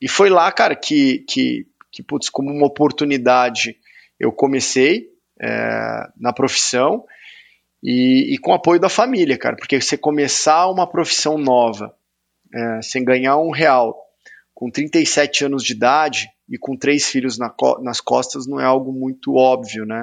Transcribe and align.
e 0.00 0.08
foi 0.08 0.30
lá, 0.30 0.50
cara, 0.50 0.74
que, 0.74 1.24
que, 1.28 1.66
que 1.92 2.02
putz, 2.02 2.30
como 2.30 2.50
uma 2.50 2.66
oportunidade, 2.66 3.76
eu 4.18 4.32
comecei 4.32 5.08
é, 5.40 6.08
na 6.18 6.32
profissão 6.32 7.04
e, 7.82 8.34
e, 8.34 8.38
com 8.38 8.52
apoio 8.52 8.80
da 8.80 8.88
família, 8.88 9.38
cara, 9.38 9.56
porque 9.56 9.80
você 9.80 9.96
começar 9.96 10.68
uma 10.68 10.86
profissão 10.86 11.36
nova 11.36 11.94
é, 12.54 12.82
sem 12.82 13.04
ganhar 13.04 13.36
um 13.38 13.50
real, 13.50 13.96
com 14.54 14.70
37 14.70 15.46
anos 15.46 15.62
de 15.62 15.72
idade 15.72 16.28
e 16.48 16.58
com 16.58 16.76
três 16.76 17.06
filhos 17.06 17.38
na, 17.38 17.54
nas 17.80 18.00
costas 18.00 18.46
não 18.46 18.60
é 18.60 18.64
algo 18.64 18.92
muito 18.92 19.34
óbvio, 19.34 19.86
né? 19.86 20.02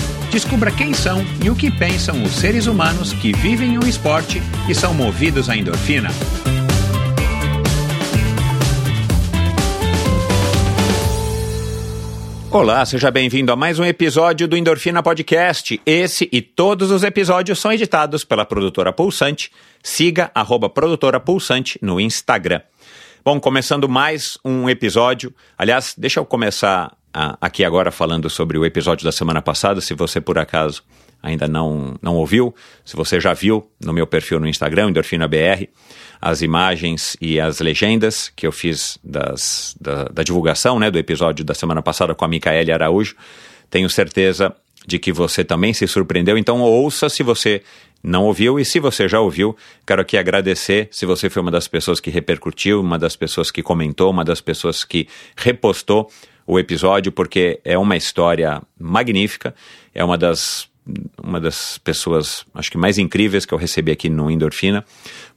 Descubra 0.31 0.71
quem 0.71 0.93
são 0.93 1.21
e 1.43 1.49
o 1.49 1.55
que 1.55 1.69
pensam 1.69 2.23
os 2.23 2.31
seres 2.31 2.65
humanos 2.65 3.11
que 3.11 3.33
vivem 3.33 3.77
o 3.77 3.85
esporte 3.85 4.41
e 4.69 4.73
são 4.73 4.93
movidos 4.93 5.49
à 5.49 5.57
endorfina. 5.57 6.07
Olá, 12.49 12.85
seja 12.85 13.11
bem-vindo 13.11 13.51
a 13.51 13.57
mais 13.57 13.77
um 13.77 13.83
episódio 13.83 14.47
do 14.47 14.55
Endorfina 14.55 15.03
Podcast. 15.03 15.81
Esse 15.85 16.29
e 16.31 16.41
todos 16.41 16.91
os 16.91 17.03
episódios 17.03 17.59
são 17.59 17.73
editados 17.73 18.23
pela 18.23 18.45
produtora 18.45 18.93
Pulsante. 18.93 19.51
Siga 19.83 20.31
arroba 20.33 20.69
produtora 20.69 21.19
Pulsante 21.19 21.77
no 21.81 21.99
Instagram. 21.99 22.61
Bom, 23.23 23.37
começando 23.37 23.89
mais 23.89 24.37
um 24.45 24.69
episódio. 24.69 25.35
Aliás, 25.57 25.93
deixa 25.97 26.21
eu 26.21 26.25
começar 26.25 26.95
aqui 27.13 27.63
agora 27.63 27.91
falando 27.91 28.29
sobre 28.29 28.57
o 28.57 28.65
episódio 28.65 29.03
da 29.03 29.11
semana 29.11 29.41
passada, 29.41 29.81
se 29.81 29.93
você 29.93 30.21
por 30.21 30.37
acaso 30.37 30.83
ainda 31.21 31.47
não, 31.47 31.95
não 32.01 32.15
ouviu, 32.15 32.53
se 32.83 32.95
você 32.95 33.19
já 33.19 33.33
viu 33.33 33.69
no 33.79 33.93
meu 33.93 34.07
perfil 34.07 34.39
no 34.39 34.47
Instagram, 34.47 34.89
EndorfinaBR, 34.89 35.69
as 36.19 36.41
imagens 36.41 37.15
e 37.21 37.39
as 37.39 37.59
legendas 37.59 38.31
que 38.35 38.47
eu 38.47 38.51
fiz 38.51 38.97
das, 39.03 39.75
da, 39.79 40.05
da 40.05 40.23
divulgação 40.23 40.79
né, 40.79 40.89
do 40.89 40.97
episódio 40.97 41.45
da 41.45 41.53
semana 41.53 41.81
passada 41.81 42.15
com 42.15 42.25
a 42.25 42.27
Micaele 42.27 42.71
Araújo, 42.71 43.15
tenho 43.69 43.89
certeza 43.89 44.55
de 44.85 44.97
que 44.97 45.11
você 45.11 45.43
também 45.43 45.73
se 45.73 45.87
surpreendeu, 45.87 46.37
então 46.37 46.59
ouça 46.61 47.07
se 47.07 47.21
você 47.21 47.61
não 48.03 48.25
ouviu 48.25 48.59
e 48.59 48.65
se 48.65 48.79
você 48.79 49.07
já 49.07 49.19
ouviu, 49.19 49.55
quero 49.85 50.01
aqui 50.01 50.17
agradecer 50.17 50.87
se 50.91 51.05
você 51.05 51.29
foi 51.29 51.41
uma 51.41 51.51
das 51.51 51.67
pessoas 51.67 51.99
que 51.99 52.09
repercutiu, 52.09 52.81
uma 52.81 52.97
das 52.97 53.15
pessoas 53.15 53.51
que 53.51 53.61
comentou, 53.61 54.09
uma 54.09 54.25
das 54.25 54.41
pessoas 54.41 54.83
que 54.83 55.07
repostou 55.37 56.09
o 56.51 56.59
episódio, 56.59 57.13
porque 57.13 57.61
é 57.63 57.77
uma 57.77 57.95
história 57.95 58.61
magnífica, 58.77 59.55
é 59.95 60.03
uma 60.03 60.17
das, 60.17 60.67
uma 61.23 61.39
das 61.39 61.77
pessoas, 61.77 62.45
acho 62.53 62.69
que 62.69 62.77
mais 62.77 62.97
incríveis 62.97 63.45
que 63.45 63.53
eu 63.53 63.57
recebi 63.57 63.89
aqui 63.89 64.09
no 64.09 64.29
Endorfina, 64.29 64.83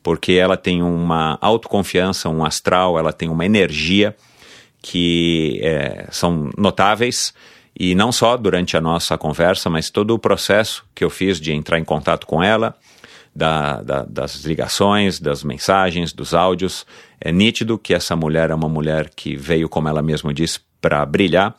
porque 0.03 0.33
ela 0.33 0.57
tem 0.57 0.83
uma 0.83 1.39
autoconfiança, 1.41 2.29
um 2.29 2.45
astral, 2.45 2.99
ela 2.99 3.13
tem 3.13 3.29
uma 3.29 3.47
energia 3.47 4.17
que 4.83 5.61
é, 5.63 6.09
são 6.11 6.51
notáveis. 6.59 7.33
E 7.79 7.95
não 7.95 8.11
só 8.11 8.37
durante 8.37 8.77
a 8.77 8.81
nossa 8.81 9.17
conversa, 9.17 9.71
mas 9.71 9.91
todo 9.91 10.15
o 10.15 10.19
processo 10.19 10.85
que 10.93 11.05
eu 11.05 11.11
fiz 11.11 11.41
de 11.41 11.53
entrar 11.53 11.79
em 11.79 11.85
contato 11.85 12.27
com 12.27 12.43
ela, 12.43 12.77
da, 13.33 13.83
da, 13.83 14.03
das 14.05 14.45
ligações, 14.45 15.21
das 15.21 15.45
mensagens, 15.45 16.13
dos 16.13 16.35
áudios, 16.35 16.85
é 17.21 17.31
nítido 17.31 17.79
que 17.79 17.95
essa 17.95 18.17
mulher 18.17 18.51
é 18.51 18.55
uma 18.55 18.69
mulher 18.69 19.11
que 19.15 19.37
veio, 19.37 19.69
como 19.69 19.89
ela 19.89 20.03
mesma 20.03 20.35
disse, 20.35 20.59
para 20.85 21.07
brilhar 21.07 21.57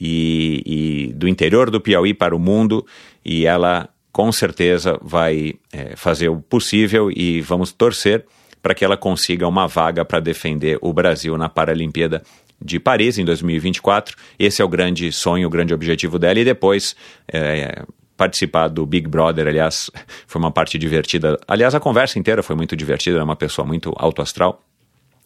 e, 0.00 0.62
e, 1.10 1.12
do 1.14 1.26
interior 1.26 1.70
do 1.70 1.80
Piauí 1.80 2.14
para 2.14 2.36
o 2.36 2.38
mundo 2.38 2.86
e 3.24 3.44
ela 3.44 3.88
com 4.12 4.30
certeza 4.30 4.96
vai 5.02 5.54
é, 5.72 5.96
fazer 5.96 6.28
o 6.28 6.40
possível 6.40 7.10
e 7.10 7.40
vamos 7.40 7.72
torcer 7.72 8.24
para 8.62 8.72
que 8.72 8.84
ela 8.84 8.96
consiga 8.96 9.48
uma 9.48 9.66
vaga 9.66 10.04
para 10.04 10.20
defender 10.20 10.78
o 10.80 10.92
Brasil 10.92 11.36
na 11.36 11.48
Paralimpíada 11.48 12.22
de 12.62 12.78
Paris 12.78 13.18
em 13.18 13.24
2024. 13.24 14.16
Esse 14.38 14.62
é 14.62 14.64
o 14.64 14.68
grande 14.68 15.10
sonho, 15.10 15.48
o 15.48 15.50
grande 15.50 15.74
objetivo 15.74 16.16
dela 16.16 16.38
e 16.38 16.44
depois 16.44 16.94
é, 17.26 17.82
participar 18.16 18.68
do 18.68 18.86
Big 18.86 19.08
Brother, 19.08 19.48
aliás, 19.48 19.90
foi 20.28 20.40
uma 20.40 20.52
parte 20.52 20.78
divertida. 20.78 21.40
Aliás, 21.48 21.74
a 21.74 21.80
conversa 21.80 22.20
inteira 22.20 22.40
foi 22.40 22.54
muito 22.54 22.76
divertida, 22.76 23.18
é 23.18 23.22
uma 23.22 23.34
pessoa 23.34 23.66
muito 23.66 23.92
alto 23.96 24.22
astral. 24.22 24.62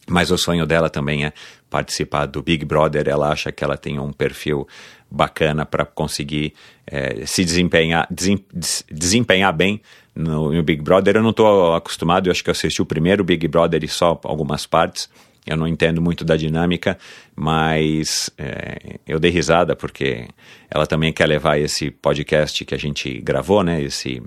Mas 0.08 0.30
o 0.30 0.38
sonho 0.38 0.66
dela 0.66 0.90
também 0.90 1.24
é 1.24 1.32
participar 1.70 2.26
do 2.26 2.42
Big 2.42 2.64
Brother. 2.64 3.08
Ela 3.08 3.30
acha 3.30 3.50
que 3.50 3.64
ela 3.64 3.76
tem 3.76 3.98
um 3.98 4.12
perfil 4.12 4.66
bacana 5.10 5.64
para 5.64 5.84
conseguir 5.84 6.52
é, 6.86 7.24
se 7.24 7.44
desempenhar, 7.44 8.06
desem, 8.10 8.44
desempenhar 8.90 9.52
bem 9.52 9.80
no, 10.14 10.52
no, 10.52 10.62
Big 10.62 10.82
Brother. 10.82 11.16
Eu 11.16 11.22
não 11.22 11.30
estou 11.30 11.74
acostumado, 11.74 12.26
eu 12.26 12.32
acho 12.32 12.42
que 12.42 12.50
eu 12.50 12.52
assisti 12.52 12.82
o 12.82 12.86
primeiro 12.86 13.24
Big 13.24 13.46
Brother 13.48 13.82
e 13.82 13.88
só 13.88 14.18
algumas 14.24 14.66
partes. 14.66 15.08
Eu 15.46 15.56
não 15.58 15.68
entendo 15.68 16.00
muito 16.00 16.24
da 16.24 16.36
dinâmica, 16.36 16.98
mas 17.36 18.30
é, 18.38 18.98
eu 19.06 19.20
dei 19.20 19.30
risada 19.30 19.76
porque 19.76 20.26
ela 20.70 20.86
também 20.86 21.12
quer 21.12 21.26
levar 21.26 21.58
esse 21.58 21.90
podcast 21.90 22.64
que 22.64 22.74
a 22.74 22.78
gente 22.78 23.20
gravou, 23.20 23.62
né? 23.62 23.82
Esse, 23.82 24.22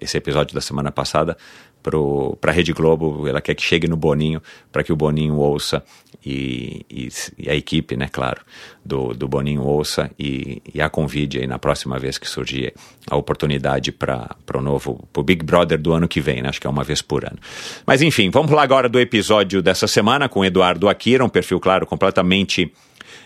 esse 0.00 0.16
episódio 0.16 0.52
da 0.52 0.60
semana 0.60 0.90
passada 0.90 1.36
para 1.82 2.50
a 2.50 2.54
Rede 2.54 2.72
Globo, 2.72 3.26
ela 3.26 3.40
quer 3.40 3.54
que 3.54 3.62
chegue 3.62 3.88
no 3.88 3.96
Boninho, 3.96 4.42
para 4.70 4.82
que 4.82 4.92
o 4.92 4.96
Boninho 4.96 5.36
ouça 5.36 5.82
e, 6.24 6.84
e, 6.90 7.08
e, 7.38 7.50
a 7.50 7.54
equipe, 7.54 7.96
né, 7.96 8.08
claro, 8.10 8.42
do, 8.84 9.14
do 9.14 9.26
Boninho 9.26 9.62
ouça 9.62 10.10
e, 10.18 10.62
e 10.74 10.80
a 10.80 10.90
convide 10.90 11.38
aí 11.38 11.46
na 11.46 11.58
próxima 11.58 11.98
vez 11.98 12.18
que 12.18 12.28
surgir 12.28 12.74
a 13.08 13.16
oportunidade 13.16 13.90
para 13.92 14.36
o 14.54 14.60
novo, 14.60 15.08
para 15.12 15.20
o 15.20 15.24
Big 15.24 15.44
Brother 15.44 15.78
do 15.80 15.92
ano 15.92 16.06
que 16.06 16.20
vem, 16.20 16.42
né, 16.42 16.48
acho 16.48 16.60
que 16.60 16.66
é 16.66 16.70
uma 16.70 16.84
vez 16.84 17.00
por 17.00 17.24
ano. 17.24 17.38
Mas 17.86 18.02
enfim, 18.02 18.30
vamos 18.30 18.50
lá 18.50 18.62
agora 18.62 18.88
do 18.88 19.00
episódio 19.00 19.62
dessa 19.62 19.86
semana 19.86 20.28
com 20.28 20.44
Eduardo 20.44 20.88
Akira, 20.88 21.24
um 21.24 21.28
perfil, 21.28 21.58
claro, 21.58 21.86
completamente 21.86 22.72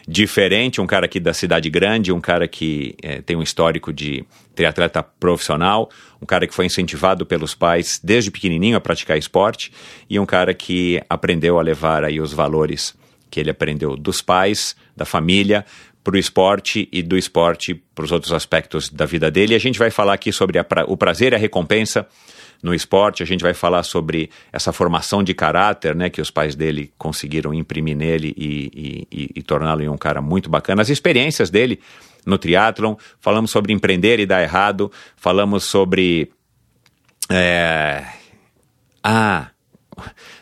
diferente, 0.07 0.81
um 0.81 0.87
cara 0.87 1.07
aqui 1.07 1.19
da 1.19 1.33
cidade 1.33 1.71
grande, 1.71 2.13
um 2.13 2.21
cara 2.21 2.47
que 2.47 2.95
é, 3.03 3.23
tem 3.23 3.37
um 3.37 3.43
histórico 3.43 3.93
de 3.93 4.25
triatleta 4.55 5.03
profissional, 5.03 5.91
um 6.21 6.27
cara 6.27 6.47
que 6.47 6.55
foi 6.55 6.67
incentivado 6.67 7.25
pelos 7.25 7.55
pais 7.55 8.01
desde 8.03 8.31
pequenininho 8.31 8.77
a 8.77 8.81
praticar 8.81 9.17
esporte 9.17 9.73
e 10.09 10.19
um 10.19 10.27
cara 10.27 10.53
que 10.53 11.03
aprendeu 11.09 11.59
a 11.59 11.63
levar 11.63 12.05
aí 12.05 12.21
os 12.21 12.33
valores 12.33 12.95
que 13.31 13.41
ele 13.41 13.51
aprendeu 13.51 13.97
dos 13.97 14.23
pais, 14.23 14.77
da 14.97 15.05
família, 15.05 15.65
para 16.05 16.15
o 16.15 16.19
esporte 16.19 16.87
e 16.93 17.03
do 17.03 17.17
esporte 17.17 17.75
para 17.95 18.05
os 18.05 18.13
outros 18.13 18.33
aspectos 18.33 18.91
da 18.91 19.07
vida 19.07 19.31
dele. 19.31 19.55
E 19.55 19.57
a 19.57 19.61
gente 19.61 19.79
vai 19.79 19.91
falar 19.91 20.13
aqui 20.13 20.31
sobre 20.31 20.63
pra, 20.63 20.85
o 20.85 20.97
prazer 20.99 21.33
e 21.33 21.37
a 21.37 21.39
recompensa 21.39 22.07
no 22.65 22.75
esporte. 22.75 23.23
A 23.23 23.27
gente 23.27 23.43
vai 23.43 23.53
falar 23.53 23.83
sobre 23.83 24.31
essa 24.51 24.73
formação 24.73 25.23
de 25.23 25.35
caráter, 25.35 25.95
né, 25.95 26.09
que 26.09 26.23
os 26.23 26.31
pais 26.31 26.55
dele 26.55 26.91
conseguiram 26.97 27.53
imprimir 27.53 27.95
nele 27.95 28.35
e, 28.39 29.07
e, 29.13 29.31
e 29.37 29.43
torná-lo 29.43 29.83
em 29.83 29.89
um 29.91 29.99
cara 29.99 30.23
muito 30.23 30.49
bacana. 30.49 30.81
As 30.81 30.89
experiências 30.89 31.51
dele 31.51 31.79
no 32.25 32.39
triatlon, 32.39 32.97
falamos 33.21 33.51
sobre 33.51 33.75
empreender 33.75 34.19
e 34.19 34.25
dar 34.25 34.43
errado, 34.43 34.91
falamos 35.15 35.65
sobre. 35.65 36.33
É... 37.31 38.03
Ah, 39.03 39.51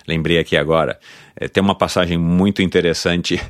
lembrei 0.07 0.39
aqui 0.39 0.57
agora. 0.57 1.01
É, 1.35 1.49
tem 1.49 1.61
uma 1.61 1.75
passagem 1.75 2.17
muito 2.17 2.63
interessante 2.63 3.41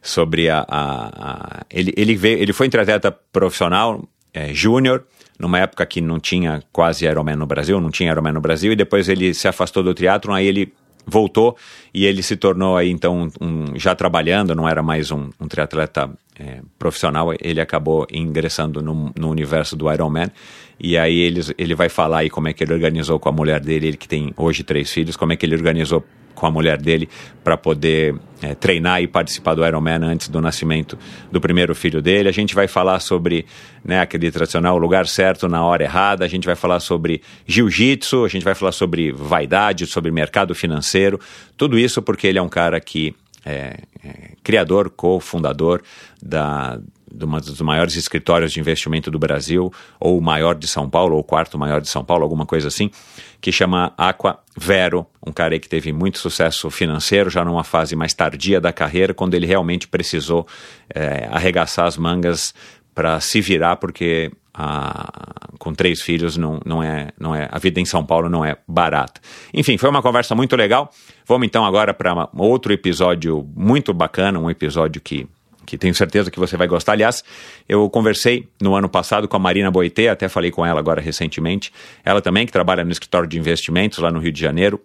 sobre 0.00 0.48
a. 0.48 0.64
a, 0.66 1.58
a... 1.60 1.66
Ele, 1.70 1.92
ele, 1.98 2.16
veio, 2.16 2.38
ele 2.38 2.54
foi 2.54 2.66
um 2.66 2.70
profissional, 3.30 4.08
é, 4.32 4.54
júnior, 4.54 5.04
numa 5.42 5.58
época 5.58 5.84
que 5.84 6.00
não 6.00 6.20
tinha 6.20 6.62
quase 6.72 7.04
Ironman 7.04 7.34
no 7.34 7.46
Brasil, 7.46 7.80
não 7.80 7.90
tinha 7.90 8.12
Ironman 8.12 8.32
no 8.32 8.40
Brasil, 8.40 8.70
e 8.72 8.76
depois 8.76 9.08
ele 9.08 9.34
se 9.34 9.48
afastou 9.48 9.82
do 9.82 9.92
triatlon, 9.92 10.34
aí 10.34 10.46
ele 10.46 10.72
voltou 11.04 11.56
e 11.92 12.06
ele 12.06 12.22
se 12.22 12.36
tornou 12.36 12.76
aí 12.76 12.88
então 12.88 13.28
um, 13.40 13.76
já 13.76 13.92
trabalhando, 13.92 14.54
não 14.54 14.68
era 14.68 14.84
mais 14.84 15.10
um, 15.10 15.30
um 15.40 15.48
triatleta 15.48 16.08
é, 16.38 16.60
profissional, 16.78 17.34
ele 17.40 17.60
acabou 17.60 18.06
ingressando 18.12 18.80
no, 18.80 19.12
no, 19.18 19.28
universo 19.28 19.74
do 19.74 19.92
Ironman 19.92 20.28
e 20.78 20.96
aí 20.96 21.18
ele, 21.18 21.40
ele 21.58 21.74
vai 21.74 21.88
falar 21.88 22.18
aí 22.18 22.30
como 22.30 22.46
é 22.46 22.52
que 22.52 22.62
ele 22.62 22.72
organizou 22.72 23.18
com 23.18 23.28
a 23.28 23.32
mulher 23.32 23.58
dele, 23.58 23.88
ele 23.88 23.96
que 23.96 24.06
tem 24.06 24.32
hoje 24.36 24.62
três 24.62 24.92
filhos, 24.92 25.16
como 25.16 25.32
é 25.32 25.36
que 25.36 25.44
ele 25.44 25.56
organizou 25.56 26.04
com 26.34 26.46
a 26.46 26.50
mulher 26.50 26.80
dele 26.80 27.08
para 27.42 27.56
poder 27.56 28.14
é, 28.42 28.54
treinar 28.54 29.02
e 29.02 29.06
participar 29.06 29.54
do 29.54 29.64
Ironman 29.64 30.04
antes 30.04 30.28
do 30.28 30.40
nascimento 30.40 30.98
do 31.30 31.40
primeiro 31.40 31.74
filho 31.74 32.02
dele. 32.02 32.28
A 32.28 32.32
gente 32.32 32.54
vai 32.54 32.66
falar 32.66 33.00
sobre 33.00 33.46
né, 33.84 34.00
aquele 34.00 34.30
tradicional 34.30 34.76
lugar 34.78 35.06
certo 35.06 35.48
na 35.48 35.64
hora 35.64 35.84
errada. 35.84 36.24
A 36.24 36.28
gente 36.28 36.46
vai 36.46 36.56
falar 36.56 36.80
sobre 36.80 37.22
jiu-jitsu, 37.46 38.24
a 38.24 38.28
gente 38.28 38.44
vai 38.44 38.54
falar 38.54 38.72
sobre 38.72 39.12
vaidade, 39.12 39.86
sobre 39.86 40.10
mercado 40.10 40.54
financeiro. 40.54 41.20
Tudo 41.56 41.78
isso 41.78 42.02
porque 42.02 42.26
ele 42.26 42.38
é 42.38 42.42
um 42.42 42.48
cara 42.48 42.80
que 42.80 43.14
é, 43.44 43.78
é 44.04 44.30
criador, 44.42 44.90
cofundador 44.90 45.82
da 46.22 46.78
de 47.14 47.24
um 47.26 47.30
dos 47.30 47.60
maiores 47.60 47.94
escritórios 47.94 48.52
de 48.52 48.60
investimento 48.60 49.10
do 49.10 49.18
Brasil, 49.18 49.72
ou 50.00 50.18
o 50.18 50.22
maior 50.22 50.54
de 50.54 50.66
São 50.66 50.88
Paulo, 50.88 51.14
ou 51.14 51.20
o 51.20 51.24
quarto 51.24 51.58
maior 51.58 51.80
de 51.80 51.88
São 51.88 52.04
Paulo, 52.04 52.22
alguma 52.22 52.46
coisa 52.46 52.68
assim, 52.68 52.90
que 53.42 53.50
chama 53.50 53.92
Aqua 53.98 54.38
Vero, 54.56 55.04
um 55.26 55.32
cara 55.32 55.58
que 55.58 55.68
teve 55.68 55.92
muito 55.92 56.18
sucesso 56.18 56.70
financeiro, 56.70 57.28
já 57.28 57.44
numa 57.44 57.64
fase 57.64 57.96
mais 57.96 58.14
tardia 58.14 58.60
da 58.60 58.72
carreira, 58.72 59.12
quando 59.12 59.34
ele 59.34 59.46
realmente 59.46 59.88
precisou 59.88 60.46
é, 60.94 61.28
arregaçar 61.28 61.86
as 61.86 61.96
mangas 61.96 62.54
para 62.94 63.18
se 63.18 63.40
virar, 63.40 63.76
porque 63.76 64.30
com 65.58 65.72
três 65.74 66.02
filhos 66.02 66.36
não, 66.36 66.60
não, 66.64 66.82
é, 66.82 67.08
não 67.18 67.34
é 67.34 67.48
a 67.50 67.58
vida 67.58 67.80
em 67.80 67.84
São 67.84 68.04
Paulo 68.04 68.28
não 68.28 68.44
é 68.44 68.56
barata. 68.68 69.20
Enfim, 69.52 69.76
foi 69.76 69.88
uma 69.88 70.02
conversa 70.02 70.34
muito 70.34 70.54
legal. 70.54 70.90
Vamos 71.26 71.46
então 71.46 71.64
agora 71.64 71.92
para 71.92 72.28
outro 72.36 72.72
episódio 72.72 73.48
muito 73.56 73.92
bacana, 73.92 74.38
um 74.38 74.50
episódio 74.50 75.00
que 75.00 75.26
que 75.64 75.78
tenho 75.78 75.94
certeza 75.94 76.30
que 76.30 76.38
você 76.38 76.56
vai 76.56 76.66
gostar. 76.66 76.92
Aliás, 76.92 77.22
eu 77.68 77.88
conversei 77.90 78.48
no 78.60 78.74
ano 78.74 78.88
passado 78.88 79.28
com 79.28 79.36
a 79.36 79.40
Marina 79.40 79.70
Boitê, 79.70 80.08
até 80.08 80.28
falei 80.28 80.50
com 80.50 80.64
ela 80.64 80.80
agora 80.80 81.00
recentemente. 81.00 81.72
Ela 82.04 82.20
também, 82.20 82.46
que 82.46 82.52
trabalha 82.52 82.84
no 82.84 82.90
escritório 82.90 83.28
de 83.28 83.38
investimentos 83.38 83.98
lá 83.98 84.10
no 84.10 84.18
Rio 84.18 84.32
de 84.32 84.40
Janeiro, 84.40 84.80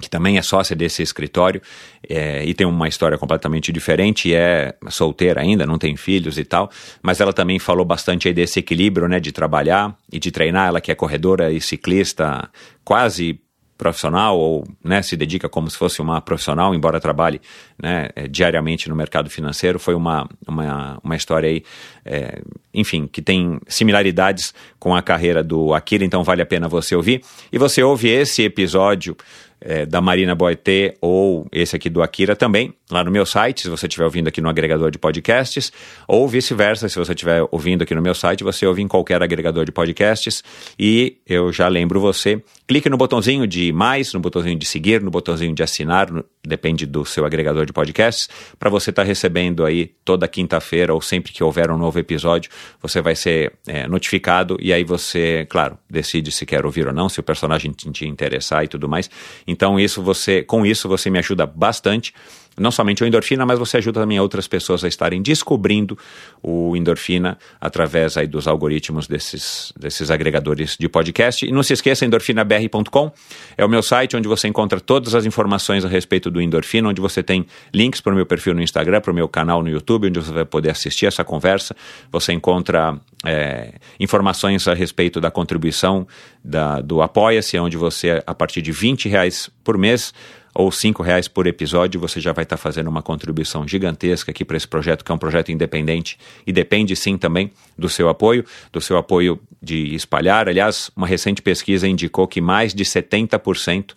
que 0.00 0.08
também 0.08 0.38
é 0.38 0.42
sócia 0.42 0.74
desse 0.74 1.02
escritório 1.02 1.60
é, 2.08 2.44
e 2.44 2.54
tem 2.54 2.66
uma 2.66 2.88
história 2.88 3.18
completamente 3.18 3.70
diferente, 3.70 4.34
é 4.34 4.74
solteira 4.88 5.42
ainda, 5.42 5.66
não 5.66 5.78
tem 5.78 5.96
filhos 5.96 6.38
e 6.38 6.44
tal, 6.44 6.70
mas 7.02 7.20
ela 7.20 7.32
também 7.32 7.58
falou 7.58 7.84
bastante 7.84 8.26
aí 8.26 8.34
desse 8.34 8.58
equilíbrio, 8.58 9.06
né, 9.06 9.20
de 9.20 9.30
trabalhar 9.30 9.94
e 10.10 10.18
de 10.18 10.30
treinar, 10.30 10.68
ela 10.68 10.80
que 10.80 10.90
é 10.90 10.94
corredora 10.94 11.52
e 11.52 11.60
ciclista, 11.60 12.48
quase 12.82 13.38
profissional 13.80 14.38
ou 14.38 14.62
né, 14.84 15.00
se 15.00 15.16
dedica 15.16 15.48
como 15.48 15.70
se 15.70 15.78
fosse 15.78 16.02
uma 16.02 16.20
profissional, 16.20 16.74
embora 16.74 17.00
trabalhe 17.00 17.40
né, 17.82 18.10
eh, 18.14 18.28
diariamente 18.28 18.90
no 18.90 18.94
mercado 18.94 19.30
financeiro, 19.30 19.78
foi 19.78 19.94
uma, 19.94 20.28
uma, 20.46 21.00
uma 21.02 21.16
história 21.16 21.48
aí, 21.48 21.64
é, 22.04 22.42
enfim, 22.74 23.08
que 23.10 23.22
tem 23.22 23.58
similaridades 23.66 24.52
com 24.78 24.94
a 24.94 25.00
carreira 25.00 25.42
do 25.42 25.72
Akira, 25.72 26.04
então 26.04 26.22
vale 26.22 26.42
a 26.42 26.46
pena 26.46 26.68
você 26.68 26.94
ouvir. 26.94 27.22
E 27.50 27.56
você 27.56 27.82
ouve 27.82 28.10
esse 28.10 28.42
episódio 28.42 29.16
é, 29.60 29.84
da 29.84 30.00
Marina 30.00 30.34
Boetê 30.34 30.96
ou 31.00 31.46
esse 31.52 31.76
aqui 31.76 31.90
do 31.90 32.02
Akira 32.02 32.34
também, 32.34 32.74
lá 32.90 33.04
no 33.04 33.10
meu 33.10 33.24
site, 33.24 33.62
se 33.62 33.68
você 33.68 33.86
estiver 33.86 34.04
ouvindo 34.04 34.28
aqui 34.28 34.40
no 34.40 34.48
agregador 34.48 34.90
de 34.90 34.98
podcasts, 34.98 35.72
ou 36.08 36.26
vice-versa, 36.26 36.88
se 36.88 36.98
você 36.98 37.12
estiver 37.12 37.46
ouvindo 37.50 37.82
aqui 37.82 37.94
no 37.94 38.02
meu 38.02 38.14
site, 38.14 38.42
você 38.42 38.66
ouve 38.66 38.82
em 38.82 38.88
qualquer 38.88 39.22
agregador 39.22 39.64
de 39.64 39.72
podcasts. 39.72 40.42
E 40.78 41.18
eu 41.26 41.52
já 41.52 41.68
lembro 41.68 42.00
você, 42.00 42.42
clique 42.66 42.88
no 42.88 42.96
botãozinho 42.96 43.46
de 43.46 43.72
mais, 43.72 44.12
no 44.12 44.20
botãozinho 44.20 44.58
de 44.58 44.66
seguir, 44.66 45.02
no 45.02 45.10
botãozinho 45.10 45.54
de 45.54 45.62
assinar, 45.62 46.10
no, 46.10 46.24
depende 46.44 46.86
do 46.86 47.04
seu 47.04 47.24
agregador 47.24 47.66
de 47.66 47.72
podcasts, 47.72 48.28
para 48.58 48.70
você 48.70 48.90
estar 48.90 49.02
tá 49.02 49.06
recebendo 49.06 49.64
aí 49.64 49.92
toda 50.04 50.26
quinta-feira 50.26 50.92
ou 50.94 51.00
sempre 51.00 51.32
que 51.32 51.44
houver 51.44 51.70
um 51.70 51.78
novo 51.78 51.98
episódio, 51.98 52.50
você 52.80 53.00
vai 53.00 53.14
ser 53.14 53.52
é, 53.66 53.86
notificado 53.86 54.56
e 54.60 54.72
aí 54.72 54.84
você, 54.84 55.46
claro, 55.48 55.78
decide 55.88 56.32
se 56.32 56.46
quer 56.46 56.64
ouvir 56.64 56.86
ou 56.86 56.92
não, 56.92 57.08
se 57.08 57.20
o 57.20 57.22
personagem 57.22 57.72
te, 57.72 57.90
te 57.90 58.06
interessar 58.06 58.64
e 58.64 58.68
tudo 58.68 58.88
mais. 58.88 59.10
Então 59.50 59.78
isso 59.78 60.00
você, 60.00 60.42
com 60.42 60.64
isso 60.64 60.88
você 60.88 61.10
me 61.10 61.18
ajuda 61.18 61.44
bastante 61.44 62.14
não 62.58 62.70
somente 62.70 63.02
o 63.02 63.06
endorfina, 63.06 63.46
mas 63.46 63.58
você 63.58 63.78
ajuda 63.78 64.00
também 64.00 64.20
outras 64.20 64.46
pessoas 64.46 64.84
a 64.84 64.88
estarem 64.88 65.22
descobrindo 65.22 65.96
o 66.42 66.76
endorfina 66.76 67.38
através 67.60 68.16
aí 68.16 68.26
dos 68.26 68.46
algoritmos 68.46 69.06
desses, 69.06 69.72
desses 69.78 70.10
agregadores 70.10 70.76
de 70.78 70.88
podcast. 70.88 71.46
E 71.46 71.52
não 71.52 71.62
se 71.62 71.72
esqueça, 71.72 72.04
endorfinabr.com 72.04 73.12
é 73.56 73.64
o 73.64 73.68
meu 73.68 73.82
site 73.82 74.16
onde 74.16 74.28
você 74.28 74.48
encontra 74.48 74.80
todas 74.80 75.14
as 75.14 75.24
informações 75.24 75.84
a 75.84 75.88
respeito 75.88 76.30
do 76.30 76.40
endorfina, 76.40 76.88
onde 76.88 77.00
você 77.00 77.22
tem 77.22 77.46
links 77.72 78.00
para 78.00 78.12
o 78.12 78.16
meu 78.16 78.26
perfil 78.26 78.54
no 78.54 78.62
Instagram, 78.62 79.00
para 79.00 79.10
o 79.10 79.14
meu 79.14 79.28
canal 79.28 79.62
no 79.62 79.68
YouTube, 79.68 80.08
onde 80.08 80.20
você 80.20 80.32
vai 80.32 80.44
poder 80.44 80.70
assistir 80.70 81.06
essa 81.06 81.24
conversa. 81.24 81.74
Você 82.10 82.32
encontra 82.32 82.98
é, 83.24 83.74
informações 83.98 84.66
a 84.68 84.74
respeito 84.74 85.20
da 85.20 85.30
contribuição 85.30 86.06
da, 86.44 86.80
do 86.80 87.02
Apoia-se, 87.02 87.58
onde 87.58 87.76
você, 87.76 88.22
a 88.26 88.34
partir 88.34 88.62
de 88.62 88.72
20 88.72 89.08
reais 89.08 89.50
por 89.62 89.76
mês, 89.76 90.12
ou 90.54 90.70
cinco 90.70 91.02
reais 91.02 91.28
por 91.28 91.46
episódio, 91.46 92.00
você 92.00 92.20
já 92.20 92.32
vai 92.32 92.44
estar 92.44 92.56
tá 92.56 92.62
fazendo 92.62 92.88
uma 92.88 93.02
contribuição 93.02 93.66
gigantesca 93.66 94.30
aqui 94.30 94.44
para 94.44 94.56
esse 94.56 94.66
projeto, 94.66 95.04
que 95.04 95.12
é 95.12 95.14
um 95.14 95.18
projeto 95.18 95.50
independente 95.50 96.18
e 96.46 96.52
depende 96.52 96.94
sim 96.96 97.16
também 97.16 97.50
do 97.78 97.88
seu 97.88 98.08
apoio, 98.08 98.44
do 98.72 98.80
seu 98.80 98.96
apoio 98.96 99.40
de 99.62 99.94
espalhar. 99.94 100.48
Aliás, 100.48 100.90
uma 100.96 101.06
recente 101.06 101.42
pesquisa 101.42 101.86
indicou 101.86 102.26
que 102.26 102.40
mais 102.40 102.74
de 102.74 102.84
70% 102.84 103.94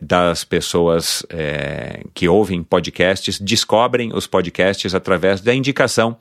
das 0.00 0.42
pessoas 0.44 1.24
é, 1.30 2.02
que 2.12 2.28
ouvem 2.28 2.62
podcasts 2.62 3.38
descobrem 3.38 4.12
os 4.12 4.26
podcasts 4.26 4.94
através 4.94 5.40
da 5.40 5.54
indicação 5.54 6.16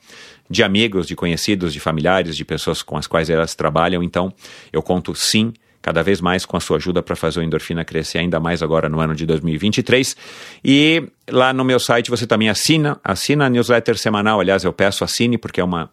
de 0.50 0.62
amigos, 0.62 1.08
de 1.08 1.16
conhecidos, 1.16 1.74
de 1.74 1.80
familiares, 1.80 2.38
de 2.38 2.46
pessoas 2.46 2.84
com 2.84 2.98
as 2.98 3.08
quais 3.08 3.30
elas 3.30 3.56
trabalham. 3.56 4.04
Então, 4.04 4.32
eu 4.72 4.82
conto 4.82 5.16
sim 5.16 5.54
cada 5.84 6.02
vez 6.02 6.22
mais 6.22 6.46
com 6.46 6.56
a 6.56 6.60
sua 6.62 6.78
ajuda 6.78 7.04
para 7.04 7.16
fazer 7.16 7.42
o 7.42 7.44
Endorfina 7.44 7.84
crescer 7.84 8.18
ainda 8.18 8.40
mais 8.40 8.64
agora 8.64 8.88
no 8.88 9.02
ano 9.02 9.14
de 9.14 9.26
2023. 9.26 10.16
E 10.64 11.04
lá 11.30 11.54
no 11.54 11.66
meu 11.66 11.78
site 11.78 12.10
você 12.10 12.26
também 12.26 12.50
assina, 12.50 13.00
assina 13.04 13.46
a 13.46 13.50
newsletter 13.50 13.98
semanal, 13.98 14.40
aliás, 14.40 14.64
eu 14.64 14.72
peço 14.72 15.04
assine 15.04 15.38
porque 15.38 15.60
é 15.60 15.64
uma 15.64 15.92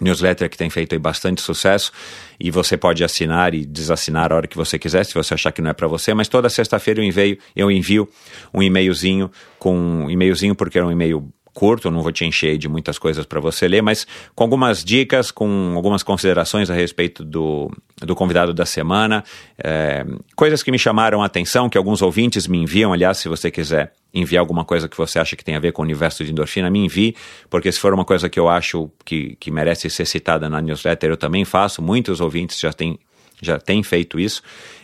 newsletter 0.00 0.50
que 0.50 0.58
tem 0.58 0.68
feito 0.68 0.98
bastante 0.98 1.40
sucesso. 1.40 1.92
E 2.38 2.50
você 2.50 2.76
pode 2.76 3.04
assinar 3.04 3.54
e 3.54 3.64
desassinar 3.64 4.32
a 4.32 4.36
hora 4.36 4.46
que 4.48 4.56
você 4.56 4.78
quiser, 4.78 5.04
se 5.04 5.14
você 5.14 5.34
achar 5.34 5.52
que 5.52 5.62
não 5.62 5.70
é 5.70 5.72
para 5.72 5.86
você, 5.86 6.12
mas 6.12 6.28
toda 6.28 6.48
sexta-feira 6.48 7.00
eu 7.00 7.04
envio, 7.04 7.38
eu 7.54 7.70
envio 7.70 8.08
um 8.52 8.62
e-mailzinho 8.62 9.30
com 9.58 9.76
um 9.76 10.10
e-mailzinho 10.10 10.56
porque 10.56 10.78
é 10.78 10.84
um 10.84 10.90
e-mail 10.90 11.32
curto, 11.54 11.90
não 11.90 12.02
vou 12.02 12.10
te 12.10 12.24
encher 12.24 12.58
de 12.58 12.68
muitas 12.68 12.98
coisas 12.98 13.24
para 13.24 13.40
você 13.40 13.68
ler, 13.68 13.80
mas 13.80 14.06
com 14.34 14.42
algumas 14.42 14.84
dicas, 14.84 15.30
com 15.30 15.72
algumas 15.76 16.02
considerações 16.02 16.68
a 16.68 16.74
respeito 16.74 17.24
do, 17.24 17.70
do 17.98 18.14
convidado 18.14 18.52
da 18.52 18.66
semana, 18.66 19.22
é, 19.56 20.04
coisas 20.34 20.62
que 20.62 20.72
me 20.72 20.78
chamaram 20.78 21.22
a 21.22 21.26
atenção, 21.26 21.70
que 21.70 21.78
alguns 21.78 22.02
ouvintes 22.02 22.48
me 22.48 22.58
enviam, 22.58 22.92
aliás, 22.92 23.18
se 23.18 23.28
você 23.28 23.50
quiser 23.50 23.92
enviar 24.12 24.40
alguma 24.40 24.64
coisa 24.64 24.88
que 24.88 24.96
você 24.96 25.18
acha 25.18 25.36
que 25.36 25.44
tem 25.44 25.54
a 25.54 25.60
ver 25.60 25.72
com 25.72 25.82
o 25.82 25.84
universo 25.84 26.24
de 26.24 26.32
endorfina, 26.32 26.68
me 26.68 26.84
envie, 26.84 27.16
porque 27.48 27.70
se 27.70 27.78
for 27.78 27.94
uma 27.94 28.04
coisa 28.04 28.28
que 28.28 28.38
eu 28.38 28.48
acho 28.48 28.90
que, 29.04 29.36
que 29.36 29.50
merece 29.50 29.88
ser 29.88 30.06
citada 30.06 30.48
na 30.48 30.60
newsletter, 30.60 31.10
eu 31.10 31.16
também 31.16 31.44
faço, 31.44 31.80
muitos 31.80 32.20
ouvintes 32.20 32.58
já 32.58 32.72
têm 32.72 32.98
já 33.42 33.58
têm 33.58 33.82
feito 33.82 34.18
isso, 34.18 34.42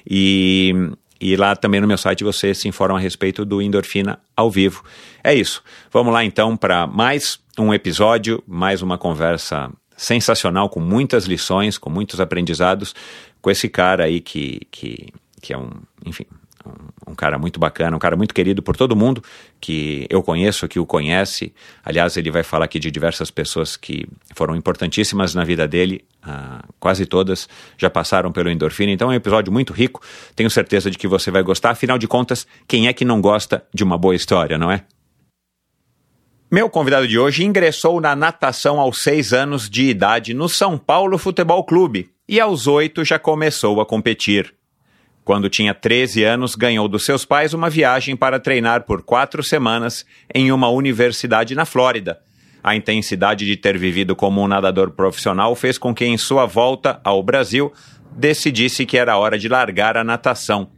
e 0.08 0.75
e 1.20 1.37
lá 1.37 1.55
também 1.55 1.81
no 1.81 1.87
meu 1.87 1.99
site 1.99 2.25
você 2.25 2.55
se 2.55 2.67
informa 2.67 2.99
a 2.99 3.00
respeito 3.00 3.44
do 3.44 3.61
Endorfina 3.61 4.18
ao 4.37 4.50
vivo. 4.50 4.83
É 5.23 5.35
isso. 5.35 5.62
Vamos 5.92 6.12
lá 6.12 6.25
então 6.25 6.56
para 6.56 6.87
mais 6.87 7.38
um 7.59 7.75
episódio, 7.75 8.42
mais 8.47 8.80
uma 8.80 8.97
conversa 8.97 9.71
sensacional, 9.97 10.71
com 10.71 10.80
muitas 10.80 11.26
lições, 11.26 11.76
com 11.76 11.90
muitos 11.90 12.21
aprendizados, 12.21 12.94
com 13.42 13.50
esse 13.50 13.68
cara 13.68 14.04
aí 14.04 14.21
que, 14.21 14.62
que, 14.71 15.09
que 15.42 15.52
é 15.52 15.59
um, 15.59 15.71
enfim, 16.06 16.25
um, 16.64 16.73
um, 17.11 17.14
cara 17.14 17.38
muito 17.38 17.59
bacana, 17.59 17.97
um 17.97 17.99
cara 17.99 18.17
muito 18.17 18.35
querido 18.35 18.62
por 18.62 18.76
todo 18.76 18.97
mundo 18.97 19.23
que 19.61 20.07
eu 20.09 20.23
conheço, 20.23 20.69
que 20.69 20.79
o 20.79 20.87
conhece. 20.87 21.52
Aliás, 21.85 22.17
ele 22.17 22.31
vai 22.31 22.43
falar 22.43 22.64
aqui 22.64 22.79
de 22.79 22.90
diversas 22.90 23.31
pessoas 23.31 23.76
que 23.76 24.07
foram 24.35 24.57
importantíssimas 24.57 25.35
na 25.35 25.45
vida 25.45 25.67
dele, 25.67 26.05
uh, 26.25 26.67
quase 26.79 27.07
todas 27.07 27.49
já 27.76 27.90
passaram 27.90 28.33
pelo 28.33 28.50
Endorfina. 28.50 28.93
Então 28.93 29.11
é 29.11 29.14
um 29.14 29.17
episódio 29.17 29.52
muito 29.52 29.73
rico, 29.73 30.00
tenho 30.35 30.50
certeza 30.50 30.90
de 30.90 30.99
que 30.99 31.09
você 31.09 31.31
vai 31.31 31.43
gostar. 31.43 31.71
Afinal 31.71 31.99
de 31.99 32.09
contas, 32.09 32.47
quem 32.67 32.88
é 32.88 32.93
que 32.93 33.05
não 33.05 33.21
gosta 33.21 33.64
de 33.75 33.85
uma 33.85 33.99
boa 33.99 34.14
história, 34.14 34.57
não 34.57 34.71
é? 34.71 34.85
Meu 36.50 36.69
convidado 36.69 37.07
de 37.07 37.17
hoje 37.17 37.45
ingressou 37.45 38.00
na 38.00 38.17
natação 38.17 38.81
aos 38.81 39.02
seis 39.02 39.33
anos 39.33 39.71
de 39.71 39.85
idade 39.85 40.35
no 40.35 40.49
São 40.49 40.76
Paulo 40.76 41.17
Futebol 41.17 41.62
Clube 41.64 42.11
e 42.29 42.40
aos 42.40 42.67
oito 42.67 43.05
já 43.05 43.21
começou 43.21 43.81
a 43.81 43.87
competir. 43.87 44.52
Quando 45.30 45.49
tinha 45.49 45.72
13 45.72 46.25
anos, 46.25 46.56
ganhou 46.56 46.88
dos 46.88 47.04
seus 47.04 47.25
pais 47.25 47.54
uma 47.54 47.70
viagem 47.70 48.16
para 48.16 48.40
treinar 48.40 48.82
por 48.82 49.00
quatro 49.00 49.44
semanas 49.44 50.04
em 50.34 50.50
uma 50.50 50.68
universidade 50.68 51.54
na 51.54 51.64
Flórida. 51.64 52.18
A 52.64 52.75
intensidade 52.75 53.46
de 53.46 53.56
ter 53.56 53.78
vivido 53.78 54.16
como 54.16 54.42
um 54.42 54.49
nadador 54.49 54.90
profissional 54.90 55.54
fez 55.54 55.78
com 55.78 55.94
que, 55.94 56.04
em 56.04 56.18
sua 56.18 56.46
volta 56.46 57.00
ao 57.04 57.22
Brasil, 57.22 57.72
decidisse 58.10 58.84
que 58.84 58.99
era 58.99 59.18
hora 59.18 59.38
de 59.38 59.49
largar 59.49 59.96
a 59.96 60.02
natação. 60.02 60.68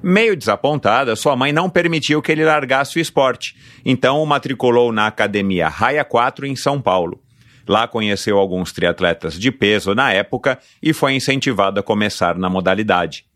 Meio 0.00 0.36
desapontada, 0.36 1.16
sua 1.16 1.34
mãe 1.34 1.50
não 1.50 1.68
permitiu 1.68 2.22
que 2.22 2.30
ele 2.30 2.44
largasse 2.44 2.98
o 2.98 3.00
esporte, 3.00 3.56
então 3.84 4.22
o 4.22 4.26
matriculou 4.26 4.92
na 4.92 5.08
Academia 5.08 5.68
Raia 5.68 6.04
4 6.04 6.46
em 6.46 6.54
São 6.54 6.80
Paulo. 6.80 7.20
Lá 7.66 7.88
conheceu 7.88 8.38
alguns 8.38 8.70
triatletas 8.70 9.36
de 9.36 9.50
peso 9.50 9.92
na 9.92 10.12
época 10.12 10.56
e 10.80 10.92
foi 10.92 11.14
incentivado 11.14 11.80
a 11.80 11.82
começar 11.82 12.38
na 12.38 12.48
modalidade. 12.48 13.27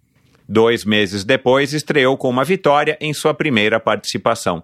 Dois 0.48 0.84
meses 0.84 1.24
depois, 1.24 1.72
estreou 1.72 2.16
com 2.16 2.28
uma 2.28 2.44
vitória 2.44 2.96
em 3.00 3.12
sua 3.12 3.34
primeira 3.34 3.78
participação. 3.78 4.62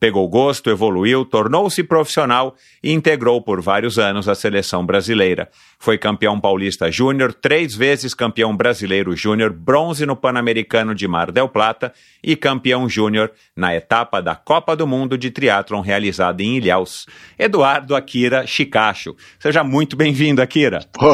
Pegou 0.00 0.28
gosto, 0.28 0.70
evoluiu, 0.70 1.24
tornou-se 1.24 1.82
profissional 1.82 2.56
e 2.82 2.92
integrou 2.92 3.40
por 3.40 3.60
vários 3.60 3.98
anos 3.98 4.28
a 4.28 4.34
seleção 4.34 4.84
brasileira. 4.84 5.48
Foi 5.78 5.98
campeão 5.98 6.40
paulista 6.40 6.90
júnior, 6.90 7.32
três 7.32 7.74
vezes 7.74 8.14
campeão 8.14 8.56
brasileiro 8.56 9.14
júnior, 9.14 9.52
bronze 9.52 10.04
no 10.06 10.16
Pan-Americano 10.16 10.94
de 10.94 11.06
Mar 11.06 11.30
del 11.30 11.48
Plata 11.48 11.92
e 12.22 12.34
campeão 12.34 12.88
júnior 12.88 13.30
na 13.56 13.74
etapa 13.74 14.20
da 14.20 14.34
Copa 14.34 14.74
do 14.74 14.86
Mundo 14.86 15.16
de 15.18 15.30
Triatlon 15.30 15.80
realizada 15.80 16.42
em 16.42 16.56
Ilhéus. 16.56 17.06
Eduardo 17.38 17.94
Akira 17.94 18.46
Chicacho. 18.46 19.14
Seja 19.38 19.62
muito 19.62 19.96
bem-vindo, 19.96 20.42
Akira. 20.42 20.80
Pô, 20.92 21.12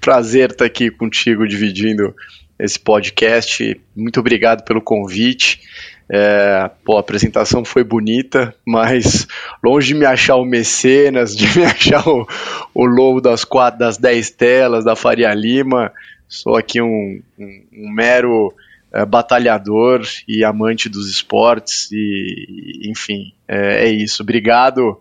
prazer 0.00 0.50
estar 0.50 0.64
aqui 0.64 0.90
contigo 0.90 1.46
dividindo 1.46 2.14
esse 2.58 2.78
podcast. 2.78 3.80
Muito 3.94 4.20
obrigado 4.20 4.64
pelo 4.64 4.80
convite. 4.80 5.60
É, 6.08 6.70
pô, 6.84 6.96
a 6.96 7.00
apresentação 7.00 7.64
foi 7.64 7.82
bonita, 7.82 8.54
mas 8.64 9.26
longe 9.62 9.88
de 9.88 9.94
me 9.94 10.06
achar 10.06 10.36
o 10.36 10.44
mecenas, 10.44 11.34
de 11.34 11.46
me 11.58 11.64
achar 11.66 12.06
o, 12.08 12.26
o 12.72 12.84
lobo 12.84 13.20
das 13.20 13.44
quatro, 13.44 13.80
das 13.80 13.98
dez 13.98 14.30
telas, 14.30 14.84
da 14.84 14.94
Faria 14.94 15.34
Lima, 15.34 15.92
sou 16.28 16.56
aqui 16.56 16.80
um, 16.80 17.20
um, 17.38 17.62
um 17.72 17.90
mero 17.90 18.54
é, 18.92 19.04
batalhador 19.04 20.02
e 20.28 20.44
amante 20.44 20.88
dos 20.88 21.10
esportes, 21.10 21.90
e 21.90 22.82
enfim, 22.84 23.32
é, 23.48 23.86
é 23.86 23.90
isso. 23.90 24.22
Obrigado 24.22 24.98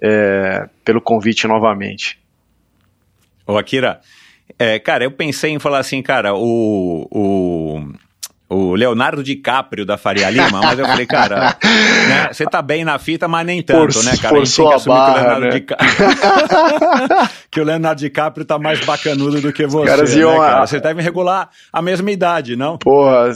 é, 0.00 0.68
pelo 0.84 1.00
convite 1.00 1.46
novamente. 1.46 2.18
Ô, 3.46 3.58
Akira, 3.58 4.00
é, 4.58 4.78
cara, 4.78 5.04
eu 5.04 5.10
pensei 5.10 5.50
em 5.52 5.58
falar 5.58 5.78
assim, 5.78 6.02
cara, 6.02 6.34
o, 6.34 7.08
o 7.10 7.92
o 8.54 8.74
Leonardo 8.74 9.22
DiCaprio 9.22 9.84
da 9.84 9.96
Faria 9.96 10.30
Lima, 10.30 10.60
mas 10.62 10.78
eu 10.78 10.86
falei, 10.86 11.06
cara, 11.06 11.56
né, 12.08 12.28
você 12.32 12.44
tá 12.44 12.62
bem 12.62 12.84
na 12.84 12.98
fita, 12.98 13.26
mas 13.26 13.46
nem 13.46 13.62
tanto, 13.62 13.94
For, 13.94 14.04
né, 14.04 14.16
cara? 14.16 14.36
A 14.36 14.44
gente 14.44 14.56
tem 14.56 14.68
que 14.68 14.74
assumir 14.74 14.94
barra, 14.94 15.14
que, 15.14 15.20
o 15.20 15.24
Leonardo 15.24 15.46
né? 15.46 17.28
que 17.50 17.60
o 17.60 17.64
Leonardo 17.64 18.00
DiCaprio 18.00 18.44
tá 18.44 18.58
mais 18.58 18.80
bacanudo 18.84 19.40
do 19.40 19.52
que 19.52 19.66
você, 19.66 19.86
Caras 19.90 20.14
né, 20.14 20.22
cara? 20.22 20.66
Você 20.66 20.80
deve 20.80 21.02
regular 21.02 21.48
a 21.72 21.82
mesma 21.82 22.10
idade, 22.10 22.56
não? 22.56 22.78
Porra, 22.78 23.32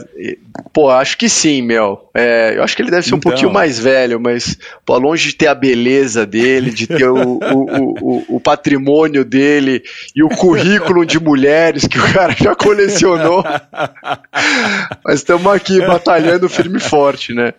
pô, 0.72 0.90
acho 0.90 1.16
que 1.16 1.28
sim, 1.28 1.62
meu. 1.62 2.08
É, 2.14 2.54
eu 2.56 2.62
acho 2.62 2.74
que 2.76 2.82
ele 2.82 2.90
deve 2.90 3.02
ser 3.02 3.14
um 3.14 3.18
Então. 3.18 3.30
pouquinho 3.30 3.52
mais 3.52 3.78
velho, 3.78 4.20
mas 4.20 4.58
pô, 4.84 4.98
longe 4.98 5.28
de 5.28 5.34
ter 5.34 5.46
a 5.46 5.54
beleza 5.54 6.26
dele, 6.26 6.70
de 6.70 6.86
ter 6.86 7.08
o, 7.08 7.38
o, 7.38 7.94
o, 8.00 8.36
o 8.36 8.40
patrimônio 8.40 9.24
dele 9.24 9.82
e 10.14 10.22
o 10.22 10.28
currículo 10.28 11.04
de 11.04 11.18
mulheres 11.20 11.86
que 11.86 11.98
o 11.98 12.12
cara 12.12 12.34
já 12.36 12.54
colecionou. 12.54 13.44
Mas 15.08 15.20
estamos 15.20 15.50
aqui 15.50 15.80
batalhando 15.86 16.50
firme 16.50 16.76
e 16.76 16.80
forte, 16.80 17.32
né? 17.32 17.54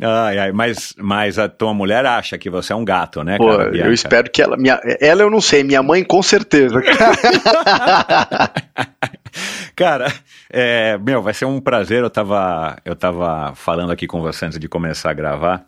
Ai, 0.00 0.36
ai, 0.36 0.50
mas, 0.50 0.94
mas 0.98 1.38
a 1.38 1.48
tua 1.48 1.72
mulher 1.72 2.04
acha 2.04 2.36
que 2.36 2.50
você 2.50 2.72
é 2.72 2.76
um 2.76 2.84
gato, 2.84 3.22
né, 3.22 3.36
Pô, 3.38 3.56
cara? 3.56 3.76
Eu 3.76 3.92
espero 3.92 4.28
que 4.28 4.42
ela. 4.42 4.56
Minha, 4.56 4.80
ela 5.00 5.22
eu 5.22 5.30
não 5.30 5.40
sei, 5.40 5.62
minha 5.62 5.80
mãe 5.80 6.02
com 6.02 6.20
certeza. 6.24 6.82
Cara, 9.76 10.12
é, 10.50 10.98
meu, 10.98 11.22
vai 11.22 11.32
ser 11.32 11.44
um 11.44 11.60
prazer. 11.60 12.02
Eu 12.02 12.10
tava, 12.10 12.76
eu 12.84 12.96
tava 12.96 13.54
falando 13.54 13.92
aqui 13.92 14.08
com 14.08 14.20
você 14.20 14.46
antes 14.46 14.58
de 14.58 14.68
começar 14.68 15.10
a 15.10 15.14
gravar. 15.14 15.64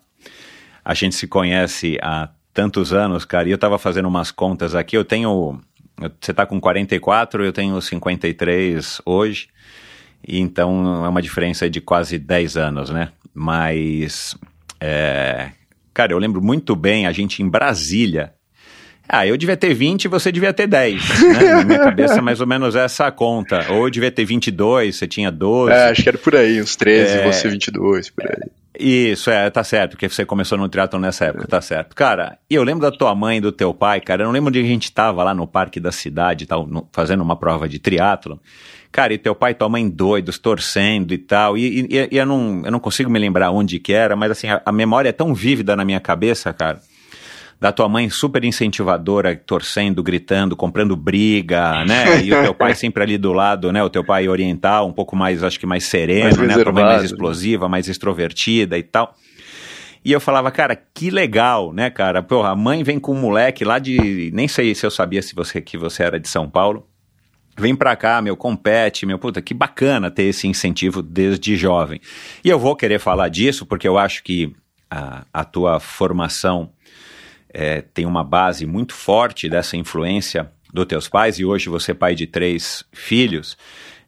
A 0.84 0.94
gente 0.94 1.14
se 1.14 1.28
conhece 1.28 1.96
há 2.02 2.28
tantos 2.52 2.92
anos, 2.92 3.24
cara, 3.24 3.48
e 3.48 3.52
eu 3.52 3.58
tava 3.58 3.78
fazendo 3.78 4.08
umas 4.08 4.32
contas 4.32 4.74
aqui. 4.74 4.96
Eu 4.96 5.04
tenho. 5.04 5.60
Você 6.20 6.34
tá 6.34 6.44
com 6.44 6.60
44, 6.60 7.44
eu 7.44 7.52
tenho 7.52 7.80
53 7.80 9.00
hoje. 9.06 9.48
Então 10.26 11.04
é 11.04 11.08
uma 11.08 11.22
diferença 11.22 11.68
de 11.70 11.80
quase 11.80 12.18
10 12.18 12.56
anos, 12.56 12.90
né? 12.90 13.08
Mas. 13.34 14.36
é, 14.80 15.50
cara, 15.94 16.12
eu 16.12 16.18
lembro 16.18 16.42
muito 16.42 16.74
bem 16.76 17.06
a 17.06 17.12
gente 17.12 17.42
em 17.42 17.48
Brasília. 17.48 18.32
Ah, 19.10 19.26
eu 19.26 19.38
devia 19.38 19.56
ter 19.56 19.72
20 19.72 20.04
e 20.04 20.08
você 20.08 20.30
devia 20.30 20.52
ter 20.52 20.66
10. 20.66 21.02
Né? 21.22 21.44
Na 21.56 21.64
minha 21.64 21.78
cabeça, 21.78 22.20
mais 22.20 22.42
ou 22.42 22.46
menos 22.46 22.76
essa 22.76 23.06
a 23.06 23.10
conta. 23.10 23.64
Ou 23.72 23.86
eu 23.86 23.90
devia 23.90 24.10
ter 24.10 24.26
22, 24.26 24.96
você 24.96 25.06
tinha 25.06 25.30
12. 25.30 25.72
É, 25.72 25.88
acho 25.88 26.02
que 26.02 26.08
era 26.10 26.18
por 26.18 26.36
aí, 26.36 26.60
uns 26.60 26.76
13, 26.76 27.12
É. 27.18 27.24
você 27.32 27.48
22, 27.48 28.10
por 28.10 28.26
aí. 28.26 28.50
Isso, 28.78 29.30
é, 29.30 29.48
tá 29.50 29.64
certo, 29.64 29.92
porque 29.92 30.08
você 30.10 30.24
começou 30.26 30.56
no 30.58 30.68
triatlon 30.68 31.00
nessa 31.00 31.24
época, 31.24 31.48
tá 31.48 31.60
certo. 31.60 31.96
Cara, 31.96 32.38
e 32.50 32.54
eu 32.54 32.62
lembro 32.62 32.82
da 32.82 32.96
tua 32.96 33.12
mãe 33.14 33.38
e 33.38 33.40
do 33.40 33.50
teu 33.50 33.72
pai, 33.74 34.00
cara, 34.00 34.22
eu 34.22 34.26
não 34.26 34.32
lembro 34.32 34.50
onde 34.50 34.60
a 34.60 34.62
gente 34.62 34.92
tava 34.92 35.24
lá 35.24 35.32
no 35.34 35.48
parque 35.48 35.80
da 35.80 35.90
cidade, 35.90 36.44
tal, 36.46 36.64
no- 36.66 36.86
fazendo 36.92 37.22
uma 37.22 37.34
prova 37.34 37.66
de 37.68 37.78
triatlon. 37.80 38.36
Cara, 38.90 39.12
e 39.12 39.18
teu 39.18 39.34
pai 39.34 39.52
e 39.52 39.54
tua 39.54 39.68
mãe 39.68 39.88
doidos, 39.88 40.38
torcendo 40.38 41.12
e 41.12 41.18
tal, 41.18 41.56
e, 41.58 41.80
e- 41.90 42.08
e 42.12 42.16
eu, 42.16 42.24
não, 42.26 42.62
eu 42.64 42.70
não 42.72 42.80
consigo 42.80 43.10
me 43.10 43.18
lembrar 43.18 43.50
onde 43.50 43.78
que 43.78 43.92
era, 43.92 44.16
mas 44.16 44.30
assim, 44.30 44.48
a, 44.48 44.62
a 44.64 44.72
memória 44.72 45.10
é 45.10 45.12
tão 45.12 45.34
vívida 45.34 45.76
na 45.76 45.84
minha 45.84 46.00
cabeça, 46.00 46.52
cara, 46.52 46.80
da 47.60 47.70
tua 47.72 47.88
mãe 47.88 48.08
super 48.08 48.44
incentivadora, 48.44 49.34
torcendo, 49.36 50.02
gritando, 50.02 50.54
comprando 50.56 50.96
briga, 50.96 51.84
né? 51.84 52.22
E 52.24 52.32
o 52.32 52.40
teu 52.40 52.54
pai 52.54 52.74
sempre 52.74 53.02
ali 53.02 53.18
do 53.18 53.32
lado, 53.32 53.70
né? 53.72 53.82
O 53.82 53.90
teu 53.90 54.04
pai 54.04 54.28
oriental, 54.28 54.86
um 54.88 54.92
pouco 54.92 55.14
mais, 55.16 55.42
acho 55.42 55.58
que 55.60 55.66
mais 55.66 55.84
sereno, 55.84 56.36
Mais 56.36 56.48
né? 56.48 56.54
A 56.54 56.62
tua 56.64 56.72
mãe 56.72 56.84
mais 56.84 57.02
explosiva, 57.04 57.68
mais 57.68 57.88
extrovertida 57.88 58.78
e 58.78 58.82
tal. 58.82 59.14
E 60.04 60.12
eu 60.12 60.20
falava, 60.20 60.50
cara, 60.52 60.76
que 60.94 61.10
legal, 61.10 61.72
né, 61.72 61.90
cara? 61.90 62.22
Porra, 62.22 62.50
a 62.50 62.56
mãe 62.56 62.82
vem 62.84 62.98
com 63.00 63.12
um 63.12 63.20
moleque 63.20 63.64
lá 63.64 63.78
de. 63.80 64.30
Nem 64.32 64.46
sei 64.48 64.74
se 64.74 64.86
eu 64.86 64.90
sabia 64.90 65.20
se 65.20 65.34
você 65.34 65.60
que 65.60 65.76
você 65.76 66.04
era 66.04 66.18
de 66.20 66.28
São 66.28 66.48
Paulo. 66.48 66.86
Vem 67.58 67.74
pra 67.74 67.96
cá, 67.96 68.22
meu, 68.22 68.36
compete, 68.36 69.04
meu, 69.04 69.18
puta, 69.18 69.42
que 69.42 69.52
bacana 69.52 70.10
ter 70.10 70.24
esse 70.24 70.46
incentivo 70.46 71.02
desde 71.02 71.56
jovem. 71.56 72.00
E 72.44 72.48
eu 72.48 72.58
vou 72.58 72.76
querer 72.76 73.00
falar 73.00 73.28
disso 73.28 73.66
porque 73.66 73.88
eu 73.88 73.98
acho 73.98 74.22
que 74.22 74.54
a, 74.90 75.24
a 75.32 75.44
tua 75.44 75.80
formação 75.80 76.70
é, 77.52 77.80
tem 77.80 78.06
uma 78.06 78.22
base 78.22 78.64
muito 78.64 78.94
forte 78.94 79.48
dessa 79.48 79.76
influência 79.76 80.50
dos 80.72 80.86
teus 80.86 81.08
pais 81.08 81.38
e 81.38 81.44
hoje 81.44 81.68
você 81.68 81.92
é 81.92 81.94
pai 81.94 82.14
de 82.14 82.26
três 82.26 82.84
filhos. 82.92 83.56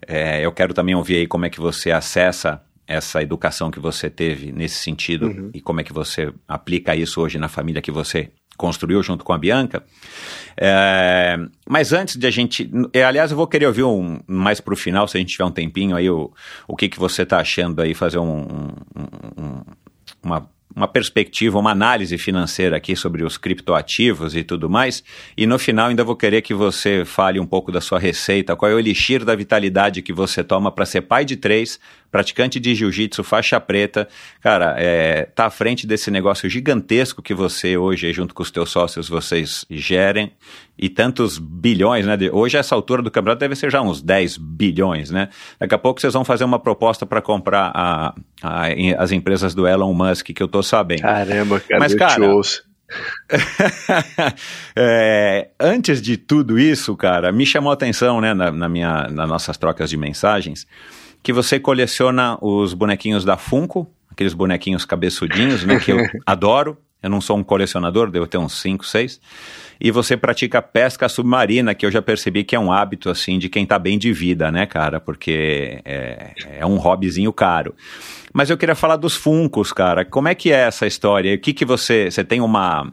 É, 0.07 0.45
eu 0.45 0.53
quero 0.53 0.73
também 0.73 0.95
ouvir 0.95 1.17
aí 1.17 1.27
como 1.27 1.47
é 1.47 1.51
que 1.51 1.61
você 1.61 1.91
acessa 1.91 2.63
essa 2.87 3.23
educação 3.23 3.71
que 3.71 3.79
você 3.79 4.11
teve 4.11 4.51
nesse 4.51 4.77
sentido 4.77 5.51
e 5.55 5.61
como 5.61 5.81
é 5.81 5.85
que 5.85 5.93
você 5.93 6.33
aplica 6.49 6.97
isso 6.97 7.21
hoje 7.21 7.39
na 7.39 7.49
família 7.49 7.81
que 7.81 7.93
você 7.93 8.31
construiu 8.61 9.03
junto 9.03 9.25
com 9.25 9.33
a 9.33 9.39
Bianca. 9.39 9.83
É, 10.57 11.39
mas 11.67 11.93
antes 11.93 12.17
de 12.17 12.27
a 12.27 12.31
gente. 12.31 12.71
é, 12.93 13.03
aliás, 13.03 13.31
eu 13.31 13.37
vou 13.37 13.47
querer 13.47 13.67
ouvir 13.67 13.85
um, 13.85 14.21
mais 14.27 14.61
pro 14.61 14.77
final, 14.77 15.09
se 15.09 15.17
a 15.17 15.21
gente 15.21 15.31
tiver 15.33 15.45
um 15.45 15.51
tempinho 15.51 15.97
aí, 15.97 16.11
o, 16.11 16.31
o 16.69 16.77
que, 16.77 16.89
que 16.89 16.99
você 16.99 17.23
está 17.23 17.39
achando 17.39 17.81
aí, 17.81 17.95
fazer 17.95 18.19
um- 18.19 18.69
um- 18.97 19.63
uma, 20.23 20.51
uma 20.77 20.87
perspectiva, 20.87 21.59
uma 21.59 21.71
análise 21.71 22.17
financeira 22.19 22.77
aqui 22.77 22.95
sobre 22.95 23.25
os 23.25 23.39
criptoativos 23.39 24.37
e 24.37 24.45
tudo 24.45 24.69
mais. 24.69 25.03
E 25.37 25.47
no 25.47 25.59
final 25.59 25.89
ainda 25.89 26.05
vou 26.05 26.15
querer 26.15 26.43
que 26.43 26.53
você 26.53 27.05
fale 27.07 27.41
um 27.41 27.47
pouco 27.47 27.73
da 27.73 27.81
sua 27.81 27.99
receita, 27.99 28.55
qual 28.55 28.71
é 28.71 28.75
o 28.75 28.79
elixir 28.79 29.25
da 29.25 29.35
vitalidade 29.35 30.03
que 30.03 30.13
você 30.13 30.45
toma 30.45 30.71
para 30.71 30.85
ser 30.85 31.01
pai 31.03 31.25
de 31.25 31.37
três, 31.37 31.81
praticante 32.11 32.59
de 32.59 32.75
jiu-jitsu, 32.75 33.23
faixa 33.23 33.61
preta. 33.61 34.09
Cara, 34.41 34.75
é, 34.79 35.25
tá 35.35 35.47
à 35.47 35.51
frente 35.51 35.87
desse 35.87 36.11
negócio 36.11 36.49
gigantesco 36.49 37.23
que 37.23 37.33
você 37.35 37.77
hoje, 37.77 38.13
junto 38.13 38.35
com 38.35 38.43
os 38.43 38.51
teus 38.51 38.71
sócios, 38.71 39.09
vocês 39.09 39.65
gerem. 39.71 40.33
E 40.83 40.89
tantos 40.89 41.37
bilhões, 41.39 42.07
né? 42.07 42.17
de- 42.17 42.31
Hoje, 42.31 42.57
essa 42.57 42.75
altura 42.75 43.03
do 43.03 43.11
campeonato, 43.11 43.41
deve 43.41 43.55
ser 43.55 43.71
já 43.71 43.83
uns 43.83 44.01
10 44.01 44.39
bilhões, 44.39 45.11
né? 45.11 45.29
Daqui 45.59 45.75
a 45.75 45.79
pouco 45.79 46.01
vocês 46.01 46.15
vão 46.15 46.25
fazer 46.25 46.45
uma 46.45 46.59
proposta 46.59 47.05
para 47.05 47.21
comprar 47.21 47.71
a- 47.75 48.15
a- 48.43 48.67
as 48.99 49.13
empresas 49.13 49.55
do 49.55 49.69
Elon 49.69 49.93
Musk, 49.93 50.29
que 50.35 50.43
eu 50.43 50.49
tô 50.49 50.63
sabendo. 50.63 51.03
Caramba, 51.03 51.61
cara, 51.61 51.79
Mas, 51.81 51.95
cara. 51.95 52.15
É, 54.77 55.49
antes 55.59 56.01
de 56.01 56.17
tudo 56.17 56.59
isso, 56.59 56.97
cara, 56.97 57.31
me 57.33 57.45
chamou 57.47 57.71
a 57.71 57.75
atenção, 57.75 58.21
né, 58.21 58.33
na, 58.35 58.51
na 58.51 58.69
minha, 58.69 59.09
nas 59.09 59.29
nossas 59.29 59.57
trocas 59.57 59.91
de 59.91 59.97
mensagens, 59.97 60.67
que 61.23 61.33
você 61.33 61.61
coleciona 61.61 62.39
os 62.41 62.75
bonequinhos 62.75 63.25
da 63.25 63.37
Funko, 63.37 63.91
aqueles 64.11 64.35
bonequinhos 64.35 64.85
cabeçudinhos, 64.85 65.65
né, 65.65 65.79
que 65.79 65.93
eu 65.93 65.99
adoro. 66.27 66.77
Eu 67.03 67.09
não 67.09 67.21
sou 67.21 67.39
um 67.39 67.43
colecionador, 67.43 68.11
devo 68.11 68.27
ter 68.27 68.37
uns 68.37 68.61
5, 68.61 68.85
6. 68.85 69.21
E 69.81 69.91
você 69.91 70.17
pratica 70.17 70.61
pesca 70.61 71.09
submarina, 71.09 71.75
que 71.75 71.87
eu 71.87 71.91
já 71.91 72.03
percebi 72.03 72.45
que 72.45 72.55
é 72.55 72.61
um 72.61 72.71
hábito, 72.71 73.09
assim, 73.09 73.39
de 73.39 73.49
quem 73.49 73.65
tá 73.65 73.79
bem 73.79 73.99
de 73.99 74.13
vida, 74.13 74.51
né, 74.51 74.67
cara? 74.67 75.01
Porque 75.01 75.81
é, 75.85 76.33
é 76.59 76.67
um 76.67 76.77
hobbyzinho 76.77 77.33
caro. 77.33 77.75
Mas 78.33 78.51
eu 78.51 78.59
queria 78.59 78.75
falar 78.75 78.97
dos 78.97 79.17
Funcos, 79.17 79.73
cara. 79.73 80.05
Como 80.05 80.29
é 80.29 80.35
que 80.35 80.53
é 80.53 80.67
essa 80.67 80.87
história? 80.87 81.35
O 81.35 81.39
que 81.39 81.53
que 81.53 81.65
você... 81.65 82.11
Você 82.11 82.23
tem 82.23 82.41
uma, 82.41 82.91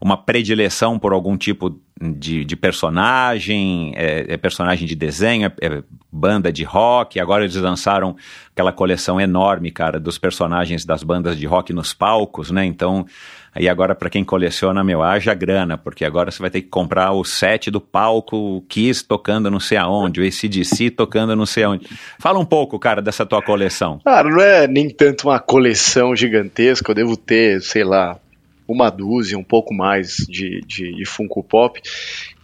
uma 0.00 0.16
predileção 0.16 0.98
por 0.98 1.12
algum 1.12 1.36
tipo 1.38 1.80
de, 2.00 2.44
de 2.44 2.56
personagem? 2.56 3.92
É, 3.96 4.34
é, 4.34 4.36
personagem 4.36 4.86
de 4.86 4.94
desenho? 4.94 5.46
É, 5.46 5.66
é, 5.66 5.82
banda 6.12 6.52
de 6.52 6.64
rock? 6.64 7.18
Agora 7.18 7.44
eles 7.44 7.56
lançaram 7.56 8.16
aquela 8.52 8.72
coleção 8.72 9.20
enorme, 9.20 9.70
cara, 9.70 9.98
dos 9.98 10.18
personagens 10.18 10.84
das 10.84 11.02
bandas 11.02 11.38
de 11.38 11.46
rock 11.46 11.72
nos 11.72 11.94
palcos, 11.94 12.50
né? 12.50 12.66
Então, 12.66 13.06
aí 13.54 13.68
agora 13.68 13.94
para 13.94 14.10
quem 14.10 14.24
coleciona, 14.24 14.82
meu, 14.82 15.02
haja 15.02 15.32
grana, 15.32 15.78
porque 15.78 16.04
agora 16.04 16.30
você 16.30 16.40
vai 16.40 16.50
ter 16.50 16.62
que 16.62 16.68
comprar 16.68 17.12
o 17.12 17.24
set 17.24 17.70
do 17.70 17.80
palco, 17.80 18.36
o 18.36 18.62
Kiss 18.62 19.04
tocando 19.06 19.50
não 19.50 19.60
sei 19.60 19.78
aonde, 19.78 20.20
o 20.20 20.26
ACDC 20.26 20.90
tocando 20.90 21.36
não 21.36 21.46
sei 21.46 21.64
aonde. 21.64 21.86
Fala 22.18 22.38
um 22.38 22.44
pouco, 22.44 22.78
cara, 22.78 23.00
dessa 23.00 23.24
tua 23.24 23.42
coleção. 23.42 24.00
Cara, 24.04 24.28
não 24.28 24.40
é 24.40 24.66
nem 24.66 24.90
tanto 24.90 25.28
uma 25.28 25.38
coleção 25.38 26.16
gigantesca, 26.16 26.90
eu 26.90 26.94
devo 26.94 27.16
ter, 27.16 27.60
sei 27.62 27.84
lá, 27.84 28.18
uma 28.66 28.90
dúzia, 28.90 29.38
um 29.38 29.44
pouco 29.44 29.72
mais 29.74 30.16
de, 30.28 30.60
de, 30.66 30.94
de 30.94 31.04
Funko 31.04 31.42
Pop. 31.42 31.80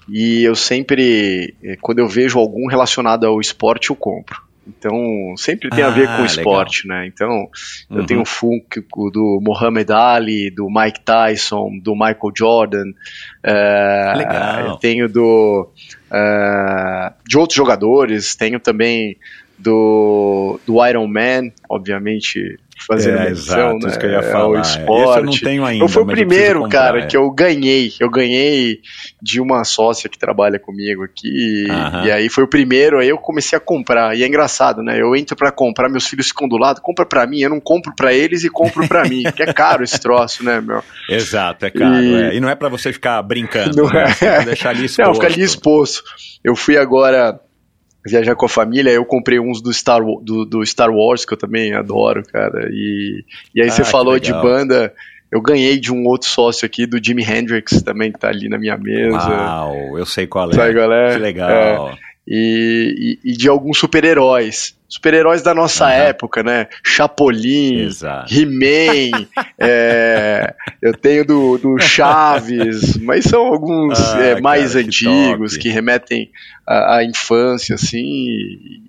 E 0.08 0.42
eu 0.42 0.54
sempre, 0.54 1.54
eh, 1.62 1.76
quando 1.80 2.00
eu 2.00 2.08
vejo 2.08 2.38
algum 2.38 2.66
relacionado 2.66 3.24
ao 3.26 3.40
esporte, 3.40 3.90
eu 3.90 3.96
compro. 3.96 4.49
Então, 4.78 5.34
sempre 5.36 5.68
tem 5.70 5.82
ah, 5.82 5.88
a 5.88 5.90
ver 5.90 6.06
com 6.06 6.22
o 6.22 6.26
esporte, 6.26 6.86
legal. 6.86 7.02
né? 7.02 7.06
Então, 7.06 7.48
uhum. 7.90 7.98
eu 7.98 8.06
tenho 8.06 8.22
o 8.22 8.26
Funko 8.26 9.10
do 9.10 9.40
Muhammad 9.42 9.90
Ali, 9.90 10.50
do 10.50 10.68
Mike 10.70 11.00
Tyson, 11.00 11.78
do 11.82 11.94
Michael 11.94 12.32
Jordan. 12.36 12.90
Uh, 13.44 14.18
legal. 14.18 14.66
Eu 14.66 14.76
tenho 14.76 15.08
do, 15.08 15.70
uh, 16.10 17.14
de 17.26 17.38
outros 17.38 17.56
jogadores, 17.56 18.34
tenho 18.34 18.60
também 18.60 19.16
do, 19.58 20.58
do 20.66 20.86
Iron 20.86 21.06
Man, 21.06 21.52
obviamente 21.68 22.58
fazendo 22.86 23.18
é, 23.18 23.28
menção, 23.30 23.78
exato, 23.78 23.86
né? 23.86 23.96
que 23.96 24.06
eu 24.06 24.10
ia 24.10 24.22
falar. 24.22 24.48
o 24.48 24.60
esporte. 24.60 25.18
eu 25.18 25.24
não 25.24 25.32
tenho 25.32 25.64
ainda. 25.64 25.84
Eu 25.84 25.88
fui 25.88 26.02
o 26.02 26.06
primeiro, 26.06 26.68
cara, 26.68 27.00
é. 27.00 27.06
que 27.06 27.16
eu 27.16 27.30
ganhei. 27.30 27.92
Eu 28.00 28.10
ganhei 28.10 28.80
de 29.20 29.40
uma 29.40 29.64
sócia 29.64 30.08
que 30.08 30.18
trabalha 30.18 30.58
comigo 30.58 31.04
aqui. 31.04 31.66
E 32.04 32.10
aí 32.10 32.28
foi 32.28 32.44
o 32.44 32.48
primeiro, 32.48 32.98
aí 32.98 33.08
eu 33.08 33.18
comecei 33.18 33.56
a 33.56 33.60
comprar. 33.60 34.16
E 34.16 34.22
é 34.22 34.26
engraçado, 34.26 34.82
né? 34.82 35.00
Eu 35.00 35.14
entro 35.14 35.36
pra 35.36 35.50
comprar, 35.50 35.88
meus 35.88 36.06
filhos 36.06 36.28
ficam 36.28 36.48
do 36.48 36.56
lado, 36.56 36.80
compra 36.80 37.04
pra 37.06 37.26
mim, 37.26 37.40
eu 37.40 37.50
não 37.50 37.60
compro 37.60 37.94
pra 37.94 38.12
eles 38.12 38.44
e 38.44 38.50
compro 38.50 38.86
pra 38.88 39.04
mim. 39.04 39.22
Porque 39.24 39.42
é 39.42 39.52
caro 39.52 39.84
esse 39.84 40.00
troço, 40.00 40.44
né, 40.44 40.60
meu? 40.60 40.82
Exato, 41.08 41.66
é 41.66 41.70
caro. 41.70 42.00
E- 42.00 42.22
é. 42.22 42.34
E 42.34 42.40
não 42.40 42.48
é 42.48 42.54
pra 42.54 42.68
você 42.68 42.92
ficar 42.92 43.22
brincando. 43.22 43.76
Não 43.76 43.90
né? 43.90 44.04
é. 44.20 44.38
Que 44.40 44.44
deixar 44.46 44.70
ali 44.70 44.86
exposto. 44.86 45.06
Não, 45.06 45.14
fica 45.14 45.26
ali 45.26 45.42
exposto. 45.42 46.02
Eu 46.42 46.56
fui 46.56 46.76
agora 46.76 47.38
viajar 48.04 48.34
com 48.34 48.46
a 48.46 48.48
família, 48.48 48.90
eu 48.90 49.04
comprei 49.04 49.38
uns 49.38 49.60
do 49.60 49.72
Star, 49.72 50.00
do, 50.22 50.44
do 50.44 50.64
Star 50.64 50.90
Wars, 50.90 51.24
que 51.24 51.34
eu 51.34 51.38
também 51.38 51.74
adoro, 51.74 52.22
cara. 52.24 52.68
E, 52.70 53.24
e 53.54 53.62
aí 53.62 53.68
Ah, 53.68 53.70
você 53.70 53.84
falou 53.84 54.18
de 54.18 54.32
banda. 54.32 54.92
Eu 55.32 55.40
ganhei 55.40 55.78
de 55.78 55.92
um 55.92 56.06
outro 56.06 56.28
sócio 56.28 56.66
aqui, 56.66 56.86
do 56.86 56.98
Jimi 57.02 57.22
Hendrix, 57.22 57.82
também 57.82 58.10
que 58.10 58.18
tá 58.18 58.28
ali 58.28 58.48
na 58.48 58.58
minha 58.58 58.76
mesa. 58.76 59.16
Uau, 59.16 59.96
eu 59.96 60.04
sei 60.04 60.26
qual 60.26 60.50
é. 60.50 60.54
Sabe 60.54 60.74
qual 60.74 60.92
é? 60.92 61.12
Que 61.12 61.18
legal. 61.18 61.96
E, 62.32 63.18
e- 63.24 63.32
e 63.32 63.36
de 63.36 63.48
alguns 63.48 63.76
super-heróis. 63.78 64.78
Super-heróis 64.88 65.42
da 65.42 65.52
nossa 65.54 65.84
Aham. 65.86 65.92
época, 65.94 66.42
né? 66.44 66.68
Chapolin. 66.84 67.88
He-Man, 68.30 69.26
é, 69.58 70.54
eu 70.82 70.94
tenho 70.96 71.24
do, 71.24 71.58
do 71.58 71.78
Chaves, 71.78 72.96
mas 72.98 73.24
são 73.24 73.46
alguns 73.46 73.98
Ah, 73.98 74.22
é, 74.22 74.40
mais 74.40 74.72
cara, 74.72 74.82
que 74.82 74.88
antigos 74.88 75.52
top. 75.52 75.62
que, 75.62 75.68
remetem 75.70 76.30
à, 76.66 76.96
à 76.98 77.04
infância, 77.04 77.74
assim, 77.74 77.98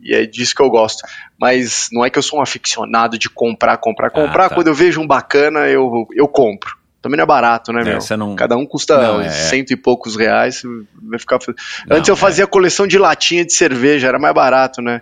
e, 0.04 0.14
é 0.14 0.26
disso 0.26 0.56
que 0.56 0.62
eu 0.62 0.70
gosto. 0.70 1.02
Mas 1.40 1.88
não 1.92 2.06
é 2.06 2.10
que 2.10 2.18
eu 2.20 2.24
sou 2.24 2.40
um 2.40 2.42
aficionado 2.44 3.18
de 3.18 3.30
comprar, 3.30 3.78
comprar, 3.78 4.10
comprar. 4.12 4.50
tá. 4.50 4.56
Quando 4.56 4.68
eu 4.68 4.76
vejo 4.76 5.02
um 5.02 5.08
bacana, 5.08 5.68
eu, 5.68 6.08
eu 6.16 6.28
compro. 6.28 6.76
Também 7.02 7.18
não 7.18 7.24
é 7.24 7.28
barato, 7.28 7.74
né, 7.74 7.82
É, 7.82 7.84
meu? 7.86 8.18
não- 8.18 8.36
Cada 8.36 8.56
um 8.56 8.66
custa 8.66 8.96
Não, 9.02 9.22
é, 9.22 9.26
é. 9.26 9.30
cento 9.30 9.72
e 9.72 9.76
poucos 9.76 10.16
reais. 10.16 10.62
Vai 11.02 11.18
ficar... 11.20 11.40
Não, 11.88 11.98
Antes 11.98 12.08
eu 12.10 12.14
é. 12.14 12.18
fazia 12.18 12.46
coleção 12.46 12.86
de 12.86 12.98
latinha 13.00 13.44
de 13.44 13.54
cerveja, 13.54 14.08
era 14.08 14.20
mais 14.20 14.36
barato, 14.36 14.82
né? 14.84 15.02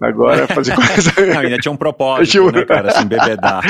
Agora 0.00 0.46
fazer 0.46 0.74
coisa. 0.76 1.12
Não, 1.26 1.40
ainda 1.40 1.58
tinha 1.58 1.72
um 1.72 1.76
propósito, 1.76 2.30
Tinha 2.32 2.50
né, 2.52 2.64
cara? 2.64 2.90
Se 2.90 3.00
embebedar. 3.04 3.62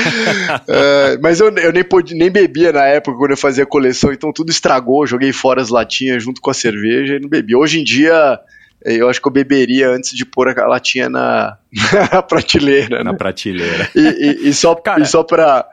É, 0.68 1.18
mas 1.22 1.40
eu, 1.40 1.50
eu 1.56 1.72
nem, 1.72 1.84
podia, 1.84 2.16
nem 2.16 2.30
bebia 2.30 2.72
na 2.72 2.84
época 2.84 3.16
quando 3.16 3.30
eu 3.32 3.36
fazia 3.36 3.66
coleção, 3.66 4.12
então 4.12 4.32
tudo 4.32 4.50
estragou. 4.50 5.06
Joguei 5.06 5.32
fora 5.32 5.60
as 5.60 5.68
latinhas 5.68 6.22
junto 6.22 6.40
com 6.40 6.50
a 6.50 6.54
cerveja 6.54 7.14
e 7.16 7.20
não 7.20 7.28
bebi. 7.28 7.54
Hoje 7.54 7.80
em 7.80 7.84
dia, 7.84 8.38
eu 8.84 9.08
acho 9.08 9.20
que 9.20 9.28
eu 9.28 9.32
beberia 9.32 9.88
antes 9.90 10.16
de 10.16 10.24
pôr 10.24 10.48
a 10.58 10.66
latinha 10.66 11.08
na, 11.08 11.56
na 12.12 12.22
prateleira. 12.22 13.02
na 13.04 13.12
Né? 13.12 13.18
prateleira. 13.18 13.88
E, 13.94 14.00
e- 14.00 14.48
e 14.48 14.54
só, 14.54 14.74
Cara. 14.74 15.00
e 15.00 15.06
só 15.06 15.22
pra, 15.22 15.64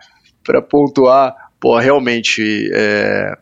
pra 0.43 0.62
pontuar, 0.62 1.33
pô, 1.63 1.79
realmente. 1.79 2.70
é, 2.74 3.38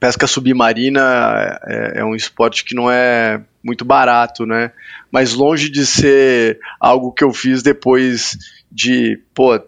pesca 0.00 0.26
submarina 0.26 1.60
é, 1.66 1.98
é 2.00 2.04
um 2.04 2.14
esporte 2.14 2.64
que 2.64 2.74
não 2.74 2.90
é 2.90 3.42
muito 3.62 3.84
barato, 3.84 4.46
né? 4.46 4.72
Mas 5.12 5.34
longe 5.34 5.68
de 5.68 5.84
ser 5.84 6.58
algo 6.80 7.12
que 7.12 7.22
eu 7.22 7.30
fiz 7.30 7.62
depois 7.62 8.38
de, 8.72 9.20
pô, 9.34 9.60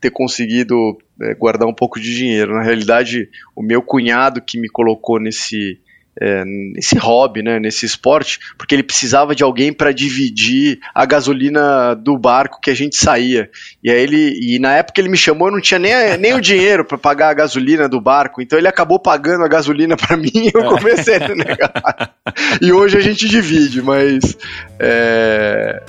ter 0.00 0.10
conseguido 0.12 0.96
é, 1.20 1.34
guardar 1.34 1.66
um 1.66 1.74
pouco 1.74 1.98
de 1.98 2.14
dinheiro. 2.14 2.54
Na 2.54 2.62
realidade, 2.62 3.28
o 3.56 3.62
meu 3.62 3.82
cunhado 3.82 4.40
que 4.40 4.56
me 4.56 4.68
colocou 4.68 5.18
nesse 5.18 5.80
é, 6.20 6.44
nesse 6.44 6.96
hobby, 6.98 7.42
né, 7.42 7.58
nesse 7.58 7.86
esporte, 7.86 8.38
porque 8.58 8.74
ele 8.74 8.82
precisava 8.82 9.34
de 9.34 9.42
alguém 9.42 9.72
para 9.72 9.92
dividir 9.92 10.78
a 10.94 11.06
gasolina 11.06 11.94
do 11.94 12.18
barco 12.18 12.60
que 12.60 12.70
a 12.70 12.74
gente 12.74 12.96
saía. 12.96 13.48
E 13.82 13.90
aí 13.90 14.00
ele, 14.02 14.38
e 14.40 14.58
na 14.58 14.74
época 14.74 15.00
ele 15.00 15.08
me 15.08 15.16
chamou, 15.16 15.48
eu 15.48 15.52
não 15.52 15.60
tinha 15.60 15.78
nem, 15.78 15.92
nem 16.18 16.34
o 16.34 16.40
dinheiro 16.40 16.84
para 16.84 16.98
pagar 16.98 17.30
a 17.30 17.34
gasolina 17.34 17.88
do 17.88 18.00
barco, 18.00 18.42
então 18.42 18.58
ele 18.58 18.68
acabou 18.68 18.98
pagando 18.98 19.44
a 19.44 19.48
gasolina 19.48 19.96
para 19.96 20.16
mim 20.16 20.30
e 20.34 20.50
eu 20.54 20.64
comecei 20.64 21.16
a 21.16 21.28
negar. 21.34 22.14
E 22.60 22.72
hoje 22.72 22.98
a 22.98 23.00
gente 23.00 23.26
divide, 23.28 23.80
mas 23.80 24.36
é, 24.78 25.82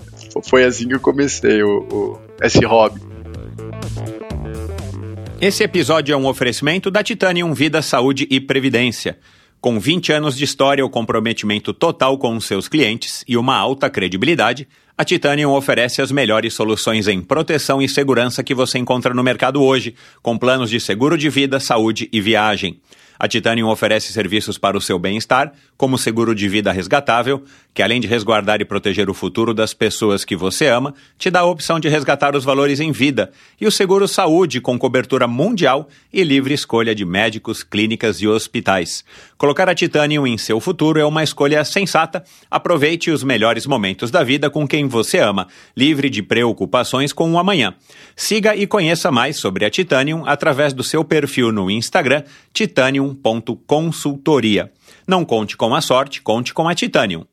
foi 0.50 0.64
assim 0.64 0.88
que 0.88 0.96
eu 0.96 1.00
comecei 1.00 1.62
o, 1.64 1.80
o- 1.80 2.20
esse 2.42 2.64
hobby. 2.66 3.02
Esse 5.42 5.64
episódio 5.64 6.14
é 6.14 6.18
um 6.18 6.26
oferecimento 6.28 6.90
da 6.90 7.04
Titanium 7.04 7.54
Vida, 7.54 7.82
Saúde 7.82 8.26
e 8.30 8.40
Previdência. 8.40 9.18
Com 9.63 9.80
20 9.80 10.12
anos 10.12 10.36
de 10.36 10.43
história, 10.43 10.86
o 10.86 10.89
comprometimento 10.89 11.73
total 11.73 12.17
com 12.17 12.38
seus 12.38 12.67
clientes 12.67 13.23
e 13.26 13.38
uma 13.38 13.56
alta 13.56 13.89
credibilidade, 13.89 14.67
a 14.97 15.06
Titanium 15.06 15.54
oferece 15.54 16.02
as 16.02 16.12
melhores 16.12 16.54
soluções 16.54 17.08
em 17.08 17.21
proteção 17.21 17.82
e 17.82 17.88
segurança 17.88 18.43
que 18.43 18.54
você 18.54 18.78
encontra 18.78 19.13
no 19.13 19.23
mercado 19.23 19.63
hoje, 19.63 19.95
com 20.21 20.38
planos 20.38 20.69
de 20.69 20.82
seguro 20.82 21.17
de 21.17 21.30
vida, 21.30 21.62
saúde 21.62 22.10
e 22.12 22.19
viagem. 22.19 22.82
A 23.17 23.26
Titanium 23.26 23.69
oferece 23.69 24.12
serviços 24.12 24.58
para 24.58 24.78
o 24.78 24.82
seu 24.82 24.99
bem-estar, 24.99 25.54
como 25.78 25.97
seguro 25.97 26.36
de 26.36 26.49
vida 26.49 26.69
resgatável, 26.73 27.45
que 27.74 27.82
além 27.82 28.00
de 28.00 28.08
resguardar 28.08 28.62
e 28.62 28.66
proteger 28.66 29.10
o 29.10 29.14
futuro 29.14 29.54
das 29.54 29.74
pessoas 29.74 30.24
que 30.24 30.36
você 30.36 30.68
ama, 30.68 30.94
te 31.18 31.32
dá 31.32 31.40
a 31.40 31.46
opção 31.46 31.80
de 31.80 31.90
resgatar 31.90 32.36
os 32.36 32.44
valores 32.44 32.80
em 32.80 32.92
vida, 32.92 33.32
e 33.60 33.66
o 33.66 33.72
seguro 33.72 34.08
saúde 34.08 34.62
com 34.62 34.78
cobertura 34.78 35.28
mundial 35.28 35.90
e 36.12 36.24
livre 36.24 36.54
escolha 36.54 36.94
de 36.94 37.04
médicos, 37.04 37.64
clínicas 37.64 38.22
e 38.22 38.28
hospitais. 38.28 39.04
Colocar 39.38 39.68
a 39.68 39.76
Titanium 39.76 40.28
em 40.28 40.38
seu 40.38 40.60
futuro 40.60 41.00
é 41.00 41.06
uma 41.06 41.24
escolha 41.24 41.66
sensata. 41.66 42.24
Aproveite 42.50 43.10
os 43.10 43.24
melhores 43.24 43.66
momentos 43.66 44.12
da 44.12 44.24
vida 44.24 44.50
com 44.50 44.68
quem 44.68 44.88
você 44.88 45.20
ama, 45.20 45.48
livre 45.76 46.10
de 46.10 46.22
preocupações 46.22 47.12
com 47.12 47.32
o 47.32 47.40
amanhã. 47.40 47.74
Siga 48.16 48.56
e 48.56 48.68
conheça 48.68 49.12
mais 49.12 49.38
sobre 49.38 49.66
a 49.66 49.70
Titanium 49.70 50.24
através 50.26 50.74
do 50.74 50.84
seu 50.84 51.04
perfil 51.04 51.52
no 51.52 51.72
Instagram, 51.72 52.24
titanium.consultoria. 52.54 54.72
Não 55.08 55.26
conte 55.26 55.58
com 55.58 55.74
a 55.74 55.82
sorte, 55.82 56.22
conte 56.22 56.54
com 56.54 56.68
a 56.68 56.76
Titanium. 56.76 57.33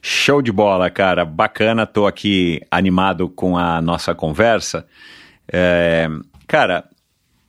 Show 0.00 0.40
de 0.40 0.52
bola, 0.52 0.90
cara. 0.90 1.24
Bacana, 1.24 1.86
tô 1.86 2.06
aqui 2.06 2.60
animado 2.70 3.28
com 3.28 3.56
a 3.56 3.80
nossa 3.80 4.14
conversa. 4.14 4.86
É, 5.52 6.08
cara, 6.46 6.84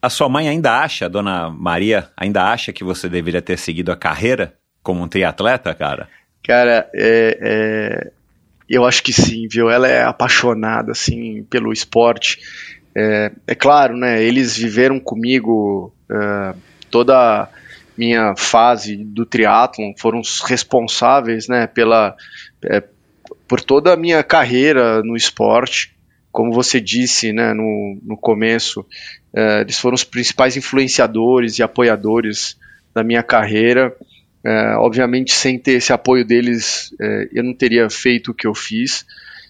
a 0.02 0.10
sua 0.10 0.28
mãe 0.28 0.50
ainda 0.50 0.80
acha, 0.80 1.06
a 1.06 1.10
dona 1.10 1.50
Maria, 1.50 2.10
ainda 2.17 2.44
acha 2.44 2.74
que 2.74 2.84
você 2.84 3.08
deveria 3.08 3.41
ter 3.41 3.58
seguido 3.58 3.91
a 3.91 3.96
carreira 3.96 4.56
como 4.82 5.04
um 5.04 5.08
triatleta, 5.08 5.74
cara? 5.74 6.10
Cara, 6.44 6.89
é, 6.96 7.38
é, 7.41 8.12
eu 8.67 8.84
acho 8.84 9.04
que 9.04 9.13
sim, 9.13 9.48
viu? 9.48 9.70
Ela 9.70 9.88
é 9.88 10.04
apaixonada, 10.04 10.91
assim, 10.91 11.44
pelo 11.44 11.72
esporte. 11.72 12.39
É, 12.96 13.32
é 13.46 13.54
claro, 13.56 13.96
né? 13.96 14.24
Eles 14.24 14.58
viveram 14.58 15.00
comigo 15.00 15.94
é, 16.10 16.56
toda 16.89 17.48
minha 17.98 18.36
fase 18.36 18.98
do 18.98 19.26
triatlon, 19.26 19.94
foram 19.98 20.20
os 20.20 20.42
responsáveis, 20.42 21.48
né? 21.48 21.68
Pela, 21.68 22.16
é, 22.66 22.84
por 23.48 23.62
toda 23.62 23.94
a 23.94 23.98
minha 23.98 24.24
carreira 24.24 25.02
no 25.04 25.16
esporte. 25.16 25.96
Como 26.32 26.54
você 26.54 26.80
disse, 26.80 27.34
né? 27.34 27.54
No, 27.54 28.00
no 28.04 28.18
começo, 28.18 28.86
é, 29.34 29.62
eles 29.62 29.78
foram 29.78 29.96
os 29.96 30.04
principais 30.04 30.56
influenciadores 30.56 31.60
e 31.60 31.64
apoiadores 31.64 32.58
da 32.94 33.04
minha 33.04 33.24
carreira. 33.24 33.96
É, 34.44 34.76
obviamente, 34.78 35.34
sem 35.34 35.60
ter 35.60 35.74
esse 35.74 35.94
apoio 35.94 36.26
deles, 36.26 36.94
é, 37.00 37.30
eu 37.32 37.44
não 37.44 37.54
teria 37.54 37.90
feito 37.90 38.32
o 38.32 38.34
que 38.34 38.48
eu 38.48 38.56
fiz. 38.56 39.06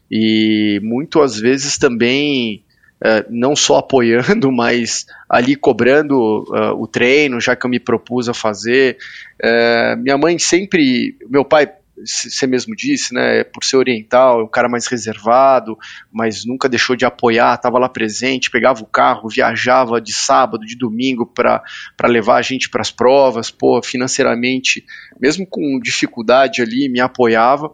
E 0.09 0.79
muito 0.83 1.21
às 1.21 1.39
vezes 1.39 1.77
também 1.77 2.63
uh, 3.01 3.25
não 3.29 3.55
só 3.55 3.77
apoiando, 3.77 4.51
mas 4.53 5.05
ali 5.29 5.55
cobrando 5.55 6.43
uh, 6.49 6.81
o 6.81 6.87
treino, 6.87 7.39
já 7.39 7.55
que 7.55 7.65
eu 7.65 7.69
me 7.69 7.79
propus 7.79 8.29
a 8.29 8.33
fazer. 8.33 8.97
Uh, 9.43 9.97
minha 10.01 10.17
mãe 10.17 10.37
sempre, 10.37 11.17
meu 11.29 11.43
pai 11.43 11.71
você 12.03 12.47
mesmo 12.47 12.75
disse, 12.75 13.13
né, 13.13 13.43
por 13.43 13.63
ser 13.63 13.77
oriental, 13.77 14.41
é 14.41 14.43
um 14.43 14.47
cara 14.47 14.67
mais 14.67 14.87
reservado, 14.87 15.77
mas 16.11 16.45
nunca 16.45 16.67
deixou 16.67 16.95
de 16.95 17.05
apoiar, 17.05 17.53
estava 17.53 17.77
lá 17.77 17.87
presente, 17.87 18.49
pegava 18.49 18.81
o 18.81 18.87
carro, 18.87 19.29
viajava 19.29 20.01
de 20.01 20.13
sábado, 20.13 20.65
de 20.65 20.75
domingo 20.75 21.25
para 21.25 21.61
levar 22.05 22.37
a 22.37 22.41
gente 22.41 22.69
para 22.69 22.81
as 22.81 22.91
provas, 22.91 23.51
pô, 23.51 23.81
financeiramente, 23.83 24.83
mesmo 25.19 25.45
com 25.45 25.79
dificuldade 25.79 26.61
ali, 26.61 26.89
me 26.89 26.99
apoiava 26.99 27.71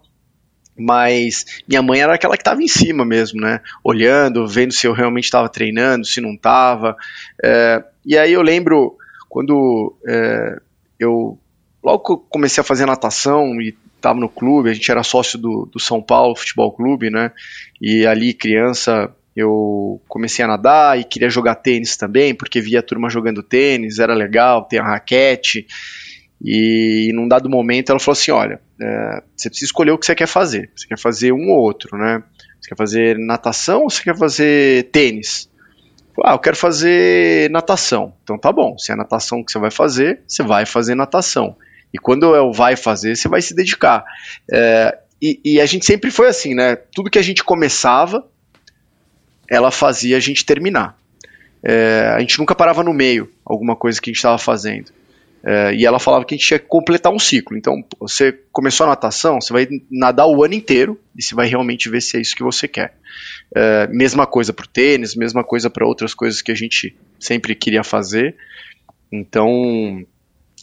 mas 0.78 1.46
minha 1.68 1.82
mãe 1.82 2.02
era 2.02 2.14
aquela 2.14 2.36
que 2.36 2.42
estava 2.42 2.62
em 2.62 2.68
cima 2.68 3.04
mesmo, 3.04 3.42
né? 3.42 3.62
Olhando, 3.84 4.48
vendo 4.48 4.74
se 4.74 4.88
eu 4.88 4.94
realmente 4.94 5.26
estava 5.26 5.50
treinando, 5.50 6.06
se 6.06 6.22
não 6.22 6.34
estava. 6.34 6.96
É, 7.44 7.84
e 8.06 8.18
aí 8.18 8.34
eu 8.34 8.42
lembro 8.42 8.96
quando 9.30 9.96
é, 10.08 10.60
eu 11.00 11.38
logo 11.84 12.18
que 12.18 12.26
comecei 12.30 12.62
a 12.62 12.66
fazer 12.66 12.86
natação 12.86 13.62
e 13.62 13.76
estava 13.96 14.20
no 14.20 14.30
clube, 14.30 14.70
a 14.70 14.74
gente 14.74 14.90
era 14.90 15.04
sócio 15.04 15.40
do, 15.40 15.68
do 15.72 15.80
São 15.80 16.02
Paulo 16.02 16.36
Futebol 16.36 16.72
Clube, 16.72 17.10
né? 17.10 17.32
E 17.82 18.06
ali, 18.06 18.34
criança, 18.34 19.12
eu 19.36 20.02
comecei 20.08 20.44
a 20.44 20.48
nadar 20.48 21.00
e 21.00 21.04
queria 21.04 21.30
jogar 21.30 21.56
tênis 21.56 21.98
também, 21.98 22.34
porque 22.34 22.62
via 22.62 22.80
a 22.80 22.84
turma 22.84 23.10
jogando 23.10 23.44
tênis, 23.44 24.00
era 24.00 24.14
legal, 24.14 24.64
tem 24.64 24.80
a 24.80 24.84
raquete. 24.84 25.66
E 26.44 27.12
num 27.14 27.28
dado 27.28 27.50
momento 27.50 27.90
ela 27.90 28.00
falou 28.00 28.18
assim: 28.18 28.32
olha, 28.32 28.62
é, 28.80 29.24
você 29.36 29.50
precisa 29.50 29.70
escolher 29.70 29.92
o 29.92 29.98
que 29.98 30.06
você 30.06 30.16
quer 30.16 30.28
fazer. 30.28 30.70
Você 30.76 30.88
quer 30.88 31.00
fazer 31.00 31.32
um 31.32 31.50
ou 31.50 31.58
outro, 31.58 31.98
né? 31.98 32.24
Você 32.60 32.70
quer 32.70 32.78
fazer 32.78 33.18
natação 33.18 33.84
ou 33.84 33.90
você 33.90 34.04
quer 34.04 34.18
fazer 34.18 34.90
tênis? 34.92 35.50
Ah, 36.24 36.34
eu 36.34 36.40
quero 36.40 36.56
fazer 36.56 37.50
natação. 37.52 38.14
Então 38.24 38.38
tá 38.38 38.52
bom, 38.52 38.78
se 38.78 38.92
é 38.92 38.96
natação 38.96 39.44
que 39.44 39.52
você 39.52 39.60
vai 39.60 39.70
fazer, 39.70 40.22
você 40.28 40.44
vai 40.44 40.66
fazer 40.66 40.96
natação. 40.96 41.56
E 41.94 41.98
quando 41.98 42.36
é 42.36 42.42
o 42.42 42.52
vai 42.52 42.76
fazer, 42.76 43.16
você 43.16 43.28
vai 43.28 43.42
se 43.42 43.56
dedicar. 43.56 44.04
É, 44.52 44.98
e, 45.22 45.40
e, 45.44 45.62
a 45.62 45.66
gente 45.66 45.86
sempre 45.86 46.12
foi 46.12 46.28
assim, 46.28 46.54
né? 46.54 46.76
Tudo 46.76 47.10
que 47.10 47.18
a 47.18 47.24
gente 47.24 47.44
começava, 47.44 48.26
ela 49.50 49.72
fazia 49.72 50.18
a 50.18 50.20
gente 50.20 50.46
terminar. 50.46 50.98
É, 51.64 52.14
a 52.16 52.20
gente 52.20 52.38
nunca 52.38 52.54
parava 52.54 52.84
no 52.84 52.94
meio 52.94 53.32
alguma 53.46 53.76
coisa 53.76 54.00
que 54.00 54.10
a 54.10 54.12
gente 54.12 54.18
estava 54.18 54.38
fazendo. 54.38 54.92
É, 55.44 55.74
e 55.74 55.86
ela 55.86 56.00
falava 56.00 56.26
que 56.26 56.36
a 56.36 56.38
gente 56.38 56.48
tinha 56.48 56.60
que 56.60 56.68
completar 56.68 57.12
um 57.12 57.20
ciclo. 57.20 57.58
Então, 57.58 57.84
você 58.00 58.32
começou 58.52 58.86
a 58.86 58.90
natação, 58.90 59.40
você 59.40 59.54
vai 59.54 59.68
nadar 59.90 60.28
o 60.28 60.44
ano 60.44 60.54
inteiro 60.54 61.00
e 61.16 61.22
você 61.22 61.36
vai 61.36 61.48
realmente 61.48 61.90
ver 61.90 62.02
se 62.02 62.18
é 62.18 62.22
isso 62.22 62.36
que 62.36 62.44
você 62.44 62.68
quer. 62.68 62.96
É, 63.56 63.88
mesma 63.88 64.26
coisa 64.26 64.52
para 64.52 64.66
o 64.66 64.70
tênis, 64.70 65.16
mesma 65.16 65.44
coisa 65.44 65.70
para 65.70 65.88
outras 65.88 66.14
coisas 66.14 66.42
que 66.42 66.52
a 66.52 66.56
gente 66.56 66.96
sempre 67.20 67.56
queria 67.56 67.84
fazer. 67.84 68.36
Então, 69.12 70.06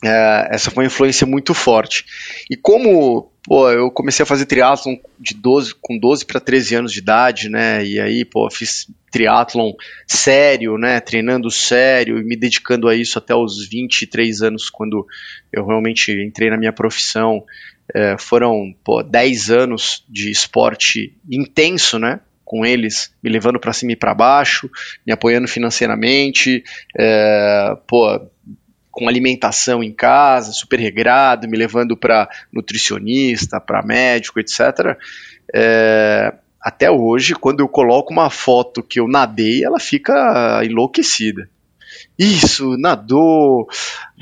é, 0.03 0.49
essa 0.51 0.71
foi 0.71 0.85
uma 0.85 0.89
influência 0.89 1.27
muito 1.27 1.55
forte. 1.55 2.05
E 2.51 2.57
como 2.57 3.33
pô, 3.45 3.71
eu 3.71 3.91
comecei 3.91 4.23
a 4.23 4.27
fazer 4.27 4.47
triatlon 4.47 4.97
de 5.19 5.35
12, 5.35 5.75
com 5.81 5.99
12 5.99 6.25
para 6.25 6.41
13 6.41 6.77
anos 6.77 6.93
de 6.93 6.99
idade, 6.99 7.49
né? 7.49 7.85
E 7.85 8.01
aí, 8.01 8.25
pô, 8.25 8.49
fiz 8.51 8.87
triatlon 9.13 9.73
sério, 10.07 10.79
né? 10.79 10.99
Treinando 11.01 11.51
sério 11.51 12.19
e 12.19 12.25
me 12.25 12.37
dedicando 12.37 12.89
a 12.89 12.95
isso 12.95 13.19
até 13.19 13.35
os 13.35 13.69
23 13.69 14.43
anos, 14.43 14.71
quando 14.71 15.07
eu 15.53 15.67
realmente 15.67 16.11
entrei 16.13 16.51
na 16.51 16.57
minha 16.57 16.73
profissão. 16.73 17.45
É, 17.95 18.17
foram, 18.19 18.75
pô, 18.83 19.03
10 19.03 19.51
anos 19.51 20.05
de 20.09 20.31
esporte 20.31 21.15
intenso, 21.31 21.99
né? 21.99 22.21
com 22.45 22.65
eles, 22.65 23.13
me 23.23 23.31
levando 23.31 23.59
para 23.59 23.73
cima 23.73 23.93
e 23.93 23.97
para 23.97 24.15
baixo, 24.15 24.71
me 25.05 25.13
apoiando 25.13 25.49
financeiramente, 25.49 26.63
é, 26.97 27.75
pô, 27.87 28.21
com 28.95 29.09
alimentação 29.09 29.83
em 29.83 29.93
casa, 29.93 30.53
super 30.53 30.79
regrado, 30.79 31.49
me 31.49 31.57
levando 31.57 31.97
para 31.97 32.29
nutricionista, 32.53 33.61
para 33.61 33.83
médico, 33.83 34.39
etc. 34.39 34.97
É, 35.53 36.33
até 36.61 36.91
hoje, 36.91 37.35
quando 37.35 37.61
eu 37.61 37.69
coloco 37.69 38.13
uma 38.13 38.31
foto 38.31 38.83
que 38.83 39.01
eu 39.01 39.09
nadei, 39.09 39.65
ela 39.65 39.81
fica 39.81 40.63
enlouquecida. 40.65 41.49
Isso, 42.19 42.77
nadou, 42.79 43.67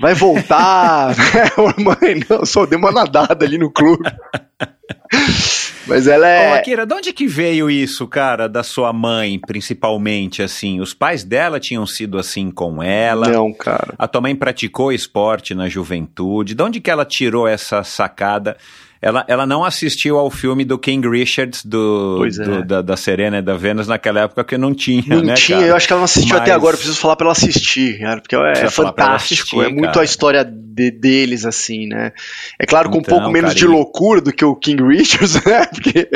vai 0.00 0.14
voltar. 0.14 1.14
Mãe, 1.78 2.20
não, 2.28 2.44
só 2.46 2.64
dei 2.64 2.78
uma 2.78 2.90
nadada 2.90 3.44
ali 3.44 3.58
no 3.58 3.70
clube. 3.70 4.10
Mas 5.86 6.06
ela 6.06 6.28
é. 6.28 6.52
Ô, 6.52 6.54
Akira, 6.54 6.86
de 6.86 6.94
onde 6.94 7.12
que 7.12 7.26
veio 7.26 7.70
isso, 7.70 8.06
cara, 8.06 8.48
da 8.48 8.62
sua 8.62 8.92
mãe, 8.92 9.38
principalmente, 9.38 10.42
assim? 10.42 10.80
Os 10.80 10.94
pais 10.94 11.24
dela 11.24 11.58
tinham 11.58 11.86
sido 11.86 12.18
assim 12.18 12.50
com 12.50 12.82
ela? 12.82 13.28
Não, 13.28 13.52
cara. 13.52 13.94
A 13.98 14.06
tua 14.06 14.20
mãe 14.20 14.34
praticou 14.34 14.92
esporte 14.92 15.54
na 15.54 15.68
juventude? 15.68 16.54
De 16.54 16.62
onde 16.62 16.80
que 16.80 16.90
ela 16.90 17.04
tirou 17.04 17.48
essa 17.48 17.82
sacada? 17.82 18.56
Ela, 19.02 19.24
ela 19.26 19.44
não 19.44 19.64
assistiu 19.64 20.16
ao 20.16 20.30
filme 20.30 20.64
do 20.64 20.78
King 20.78 21.08
Richards, 21.08 21.64
do, 21.64 22.24
é. 22.24 22.28
do 22.30 22.64
da, 22.64 22.82
da, 22.82 22.96
Serena 22.96 23.38
e 23.38 23.42
da 23.42 23.56
Vênus 23.56 23.88
naquela 23.88 24.20
época, 24.20 24.44
que 24.44 24.56
não 24.56 24.72
tinha, 24.72 25.02
não 25.08 25.22
né, 25.22 25.34
tinha, 25.34 25.58
cara? 25.58 25.70
eu 25.70 25.76
acho 25.76 25.88
que 25.88 25.92
ela 25.92 25.98
não 25.98 26.04
assistiu 26.04 26.34
Mas... 26.34 26.42
até 26.42 26.52
agora, 26.52 26.74
eu 26.74 26.78
preciso 26.78 27.00
falar 27.00 27.16
pra 27.16 27.24
ela 27.24 27.32
assistir, 27.32 27.98
cara, 27.98 28.20
porque 28.20 28.36
é, 28.36 28.70
fantástico, 28.70 29.56
assistir, 29.56 29.58
é 29.58 29.68
muito 29.68 29.86
cara. 29.86 30.02
a 30.02 30.04
história 30.04 30.44
de, 30.44 30.92
deles, 30.92 31.44
assim, 31.44 31.88
né? 31.88 32.12
É 32.60 32.64
claro, 32.64 32.90
com 32.90 32.98
então, 32.98 33.16
um 33.16 33.18
pouco 33.18 33.32
menos 33.32 33.54
carinho. 33.54 33.66
de 33.66 33.72
loucura 33.72 34.20
do 34.20 34.32
que 34.32 34.44
o 34.44 34.54
King 34.54 34.80
Richards, 34.84 35.34
né? 35.44 35.66
Porque, 35.66 36.08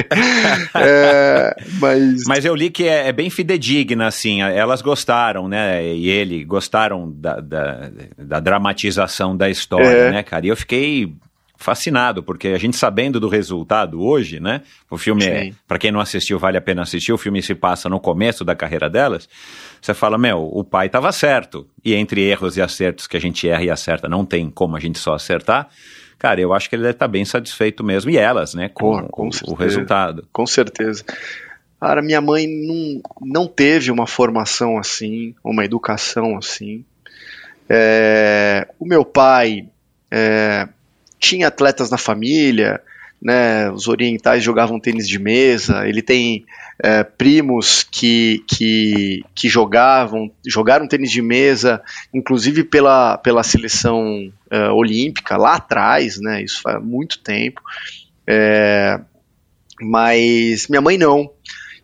é, 0.77 1.57
mas... 1.81 2.23
mas 2.25 2.45
eu 2.45 2.55
li 2.55 2.71
que 2.71 2.85
é, 2.85 3.09
é, 3.09 3.13
bem 3.13 3.29
fidedigna, 3.31 4.07
assim, 4.07 4.43
elas 4.43 4.81
gostaram, 4.81 5.49
né? 5.49 5.85
E 5.85 6.09
ele 6.09 6.45
gostaram 6.45 7.13
da, 7.13 7.41
da, 7.41 7.91
da 8.17 8.39
dramatização 8.39 9.37
da 9.37 9.51
história, 9.51 9.87
é. 9.87 10.11
né, 10.13 10.23
cara? 10.23 10.47
E 10.47 10.51
eu 10.51 10.57
fiquei 10.57 11.13
fascinado, 11.57 12.23
porque 12.23 12.49
a 12.49 12.59
gente 12.59 12.77
sabendo 12.77 13.19
do 13.19 13.29
resultado 13.29 14.03
hoje, 14.03 14.39
né? 14.39 14.63
O 14.91 14.99
filme 14.99 15.25
é, 15.25 15.53
para 15.67 15.79
quem 15.79 15.91
não 15.91 16.01
assistiu, 16.01 16.39
vale 16.39 16.59
a 16.59 16.61
pena 16.61 16.83
assistir. 16.83 17.13
O 17.13 17.19
filme 17.19 17.43
se 17.43 17.55
passa 17.55 17.89
no 17.89 17.99
começo 17.99 18.45
da 18.45 18.55
carreira 18.55 18.89
delas. 18.89 19.29
Você 19.81 19.95
fala, 19.95 20.19
meu, 20.19 20.39
o 20.53 20.63
pai 20.63 20.87
estava 20.87 21.11
certo. 21.13 21.67
E 21.85 21.95
entre 21.95 22.23
erros 22.23 22.57
e 22.57 22.63
acertos 22.63 23.07
que 23.07 23.17
a 23.17 23.21
gente 23.21 23.49
erra 23.49 23.65
e 23.65 23.71
acerta, 23.71 24.09
não 24.09 24.25
tem 24.25 24.51
como 24.51 24.77
a 24.77 24.81
gente 24.81 24.99
só 24.99 25.15
acertar. 25.15 25.69
Cara, 26.19 26.41
eu 26.41 26.53
acho 26.53 26.69
que 26.69 26.77
ele 26.77 26.83
deve 26.83 26.95
estar 26.95 27.07
tá 27.07 27.13
bem 27.13 27.25
satisfeito 27.25 27.85
mesmo. 27.85 28.11
E 28.11 28.17
elas, 28.17 28.55
né? 28.55 28.69
Com, 28.69 29.07
com 29.09 29.29
o, 29.29 29.53
o 29.53 29.55
resultado. 29.55 30.27
Com 30.33 30.47
certeza. 30.47 31.05
Cara, 31.81 32.01
minha 32.01 32.21
mãe 32.21 32.47
não, 32.47 33.03
não 33.21 33.47
teve 33.47 33.91
uma 33.91 34.07
formação 34.07 34.79
assim, 34.79 35.35
uma 35.45 35.65
educação 35.65 36.37
assim. 36.37 36.85
É, 37.69 38.67
o 38.79 38.87
meu 38.87 39.05
pai 39.05 39.69
é, 40.11 40.69
tinha 41.19 41.49
atletas 41.49 41.91
na 41.91 41.99
família, 41.99 42.81
né, 43.21 43.71
os 43.71 43.89
orientais 43.89 44.43
jogavam 44.43 44.79
tênis 44.79 45.09
de 45.09 45.19
mesa, 45.19 45.89
ele 45.89 46.03
tem 46.03 46.45
é, 46.79 47.03
primos 47.03 47.83
que, 47.83 48.45
que, 48.47 49.25
que 49.35 49.49
jogavam, 49.49 50.31
jogaram 50.47 50.87
tênis 50.87 51.11
de 51.11 51.23
mesa, 51.23 51.83
inclusive 52.13 52.63
pela, 52.65 53.17
pela 53.19 53.43
seleção 53.43 54.33
é, 54.51 54.69
olímpica, 54.71 55.37
lá 55.37 55.55
atrás, 55.57 56.21
né, 56.21 56.43
isso 56.43 56.61
faz 56.61 56.83
muito 56.83 57.19
tempo, 57.19 57.61
é, 58.27 59.01
mas 59.81 60.69
minha 60.69 60.81
mãe 60.81 60.99
não. 60.99 61.31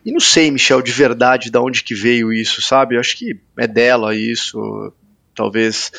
E 0.04 0.10
não 0.10 0.20
sei, 0.20 0.50
Michel, 0.50 0.82
de 0.82 0.90
verdade, 0.90 1.50
de 1.50 1.58
onde 1.58 1.84
que 1.84 1.94
veio 1.94 2.32
isso, 2.32 2.60
sabe? 2.60 2.96
Eu 2.96 3.00
acho 3.00 3.16
que 3.16 3.38
é 3.56 3.68
dela 3.68 4.14
isso, 4.14 4.92
talvez... 5.34 5.92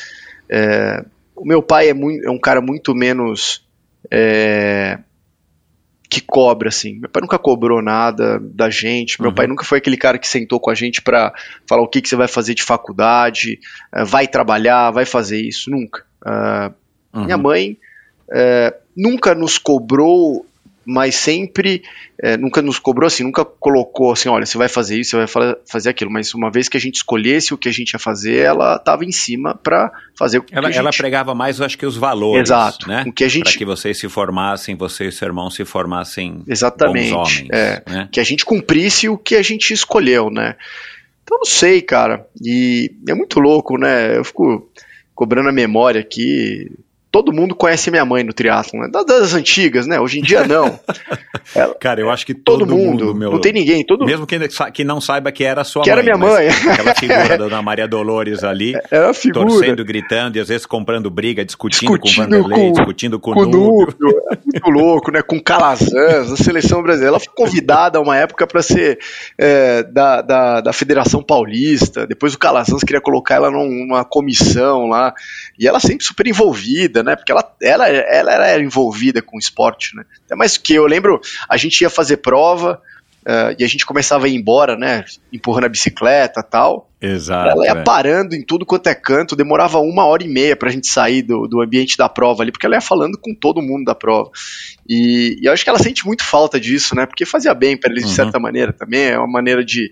É, 0.46 1.02
o 1.36 1.44
meu 1.44 1.62
pai 1.62 1.88
é, 1.88 1.94
muito, 1.94 2.26
é 2.26 2.30
um 2.30 2.38
cara 2.38 2.60
muito 2.60 2.94
menos 2.94 3.64
é, 4.10 4.98
que 6.08 6.20
cobra, 6.20 6.68
assim. 6.68 7.00
Meu 7.00 7.08
pai 7.08 7.20
nunca 7.22 7.38
cobrou 7.38 7.82
nada 7.82 8.38
da 8.40 8.70
gente. 8.70 9.20
Meu 9.20 9.30
uhum. 9.30 9.34
pai 9.34 9.46
nunca 9.46 9.64
foi 9.64 9.78
aquele 9.78 9.96
cara 9.96 10.18
que 10.18 10.28
sentou 10.28 10.60
com 10.60 10.70
a 10.70 10.74
gente 10.74 11.02
para 11.02 11.32
falar 11.66 11.82
o 11.82 11.88
que, 11.88 12.00
que 12.00 12.08
você 12.08 12.16
vai 12.16 12.28
fazer 12.28 12.54
de 12.54 12.62
faculdade, 12.62 13.58
uh, 13.94 14.04
vai 14.04 14.28
trabalhar, 14.28 14.90
vai 14.90 15.04
fazer 15.04 15.40
isso. 15.40 15.70
Nunca. 15.70 16.04
Uh, 16.24 16.72
uhum. 17.12 17.24
Minha 17.24 17.38
mãe 17.38 17.78
uh, 18.28 18.74
nunca 18.96 19.34
nos 19.34 19.58
cobrou 19.58 20.46
mas 20.86 21.14
sempre 21.14 21.82
é, 22.22 22.36
nunca 22.36 22.60
nos 22.62 22.78
cobrou 22.78 23.06
assim, 23.06 23.22
nunca 23.22 23.44
colocou 23.44 24.12
assim, 24.12 24.28
olha, 24.28 24.46
você 24.46 24.58
vai 24.58 24.68
fazer 24.68 24.98
isso, 24.98 25.10
você 25.10 25.36
vai 25.36 25.56
fazer 25.66 25.90
aquilo, 25.90 26.10
mas 26.10 26.34
uma 26.34 26.50
vez 26.50 26.68
que 26.68 26.76
a 26.76 26.80
gente 26.80 26.96
escolhesse 26.96 27.54
o 27.54 27.58
que 27.58 27.68
a 27.68 27.72
gente 27.72 27.92
ia 27.92 27.98
fazer, 27.98 28.38
ela 28.38 28.76
estava 28.76 29.04
em 29.04 29.12
cima 29.12 29.54
para 29.54 29.90
fazer 30.16 30.38
o 30.38 30.42
que 30.42 30.54
ela, 30.54 30.68
a 30.68 30.70
gente... 30.70 30.80
ela 30.80 30.90
pregava 30.90 31.34
mais, 31.34 31.60
acho 31.60 31.78
que 31.78 31.86
os 31.86 31.96
valores, 31.96 32.48
Exato, 32.48 32.88
né? 32.88 33.04
O 33.06 33.12
que 33.12 33.24
a 33.24 33.28
gente... 33.28 33.44
Para 33.44 33.58
que 33.58 33.64
vocês 33.64 33.98
se 33.98 34.08
formassem, 34.08 34.76
você 34.76 35.08
e 35.08 35.12
seu 35.12 35.26
irmão 35.26 35.50
se 35.50 35.64
formassem 35.64 36.42
Exatamente, 36.46 37.10
bons 37.10 37.16
homens, 37.16 37.48
é, 37.52 37.82
né? 37.88 38.08
que 38.10 38.20
a 38.20 38.24
gente 38.24 38.44
cumprisse 38.44 39.08
o 39.08 39.16
que 39.16 39.36
a 39.36 39.42
gente 39.42 39.72
escolheu, 39.72 40.30
né? 40.30 40.56
Então 41.22 41.38
não 41.38 41.46
sei, 41.46 41.80
cara, 41.80 42.26
e 42.42 42.92
é 43.08 43.14
muito 43.14 43.40
louco, 43.40 43.78
né? 43.78 44.18
Eu 44.18 44.24
fico 44.24 44.70
cobrando 45.14 45.48
a 45.48 45.52
memória 45.52 46.00
aqui, 46.00 46.70
todo 47.14 47.32
mundo 47.32 47.54
conhece 47.54 47.92
minha 47.92 48.04
mãe 48.04 48.24
no 48.24 48.32
triatlon, 48.32 48.80
né? 48.80 48.88
das 49.06 49.34
antigas, 49.34 49.86
né? 49.86 50.00
Hoje 50.00 50.18
em 50.18 50.22
dia 50.22 50.44
não. 50.44 50.80
Ela, 51.54 51.72
Cara, 51.76 52.00
eu 52.00 52.10
acho 52.10 52.26
que 52.26 52.34
todo, 52.34 52.60
todo 52.60 52.76
mundo, 52.76 53.04
mundo 53.06 53.14
meu, 53.14 53.30
não 53.30 53.40
tem 53.40 53.52
ninguém, 53.52 53.84
todo 53.86 54.04
mesmo 54.04 54.26
que, 54.26 54.36
que 54.72 54.82
não 54.82 55.00
saiba 55.00 55.30
que 55.30 55.44
era 55.44 55.62
sua 55.62 55.84
que 55.84 55.90
mãe. 55.90 56.02
Que 56.02 56.10
era 56.10 56.18
minha 56.18 56.28
mãe. 56.28 56.48
Aquela 56.72 56.94
figura 56.94 57.28
da 57.28 57.36
Dona 57.36 57.62
Maria 57.62 57.86
Dolores 57.86 58.42
ali, 58.42 58.72
era 58.90 59.10
a 59.10 59.14
figura. 59.14 59.46
torcendo, 59.46 59.84
gritando 59.84 60.38
e 60.38 60.40
às 60.40 60.48
vezes 60.48 60.66
comprando 60.66 61.08
briga, 61.08 61.44
discutindo, 61.44 61.92
discutindo 61.92 62.26
com 62.26 62.36
o 62.36 62.42
Vanderlei, 62.42 62.66
com, 62.66 62.72
discutindo 62.72 63.20
com, 63.20 63.32
com 63.32 63.40
o 63.42 63.46
Núbio. 63.46 63.94
É 64.32 64.38
muito 64.42 64.70
louco, 64.70 65.12
né? 65.12 65.22
Com 65.22 65.40
Calazans, 65.40 66.32
a 66.32 66.36
seleção 66.36 66.82
brasileira. 66.82 67.10
Ela 67.10 67.20
foi 67.20 67.32
convidada 67.32 67.98
a 67.98 68.02
uma 68.02 68.16
época 68.16 68.44
para 68.44 68.60
ser 68.60 68.98
é, 69.38 69.84
da, 69.84 70.20
da, 70.20 70.60
da 70.62 70.72
Federação 70.72 71.22
Paulista. 71.22 72.08
Depois 72.08 72.34
o 72.34 72.38
Calazans 72.38 72.82
queria 72.82 73.00
colocar 73.00 73.36
ela 73.36 73.52
numa 73.52 74.04
comissão 74.04 74.86
lá. 74.86 75.14
E 75.56 75.68
ela 75.68 75.78
sempre 75.78 76.04
super 76.04 76.26
envolvida, 76.26 77.03
né? 77.04 77.14
Porque 77.16 77.30
ela, 77.30 77.54
ela, 77.62 77.88
ela 77.88 78.46
era 78.46 78.62
envolvida 78.62 79.22
com 79.22 79.36
o 79.36 79.40
esporte, 79.40 79.94
né? 79.96 80.04
Até 80.24 80.34
mais 80.34 80.56
que 80.56 80.74
eu 80.74 80.86
lembro, 80.86 81.20
a 81.48 81.56
gente 81.56 81.80
ia 81.82 81.90
fazer 81.90 82.18
prova. 82.18 82.80
Uh, 83.26 83.56
e 83.58 83.64
a 83.64 83.66
gente 83.66 83.86
começava 83.86 84.26
a 84.26 84.28
ir 84.28 84.34
embora, 84.34 84.76
né? 84.76 85.02
Empurrando 85.32 85.64
a 85.64 85.68
bicicleta 85.70 86.42
tal. 86.42 86.90
Exato. 87.00 87.50
Ela 87.50 87.64
ia 87.64 87.80
é. 87.80 87.82
parando 87.82 88.34
em 88.34 88.42
tudo 88.42 88.66
quanto 88.66 88.86
é 88.86 88.94
canto, 88.94 89.34
demorava 89.34 89.78
uma 89.78 90.04
hora 90.04 90.22
e 90.22 90.28
meia 90.28 90.54
pra 90.54 90.70
gente 90.70 90.86
sair 90.86 91.22
do, 91.22 91.46
do 91.46 91.62
ambiente 91.62 91.96
da 91.96 92.06
prova 92.06 92.42
ali, 92.42 92.52
porque 92.52 92.66
ela 92.66 92.74
ia 92.74 92.82
falando 92.82 93.18
com 93.18 93.34
todo 93.34 93.62
mundo 93.62 93.84
da 93.84 93.94
prova. 93.94 94.30
E, 94.86 95.38
e 95.40 95.46
eu 95.46 95.52
acho 95.54 95.64
que 95.64 95.70
ela 95.70 95.78
sente 95.78 96.04
muito 96.04 96.22
falta 96.22 96.60
disso, 96.60 96.94
né? 96.94 97.06
Porque 97.06 97.24
fazia 97.24 97.54
bem 97.54 97.78
para 97.78 97.90
eles, 97.90 98.06
de 98.06 98.14
certa 98.14 98.38
maneira, 98.38 98.74
também. 98.74 99.04
É 99.04 99.18
uma 99.18 99.26
maneira 99.26 99.64
de, 99.64 99.90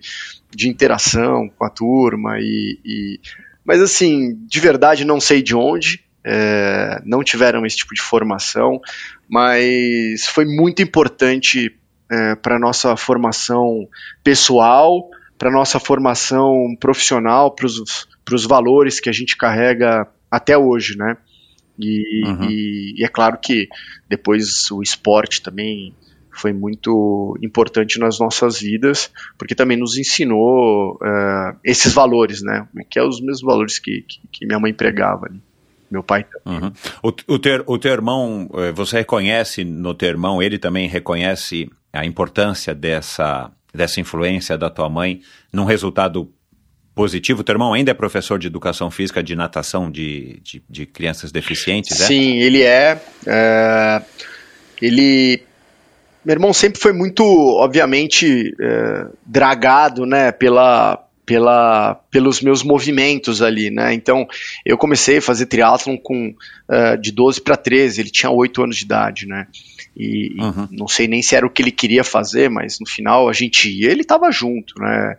de 0.54 0.68
interação 0.68 1.50
com 1.56 1.64
a 1.64 1.70
turma. 1.70 2.38
E, 2.38 2.78
e... 2.84 3.20
Mas 3.64 3.80
assim, 3.80 4.38
de 4.46 4.60
verdade, 4.60 5.06
não 5.06 5.20
sei 5.20 5.42
de 5.42 5.56
onde. 5.56 6.01
É, 6.24 7.02
não 7.04 7.22
tiveram 7.24 7.66
esse 7.66 7.78
tipo 7.78 7.94
de 7.94 8.00
formação, 8.00 8.80
mas 9.28 10.26
foi 10.28 10.44
muito 10.44 10.80
importante 10.82 11.76
é, 12.10 12.34
para 12.36 12.58
nossa 12.58 12.96
formação 12.96 13.88
pessoal, 14.22 15.10
para 15.38 15.50
nossa 15.50 15.80
formação 15.80 16.76
profissional, 16.78 17.50
para 17.50 17.66
os 17.66 18.46
valores 18.46 19.00
que 19.00 19.08
a 19.08 19.12
gente 19.12 19.36
carrega 19.36 20.06
até 20.30 20.56
hoje, 20.56 20.96
né? 20.96 21.16
E, 21.78 22.22
uhum. 22.26 22.44
e, 22.44 22.94
e, 22.98 23.04
é 23.04 23.08
claro 23.08 23.38
que 23.38 23.68
depois 24.08 24.70
o 24.70 24.82
esporte 24.82 25.42
também 25.42 25.94
foi 26.30 26.52
muito 26.52 27.36
importante 27.42 27.98
nas 27.98 28.18
nossas 28.18 28.60
vidas, 28.60 29.10
porque 29.36 29.54
também 29.54 29.76
nos 29.76 29.96
ensinou 29.96 30.94
uh, 30.94 31.56
esses 31.64 31.92
valores, 31.92 32.42
né? 32.42 32.66
Que 32.90 32.98
é 32.98 33.02
os 33.02 33.20
mesmos 33.20 33.42
valores 33.42 33.78
que, 33.78 34.02
que, 34.02 34.20
que 34.30 34.46
minha 34.46 34.60
mãe 34.60 34.72
pregava. 34.72 35.28
Né? 35.28 35.38
Meu 35.92 36.02
pai 36.02 36.24
também. 36.24 36.60
Uhum. 36.60 36.72
O, 37.02 37.34
o, 37.34 37.38
ter, 37.38 37.62
o 37.66 37.78
teu 37.78 37.92
irmão, 37.92 38.48
eh, 38.54 38.72
você 38.72 38.96
reconhece 38.98 39.62
no 39.62 39.94
teu 39.94 40.08
irmão, 40.08 40.42
ele 40.42 40.58
também 40.58 40.88
reconhece 40.88 41.70
a 41.92 42.06
importância 42.06 42.74
dessa, 42.74 43.50
dessa 43.74 44.00
influência 44.00 44.56
da 44.56 44.70
tua 44.70 44.88
mãe 44.88 45.20
num 45.52 45.64
resultado 45.64 46.32
positivo? 46.94 47.42
O 47.42 47.44
teu 47.44 47.52
irmão 47.52 47.74
ainda 47.74 47.90
é 47.90 47.94
professor 47.94 48.38
de 48.38 48.46
educação 48.46 48.90
física 48.90 49.22
de 49.22 49.36
natação 49.36 49.90
de, 49.90 50.40
de, 50.42 50.62
de 50.68 50.86
crianças 50.86 51.30
deficientes, 51.30 52.00
é? 52.00 52.06
Sim, 52.06 52.38
ele 52.38 52.62
é, 52.62 53.00
é. 53.26 54.02
Ele 54.80 55.42
meu 56.24 56.34
irmão 56.34 56.52
sempre 56.52 56.80
foi 56.80 56.92
muito, 56.92 57.24
obviamente, 57.24 58.54
é, 58.60 59.06
dragado, 59.26 60.06
né, 60.06 60.30
pela, 60.30 61.04
pela, 61.32 61.94
pelos 62.10 62.42
meus 62.42 62.62
movimentos 62.62 63.40
ali, 63.40 63.70
né? 63.70 63.94
Então, 63.94 64.26
eu 64.66 64.76
comecei 64.76 65.16
a 65.16 65.22
fazer 65.22 65.46
triatlon 65.46 65.96
com 65.96 66.28
uh, 66.28 67.00
de 67.00 67.10
12 67.10 67.40
para 67.40 67.56
13, 67.56 68.02
ele 68.02 68.10
tinha 68.10 68.30
8 68.30 68.62
anos 68.62 68.76
de 68.76 68.84
idade, 68.84 69.26
né? 69.26 69.46
E, 69.96 70.36
uhum. 70.38 70.68
e, 70.70 70.76
não 70.76 70.86
sei 70.86 71.08
nem 71.08 71.22
se 71.22 71.34
era 71.34 71.46
o 71.46 71.48
que 71.48 71.62
ele 71.62 71.70
queria 71.70 72.04
fazer, 72.04 72.50
mas 72.50 72.78
no 72.78 72.86
final 72.86 73.30
a 73.30 73.32
gente 73.32 73.70
ia, 73.70 73.90
ele 73.90 74.02
estava 74.02 74.30
junto, 74.30 74.74
né? 74.78 75.16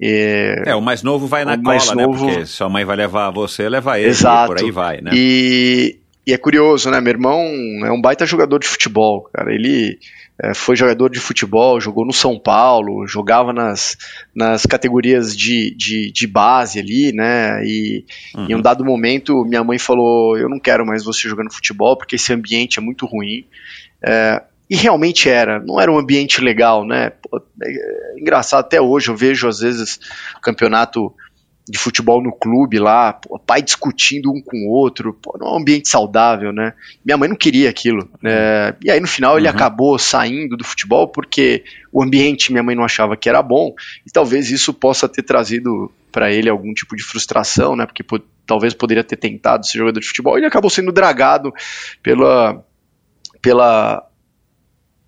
E, 0.00 0.54
é, 0.66 0.74
o 0.76 0.80
mais 0.80 1.02
novo 1.02 1.26
vai 1.26 1.44
na 1.44 1.60
cola, 1.60 1.94
né? 1.96 2.06
novo... 2.06 2.26
Porque 2.28 2.46
sua 2.46 2.68
mãe 2.68 2.84
vai 2.84 2.94
levar 2.94 3.32
você, 3.32 3.68
leva 3.68 3.98
ele, 3.98 4.10
Exato. 4.10 4.54
por 4.54 4.62
aí 4.62 4.70
vai, 4.70 5.00
né? 5.00 5.10
E, 5.12 5.98
e 6.24 6.32
é 6.32 6.38
curioso, 6.38 6.92
né? 6.92 7.00
Meu 7.00 7.10
irmão 7.10 7.40
é 7.84 7.90
um 7.90 8.00
baita 8.00 8.24
jogador 8.24 8.60
de 8.60 8.68
futebol, 8.68 9.28
cara. 9.32 9.52
Ele 9.52 9.98
é, 10.42 10.52
foi 10.52 10.76
jogador 10.76 11.10
de 11.10 11.18
futebol, 11.18 11.80
jogou 11.80 12.04
no 12.04 12.12
São 12.12 12.38
Paulo, 12.38 13.06
jogava 13.06 13.52
nas, 13.52 13.96
nas 14.34 14.66
categorias 14.66 15.34
de, 15.34 15.74
de, 15.74 16.12
de 16.12 16.26
base 16.26 16.78
ali, 16.78 17.10
né? 17.12 17.64
E 17.64 18.04
uhum. 18.34 18.46
em 18.50 18.54
um 18.54 18.60
dado 18.60 18.84
momento 18.84 19.44
minha 19.44 19.64
mãe 19.64 19.78
falou: 19.78 20.36
Eu 20.36 20.48
não 20.48 20.60
quero 20.60 20.84
mais 20.84 21.04
você 21.04 21.28
jogando 21.28 21.52
futebol 21.52 21.96
porque 21.96 22.16
esse 22.16 22.32
ambiente 22.32 22.78
é 22.78 22.82
muito 22.82 23.06
ruim. 23.06 23.46
É, 24.02 24.42
e 24.68 24.76
realmente 24.76 25.28
era, 25.28 25.60
não 25.60 25.80
era 25.80 25.90
um 25.90 25.98
ambiente 25.98 26.40
legal, 26.40 26.84
né? 26.84 27.10
Pô, 27.10 27.40
é, 27.62 27.70
é 27.70 28.20
engraçado, 28.20 28.60
até 28.60 28.80
hoje 28.80 29.10
eu 29.10 29.16
vejo 29.16 29.48
às 29.48 29.60
vezes 29.60 29.98
campeonato 30.42 31.14
de 31.68 31.78
futebol 31.78 32.22
no 32.22 32.32
clube 32.32 32.78
lá, 32.78 33.12
pô, 33.12 33.38
pai 33.38 33.60
discutindo 33.60 34.30
um 34.30 34.40
com 34.40 34.56
o 34.56 34.70
outro, 34.70 35.12
pô, 35.20 35.36
não 35.38 35.48
é 35.48 35.50
um 35.52 35.56
ambiente 35.56 35.88
saudável, 35.88 36.52
né? 36.52 36.74
Minha 37.04 37.16
mãe 37.16 37.28
não 37.28 37.36
queria 37.36 37.68
aquilo. 37.68 38.08
É, 38.24 38.74
e 38.84 38.90
aí 38.90 39.00
no 39.00 39.08
final 39.08 39.36
ele 39.36 39.48
uhum. 39.48 39.54
acabou 39.54 39.98
saindo 39.98 40.56
do 40.56 40.62
futebol 40.62 41.08
porque 41.08 41.64
o 41.92 42.02
ambiente 42.02 42.52
minha 42.52 42.62
mãe 42.62 42.76
não 42.76 42.84
achava 42.84 43.16
que 43.16 43.28
era 43.28 43.42
bom 43.42 43.74
e 44.06 44.10
talvez 44.10 44.50
isso 44.50 44.72
possa 44.72 45.08
ter 45.08 45.22
trazido 45.22 45.90
para 46.12 46.32
ele 46.32 46.48
algum 46.48 46.72
tipo 46.72 46.94
de 46.94 47.02
frustração, 47.02 47.74
né? 47.74 47.84
Porque 47.84 48.04
pô, 48.04 48.20
talvez 48.46 48.72
poderia 48.72 49.02
ter 49.02 49.16
tentado 49.16 49.66
ser 49.66 49.78
jogador 49.78 49.98
de 49.98 50.06
futebol. 50.06 50.36
Ele 50.36 50.46
acabou 50.46 50.70
sendo 50.70 50.92
dragado 50.92 51.52
pela 52.00 52.64
pela 53.42 54.06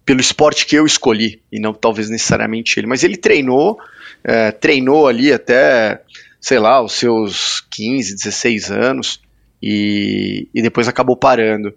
pelo 0.04 0.20
esporte 0.20 0.66
que 0.66 0.74
eu 0.74 0.86
escolhi 0.86 1.40
e 1.52 1.60
não 1.60 1.72
talvez 1.72 2.10
necessariamente 2.10 2.80
ele, 2.80 2.86
mas 2.86 3.04
ele 3.04 3.16
treinou, 3.16 3.78
é, 4.24 4.50
treinou 4.50 5.06
ali 5.06 5.30
até 5.30 6.02
sei 6.40 6.58
lá, 6.58 6.82
os 6.82 6.92
seus 6.92 7.60
15, 7.70 8.14
16 8.14 8.70
anos 8.70 9.20
e, 9.62 10.48
e 10.54 10.62
depois 10.62 10.88
acabou 10.88 11.16
parando. 11.16 11.74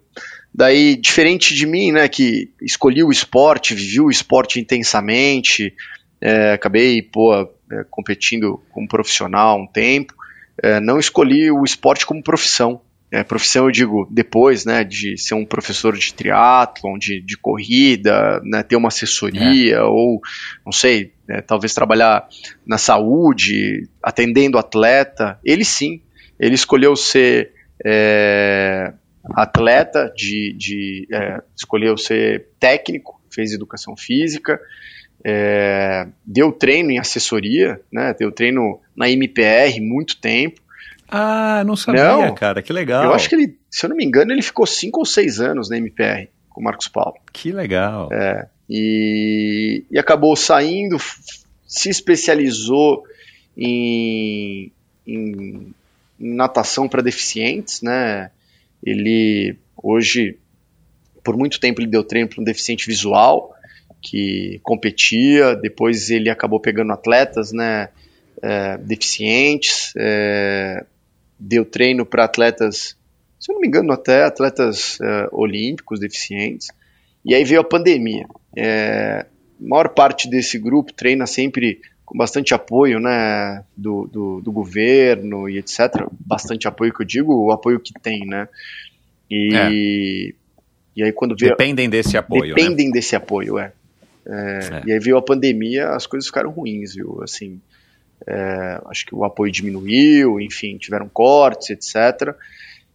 Daí, 0.54 0.95
diferente 0.95 1.56
de 1.56 1.65
mim, 1.65 1.91
né, 1.91 2.08
que 2.08 2.52
escolhi 2.62 3.04
o 3.04 3.12
esporte, 3.12 3.74
vivi 3.74 4.02
o 4.02 4.10
esporte 4.10 4.60
intensamente, 4.60 5.74
é, 6.19 6.54
acabei, 6.54 7.02
pô, 7.02 7.34
é, 7.34 7.47
competindo 7.89 8.62
como 8.71 8.88
profissional 8.88 9.60
um 9.60 9.67
tempo, 9.67 10.13
é, 10.62 10.80
não 10.80 11.00
escolhi 11.00 11.50
o 11.50 11.63
esporte 11.63 12.06
como 12.06 12.21
profissão. 12.21 12.82
É, 13.12 13.26
profissão, 13.26 13.65
eu 13.65 13.71
digo, 13.71 14.08
depois, 14.10 14.63
né, 14.63 14.86
de 14.86 15.17
ser 15.17 15.34
um 15.34 15.45
professor 15.45 15.97
de 15.97 16.13
triatlon, 16.13 16.97
de, 16.97 17.19
de 17.19 17.38
corrida, 17.38 18.39
né, 18.41 18.63
ter 18.63 18.78
uma 18.78 18.88
assessoria, 18.88 19.76
é. 19.76 19.82
ou, 19.82 20.21
não 20.65 20.71
sei, 20.71 21.12
né, 21.28 21.41
talvez 21.41 21.74
trabalhar 21.74 22.26
na 22.65 22.78
saúde, 22.78 23.89
atendendo 24.02 24.58
atleta. 24.58 25.38
Ele 25.43 25.65
sim, 25.65 26.02
ele 26.39 26.56
escolheu 26.56 26.95
ser 26.95 27.52
é, 27.86 28.93
atleta, 29.36 30.10
de, 30.15 30.56
de 30.58 31.08
é, 31.12 31.41
escolheu 31.54 31.97
ser 31.97 32.47
técnico, 32.60 33.21
fez 33.30 33.52
educação 33.52 33.95
física, 33.97 34.58
é, 35.24 36.08
deu 36.26 36.52
treino 36.52 36.91
em 36.91 36.97
assessoria, 36.97 37.82
né, 37.91 38.15
deu 38.17 38.32
treino 38.32 38.80
na 38.95 39.10
MPR 39.10 39.82
muito 39.82 40.17
tempo, 40.17 40.62
ah, 41.12 41.63
não 41.65 41.76
sabia, 41.76 42.04
não, 42.06 42.34
cara, 42.34 42.62
que 42.62 42.71
legal. 42.71 43.04
Eu 43.04 43.13
acho 43.13 43.28
que 43.28 43.36
ele, 43.36 43.58
se 43.69 43.86
eu 43.86 43.89
não 43.89 43.97
me 43.97 44.06
engano, 44.06 44.32
ele 44.32 44.41
ficou 44.41 44.65
cinco 44.65 45.00
ou 45.00 45.06
seis 45.06 45.41
anos 45.41 45.69
na 45.69 45.78
MPR 45.78 46.30
com 46.50 46.62
o 46.62 46.63
Marcos 46.63 46.88
Paulo. 46.88 47.15
Que 47.34 47.52
legal. 47.52 48.10
É, 48.13 48.47
e, 48.69 49.84
e 49.91 50.00
acabou 50.00 50.34
saindo, 50.38 50.97
se 51.67 51.89
especializou 51.89 53.04
em, 53.58 54.71
em, 55.06 55.74
em 56.17 56.34
natação 56.36 56.88
para 56.88 57.02
deficientes, 57.02 57.82
né? 57.82 58.32
Ele 58.82 59.58
hoje, 59.76 60.38
por 61.24 61.36
muito 61.36 61.60
tempo, 61.60 61.82
ele 61.82 61.89
deu 61.89 62.04
treino 62.04 62.30
para 62.30 62.41
um 62.41 62.45
deficiente 62.45 62.88
visual 62.88 63.54
que 64.02 64.60
competia. 64.63 65.56
Depois 65.56 66.10
ele 66.10 66.30
acabou 66.30 66.60
pegando 66.60 66.93
atletas, 66.93 67.52
né? 67.52 67.89
É, 68.41 68.78
deficientes, 68.78 69.93
é, 69.95 70.84
deu 71.42 71.66
treino 71.66 72.06
para 72.06 72.24
atletas, 72.24 72.96
se 73.40 73.52
eu 73.52 73.56
não 73.56 73.62
me 73.62 73.68
engano, 73.68 73.92
até 73.92 74.24
atletas 74.24 75.00
uh, 75.00 75.28
olímpicos 75.32 76.00
deficientes. 76.00 76.68
E 77.26 77.34
aí 77.34 77.44
veio 77.44 77.62
a 77.62 77.64
pandemia. 77.64 78.28
É, 78.56 79.26
a 79.60 79.68
maior 79.68 79.90
parte 79.90 80.30
desse 80.30 80.60
grupo 80.60 80.94
treina 80.94 81.26
sempre 81.26 81.82
com 82.06 82.18
bastante 82.18 82.54
apoio 82.54 83.00
né, 83.00 83.64
do, 83.76 84.08
do, 84.08 84.42
do, 84.42 84.52
governo 84.52 85.50
e 85.50 85.58
etc. 85.58 86.08
Bastante 86.12 86.68
apoio 86.68 86.94
que 86.94 87.02
eu 87.02 87.06
digo, 87.06 87.34
o 87.34 87.52
apoio 87.52 87.80
que 87.80 87.94
tem, 87.94 88.26
né? 88.26 88.48
E, 89.30 89.56
é. 89.56 89.70
e 90.96 91.04
aí 91.04 91.12
quando 91.12 91.36
veio... 91.38 91.52
Dependem 91.52 91.90
desse 91.90 92.18
apoio, 92.18 92.50
né? 92.50 92.56
Dependem 92.56 92.88
né? 92.88 92.94
desse 92.94 93.16
apoio, 93.16 93.58
é. 93.58 93.72
É, 94.28 94.32
é. 94.32 94.84
E 94.88 94.92
aí 94.94 95.00
veio 95.00 95.18
a 95.18 95.22
pandemia, 95.22 95.90
as 95.90 96.06
coisas 96.06 96.28
ficaram 96.28 96.52
ruins, 96.52 96.94
viu? 96.96 97.22
Assim, 97.24 97.62
é, 98.28 98.82
acho 98.88 99.06
que 99.06 99.16
o 99.16 99.24
apoio 99.24 99.52
diminuiu, 99.52 100.40
enfim, 100.40 100.78
tiveram 100.78 101.10
cortes, 101.10 101.70
etc. 101.70 102.36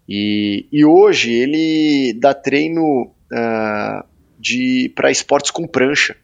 E, 0.09 0.67
e 0.71 0.85
hoje 0.85 1.33
ele 1.33 2.17
dá 2.19 2.33
treino 2.33 3.11
uh, 3.33 4.05
de 4.39 4.93
para 4.95 5.11
esportes 5.11 5.51
com 5.51 5.67
prancha. 5.67 6.17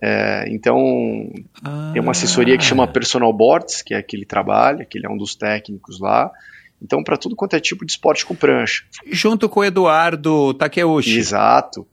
É, 0.00 0.46
então, 0.48 1.30
ah. 1.62 1.90
tem 1.92 2.00
uma 2.00 2.12
assessoria 2.12 2.56
que 2.56 2.64
chama 2.64 2.88
Personal 2.88 3.32
Boards, 3.32 3.82
que 3.82 3.94
é 3.94 4.02
que 4.02 4.16
ele 4.16 4.24
trabalha, 4.24 4.84
que 4.84 4.98
ele 4.98 5.06
é 5.06 5.10
um 5.10 5.16
dos 5.16 5.34
técnicos 5.34 6.00
lá. 6.00 6.30
Então, 6.80 7.04
para 7.04 7.16
tudo 7.16 7.36
quanto 7.36 7.54
é 7.54 7.60
tipo 7.60 7.84
de 7.84 7.92
esporte 7.92 8.26
com 8.26 8.34
prancha. 8.34 8.82
Junto 9.06 9.48
com 9.48 9.60
o 9.60 9.64
Eduardo 9.64 10.54
Takeuchi. 10.54 11.16
Exato. 11.16 11.86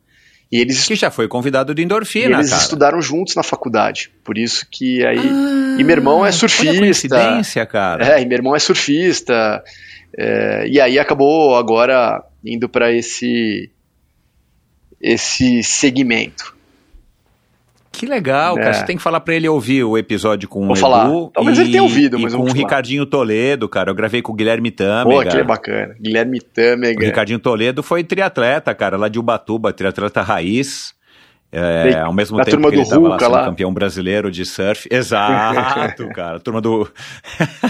E 0.51 0.59
eles 0.59 0.87
que 0.87 0.95
já 0.95 1.11
foi 1.11 1.27
convidado 1.27 1.75
de 1.75 1.83
endorfina, 1.83 2.37
eles 2.37 2.49
cara. 2.49 2.61
estudaram 2.61 3.01
juntos 3.01 3.35
na 3.35 3.43
faculdade. 3.43 4.11
Por 4.23 4.37
isso 4.37 4.65
que 4.69 5.05
aí. 5.05 5.19
Ah, 5.19 5.79
e 5.79 5.83
meu 5.83 5.95
irmão 5.95 6.25
é 6.25 6.31
surfista. 6.31 6.75
coincidência, 6.77 7.65
cara. 7.67 8.15
É, 8.15 8.21
e 8.21 8.25
meu 8.25 8.37
irmão 8.37 8.55
é 8.55 8.59
surfista. 8.59 9.63
É, 10.17 10.67
e 10.67 10.81
aí 10.81 10.97
acabou 10.97 11.55
agora 11.55 12.23
indo 12.43 12.67
para 12.67 12.91
esse 12.91 13.69
esse 14.99 15.63
segmento. 15.63 16.55
Que 17.91 18.05
legal, 18.05 18.57
é. 18.57 18.61
cara. 18.61 18.73
Você 18.73 18.85
tem 18.85 18.97
que 18.97 19.01
falar 19.01 19.19
para 19.19 19.35
ele 19.35 19.47
ouvir 19.47 19.83
o 19.83 19.97
episódio 19.97 20.47
com 20.47 20.61
Vou 20.61 20.71
o 20.71 20.75
falar. 20.75 21.07
Edu. 21.07 21.31
Talvez 21.33 21.57
e, 21.57 21.61
ele 21.61 21.71
tenha 21.71 21.83
ouvido, 21.83 22.19
mas 22.19 22.33
com 22.33 22.43
o 22.43 22.51
Ricardinho 22.51 23.05
Toledo, 23.05 23.67
cara. 23.67 23.91
Eu 23.91 23.95
gravei 23.95 24.21
com 24.21 24.31
o 24.31 24.35
Guilherme 24.35 24.71
Tâmega. 24.71 25.23
Pô, 25.23 25.29
que 25.29 25.37
é 25.37 25.43
bacana. 25.43 25.95
Guilherme 25.99 26.39
Tâmega. 26.39 27.01
O 27.01 27.05
Ricardinho 27.05 27.39
Toledo 27.39 27.81
foi 27.81 28.03
triatleta, 28.03 28.73
cara, 28.73 28.97
lá 28.97 29.07
de 29.07 29.19
Ubatuba, 29.19 29.73
triatleta 29.73 30.21
raiz. 30.21 30.93
É, 31.51 31.99
ao 32.01 32.13
mesmo 32.13 32.37
tempo 32.37 32.51
turma 32.51 32.69
que 32.69 32.75
ele 32.75 32.83
estava 32.83 33.07
lá 33.07 33.17
sendo 33.19 33.31
lá. 33.31 33.45
campeão 33.45 33.73
brasileiro 33.73 34.29
de 34.29 34.45
surf. 34.45 34.87
Exato, 34.91 36.07
cara. 36.09 36.39
Turma 36.39 36.61
do. 36.61 36.87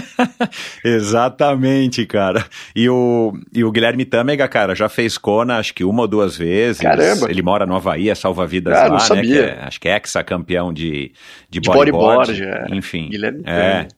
Exatamente, 0.84 2.04
cara. 2.04 2.44
E 2.76 2.90
o, 2.90 3.32
e 3.54 3.64
o 3.64 3.72
Guilherme 3.72 4.04
Tâmega, 4.04 4.46
cara, 4.48 4.74
já 4.74 4.88
fez 4.88 5.16
Kona 5.16 5.56
acho 5.56 5.72
que 5.72 5.82
uma 5.82 6.02
ou 6.02 6.08
duas 6.08 6.36
vezes. 6.36 6.82
Caramba. 6.82 7.30
Ele 7.30 7.40
mora 7.40 7.64
no 7.64 7.74
Havaí, 7.74 8.10
é 8.10 8.14
salva-vidas 8.14 8.76
ah, 8.76 8.82
lá, 8.82 8.88
não 8.88 8.94
né? 8.94 9.00
sabia. 9.00 9.40
É, 9.46 9.64
acho 9.64 9.80
que 9.80 9.88
é 9.88 9.96
ex-campeão 9.96 10.74
de, 10.74 11.12
de, 11.48 11.58
de 11.58 11.60
bodyboard. 11.60 12.32
bodyboard 12.32 12.72
é. 12.72 12.76
Enfim. 12.76 13.08
Guilherme 13.08 13.42
é. 13.46 13.88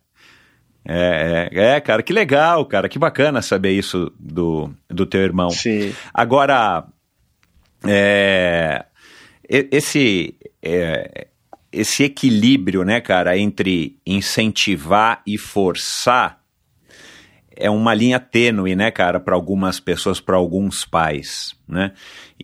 É, 0.85 1.49
é, 1.53 1.75
é, 1.77 1.81
cara, 1.81 2.03
que 2.03 2.13
legal, 2.13 2.65
cara, 2.67 2.89
que 2.89 2.99
bacana 2.99 3.41
saber 3.41 3.71
isso 3.71 4.13
do, 4.19 4.71
do 4.89 5.07
teu 5.07 5.21
irmão. 5.21 5.51
Sim. 5.51 5.93
Agora, 6.13 6.85
é, 7.87 8.85
esse, 9.49 10.35
é, 10.63 11.29
esse 11.73 12.05
equilíbrio, 12.05 12.85
né, 12.85 13.01
cara, 13.01 13.37
entre 13.37 13.97
incentivar 14.07 15.23
e 15.27 15.39
forçar 15.39 16.43
é 17.57 17.71
uma 17.71 17.95
linha 17.95 18.19
tênue, 18.19 18.75
né, 18.75 18.91
cara, 18.91 19.21
para 19.21 19.35
algumas 19.35 19.79
pessoas, 19.79 20.21
para 20.21 20.37
alguns 20.37 20.85
pais, 20.85 21.55
né? 21.69 21.93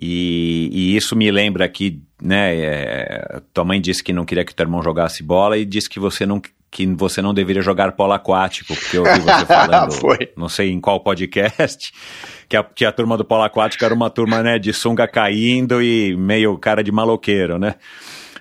E, 0.01 0.69
e, 0.73 0.97
isso 0.97 1.17
me 1.17 1.31
lembra 1.31 1.65
aqui, 1.65 2.03
né? 2.23 2.55
É, 2.57 3.43
tua 3.53 3.65
mãe 3.65 3.81
disse 3.81 4.05
que 4.05 4.13
não 4.13 4.25
queria 4.25 4.45
que 4.45 4.55
teu 4.55 4.65
irmão 4.65 4.83
jogasse 4.83 5.23
bola 5.23 5.57
e 5.59 5.65
disse 5.65 5.89
que 5.89 5.99
você 5.99 6.25
não 6.25 6.41
que 6.71 6.87
você 6.87 7.23
não 7.23 7.33
deveria 7.33 7.63
jogar 7.63 7.93
polo 7.93 8.13
aquático, 8.13 8.75
porque 8.75 8.99
eu 8.99 9.03
ouvi 9.03 9.21
você 9.21 9.47
falando, 9.47 9.95
não 10.37 10.49
sei 10.49 10.71
em 10.71 10.81
qual 10.81 11.01
podcast, 11.01 11.93
que 12.49 12.57
a, 12.57 12.63
que 12.63 12.85
a 12.85 12.93
turma 12.93 13.17
do 13.17 13.25
polo 13.25 13.43
aquático 13.43 13.85
era 13.85 13.95
uma 13.95 14.11
turma, 14.11 14.43
né, 14.43 14.59
de 14.59 14.73
sunga 14.73 15.09
caindo 15.09 15.83
e 15.83 16.17
meio 16.17 16.57
cara 16.59 16.83
de 16.83 16.93
maloqueiro, 16.93 17.59
né? 17.59 17.77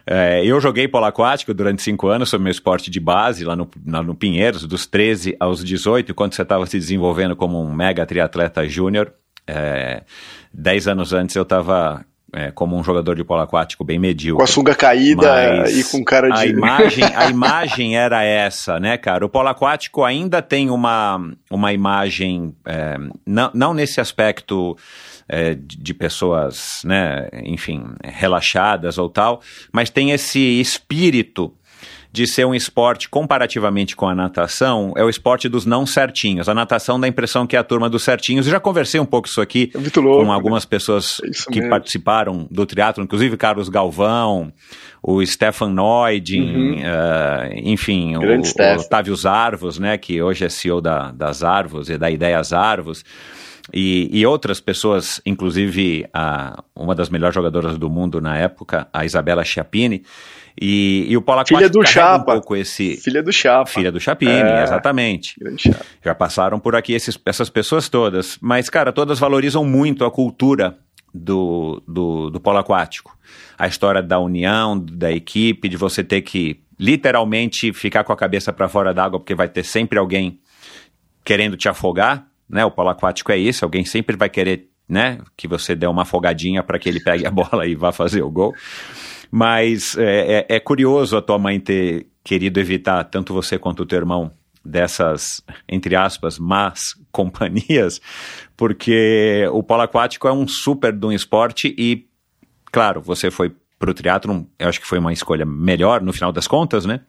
É, 0.10 0.42
eu 0.46 0.62
joguei 0.62 0.88
polo 0.88 1.06
aquático 1.06 1.54
durante 1.54 1.82
cinco 1.82 2.08
anos, 2.08 2.30
foi 2.30 2.40
meu 2.40 2.52
esporte 2.52 2.90
de 2.90 3.00
base 3.00 3.44
lá 3.44 3.58
no, 3.58 3.70
lá 3.86 4.02
no 4.02 4.16
Pinheiros, 4.16 4.64
dos 4.64 4.86
13 4.88 5.36
aos 5.38 5.62
18, 5.62 6.12
enquanto 6.12 6.34
você 6.34 6.44
estava 6.44 6.66
se 6.66 6.80
desenvolvendo 6.80 7.36
como 7.36 7.62
um 7.62 7.74
mega 7.74 8.06
triatleta 8.06 8.66
júnior. 8.70 9.14
É, 9.46 10.04
dez 10.54 10.88
anos 10.88 11.12
antes 11.12 11.36
eu 11.36 11.44
estava 11.44 12.06
é, 12.34 12.52
como 12.52 12.78
um 12.78 12.84
jogador 12.84 13.16
de 13.16 13.24
polo 13.24 13.42
aquático 13.42 13.84
bem 13.84 13.98
medíocre. 13.98 14.38
Com 14.38 14.44
a 14.44 14.48
sunga 14.48 14.76
caída 14.76 15.70
e 15.70 15.84
com 15.84 16.04
cara 16.04 16.30
de. 16.30 16.40
A 16.40 16.46
imagem, 16.46 17.04
a 17.16 17.26
imagem 17.30 17.98
era 17.98 18.24
essa, 18.24 18.80
né, 18.80 18.98
cara? 18.98 19.26
O 19.26 19.30
polo 19.30 19.48
aquático 19.48 20.04
ainda 20.04 20.42
tem 20.42 20.70
uma, 20.70 21.20
uma 21.50 21.74
imagem, 21.74 22.54
é, 22.66 22.98
não, 23.26 23.52
não 23.54 23.74
nesse 23.74 24.02
aspecto. 24.02 24.78
É, 25.30 25.58
de 25.60 25.94
pessoas, 25.94 26.84
né, 26.86 27.28
enfim, 27.44 27.84
relaxadas 28.02 28.98
ou 28.98 29.10
tal, 29.10 29.42
mas 29.74 29.90
tem 29.90 30.12
esse 30.12 30.40
espírito 30.40 31.54
de 32.18 32.26
ser 32.26 32.46
um 32.46 32.56
esporte 32.56 33.08
comparativamente 33.08 33.96
com 33.96 34.08
a 34.08 34.16
natação, 34.16 34.92
é 34.98 35.04
o 35.04 35.10
esporte 35.10 35.48
dos 35.48 35.66
não 35.68 35.86
certinhos. 35.86 36.50
A 36.50 36.54
natação 36.54 37.00
dá 37.00 37.06
a 37.06 37.10
impressão 37.10 37.46
que 37.46 37.56
é 37.56 37.60
a 37.60 37.64
turma 37.64 37.88
dos 37.88 38.04
certinhos. 38.04 38.48
Eu 38.48 38.52
já 38.52 38.60
conversei 38.60 39.00
um 39.00 39.06
pouco 39.06 39.28
isso 39.28 39.40
aqui 39.40 39.72
é 39.74 40.00
louco, 40.00 40.26
com 40.26 40.32
algumas 40.32 40.64
né? 40.64 40.70
pessoas 40.70 41.22
é 41.24 41.52
que 41.52 41.60
mesmo. 41.60 41.70
participaram 41.70 42.48
do 42.50 42.66
triatlo, 42.66 43.04
inclusive 43.04 43.38
Carlos 43.38 43.70
Galvão, 43.70 44.52
o 45.02 45.24
Stefan 45.24 45.70
Neudin, 45.70 46.42
uhum. 46.42 46.76
uh, 46.80 47.54
enfim, 47.54 48.16
o, 48.16 48.22
o, 48.22 48.80
Otávio 48.80 49.16
Zarvos, 49.16 49.78
né, 49.78 49.98
que 49.98 50.20
hoje 50.20 50.44
é 50.44 50.50
CEO 50.50 50.82
da, 50.82 51.12
das 51.12 51.44
Arvos 51.44 51.88
e 51.90 51.98
da 51.98 52.10
Ideias 52.10 52.52
Arvos. 52.52 53.06
E, 53.74 54.10
e, 54.12 54.26
outras 54.26 54.62
pessoas, 54.62 55.22
inclusive 55.26 56.08
a, 56.14 56.64
uma 56.74 56.96
das 56.96 57.10
melhores 57.10 57.36
jogadoras 57.36 57.78
do 57.78 57.90
mundo 57.90 58.22
na 58.22 58.38
época, 58.38 58.88
a 58.94 59.04
Isabela 59.04 59.44
Chiappini, 59.44 60.04
e, 60.60 61.06
e 61.08 61.18
o 61.18 61.22
Paulo 61.22 61.44
Filha 61.46 61.70
do 61.70 61.86
Chapa. 61.86 62.34
um 62.34 62.36
pouco 62.36 62.56
esse... 62.56 62.98
Filha 62.98 63.22
do 63.22 63.32
Chapa. 63.32 63.70
Filha 63.70 63.92
do 63.92 64.00
Chapini, 64.00 64.32
é, 64.32 64.64
exatamente. 64.64 65.36
Chapa. 65.58 65.86
Já 66.04 66.16
passaram 66.16 66.60
por 66.60 66.76
aqui 66.76 66.94
esses, 66.94 67.18
essas 67.26 67.50
pessoas 67.50 67.88
todas. 67.90 68.38
Mas, 68.42 68.70
cara, 68.70 68.92
todas 68.92 69.20
valorizam 69.20 69.64
muito 69.64 70.04
a 70.04 70.12
cultura 70.12 70.78
do, 71.14 71.82
do, 71.88 72.30
do 72.30 72.40
polo 72.40 72.58
aquático. 72.58 73.18
A 73.58 73.68
história 73.68 74.02
da 74.02 74.20
união, 74.20 74.78
da 74.78 75.12
equipe, 75.12 75.70
de 75.70 75.78
você 75.78 76.04
ter 76.04 76.22
que 76.22 76.60
literalmente 76.80 77.74
ficar 77.74 78.04
com 78.04 78.14
a 78.14 78.18
cabeça 78.18 78.54
para 78.54 78.68
fora 78.68 78.94
d'água, 78.94 79.20
porque 79.20 79.36
vai 79.36 79.48
ter 79.48 79.64
sempre 79.64 79.98
alguém 79.98 80.40
querendo 81.24 81.58
te 81.58 81.68
afogar, 81.68 82.28
né? 82.50 82.64
O 82.64 82.72
polo 82.72 82.90
aquático 82.90 83.32
é 83.32 83.38
isso, 83.38 83.66
alguém 83.66 83.84
sempre 83.84 84.16
vai 84.16 84.30
querer, 84.30 84.70
né, 84.88 85.20
que 85.36 85.48
você 85.48 85.76
dê 85.76 85.86
uma 85.86 86.04
afogadinha 86.04 86.64
para 86.64 86.80
que 86.80 86.88
ele 86.88 87.02
pegue 87.02 87.26
a 87.26 87.32
bola 87.32 87.66
e 87.66 87.76
vá 87.76 87.92
fazer 87.92 88.22
o 88.22 88.30
gol. 88.30 88.56
Mas 89.32 89.98
é, 89.98 90.46
é, 90.50 90.56
é, 90.56 90.60
curioso 90.60 91.18
a 91.18 91.22
tua 91.22 91.38
mãe 91.38 91.60
ter 91.60 92.08
querido 92.24 92.60
evitar, 92.60 93.04
tanto 93.06 93.34
você 93.34 93.58
quanto 93.58 93.84
o 93.84 93.86
teu 93.86 93.98
irmão, 93.98 94.32
dessas, 94.64 95.42
entre 95.68 95.96
aspas, 95.96 96.38
más 96.38 96.96
companhias, 97.12 98.02
porque 98.56 99.48
o 99.52 99.64
polo 99.64 99.84
aquático 99.84 100.28
é 100.28 100.34
um 100.34 100.48
super 100.48 100.92
de 100.92 101.06
um 101.06 101.12
esporte 101.12 101.74
e, 101.78 102.06
claro, 102.66 103.02
você 103.02 103.32
foi 103.32 103.56
pro 103.80 103.94
teatro, 103.94 104.48
eu 104.60 104.68
acho 104.68 104.82
que 104.82 104.88
foi 104.88 105.00
uma 105.00 105.14
escolha 105.14 105.46
melhor 105.46 106.02
no 106.02 106.12
final 106.12 106.32
das 106.32 106.48
contas, 106.48 106.86
né? 106.86 107.02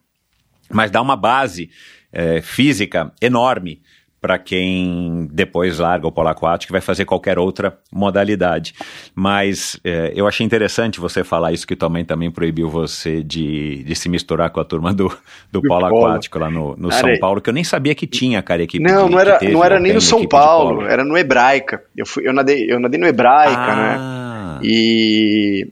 Mas 0.71 0.91
dá 0.91 1.01
uma 1.01 1.17
base 1.17 1.71
é, 2.13 2.41
física 2.43 3.13
enorme 3.21 3.83
para 4.21 4.39
quem 4.39 5.29
depois 5.33 5.79
larga 5.79 6.07
o 6.07 6.13
polo 6.13 6.29
aquático 6.29 6.73
e 6.73 6.75
vai 6.75 6.81
fazer 6.81 7.05
qualquer 7.05 7.39
outra 7.39 7.79
modalidade. 7.93 8.75
Mas 9.15 9.79
é, 9.85 10.13
eu 10.15 10.27
achei 10.27 10.45
interessante 10.45 11.01
você 11.01 11.23
falar 11.23 11.53
isso, 11.53 11.67
que 11.67 11.77
tua 11.77 11.89
mãe 11.89 12.05
também 12.05 12.31
proibiu 12.31 12.69
você 12.69 13.23
de, 13.23 13.85
de 13.85 13.95
se 13.95 14.09
misturar 14.09 14.51
com 14.51 14.61
a 14.61 14.65
turma 14.65 14.93
do, 14.93 15.09
do, 15.51 15.63
polo, 15.63 15.87
aquático 15.87 16.39
lá 16.39 16.51
no, 16.51 16.77
no 16.77 16.91
São 16.91 17.17
Paulo, 17.19 17.41
que 17.41 17.49
eu 17.49 17.55
nem 17.55 17.65
sabia 17.65 17.95
que 17.95 18.07
tinha, 18.07 18.43
cara, 18.43 18.63
equipe 18.63 18.83
Não, 18.83 19.07
de, 19.07 19.13
não 19.13 19.21
era, 19.21 19.39
não 19.43 19.65
era 19.65 19.79
nem 19.79 19.93
no 19.93 20.01
São 20.01 20.27
Paulo, 20.27 20.87
era 20.87 21.05
no 21.05 21.17
Hebraica. 21.17 21.83
Eu, 21.97 22.07
fui, 22.07 22.27
eu, 22.27 22.33
nadei, 22.33 22.71
eu 22.71 22.81
nadei 22.81 22.99
no 22.99 23.07
Hebraica, 23.07 23.75
né? 23.75 23.97
ah. 23.99 24.59
né? 24.61 24.61
E 24.63 25.69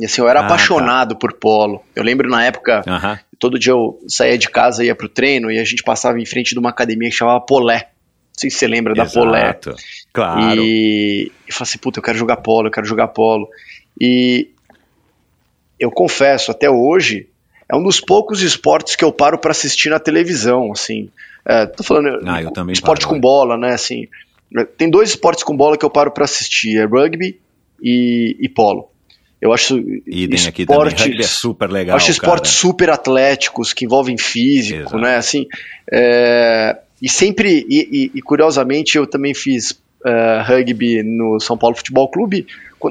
e 0.00 0.06
assim, 0.06 0.22
eu 0.22 0.28
era 0.28 0.40
ah, 0.40 0.42
tá. 0.42 0.54
apaixonado 0.54 1.14
tá. 1.14 1.18
por 1.18 1.34
polo. 1.34 1.82
Eu 1.94 2.02
lembro 2.02 2.28
na 2.28 2.42
época, 2.42 2.82
uh 2.86 2.90
-huh. 2.90 3.18
Todo 3.40 3.58
dia 3.58 3.72
eu 3.72 3.98
saía 4.06 4.38
de 4.38 4.48
casa, 4.48 4.84
ia 4.84 4.94
pro 4.94 5.08
treino 5.08 5.50
e 5.50 5.58
a 5.58 5.64
gente 5.64 5.82
passava 5.82 6.20
em 6.20 6.26
frente 6.26 6.50
de 6.50 6.60
uma 6.60 6.68
academia 6.68 7.08
que 7.08 7.16
chamava 7.16 7.40
Polé. 7.40 7.88
Não 8.34 8.40
sei 8.40 8.50
se 8.50 8.58
você 8.58 8.68
lembra 8.68 8.92
Exato. 8.92 9.14
da 9.14 9.20
Polé. 9.20 9.58
Claro. 10.12 10.62
E 10.62 11.32
eu 11.48 11.54
falei 11.54 11.68
assim, 11.68 11.78
puta, 11.78 11.98
eu 11.98 12.02
quero 12.02 12.18
jogar 12.18 12.36
polo, 12.36 12.68
eu 12.68 12.70
quero 12.70 12.86
jogar 12.86 13.08
polo. 13.08 13.48
E 13.98 14.50
eu 15.78 15.90
confesso, 15.90 16.50
até 16.50 16.70
hoje, 16.70 17.28
é 17.66 17.74
um 17.74 17.82
dos 17.82 18.00
poucos 18.00 18.42
esportes 18.42 18.94
que 18.94 19.04
eu 19.04 19.10
paro 19.10 19.38
para 19.38 19.52
assistir 19.52 19.88
na 19.88 19.98
televisão, 19.98 20.70
assim. 20.72 21.08
É, 21.46 21.64
tô 21.64 21.82
falando, 21.82 22.20
ah, 22.28 22.42
eu 22.42 22.50
também 22.50 22.74
esporte 22.74 23.06
paro, 23.06 23.14
com 23.14 23.20
bola, 23.20 23.56
né, 23.56 23.72
assim. 23.72 24.06
Tem 24.76 24.90
dois 24.90 25.10
esportes 25.10 25.42
com 25.42 25.56
bola 25.56 25.78
que 25.78 25.84
eu 25.84 25.90
paro 25.90 26.10
para 26.10 26.24
assistir, 26.24 26.76
é 26.76 26.84
rugby 26.84 27.40
e, 27.82 28.36
e 28.38 28.48
polo. 28.48 28.90
Eu 29.40 29.52
acho 29.52 29.78
Idem 30.06 30.36
esportes, 30.36 31.18
é 31.18 31.22
super 31.22 31.70
legal. 31.70 31.96
Acho 31.96 32.10
esportes 32.10 32.50
cara. 32.50 32.60
super 32.60 32.90
atléticos 32.90 33.72
que 33.72 33.86
envolvem 33.86 34.18
físico, 34.18 34.80
Exato. 34.80 34.98
né? 34.98 35.16
Assim, 35.16 35.46
é, 35.90 36.76
e 37.00 37.08
sempre 37.08 37.66
e, 37.68 37.88
e, 37.90 38.18
e, 38.18 38.22
curiosamente 38.22 38.98
eu 38.98 39.06
também 39.06 39.32
fiz 39.32 39.70
uh, 40.04 40.42
rugby 40.44 41.02
no 41.02 41.40
São 41.40 41.56
Paulo 41.56 41.74
Futebol 41.74 42.10
Clube 42.10 42.46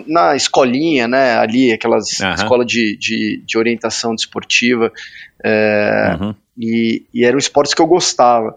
na 0.07 0.35
escolinha, 0.35 1.07
né? 1.07 1.37
Ali 1.37 1.71
aquelas 1.71 2.19
uhum. 2.19 2.33
escola 2.33 2.65
de, 2.65 2.97
de, 2.97 3.43
de, 3.45 3.57
orientação 3.57 4.15
desportiva 4.15 4.91
é, 5.43 6.17
uhum. 6.19 6.35
e, 6.57 7.03
e 7.13 7.25
eram 7.25 7.37
esportes 7.37 7.73
que 7.73 7.81
eu 7.81 7.87
gostava. 7.87 8.55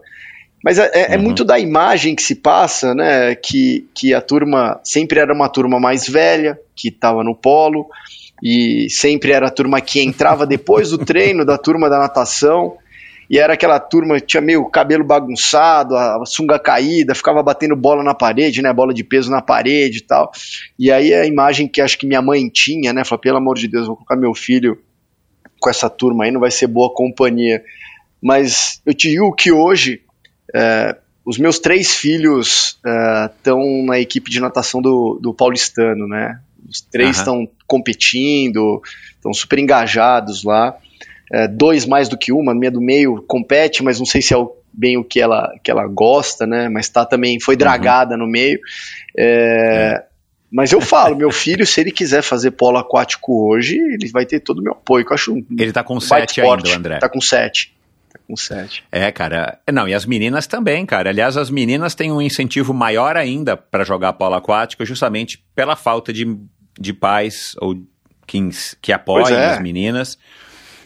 Mas 0.63 0.79
é, 0.79 0.89
é, 0.93 1.13
é 1.13 1.17
uhum. 1.17 1.23
muito 1.23 1.43
da 1.43 1.59
imagem 1.59 2.15
que 2.15 2.23
se 2.23 2.35
passa, 2.35 2.95
né? 2.95 3.35
Que, 3.35 3.87
que 3.93 4.13
a 4.13 4.21
turma 4.21 4.79
sempre 4.83 5.19
era 5.19 5.33
uma 5.33 5.49
turma 5.49 5.79
mais 5.79 6.07
velha, 6.07 6.57
que 6.75 6.87
estava 6.87 7.23
no 7.23 7.35
polo, 7.35 7.87
e 8.41 8.87
sempre 8.89 9.31
era 9.31 9.47
a 9.47 9.51
turma 9.51 9.81
que 9.81 10.01
entrava 10.01 10.45
depois 10.45 10.91
do 10.91 10.97
treino 10.97 11.45
da 11.45 11.57
turma 11.57 11.89
da 11.89 11.99
natação 11.99 12.77
e 13.29 13.39
era 13.39 13.53
aquela 13.53 13.79
turma 13.79 14.19
que 14.19 14.27
tinha 14.27 14.41
meio 14.41 14.63
cabelo 14.69 15.03
bagunçado, 15.03 15.95
a 15.95 16.23
sunga 16.25 16.59
caída, 16.59 17.15
ficava 17.15 17.41
batendo 17.41 17.75
bola 17.75 18.03
na 18.03 18.13
parede, 18.13 18.61
né, 18.61 18.71
bola 18.73 18.93
de 18.93 19.03
peso 19.03 19.31
na 19.31 19.41
parede 19.41 19.99
e 19.99 20.01
tal. 20.01 20.31
E 20.77 20.91
aí 20.91 21.13
a 21.13 21.25
imagem 21.25 21.67
que 21.67 21.81
acho 21.81 21.97
que 21.97 22.05
minha 22.05 22.21
mãe 22.21 22.47
tinha, 22.49 22.93
né, 22.93 23.03
falou, 23.03 23.21
pelo 23.21 23.37
amor 23.37 23.57
de 23.57 23.67
Deus, 23.67 23.87
vou 23.87 23.95
colocar 23.95 24.15
meu 24.15 24.33
filho 24.33 24.77
com 25.59 25.69
essa 25.69 25.89
turma 25.89 26.25
aí, 26.25 26.31
não 26.31 26.41
vai 26.41 26.51
ser 26.51 26.67
boa 26.67 26.93
companhia. 26.93 27.63
Mas 28.21 28.81
eu 28.85 28.93
te 28.93 29.09
digo 29.09 29.33
que 29.33 29.51
hoje 29.51 30.01
é, 30.53 30.95
os 31.25 31.37
meus 31.37 31.59
três 31.59 31.93
filhos 31.93 32.77
é, 32.85 33.25
estão 33.25 33.85
na 33.85 33.99
equipe 33.99 34.29
de 34.29 34.39
natação 34.39 34.81
do, 34.81 35.19
do 35.21 35.33
paulistano, 35.33 36.07
né? 36.07 36.39
Os 36.69 36.81
três 36.81 37.17
estão 37.17 37.47
competindo, 37.67 38.81
estão 39.15 39.33
super 39.33 39.59
engajados 39.59 40.43
lá. 40.43 40.75
É, 41.31 41.47
dois 41.47 41.85
mais 41.85 42.09
do 42.09 42.17
que 42.17 42.31
uma, 42.31 42.53
minha 42.53 42.71
do 42.71 42.81
meio 42.81 43.23
compete, 43.27 43.83
mas 43.83 43.99
não 43.99 44.05
sei 44.05 44.21
se 44.21 44.33
é 44.33 44.37
o, 44.37 44.55
bem 44.71 44.97
o 44.97 45.03
que 45.03 45.19
ela, 45.19 45.53
que 45.63 45.71
ela 45.71 45.87
gosta, 45.87 46.45
né? 46.45 46.69
Mas 46.69 46.89
tá 46.89 47.05
também, 47.05 47.39
foi 47.39 47.55
uhum. 47.55 47.59
dragada 47.59 48.17
no 48.17 48.27
meio. 48.27 48.59
É, 49.17 49.97
é. 49.99 50.13
Mas 50.51 50.71
eu 50.71 50.79
falo, 50.79 51.15
meu 51.15 51.31
filho, 51.31 51.65
se 51.65 51.81
ele 51.81 51.91
quiser 51.91 52.21
fazer 52.21 52.51
polo 52.51 52.77
aquático 52.77 53.49
hoje, 53.49 53.75
ele 53.75 54.07
vai 54.09 54.23
ter 54.23 54.39
todo 54.39 54.59
o 54.59 54.61
meu 54.61 54.73
apoio, 54.73 55.03
eu 55.09 55.13
acho 55.13 55.33
um 55.33 55.43
Ele 55.57 55.71
tá 55.71 55.83
com 55.83 55.99
sete, 55.99 56.41
ainda, 56.41 56.75
André. 56.75 56.99
Tá 56.99 57.09
com 57.09 57.19
sete 57.19 57.72
com 58.33 58.37
sete. 58.37 58.83
É, 58.91 59.11
cara. 59.11 59.59
Não, 59.71 59.87
e 59.87 59.93
as 59.93 60.05
meninas 60.05 60.47
também, 60.47 60.85
cara. 60.85 61.11
Aliás, 61.11 61.37
as 61.37 61.49
meninas 61.49 61.93
têm 61.93 62.11
um 62.11 62.21
incentivo 62.21 62.73
maior 62.73 63.15
ainda 63.15 63.55
para 63.55 63.83
jogar 63.83 64.13
polo 64.13 64.35
aquático, 64.35 64.83
justamente 64.85 65.43
pela 65.55 65.75
falta 65.75 66.11
de, 66.11 66.37
de 66.79 66.93
pais 66.93 67.55
ou 67.61 67.75
que, 68.25 68.49
que 68.81 68.91
apoiem 68.91 69.35
é. 69.35 69.51
as 69.51 69.61
meninas. 69.61 70.17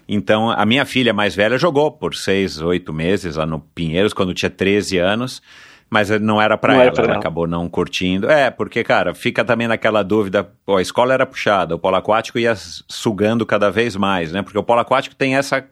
Então, 0.08 0.52
a 0.52 0.66
minha 0.66 0.86
filha 0.86 1.14
mais 1.14 1.36
velha 1.36 1.58
jogou 1.58 1.92
por 1.92 2.16
seis, 2.16 2.62
oito 2.62 2.94
meses 2.94 3.36
lá 3.36 3.46
no 3.46 3.60
Pinheiros, 3.60 4.14
quando 4.14 4.34
tinha 4.34 4.50
13 4.50 4.98
anos, 4.98 5.42
mas 5.90 6.10
não 6.22 6.42
era 6.42 6.58
para 6.58 6.74
ela, 6.74 6.84
ela, 6.84 7.02
ela, 7.12 7.18
acabou 7.18 7.48
não 7.48 7.68
curtindo. 7.70 8.30
É, 8.30 8.50
porque, 8.50 8.84
cara, 8.84 9.14
fica 9.14 9.44
também 9.44 9.68
naquela 9.68 10.04
dúvida, 10.04 10.50
pô, 10.66 10.78
a 10.78 10.82
escola 10.82 11.14
era 11.14 11.26
puxada, 11.26 11.76
o 11.76 11.80
polo 11.80 11.98
aquático 11.98 12.40
ia 12.40 12.54
sugando 12.56 13.46
cada 13.46 13.70
vez 13.70 13.96
mais, 13.96 14.32
né? 14.32 14.42
Porque 14.42 14.58
o 14.58 14.64
polo 14.64 14.80
aquático 14.80 15.16
tem 15.16 15.36
essa, 15.36 15.66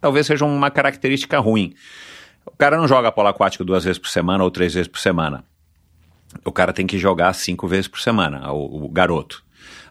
talvez 0.00 0.26
seja 0.26 0.44
uma 0.44 0.70
característica 0.70 1.38
ruim. 1.38 1.74
O 2.46 2.56
cara 2.56 2.76
não 2.76 2.88
joga 2.88 3.12
polo 3.12 3.28
aquático 3.28 3.64
duas 3.64 3.84
vezes 3.84 3.98
por 3.98 4.08
semana 4.08 4.42
ou 4.42 4.50
três 4.50 4.74
vezes 4.74 4.88
por 4.88 4.98
semana. 4.98 5.44
O 6.44 6.52
cara 6.52 6.72
tem 6.72 6.86
que 6.86 6.98
jogar 6.98 7.32
cinco 7.32 7.66
vezes 7.66 7.88
por 7.88 8.00
semana, 8.00 8.52
o, 8.52 8.84
o 8.84 8.88
garoto. 8.88 9.42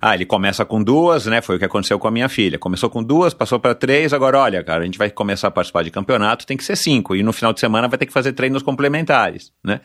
Ah, 0.01 0.13
ele 0.13 0.25
começa 0.25 0.63
com 0.63 0.81
duas, 0.81 1.25
né? 1.25 1.41
Foi 1.41 1.55
o 1.55 1.59
que 1.59 1.65
aconteceu 1.65 1.97
com 1.97 2.07
a 2.07 2.11
minha 2.11 2.29
filha. 2.29 2.59
Começou 2.59 2.89
com 2.89 3.03
duas, 3.03 3.33
passou 3.33 3.59
para 3.59 3.73
três, 3.73 4.13
agora 4.13 4.39
olha, 4.39 4.63
cara, 4.63 4.83
a 4.83 4.85
gente 4.85 4.97
vai 4.97 5.09
começar 5.09 5.47
a 5.47 5.51
participar 5.51 5.83
de 5.83 5.89
campeonato, 5.89 6.45
tem 6.45 6.55
que 6.55 6.63
ser 6.63 6.75
cinco. 6.75 7.15
E 7.15 7.23
no 7.23 7.33
final 7.33 7.51
de 7.51 7.59
semana 7.59 7.87
vai 7.87 7.97
ter 7.97 8.05
que 8.05 8.13
fazer 8.13 8.33
treinos 8.33 8.61
complementares, 8.61 9.51
né? 9.63 9.81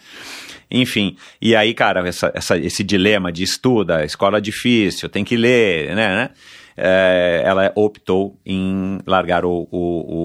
Enfim, 0.71 1.17
e 1.41 1.57
aí, 1.57 1.75
cara, 1.75 2.07
essa, 2.07 2.31
essa, 2.35 2.59
esse 2.59 2.83
dilema 2.85 3.33
de 3.33 3.43
estuda, 3.43 4.05
escola 4.05 4.41
difícil, 4.41 5.09
tem 5.09 5.25
que 5.25 5.37
ler, 5.37 5.95
né? 5.95 6.09
né? 6.09 6.31
É, 6.77 7.43
ela 7.45 7.73
optou 7.75 8.39
em 8.45 8.99
largar 9.07 9.45
o, 9.45 9.69
o, 9.71 9.79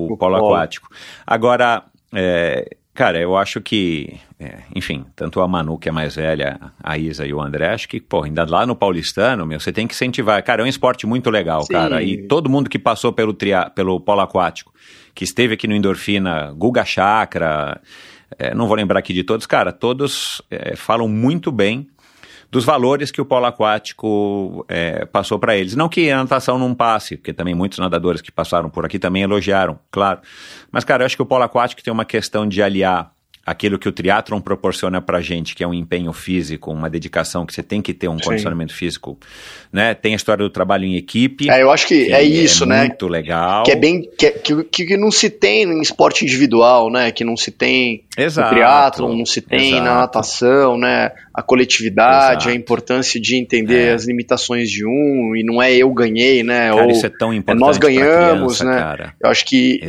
o, 0.08 0.14
o 0.14 0.18
polo, 0.18 0.38
polo 0.38 0.54
aquático. 0.54 0.89
Agora, 1.26 1.84
é, 2.14 2.78
Cara, 2.98 3.20
eu 3.20 3.38
acho 3.38 3.62
que, 3.62 4.18
é, 4.39 4.58
enfim, 4.76 5.06
tanto 5.16 5.39
a 5.39 5.48
Manu, 5.48 5.78
que 5.78 5.88
é 5.88 5.91
mais 5.91 6.16
velha, 6.16 6.60
a 6.84 6.98
Isa 6.98 7.28
e 7.28 7.32
o 7.32 7.39
André, 7.39 7.72
acho 7.72 7.88
que, 7.88 8.02
pô, 8.02 8.24
ainda 8.24 8.43
lá 8.43 8.66
no 8.66 8.76
paulistano, 8.76 9.45
meu, 9.45 9.60
você 9.60 9.72
tem 9.72 9.86
que 9.86 9.93
incentivar. 9.93 10.41
Cara, 10.41 10.64
é 10.64 10.66
um 10.66 10.68
esporte 10.68 11.06
muito 11.06 11.30
legal, 11.30 11.62
Sim. 11.62 11.74
cara. 11.74 12.02
E 12.02 12.28
todo 12.28 12.50
mundo 12.50 12.68
que 12.68 12.80
passou 12.80 13.14
pelo, 13.14 13.34
tria, 13.34 13.70
pelo 13.70 14.00
polo 14.00 14.22
aquático, 14.22 14.74
que 15.14 15.24
esteve 15.24 15.54
aqui 15.54 15.68
no 15.68 15.76
Endorfina, 15.76 16.52
Guga 16.58 16.84
Chakra, 16.84 17.80
é, 18.39 18.56
não 18.56 18.66
vou 18.66 18.76
lembrar 18.76 18.98
aqui 18.98 19.14
de 19.14 19.24
todos, 19.24 19.45
cara, 19.45 19.72
todos 19.72 20.41
é, 20.50 20.76
falam 20.76 21.08
muito 21.08 21.52
bem 21.52 21.88
dos 22.50 22.64
valores 22.64 23.12
que 23.12 23.22
o 23.22 23.26
polo 23.26 23.45
aquático 23.45 24.66
é, 24.70 25.06
passou 25.06 25.38
para 25.38 25.56
eles. 25.56 25.76
Não 25.76 25.89
que 25.89 26.10
a 26.10 26.18
natação 26.18 26.58
não 26.58 26.74
passe, 26.74 27.18
porque 27.18 27.34
também 27.34 27.54
muitos 27.54 27.80
nadadores 27.80 28.22
que 28.22 28.32
passaram 28.32 28.70
por 28.70 28.86
aqui 28.86 28.98
também 28.98 29.24
elogiaram, 29.24 29.80
claro. 29.91 30.20
Mas, 30.72 30.84
cara, 30.84 31.04
eu 31.04 31.06
acho 31.06 31.16
que 31.16 31.22
o 31.22 31.26
polo 31.26 31.43
aquático 31.43 31.84
tem 31.84 31.91
uma 31.91 32.06
questão 32.06 32.48
de 32.48 32.62
aliar 32.62 33.12
aquilo 33.48 33.80
que 33.80 33.88
o 33.88 33.93
triatlon 33.93 34.41
proporciona 34.41 35.02
pra 35.02 35.22
gente, 35.22 35.56
que 35.56 35.64
é 35.64 35.68
um 35.68 35.74
empenho 35.74 36.12
físico, 36.12 36.70
uma 36.70 36.89
dedicação 36.89 37.45
que 37.45 37.54
você 37.54 37.64
tem 37.64 37.82
que 37.82 37.93
ter 37.93 38.10
um 38.10 38.18
Sim. 38.18 38.26
condicionamento 38.26 38.74
físico, 38.74 39.18
né? 39.72 39.93
Tem 39.93 40.12
a 40.12 40.16
história 40.18 40.43
do 40.43 40.50
trabalho 40.50 40.84
em 40.84 40.98
equipe. 40.98 41.50
É, 41.50 41.62
eu 41.62 41.72
acho 41.72 41.88
que, 41.88 42.08
que 42.08 42.14
é 42.14 42.22
isso, 42.22 42.66
é 42.66 42.68
né? 42.68 42.80
Muito 42.82 43.08
legal. 43.08 43.64
Que 43.64 43.72
é 43.72 43.76
bem 43.78 44.02
que, 44.02 44.32
que, 44.32 44.86
que, 44.86 44.98
não 44.98 45.10
se 45.10 45.30
tem 45.30 45.64
em 45.64 45.82
esporte 45.82 46.26
individual, 46.26 46.91
né? 46.91 47.10
Que 47.14 47.24
não 47.24 47.38
se 47.38 47.50
tem 47.50 48.04
Exato. 48.18 48.50
no 48.50 48.54
triatlon, 48.54 49.16
não 49.16 49.26
se 49.26 49.39
tem 49.39 49.70
Exato. 49.70 49.84
na 49.86 49.95
natação, 49.95 50.78
né? 50.78 51.14
A 51.38 51.44
coletividade, 51.44 52.46
Exato. 52.46 52.50
a 52.50 52.56
importância 52.56 53.22
de 53.22 53.36
entender 53.36 53.90
é. 53.90 53.94
as 53.94 54.08
limitações 54.08 54.72
de 54.72 54.84
um 54.84 55.36
e 55.36 55.44
não 55.44 55.62
é 55.62 55.72
eu 55.72 55.94
ganhei, 55.94 56.42
né? 56.42 56.72
Cara, 56.72 56.84
Ou 56.84 56.90
isso 56.90 57.06
é 57.06 57.10
tão 57.10 57.32
é 57.32 57.36
importante. 57.36 57.62
nós 57.62 57.78
ganhamos, 57.78 58.58
criança, 58.58 58.66
né? 58.66 58.78
Cara. 58.80 59.14
Eu 59.22 59.30
acho 59.30 59.46
que 59.46 59.80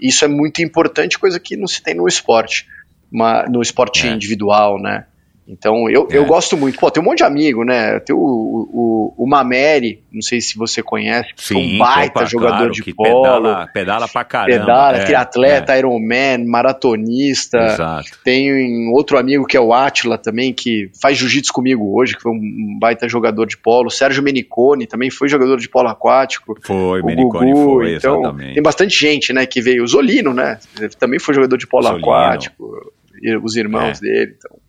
isso 0.00 0.24
é 0.24 0.28
muito 0.28 0.62
importante, 0.62 1.18
coisa 1.18 1.38
que 1.38 1.54
não 1.54 1.66
se 1.66 1.82
tem 1.82 1.94
no 1.94 2.08
esporte 2.08 2.66
uma, 3.14 3.44
no 3.44 3.62
esporte 3.62 4.06
é. 4.06 4.10
individual, 4.10 4.80
né? 4.80 5.04
Então, 5.46 5.90
eu, 5.90 6.08
é. 6.10 6.16
eu 6.16 6.24
gosto 6.24 6.56
muito. 6.56 6.78
Pô, 6.78 6.90
tem 6.90 7.02
um 7.02 7.06
monte 7.06 7.18
de 7.18 7.24
amigo, 7.24 7.64
né? 7.64 8.00
Tem 8.00 8.16
o, 8.16 8.18
o, 8.18 9.14
o 9.16 9.26
Mameri, 9.26 10.02
não 10.10 10.22
sei 10.22 10.40
se 10.40 10.56
você 10.56 10.82
conhece, 10.82 11.34
que 11.34 11.44
Sim, 11.44 11.74
um 11.74 11.78
baita 11.78 12.20
opa, 12.20 12.24
jogador 12.24 12.56
claro, 12.56 12.72
de 12.72 12.94
polo. 12.94 13.22
Pedala, 13.22 13.68
pedala 13.72 14.08
pra 14.08 14.24
caramba. 14.24 14.58
Pedala, 14.58 14.96
é, 14.96 15.04
triatleta, 15.04 15.74
é. 15.74 15.78
Ironman, 15.78 16.46
maratonista. 16.46 17.58
Exato. 17.58 18.08
Tem 18.24 18.88
outro 18.94 19.18
amigo 19.18 19.46
que 19.46 19.56
é 19.56 19.60
o 19.60 19.74
Atila 19.74 20.16
também, 20.16 20.52
que 20.52 20.90
faz 21.00 21.18
jiu-jitsu 21.18 21.52
comigo 21.52 21.94
hoje, 21.94 22.16
que 22.16 22.22
foi 22.22 22.32
um 22.32 22.78
baita 22.80 23.06
jogador 23.06 23.46
de 23.46 23.58
polo. 23.58 23.90
Sérgio 23.90 24.22
Menicone 24.22 24.86
também 24.86 25.10
foi 25.10 25.28
jogador 25.28 25.58
de 25.58 25.68
polo 25.68 25.88
aquático. 25.88 26.58
Foi, 26.62 27.02
o 27.02 27.04
Menicone 27.04 27.52
Gugu, 27.52 27.74
foi, 27.74 27.96
então, 27.96 28.20
exatamente. 28.20 28.54
Tem 28.54 28.62
bastante 28.62 28.98
gente, 28.98 29.32
né, 29.32 29.44
que 29.44 29.60
veio. 29.60 29.84
O 29.84 29.86
Zolino, 29.86 30.32
né? 30.32 30.58
Também 30.98 31.18
foi 31.18 31.34
jogador 31.34 31.58
de 31.58 31.66
polo 31.66 31.84
Zolino. 31.84 32.02
aquático. 32.02 32.64
Os 33.42 33.56
irmãos 33.56 33.98
é. 33.98 34.00
dele, 34.00 34.34
então 34.36 34.63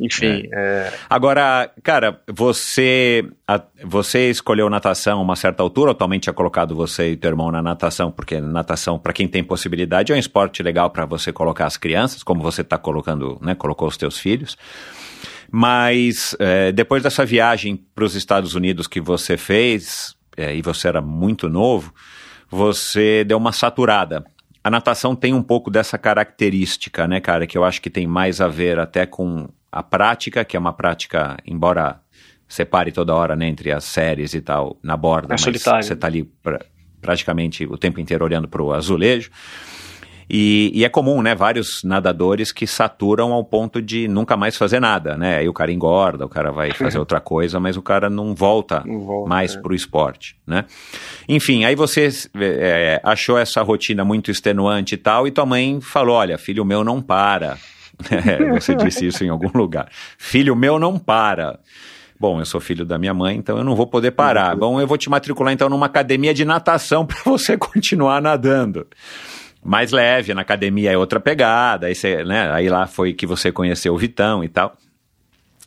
enfim. 0.00 0.48
É. 0.52 0.60
É... 0.60 0.92
Agora, 1.08 1.70
cara, 1.82 2.20
você, 2.26 3.24
a, 3.46 3.62
você 3.84 4.30
escolheu 4.30 4.70
natação 4.70 5.18
a 5.18 5.22
uma 5.22 5.36
certa 5.36 5.62
altura, 5.62 5.92
atualmente 5.92 6.22
tinha 6.22 6.32
colocado 6.32 6.74
você 6.74 7.12
e 7.12 7.16
teu 7.16 7.30
irmão 7.30 7.52
na 7.52 7.62
natação, 7.62 8.10
porque 8.10 8.40
natação, 8.40 8.98
para 8.98 9.12
quem 9.12 9.28
tem 9.28 9.44
possibilidade, 9.44 10.12
é 10.12 10.14
um 10.14 10.18
esporte 10.18 10.62
legal 10.62 10.90
para 10.90 11.04
você 11.04 11.32
colocar 11.32 11.66
as 11.66 11.76
crianças, 11.76 12.22
como 12.22 12.42
você 12.42 12.62
está 12.62 12.78
colocando, 12.78 13.38
né, 13.42 13.54
colocou 13.54 13.86
os 13.86 13.96
teus 13.96 14.18
filhos. 14.18 14.56
Mas 15.52 16.34
é, 16.38 16.72
depois 16.72 17.02
dessa 17.02 17.24
viagem 17.24 17.76
para 17.94 18.04
os 18.04 18.14
Estados 18.14 18.54
Unidos 18.54 18.86
que 18.86 19.00
você 19.00 19.36
fez, 19.36 20.14
é, 20.36 20.54
e 20.54 20.62
você 20.62 20.88
era 20.88 21.00
muito 21.00 21.48
novo, 21.48 21.92
você 22.48 23.24
deu 23.24 23.36
uma 23.36 23.52
saturada 23.52 24.24
a 24.62 24.70
natação 24.70 25.16
tem 25.16 25.32
um 25.32 25.42
pouco 25.42 25.70
dessa 25.70 25.96
característica, 25.96 27.08
né, 27.08 27.18
cara, 27.18 27.46
que 27.46 27.56
eu 27.56 27.64
acho 27.64 27.80
que 27.80 27.88
tem 27.88 28.06
mais 28.06 28.40
a 28.40 28.48
ver 28.48 28.78
até 28.78 29.06
com 29.06 29.48
a 29.70 29.82
prática, 29.82 30.44
que 30.44 30.56
é 30.56 30.60
uma 30.60 30.72
prática, 30.72 31.36
embora 31.46 32.00
separe 32.48 32.90
toda 32.90 33.14
hora 33.14 33.36
né, 33.36 33.46
entre 33.46 33.70
as 33.70 33.84
séries 33.84 34.34
e 34.34 34.40
tal, 34.40 34.76
na 34.82 34.96
borda, 34.96 35.28
é 35.28 35.34
mas 35.34 35.40
solitário. 35.40 35.84
você 35.84 35.92
está 35.92 36.08
ali 36.08 36.24
pra, 36.24 36.58
praticamente 37.00 37.64
o 37.64 37.78
tempo 37.78 38.00
inteiro 38.00 38.24
olhando 38.24 38.48
para 38.48 38.62
o 38.62 38.72
azulejo. 38.72 39.30
E, 40.32 40.70
e, 40.72 40.84
é 40.84 40.88
comum, 40.88 41.22
né? 41.22 41.34
Vários 41.34 41.82
nadadores 41.82 42.52
que 42.52 42.64
saturam 42.64 43.32
ao 43.32 43.42
ponto 43.42 43.82
de 43.82 44.06
nunca 44.06 44.36
mais 44.36 44.56
fazer 44.56 44.78
nada, 44.78 45.16
né? 45.16 45.38
Aí 45.38 45.48
o 45.48 45.52
cara 45.52 45.72
engorda, 45.72 46.24
o 46.24 46.28
cara 46.28 46.52
vai 46.52 46.70
fazer 46.70 46.98
outra 47.00 47.20
coisa, 47.20 47.58
mas 47.58 47.76
o 47.76 47.82
cara 47.82 48.08
não 48.08 48.32
volta, 48.32 48.84
não 48.86 49.00
volta 49.00 49.28
mais 49.28 49.56
é. 49.56 49.60
para 49.60 49.72
o 49.72 49.74
esporte, 49.74 50.36
né? 50.46 50.66
Enfim, 51.28 51.64
aí 51.64 51.74
você 51.74 52.08
é, 52.36 53.00
achou 53.02 53.36
essa 53.36 53.60
rotina 53.62 54.04
muito 54.04 54.30
extenuante 54.30 54.94
e 54.94 54.98
tal, 54.98 55.26
e 55.26 55.32
tua 55.32 55.44
mãe 55.44 55.80
falou: 55.80 56.14
olha, 56.14 56.38
filho 56.38 56.64
meu 56.64 56.84
não 56.84 57.02
para. 57.02 57.58
É, 58.10 58.50
você 58.52 58.74
disse 58.74 59.06
isso 59.06 59.24
em 59.24 59.28
algum 59.28 59.50
lugar. 59.56 59.88
Filho 60.18 60.54
meu 60.54 60.78
não 60.78 60.98
para. 60.98 61.58
Bom, 62.18 62.38
eu 62.38 62.44
sou 62.44 62.60
filho 62.60 62.84
da 62.84 62.98
minha 62.98 63.14
mãe, 63.14 63.36
então 63.36 63.56
eu 63.56 63.64
não 63.64 63.74
vou 63.74 63.86
poder 63.86 64.10
parar. 64.10 64.54
Bom, 64.54 64.80
eu 64.80 64.86
vou 64.86 64.98
te 64.98 65.08
matricular 65.08 65.54
então 65.54 65.70
numa 65.70 65.86
academia 65.86 66.34
de 66.34 66.44
natação 66.44 67.04
para 67.06 67.22
você 67.24 67.56
continuar 67.56 68.20
nadando. 68.20 68.86
Mais 69.64 69.90
leve, 69.90 70.34
na 70.34 70.42
academia 70.42 70.92
é 70.92 70.98
outra 70.98 71.20
pegada, 71.20 71.86
aí, 71.86 71.94
você, 71.94 72.24
né, 72.24 72.50
aí 72.52 72.68
lá 72.68 72.86
foi 72.86 73.12
que 73.12 73.26
você 73.26 73.52
conheceu 73.52 73.94
o 73.94 73.98
Vitão 73.98 74.42
e 74.44 74.48
tal. 74.48 74.76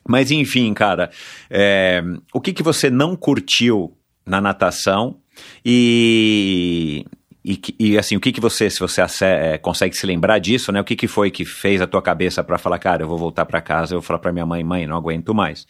Mas 0.08 0.32
enfim, 0.32 0.74
cara, 0.74 1.10
é, 1.50 2.04
o 2.34 2.42
que, 2.42 2.54
que 2.54 2.64
você 2.64 2.90
não 2.90 3.16
curtiu 3.16 3.96
na 4.26 4.42
natação 4.42 5.18
e 5.66 7.06
e, 7.46 7.60
e, 7.78 7.98
assim, 7.98 8.16
o 8.16 8.22
que 8.22 8.32
que 8.32 8.40
você, 8.40 8.70
se 8.70 8.80
você 8.80 9.02
é, 9.26 9.58
consegue 9.58 9.98
se 9.98 10.06
lembrar 10.06 10.40
disso, 10.40 10.72
né? 10.72 10.80
O 10.80 10.84
que 10.84 10.96
que 10.96 11.10
foi 11.10 11.30
que 11.30 11.44
fez 11.44 11.82
a 11.82 11.88
tua 11.88 12.02
cabeça 12.02 12.42
para 12.42 12.58
falar, 12.58 12.80
cara, 12.80 13.04
eu 13.04 13.08
vou 13.08 13.18
voltar 13.18 13.46
para 13.46 13.60
casa, 13.60 13.96
eu 13.96 14.00
vou 14.00 14.06
falar 14.06 14.20
para 14.20 14.32
minha 14.32 14.46
mãe, 14.46 14.64
mãe, 14.64 14.88
não 14.88 14.96
aguento 14.96 15.36
mais. 15.36 15.68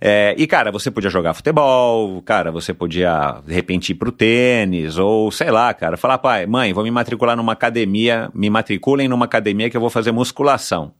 É, 0.00 0.34
e, 0.38 0.46
cara, 0.46 0.72
você 0.72 0.90
podia 0.90 1.10
jogar 1.10 1.34
futebol, 1.34 2.22
cara, 2.22 2.50
você 2.50 2.72
podia, 2.72 3.40
de 3.46 3.52
repente, 3.52 3.90
ir 3.90 3.94
pro 3.94 4.10
tênis, 4.10 4.96
ou 4.96 5.30
sei 5.30 5.50
lá, 5.50 5.74
cara, 5.74 5.98
falar, 5.98 6.16
pai, 6.16 6.46
mãe, 6.46 6.72
vou 6.72 6.82
me 6.82 6.90
matricular 6.90 7.36
numa 7.36 7.52
academia, 7.52 8.30
me 8.32 8.48
matriculem 8.48 9.06
numa 9.06 9.26
academia 9.26 9.68
que 9.68 9.76
eu 9.76 9.80
vou 9.82 9.90
fazer 9.90 10.12
musculação. 10.12 10.94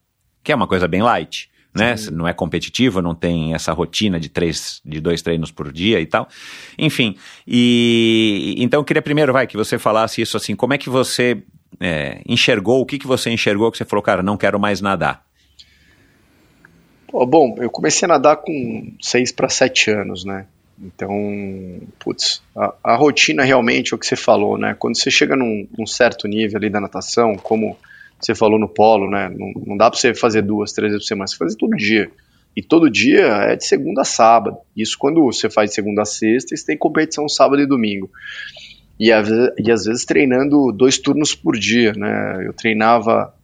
Que 0.45 0.53
é 0.53 0.55
uma 0.55 0.67
coisa 0.67 0.87
bem 0.87 1.03
light 1.03 1.52
né? 1.75 1.97
Sim. 1.97 2.11
Não 2.11 2.29
é 2.29 2.33
competitivo, 2.33 3.01
não 3.01 3.15
tem 3.15 3.55
essa 3.55 3.73
rotina 3.73 4.21
de 4.21 4.29
três, 4.29 4.81
de 4.85 5.01
dois 5.01 5.23
treinos 5.23 5.51
por 5.51 5.73
dia 5.73 6.01
e 6.01 6.07
tal. 6.07 6.29
Enfim, 6.79 7.17
e 7.47 8.55
então 8.59 8.81
eu 8.81 8.85
queria 8.85 9.03
primeiro, 9.03 9.33
vai, 9.33 9.47
que 9.47 9.57
você 9.57 9.79
falasse 9.79 10.21
isso 10.21 10.37
assim, 10.37 10.55
como 10.55 10.75
é 10.75 10.79
que 10.79 10.91
você 10.91 11.43
é, 11.81 12.21
enxergou, 12.27 12.81
o 12.81 12.87
que, 12.87 12.99
que 12.99 13.07
você 13.07 13.31
enxergou 13.31 13.71
que 13.71 13.79
você 13.79 13.85
falou, 13.85 14.03
cara, 14.03 14.23
não 14.23 14.37
quero 14.37 14.59
mais 14.59 14.81
nadar? 14.81 15.25
bom, 17.13 17.57
eu 17.59 17.69
comecei 17.69 18.07
a 18.07 18.09
nadar 18.09 18.37
com 18.37 18.91
seis 19.01 19.31
para 19.31 19.49
sete 19.49 19.91
anos, 19.91 20.25
né? 20.25 20.47
Então, 20.83 21.11
putz, 21.99 22.43
a, 22.57 22.75
a, 22.83 22.97
rotina 22.97 23.45
realmente 23.45 23.93
é 23.93 23.97
o 23.97 23.99
que 23.99 24.07
você 24.07 24.17
falou, 24.17 24.57
né? 24.57 24.75
Quando 24.79 24.97
você 24.97 25.11
chega 25.11 25.37
num, 25.37 25.69
num 25.79 25.87
certo 25.87 26.27
nível 26.27 26.57
ali 26.57 26.71
da 26.71 26.81
natação, 26.81 27.37
como 27.37 27.77
você 28.23 28.35
falou 28.35 28.59
no 28.59 28.69
polo, 28.69 29.11
né? 29.11 29.29
Não, 29.29 29.53
não 29.67 29.77
dá 29.77 29.91
para 29.91 29.99
você 29.99 30.15
fazer 30.15 30.43
duas, 30.43 30.73
três 30.73 30.93
vezes 30.93 31.05
por 31.05 31.09
semana, 31.09 31.27
você 31.27 31.37
faz 31.37 31.55
todo 31.57 31.77
dia. 31.77 32.11
E 32.57 32.63
todo 32.63 32.91
dia 32.91 33.27
é 33.27 33.57
de 33.57 33.67
segunda 33.67 34.03
a 34.03 34.05
sábado. 34.05 34.59
Isso 34.77 34.97
quando 34.99 35.23
você 35.23 35.51
faz 35.51 35.71
de 35.71 35.75
segunda 35.75 36.03
a 36.03 36.05
sexta, 36.05 36.55
você 36.55 36.65
tem 36.65 36.77
competição 36.77 37.29
sábado 37.29 37.63
e 37.63 37.67
domingo. 37.67 38.11
E, 39.01 39.09
e 39.09 39.71
às 39.71 39.85
vezes 39.85 40.05
treinando 40.05 40.71
dois 40.71 40.99
turnos 40.99 41.35
por 41.35 41.59
dia, 41.59 41.93
né? 41.95 42.45
Eu 42.47 42.53
treinava 42.53 43.35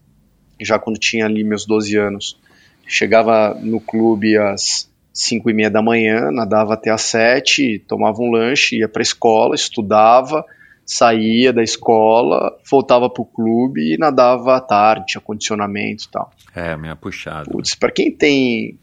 já 0.60 0.78
quando 0.78 0.98
tinha 0.98 1.24
ali 1.24 1.42
meus 1.42 1.66
12 1.66 1.96
anos. 1.96 2.38
Chegava 2.86 3.58
no 3.60 3.80
clube 3.80 4.36
às 4.38 4.88
5 5.12 5.50
e 5.50 5.52
meia 5.52 5.70
da 5.70 5.82
manhã, 5.82 6.30
nadava 6.30 6.74
até 6.74 6.90
às 6.90 7.02
7, 7.02 7.80
tomava 7.88 8.20
um 8.20 8.30
lanche, 8.30 8.78
ia 8.78 8.88
para 8.88 9.00
a 9.00 9.02
escola, 9.02 9.54
estudava, 9.54 10.44
saía 10.88 11.52
da 11.52 11.62
escola, 11.62 12.58
voltava 12.68 13.10
pro 13.10 13.22
clube 13.22 13.92
e 13.92 13.98
nadava 13.98 14.56
à 14.56 14.60
tarde, 14.60 15.04
tinha 15.08 15.20
condicionamento 15.20 16.04
e 16.04 16.08
tal. 16.08 16.32
É, 16.56 16.74
meio 16.78 16.96
puxado. 16.96 17.50
Putz, 17.50 17.74
pra 17.74 17.90
quem 17.90 18.10
tem 18.10 18.78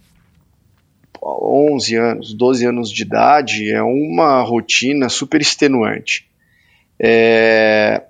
11 1.20 1.95
anos, 1.95 2.34
12 2.36 2.68
anos 2.68 2.91
de 2.91 3.01
idade, 3.01 3.72
é 3.72 3.82
uma 3.82 4.39
rotina 4.43 5.10
super 5.10 5.41
extenuante. 5.41 6.30
É, 6.99 8.03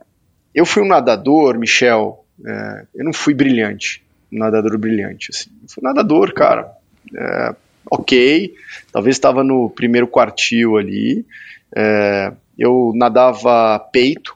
eu 0.54 0.66
fui 0.66 0.84
um 0.84 0.88
nadador, 0.88 1.58
Michel, 1.58 2.26
é, 2.46 2.86
eu 2.96 3.06
não 3.06 3.14
fui 3.14 3.34
brilhante, 3.34 4.04
um 4.30 4.40
nadador 4.40 4.78
brilhante, 4.78 5.32
assim. 5.34 5.50
Eu 5.64 5.70
fui 5.70 5.82
um 5.82 5.88
nadador, 5.88 6.34
cara, 6.34 6.70
é, 7.16 7.56
ok, 7.90 8.54
talvez 8.92 9.16
estava 9.16 9.42
no 9.42 9.70
primeiro 9.70 10.06
quartil 10.06 10.76
ali, 10.76 11.26
é, 11.74 12.34
eu 12.58 12.92
nadava 12.96 13.80
peito 13.92 14.36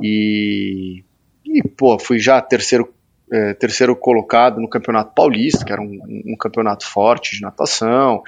e, 0.00 1.02
e 1.44 1.62
pô, 1.62 1.98
fui 1.98 2.18
já 2.18 2.40
terceiro, 2.40 2.92
é, 3.32 3.54
terceiro 3.54 3.96
colocado 3.96 4.60
no 4.60 4.68
Campeonato 4.68 5.14
Paulista, 5.14 5.64
que 5.64 5.72
era 5.72 5.82
um, 5.82 5.98
um 6.26 6.36
campeonato 6.36 6.86
forte 6.86 7.36
de 7.36 7.42
natação, 7.42 8.22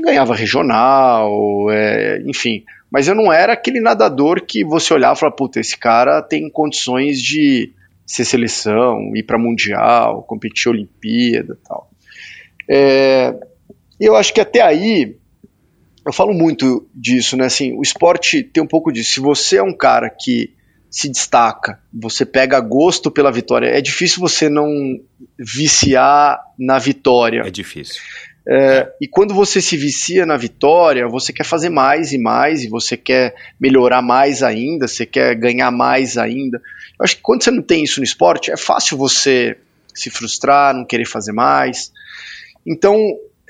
ganhava 0.00 0.34
regional, 0.34 1.70
é, 1.70 2.22
enfim. 2.26 2.64
Mas 2.90 3.06
eu 3.06 3.14
não 3.14 3.32
era 3.32 3.52
aquele 3.52 3.80
nadador 3.80 4.42
que 4.46 4.64
você 4.64 4.94
olhava 4.94 5.14
e 5.14 5.20
falava, 5.20 5.36
puta, 5.36 5.60
esse 5.60 5.76
cara 5.76 6.22
tem 6.22 6.48
condições 6.50 7.20
de 7.20 7.72
ser 8.06 8.24
seleção, 8.24 9.12
ir 9.14 9.22
para 9.24 9.38
mundial, 9.38 10.22
competir 10.22 10.70
Olimpíada 10.70 11.58
e 11.60 11.68
tal. 11.68 11.90
É, 12.70 13.34
eu 14.00 14.16
acho 14.16 14.32
que 14.32 14.40
até 14.40 14.62
aí 14.62 15.16
eu 16.08 16.12
falo 16.12 16.32
muito 16.32 16.88
disso, 16.94 17.36
né? 17.36 17.44
Assim, 17.44 17.72
o 17.74 17.82
esporte 17.82 18.42
tem 18.42 18.62
um 18.62 18.66
pouco 18.66 18.90
disso. 18.90 19.12
Se 19.12 19.20
você 19.20 19.58
é 19.58 19.62
um 19.62 19.76
cara 19.76 20.08
que 20.08 20.54
se 20.90 21.06
destaca, 21.06 21.78
você 21.92 22.24
pega 22.24 22.58
gosto 22.60 23.10
pela 23.10 23.30
vitória, 23.30 23.66
é 23.66 23.80
difícil 23.82 24.20
você 24.20 24.48
não 24.48 24.98
viciar 25.38 26.40
na 26.58 26.78
vitória. 26.78 27.42
É 27.44 27.50
difícil. 27.50 28.00
É, 28.50 28.90
e 28.98 29.06
quando 29.06 29.34
você 29.34 29.60
se 29.60 29.76
vicia 29.76 30.24
na 30.24 30.38
vitória, 30.38 31.06
você 31.06 31.30
quer 31.30 31.44
fazer 31.44 31.68
mais 31.68 32.14
e 32.14 32.18
mais, 32.18 32.64
e 32.64 32.68
você 32.68 32.96
quer 32.96 33.34
melhorar 33.60 34.00
mais 34.00 34.42
ainda, 34.42 34.88
você 34.88 35.04
quer 35.04 35.34
ganhar 35.34 35.70
mais 35.70 36.16
ainda. 36.16 36.56
Eu 36.98 37.04
acho 37.04 37.16
que 37.16 37.22
quando 37.22 37.44
você 37.44 37.50
não 37.50 37.62
tem 37.62 37.84
isso 37.84 38.00
no 38.00 38.04
esporte, 38.04 38.50
é 38.50 38.56
fácil 38.56 38.96
você 38.96 39.58
se 39.92 40.08
frustrar, 40.08 40.74
não 40.74 40.86
querer 40.86 41.04
fazer 41.04 41.32
mais. 41.32 41.92
Então, 42.66 42.96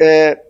é, 0.01 0.41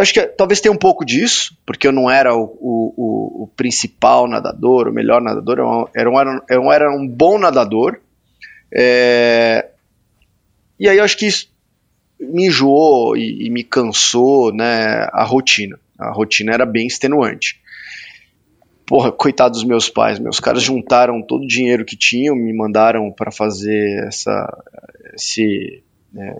acho 0.00 0.12
que 0.12 0.22
talvez 0.22 0.60
tenha 0.60 0.72
um 0.72 0.78
pouco 0.78 1.04
disso, 1.04 1.56
porque 1.64 1.86
eu 1.86 1.92
não 1.92 2.10
era 2.10 2.34
o, 2.34 2.42
o, 2.42 3.44
o 3.44 3.46
principal 3.56 4.28
nadador, 4.28 4.88
o 4.88 4.92
melhor 4.92 5.20
nadador, 5.20 5.58
eu 5.58 5.90
era 5.94 6.10
um, 6.10 6.40
eu 6.48 6.72
era 6.72 6.90
um 6.90 7.06
bom 7.06 7.38
nadador. 7.38 8.00
É, 8.72 9.70
e 10.78 10.88
aí 10.88 10.96
eu 10.96 11.04
acho 11.04 11.16
que 11.16 11.26
isso 11.26 11.50
me 12.20 12.46
enjoou 12.46 13.16
e, 13.16 13.46
e, 13.46 13.50
me 13.50 13.64
cansou 13.64 14.52
né, 14.52 15.08
a 15.12 15.24
rotina. 15.24 15.78
A 15.98 16.10
rotina 16.10 16.52
era 16.52 16.66
bem 16.66 16.86
extenuante. 16.86 17.60
Porra, 18.86 19.12
coitado 19.12 19.52
dos 19.52 19.64
meus 19.64 19.88
pais, 19.88 20.18
meus 20.18 20.40
caras 20.40 20.62
juntaram 20.62 21.22
todo 21.22 21.44
o 21.44 21.46
dinheiro 21.46 21.84
que 21.84 21.96
tinham, 21.96 22.34
me 22.34 22.52
mandaram 22.52 23.10
para 23.12 23.30
fazer 23.30 24.04
essa, 24.06 24.64
esse, 25.14 25.82
né, 26.12 26.36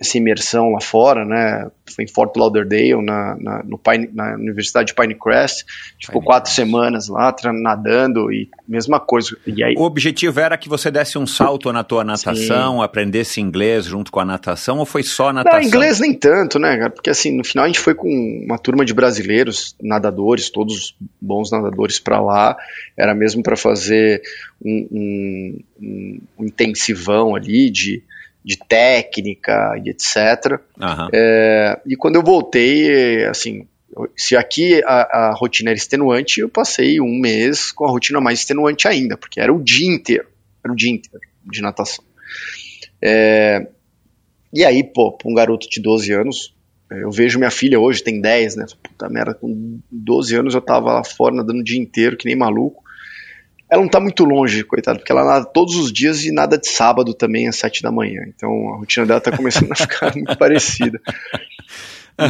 essa 0.00 0.16
imersão 0.16 0.70
lá 0.70 0.80
fora, 0.80 1.24
né? 1.24 1.68
Foi 1.94 2.04
em 2.04 2.08
Fort 2.08 2.36
Lauderdale, 2.36 3.02
na, 3.02 3.36
na, 3.40 3.62
no 3.64 3.76
Pine, 3.76 4.08
na 4.12 4.34
Universidade 4.34 4.88
de 4.88 4.94
Pinecrest. 4.94 5.64
Ficou 6.00 6.22
quatro 6.22 6.52
semanas 6.52 7.08
lá, 7.08 7.34
nadando 7.52 8.32
e 8.32 8.48
mesma 8.66 9.00
coisa. 9.00 9.36
E 9.44 9.64
aí... 9.64 9.74
O 9.76 9.82
objetivo 9.82 10.38
era 10.38 10.56
que 10.56 10.68
você 10.68 10.88
desse 10.90 11.18
um 11.18 11.26
salto 11.26 11.72
na 11.72 11.82
tua 11.82 12.04
natação, 12.04 12.76
Sim. 12.76 12.84
aprendesse 12.84 13.40
inglês 13.40 13.86
junto 13.86 14.12
com 14.12 14.20
a 14.20 14.24
natação, 14.24 14.78
ou 14.78 14.86
foi 14.86 15.02
só 15.02 15.32
natação? 15.32 15.60
Não, 15.60 15.66
inglês 15.66 15.98
nem 15.98 16.14
tanto, 16.14 16.60
né, 16.60 16.76
cara? 16.76 16.90
Porque 16.90 17.10
assim, 17.10 17.36
no 17.36 17.42
final 17.42 17.64
a 17.64 17.68
gente 17.68 17.80
foi 17.80 17.94
com 17.94 18.08
uma 18.44 18.58
turma 18.58 18.84
de 18.84 18.94
brasileiros, 18.94 19.74
nadadores, 19.82 20.48
todos 20.48 20.94
bons 21.20 21.50
nadadores 21.50 21.98
para 21.98 22.20
lá. 22.20 22.56
Era 22.96 23.14
mesmo 23.14 23.42
para 23.42 23.56
fazer 23.56 24.22
um, 24.64 25.58
um, 25.80 26.20
um 26.38 26.44
intensivão 26.44 27.34
ali 27.34 27.68
de 27.68 28.02
de 28.44 28.56
técnica 28.56 29.74
e 29.84 29.90
etc. 29.90 30.60
Uhum. 30.80 31.08
É, 31.12 31.80
e 31.86 31.96
quando 31.96 32.16
eu 32.16 32.22
voltei, 32.22 33.24
assim, 33.24 33.66
se 34.16 34.36
aqui 34.36 34.82
a, 34.84 35.28
a, 35.28 35.34
rotina 35.34 35.70
era 35.70 35.76
extenuante, 35.76 36.40
eu 36.40 36.48
passei 36.48 37.00
um 37.00 37.18
mês 37.18 37.72
com 37.72 37.84
a 37.84 37.90
rotina 37.90 38.20
mais 38.20 38.40
extenuante 38.40 38.86
ainda, 38.86 39.16
porque 39.16 39.40
era 39.40 39.52
o 39.52 39.62
dia 39.62 39.88
inteiro, 39.88 40.28
era 40.64 40.72
o 40.72 40.76
dia 40.76 40.90
inteiro 40.90 41.20
de 41.44 41.60
natação. 41.60 42.04
É, 43.02 43.66
e 44.52 44.64
aí, 44.64 44.82
pô, 44.82 45.16
um 45.24 45.34
garoto 45.34 45.68
de 45.68 45.80
12 45.80 46.12
anos, 46.12 46.54
eu 46.90 47.10
vejo 47.10 47.38
minha 47.38 47.50
filha 47.50 47.78
hoje, 47.78 48.02
tem 48.02 48.20
10, 48.20 48.56
né? 48.56 48.66
Puta 48.82 49.08
merda, 49.08 49.34
com 49.34 49.78
12 49.90 50.36
anos 50.36 50.54
eu 50.54 50.60
tava 50.60 50.92
lá 50.92 51.04
fora 51.04 51.34
nadando 51.34 51.60
o 51.60 51.64
dia 51.64 51.78
inteiro, 51.78 52.16
que 52.16 52.26
nem 52.26 52.36
maluco. 52.36 52.82
Ela 53.70 53.82
não 53.82 53.88
tá 53.88 54.00
muito 54.00 54.24
longe, 54.24 54.64
coitado, 54.64 54.98
porque 54.98 55.12
ela 55.12 55.24
nada 55.24 55.44
todos 55.44 55.76
os 55.76 55.92
dias 55.92 56.24
e 56.24 56.32
nada 56.32 56.56
de 56.56 56.68
sábado 56.68 57.12
também 57.12 57.48
às 57.48 57.56
sete 57.56 57.82
da 57.82 57.92
manhã. 57.92 58.22
Então 58.26 58.72
a 58.72 58.78
rotina 58.78 59.04
dela 59.04 59.20
tá 59.20 59.36
começando 59.36 59.70
a 59.72 59.74
ficar 59.76 60.14
muito 60.14 60.36
parecida. 60.38 61.00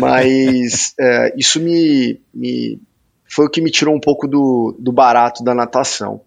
Mas 0.01 0.95
é, 0.99 1.35
isso 1.37 1.61
me, 1.61 2.21
me, 2.35 2.81
foi 3.25 3.47
o 3.47 3.51
que 3.51 3.61
me 3.61 3.71
tirou 3.71 3.95
um 3.95 4.01
pouco 4.01 4.27
do, 4.27 4.77
do 4.79 4.93
barato 4.93 5.45
da 5.45 5.55
natação. 5.55 6.21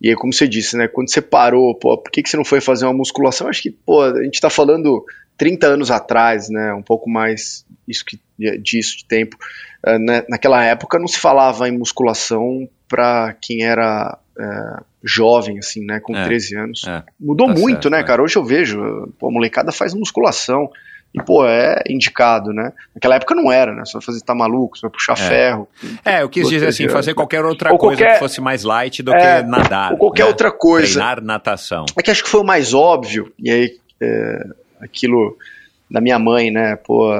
E 0.00 0.08
aí, 0.08 0.14
como 0.14 0.32
você 0.32 0.48
disse, 0.48 0.76
né? 0.76 0.88
Quando 0.88 1.10
você 1.10 1.20
parou, 1.20 1.74
pô, 1.74 1.96
por 1.98 2.10
que, 2.10 2.22
que 2.22 2.28
você 2.28 2.36
não 2.36 2.44
foi 2.44 2.60
fazer 2.60 2.86
uma 2.86 2.94
musculação? 2.94 3.48
Acho 3.48 3.62
que, 3.62 3.70
pô, 3.70 4.02
a 4.02 4.24
gente 4.24 4.40
tá 4.40 4.48
falando 4.48 5.04
30 5.36 5.66
anos 5.66 5.90
atrás, 5.90 6.48
né? 6.48 6.72
Um 6.72 6.82
pouco 6.82 7.08
mais 7.08 7.66
isso 7.86 8.04
que, 8.04 8.18
disso 8.62 8.98
de 8.98 9.04
tempo. 9.04 9.36
Uh, 9.86 9.98
né, 9.98 10.24
naquela 10.28 10.62
época 10.62 10.98
não 10.98 11.08
se 11.08 11.18
falava 11.18 11.68
em 11.68 11.78
musculação 11.78 12.68
para 12.88 13.34
quem 13.40 13.62
era 13.62 14.18
é, 14.38 14.82
jovem, 15.04 15.58
assim, 15.58 15.84
né, 15.84 16.00
com 16.00 16.16
é, 16.16 16.24
13 16.24 16.56
anos. 16.56 16.84
É, 16.86 17.02
Mudou 17.18 17.46
tá 17.46 17.54
muito, 17.54 17.82
certo, 17.84 17.90
né, 17.90 18.00
é. 18.00 18.02
cara? 18.02 18.22
Hoje 18.22 18.36
eu 18.36 18.44
vejo, 18.44 19.12
pô, 19.18 19.28
a 19.28 19.32
molecada 19.32 19.70
faz 19.70 19.94
musculação. 19.94 20.70
E, 21.12 21.20
pô, 21.20 21.44
é 21.44 21.82
indicado, 21.88 22.52
né? 22.52 22.72
Naquela 22.94 23.16
época 23.16 23.34
não 23.34 23.50
era, 23.50 23.74
né? 23.74 23.82
Você 23.84 23.94
vai 23.94 24.02
fazer, 24.02 24.20
tá 24.20 24.32
maluco, 24.32 24.78
você 24.78 24.82
vai 24.82 24.90
puxar 24.92 25.14
é. 25.14 25.16
ferro. 25.16 25.68
É, 26.04 26.22
eu 26.22 26.28
quis 26.28 26.48
dizer 26.48 26.68
assim, 26.68 26.88
fazer 26.88 27.14
qualquer 27.14 27.44
outra 27.44 27.72
ou 27.72 27.78
coisa 27.78 27.96
qualquer, 27.96 28.12
que 28.12 28.18
fosse 28.20 28.40
mais 28.40 28.62
light 28.62 29.02
do 29.02 29.12
é, 29.12 29.42
que 29.42 29.48
nadar. 29.48 29.90
Ou 29.90 29.98
qualquer 29.98 30.22
né? 30.22 30.28
outra 30.28 30.52
coisa. 30.52 30.86
Treinar 30.86 31.20
natação. 31.20 31.84
É 31.98 32.02
que 32.02 32.12
acho 32.12 32.22
que 32.22 32.30
foi 32.30 32.40
o 32.40 32.44
mais 32.44 32.72
óbvio, 32.72 33.32
e 33.36 33.50
aí 33.50 33.76
é, 34.00 34.44
aquilo 34.80 35.36
da 35.90 36.00
minha 36.00 36.16
mãe, 36.16 36.48
né? 36.52 36.76
Pô, 36.76 37.12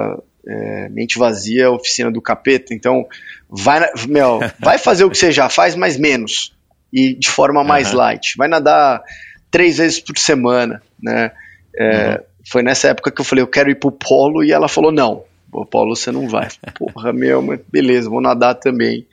é, 0.47 0.89
mente 0.89 1.19
vazia, 1.19 1.71
oficina 1.71 2.11
do 2.11 2.21
capeta, 2.21 2.75
então 2.75 3.07
vai, 3.49 3.91
meu, 4.09 4.41
vai 4.59 4.79
fazer 4.79 5.05
o 5.05 5.11
que 5.11 5.19
você 5.19 5.33
já 5.33 5.49
faz, 5.49 5.75
mas 5.75 5.97
menos 5.97 6.53
e 6.93 7.15
de 7.15 7.29
forma 7.29 7.63
mais 7.63 7.89
Aham. 7.89 7.97
light. 7.97 8.35
Vai 8.37 8.49
nadar 8.49 9.03
três 9.51 9.79
vezes 9.79 10.01
por 10.01 10.17
semana, 10.19 10.83
né? 11.01 11.33
É, 11.79 12.23
Foi 12.51 12.63
nessa 12.63 12.89
época 12.89 13.11
que 13.11 13.21
eu 13.21 13.25
falei, 13.25 13.43
eu 13.43 13.49
quero 13.49 13.71
ir 13.71 13.77
pro 13.77 13.93
polo, 13.93 14.43
e 14.43 14.53
ela 14.53 14.69
falou, 14.69 14.91
não, 14.91 15.25
o 15.53 15.65
polo 15.65 15.95
você 15.95 16.11
não 16.11 16.29
vai. 16.29 16.49
Porra, 16.75 17.13
meu, 17.13 17.43
mas 17.43 17.61
beleza, 17.69 18.11
vou 18.11 18.21
nadar 18.21 18.55
também. 18.55 19.07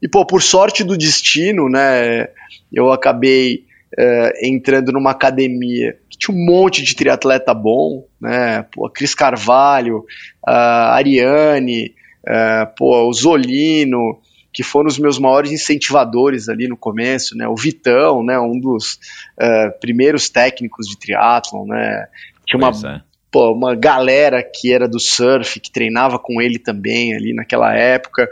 E, 0.00 0.08
pô, 0.08 0.24
por 0.24 0.42
sorte 0.42 0.84
do 0.84 0.96
destino, 0.96 1.68
né, 1.68 2.28
eu 2.72 2.92
acabei 2.92 3.64
é, 3.96 4.46
entrando 4.48 4.92
numa 4.92 5.10
academia 5.10 5.98
que 6.08 6.18
tinha 6.18 6.34
um 6.36 6.44
monte 6.44 6.82
de 6.82 6.94
triatleta 6.94 7.52
bom, 7.52 8.04
né, 8.20 8.62
pô, 8.72 8.88
Cris 8.90 9.14
Carvalho, 9.14 10.04
a 10.46 10.94
Ariane, 10.94 11.94
é, 12.26 12.66
pô, 12.76 13.08
o 13.08 13.12
Zolino, 13.12 14.18
que 14.52 14.62
foram 14.62 14.88
os 14.88 14.98
meus 14.98 15.18
maiores 15.18 15.52
incentivadores 15.52 16.48
ali 16.48 16.66
no 16.66 16.76
começo, 16.76 17.36
né, 17.36 17.46
o 17.46 17.56
Vitão, 17.56 18.24
né, 18.24 18.38
um 18.38 18.58
dos 18.58 18.98
é, 19.38 19.70
primeiros 19.70 20.28
técnicos 20.28 20.86
de 20.86 20.98
triatlon, 20.98 21.66
né, 21.66 22.08
tinha 22.48 22.58
uma 22.58 22.70
é. 22.70 23.00
pô, 23.30 23.52
uma 23.52 23.74
galera 23.74 24.42
que 24.42 24.72
era 24.72 24.88
do 24.88 24.98
surf, 24.98 25.60
que 25.60 25.70
treinava 25.70 26.18
com 26.18 26.40
ele 26.40 26.58
também 26.58 27.14
ali 27.14 27.34
naquela 27.34 27.74
época. 27.74 28.28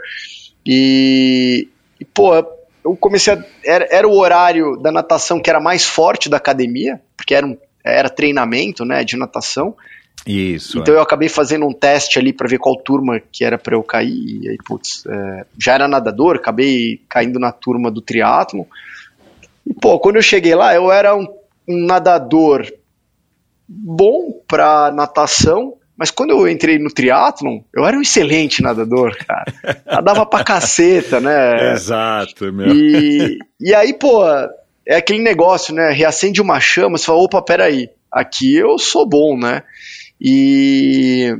E, 0.65 1.69
e, 1.99 2.03
pô, 2.05 2.33
eu 2.83 2.95
comecei 2.95 3.33
a. 3.33 3.45
Era, 3.63 3.87
era 3.91 4.07
o 4.07 4.17
horário 4.17 4.75
da 4.77 4.91
natação 4.91 5.39
que 5.39 5.49
era 5.49 5.59
mais 5.59 5.85
forte 5.85 6.29
da 6.29 6.37
academia, 6.37 6.99
porque 7.15 7.35
era, 7.35 7.45
um, 7.45 7.57
era 7.87 8.09
treinamento 8.09 8.85
né, 8.85 9.03
de 9.03 9.17
natação. 9.17 9.75
Isso. 10.25 10.79
Então 10.79 10.93
é. 10.93 10.97
eu 10.97 11.01
acabei 11.01 11.29
fazendo 11.29 11.65
um 11.65 11.73
teste 11.73 12.19
ali 12.19 12.33
para 12.33 12.47
ver 12.47 12.57
qual 12.57 12.75
turma 12.75 13.19
que 13.31 13.45
era 13.45 13.57
para 13.57 13.75
eu 13.75 13.83
cair. 13.83 14.41
E 14.43 14.49
aí, 14.49 14.57
putz, 14.65 15.05
é, 15.05 15.45
já 15.57 15.73
era 15.73 15.87
nadador, 15.87 16.35
acabei 16.35 17.01
caindo 17.07 17.39
na 17.39 17.51
turma 17.51 17.89
do 17.89 18.01
triatlon. 18.01 18.65
E, 19.65 19.73
pô, 19.73 19.99
quando 19.99 20.17
eu 20.17 20.21
cheguei 20.21 20.55
lá, 20.55 20.73
eu 20.73 20.91
era 20.91 21.15
um, 21.15 21.27
um 21.67 21.85
nadador 21.85 22.65
bom 23.67 24.41
para 24.47 24.91
natação, 24.91 25.73
mas 25.97 26.11
quando 26.11 26.31
eu 26.31 26.47
entrei 26.47 26.77
no 26.77 26.89
triatlon, 26.89 27.61
eu 27.73 27.85
era 27.85 27.97
um 27.97 28.01
excelente 28.01 28.61
nadador, 28.61 29.17
cara. 29.25 29.53
Nadava 29.85 30.25
pra 30.25 30.43
caceta, 30.43 31.19
né? 31.19 31.73
Exato, 31.73 32.51
meu. 32.53 32.67
E, 32.67 33.39
e 33.59 33.73
aí, 33.73 33.93
pô, 33.93 34.23
é 34.87 34.95
aquele 34.95 35.19
negócio, 35.19 35.73
né? 35.73 35.91
Reacende 35.91 36.41
uma 36.41 36.59
chama, 36.59 36.97
você 36.97 37.05
fala, 37.05 37.19
opa, 37.19 37.41
peraí, 37.41 37.89
aqui 38.11 38.55
eu 38.55 38.79
sou 38.79 39.07
bom, 39.07 39.37
né? 39.37 39.63
E. 40.19 41.35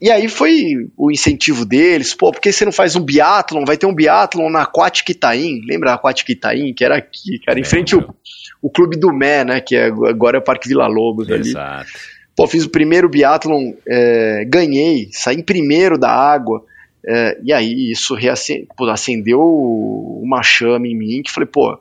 E 0.00 0.12
aí 0.12 0.28
foi 0.28 0.88
o 0.96 1.10
incentivo 1.10 1.66
deles, 1.66 2.14
pô, 2.14 2.30
por 2.30 2.40
que 2.40 2.52
você 2.52 2.64
não 2.64 2.70
faz 2.70 2.94
um 2.94 3.00
biatlon? 3.00 3.64
Vai 3.64 3.76
ter 3.76 3.84
um 3.84 3.94
biatlon 3.94 4.48
na 4.48 4.62
Aquatic 4.62 5.08
Itaim, 5.08 5.60
lembra 5.66 5.90
a 5.90 5.94
Aquatic 5.94 6.28
Itaim, 6.28 6.72
que 6.72 6.84
era 6.84 6.96
aqui, 6.96 7.40
cara, 7.44 7.58
em 7.58 7.64
frente 7.64 7.96
ao 7.96 8.14
o 8.60 8.70
Clube 8.70 8.96
do 8.96 9.12
Mé, 9.12 9.44
né, 9.44 9.60
que 9.60 9.76
é, 9.76 9.86
agora 9.86 10.38
é 10.38 10.40
o 10.40 10.44
Parque 10.44 10.68
Vila 10.68 10.86
Lobos 10.86 11.30
ali. 11.30 11.48
Exato. 11.48 11.90
Pô, 12.36 12.46
fiz 12.46 12.64
o 12.64 12.70
primeiro 12.70 13.08
biatlon, 13.08 13.72
é, 13.88 14.44
ganhei, 14.46 15.08
saí 15.12 15.36
em 15.36 15.42
primeiro 15.42 15.98
da 15.98 16.10
água, 16.10 16.64
é, 17.04 17.38
e 17.42 17.52
aí 17.52 17.90
isso 17.90 18.14
reacendeu, 18.14 19.40
uma 19.40 20.42
chama 20.42 20.86
em 20.86 20.96
mim, 20.96 21.22
que 21.22 21.32
falei, 21.32 21.48
pô, 21.48 21.78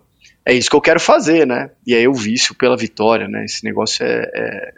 é 0.47 0.53
isso 0.53 0.69
que 0.69 0.75
eu 0.77 0.81
quero 0.81 0.99
fazer, 0.99 1.45
né? 1.45 1.69
E 1.85 1.93
aí 1.93 2.05
eu 2.05 2.13
vício 2.13 2.55
pela 2.55 2.77
vitória, 2.77 3.27
né? 3.27 3.43
Esse 3.43 3.65
negócio 3.65 4.05
é, 4.05 4.31
é, 4.33 4.73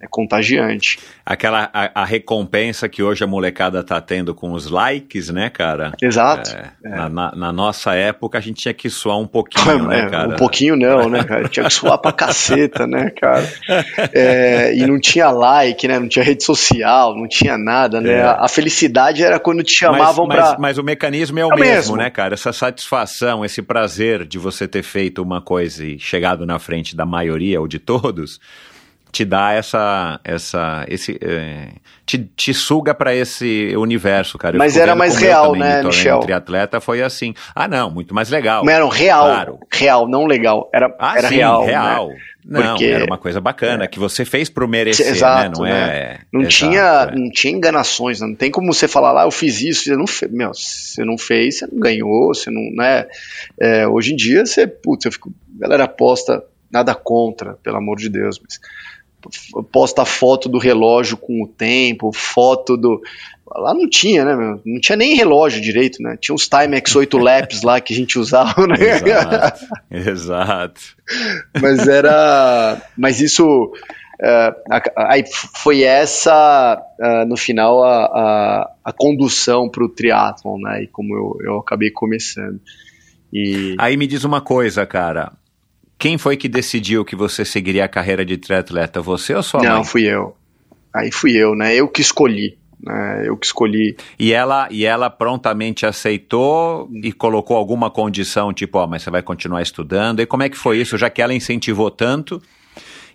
é 0.00 0.06
contagiante. 0.08 0.98
Aquela 1.26 1.68
a, 1.74 2.02
a 2.02 2.04
recompensa 2.04 2.88
que 2.88 3.02
hoje 3.02 3.22
a 3.22 3.26
molecada 3.26 3.82
tá 3.84 4.00
tendo 4.00 4.34
com 4.34 4.52
os 4.52 4.68
likes, 4.70 5.28
né, 5.28 5.50
cara? 5.50 5.92
Exato. 6.02 6.50
É, 6.56 6.88
Na, 6.88 7.08
na- 7.08 7.32
na 7.36 7.52
nossa 7.52 7.94
época 7.94 8.38
a 8.38 8.40
gente 8.40 8.62
tinha 8.62 8.72
que 8.74 8.88
suar 8.88 9.18
um 9.18 9.26
pouquinho, 9.26 9.86
né, 9.88 10.00
É, 10.00 10.08
cara? 10.08 10.28
um 10.28 10.36
pouquinho 10.36 10.74
não, 10.76 11.08
né, 11.08 11.22
cara? 11.24 11.48
Tinha 11.48 11.66
que 11.66 11.72
suar 11.72 11.98
pra 11.98 12.12
caceta, 12.12 12.86
né, 12.86 13.10
cara? 13.10 13.46
É, 14.12 14.74
e 14.74 14.86
não 14.86 14.98
tinha 14.98 15.30
like, 15.30 15.86
né? 15.86 15.98
Não 15.98 16.08
tinha 16.08 16.24
rede 16.24 16.42
social, 16.44 17.14
não 17.14 17.28
tinha 17.28 17.56
nada, 17.58 18.00
né? 18.00 18.12
É. 18.14 18.22
A, 18.22 18.44
a 18.44 18.48
felicidade 18.48 19.22
era 19.22 19.38
quando 19.38 19.62
te 19.62 19.72
chamavam 19.72 20.26
mas, 20.26 20.38
mas, 20.38 20.48
pra. 20.50 20.58
mas 20.58 20.78
o 20.78 20.82
mecanismo 20.82 21.38
é 21.38 21.44
o 21.44 21.50
É 21.50 21.54
o 21.54 21.58
mesmo, 21.58 21.74
mesmo. 21.74 21.96
né, 21.96 22.10
cara? 22.10 22.34
Essa 22.34 22.52
satisfação, 22.52 23.44
esse 23.44 23.60
prazer 23.62 24.24
de 24.26 24.38
você 24.38 24.66
ter 24.66 24.82
feito 24.82 25.22
uma 25.22 25.40
coisa 25.40 25.84
e 25.84 25.98
chegado 25.98 26.46
na 26.46 26.58
frente 26.58 26.96
da 26.96 27.04
maioria 27.04 27.60
ou 27.60 27.68
de 27.68 27.78
todos, 27.78 28.40
te 29.12 29.24
dá 29.24 29.52
essa, 29.52 30.20
essa, 30.24 30.84
esse, 30.88 31.18
é, 31.22 31.68
te, 32.06 32.18
te 32.36 32.54
suga 32.54 32.94
pra 32.94 33.14
esse 33.14 33.74
universo, 33.76 34.38
cara. 34.38 34.56
Eu 34.56 34.58
Mas 34.58 34.76
era 34.76 34.94
mais 34.94 35.16
real, 35.16 35.52
também 35.52 35.60
né, 35.62 35.82
Michel? 35.82 36.20
Triatleta 36.20 36.80
foi 36.80 37.02
assim. 37.02 37.34
Ah, 37.54 37.66
não, 37.68 37.90
muito 37.90 38.14
mais 38.14 38.28
legal. 38.30 38.64
Mas 38.64 38.74
era 38.74 38.86
um 38.86 38.88
real, 38.88 39.24
Claro. 39.26 39.58
real, 39.72 40.08
não 40.08 40.26
legal. 40.26 40.68
Era, 40.72 40.94
Ah, 40.98 41.18
era 41.18 41.28
sim, 41.28 41.36
real. 41.36 41.64
real. 41.64 42.08
né? 42.08 42.16
Não, 42.42 42.62
Porque- 42.70 42.86
era 42.86 43.04
uma 43.04 43.18
coisa 43.18 43.38
bacana 43.40 43.86
que 43.86 43.98
você 43.98 44.24
fez 44.24 44.48
pro 44.48 44.66
merecer, 44.66 45.06
Exato, 45.08 45.62
né? 45.62 45.68
Não 45.70 45.76
né? 45.76 45.96
é. 45.98 46.18
Não, 46.32 46.40
Exato, 46.40 46.54
tinha, 46.56 46.82
é. 46.82 47.14
não 47.14 47.30
tinha 47.30 47.52
enganações, 47.52 48.20
né? 48.20 48.26
não 48.28 48.34
tem 48.34 48.50
como 48.50 48.72
você 48.72 48.88
falar 48.88 49.12
lá, 49.12 49.24
eu 49.24 49.30
fiz 49.30 49.60
isso, 49.60 49.84
você 49.84 49.94
não 49.96 50.06
fez. 50.06 50.32
Meu, 50.32 50.52
você 50.54 51.04
não 51.04 51.18
fez, 51.18 51.58
você 51.58 51.66
não 51.66 51.78
ganhou, 51.78 52.34
você 52.34 52.50
não. 52.50 52.62
Né? 52.74 53.06
É, 53.60 53.86
hoje 53.86 54.14
em 54.14 54.16
dia, 54.16 54.46
você, 54.46 54.66
putz, 54.66 55.04
eu 55.04 55.12
fico. 55.12 55.30
Galera 55.58 55.86
posta, 55.86 56.42
nada 56.72 56.94
contra, 56.94 57.58
pelo 57.62 57.76
amor 57.76 57.98
de 57.98 58.08
Deus, 58.08 58.40
mas 58.42 58.58
posta 59.72 60.04
foto 60.04 60.48
do 60.48 60.58
relógio 60.58 61.16
com 61.16 61.42
o 61.42 61.48
tempo, 61.48 62.12
foto 62.12 62.76
do. 62.76 63.00
Lá 63.52 63.74
não 63.74 63.88
tinha, 63.88 64.24
né, 64.24 64.36
meu? 64.36 64.60
Não 64.64 64.80
tinha 64.80 64.96
nem 64.96 65.16
relógio 65.16 65.60
direito, 65.60 66.00
né? 66.02 66.16
Tinha 66.20 66.34
uns 66.34 66.48
Timex 66.48 66.94
8 66.94 67.18
laps 67.18 67.62
lá 67.62 67.80
que 67.80 67.92
a 67.92 67.96
gente 67.96 68.18
usava, 68.18 68.66
né? 68.66 68.76
Exato, 68.78 69.66
exato. 69.90 70.80
mas 71.60 71.88
era. 71.88 72.80
Mas 72.96 73.20
isso. 73.20 73.72
é, 74.22 74.54
aí 74.96 75.24
foi 75.56 75.82
essa, 75.82 76.80
é, 77.00 77.24
no 77.24 77.36
final, 77.36 77.82
a, 77.82 78.04
a, 78.04 78.70
a 78.84 78.92
condução 78.92 79.68
para 79.68 79.84
o 79.84 79.88
triatlon, 79.88 80.58
né? 80.58 80.84
E 80.84 80.86
como 80.86 81.14
eu, 81.14 81.38
eu 81.44 81.58
acabei 81.58 81.90
começando. 81.90 82.60
E. 83.32 83.74
Aí 83.78 83.96
me 83.96 84.06
diz 84.06 84.24
uma 84.24 84.40
coisa, 84.40 84.86
cara. 84.86 85.32
Quem 86.00 86.16
foi 86.16 86.34
que 86.34 86.48
decidiu 86.48 87.04
que 87.04 87.14
você 87.14 87.44
seguiria 87.44 87.84
a 87.84 87.88
carreira 87.88 88.24
de 88.24 88.38
triatleta? 88.38 89.02
Você 89.02 89.34
ou 89.34 89.42
sua 89.42 89.62
não, 89.62 89.76
mãe? 89.76 89.84
fui 89.84 90.04
eu. 90.04 90.34
Aí 90.94 91.12
fui 91.12 91.36
eu, 91.36 91.54
né? 91.54 91.74
Eu 91.74 91.86
que 91.86 92.00
escolhi. 92.00 92.56
Né? 92.82 93.24
Eu 93.26 93.36
que 93.36 93.44
escolhi. 93.44 93.94
E 94.18 94.32
ela, 94.32 94.66
e 94.70 94.86
ela 94.86 95.10
prontamente 95.10 95.84
aceitou 95.84 96.88
e 97.02 97.12
colocou 97.12 97.54
alguma 97.54 97.90
condição, 97.90 98.50
tipo, 98.50 98.78
ó, 98.78 98.86
mas 98.86 99.02
você 99.02 99.10
vai 99.10 99.20
continuar 99.20 99.60
estudando. 99.60 100.20
E 100.20 100.26
como 100.26 100.42
é 100.42 100.48
que 100.48 100.56
foi 100.56 100.78
isso, 100.78 100.96
já 100.96 101.10
que 101.10 101.20
ela 101.20 101.34
incentivou 101.34 101.90
tanto? 101.90 102.40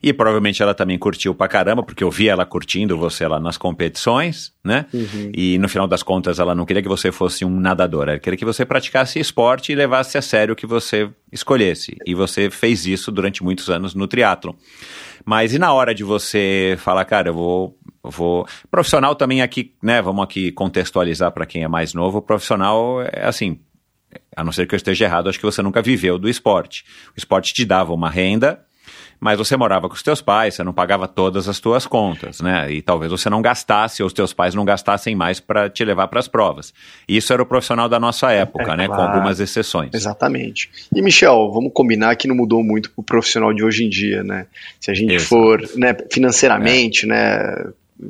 E 0.01 0.13
provavelmente 0.13 0.61
ela 0.61 0.73
também 0.73 0.97
curtiu 0.97 1.33
pra 1.33 1.47
caramba, 1.47 1.83
porque 1.83 2.03
eu 2.03 2.11
vi 2.11 2.27
ela 2.27 2.45
curtindo 2.45 2.97
você 2.97 3.27
lá 3.27 3.39
nas 3.39 3.57
competições, 3.57 4.53
né? 4.63 4.85
E 5.33 5.57
no 5.57 5.67
final 5.67 5.87
das 5.87 6.03
contas 6.03 6.39
ela 6.39 6.53
não 6.53 6.65
queria 6.65 6.81
que 6.81 6.87
você 6.87 7.11
fosse 7.11 7.43
um 7.43 7.59
nadador, 7.59 8.09
ela 8.09 8.19
queria 8.19 8.37
que 8.37 8.45
você 8.45 8.65
praticasse 8.65 9.19
esporte 9.19 9.71
e 9.71 9.75
levasse 9.75 10.17
a 10.17 10.21
sério 10.21 10.53
o 10.53 10.55
que 10.55 10.65
você 10.65 11.09
escolhesse. 11.31 11.97
E 12.05 12.13
você 12.13 12.49
fez 12.49 12.85
isso 12.85 13.11
durante 13.11 13.43
muitos 13.43 13.69
anos 13.69 13.93
no 13.95 14.07
triatlon. 14.07 14.53
Mas 15.25 15.53
e 15.53 15.59
na 15.59 15.73
hora 15.73 15.93
de 15.93 16.03
você 16.03 16.75
falar, 16.79 17.03
cara, 17.05 17.29
eu 17.29 17.33
vou, 17.33 17.77
vou. 18.03 18.47
Profissional 18.69 19.15
também 19.15 19.41
aqui, 19.41 19.73
né? 19.81 20.01
Vamos 20.01 20.23
aqui 20.23 20.51
contextualizar 20.51 21.31
para 21.31 21.47
quem 21.47 21.63
é 21.63 21.67
mais 21.67 21.95
novo. 21.95 22.21
Profissional 22.21 23.01
é 23.01 23.25
assim, 23.25 23.59
a 24.35 24.43
não 24.43 24.51
ser 24.51 24.67
que 24.67 24.75
eu 24.75 24.77
esteja 24.77 25.05
errado, 25.05 25.29
acho 25.29 25.39
que 25.39 25.45
você 25.45 25.61
nunca 25.61 25.81
viveu 25.81 26.17
do 26.17 26.29
esporte. 26.29 26.85
O 27.15 27.17
esporte 27.17 27.53
te 27.53 27.65
dava 27.65 27.93
uma 27.93 28.09
renda, 28.09 28.63
mas 29.19 29.37
você 29.37 29.55
morava 29.55 29.87
com 29.87 29.95
os 29.95 30.03
teus 30.03 30.21
pais, 30.21 30.55
você 30.55 30.63
não 30.63 30.73
pagava 30.73 31.07
todas 31.07 31.47
as 31.47 31.59
tuas 31.59 31.85
contas, 31.87 32.41
né? 32.41 32.71
E 32.71 32.81
talvez 32.81 33.11
você 33.11 33.29
não 33.29 33.41
gastasse, 33.41 34.03
ou 34.03 34.07
os 34.07 34.13
teus 34.13 34.33
pais 34.33 34.53
não 34.55 34.65
gastassem 34.65 35.15
mais 35.15 35.39
para 35.39 35.69
te 35.69 35.83
levar 35.85 36.07
para 36.07 36.19
as 36.19 36.27
provas. 36.27 36.73
Isso 37.07 37.31
era 37.33 37.41
o 37.41 37.45
profissional 37.45 37.87
da 37.89 37.99
nossa 37.99 38.31
época, 38.31 38.73
É, 38.73 38.77
né? 38.77 38.87
Com 38.87 38.95
claro. 38.95 39.13
algumas 39.13 39.39
exceções. 39.39 39.91
Exatamente. 39.93 40.69
E, 40.93 41.01
Michel, 41.01 41.51
vamos 41.51 41.71
combinar 41.73 42.15
que 42.15 42.27
não 42.27 42.35
mudou 42.35 42.63
muito 42.63 42.91
pro 42.91 43.03
profissional 43.03 43.53
de 43.53 43.63
hoje 43.63 43.83
em 43.85 43.89
dia, 43.89 44.23
né? 44.23 44.45
Se 44.79 44.91
a 44.91 44.93
gente 44.93 45.13
Exato. 45.13 45.29
for 45.29 45.61
né, 45.75 45.95
financeiramente, 46.11 47.05
né? 47.05 47.65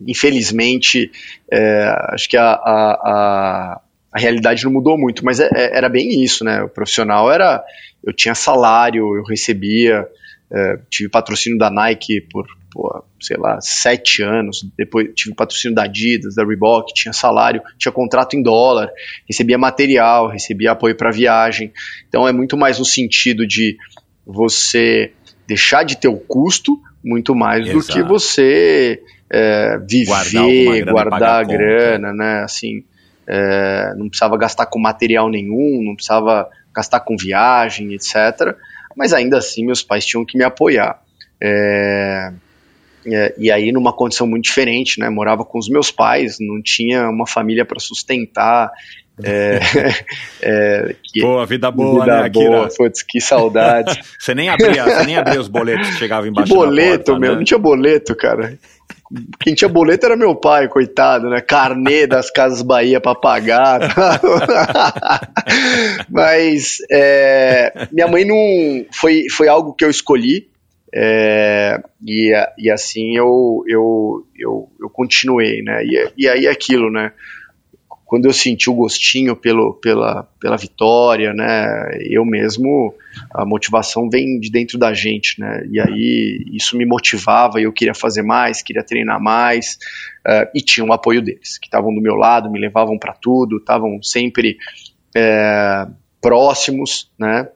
Infelizmente, 0.08 1.12
é, 1.52 1.94
acho 2.10 2.30
que 2.30 2.38
a, 2.38 2.44
a, 2.54 2.92
a, 3.04 3.82
a 4.14 4.20
realidade 4.20 4.64
não 4.64 4.72
mudou 4.72 4.98
muito, 4.98 5.24
mas 5.26 5.40
é- 5.40 5.50
é- 5.54 5.78
era 5.78 5.90
bem 5.90 6.24
isso, 6.24 6.44
né? 6.44 6.64
O 6.64 6.70
profissional 6.70 7.32
era. 7.32 7.64
Eu 8.04 8.14
tinha 8.14 8.36
salário, 8.36 9.16
eu 9.16 9.24
recebia, 9.24 10.08
é, 10.52 10.80
tive 10.90 11.10
patrocínio 11.10 11.58
da 11.58 11.70
Nike 11.70 12.22
por, 12.32 12.46
pô, 12.72 13.04
sei 13.20 13.38
lá, 13.38 13.60
sete 13.62 14.22
anos, 14.22 14.66
depois 14.78 15.10
tive 15.16 15.36
patrocínio 15.36 15.76
da 15.76 15.84
Adidas, 15.84 16.36
da 16.36 16.46
Reebok, 16.46 16.94
tinha 16.94 17.14
salário, 17.14 17.62
tinha 17.78 17.92
contrato 17.92 18.36
em 18.36 18.44
dólar, 18.44 18.90
recebia 19.28 19.58
material, 19.58 20.28
recebia 20.28 20.72
apoio 20.72 20.96
para 20.96 21.12
viagem. 21.12 21.72
Então 22.08 22.28
é 22.28 22.32
muito 22.32 22.56
mais 22.56 22.80
no 22.80 22.86
sentido 22.86 23.48
de 23.48 23.78
você 24.26 25.12
deixar 25.48 25.84
de 25.84 25.98
ter 25.98 26.08
o 26.08 26.18
custo, 26.18 26.80
muito 27.04 27.36
mais 27.36 27.66
do 27.66 27.78
Exato. 27.78 27.94
que 27.94 28.04
você 28.04 29.02
é, 29.32 29.78
Guardar 30.06 30.46
viver, 30.46 30.64
grana 30.64 30.78
e 30.78 30.84
guardar 30.84 31.22
a 31.22 31.40
a 31.40 31.46
conta. 31.46 31.58
grana, 31.58 32.14
né? 32.14 32.44
Assim, 32.44 32.84
é, 33.28 33.94
não 33.96 34.08
precisava 34.08 34.38
gastar 34.38 34.66
com 34.68 34.80
material 34.80 35.30
nenhum, 35.30 35.84
não 35.84 35.96
precisava 35.96 36.50
gastar 36.74 37.00
com 37.00 37.16
viagem, 37.18 37.94
etc. 37.94 38.56
Mas 38.96 39.14
ainda 39.14 39.38
assim, 39.38 39.66
meus 39.66 39.84
pais 39.84 40.06
tinham 40.06 40.26
que 40.26 40.38
me 40.38 40.44
apoiar. 40.44 41.00
É, 41.42 42.32
é, 43.08 43.36
e 43.38 43.52
aí, 43.52 43.72
numa 43.72 43.94
condição 43.94 44.26
muito 44.26 44.46
diferente, 44.46 45.00
né? 45.00 45.10
Morava 45.10 45.46
com 45.46 45.60
os 45.60 45.70
meus 45.70 45.92
pais, 45.92 46.38
não 46.40 46.62
tinha 46.62 47.08
uma 47.10 47.28
família 47.28 47.64
para 47.66 47.80
sustentar. 47.80 48.72
É, 49.24 49.60
é, 50.42 50.96
que, 51.04 51.22
boa, 51.22 51.46
vida 51.46 51.72
boa, 51.72 52.04
vida 52.04 52.24
né, 52.24 52.30
boa, 52.30 52.68
putz, 52.76 53.04
que 53.04 53.22
saudade. 53.22 54.02
você, 54.20 54.34
nem 54.34 54.50
abria, 54.50 54.84
você 54.84 55.06
nem 55.06 55.18
abria 55.18 55.40
os 55.40 55.48
boletos 55.48 55.90
que 55.90 55.98
chegavam 55.98 56.28
embaixo 56.28 56.52
que 56.52 56.58
boleto, 56.58 57.06
porta, 57.06 57.20
meu, 57.20 57.32
né? 57.32 57.38
não 57.38 57.44
tinha 57.44 57.60
boleto, 57.60 58.16
cara. 58.16 58.58
Quem 59.40 59.54
tinha 59.54 59.70
boleto 59.70 60.06
era 60.06 60.18
meu 60.18 60.36
pai, 60.36 60.68
coitado, 60.68 61.30
né? 61.30 61.42
Carnê 61.42 62.08
das 62.08 62.32
Casas 62.32 62.62
Bahia 62.62 63.00
para 63.00 63.16
pagar. 63.16 63.80
Mas 66.10 66.78
é, 66.92 67.88
minha 67.92 68.08
mãe 68.08 68.26
não. 68.26 68.86
Foi, 68.92 69.26
foi 69.30 69.48
algo 69.48 69.74
que 69.74 69.86
eu 69.86 69.90
escolhi. 69.90 70.50
É, 70.94 71.82
e, 72.08 72.32
e 72.58 72.72
assim 72.72 73.18
eu, 73.18 73.64
eu, 73.68 74.26
eu, 74.38 74.70
eu 74.80 74.90
continuei, 74.90 75.62
né? 75.62 75.84
E, 75.84 76.12
e 76.18 76.30
aí 76.30 76.48
aquilo, 76.48 76.90
né? 76.90 77.12
Quando 78.16 78.28
eu 78.28 78.34
senti 78.34 78.70
o 78.70 78.74
gostinho 78.74 79.36
pelo, 79.36 79.74
pela, 79.74 80.24
pela 80.40 80.56
vitória, 80.56 81.34
né, 81.34 81.98
eu 82.10 82.24
mesmo, 82.24 82.96
a 83.34 83.46
motivação 83.46 84.10
vem 84.10 84.40
de 84.40 84.50
dentro 84.50 84.78
da 84.78 84.94
gente, 84.94 85.38
né, 85.38 85.68
e 85.70 85.82
aí 85.82 86.46
isso 86.54 86.78
me 86.78 86.86
motivava, 86.86 87.60
eu 87.60 87.74
queria 87.74 87.94
fazer 87.94 88.22
mais, 88.22 88.62
queria 88.62 88.86
treinar 88.86 89.22
mais, 89.22 89.78
uh, 90.26 90.48
e 90.56 90.62
tinha 90.62 90.86
o 90.86 90.88
um 90.88 90.94
apoio 90.94 91.22
deles, 91.22 91.58
que 91.58 91.68
estavam 91.68 91.94
do 91.94 92.00
meu 92.00 92.16
lado, 92.16 92.50
me 92.50 92.58
levavam 92.58 92.98
para 92.98 93.12
tudo, 93.12 93.58
estavam 93.58 94.02
sempre 94.02 94.56
é, 95.14 95.86
próximos, 96.22 97.12
né, 97.20 97.50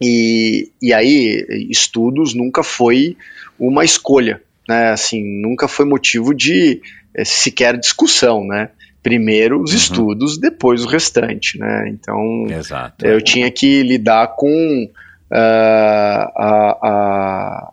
e, 0.00 0.70
e 0.80 0.94
aí 0.94 1.44
estudos 1.68 2.34
nunca 2.34 2.62
foi 2.62 3.16
uma 3.58 3.84
escolha, 3.84 4.40
né, 4.68 4.90
assim, 4.90 5.24
nunca 5.42 5.66
foi 5.66 5.86
motivo 5.86 6.32
de 6.32 6.80
é, 7.12 7.24
sequer 7.24 7.76
discussão, 7.76 8.46
né, 8.46 8.70
primeiro 9.02 9.62
os 9.62 9.70
uhum. 9.70 9.76
estudos, 9.76 10.38
depois 10.38 10.84
o 10.84 10.88
restante, 10.88 11.58
né? 11.58 11.88
Então 11.88 12.46
Exato. 12.48 13.06
eu 13.06 13.22
tinha 13.22 13.50
que 13.50 13.82
lidar 13.82 14.34
com 14.36 14.84
uh, 14.84 15.34
a, 15.34 16.78
a, 16.82 17.72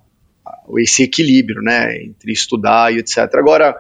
esse 0.78 1.04
equilíbrio, 1.04 1.62
né? 1.62 2.04
Entre 2.04 2.32
estudar 2.32 2.94
e 2.94 3.00
etc. 3.00 3.18
Agora 3.36 3.76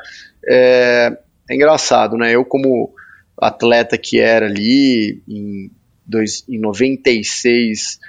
é, 0.47 1.17
é, 1.49 1.55
engraçado, 1.55 2.17
né? 2.17 2.33
Eu 2.33 2.43
como 2.45 2.93
atleta 3.37 3.97
que 3.97 4.19
era 4.19 4.45
ali 4.45 5.21
em, 5.27 5.69
dois, 6.05 6.43
em 6.47 6.59
96 6.59 7.99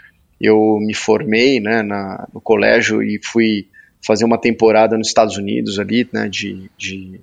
eu 0.40 0.78
me 0.80 0.94
formei, 0.94 1.60
né? 1.60 1.82
Na, 1.82 2.26
no 2.32 2.40
colégio 2.40 3.02
e 3.02 3.20
fui 3.22 3.68
fazer 4.04 4.24
uma 4.24 4.38
temporada 4.38 4.96
nos 4.96 5.08
Estados 5.08 5.36
Unidos 5.36 5.78
ali, 5.78 6.08
né? 6.12 6.28
De, 6.28 6.70
de, 6.78 7.20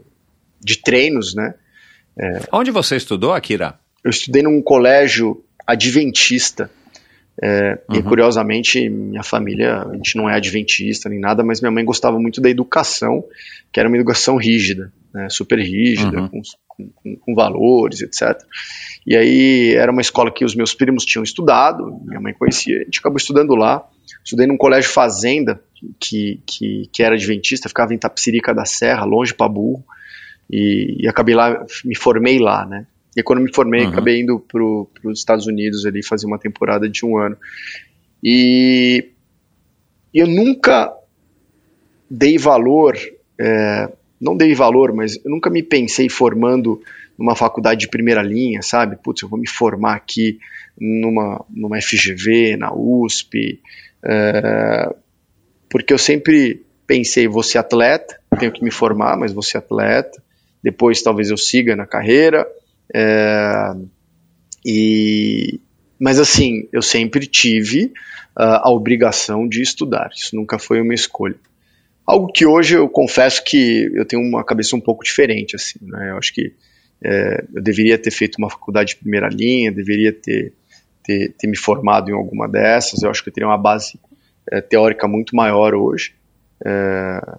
de 0.59 0.78
treinos, 0.82 1.34
né? 1.34 1.55
É, 2.18 2.41
Onde 2.51 2.72
você 2.72 2.95
estudou, 2.95 3.34
Akira? 3.34 3.80
Eu 4.03 4.09
estudei 4.09 4.41
num 4.41 4.61
colégio 4.61 5.43
adventista. 5.66 6.70
É, 7.41 7.80
uhum. 7.89 7.97
E 7.97 8.03
curiosamente, 8.03 8.88
minha 8.89 9.24
família, 9.24 9.82
a 9.82 9.95
gente 9.95 10.16
não 10.16 10.30
é 10.30 10.36
adventista 10.36 11.09
nem 11.09 11.20
nada, 11.20 11.43
mas 11.43 11.61
minha 11.61 11.72
mãe 11.72 11.84
gostava 11.84 12.20
muito 12.20 12.39
da 12.39 12.49
educação, 12.49 13.24
que 13.72 13.80
era 13.80 13.89
uma 13.89 13.97
educação 13.97 14.38
rígida, 14.38 14.93
né, 15.11 15.28
super 15.30 15.57
rígida, 15.57 16.22
uhum. 16.22 16.30
com, 16.30 16.41
com, 16.68 17.16
com, 17.16 17.34
valores, 17.34 18.01
etc. 18.01 18.39
E 19.07 19.16
aí 19.16 19.74
era 19.74 19.91
uma 19.91 20.01
escola 20.01 20.32
que 20.32 20.45
os 20.45 20.53
meus 20.53 20.76
primos 20.76 21.05
tinham 21.05 21.24
estudado, 21.24 21.99
minha 22.05 22.22
mãe 22.22 22.34
conhecia, 22.34 22.82
a 22.82 22.84
gente 22.84 22.99
acabou 22.99 23.18
estudando 23.18 23.55
lá. 23.55 23.84
Estudei 24.24 24.45
num 24.45 24.57
colégio 24.57 24.91
fazenda, 24.91 25.59
que, 25.99 26.39
que, 26.45 26.88
que 26.93 27.01
era 27.01 27.16
adventista, 27.16 27.68
ficava 27.68 27.93
em 27.93 27.97
Tapsirica 27.97 28.53
da 28.53 28.64
Serra, 28.64 29.05
longe 29.05 29.34
para 29.34 29.49
burro 29.49 29.84
e, 30.50 30.98
e, 31.00 31.08
acabei 31.08 31.36
lá, 31.36 31.66
me 31.84 31.96
formei 31.96 32.39
lá, 32.39 32.66
né? 32.66 32.86
E 33.16 33.22
quando 33.22 33.41
me 33.41 33.54
formei, 33.54 33.84
uhum. 33.84 33.89
acabei 33.89 34.22
indo 34.22 34.39
para 34.39 34.64
os 34.64 35.20
Estados 35.20 35.46
Unidos 35.46 35.86
ali 35.86 36.04
fazer 36.04 36.26
uma 36.26 36.39
temporada 36.39 36.89
de 36.89 37.06
um 37.06 37.18
ano. 37.18 37.38
E 38.24 39.10
eu 40.14 40.28
nunca 40.28 40.94
dei 42.10 42.38
valor, 42.38 42.98
é, 43.39 43.91
não 44.20 44.36
dei 44.36 44.54
valor, 44.54 44.94
mas 44.94 45.16
eu 45.24 45.30
nunca 45.30 45.50
me 45.50 45.62
pensei 45.62 46.10
formando 46.10 46.82
numa 47.18 47.36
faculdade 47.36 47.82
de 47.82 47.88
primeira 47.88 48.22
linha, 48.22 48.62
sabe? 48.62 48.96
Putz, 48.96 49.22
eu 49.22 49.30
vou 49.30 49.39
me 49.39 49.48
formar 49.48 49.96
aqui 49.96 50.39
numa, 50.80 51.46
numa 51.50 51.82
FGV, 51.82 52.58
na 52.58 52.74
USP, 52.74 53.60
é, 54.04 54.94
porque 55.70 55.94
eu 55.94 55.98
sempre 55.98 56.64
pensei, 56.86 57.28
vou 57.28 57.44
ser 57.44 57.60
atleta, 57.60 58.20
tenho 58.39 58.52
que 58.52 58.64
me 58.64 58.72
formar, 58.72 59.18
mas 59.18 59.32
vou 59.32 59.44
ser 59.44 59.58
atleta, 59.58 60.22
depois 60.64 61.01
talvez 61.01 61.30
eu 61.30 61.38
siga 61.38 61.76
na 61.76 61.86
carreira. 61.86 62.47
É, 62.95 63.74
e, 64.66 65.59
mas 65.99 66.20
assim, 66.20 66.68
eu 66.72 66.82
sempre 66.82 67.28
tive 67.28 67.86
uh, 68.38 68.61
a 68.61 68.72
obrigação 68.72 69.47
de 69.47 69.61
estudar, 69.61 70.09
isso 70.16 70.36
nunca 70.36 70.57
foi 70.57 70.82
uma 70.82 70.93
escolha. 70.93 71.36
Algo 72.05 72.32
que 72.32 72.45
hoje 72.45 72.76
eu 72.76 72.89
confesso 72.89 73.43
que 73.43 73.89
eu 73.93 74.05
tenho 74.05 74.22
uma 74.22 74.43
cabeça 74.43 74.76
um 74.76 74.82
pouco 74.82 75.03
diferente, 75.03 75.55
assim, 75.55 75.80
né? 75.82 76.11
Eu 76.11 76.18
acho 76.18 76.34
que 76.34 76.53
é, 77.03 77.45
eu 77.53 77.61
deveria 77.61 77.97
ter 77.97 78.11
feito 78.11 78.38
uma 78.38 78.49
faculdade 78.49 78.89
de 78.89 78.97
primeira 78.97 79.30
linha, 79.30 79.72
deveria 79.72 80.11
ter, 80.11 80.53
ter, 81.01 81.34
ter 81.38 81.47
me 81.47 81.55
formado 81.55 82.09
em 82.09 82.14
alguma 82.14 82.47
dessas, 82.47 83.01
eu 83.01 83.09
acho 83.09 83.24
que 83.24 83.30
eu 83.30 83.34
teria 83.34 83.47
uma 83.47 83.57
base 83.57 83.97
é, 84.51 84.61
teórica 84.61 85.07
muito 85.07 85.36
maior 85.36 85.74
hoje. 85.74 86.14
É, 86.66 87.38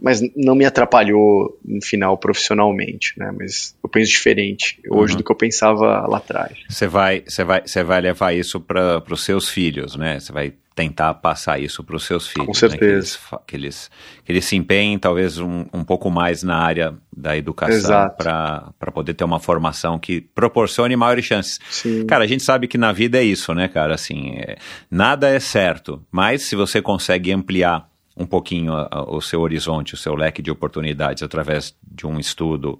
mas 0.00 0.20
não 0.34 0.54
me 0.54 0.64
atrapalhou 0.64 1.58
no 1.64 1.82
final 1.82 2.16
profissionalmente, 2.16 3.14
né? 3.18 3.32
Mas 3.36 3.76
eu 3.82 3.88
penso 3.88 4.10
diferente 4.10 4.80
hoje 4.88 5.12
uhum. 5.12 5.18
do 5.18 5.24
que 5.24 5.30
eu 5.30 5.36
pensava 5.36 6.06
lá 6.06 6.18
atrás. 6.18 6.58
Você 6.68 6.86
vai, 6.86 7.22
você 7.26 7.44
vai, 7.44 7.62
você 7.64 7.82
vai 7.84 8.00
levar 8.00 8.32
isso 8.32 8.60
para 8.60 9.02
os 9.10 9.24
seus 9.24 9.48
filhos, 9.48 9.96
né? 9.96 10.18
Você 10.18 10.32
vai 10.32 10.54
tentar 10.74 11.12
passar 11.14 11.60
isso 11.60 11.84
para 11.84 11.96
os 11.96 12.04
seus 12.04 12.28
filhos. 12.28 12.46
Com 12.46 12.54
certeza. 12.54 12.80
Né? 12.80 12.86
Que, 12.86 12.86
eles, 12.86 13.18
que, 13.46 13.56
eles, 13.56 13.90
que 14.24 14.32
eles 14.32 14.44
se 14.46 14.56
empenhem 14.56 14.98
talvez 14.98 15.38
um, 15.38 15.66
um 15.74 15.84
pouco 15.84 16.10
mais 16.10 16.42
na 16.42 16.56
área 16.56 16.94
da 17.14 17.36
educação 17.36 18.08
para 18.16 18.92
poder 18.94 19.12
ter 19.12 19.24
uma 19.24 19.38
formação 19.38 19.98
que 19.98 20.22
proporcione 20.22 20.96
maiores 20.96 21.26
chances. 21.26 21.58
Sim. 21.68 22.06
Cara, 22.06 22.24
a 22.24 22.26
gente 22.26 22.42
sabe 22.42 22.66
que 22.66 22.78
na 22.78 22.92
vida 22.92 23.18
é 23.18 23.22
isso, 23.22 23.52
né, 23.52 23.68
cara? 23.68 23.94
Assim, 23.94 24.36
é, 24.36 24.56
nada 24.90 25.28
é 25.28 25.40
certo, 25.40 26.02
mas 26.10 26.42
se 26.42 26.56
você 26.56 26.80
consegue 26.80 27.30
ampliar 27.30 27.89
um 28.20 28.26
pouquinho 28.26 28.74
a, 28.74 28.88
a, 28.90 29.02
o 29.10 29.20
seu 29.20 29.40
horizonte, 29.40 29.94
o 29.94 29.96
seu 29.96 30.14
leque 30.14 30.42
de 30.42 30.50
oportunidades 30.50 31.22
através 31.22 31.74
de 31.82 32.06
um 32.06 32.18
estudo, 32.18 32.78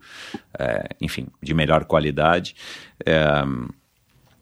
é, 0.59 0.91
enfim, 1.01 1.27
de 1.43 1.55
melhor 1.55 1.85
qualidade. 1.87 2.55
É, 3.07 3.43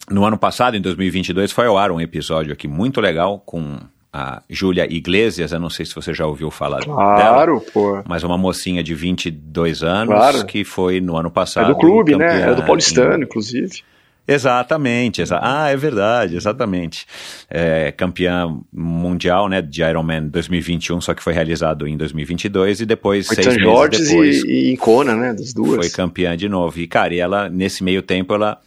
no 0.09 0.25
ano 0.25 0.37
passado, 0.37 0.75
em 0.75 0.81
2022, 0.81 1.51
foi 1.51 1.67
ao 1.67 1.77
ar 1.77 1.91
um 1.91 2.01
episódio 2.01 2.51
aqui 2.51 2.67
muito 2.67 2.99
legal 2.99 3.39
com 3.39 3.77
a 4.11 4.41
Júlia 4.49 4.91
Iglesias, 4.91 5.51
eu 5.51 5.59
não 5.59 5.69
sei 5.69 5.85
se 5.85 5.93
você 5.93 6.13
já 6.13 6.25
ouviu 6.25 6.49
falar 6.49 6.83
claro, 6.83 7.59
dela. 7.59 7.71
pô. 7.71 8.03
Mas 8.07 8.23
uma 8.23 8.37
mocinha 8.37 8.83
de 8.83 8.95
22 8.95 9.83
anos 9.83 10.15
claro. 10.15 10.45
que 10.45 10.63
foi 10.63 10.99
no 10.99 11.15
ano 11.15 11.29
passado. 11.29 11.65
É 11.65 11.73
do 11.73 11.77
clube, 11.77 12.15
né? 12.15 12.51
É 12.51 12.55
do 12.55 12.63
Paulistano, 12.63 13.21
em... 13.21 13.25
inclusive. 13.25 13.83
Exatamente, 14.29 15.21
exa 15.21 15.39
ah, 15.41 15.69
é 15.69 15.75
verdade, 15.75 16.35
exatamente. 16.35 17.05
É, 17.49 17.91
campeã 17.91 18.47
mundial, 18.71 19.49
né, 19.49 19.61
de 19.61 19.81
Ironman 19.81 20.27
2021, 20.27 21.01
só 21.01 21.13
que 21.13 21.23
foi 21.23 21.33
realizado 21.33 21.87
em 21.87 21.97
2022 21.97 22.81
e 22.81 22.85
depois 22.85 23.27
foi 23.27 23.35
seis 23.35 23.47
meses 23.47 24.07
depois 24.07 24.43
e, 24.43 24.71
e 24.71 24.77
Kona, 24.77 25.15
né, 25.15 25.33
das 25.33 25.51
duas. 25.53 25.77
Foi 25.77 25.89
campeã 25.89 26.37
de 26.37 26.47
novo. 26.47 26.79
E 26.79 26.85
cara, 26.87 27.13
e 27.13 27.19
ela 27.19 27.49
nesse 27.49 27.83
meio 27.83 28.01
tempo 28.01 28.33
ela 28.33 28.59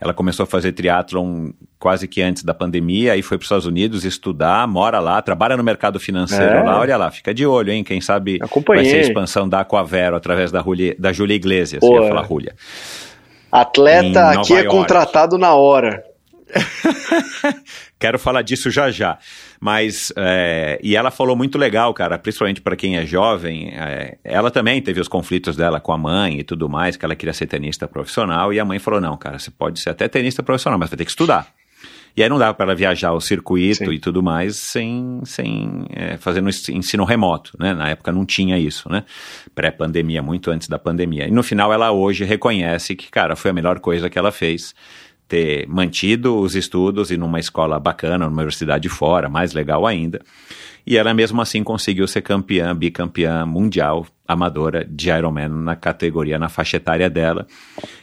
ela 0.00 0.12
começou 0.12 0.44
a 0.44 0.46
fazer 0.46 0.72
triatlon 0.72 1.50
quase 1.78 2.08
que 2.08 2.20
antes 2.20 2.42
da 2.42 2.52
pandemia, 2.52 3.12
aí 3.12 3.22
foi 3.22 3.38
para 3.38 3.42
os 3.42 3.46
Estados 3.46 3.66
Unidos 3.66 4.04
estudar, 4.04 4.66
mora 4.66 4.98
lá, 4.98 5.20
trabalha 5.22 5.56
no 5.56 5.62
mercado 5.62 6.00
financeiro 6.00 6.44
é. 6.44 6.62
lá, 6.62 6.80
olha 6.80 6.96
lá, 6.96 7.10
fica 7.10 7.32
de 7.32 7.46
olho, 7.46 7.70
hein? 7.70 7.84
Quem 7.84 8.00
sabe 8.00 8.38
vai 8.66 8.84
ser 8.84 8.96
a 8.96 9.00
expansão 9.00 9.48
da 9.48 9.60
Aquavero 9.60 10.16
através 10.16 10.50
da, 10.50 10.62
Julia, 10.62 10.96
da 10.98 11.12
Júlia 11.12 11.34
Iglesias, 11.34 11.80
Pô, 11.80 12.02
ia 12.02 12.08
falar 12.08 12.26
Julia. 12.26 12.54
Atleta 13.54 14.30
aqui 14.30 14.52
é 14.52 14.64
York. 14.64 14.70
contratado 14.70 15.38
na 15.38 15.54
hora. 15.54 16.02
Quero 17.98 18.18
falar 18.18 18.42
disso 18.42 18.68
já 18.70 18.90
já. 18.90 19.16
Mas, 19.60 20.12
é, 20.16 20.78
e 20.82 20.96
ela 20.96 21.10
falou 21.10 21.36
muito 21.36 21.56
legal, 21.56 21.94
cara, 21.94 22.18
principalmente 22.18 22.60
para 22.60 22.74
quem 22.74 22.96
é 22.96 23.06
jovem. 23.06 23.72
É, 23.74 24.18
ela 24.24 24.50
também 24.50 24.82
teve 24.82 25.00
os 25.00 25.08
conflitos 25.08 25.56
dela 25.56 25.80
com 25.80 25.92
a 25.92 25.98
mãe 25.98 26.40
e 26.40 26.44
tudo 26.44 26.68
mais, 26.68 26.96
que 26.96 27.04
ela 27.04 27.14
queria 27.14 27.32
ser 27.32 27.46
tenista 27.46 27.86
profissional. 27.86 28.52
E 28.52 28.58
a 28.58 28.64
mãe 28.64 28.78
falou: 28.78 29.00
não, 29.00 29.16
cara, 29.16 29.38
você 29.38 29.50
pode 29.50 29.78
ser 29.78 29.90
até 29.90 30.08
tenista 30.08 30.42
profissional, 30.42 30.78
mas 30.78 30.90
vai 30.90 30.98
ter 30.98 31.04
que 31.04 31.10
estudar. 31.10 31.46
E 32.16 32.22
aí 32.22 32.28
não 32.28 32.38
dava 32.38 32.54
para 32.54 32.66
ela 32.66 32.74
viajar 32.74 33.12
o 33.12 33.20
circuito 33.20 33.86
Sim. 33.86 33.92
e 33.92 33.98
tudo 33.98 34.22
mais 34.22 34.56
sem, 34.56 35.20
sem 35.24 35.84
é, 35.90 36.16
fazendo 36.16 36.48
ensino 36.48 37.04
remoto, 37.04 37.52
né? 37.58 37.74
Na 37.74 37.88
época 37.88 38.12
não 38.12 38.24
tinha 38.24 38.56
isso, 38.56 38.88
né? 38.88 39.04
Pré-pandemia, 39.54 40.22
muito 40.22 40.50
antes 40.50 40.68
da 40.68 40.78
pandemia. 40.78 41.26
E 41.26 41.30
no 41.30 41.42
final 41.42 41.72
ela 41.72 41.90
hoje 41.90 42.24
reconhece 42.24 42.94
que, 42.94 43.10
cara, 43.10 43.34
foi 43.34 43.50
a 43.50 43.54
melhor 43.54 43.80
coisa 43.80 44.08
que 44.08 44.18
ela 44.18 44.30
fez 44.30 44.74
ter 45.26 45.66
mantido 45.66 46.38
os 46.38 46.54
estudos 46.54 47.10
e 47.10 47.16
numa 47.16 47.40
escola 47.40 47.80
bacana, 47.80 48.26
numa 48.26 48.36
universidade 48.36 48.88
fora, 48.88 49.28
mais 49.28 49.52
legal 49.52 49.86
ainda. 49.86 50.20
E 50.86 50.96
ela 50.96 51.14
mesmo 51.14 51.40
assim 51.40 51.62
conseguiu 51.62 52.06
ser 52.06 52.22
campeã, 52.22 52.74
bicampeã 52.74 53.46
mundial 53.46 54.06
amadora 54.26 54.86
de 54.88 55.10
Ironman 55.10 55.48
na 55.48 55.76
categoria, 55.76 56.38
na 56.38 56.48
faixa 56.48 56.78
etária 56.78 57.10
dela. 57.10 57.46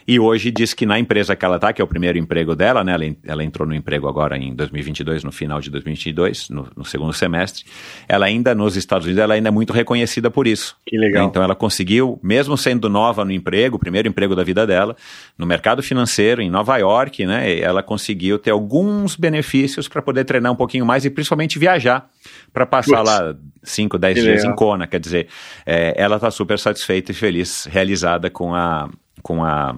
E 0.06 0.20
hoje 0.20 0.50
diz 0.50 0.72
que 0.72 0.86
na 0.86 0.98
empresa 0.98 1.34
que 1.34 1.44
ela 1.44 1.56
está, 1.56 1.72
que 1.72 1.82
é 1.82 1.84
o 1.84 1.88
primeiro 1.88 2.16
emprego 2.16 2.54
dela, 2.54 2.84
né? 2.84 2.92
Ela, 2.92 3.16
ela, 3.24 3.44
entrou 3.44 3.66
no 3.66 3.74
emprego 3.74 4.08
agora 4.08 4.36
em 4.36 4.54
2022, 4.54 5.24
no 5.24 5.32
final 5.32 5.60
de 5.60 5.68
2022, 5.70 6.48
no, 6.48 6.68
no, 6.76 6.84
segundo 6.84 7.12
semestre. 7.12 7.64
Ela 8.08 8.26
ainda, 8.26 8.54
nos 8.54 8.76
Estados 8.76 9.04
Unidos, 9.04 9.22
ela 9.22 9.34
ainda 9.34 9.48
é 9.48 9.50
muito 9.50 9.72
reconhecida 9.72 10.30
por 10.30 10.46
isso. 10.46 10.76
Que 10.86 10.96
legal. 10.96 11.26
Então 11.26 11.42
ela 11.42 11.56
conseguiu, 11.56 12.20
mesmo 12.22 12.56
sendo 12.56 12.88
nova 12.88 13.24
no 13.24 13.32
emprego, 13.32 13.76
o 13.76 13.78
primeiro 13.78 14.06
emprego 14.06 14.36
da 14.36 14.44
vida 14.44 14.64
dela, 14.64 14.96
no 15.36 15.46
mercado 15.46 15.82
financeiro 15.82 16.40
em 16.40 16.50
Nova 16.50 16.76
York, 16.76 17.26
né? 17.26 17.58
Ela 17.58 17.82
conseguiu 17.82 18.38
ter 18.38 18.50
alguns 18.50 19.16
benefícios 19.16 19.88
para 19.88 20.00
poder 20.00 20.24
treinar 20.24 20.52
um 20.52 20.56
pouquinho 20.56 20.86
mais 20.86 21.04
e 21.04 21.10
principalmente 21.10 21.58
viajar 21.58 22.08
para 22.52 22.66
passar 22.66 22.98
Putz. 22.98 23.10
lá 23.10 23.36
5, 23.62 23.98
10 23.98 24.14
dias 24.14 24.36
legal. 24.38 24.52
em 24.52 24.56
Kona. 24.56 24.86
Quer 24.86 25.00
dizer, 25.00 25.28
é, 25.64 25.94
ela 25.96 26.16
está 26.16 26.30
super 26.30 26.58
satisfeita 26.58 27.12
e 27.12 27.14
feliz, 27.14 27.66
realizada 27.66 28.30
com 28.30 28.54
a, 28.54 28.88
com 29.22 29.44
a 29.44 29.76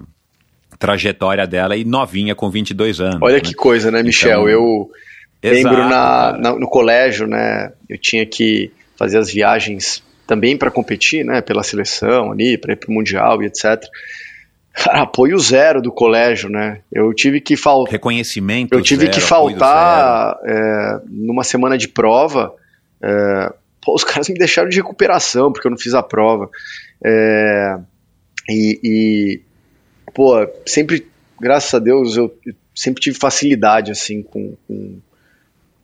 trajetória 0.78 1.47
dela 1.47 1.76
e 1.76 1.84
novinha 1.84 2.34
com 2.34 2.51
22 2.51 3.01
anos. 3.01 3.18
Olha 3.22 3.34
né? 3.34 3.40
que 3.40 3.55
coisa, 3.55 3.90
né, 3.90 4.03
Michel? 4.03 4.49
Então, 4.49 4.49
eu 4.49 4.90
exato, 5.42 5.74
lembro 5.74 5.88
na, 5.88 6.32
na, 6.32 6.59
no 6.59 6.68
colégio, 6.68 7.26
né? 7.26 7.72
Eu 7.88 7.99
tinha 7.99 8.24
que 8.26 8.70
fazer 8.97 9.18
as 9.18 9.32
viagens 9.32 10.03
também 10.26 10.57
para 10.57 10.70
competir, 10.70 11.24
né? 11.24 11.40
Pela 11.40 11.62
seleção 11.62 12.32
ali, 12.32 12.57
para 12.59 12.72
ir 12.72 12.76
para 12.76 12.90
o 12.90 12.95
Mundial 12.95 13.42
e 13.42 13.47
etc. 13.47 13.82
Cara, 14.75 15.03
apoio 15.03 15.39
zero 15.39 15.81
do 15.81 15.93
colégio, 15.93 16.51
né? 16.51 16.81
Eu 16.93 17.14
tive 17.14 17.41
que 17.41 17.57
faltar. 17.57 17.93
Reconhecimento. 17.93 18.75
Eu 18.75 18.83
tive 18.83 19.07
zero, 19.07 19.14
que 19.14 19.20
faltar 19.20 20.37
é, 20.45 21.01
numa 21.09 21.45
semana 21.45 21.79
de 21.79 21.87
prova. 21.87 22.53
É, 23.01 23.53
pô, 23.81 23.95
os 23.95 24.03
caras 24.05 24.29
me 24.29 24.35
deixaram 24.35 24.68
de 24.68 24.77
recuperação 24.77 25.53
porque 25.53 25.68
eu 25.68 25.70
não 25.70 25.79
fiz 25.79 25.95
a 25.95 26.03
prova. 26.03 26.51
É, 27.03 27.79
e, 28.51 28.81
e, 28.83 29.41
pô, 30.12 30.35
sempre, 30.66 31.07
graças 31.41 31.72
a 31.72 31.79
Deus, 31.79 32.16
eu 32.16 32.35
sempre 32.75 33.01
tive 33.01 33.16
facilidade, 33.16 33.93
assim, 33.93 34.22
com, 34.22 34.57
com, 34.66 34.99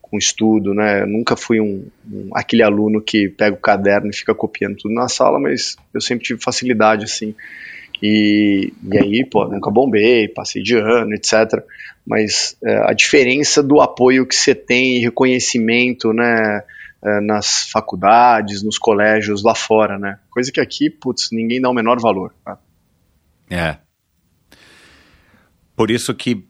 com 0.03 0.18
estudo, 0.18 0.74
né? 0.74 1.03
Eu 1.03 1.07
nunca 1.07 1.36
fui 1.36 1.61
um, 1.61 1.86
um, 2.11 2.30
aquele 2.34 2.64
aluno 2.64 3.01
que 3.01 3.28
pega 3.28 3.55
o 3.55 3.61
caderno 3.61 4.11
e 4.11 4.16
fica 4.16 4.34
copiando 4.34 4.76
tudo 4.76 4.93
na 4.93 5.09
sala, 5.09 5.38
mas 5.38 5.76
eu 5.95 6.01
sempre 6.01 6.24
tive 6.24 6.43
facilidade, 6.43 7.05
assim. 7.05 7.36
E, 8.03 8.72
e 8.90 8.98
aí, 8.98 9.24
pô, 9.24 9.46
nunca 9.46 9.70
bombei, 9.70 10.28
passei 10.28 10.62
de 10.62 10.76
ano, 10.76 11.14
etc. 11.14 11.62
Mas 12.07 12.57
é, 12.64 12.90
a 12.90 12.92
diferença 12.92 13.62
do 13.62 13.80
apoio 13.80 14.26
que 14.26 14.34
você 14.34 14.55
tem, 14.55 15.01
reconhecimento, 15.01 16.12
né? 16.12 16.62
é, 17.03 17.20
nas 17.20 17.70
faculdades, 17.70 18.62
nos 18.62 18.78
colégios 18.78 19.42
lá 19.42 19.55
fora, 19.55 19.98
né? 19.98 20.18
Coisa 20.30 20.53
que 20.53 20.61
aqui, 20.61 20.90
putz, 20.90 21.28
ninguém 21.32 21.61
dá 21.61 21.70
o 21.70 21.74
menor 21.74 21.98
valor. 21.98 22.34
Tá? 22.44 22.59
É. 23.48 23.76
Por 25.74 25.90
isso 25.90 26.14
que 26.14 26.44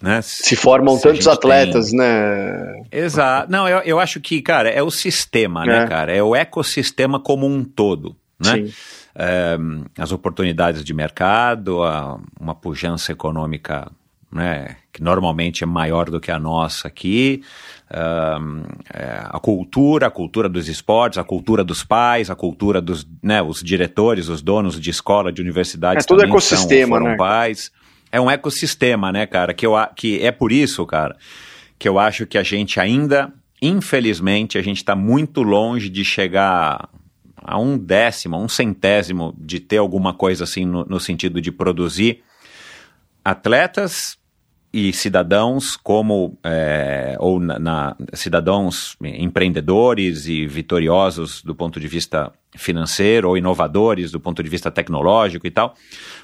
né, 0.00 0.20
se 0.22 0.54
formam 0.54 0.96
se 0.96 1.02
tantos 1.02 1.26
atletas, 1.26 1.90
tem... 1.90 1.98
né? 1.98 2.82
Exato. 2.92 3.50
Não, 3.50 3.66
eu, 3.66 3.78
eu 3.78 3.98
acho 3.98 4.20
que, 4.20 4.42
cara, 4.42 4.68
é 4.68 4.82
o 4.82 4.90
sistema, 4.90 5.64
né, 5.64 5.76
é. 5.76 5.80
né, 5.80 5.86
cara? 5.86 6.14
É 6.14 6.22
o 6.22 6.36
ecossistema 6.36 7.18
como 7.18 7.46
um 7.46 7.64
todo, 7.64 8.14
né? 8.38 8.66
Sim. 8.66 8.72
É, 9.20 9.58
as 9.98 10.12
oportunidades 10.12 10.84
de 10.84 10.94
mercado, 10.94 11.82
a, 11.82 12.20
uma 12.40 12.54
pujança 12.54 13.10
econômica 13.10 13.90
né, 14.30 14.76
que 14.92 15.02
normalmente 15.02 15.64
é 15.64 15.66
maior 15.66 16.10
do 16.10 16.20
que 16.20 16.30
a 16.30 16.38
nossa 16.38 16.88
aqui, 16.88 17.42
é, 17.90 19.20
a 19.24 19.40
cultura, 19.40 20.06
a 20.06 20.10
cultura 20.10 20.48
dos 20.48 20.68
esportes, 20.68 21.18
a 21.18 21.24
cultura 21.24 21.64
dos 21.64 21.82
pais, 21.82 22.30
a 22.30 22.34
cultura 22.34 22.80
dos 22.80 23.06
né, 23.22 23.42
os 23.42 23.62
diretores, 23.62 24.28
os 24.28 24.42
donos 24.42 24.78
de 24.78 24.90
escola, 24.90 25.32
de 25.32 25.40
universidade. 25.40 26.00
É 26.00 26.02
todo 26.04 26.22
ecossistema, 26.22 26.98
são, 26.98 27.08
né? 27.08 27.16
Pais. 27.16 27.72
É 28.12 28.20
um 28.20 28.30
ecossistema, 28.30 29.10
né, 29.10 29.26
cara? 29.26 29.52
Que, 29.54 29.66
eu, 29.66 29.74
que 29.96 30.24
é 30.24 30.30
por 30.30 30.52
isso, 30.52 30.84
cara, 30.86 31.16
que 31.78 31.88
eu 31.88 31.98
acho 31.98 32.26
que 32.26 32.38
a 32.38 32.42
gente 32.42 32.78
ainda, 32.78 33.32
infelizmente, 33.60 34.58
a 34.58 34.62
gente 34.62 34.78
está 34.78 34.94
muito 34.94 35.42
longe 35.42 35.88
de 35.88 36.04
chegar 36.04 36.88
a 37.48 37.58
um 37.58 37.78
décimo, 37.78 38.36
a 38.36 38.38
um 38.38 38.48
centésimo 38.48 39.34
de 39.38 39.58
ter 39.58 39.78
alguma 39.78 40.12
coisa 40.12 40.44
assim 40.44 40.66
no, 40.66 40.84
no 40.84 41.00
sentido 41.00 41.40
de 41.40 41.50
produzir 41.50 42.22
atletas 43.24 44.18
e 44.70 44.92
cidadãos 44.92 45.74
como 45.74 46.38
é, 46.44 47.16
ou 47.18 47.40
na, 47.40 47.58
na, 47.58 47.96
cidadãos 48.12 48.98
empreendedores 49.02 50.26
e 50.26 50.46
vitoriosos 50.46 51.42
do 51.42 51.54
ponto 51.54 51.80
de 51.80 51.88
vista 51.88 52.30
financeiro 52.54 53.30
ou 53.30 53.38
inovadores 53.38 54.10
do 54.10 54.20
ponto 54.20 54.42
de 54.42 54.50
vista 54.50 54.70
tecnológico 54.70 55.46
e 55.46 55.50
tal, 55.50 55.74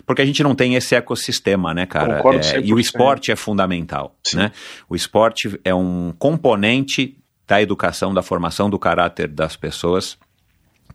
porque 0.04 0.20
a 0.20 0.26
gente 0.26 0.42
não 0.42 0.54
tem 0.54 0.74
esse 0.74 0.94
ecossistema, 0.94 1.72
né, 1.72 1.86
cara? 1.86 2.22
É, 2.54 2.60
e 2.60 2.74
o 2.74 2.78
esporte 2.78 3.32
é 3.32 3.36
fundamental, 3.36 4.14
Sim. 4.22 4.36
né? 4.36 4.52
O 4.90 4.94
esporte 4.94 5.58
é 5.64 5.74
um 5.74 6.12
componente 6.18 7.16
da 7.46 7.62
educação, 7.62 8.12
da 8.12 8.22
formação 8.22 8.68
do 8.68 8.78
caráter 8.78 9.28
das 9.28 9.56
pessoas 9.56 10.18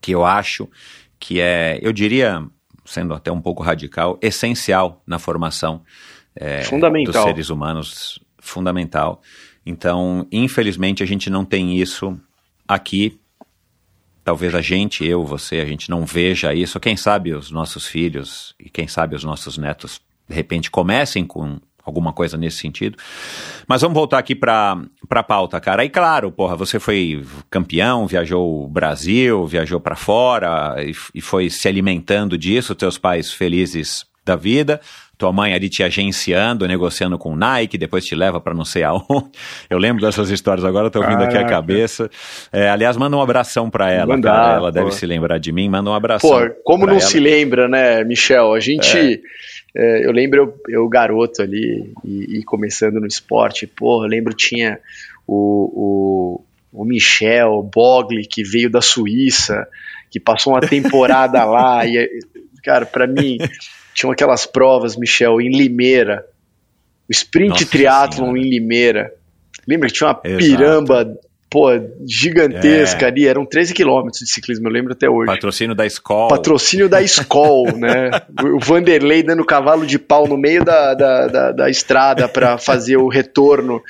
que 0.01 0.11
eu 0.11 0.25
acho 0.25 0.69
que 1.19 1.39
é, 1.39 1.79
eu 1.81 1.91
diria, 1.91 2.45
sendo 2.85 3.13
até 3.13 3.31
um 3.31 3.41
pouco 3.41 3.61
radical, 3.61 4.17
essencial 4.21 5.03
na 5.05 5.19
formação 5.19 5.83
é, 6.35 6.63
dos 7.05 7.15
seres 7.15 7.49
humanos, 7.49 8.19
fundamental. 8.39 9.21
Então, 9.65 10.25
infelizmente, 10.31 11.03
a 11.03 11.05
gente 11.05 11.29
não 11.29 11.43
tem 11.43 11.77
isso 11.77 12.19
aqui. 12.67 13.19
Talvez 14.23 14.55
a 14.55 14.61
gente, 14.61 15.05
eu, 15.05 15.23
você, 15.23 15.59
a 15.59 15.65
gente 15.65 15.89
não 15.89 16.05
veja 16.05 16.53
isso. 16.53 16.79
Quem 16.79 16.95
sabe 16.95 17.33
os 17.33 17.51
nossos 17.51 17.85
filhos 17.85 18.55
e 18.59 18.69
quem 18.69 18.87
sabe 18.87 19.15
os 19.15 19.23
nossos 19.23 19.57
netos, 19.57 20.01
de 20.27 20.35
repente, 20.35 20.71
comecem 20.71 21.25
com 21.25 21.59
alguma 21.83 22.13
coisa 22.13 22.37
nesse 22.37 22.57
sentido. 22.57 22.97
Mas 23.67 23.81
vamos 23.81 23.95
voltar 23.95 24.17
aqui 24.17 24.35
para 24.35 24.81
a 25.09 25.23
pauta, 25.23 25.59
cara. 25.59 25.83
E 25.83 25.89
claro, 25.89 26.31
porra, 26.31 26.55
você 26.55 26.79
foi 26.79 27.23
campeão, 27.49 28.07
viajou 28.07 28.63
o 28.63 28.67
Brasil, 28.67 29.45
viajou 29.45 29.79
para 29.79 29.95
fora 29.95 30.75
e, 30.79 30.93
e, 31.15 31.21
foi 31.21 31.49
se 31.49 31.67
alimentando 31.67 32.37
disso, 32.37 32.75
teus 32.75 32.97
pais 32.97 33.31
felizes 33.31 34.05
da 34.25 34.35
vida 34.35 34.79
tua 35.19 35.33
mãe 35.33 35.53
ali 35.53 35.67
te 35.67 35.83
agenciando, 35.83 36.65
negociando 36.65 37.17
com 37.17 37.35
Nike, 37.35 37.77
depois 37.77 38.05
te 38.05 38.15
leva 38.15 38.39
para 38.39 38.53
não 38.53 38.63
sei 38.63 38.83
aonde. 38.83 39.29
Eu 39.69 39.77
lembro 39.77 40.01
dessas 40.01 40.29
histórias 40.29 40.63
agora, 40.63 40.89
tô 40.89 41.01
ouvindo 41.01 41.21
aqui 41.21 41.37
a 41.37 41.43
cabeça. 41.43 42.09
É, 42.53 42.69
aliás, 42.69 42.95
manda 42.95 43.17
um 43.17 43.21
abração 43.21 43.69
para 43.69 43.91
ela, 43.91 44.15
Mandar, 44.15 44.33
cara. 44.33 44.53
Ela 44.55 44.67
pô. 44.67 44.71
deve 44.71 44.91
se 44.91 45.05
lembrar 45.05 45.37
de 45.37 45.51
mim, 45.51 45.67
manda 45.67 45.89
um 45.89 45.93
abração. 45.93 46.29
Pô, 46.29 46.49
como 46.63 46.85
não 46.85 46.93
ela. 46.93 47.01
se 47.01 47.19
lembra, 47.19 47.67
né, 47.67 48.01
Michel? 48.05 48.53
A 48.53 48.61
gente. 48.61 48.97
É. 48.97 49.19
É, 49.75 50.05
eu 50.05 50.11
lembro 50.11 50.39
eu, 50.67 50.81
eu 50.81 50.89
garoto 50.89 51.41
ali 51.41 51.93
e, 52.03 52.39
e, 52.39 52.43
começando 52.43 52.99
no 52.99 53.07
esporte, 53.07 53.67
pô, 53.67 54.03
eu 54.03 54.07
lembro 54.07 54.33
tinha 54.33 54.79
o, 55.27 56.41
o, 56.73 56.81
o 56.81 56.85
Michel 56.85 57.61
Bogli, 57.63 58.25
que 58.25 58.43
veio 58.43 58.69
da 58.69 58.81
Suíça, 58.81 59.67
que 60.09 60.19
passou 60.19 60.53
uma 60.53 60.61
temporada 60.61 61.45
lá, 61.45 61.85
e, 61.87 62.19
cara, 62.63 62.85
para 62.85 63.05
mim, 63.05 63.37
tinham 63.93 64.11
aquelas 64.11 64.45
provas, 64.45 64.95
Michel, 64.95 65.39
em 65.39 65.49
Limeira. 65.49 66.25
O 67.07 67.11
sprint 67.11 67.65
triatlon 67.65 68.37
em 68.37 68.43
Limeira. 68.43 69.13
Lembra 69.67 69.87
que 69.87 69.95
tinha 69.95 70.09
uma 70.09 70.21
Exato. 70.23 70.45
piramba, 70.45 71.19
pô, 71.49 71.69
gigantesca 72.05 73.05
é. 73.05 73.09
ali, 73.09 73.27
eram 73.27 73.45
13 73.45 73.73
quilômetros 73.73 74.19
de 74.19 74.29
ciclismo, 74.29 74.67
eu 74.67 74.71
lembro 74.71 74.93
até 74.93 75.09
hoje. 75.09 75.25
Patrocínio 75.25 75.75
da 75.75 75.85
escola. 75.85 76.29
Patrocínio 76.29 76.87
da 76.87 77.01
escola, 77.01 77.71
né? 77.77 78.11
O 78.55 78.59
Vanderlei 78.59 79.23
dando 79.23 79.43
cavalo 79.43 79.85
de 79.85 79.97
pau 79.97 80.27
no 80.27 80.37
meio 80.37 80.63
da, 80.63 80.93
da, 80.93 81.27
da, 81.27 81.51
da 81.51 81.69
estrada 81.69 82.27
para 82.27 82.57
fazer 82.57 82.97
o 82.97 83.07
retorno. 83.07 83.81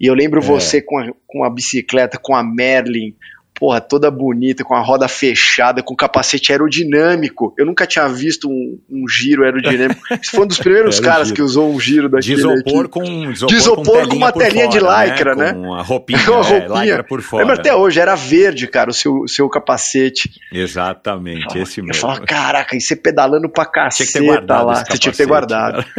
E 0.00 0.06
eu 0.06 0.14
lembro 0.14 0.40
é. 0.40 0.42
você 0.42 0.80
com 0.80 0.98
a, 0.98 1.10
com 1.26 1.44
a 1.44 1.50
bicicleta, 1.50 2.18
com 2.18 2.34
a 2.34 2.42
Merlin, 2.42 3.14
porra, 3.54 3.80
toda 3.80 4.10
bonita, 4.10 4.64
com 4.64 4.74
a 4.74 4.80
roda 4.80 5.06
fechada, 5.06 5.82
com 5.82 5.94
capacete 5.94 6.50
aerodinâmico. 6.50 7.54
Eu 7.56 7.64
nunca 7.64 7.86
tinha 7.86 8.08
visto 8.08 8.48
um, 8.48 8.78
um 8.90 9.08
giro 9.08 9.44
aerodinâmico. 9.44 10.00
Esse 10.10 10.32
foi 10.32 10.44
um 10.44 10.48
dos 10.48 10.58
primeiros 10.58 10.98
caras 10.98 11.30
que 11.30 11.40
usou 11.40 11.72
um 11.72 11.78
giro 11.78 12.08
daquele. 12.08 12.34
De 12.34 12.40
isopor 12.40 12.88
com, 12.88 13.04
isopor, 13.30 13.56
isopor 13.56 14.02
com, 14.02 14.08
com 14.08 14.16
uma 14.16 14.32
telinha 14.32 14.70
fora, 14.70 15.06
de 15.06 15.10
lycra, 15.10 15.34
né? 15.36 15.52
né? 15.52 15.52
Com 15.52 15.74
a 15.74 15.82
roupinha, 15.82 16.30
uma 16.30 16.42
roupinha. 16.42 16.94
É, 16.94 17.02
por 17.02 17.22
fora. 17.22 17.42
Lembra 17.42 17.58
até 17.58 17.74
hoje, 17.74 17.98
era 17.98 18.14
verde, 18.14 18.66
cara, 18.66 18.90
o 18.90 18.92
seu, 18.92 19.20
o 19.20 19.28
seu 19.28 19.48
capacete. 19.48 20.30
Exatamente, 20.52 21.58
esse 21.58 21.80
mesmo. 21.80 21.94
Eu 21.94 22.00
falava, 22.00 22.20
caraca, 22.26 22.76
e 22.76 22.80
você 22.80 22.94
pedalando 22.94 23.48
pra 23.48 23.64
caceta 23.64 24.62
lá. 24.62 24.84
Você 24.84 24.98
tinha 24.98 25.12
que 25.12 25.18
ter 25.18 25.26
guardado. 25.26 25.84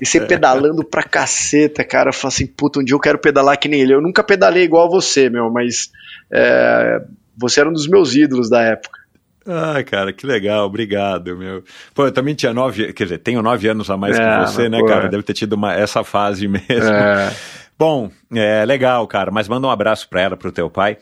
E 0.00 0.06
você 0.06 0.20
pedalando 0.20 0.84
pra 0.84 1.02
caceta, 1.02 1.84
cara. 1.84 2.08
Eu 2.08 2.12
falei 2.12 2.34
assim, 2.34 2.46
puta, 2.46 2.80
um 2.80 2.84
dia 2.84 2.94
eu 2.94 3.00
quero 3.00 3.18
pedalar 3.18 3.58
que 3.58 3.68
nem 3.68 3.80
ele. 3.80 3.94
Eu 3.94 4.02
nunca 4.02 4.22
pedalei 4.24 4.64
igual 4.64 4.86
a 4.86 4.90
você, 4.90 5.30
meu, 5.30 5.50
mas 5.50 5.90
é, 6.34 7.00
você 7.36 7.60
era 7.60 7.68
um 7.68 7.72
dos 7.72 7.86
meus 7.86 8.14
ídolos 8.14 8.50
da 8.50 8.60
época. 8.62 8.98
Ai, 9.46 9.84
cara, 9.84 10.12
que 10.12 10.26
legal, 10.26 10.66
obrigado, 10.66 11.36
meu. 11.36 11.62
Pô, 11.94 12.06
eu 12.06 12.12
também 12.12 12.34
tinha 12.34 12.52
nove, 12.54 12.92
quer 12.94 13.04
dizer, 13.04 13.18
tenho 13.18 13.42
nove 13.42 13.68
anos 13.68 13.90
a 13.90 13.96
mais 13.96 14.18
É, 14.18 14.22
que 14.22 14.40
você, 14.46 14.68
né, 14.70 14.78
pô, 14.80 14.86
cara? 14.86 15.06
é. 15.06 15.08
Deve 15.10 15.22
ter 15.22 15.34
tido 15.34 15.52
uma, 15.52 15.74
essa 15.74 16.02
fase 16.02 16.48
mesmo. 16.48 16.90
É. 16.90 17.30
Bom, 17.78 18.10
é 18.32 18.64
legal, 18.64 19.06
cara, 19.06 19.30
mas 19.30 19.48
manda 19.48 19.66
um 19.66 19.70
abraço 19.70 20.08
pra 20.08 20.20
ela, 20.22 20.36
pro 20.36 20.52
teu 20.52 20.70
pai. 20.70 20.96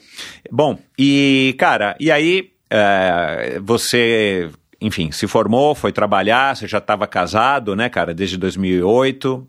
Bom, 0.51 0.77
e, 0.99 1.55
cara, 1.59 1.95
e 2.01 2.11
aí, 2.11 2.51
é, 2.71 3.61
você, 3.63 4.49
enfim, 4.81 5.13
se 5.13 5.27
formou, 5.29 5.75
foi 5.75 5.93
trabalhar, 5.93 6.57
você 6.57 6.67
já 6.67 6.79
estava 6.79 7.07
casado, 7.07 7.77
né, 7.77 7.89
cara, 7.91 8.13
desde 8.15 8.39
2008, 8.39 9.47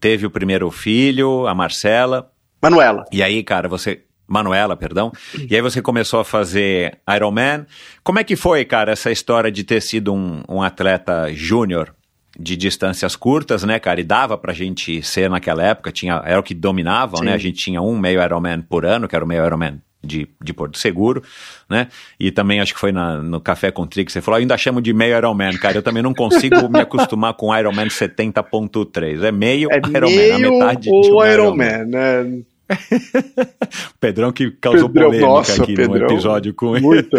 teve 0.00 0.26
o 0.26 0.30
primeiro 0.30 0.70
filho, 0.70 1.46
a 1.46 1.54
Marcela, 1.54 2.30
Manuela. 2.60 3.04
e 3.12 3.22
aí, 3.22 3.42
cara, 3.44 3.68
você. 3.68 4.02
Manuela, 4.32 4.76
perdão. 4.76 5.12
E 5.48 5.54
aí 5.54 5.60
você 5.60 5.82
começou 5.82 6.20
a 6.20 6.24
fazer 6.24 6.98
Ironman. 7.14 7.66
Como 8.02 8.18
é 8.18 8.24
que 8.24 8.34
foi, 8.36 8.64
cara, 8.64 8.92
essa 8.92 9.10
história 9.10 9.50
de 9.52 9.62
ter 9.64 9.80
sido 9.82 10.12
um, 10.14 10.42
um 10.48 10.62
atleta 10.62 11.32
júnior 11.32 11.94
de 12.38 12.56
distâncias 12.56 13.14
curtas, 13.14 13.62
né, 13.62 13.78
cara? 13.78 14.00
E 14.00 14.04
dava 14.04 14.38
pra 14.38 14.52
gente 14.54 15.02
ser 15.02 15.28
naquela 15.28 15.62
época, 15.62 15.92
tinha, 15.92 16.22
era 16.24 16.40
o 16.40 16.42
que 16.42 16.54
dominavam, 16.54 17.18
Sim. 17.18 17.26
né? 17.26 17.34
A 17.34 17.38
gente 17.38 17.58
tinha 17.58 17.82
um 17.82 17.98
meio 17.98 18.22
Ironman 18.22 18.62
por 18.62 18.86
ano, 18.86 19.06
que 19.06 19.14
era 19.14 19.24
o 19.24 19.28
meio 19.28 19.44
Ironman 19.44 19.80
de, 20.04 20.26
de 20.42 20.52
Porto 20.52 20.78
Seguro, 20.78 21.22
né? 21.70 21.86
E 22.18 22.32
também 22.32 22.58
acho 22.60 22.74
que 22.74 22.80
foi 22.80 22.90
na- 22.90 23.18
no 23.22 23.40
Café 23.40 23.70
com 23.70 23.86
Tri 23.86 24.04
que 24.04 24.10
você 24.10 24.20
falou, 24.20 24.38
eu 24.38 24.40
ainda 24.40 24.56
chamo 24.58 24.80
de 24.80 24.92
meio 24.92 25.16
Ironman, 25.16 25.56
cara. 25.58 25.76
Eu 25.78 25.82
também 25.82 26.02
não 26.02 26.12
consigo 26.14 26.68
me 26.68 26.80
acostumar 26.80 27.34
com 27.34 27.54
Ironman 27.56 27.86
70.3. 27.88 29.22
É 29.22 29.30
meio 29.30 29.68
É 29.70 29.76
Ironman, 29.76 30.32
a 30.32 30.38
meio 30.38 30.52
metade 30.58 30.82
de 30.82 30.90
o 30.90 30.94
um 31.20 31.24
Iron 31.24 31.32
Ironman. 31.32 31.78
Man, 31.78 31.84
né? 31.84 32.42
Pedrão 34.00 34.32
que 34.32 34.50
causou 34.52 34.88
Pedrão, 34.88 35.06
polêmica 35.06 35.28
nossa, 35.28 35.62
aqui 35.62 35.72
no 35.72 35.76
Pedrão, 35.76 36.06
episódio 36.10 36.54
com 36.54 36.76
ele. 36.76 37.08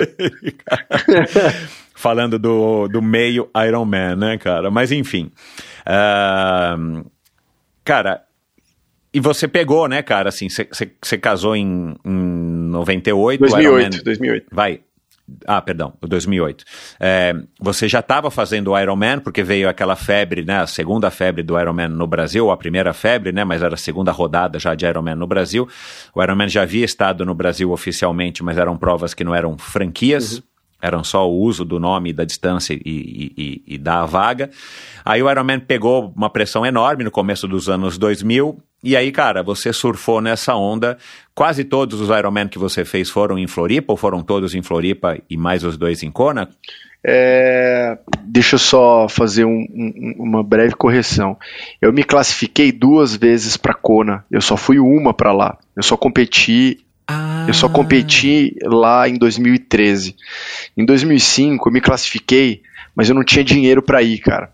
Falando 1.96 2.38
do, 2.38 2.88
do 2.88 3.02
meio 3.02 3.50
Iron 3.66 3.86
Man, 3.86 4.16
né, 4.16 4.38
cara? 4.38 4.70
Mas 4.70 4.92
enfim. 4.92 5.32
Ahn, 5.86 7.04
cara, 7.84 8.24
e 9.14 9.20
você 9.20 9.48
pegou, 9.48 9.88
né, 9.88 10.02
cara? 10.02 10.30
Assim, 10.30 10.48
você- 10.50 11.18
casou 11.18 11.56
em, 11.56 11.96
em 12.04 12.70
98. 12.70 13.40
Iron 13.40 13.50
2008, 13.52 13.98
Man- 13.98 14.04
2008. 14.04 14.46
Vai. 14.52 14.82
Ah, 15.48 15.62
perdão, 15.62 15.94
o 16.02 16.08
2008. 16.08 16.66
É, 17.00 17.34
você 17.60 17.88
já 17.88 18.00
estava 18.00 18.30
fazendo 18.30 18.72
o 18.72 18.80
Ironman, 18.80 19.20
porque 19.20 19.42
veio 19.42 19.70
aquela 19.70 19.96
febre, 19.96 20.44
né? 20.44 20.60
A 20.60 20.68
segunda 20.68 21.10
febre 21.10 21.42
do 21.42 21.60
Ironman 21.60 21.88
no 21.88 22.06
Brasil, 22.06 22.46
ou 22.46 22.52
a 22.52 22.58
primeira 22.58 22.94
febre, 22.94 23.32
né? 23.32 23.44
Mas 23.44 23.64
era 23.64 23.76
a 23.76 23.78
segunda 23.78 24.12
rodada 24.12 24.60
já 24.60 24.76
de 24.76 24.86
Ironman 24.86 25.16
no 25.16 25.26
Brasil. 25.26 25.68
O 26.14 26.22
Ironman 26.22 26.50
já 26.50 26.64
havia 26.64 26.84
estado 26.84 27.26
no 27.26 27.34
Brasil 27.34 27.72
oficialmente, 27.72 28.44
mas 28.44 28.58
eram 28.58 28.78
provas 28.78 29.14
que 29.14 29.24
não 29.24 29.34
eram 29.34 29.58
franquias. 29.58 30.44
Eram 30.84 31.02
só 31.02 31.30
o 31.30 31.40
uso 31.40 31.64
do 31.64 31.80
nome, 31.80 32.12
da 32.12 32.26
distância 32.26 32.74
e, 32.74 32.82
e- 32.86 33.64
e- 33.76 33.78
da 33.78 34.06
vaga. 34.06 34.50
Aí 35.06 35.24
o 35.24 35.32
Ironman 35.32 35.62
pegou 35.62 36.12
uma 36.14 36.30
pressão 36.30 36.66
enorme 36.66 37.06
no 37.06 37.10
começo 37.10 37.48
dos 37.48 37.70
anos 37.70 37.98
2000. 37.98 38.60
E 38.84 38.98
aí, 38.98 39.10
cara, 39.14 39.42
você 39.42 39.72
surfou 39.72 40.20
nessa 40.20 40.54
onda. 40.56 40.98
Quase 41.34 41.64
todos 41.64 42.02
os 42.02 42.10
Ironman 42.10 42.50
que 42.50 42.60
você 42.60 42.84
fez 42.84 43.10
foram 43.10 43.40
em 43.40 43.48
Floripa 43.48 43.94
ou 43.94 43.98
foram 43.98 44.22
todos 44.22 44.54
em 44.54 44.62
Floripa 44.62 45.18
e 45.30 45.38
mais 45.38 45.64
os 45.64 45.78
dois 45.78 46.04
em 46.04 46.12
Kona? 46.12 46.50
É, 47.06 47.98
deixa 48.24 48.56
eu 48.56 48.60
só 48.60 49.08
fazer 49.10 49.46
um- 49.46 49.66
um- 49.74 50.16
uma 50.20 50.44
breve 50.44 50.74
correção. 50.76 51.38
Eu 51.82 51.92
me 51.94 52.04
classifiquei 52.04 52.72
duas 52.72 53.16
vezes 53.16 53.56
para 53.58 53.74
Kona. 53.74 54.26
Eu 54.32 54.42
só 54.42 54.56
fui 54.58 54.80
uma 54.80 55.14
para 55.14 55.32
lá. 55.32 55.58
Eu 55.76 55.84
só 55.84 55.96
competi. 55.98 56.80
Ah, 57.08 57.46
Eu 57.48 57.54
só 57.54 57.68
competi 57.68 58.56
lá 58.64 59.08
em 59.10 59.16
2013. 59.18 60.16
Em 60.78 60.86
2005 60.86 61.68
eu 61.70 61.74
me 61.74 61.82
classifiquei, 61.82 62.62
mas 62.96 63.10
eu 63.10 63.16
não 63.16 63.24
tinha 63.24 63.44
dinheiro 63.44 63.82
para 63.82 64.02
ir, 64.02 64.20
cara. 64.20 64.52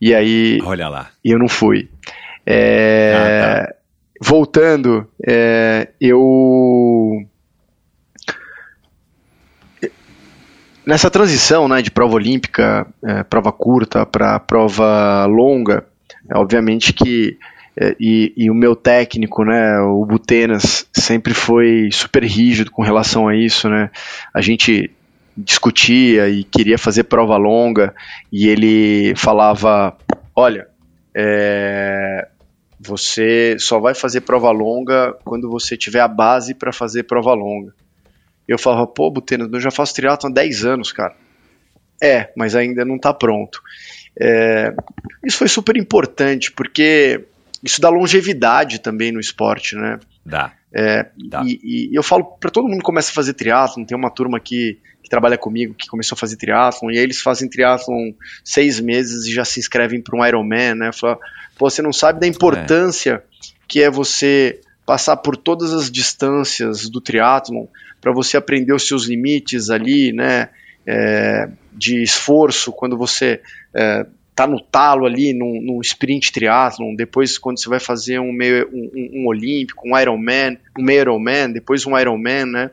E 0.00 0.14
aí 0.14 0.58
Olha 0.62 0.88
lá. 0.88 1.10
e 1.24 1.30
eu 1.30 1.38
não 1.38 1.48
fui. 1.48 1.88
É, 2.44 3.14
Ah, 3.70 3.74
Voltando, 4.20 5.06
é, 5.26 5.88
eu. 6.00 7.26
Nessa 10.86 11.10
transição 11.10 11.66
né, 11.66 11.82
de 11.82 11.90
prova 11.90 12.14
olímpica, 12.14 12.86
é, 13.04 13.24
prova 13.24 13.50
curta 13.52 14.06
para 14.06 14.38
prova 14.38 15.26
longa, 15.26 15.84
é, 16.30 16.38
obviamente 16.38 16.92
que. 16.92 17.36
É, 17.78 17.94
e, 18.00 18.32
e 18.36 18.50
o 18.50 18.54
meu 18.54 18.74
técnico, 18.74 19.44
né, 19.44 19.78
o 19.80 20.04
Butenas, 20.06 20.86
sempre 20.92 21.34
foi 21.34 21.90
super 21.92 22.24
rígido 22.24 22.70
com 22.70 22.82
relação 22.82 23.28
a 23.28 23.36
isso. 23.36 23.68
Né? 23.68 23.90
A 24.32 24.40
gente 24.40 24.90
discutia 25.36 26.28
e 26.28 26.42
queria 26.44 26.78
fazer 26.78 27.04
prova 27.04 27.36
longa, 27.36 27.94
e 28.32 28.48
ele 28.48 29.14
falava: 29.16 29.96
olha, 30.34 30.66
é, 31.14 32.26
você 32.80 33.56
só 33.58 33.78
vai 33.78 33.94
fazer 33.94 34.22
prova 34.22 34.50
longa 34.50 35.14
quando 35.24 35.50
você 35.50 35.76
tiver 35.76 36.00
a 36.00 36.08
base 36.08 36.54
para 36.54 36.72
fazer 36.72 37.02
prova 37.02 37.34
longa. 37.34 37.74
Eu 38.48 38.58
falava, 38.58 38.86
pô, 38.86 39.10
Butenas, 39.10 39.52
eu 39.52 39.60
já 39.60 39.70
faço 39.70 39.94
triatlon 39.94 40.30
há 40.30 40.34
10 40.34 40.64
anos, 40.64 40.92
cara. 40.92 41.14
É, 42.02 42.30
mas 42.36 42.54
ainda 42.54 42.84
não 42.84 42.96
está 42.96 43.12
pronto. 43.12 43.60
É, 44.18 44.72
isso 45.24 45.38
foi 45.38 45.48
super 45.48 45.76
importante, 45.76 46.52
porque 46.52 47.26
isso 47.66 47.80
dá 47.80 47.88
longevidade 47.88 48.80
também 48.80 49.12
no 49.12 49.20
esporte, 49.20 49.76
né? 49.76 49.98
Dá. 50.24 50.52
É, 50.72 51.06
Tá. 51.30 51.42
e, 51.44 51.90
e 51.90 51.96
eu 51.96 52.02
falo 52.02 52.24
para 52.24 52.50
todo 52.50 52.68
mundo 52.68 52.78
que 52.78 52.84
começa 52.84 53.10
a 53.10 53.14
fazer 53.14 53.34
triatlon, 53.34 53.84
tem 53.84 53.96
uma 53.96 54.10
turma 54.10 54.36
aqui 54.36 54.78
que 55.02 55.08
trabalha 55.08 55.38
comigo 55.38 55.74
que 55.74 55.86
começou 55.86 56.16
a 56.16 56.18
fazer 56.18 56.36
triatlon, 56.36 56.90
e 56.90 56.98
aí 56.98 57.04
eles 57.04 57.20
fazem 57.20 57.48
triatlon 57.48 58.12
seis 58.44 58.80
meses 58.80 59.26
e 59.26 59.32
já 59.32 59.44
se 59.44 59.60
inscrevem 59.60 60.00
para 60.00 60.16
um 60.18 60.24
Ironman, 60.26 60.74
né? 60.74 60.90
Fala, 60.92 61.18
Pô, 61.56 61.70
você 61.70 61.80
não 61.80 61.92
sabe 61.92 62.20
da 62.20 62.26
importância 62.26 63.22
que 63.66 63.82
é 63.82 63.90
você 63.90 64.60
passar 64.84 65.16
por 65.16 65.36
todas 65.36 65.72
as 65.72 65.90
distâncias 65.90 66.88
do 66.88 67.00
triatlon 67.00 67.66
para 68.00 68.12
você 68.12 68.36
aprender 68.36 68.72
os 68.72 68.86
seus 68.86 69.06
limites 69.06 69.70
ali, 69.70 70.12
né? 70.12 70.50
é, 70.86 71.48
de 71.72 72.02
esforço 72.02 72.72
quando 72.72 72.96
você 72.96 73.40
é, 73.74 74.06
tá 74.36 74.46
no 74.46 74.60
talo 74.60 75.06
ali 75.06 75.32
num, 75.32 75.62
num 75.62 75.80
sprint 75.80 76.30
triathlon, 76.30 76.94
depois 76.94 77.38
quando 77.38 77.58
você 77.58 77.70
vai 77.70 77.80
fazer 77.80 78.20
um 78.20 78.30
meio 78.30 78.68
um, 78.70 79.22
um, 79.22 79.26
olímpico, 79.26 79.88
um 79.88 79.98
Ironman, 79.98 80.58
um 80.78 80.82
meio 80.82 81.00
Ironman, 81.00 81.52
depois 81.52 81.86
um 81.86 81.98
Ironman, 81.98 82.44
né? 82.44 82.70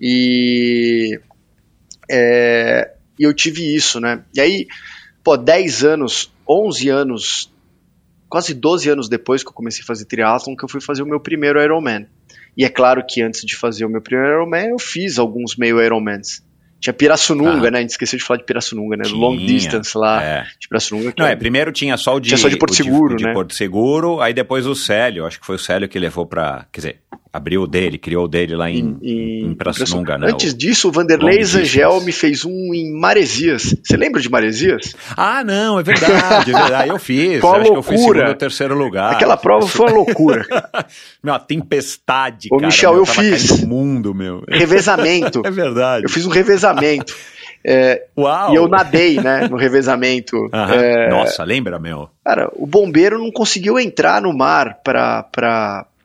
E 0.00 1.20
é, 2.10 2.94
eu 3.20 3.34
tive 3.34 3.74
isso, 3.74 4.00
né? 4.00 4.24
E 4.34 4.40
aí, 4.40 4.66
pô, 5.22 5.36
10 5.36 5.84
anos, 5.84 6.32
11 6.48 6.88
anos, 6.88 7.52
quase 8.26 8.54
12 8.54 8.88
anos 8.88 9.08
depois 9.10 9.42
que 9.42 9.50
eu 9.50 9.54
comecei 9.54 9.82
a 9.82 9.86
fazer 9.86 10.06
triathlon, 10.06 10.56
que 10.56 10.64
eu 10.64 10.68
fui 10.68 10.80
fazer 10.80 11.02
o 11.02 11.06
meu 11.06 11.20
primeiro 11.20 11.62
Ironman. 11.62 12.06
E 12.56 12.64
é 12.64 12.70
claro 12.70 13.04
que 13.06 13.20
antes 13.20 13.44
de 13.44 13.54
fazer 13.54 13.84
o 13.84 13.90
meu 13.90 14.00
primeiro 14.00 14.32
Ironman, 14.32 14.70
eu 14.70 14.78
fiz 14.78 15.18
alguns 15.18 15.56
meio 15.56 15.78
Ironmans. 15.78 16.42
Tinha 16.82 16.92
Pirassununga, 16.92 17.68
Ah. 17.68 17.70
né? 17.70 17.78
A 17.78 17.80
gente 17.80 17.90
esqueceu 17.90 18.18
de 18.18 18.24
falar 18.24 18.38
de 18.38 18.44
Pirassununga, 18.44 18.96
né? 18.96 19.04
Tinha, 19.04 19.16
Long 19.16 19.36
distance 19.36 19.96
lá 19.96 20.20
É. 20.22 20.42
de 20.60 20.68
Pirassununga. 20.68 21.14
Não, 21.16 21.26
é- 21.26 21.36
primeiro 21.36 21.70
tinha 21.70 21.96
só 21.96 22.16
o 22.16 22.20
de, 22.20 22.28
Tinha 22.28 22.38
só 22.38 22.48
de 22.48 22.56
Porto 22.58 22.74
Seguro, 22.74 23.16
de 23.16 23.24
né? 23.24 23.32
Porto 23.32 23.54
Seguro, 23.54 24.20
aí 24.20 24.34
depois 24.34 24.66
o 24.66 24.74
Célio, 24.74 25.24
acho 25.24 25.38
que 25.38 25.46
foi 25.46 25.54
o 25.54 25.58
Célio 25.60 25.88
que 25.88 25.96
levou 25.98 26.26
pra, 26.26 26.66
quer 26.72 26.80
dizer, 26.80 26.96
abriu 27.32 27.62
o 27.62 27.66
dele, 27.66 27.96
criou 27.96 28.26
o 28.26 28.28
dele 28.28 28.54
lá 28.54 28.70
em, 28.70 28.98
em, 29.02 29.46
em 29.46 29.56
né? 30.18 30.28
Antes 30.28 30.54
disso, 30.54 30.88
o 30.88 30.92
Vanderlei 30.92 31.42
Zangel 31.42 32.02
me 32.02 32.12
fez 32.12 32.44
um 32.44 32.74
em 32.74 32.92
Maresias. 32.92 33.74
Você 33.82 33.96
lembra 33.96 34.20
de 34.20 34.28
Maresias? 34.28 34.94
Ah, 35.16 35.42
não, 35.42 35.80
é 35.80 35.82
verdade, 35.82 36.50
é 36.50 36.58
verdade, 36.58 36.88
eu 36.90 36.98
fiz, 36.98 37.40
Qual 37.40 37.54
acho 37.54 37.62
que 37.62 37.68
eu 37.70 37.74
loucura. 37.74 37.96
segundo 37.98 38.28
ou 38.28 38.34
terceiro 38.34 38.74
lugar. 38.76 39.12
Aquela 39.14 39.36
prova 39.36 39.66
foi 39.66 39.86
uma 39.86 39.94
loucura. 39.96 40.46
Meu, 41.22 41.32
a 41.32 41.38
tempestade, 41.38 42.48
Ô, 42.50 42.56
cara. 42.56 42.66
Michel, 42.66 42.92
meu, 42.92 43.02
eu 43.02 43.06
fiz. 43.06 43.64
mundo, 43.64 44.14
meu. 44.14 44.44
Revezamento. 44.48 45.42
É 45.46 45.50
verdade. 45.50 46.04
Eu 46.04 46.08
fiz 46.10 46.24
um 46.26 46.30
revezamento. 46.30 47.14
É, 47.64 48.06
Uau! 48.18 48.52
e 48.52 48.56
eu 48.56 48.68
nadei, 48.68 49.20
né, 49.20 49.46
no 49.48 49.56
revezamento. 49.56 50.36
É, 50.52 51.08
Nossa, 51.08 51.44
lembra, 51.44 51.78
meu? 51.78 52.08
Cara, 52.24 52.50
o 52.54 52.66
bombeiro 52.66 53.18
não 53.18 53.30
conseguiu 53.30 53.78
entrar 53.78 54.20
no 54.20 54.32
mar 54.36 54.80
pra, 54.82 55.22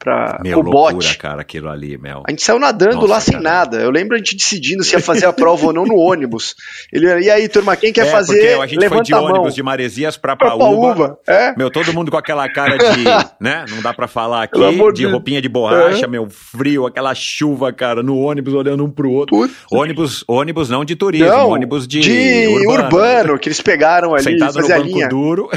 pra, 0.08 0.39
Meu, 0.41 0.60
o 0.60 0.62
loucura, 0.62 0.93
bote. 0.93 1.18
cara, 1.18 1.41
aquilo 1.41 1.68
ali, 1.70 1.97
meu. 1.97 2.24
A 2.26 2.32
gente 2.32 2.41
saiu 2.41 2.60
nadando 2.60 2.95
Nossa, 2.95 3.08
lá 3.08 3.20
sem 3.20 3.34
cara. 3.34 3.43
nada. 3.43 3.78
Eu 3.78 3.91
lembro 3.91 4.16
a 4.16 4.18
gente 4.18 4.36
decidindo 4.38 4.84
se 4.84 4.95
ia 4.95 5.01
fazer 5.01 5.26
a 5.26 5.34
prova 5.34 5.68
ou 5.68 5.74
não 5.74 5.86
no 5.86 5.95
ônibus. 5.95 6.55
Ele, 6.93 7.24
e 7.24 7.30
aí, 7.30 7.49
turma, 7.49 7.76
quem 7.76 7.91
quer 7.91 8.08
é, 8.08 8.12
fazer? 8.12 8.34
porque 8.39 8.62
a 8.64 8.68
gente 8.68 8.80
levanta 8.80 8.95
foi 8.97 9.03
de 9.05 9.14
ônibus 9.14 9.53
de 9.55 9.62
Maresias 9.64 10.16
pra 10.16 10.36
Pra 10.36 10.49
Paúba. 10.51 10.66
Paúba, 10.95 11.20
é. 11.28 11.53
Meu, 11.58 11.70
todo 11.70 11.93
mundo 11.93 12.10
com 12.10 12.18
aquela 12.18 12.47
cara 12.49 12.78
de, 12.78 13.03
né? 13.41 13.66
Não 13.70 13.82
dá 13.82 13.93
pra 13.93 14.08
falar 14.08 14.43
aqui, 14.43 14.60
de 14.60 14.93
de- 14.93 15.05
roupinha 15.05 15.41
de 15.41 15.49
borracha, 15.49 16.05
É. 16.05 16.08
meu 16.08 16.30
frio, 16.30 16.86
aquela 16.86 17.14
chuva, 17.14 17.74
cara, 17.74 18.01
no 18.01 18.18
ônibus 18.18 18.53
olhando 18.53 18.86
um 18.86 18.89
pro 18.89 19.12
outro. 19.12 19.36
Putz. 19.38 19.53
Ônibus, 19.72 20.24
ônibus 20.28 20.70
não 20.70 20.86
de 20.86 20.95
turismo, 20.95 21.28
Não, 21.28 21.49
ônibus 21.49 21.88
de, 21.88 22.47
urbano. 22.68 23.38
que 23.38 23.49
eles 23.49 23.62
pegaram 23.62 24.14
ali, 24.14 24.24
Sentado 24.24 24.60
no 24.62 24.68
banco 24.68 24.84
linha. 24.84 25.10
duro. 25.10 25.49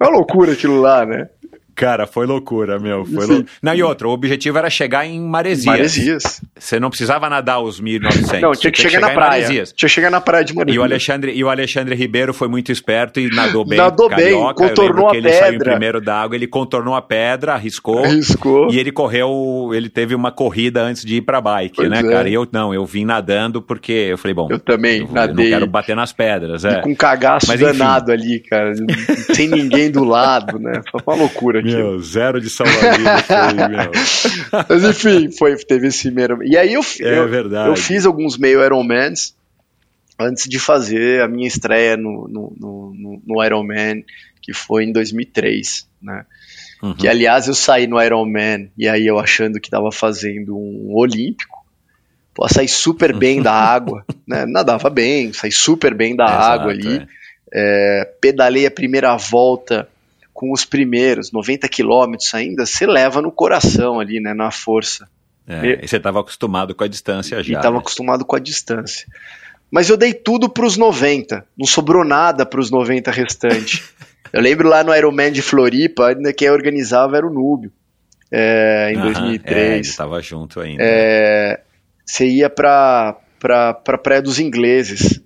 É 0.00 0.04
uma 0.04 0.10
loucura 0.10 0.52
aquilo 0.52 0.80
lá, 0.80 1.06
né? 1.06 1.28
Cara, 1.74 2.06
foi 2.06 2.26
loucura, 2.26 2.78
meu. 2.78 3.04
Foi 3.04 3.26
Sim. 3.26 3.32
lou... 3.32 3.44
Não, 3.62 3.74
e 3.74 3.82
outra, 3.82 4.08
o 4.08 4.10
objetivo 4.10 4.58
era 4.58 4.68
chegar 4.68 5.06
em 5.06 5.20
Maresias. 5.20 5.66
Maresias. 5.66 6.40
Você 6.58 6.78
não 6.78 6.90
precisava 6.90 7.28
nadar 7.28 7.60
os 7.60 7.80
1.900. 7.80 8.40
Não, 8.40 8.52
tinha 8.52 8.70
que 8.70 8.80
chegar, 8.80 9.00
na 9.00 9.10
praia. 9.10 9.46
Tinha 9.46 9.64
que 9.64 9.88
chegar 9.88 10.10
na 10.10 10.20
praia 10.20 10.44
de 10.44 10.54
Maresias. 10.54 10.76
E 10.76 10.78
o 10.78 10.82
Alexandre, 10.82 11.32
e 11.32 11.44
o 11.44 11.48
Alexandre 11.48 11.94
Ribeiro 11.94 12.34
foi 12.34 12.48
muito 12.48 12.70
esperto 12.70 13.20
e 13.20 13.28
nadou 13.34 13.64
bem. 13.64 13.78
Nadou 13.78 14.08
carioca. 14.08 14.60
bem, 14.60 14.68
contornou 14.68 15.08
a 15.08 15.12
pedra. 15.12 15.30
Ele 15.30 15.38
saiu 15.38 15.58
primeiro 15.58 16.00
da 16.00 16.20
água, 16.20 16.36
ele 16.36 16.46
contornou 16.46 16.94
a 16.94 17.02
pedra, 17.02 17.54
arriscou. 17.54 18.04
Arriscou. 18.04 18.70
E 18.70 18.78
ele 18.78 18.92
correu, 18.92 19.70
ele 19.72 19.88
teve 19.88 20.14
uma 20.14 20.30
corrida 20.30 20.82
antes 20.82 21.04
de 21.04 21.16
ir 21.16 21.22
pra 21.22 21.40
bike, 21.40 21.76
pois 21.76 21.90
né, 21.90 22.00
é. 22.00 22.02
cara? 22.02 22.28
E 22.28 22.34
eu 22.34 22.46
não, 22.52 22.74
eu 22.74 22.84
vim 22.84 23.04
nadando 23.04 23.62
porque 23.62 23.92
eu 23.92 24.18
falei, 24.18 24.34
bom. 24.34 24.48
Eu 24.50 24.58
também 24.58 25.00
eu, 25.00 25.08
nadei. 25.10 25.46
Eu 25.46 25.50
não 25.50 25.58
quero 25.58 25.66
bater 25.66 25.96
nas 25.96 26.12
pedras, 26.12 26.64
é. 26.64 26.78
E 26.78 26.82
com 26.82 26.94
cagaço 26.94 27.46
Mas, 27.48 27.60
danado 27.60 28.12
ali, 28.12 28.40
cara. 28.40 28.72
sem 29.32 29.48
ninguém 29.48 29.90
do 29.90 30.04
lado, 30.04 30.58
né? 30.58 30.82
Foi 30.90 31.00
uma 31.06 31.16
loucura 31.16 31.61
Meu, 31.64 32.00
zero 32.00 32.40
de 32.40 32.50
salva-vidas. 32.50 34.24
Mas 34.68 34.84
enfim, 34.84 35.30
foi, 35.30 35.56
teve 35.56 35.88
esse 35.88 36.02
primeiro. 36.02 36.42
E 36.42 36.56
aí 36.56 36.72
eu, 36.74 36.82
é 37.00 37.18
eu, 37.18 37.28
verdade. 37.28 37.68
eu 37.68 37.76
fiz 37.76 38.06
alguns 38.06 38.36
meio 38.36 38.64
Ironmans 38.64 39.34
antes 40.18 40.48
de 40.48 40.58
fazer 40.58 41.22
a 41.22 41.28
minha 41.28 41.46
estreia 41.46 41.96
no, 41.96 42.28
no, 42.28 42.56
no, 42.58 43.22
no 43.26 43.44
Ironman, 43.44 44.04
que 44.40 44.52
foi 44.52 44.84
em 44.84 44.92
2003, 44.92 45.86
né? 46.00 46.24
Uhum. 46.82 46.94
Que 46.94 47.06
aliás 47.06 47.46
eu 47.46 47.54
saí 47.54 47.86
no 47.86 48.02
Ironman 48.02 48.70
e 48.76 48.88
aí 48.88 49.06
eu 49.06 49.18
achando 49.18 49.60
que 49.60 49.68
estava 49.68 49.92
fazendo 49.92 50.56
um 50.56 50.92
olímpico, 50.94 51.64
pô, 52.34 52.48
saí 52.48 52.66
super 52.66 53.14
bem 53.14 53.40
da 53.40 53.52
água, 53.54 54.04
né? 54.26 54.44
Nadava 54.46 54.90
bem, 54.90 55.32
saí 55.32 55.52
super 55.52 55.94
bem 55.94 56.16
da 56.16 56.24
Exato, 56.24 56.42
água 56.42 56.72
ali. 56.72 56.96
É. 56.96 57.22
É, 57.54 58.12
pedalei 58.18 58.66
a 58.66 58.70
primeira 58.70 59.14
volta 59.16 59.86
com 60.42 60.50
os 60.50 60.64
primeiros 60.64 61.30
90 61.30 61.68
quilômetros 61.68 62.34
ainda, 62.34 62.66
você 62.66 62.84
leva 62.84 63.22
no 63.22 63.30
coração 63.30 64.00
ali, 64.00 64.18
né? 64.18 64.34
Na 64.34 64.50
força. 64.50 65.08
É, 65.46 65.84
e 65.84 65.86
você 65.86 65.98
estava 65.98 66.18
acostumado 66.18 66.74
com 66.74 66.82
a 66.82 66.88
distância 66.88 67.40
já. 67.40 67.52
E 67.52 67.54
estava 67.54 67.76
né? 67.76 67.78
acostumado 67.78 68.24
com 68.24 68.34
a 68.34 68.40
distância. 68.40 69.06
Mas 69.70 69.88
eu 69.88 69.96
dei 69.96 70.12
tudo 70.12 70.48
para 70.48 70.66
os 70.66 70.76
90, 70.76 71.46
não 71.56 71.64
sobrou 71.64 72.04
nada 72.04 72.44
para 72.44 72.58
os 72.58 72.72
90 72.72 73.08
restantes. 73.12 73.88
eu 74.32 74.40
lembro 74.40 74.68
lá 74.68 74.82
no 74.82 74.92
Ironman 74.92 75.30
de 75.30 75.42
Floripa, 75.42 76.08
ainda 76.08 76.32
quem 76.32 76.50
organizava 76.50 77.16
era 77.16 77.26
o 77.26 77.32
Núbio, 77.32 77.70
é, 78.28 78.90
em 78.92 78.96
Aham, 78.96 79.12
2003. 79.12 79.56
É, 79.56 79.78
estava 79.78 80.20
junto 80.20 80.58
ainda. 80.58 80.82
É, 80.84 81.60
você 82.04 82.26
ia 82.26 82.50
para 82.50 83.16
a 83.48 83.74
Praia 83.74 84.20
dos 84.20 84.40
Ingleses 84.40 85.20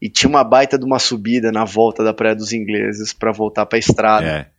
e 0.00 0.08
tinha 0.08 0.28
uma 0.28 0.44
baita 0.44 0.78
de 0.78 0.84
uma 0.84 0.98
subida 0.98 1.50
na 1.50 1.64
volta 1.64 2.04
da 2.04 2.12
Praia 2.12 2.34
dos 2.34 2.52
Ingleses 2.52 3.12
para 3.12 3.32
voltar 3.32 3.66
para 3.66 3.78
a 3.78 3.80
estrada. 3.80 4.26
É 4.26 4.58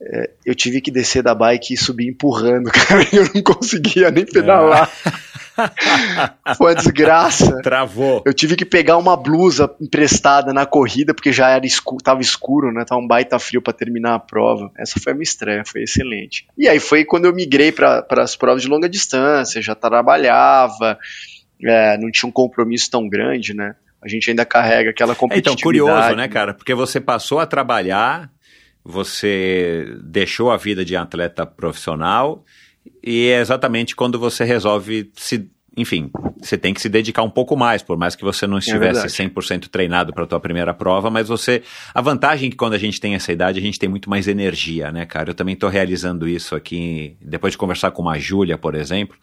é, 0.00 0.30
eu 0.44 0.54
tive 0.54 0.80
que 0.80 0.90
descer 0.90 1.22
da 1.22 1.34
bike 1.34 1.74
e 1.74 1.76
subir 1.76 2.08
empurrando, 2.08 2.70
cara. 2.70 3.06
Eu 3.12 3.28
não 3.34 3.42
conseguia 3.42 4.10
nem 4.10 4.24
pedalar. 4.26 4.90
É. 5.06 6.54
Foi 6.54 6.72
uma 6.72 6.74
desgraça. 6.74 7.62
Travou. 7.62 8.22
Eu 8.26 8.34
tive 8.34 8.56
que 8.56 8.64
pegar 8.64 8.98
uma 8.98 9.16
blusa 9.16 9.74
emprestada 9.80 10.52
na 10.52 10.66
corrida, 10.66 11.14
porque 11.14 11.32
já 11.32 11.48
era 11.48 11.64
escuro, 11.64 12.02
tava 12.02 12.20
escuro, 12.20 12.70
né? 12.70 12.84
Tava 12.84 13.00
um 13.00 13.06
baita 13.06 13.38
frio 13.38 13.62
para 13.62 13.72
terminar 13.72 14.14
a 14.14 14.18
prova. 14.18 14.70
Essa 14.76 15.00
foi 15.00 15.12
a 15.12 15.14
minha 15.14 15.24
estreia, 15.24 15.64
foi 15.64 15.82
excelente. 15.82 16.46
E 16.58 16.68
aí 16.68 16.78
foi 16.78 17.06
quando 17.06 17.24
eu 17.24 17.34
migrei 17.34 17.72
para 17.72 18.04
as 18.18 18.36
provas 18.36 18.62
de 18.62 18.68
longa 18.68 18.88
distância, 18.88 19.62
já 19.62 19.74
trabalhava, 19.74 20.98
é, 21.64 21.96
não 21.96 22.10
tinha 22.10 22.28
um 22.28 22.32
compromisso 22.32 22.90
tão 22.90 23.08
grande, 23.08 23.54
né? 23.54 23.74
A 24.02 24.08
gente 24.08 24.30
ainda 24.30 24.44
carrega 24.44 24.90
aquela 24.90 25.14
competitividade. 25.14 25.58
Então, 25.58 25.62
curioso, 25.62 26.14
né, 26.14 26.28
cara? 26.28 26.54
Porque 26.54 26.74
você 26.74 27.00
passou 27.00 27.38
a 27.38 27.46
trabalhar 27.46 28.30
você 28.86 29.96
deixou 30.00 30.52
a 30.52 30.56
vida 30.56 30.84
de 30.84 30.94
atleta 30.94 31.44
profissional 31.44 32.44
e 33.02 33.26
é 33.26 33.40
exatamente 33.40 33.96
quando 33.96 34.16
você 34.16 34.44
resolve 34.44 35.10
se 35.16 35.50
enfim, 35.78 36.10
você 36.40 36.56
tem 36.56 36.72
que 36.72 36.80
se 36.80 36.88
dedicar 36.88 37.22
um 37.22 37.28
pouco 37.28 37.54
mais, 37.54 37.82
por 37.82 37.98
mais 37.98 38.16
que 38.16 38.24
você 38.24 38.46
não 38.46 38.56
é 38.56 38.60
estivesse 38.60 39.04
é 39.04 39.26
100% 39.28 39.68
treinado 39.68 40.10
para 40.10 40.24
a 40.24 40.26
tua 40.26 40.40
primeira 40.40 40.72
prova, 40.72 41.10
mas 41.10 41.28
você, 41.28 41.62
a 41.92 42.00
vantagem 42.00 42.46
é 42.48 42.50
que 42.50 42.56
quando 42.56 42.72
a 42.72 42.78
gente 42.78 42.98
tem 42.98 43.14
essa 43.14 43.30
idade, 43.30 43.58
a 43.58 43.62
gente 43.62 43.78
tem 43.78 43.86
muito 43.86 44.08
mais 44.08 44.26
energia, 44.26 44.90
né, 44.90 45.04
cara? 45.04 45.28
Eu 45.28 45.34
também 45.34 45.52
estou 45.52 45.68
realizando 45.68 46.26
isso 46.26 46.56
aqui, 46.56 47.18
depois 47.20 47.52
de 47.52 47.58
conversar 47.58 47.90
com 47.90 48.00
uma 48.00 48.18
Júlia, 48.18 48.56
por 48.56 48.74
exemplo, 48.74 49.18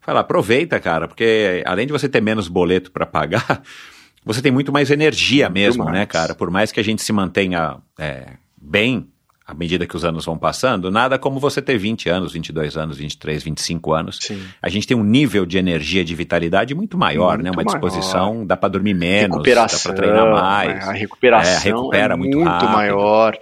fala, 0.00 0.18
aproveita, 0.20 0.80
cara, 0.80 1.06
porque 1.06 1.62
além 1.64 1.86
de 1.86 1.92
você 1.92 2.08
ter 2.08 2.20
menos 2.20 2.48
boleto 2.48 2.90
para 2.90 3.06
pagar, 3.06 3.62
você 4.24 4.40
tem 4.40 4.52
muito 4.52 4.72
mais 4.72 4.90
energia 4.90 5.48
mesmo, 5.48 5.84
né, 5.84 5.90
mais. 5.90 6.00
né, 6.00 6.06
cara? 6.06 6.34
Por 6.34 6.50
mais 6.50 6.70
que 6.70 6.80
a 6.80 6.84
gente 6.84 7.02
se 7.02 7.12
mantenha 7.12 7.76
é, 7.98 8.34
bem 8.56 9.08
à 9.46 9.54
medida 9.54 9.86
que 9.86 9.96
os 9.96 10.04
anos 10.04 10.24
vão 10.24 10.38
passando, 10.38 10.90
nada 10.90 11.18
como 11.18 11.40
você 11.40 11.60
ter 11.60 11.76
20 11.76 12.08
anos, 12.08 12.32
22 12.32 12.76
anos, 12.76 12.98
23, 12.98 13.42
25 13.42 13.92
anos. 13.92 14.18
Sim. 14.22 14.42
A 14.62 14.68
gente 14.68 14.86
tem 14.86 14.96
um 14.96 15.02
nível 15.02 15.44
de 15.44 15.58
energia, 15.58 16.04
de 16.04 16.14
vitalidade 16.14 16.74
muito 16.74 16.96
maior, 16.96 17.34
muito 17.34 17.44
né? 17.44 17.50
Uma 17.50 17.62
maior. 17.62 17.78
disposição, 17.78 18.46
dá 18.46 18.56
para 18.56 18.70
dormir 18.70 18.94
menos, 18.94 19.42
dá 19.42 19.66
para 19.66 19.92
treinar 19.94 20.30
mais. 20.30 20.88
A 20.88 20.92
recuperação 20.92 21.60
é, 21.60 21.64
recupera 21.64 22.14
é 22.14 22.16
muito, 22.16 22.38
muito 22.38 22.64
maior. 22.66 23.36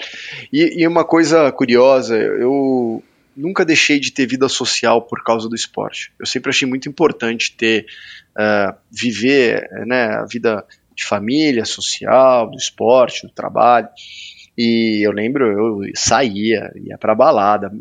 E, 0.53 0.83
e 0.83 0.87
uma 0.87 1.05
coisa 1.05 1.53
curiosa, 1.53 2.16
eu 2.16 3.03
nunca 3.37 3.64
deixei 3.64 4.01
de 4.01 4.11
ter 4.11 4.26
vida 4.26 4.49
social 4.49 5.03
por 5.03 5.22
causa 5.22 5.49
do 5.49 5.55
esporte. 5.55 6.12
Eu 6.18 6.26
sempre 6.26 6.51
achei 6.51 6.66
muito 6.66 6.89
importante 6.89 7.55
ter, 7.57 7.87
uh, 8.39 8.76
viver 8.91 9.68
né, 9.87 10.07
a 10.14 10.24
vida 10.24 10.64
de 10.95 11.05
família, 11.05 11.64
social, 11.64 12.51
do 12.51 12.57
esporte, 12.57 13.26
do 13.26 13.33
trabalho. 13.33 13.89
E 14.57 15.01
eu 15.07 15.12
lembro, 15.12 15.47
eu 15.47 15.93
saía, 15.95 16.70
ia 16.76 16.99
pra 16.99 17.14
balada. 17.14 17.72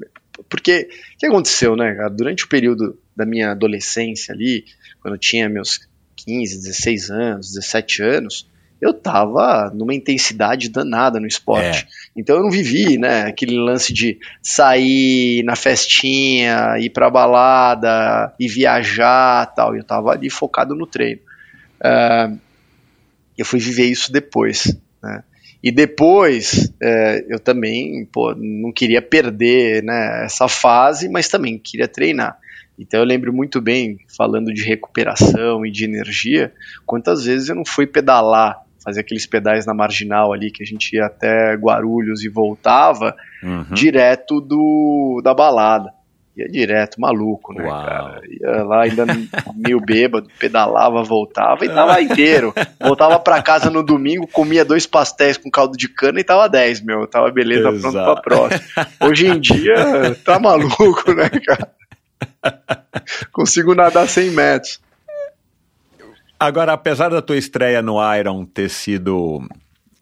Porque 0.50 0.90
o 1.16 1.18
que 1.18 1.26
aconteceu, 1.26 1.76
né, 1.76 1.96
Durante 2.12 2.46
o 2.46 2.50
período 2.50 2.98
da 3.16 3.26
minha 3.26 3.52
adolescência 3.52 4.34
ali, 4.34 4.64
quando 5.02 5.16
eu 5.16 5.20
tinha 5.20 5.50
meus 5.50 5.88
15, 6.16 6.58
16 6.58 7.10
anos, 7.10 7.48
17 7.50 8.04
anos, 8.04 8.50
eu 8.82 8.94
tava 8.94 9.72
numa 9.74 9.94
intensidade 9.94 10.70
danada 10.70 11.20
no 11.20 11.28
esporte. 11.28 11.86
Então 12.16 12.38
eu 12.38 12.44
não 12.44 12.52
vivi, 12.52 12.98
né, 12.98 13.24
aquele 13.24 13.58
lance 13.58 13.94
de 13.94 14.20
sair 14.42 15.44
na 15.44 15.56
festinha, 15.56 16.78
ir 16.80 16.90
pra 16.90 17.10
balada, 17.10 18.34
e 18.40 18.48
viajar 18.48 19.46
tal. 19.56 19.76
Eu 19.76 19.84
tava 19.84 20.12
ali 20.12 20.30
focado 20.30 20.76
no 20.76 20.86
treino. 20.86 21.22
Uh, 21.80 22.38
eu 23.38 23.46
fui 23.46 23.60
viver 23.60 23.86
isso 23.86 24.12
depois, 24.12 24.76
né? 25.02 25.24
E 25.62 25.72
depois 25.72 26.74
é, 26.82 27.26
eu 27.28 27.38
também 27.38 28.06
pô, 28.06 28.34
não 28.34 28.72
queria 28.72 29.02
perder 29.02 29.84
né, 29.84 30.24
essa 30.26 30.48
fase, 30.48 31.10
mas 31.10 31.28
também 31.28 31.58
queria 31.58 31.88
treinar. 31.88 32.38
Então 32.78 33.02
eu 33.02 33.06
lembro 33.06 33.34
muito 33.34 33.60
bem, 33.60 33.98
falando 34.16 34.54
de 34.54 34.64
recuperação 34.64 35.66
e 35.66 35.72
de 35.72 35.84
energia, 35.84 36.54
quantas 36.86 37.26
vezes 37.26 37.50
eu 37.50 37.56
não 37.56 37.66
fui 37.66 37.86
pedalar, 37.86 38.62
fazer 38.84 39.02
aqueles 39.02 39.26
pedais 39.26 39.66
na 39.66 39.74
marginal 39.74 40.34
ali, 40.34 40.52
que 40.52 40.64
a 40.64 40.66
gente 40.66 40.96
ia 40.96 41.06
até 41.06 41.54
Guarulhos 41.56 42.24
e 42.24 42.30
voltava, 42.30 43.16
uhum. 43.44 43.74
direto 43.74 44.40
do, 44.40 45.22
da 45.24 45.34
balada 45.34 45.94
ia 46.40 46.48
direto, 46.50 47.00
maluco, 47.00 47.54
né, 47.54 47.66
Uau. 47.66 47.86
cara? 47.86 48.22
Ia 48.30 48.64
lá 48.64 48.84
ainda 48.84 49.06
meio 49.56 49.80
bêbado, 49.80 50.30
pedalava, 50.40 51.04
voltava 51.04 51.66
e 51.66 51.70
tava 51.70 52.00
inteiro. 52.02 52.54
Voltava 52.80 53.20
para 53.20 53.42
casa 53.42 53.70
no 53.70 53.84
domingo, 53.84 54.28
comia 54.28 54.64
dois 54.64 54.86
pastéis 54.86 55.38
com 55.38 55.52
caldo 55.52 55.78
de 55.78 55.90
cana 55.90 56.20
e 56.20 56.24
tava 56.24 56.48
10, 56.48 56.82
meu. 56.82 57.08
Tava 57.08 57.30
beleza, 57.32 57.70
Exato. 57.70 57.92
pronto 57.92 58.22
pra 58.22 58.22
próxima. 58.22 58.88
Hoje 59.02 59.28
em 59.28 59.40
dia, 59.40 60.16
tá 60.24 60.40
maluco, 60.40 61.14
né, 61.14 61.30
cara? 61.30 61.70
Consigo 63.32 63.76
nadar 63.76 64.08
100 64.08 64.32
metros. 64.32 64.82
Agora, 66.40 66.74
apesar 66.74 67.10
da 67.10 67.22
tua 67.22 67.38
estreia 67.38 67.82
no 67.82 67.98
Iron 68.16 68.46
ter 68.46 68.70
sido 68.70 69.48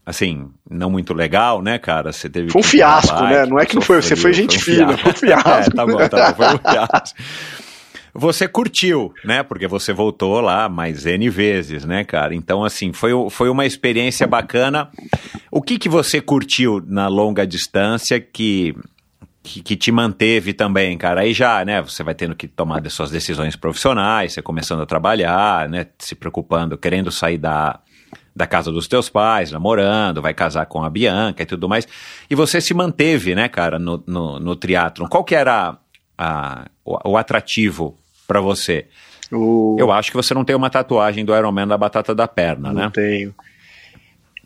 assim, 0.06 0.50
não 0.70 0.90
muito 0.90 1.14
legal, 1.14 1.62
né, 1.62 1.78
cara? 1.78 2.14
Você 2.14 2.30
teve 2.30 2.50
Foi 2.50 2.62
um 2.62 2.64
fiasco, 2.64 3.22
né? 3.24 3.46
Não 3.46 3.60
é 3.60 3.66
que 3.66 3.76
não 3.76 3.82
foi, 3.82 4.02
você 4.02 4.16
foi 4.16 4.32
gente 4.32 4.58
foi 4.58 4.74
um 4.74 4.78
fina, 4.78 4.98
foi 4.98 5.12
um 5.12 5.16
fiasco. 5.16 5.50
é, 5.52 5.76
tá 5.76 5.86
bom, 5.86 6.08
tá 6.08 6.32
bom, 6.32 6.36
foi 6.36 6.56
um 6.56 6.72
fiasco. 6.72 7.18
Você 8.20 8.48
curtiu, 8.48 9.14
né? 9.24 9.44
Porque 9.44 9.68
você 9.68 9.94
voltou 9.94 10.42
lá 10.42 10.68
mais 10.68 11.06
N 11.06 11.30
vezes, 11.30 11.86
né, 11.86 12.04
cara? 12.04 12.34
Então, 12.34 12.66
assim, 12.66 12.92
foi, 12.92 13.12
foi 13.30 13.48
uma 13.48 13.64
experiência 13.64 14.26
bacana. 14.26 14.90
O 15.52 15.62
que, 15.62 15.78
que 15.78 15.88
você 15.88 16.20
curtiu 16.20 16.84
na 16.88 17.08
longa 17.08 17.46
distância 17.46 18.20
que, 18.20 18.76
que, 19.48 19.62
que, 19.62 19.76
te 19.76 19.92
manteve 19.92 20.54
também, 20.54 20.98
cara? 20.98 21.22
Aí 21.22 21.34
já, 21.34 21.64
né, 21.64 21.82
você 21.82 22.04
vai 22.04 22.14
tendo 22.14 22.36
que 22.36 22.48
tomar 22.48 22.86
as 22.86 22.94
suas 22.94 23.10
decisões 23.10 23.56
profissionais, 23.56 24.34
você 24.34 24.42
começando 24.42 24.82
a 24.82 24.86
trabalhar, 24.86 25.70
né, 25.70 25.88
se 25.98 26.14
preocupando, 26.16 26.78
querendo 26.78 27.12
sair 27.12 27.38
da, 27.38 27.80
da 28.36 28.46
casa 28.46 28.72
dos 28.72 28.88
teus 28.88 29.10
pais, 29.10 29.52
namorando, 29.52 30.22
vai 30.22 30.34
casar 30.34 30.66
com 30.66 30.84
a 30.84 30.90
Bianca 30.90 31.44
e 31.44 31.46
tudo 31.46 31.70
mais. 31.70 31.88
E 32.30 32.36
você 32.36 32.60
se 32.60 32.74
manteve, 32.74 33.34
né, 33.34 33.48
cara, 33.48 33.80
no, 33.80 34.04
no, 34.06 34.40
no 34.40 34.56
triatlon. 34.56 35.08
Qual 35.08 35.24
que 35.24 35.36
era 35.36 35.78
a, 36.18 36.66
o, 36.84 37.12
o 37.12 37.18
atrativo 37.18 37.98
para 38.28 38.42
você? 38.42 38.88
O... 39.32 39.76
Eu 39.80 39.92
acho 39.92 40.12
que 40.12 40.18
você 40.18 40.34
não 40.34 40.46
tem 40.46 40.56
uma 40.56 40.70
tatuagem 40.70 41.26
do 41.26 41.36
Iron 41.36 41.52
Man 41.52 41.68
da 41.68 41.78
batata 41.78 42.14
da 42.14 42.28
perna, 42.28 42.70
não 42.70 42.76
né? 42.76 42.84
Não 42.84 42.92
tenho. 42.92 43.34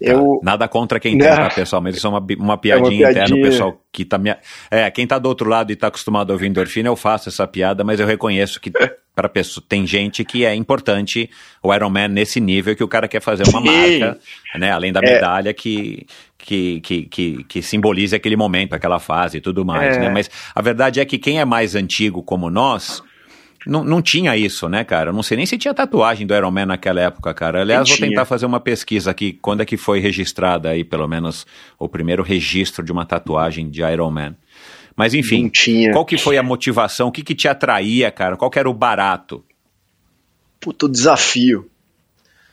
Tá. 0.03 0.11
Eu... 0.11 0.39
Nada 0.43 0.67
contra 0.67 0.99
quem 0.99 1.17
tem, 1.17 1.27
tá, 1.27 1.49
pessoal? 1.49 1.81
Mas 1.81 1.95
isso 1.95 2.07
é 2.07 2.09
uma, 2.09 2.25
uma 2.39 2.57
piadinha, 2.57 3.05
é 3.05 3.07
uma 3.07 3.13
piadinha. 3.13 3.25
interna, 3.25 3.35
o 3.35 3.41
pessoal 3.41 3.81
que 3.91 4.03
tá 4.05 4.17
me... 4.17 4.35
É, 4.69 4.89
quem 4.89 5.05
tá 5.05 5.19
do 5.19 5.27
outro 5.29 5.47
lado 5.49 5.71
e 5.71 5.75
tá 5.75 5.87
acostumado 5.87 6.31
a 6.31 6.33
ouvir 6.33 6.47
endorfina, 6.47 6.89
eu 6.89 6.95
faço 6.95 7.29
essa 7.29 7.45
piada, 7.47 7.83
mas 7.83 7.99
eu 7.99 8.07
reconheço 8.07 8.59
que 8.59 8.71
para 9.15 9.27
pessoa. 9.29 9.63
Tem 9.67 9.85
gente 9.85 10.23
que 10.23 10.45
é 10.45 10.55
importante 10.55 11.29
o 11.61 11.73
Ironman 11.73 12.07
nesse 12.07 12.39
nível 12.39 12.75
que 12.75 12.83
o 12.83 12.87
cara 12.87 13.07
quer 13.07 13.21
fazer 13.21 13.43
uma 13.49 13.61
Sim. 13.61 13.67
marca, 13.99 14.19
né? 14.57 14.71
Além 14.71 14.91
da 14.93 15.01
É. 15.03 15.13
medalha 15.13 15.53
que, 15.53 16.05
que, 16.37 16.79
que, 16.79 17.05
que, 17.05 17.43
que 17.43 17.61
simboliza 17.61 18.15
aquele 18.15 18.37
momento, 18.37 18.73
aquela 18.73 18.99
fase 18.99 19.37
e 19.37 19.41
tudo 19.41 19.65
mais, 19.65 19.97
É. 19.97 19.99
né? 19.99 20.09
Mas 20.09 20.29
a 20.55 20.61
verdade 20.61 20.99
é 20.99 21.05
que 21.05 21.17
quem 21.17 21.39
é 21.39 21.45
mais 21.45 21.75
antigo 21.75 22.23
como 22.23 22.49
nós. 22.49 23.03
Não, 23.65 23.83
não 23.83 24.01
tinha 24.01 24.35
isso, 24.35 24.67
né, 24.67 24.83
cara? 24.83 25.09
Eu 25.09 25.13
não 25.13 25.21
sei 25.21 25.37
nem 25.37 25.45
se 25.45 25.57
tinha 25.57 25.73
tatuagem 25.73 26.25
do 26.25 26.35
Iron 26.35 26.51
Man 26.51 26.65
naquela 26.65 27.01
época, 27.01 27.33
cara. 27.33 27.61
Aliás, 27.61 27.87
vou 27.87 27.97
tinha. 27.97 28.09
tentar 28.09 28.25
fazer 28.25 28.45
uma 28.45 28.59
pesquisa 28.59 29.11
aqui, 29.11 29.33
quando 29.33 29.61
é 29.61 29.65
que 29.65 29.77
foi 29.77 29.99
registrada 29.99 30.69
aí, 30.69 30.83
pelo 30.83 31.07
menos, 31.07 31.45
o 31.77 31.87
primeiro 31.87 32.23
registro 32.23 32.83
de 32.83 32.91
uma 32.91 33.05
tatuagem 33.05 33.69
de 33.69 33.81
Iron 33.81 34.09
Man. 34.11 34.35
Mas 34.95 35.13
enfim, 35.13 35.49
qual 35.93 36.05
que 36.05 36.17
foi 36.17 36.37
a 36.37 36.43
motivação? 36.43 37.07
O 37.07 37.11
que 37.11 37.23
que 37.23 37.33
te 37.33 37.47
atraía, 37.47 38.11
cara? 38.11 38.35
Qual 38.35 38.51
que 38.51 38.59
era 38.59 38.69
o 38.69 38.73
barato? 38.73 39.43
puto 40.61 40.87
desafio. 40.87 41.67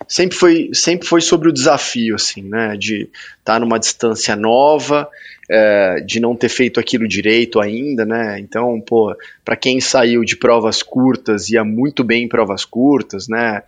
Sempre 0.08 0.38
foi, 0.38 0.70
sempre 0.72 1.06
foi 1.06 1.20
sobre 1.20 1.50
o 1.50 1.52
desafio, 1.52 2.14
assim, 2.14 2.42
né? 2.42 2.76
De 2.76 3.10
estar 3.38 3.60
numa 3.60 3.78
distância 3.78 4.34
nova, 4.34 5.06
é, 5.50 6.00
de 6.00 6.20
não 6.20 6.36
ter 6.36 6.48
feito 6.48 6.78
aquilo 6.78 7.08
direito 7.08 7.60
ainda, 7.60 8.04
né? 8.04 8.38
Então, 8.38 8.80
pô, 8.80 9.14
para 9.44 9.56
quem 9.56 9.80
saiu 9.80 10.24
de 10.24 10.36
provas 10.36 10.82
curtas, 10.82 11.48
ia 11.50 11.64
muito 11.64 12.04
bem 12.04 12.24
em 12.24 12.28
provas 12.28 12.64
curtas, 12.64 13.28
né? 13.28 13.62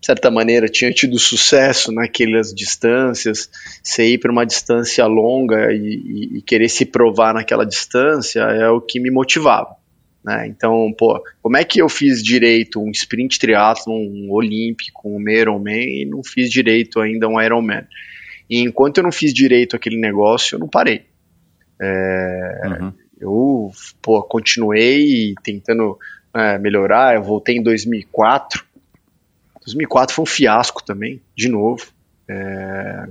De 0.00 0.06
certa 0.06 0.30
maneira, 0.30 0.68
tinha 0.68 0.92
tido 0.92 1.18
sucesso 1.18 1.90
naquelas 1.92 2.54
distâncias. 2.54 3.50
Você 3.82 4.06
ir 4.14 4.18
para 4.18 4.30
uma 4.30 4.46
distância 4.46 5.04
longa 5.06 5.72
e, 5.72 5.78
e- 5.78 6.38
e 6.38 6.42
querer 6.42 6.68
se 6.68 6.84
provar 6.86 7.34
naquela 7.34 7.66
distância 7.66 8.40
é 8.40 8.68
o 8.70 8.80
que 8.80 9.00
me 9.00 9.10
motivava. 9.10 9.76
Né? 10.24 10.46
Então, 10.48 10.92
pô, 10.96 11.22
como 11.42 11.56
é 11.56 11.64
que 11.64 11.80
eu 11.82 11.88
fiz 11.88 12.22
direito 12.22 12.80
um 12.80 12.90
sprint 12.92 13.38
triathlon, 13.38 13.94
um 13.98 14.28
olímpico, 14.30 15.08
um 15.08 15.28
Ironman 15.28 16.02
e 16.02 16.04
não 16.06 16.22
fiz 16.22 16.48
direito 16.50 17.00
ainda 17.00 17.28
um 17.28 17.40
Ironman? 17.40 17.84
E 18.48 18.60
enquanto 18.60 18.98
eu 18.98 19.04
não 19.04 19.12
fiz 19.12 19.32
direito 19.32 19.76
aquele 19.76 19.98
negócio, 19.98 20.54
eu 20.56 20.58
não 20.58 20.68
parei. 20.68 21.06
Uhum. 21.80 22.92
Eu, 23.20 23.72
pô, 24.00 24.22
continuei 24.22 25.34
tentando 25.42 25.98
é, 26.34 26.58
melhorar. 26.58 27.14
Eu 27.14 27.22
voltei 27.22 27.56
em 27.56 27.62
2004. 27.62 28.64
2004 29.64 30.14
foi 30.14 30.22
um 30.22 30.26
fiasco 30.26 30.82
também, 30.82 31.20
de 31.36 31.48
novo. 31.48 31.86
É, 32.28 33.06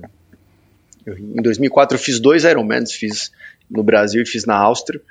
eu- 1.05 1.17
em 1.17 1.41
2004 1.41 1.95
eu 1.97 2.01
fiz 2.01 2.19
dois 2.19 2.43
Ironmans, 2.43 2.93
fiz 2.93 3.31
no 3.69 3.83
Brasil 3.83 4.23
e 4.23 4.25
fiz 4.25 4.45
na 4.45 4.55
Áustria. 4.55 5.01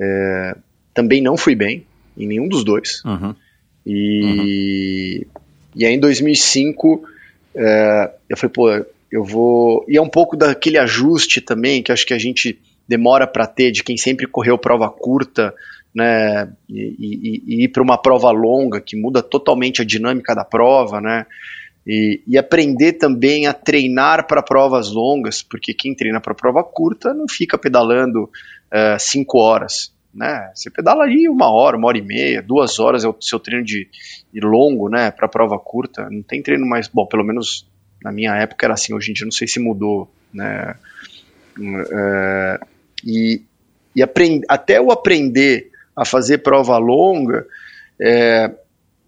É, 0.00 0.56
também 0.94 1.20
não 1.20 1.36
fui 1.36 1.54
bem 1.54 1.86
em 2.16 2.26
nenhum 2.26 2.48
dos 2.48 2.64
dois. 2.64 3.04
Uhum. 3.04 3.34
E, 3.84 5.26
e 5.74 5.84
aí 5.84 5.94
em 5.94 6.00
2005 6.00 7.08
é, 7.54 8.12
eu 8.28 8.36
falei, 8.36 8.52
pô, 8.52 8.86
eu 9.10 9.24
vou. 9.24 9.84
E 9.88 9.96
é 9.96 10.02
um 10.02 10.08
pouco 10.08 10.36
daquele 10.36 10.78
ajuste 10.78 11.40
também 11.40 11.82
que 11.82 11.92
acho 11.92 12.06
que 12.06 12.14
a 12.14 12.18
gente 12.18 12.58
demora 12.86 13.26
para 13.26 13.46
ter 13.46 13.70
de 13.70 13.82
quem 13.82 13.96
sempre 13.96 14.26
correu 14.26 14.56
prova 14.58 14.88
curta, 14.90 15.54
né? 15.94 16.50
E, 16.68 16.96
e- 16.98 17.42
e 17.46 17.64
ir 17.64 17.68
para 17.68 17.82
uma 17.82 17.98
prova 17.98 18.30
longa 18.30 18.80
que 18.80 18.96
muda 18.96 19.22
totalmente 19.22 19.82
a 19.82 19.84
dinâmica 19.84 20.34
da 20.34 20.44
prova, 20.44 21.00
né? 21.00 21.26
E, 21.86 22.20
e 22.26 22.36
aprender 22.36 22.94
também 22.94 23.46
a 23.46 23.54
treinar 23.54 24.26
para 24.26 24.42
provas 24.42 24.92
longas, 24.92 25.42
porque 25.42 25.72
quem 25.72 25.94
treina 25.94 26.20
para 26.20 26.34
prova 26.34 26.62
curta 26.62 27.14
não 27.14 27.26
fica 27.26 27.56
pedalando 27.56 28.30
é, 28.70 28.98
cinco 28.98 29.38
horas. 29.38 29.90
Né? 30.12 30.50
Você 30.54 30.70
pedala 30.70 31.04
ali 31.04 31.28
uma 31.28 31.50
hora, 31.50 31.76
uma 31.76 31.88
hora 31.88 31.98
e 31.98 32.02
meia, 32.02 32.42
duas 32.42 32.78
horas 32.78 33.04
é 33.04 33.08
o 33.08 33.16
seu 33.20 33.38
treino 33.38 33.64
de, 33.64 33.88
de 34.32 34.40
longo 34.40 34.88
né, 34.88 35.10
para 35.10 35.28
prova 35.28 35.58
curta. 35.58 36.08
Não 36.10 36.22
tem 36.22 36.42
treino 36.42 36.66
mais. 36.66 36.88
Bom, 36.88 37.06
pelo 37.06 37.24
menos 37.24 37.66
na 38.02 38.12
minha 38.12 38.34
época 38.36 38.66
era 38.66 38.74
assim, 38.74 38.94
hoje 38.94 39.10
em 39.10 39.14
dia 39.14 39.24
não 39.24 39.32
sei 39.32 39.46
se 39.48 39.58
mudou. 39.60 40.10
Né? 40.32 40.74
É, 41.90 42.60
e 43.04 43.42
e 43.98 44.02
aprend, 44.02 44.44
até 44.48 44.78
eu 44.78 44.92
aprender 44.92 45.72
a 45.96 46.04
fazer 46.04 46.38
prova 46.38 46.78
longa 46.78 47.46
é, 48.00 48.48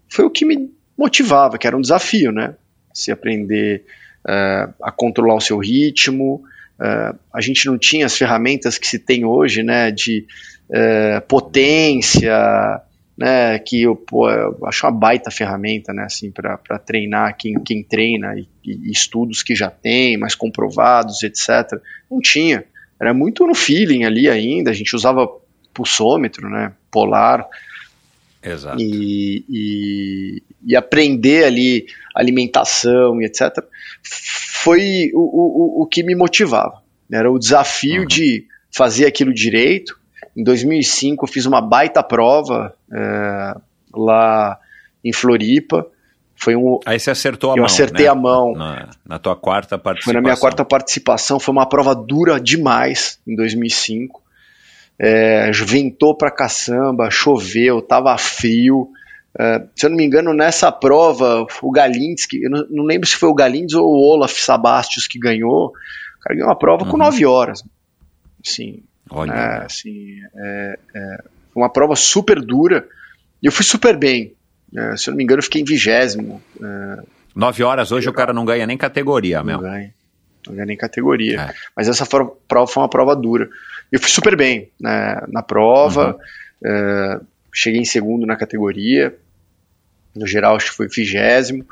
foi 0.09 0.25
o 0.25 0.29
que 0.29 0.45
me 0.45 0.69
motivava, 0.97 1.57
que 1.57 1.65
era 1.65 1.77
um 1.77 1.81
desafio, 1.81 2.31
né? 2.31 2.55
Se 2.93 3.09
aprender 3.09 3.85
é, 4.27 4.67
a 4.81 4.91
controlar 4.91 5.35
o 5.35 5.41
seu 5.41 5.57
ritmo. 5.57 6.43
é, 6.79 7.13
a 7.33 7.39
gente 7.39 7.65
não 7.67 7.77
tinha 7.77 8.05
as 8.05 8.17
ferramentas 8.17 8.77
que 8.77 8.85
se 8.85 8.99
tem 8.99 9.23
hoje, 9.23 9.63
né? 9.63 9.91
De 9.91 10.25
é, 10.69 11.21
potência, 11.21 12.81
né? 13.21 13.59
Que 13.59 13.83
eu, 13.83 13.95
pô, 13.95 14.29
eu 14.29 14.57
acho 14.65 14.85
uma 14.85 14.91
baita 14.91 15.29
ferramenta, 15.29 15.93
né? 15.93 16.03
Assim, 16.03 16.31
para 16.31 16.57
treinar 16.79 17.37
quem, 17.37 17.53
quem 17.63 17.83
treina 17.83 18.33
e, 18.37 18.47
e 18.65 18.91
estudos 18.91 19.43
que 19.43 19.55
já 19.55 19.69
tem, 19.69 20.17
mais 20.17 20.33
comprovados, 20.35 21.21
etc. 21.23 21.79
Não 22.09 22.19
tinha. 22.19 22.65
Era 22.99 23.13
muito 23.13 23.45
no 23.45 23.53
feeling 23.55 24.03
ali 24.03 24.27
ainda. 24.29 24.71
A 24.71 24.73
gente 24.73 24.95
usava 24.95 25.27
pulsômetro, 25.73 26.49
né? 26.49 26.73
Polar 26.89 27.47
Exato. 28.43 28.81
e, 28.81 29.45
e, 29.49 30.43
e 30.65 30.75
aprender 30.75 31.45
ali 31.45 31.85
alimentação 32.15 33.21
e 33.21 33.25
etc. 33.25 33.63
Foi 34.03 35.11
o, 35.13 35.19
o, 35.79 35.83
o 35.83 35.85
que 35.85 36.03
me 36.03 36.15
motivava. 36.15 36.81
Era 37.11 37.31
o 37.31 37.37
desafio 37.39 38.01
Uhum. 38.01 38.07
de 38.07 38.45
fazer 38.71 39.05
aquilo 39.05 39.33
direito. 39.33 39.99
Em 40.35 40.43
2005 40.43 41.25
eu 41.25 41.27
fiz 41.31 41.45
uma 41.45 41.61
baita 41.61 42.01
prova 42.01 42.73
é, 42.91 43.55
lá 43.93 44.57
em 45.03 45.11
Floripa. 45.13 45.85
Foi 46.35 46.55
um, 46.55 46.79
Aí 46.85 46.99
você 46.99 47.11
acertou 47.11 47.51
a 47.51 47.53
Eu 47.53 47.57
mão. 47.57 47.65
acertei 47.65 48.05
né? 48.05 48.11
a 48.11 48.15
mão. 48.15 48.53
Na, 48.53 48.89
na 49.05 49.19
tua 49.19 49.35
quarta 49.35 49.77
participação. 49.77 50.13
Foi 50.13 50.13
na 50.13 50.21
minha 50.21 50.37
quarta 50.39 50.65
participação, 50.65 51.39
foi 51.39 51.51
uma 51.51 51.67
prova 51.67 51.93
dura 51.93 52.39
demais 52.39 53.19
em 53.27 53.35
2005. 53.35 54.21
É, 54.97 55.51
ventou 55.51 56.15
pra 56.15 56.31
caçamba, 56.31 57.09
choveu, 57.11 57.81
tava 57.81 58.17
frio. 58.17 58.89
É, 59.37 59.63
se 59.75 59.85
eu 59.85 59.89
não 59.89 59.97
me 59.97 60.05
engano, 60.05 60.33
nessa 60.33 60.71
prova, 60.71 61.45
o 61.61 61.71
Galinski, 61.71 62.43
eu 62.43 62.49
não, 62.49 62.65
não 62.69 62.83
lembro 62.85 63.07
se 63.07 63.15
foi 63.15 63.29
o 63.29 63.33
Galindes 63.35 63.75
ou 63.75 63.85
o 63.85 63.99
Olaf 64.13 64.33
Sabastius 64.39 65.07
que 65.07 65.19
ganhou. 65.19 65.67
O 65.67 66.19
cara 66.21 66.35
ganhou 66.35 66.49
uma 66.49 66.57
prova 66.57 66.85
com 66.85 66.91
Uhum. 66.93 66.97
nove 66.97 67.25
horas. 67.25 67.63
Assim, 68.45 68.83
Olha. 69.11 69.31
é, 69.31 69.65
assim, 69.65 70.17
é, 70.35 70.79
é, 70.95 71.17
foi 71.53 71.61
uma 71.63 71.69
prova 71.69 71.95
super 71.95 72.39
dura 72.41 72.87
e 73.41 73.45
eu 73.45 73.51
fui 73.51 73.65
super 73.65 73.95
bem. 73.97 74.33
É, 74.75 74.95
se 74.95 75.09
eu 75.09 75.11
não 75.11 75.17
me 75.17 75.23
engano, 75.23 75.39
eu 75.39 75.43
fiquei 75.43 75.61
em 75.61 75.65
vigésimo. 75.65 76.41
É, 76.61 77.03
Nove 77.35 77.63
horas 77.63 77.91
hoje 77.91 78.09
o 78.09 78.13
cara 78.13 78.33
não 78.33 78.45
ganha 78.45 78.65
nem 78.67 78.77
categoria, 78.77 79.37
não 79.39 79.45
meu. 79.45 79.59
ganha. 79.59 79.93
Não 80.47 80.53
ganha 80.55 80.65
nem 80.65 80.77
categoria. 80.77 81.39
É. 81.41 81.53
Mas 81.75 81.87
essa 81.87 82.05
prova 82.05 82.67
foi 82.67 82.81
uma 82.83 82.89
prova 82.89 83.15
dura. 83.15 83.49
Eu 83.91 83.99
fui 83.99 84.09
super 84.09 84.35
bem 84.35 84.69
né, 84.79 85.21
na 85.29 85.41
prova. 85.43 86.17
é, 86.63 87.19
cheguei 87.53 87.79
em 87.81 87.85
segundo 87.85 88.25
na 88.25 88.35
categoria. 88.35 89.15
No 90.15 90.25
geral, 90.27 90.55
acho 90.55 90.71
que 90.71 90.77
foi 90.77 90.87
vigésimo. 90.87 91.65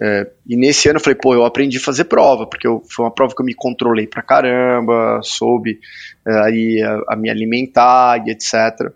É, 0.00 0.30
e 0.46 0.56
nesse 0.56 0.88
ano 0.88 0.98
eu 0.98 1.02
falei, 1.02 1.18
pô, 1.20 1.34
eu 1.34 1.44
aprendi 1.44 1.78
a 1.78 1.80
fazer 1.80 2.04
prova, 2.04 2.46
porque 2.46 2.66
eu- 2.66 2.84
foi 2.88 3.04
uma 3.04 3.10
prova 3.10 3.34
que 3.34 3.40
eu 3.42 3.46
me 3.46 3.54
controlei 3.54 4.06
pra 4.06 4.22
caramba, 4.22 5.20
soube 5.24 5.80
aí 6.30 6.82
a, 6.82 7.14
a 7.14 7.16
me 7.16 7.30
alimentar 7.30 8.26
e 8.26 8.30
etc. 8.30 8.92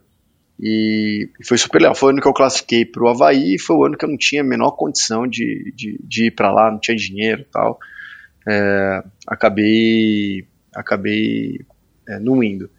E, 0.60 1.28
foi 1.44 1.58
super 1.58 1.80
legal. 1.80 1.94
Foi 1.94 2.08
o 2.08 2.12
ano 2.12 2.22
que 2.22 2.28
eu 2.28 2.32
classifiquei 2.32 2.84
pro 2.84 3.08
Havaí, 3.08 3.58
foi 3.58 3.76
o 3.76 3.84
ano 3.84 3.96
que 3.96 4.04
eu 4.04 4.08
não 4.08 4.16
tinha 4.16 4.42
a 4.42 4.44
menor 4.44 4.72
condição 4.72 5.26
de, 5.26 5.72
de, 5.74 5.98
de 6.02 6.26
ir 6.26 6.30
pra 6.30 6.52
lá, 6.52 6.70
não 6.70 6.78
tinha 6.78 6.96
dinheiro 6.96 7.42
e 7.42 7.46
tal. 7.46 7.78
É, 8.48 9.02
acabei 9.26 10.46
acabei 10.74 11.60
é, 12.08 12.18
não 12.18 12.42
indo. 12.42 12.70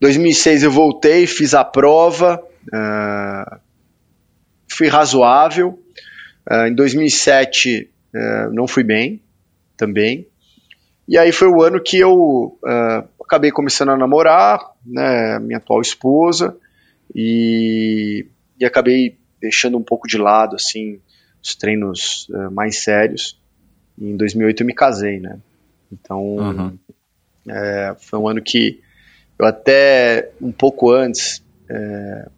2006 0.00 0.62
eu 0.62 0.70
voltei, 0.70 1.26
fiz 1.26 1.54
a 1.54 1.64
prova, 1.64 2.42
é, 2.72 3.58
fui 4.70 4.88
razoável. 4.88 5.82
Em 6.66 6.74
2007 6.74 7.90
é, 8.14 8.48
não 8.50 8.66
fui 8.66 8.82
bem 8.82 9.22
também. 9.76 10.26
E 11.06 11.16
aí 11.16 11.32
foi 11.32 11.48
o 11.48 11.62
ano 11.62 11.82
que 11.82 11.98
eu 11.98 12.58
acabei 13.28 13.50
começando 13.52 13.90
a 13.90 13.96
namorar, 13.96 14.58
né, 14.84 15.38
minha 15.38 15.58
atual 15.58 15.82
esposa, 15.82 16.56
e, 17.14 18.26
e 18.58 18.64
acabei 18.64 19.18
deixando 19.40 19.76
um 19.76 19.82
pouco 19.82 20.08
de 20.08 20.16
lado 20.16 20.56
assim 20.56 20.98
os 21.42 21.54
treinos 21.54 22.26
é, 22.34 22.48
mais 22.48 22.82
sérios. 22.82 23.38
E 23.98 24.10
em 24.10 24.16
2008 24.16 24.62
eu 24.62 24.66
me 24.66 24.74
casei, 24.74 25.20
né? 25.20 25.38
Então 25.92 26.22
Uhum. 26.36 26.78
é, 27.48 27.94
foi 28.00 28.18
um 28.18 28.26
ano 28.28 28.42
que 28.42 28.80
eu 29.38 29.46
até 29.46 30.30
um 30.40 30.50
pouco 30.50 30.90
antes 30.90 31.44
é, 31.70 32.28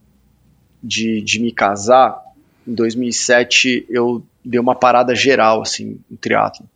de, 0.82 1.22
de 1.22 1.40
me 1.40 1.52
casar, 1.52 2.20
em 2.66 2.74
2007 2.74 3.86
eu 3.88 4.22
dei 4.44 4.58
uma 4.60 4.74
parada 4.74 5.14
geral 5.14 5.62
assim 5.62 6.00
no 6.10 6.16
triatlo. 6.16 6.68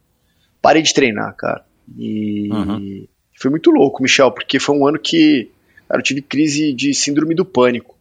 Parei 0.62 0.82
de 0.82 0.94
treinar, 0.94 1.34
cara. 1.36 1.64
E 1.98 2.48
Uhum. 2.50 3.06
Foi 3.44 3.50
muito 3.50 3.70
louco, 3.70 4.02
Michel, 4.02 4.32
porque 4.32 4.58
foi 4.58 4.74
um 4.74 4.86
ano 4.86 4.98
que 4.98 5.50
cara, 5.86 6.00
eu 6.00 6.02
tive 6.02 6.22
crise 6.22 6.72
de 6.72 6.94
síndrome 6.94 7.34
do 7.34 7.44
pânico. 7.44 7.94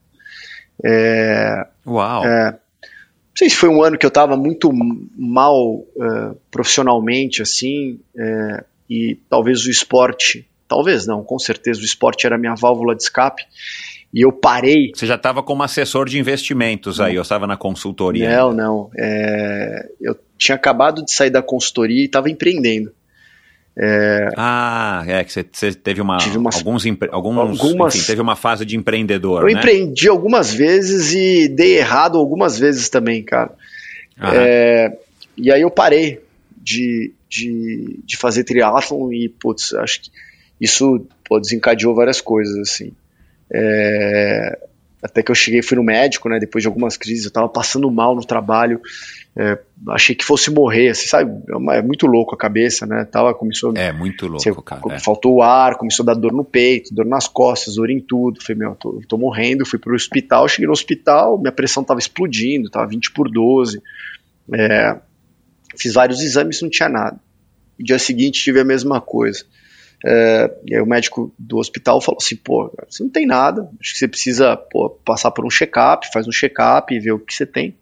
É, 0.82 1.66
Uau! 1.86 2.24
É, 2.24 2.52
não 2.52 3.36
sei 3.36 3.50
se 3.50 3.56
foi 3.56 3.68
um 3.68 3.82
ano 3.82 3.98
que 3.98 4.06
eu 4.06 4.08
estava 4.08 4.36
muito 4.38 4.72
mal 4.72 5.74
uh, 5.74 6.36
profissionalmente, 6.50 7.42
assim, 7.42 8.00
é, 8.16 8.64
e 8.88 9.18
talvez 9.28 9.66
o 9.66 9.70
esporte, 9.70 10.48
talvez 10.66 11.06
não, 11.06 11.22
com 11.22 11.38
certeza 11.38 11.80
o 11.80 11.84
esporte 11.84 12.26
era 12.26 12.36
a 12.36 12.38
minha 12.38 12.54
válvula 12.54 12.94
de 12.94 13.02
escape, 13.02 13.42
e 14.14 14.22
eu 14.22 14.32
parei. 14.32 14.92
Você 14.94 15.06
já 15.06 15.16
estava 15.16 15.42
como 15.42 15.62
assessor 15.62 16.08
de 16.08 16.18
investimentos 16.18 17.00
aí, 17.00 17.16
eu 17.16 17.22
estava 17.22 17.46
na 17.46 17.56
consultoria. 17.56 18.34
Não, 18.34 18.52
não. 18.52 18.90
É, 18.96 19.90
eu 20.00 20.16
tinha 20.38 20.54
acabado 20.54 21.04
de 21.04 21.12
sair 21.12 21.30
da 21.30 21.42
consultoria 21.42 22.00
e 22.00 22.06
estava 22.06 22.30
empreendendo. 22.30 22.92
É, 23.76 24.28
ah, 24.36 25.02
é 25.06 25.24
que 25.24 25.32
você, 25.32 25.72
teve 25.74 26.00
uma, 26.00 26.14
alguns, 26.14 26.86
alguns 27.10 27.60
algumas, 27.60 27.94
enfim, 27.96 28.06
teve 28.06 28.20
uma 28.20 28.36
fase 28.36 28.64
de 28.64 28.76
empreendedor. 28.76 29.42
Eu 29.42 29.52
né? 29.52 29.58
empreendi 29.58 30.08
algumas 30.08 30.52
vezes 30.52 31.12
e 31.12 31.48
dei 31.48 31.78
errado 31.78 32.16
algumas 32.16 32.56
vezes 32.58 32.88
também, 32.88 33.22
cara. 33.22 33.50
É, 34.20 34.96
e 35.36 35.50
aí 35.50 35.60
eu 35.60 35.70
parei 35.70 36.20
de, 36.56 37.12
de, 37.28 37.98
de 38.04 38.16
fazer 38.16 38.44
triatlon 38.44 39.12
e, 39.12 39.28
putz, 39.28 39.74
acho 39.74 40.02
que 40.02 40.10
isso 40.60 41.04
pô, 41.24 41.40
desencadeou 41.40 41.94
várias 41.94 42.20
coisas, 42.20 42.56
assim. 42.56 42.92
É, 43.52 44.58
até 45.02 45.22
que 45.22 45.30
eu 45.30 45.34
cheguei, 45.34 45.62
fui 45.62 45.76
no 45.76 45.82
médico, 45.82 46.28
né, 46.28 46.38
depois 46.38 46.62
de 46.62 46.68
algumas 46.68 46.96
crises, 46.96 47.24
eu 47.24 47.30
tava 47.30 47.48
passando 47.48 47.90
mal 47.90 48.14
no 48.14 48.24
trabalho, 48.24 48.80
é, 49.36 49.58
achei 49.88 50.14
que 50.14 50.24
fosse 50.24 50.48
morrer, 50.48 50.90
assim, 50.90 51.08
sabe? 51.08 51.30
É, 51.48 51.78
é 51.78 51.82
muito 51.82 52.06
louco 52.06 52.34
a 52.34 52.38
cabeça, 52.38 52.86
né? 52.86 53.04
Tava, 53.04 53.34
começou, 53.34 53.76
é 53.76 53.92
muito 53.92 54.26
louco, 54.26 54.40
você, 54.40 54.52
cara. 54.62 54.80
É. 54.94 55.00
Faltou 55.00 55.36
o 55.36 55.42
ar, 55.42 55.76
começou 55.76 56.04
a 56.04 56.06
dar 56.06 56.14
dor 56.14 56.32
no 56.32 56.44
peito, 56.44 56.94
dor 56.94 57.04
nas 57.04 57.26
costas, 57.26 57.74
dor 57.74 57.90
em 57.90 58.00
tudo. 58.00 58.40
Falei, 58.40 58.60
meu, 58.60 58.76
tô, 58.76 59.02
tô 59.08 59.18
morrendo. 59.18 59.66
Fui 59.66 59.78
pro 59.78 59.94
hospital, 59.94 60.46
cheguei 60.46 60.66
no 60.66 60.72
hospital, 60.72 61.36
minha 61.36 61.50
pressão 61.50 61.82
tava 61.82 61.98
explodindo, 61.98 62.70
tava 62.70 62.86
20 62.86 63.10
por 63.12 63.28
12. 63.28 63.82
É, 64.52 64.96
fiz 65.76 65.94
vários 65.94 66.22
exames, 66.22 66.62
não 66.62 66.70
tinha 66.70 66.88
nada. 66.88 67.18
No 67.76 67.84
dia 67.84 67.98
seguinte 67.98 68.40
tive 68.40 68.60
a 68.60 68.64
mesma 68.64 69.00
coisa. 69.00 69.44
É, 70.06 70.58
e 70.66 70.74
aí 70.76 70.80
o 70.80 70.86
médico 70.86 71.34
do 71.36 71.56
hospital 71.56 72.00
falou 72.00 72.18
assim, 72.20 72.36
pô, 72.36 72.72
você 72.88 73.02
não 73.02 73.10
tem 73.10 73.26
nada, 73.26 73.68
acho 73.80 73.94
que 73.94 73.98
você 73.98 74.06
precisa 74.06 74.54
pô, 74.54 74.90
passar 74.90 75.30
por 75.30 75.46
um 75.46 75.50
check-up, 75.50 76.06
faz 76.12 76.28
um 76.28 76.32
check-up 76.32 76.94
e 76.94 77.00
ver 77.00 77.12
o 77.12 77.18
que 77.18 77.34
você 77.34 77.46
tem. 77.46 77.74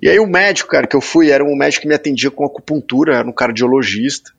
E 0.00 0.08
aí 0.08 0.18
o 0.18 0.26
médico, 0.26 0.70
cara, 0.70 0.86
que 0.86 0.96
eu 0.96 1.00
fui, 1.00 1.30
era 1.30 1.42
um 1.44 1.56
médico 1.56 1.82
que 1.82 1.88
me 1.88 1.94
atendia 1.94 2.30
com 2.30 2.44
acupuntura, 2.44 3.16
era 3.16 3.28
um 3.28 3.32
cardiologista. 3.32 4.32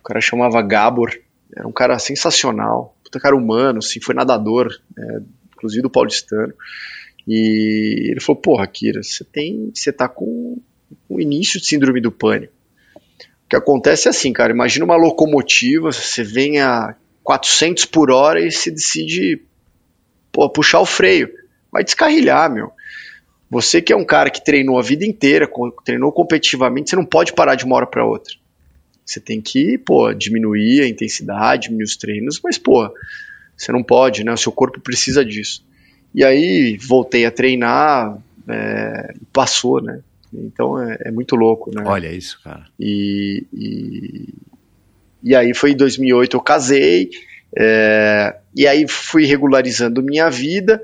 O 0.00 0.02
cara 0.02 0.20
chamava 0.20 0.62
Gabor, 0.62 1.12
era 1.54 1.66
um 1.66 1.72
cara 1.72 1.98
sensacional, 1.98 2.96
puta 3.04 3.20
cara 3.20 3.36
humano, 3.36 3.78
assim, 3.78 4.00
foi 4.00 4.14
nadador, 4.14 4.68
é, 4.98 5.20
inclusive 5.54 5.82
do 5.82 5.90
paulistano. 5.90 6.54
E 7.26 8.10
ele 8.10 8.20
falou, 8.20 8.40
porra, 8.40 8.66
Kira, 8.66 9.02
você 9.02 9.22
tem, 9.22 9.70
você 9.74 9.92
tá 9.92 10.08
com 10.08 10.58
o 11.08 11.20
início 11.20 11.60
de 11.60 11.66
síndrome 11.66 12.00
do 12.00 12.10
pânico. 12.10 12.54
O 12.96 13.48
que 13.48 13.56
acontece 13.56 14.08
é 14.08 14.10
assim, 14.10 14.32
cara, 14.32 14.52
imagina 14.52 14.84
uma 14.84 14.96
locomotiva, 14.96 15.92
você 15.92 16.22
vem 16.22 16.60
a 16.60 16.94
400 17.22 17.84
por 17.84 18.10
hora 18.10 18.40
e 18.40 18.50
se 18.50 18.70
decide 18.70 19.42
pô, 20.32 20.48
puxar 20.48 20.80
o 20.80 20.86
freio. 20.86 21.30
Vai 21.70 21.84
descarrilhar, 21.84 22.50
meu. 22.50 22.72
Você 23.50 23.80
que 23.80 23.92
é 23.92 23.96
um 23.96 24.04
cara 24.04 24.30
que 24.30 24.44
treinou 24.44 24.78
a 24.78 24.82
vida 24.82 25.06
inteira, 25.06 25.48
treinou 25.84 26.12
competitivamente, 26.12 26.90
você 26.90 26.96
não 26.96 27.04
pode 27.04 27.32
parar 27.32 27.54
de 27.54 27.64
uma 27.64 27.76
hora 27.76 27.86
para 27.86 28.04
outra. 28.04 28.34
Você 29.04 29.20
tem 29.20 29.40
que, 29.40 29.78
pô, 29.78 30.12
diminuir 30.12 30.82
a 30.82 30.88
intensidade, 30.88 31.64
diminuir 31.64 31.84
os 31.84 31.96
treinos, 31.96 32.38
mas, 32.44 32.58
pô, 32.58 32.92
você 33.56 33.72
não 33.72 33.82
pode, 33.82 34.22
né? 34.22 34.32
O 34.32 34.36
seu 34.36 34.52
corpo 34.52 34.80
precisa 34.80 35.24
disso. 35.24 35.64
E 36.14 36.22
aí 36.22 36.76
voltei 36.76 37.24
a 37.24 37.30
treinar, 37.30 38.18
é, 38.46 39.14
passou, 39.32 39.80
né? 39.80 40.00
Então 40.32 40.80
é, 40.80 40.98
é, 41.06 41.10
muito 41.10 41.34
louco, 41.34 41.70
né? 41.74 41.82
Olha 41.86 42.12
isso, 42.12 42.38
cara. 42.44 42.66
E, 42.78 43.44
e, 43.52 44.28
e 45.22 45.34
aí 45.34 45.54
foi 45.54 45.72
em 45.72 45.76
2008 45.76 46.36
eu 46.36 46.40
casei, 46.42 47.10
é, 47.56 48.36
e 48.54 48.66
aí 48.66 48.86
fui 48.86 49.24
regularizando 49.24 50.02
minha 50.02 50.28
vida 50.28 50.82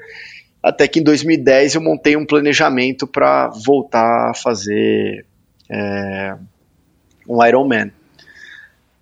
até 0.65 0.89
que 0.89 0.99
em 0.99 1.03
2010 1.03 1.75
eu 1.75 1.83
montei 1.83 2.17
um 2.17 2.25
planejamento 2.25 3.07
para 3.07 3.49
voltar 3.49 4.31
a 4.31 4.35
fazer 4.35 5.27
é, 5.71 6.35
um 7.29 7.45
Ironman. 7.45 7.93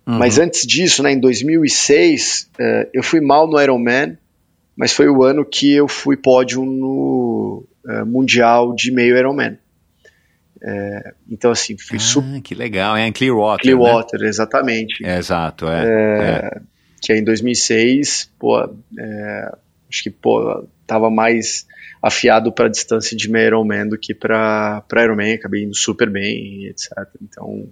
Uhum. 0.05 0.17
Mas 0.17 0.37
antes 0.37 0.67
disso, 0.67 1.01
né, 1.01 1.13
em 1.13 1.19
2006, 1.21 2.49
é, 2.59 2.89
eu 2.93 3.01
fui 3.01 3.21
mal 3.21 3.47
no 3.47 3.59
Ironman, 3.61 4.17
mas 4.75 4.91
foi 4.91 5.07
o 5.07 5.23
ano 5.23 5.45
que 5.45 5.71
eu 5.71 5.87
fui 5.87 6.17
pódio 6.17 6.65
no 6.65 7.63
é, 7.87 8.03
Mundial 8.03 8.75
de 8.75 8.91
meio 8.91 9.17
Ironman. 9.17 9.57
É, 10.61 11.13
então, 11.29 11.49
assim, 11.49 11.77
fui 11.77 11.95
ah, 11.95 12.01
super. 12.01 12.41
Que 12.41 12.55
legal, 12.55 12.97
é 12.97 13.07
em 13.07 13.13
Clearwater. 13.13 13.61
Clearwater, 13.61 14.19
né? 14.19 14.27
exatamente. 14.27 15.05
É, 15.05 15.17
exato, 15.17 15.65
é, 15.69 15.85
é, 15.85 16.61
Que 17.01 17.13
é 17.13 17.17
em 17.17 17.23
2006, 17.23 18.29
pô, 18.37 18.59
é, 18.99 19.51
acho 19.93 20.03
que, 20.03 20.09
pô, 20.09 20.65
tava 20.87 21.11
mais 21.11 21.67
afiado 22.01 22.51
para 22.51 22.65
a 22.65 22.69
distância 22.69 23.15
de 23.15 23.29
meio 23.29 23.47
Ironman 23.47 23.87
do 23.87 23.97
que 23.97 24.13
para 24.13 24.83
Ironman, 24.91 25.35
acabei 25.35 25.63
indo 25.63 25.75
super 25.75 26.09
bem, 26.09 26.65
etc. 26.65 26.91
Então, 27.21 27.67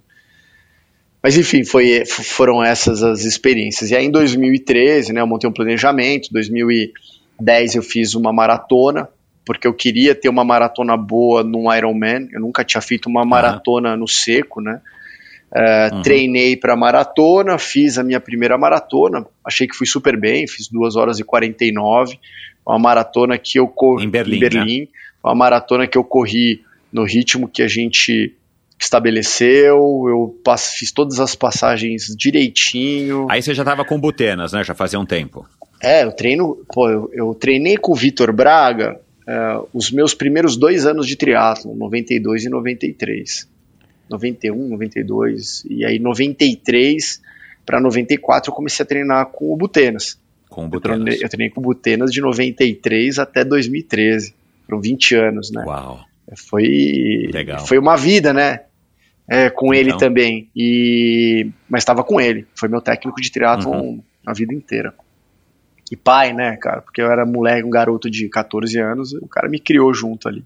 mas 1.20 1.36
enfim, 1.36 1.64
foi, 1.64 2.04
foram 2.06 2.62
essas 2.62 3.02
as 3.02 3.24
experiências. 3.24 3.90
E 3.90 3.96
aí 3.96 4.06
em 4.06 4.10
2013, 4.10 5.12
né, 5.12 5.20
eu 5.20 5.26
montei 5.26 5.50
um 5.50 5.52
planejamento, 5.52 6.32
2010 6.32 7.74
eu 7.74 7.82
fiz 7.82 8.14
uma 8.14 8.32
maratona, 8.32 9.08
porque 9.44 9.66
eu 9.66 9.74
queria 9.74 10.14
ter 10.14 10.28
uma 10.28 10.44
maratona 10.44 10.96
boa 10.96 11.42
num 11.42 11.72
Ironman, 11.74 12.28
eu 12.32 12.40
nunca 12.40 12.64
tinha 12.64 12.80
feito 12.80 13.08
uma 13.08 13.24
maratona 13.24 13.96
no 13.96 14.06
seco, 14.06 14.60
né, 14.60 14.80
uh, 15.52 15.94
uhum. 15.94 16.02
Treinei 16.02 16.56
para 16.56 16.76
maratona, 16.76 17.58
fiz 17.58 17.98
a 17.98 18.02
minha 18.02 18.20
primeira 18.20 18.58
maratona, 18.58 19.26
achei 19.44 19.66
que 19.66 19.76
fui 19.76 19.86
super 19.86 20.18
bem, 20.18 20.46
fiz 20.46 20.68
2 20.68 20.96
horas 20.96 21.18
e 21.18 21.24
49, 21.24 22.18
uma 22.66 22.78
maratona 22.78 23.38
que 23.38 23.58
eu 23.58 23.68
corri 23.68 24.04
em 24.04 24.10
Berlim, 24.10 24.36
em 24.36 24.40
Berlim 24.40 24.80
né? 24.80 24.88
uma 25.22 25.34
maratona 25.34 25.86
que 25.86 25.96
eu 25.96 26.04
corri 26.04 26.62
no 26.92 27.04
ritmo 27.04 27.48
que 27.48 27.62
a 27.62 27.68
gente 27.68 28.34
estabeleceu, 28.78 29.76
eu 30.08 30.40
passo, 30.44 30.76
fiz 30.76 30.90
todas 30.90 31.20
as 31.20 31.34
passagens 31.34 32.14
direitinho. 32.16 33.28
Aí 33.30 33.40
você 33.40 33.54
já 33.54 33.62
estava 33.62 33.84
com 33.84 33.98
Butenas, 33.98 34.52
né? 34.52 34.64
Já 34.64 34.74
fazia 34.74 34.98
um 34.98 35.06
tempo. 35.06 35.46
É, 35.80 36.02
eu 36.04 36.12
treino, 36.12 36.58
pô, 36.72 36.88
eu, 36.88 37.10
eu 37.12 37.34
treinei 37.34 37.76
com 37.76 37.92
o 37.92 37.94
Vitor 37.94 38.32
Braga 38.32 39.00
uh, 39.22 39.68
os 39.72 39.90
meus 39.90 40.14
primeiros 40.14 40.56
dois 40.56 40.84
anos 40.84 41.06
de 41.06 41.16
triatlo, 41.16 41.74
92 41.76 42.44
e 42.44 42.48
93. 42.48 43.48
91, 44.12 44.68
92, 44.68 45.64
e 45.68 45.84
aí 45.84 45.98
93 45.98 47.20
para 47.64 47.80
94 47.80 48.50
eu 48.50 48.54
comecei 48.54 48.82
a 48.82 48.86
treinar 48.86 49.26
com 49.26 49.52
o 49.52 49.56
Butenas. 49.56 50.18
Com 50.48 50.66
o 50.66 50.68
Butenas. 50.68 50.98
Eu 50.98 51.04
treinei, 51.04 51.24
eu 51.24 51.28
treinei 51.28 51.50
com 51.50 51.60
o 51.60 51.64
Butenas 51.64 52.12
de 52.12 52.20
93 52.20 53.18
até 53.18 53.44
2013. 53.44 54.34
Foram 54.66 54.80
20 54.80 55.14
anos, 55.16 55.50
né? 55.50 55.64
Uau. 55.64 56.00
Foi, 56.36 57.28
Legal. 57.32 57.66
foi 57.66 57.78
uma 57.78 57.96
vida, 57.96 58.32
né? 58.32 58.60
É, 59.28 59.50
com 59.50 59.72
então. 59.72 59.74
ele 59.74 59.96
também. 59.96 60.50
E, 60.54 61.50
mas 61.68 61.82
estava 61.82 62.02
com 62.04 62.20
ele. 62.20 62.46
Foi 62.54 62.68
meu 62.68 62.80
técnico 62.80 63.20
de 63.20 63.30
triatlon 63.30 63.80
uhum. 63.80 64.02
a 64.26 64.32
vida 64.32 64.52
inteira. 64.52 64.94
E 65.90 65.96
pai, 65.96 66.32
né, 66.32 66.56
cara? 66.56 66.80
Porque 66.80 67.02
eu 67.02 67.10
era 67.10 67.26
moleque, 67.26 67.64
um 67.64 67.70
garoto 67.70 68.10
de 68.10 68.28
14 68.28 68.78
anos, 68.80 69.12
o 69.12 69.28
cara 69.28 69.48
me 69.48 69.60
criou 69.60 69.92
junto 69.92 70.26
ali. 70.26 70.42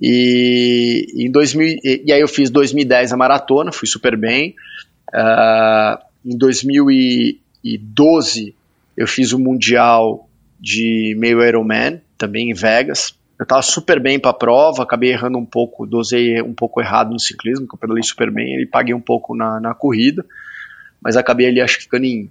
E, 0.00 1.06
em 1.16 1.30
2000, 1.30 1.80
e, 1.82 2.04
e 2.06 2.12
aí 2.12 2.20
eu 2.20 2.28
fiz 2.28 2.50
2010 2.50 3.12
a 3.12 3.16
maratona, 3.16 3.72
fui 3.72 3.88
super 3.88 4.16
bem. 4.16 4.54
Uh, 5.12 5.98
em 6.24 6.36
2012 6.36 8.54
eu 8.96 9.06
fiz 9.06 9.32
o 9.32 9.38
Mundial 9.38 10.28
de 10.58 11.14
meio 11.18 11.44
Ironman, 11.44 12.00
também 12.16 12.50
em 12.50 12.54
Vegas. 12.54 13.14
Eu 13.38 13.44
estava 13.44 13.62
super 13.62 13.98
bem 13.98 14.20
para 14.20 14.30
a 14.30 14.34
prova, 14.34 14.84
acabei 14.84 15.10
errando 15.10 15.36
um 15.36 15.44
pouco, 15.44 15.86
dosei 15.86 16.40
um 16.40 16.54
pouco 16.54 16.80
errado 16.80 17.10
no 17.10 17.18
ciclismo, 17.18 17.66
que 17.66 17.74
eu 17.74 17.78
pedalei 17.78 18.02
super 18.02 18.30
bem 18.30 18.60
e 18.60 18.66
paguei 18.66 18.94
um 18.94 19.00
pouco 19.00 19.34
na, 19.34 19.58
na 19.58 19.74
corrida, 19.74 20.24
mas 21.00 21.16
acabei 21.16 21.48
ali, 21.48 21.60
acho 21.60 21.78
que 21.78 21.82
ficando 21.82 22.04
em 22.04 22.30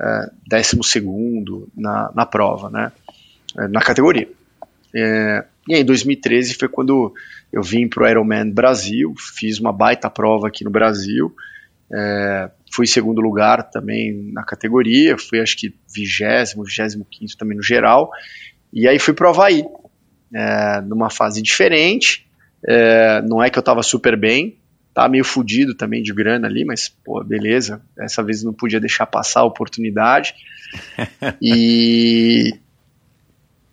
é, 0.00 0.30
décimo 0.46 0.84
segundo 0.84 1.68
na, 1.74 2.12
na 2.14 2.24
prova, 2.24 2.70
né, 2.70 2.92
é, 3.58 3.66
na 3.66 3.80
categoria. 3.80 4.28
É, 4.94 5.44
e 5.68 5.74
aí, 5.74 5.80
em 5.80 5.84
2013 5.84 6.54
foi 6.54 6.68
quando 6.68 7.12
eu 7.52 7.62
vim 7.62 7.88
para 7.88 8.04
o 8.04 8.08
Ironman 8.08 8.50
Brasil, 8.50 9.14
fiz 9.16 9.58
uma 9.58 9.72
baita 9.72 10.10
prova 10.10 10.48
aqui 10.48 10.64
no 10.64 10.70
Brasil, 10.70 11.34
é, 11.92 12.50
fui 12.72 12.86
segundo 12.86 13.20
lugar 13.20 13.70
também 13.70 14.30
na 14.32 14.42
categoria, 14.42 15.16
fui 15.16 15.40
acho 15.40 15.56
que 15.56 15.74
vigésimo, 15.94 16.64
vigésimo 16.64 17.06
quinto 17.08 17.36
também 17.36 17.56
no 17.56 17.62
geral, 17.62 18.10
e 18.72 18.88
aí 18.88 18.98
fui 18.98 19.14
pro 19.14 19.28
Havaí, 19.28 19.64
é, 20.34 20.80
numa 20.82 21.08
fase 21.08 21.40
diferente, 21.40 22.26
é, 22.66 23.22
não 23.22 23.42
é 23.42 23.48
que 23.48 23.58
eu 23.58 23.62
tava 23.62 23.82
super 23.82 24.16
bem, 24.16 24.58
tava 24.92 25.08
meio 25.08 25.24
fudido 25.24 25.74
também 25.74 26.02
de 26.02 26.12
grana 26.12 26.46
ali, 26.46 26.64
mas, 26.64 26.88
pô, 26.88 27.22
beleza, 27.22 27.80
dessa 27.96 28.22
vez 28.22 28.42
não 28.42 28.52
podia 28.52 28.80
deixar 28.80 29.06
passar 29.06 29.40
a 29.40 29.44
oportunidade, 29.44 30.34
e, 31.40 32.52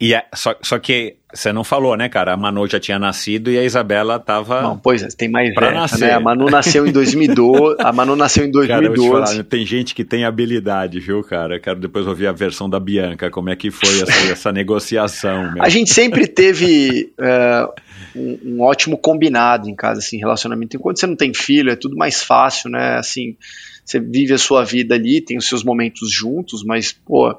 E 0.02 0.16
é, 0.16 0.26
só, 0.34 0.56
só 0.64 0.80
que 0.80 1.16
você 1.32 1.54
não 1.54 1.64
falou, 1.64 1.96
né, 1.96 2.10
cara? 2.10 2.34
A 2.34 2.38
Manu 2.38 2.68
já 2.68 2.80
tinha 2.80 2.98
nascido 2.98 3.52
e 3.52 3.58
a 3.60 3.64
Isabela 3.64 4.20
tava. 4.20 4.60
Não, 4.64 4.76
pois 4.78 5.04
é, 5.04 5.08
tem 5.10 5.30
mais 5.30 5.54
Pra 5.54 5.68
velha, 5.68 5.80
nascer. 5.80 6.00
né? 6.00 6.12
A 6.14 6.20
Manu 6.20 6.50
nasceu 6.50 6.88
em 6.88 6.92
2012. 6.92 7.76
a 7.86 7.94
Manu 7.94 8.16
nasceu 8.16 8.44
em 8.44 8.52
Cara, 8.52 8.84
eu 8.84 8.88
vou 8.88 8.96
te 8.96 9.10
2012. 9.10 9.32
falar, 9.32 9.44
tem 9.44 9.64
gente 9.64 9.94
que 9.94 10.04
tem 10.04 10.26
habilidade, 10.26 11.00
viu, 11.00 11.24
cara? 11.24 11.58
Eu 11.58 11.62
quero 11.62 11.80
depois 11.80 12.08
ouvir 12.08 12.26
a 12.26 12.32
versão 12.32 12.68
da 12.68 12.80
Bianca, 12.80 13.30
como 13.30 13.52
é 13.52 13.56
que 13.56 13.70
foi 13.70 14.02
essa, 14.02 14.12
essa 14.34 14.52
negociação. 14.52 15.54
Meu. 15.54 15.64
A 15.64 15.70
gente 15.70 15.94
sempre 15.94 16.26
teve 16.26 17.14
é, 17.20 17.68
um, 18.16 18.40
um 18.44 18.62
ótimo 18.62 18.98
combinado 18.98 19.70
em 19.70 19.76
casa, 19.76 20.00
assim, 20.00 20.18
relacionamento. 20.18 20.76
Enquanto 20.76 21.00
você 21.00 21.06
não 21.06 21.16
tem 21.16 21.32
filho, 21.34 21.72
é 21.72 21.76
tudo 21.76 21.96
mais 21.96 22.24
fácil, 22.24 22.72
né? 22.72 22.96
Assim, 22.98 23.38
você 23.86 24.00
vive 24.00 24.34
a 24.34 24.38
sua 24.40 24.64
vida 24.64 24.96
ali, 24.96 25.22
tem 25.22 25.38
os 25.38 25.48
seus 25.48 25.64
momentos 25.64 26.12
juntos, 26.12 26.64
mas, 26.64 26.92
pô, 26.92 27.38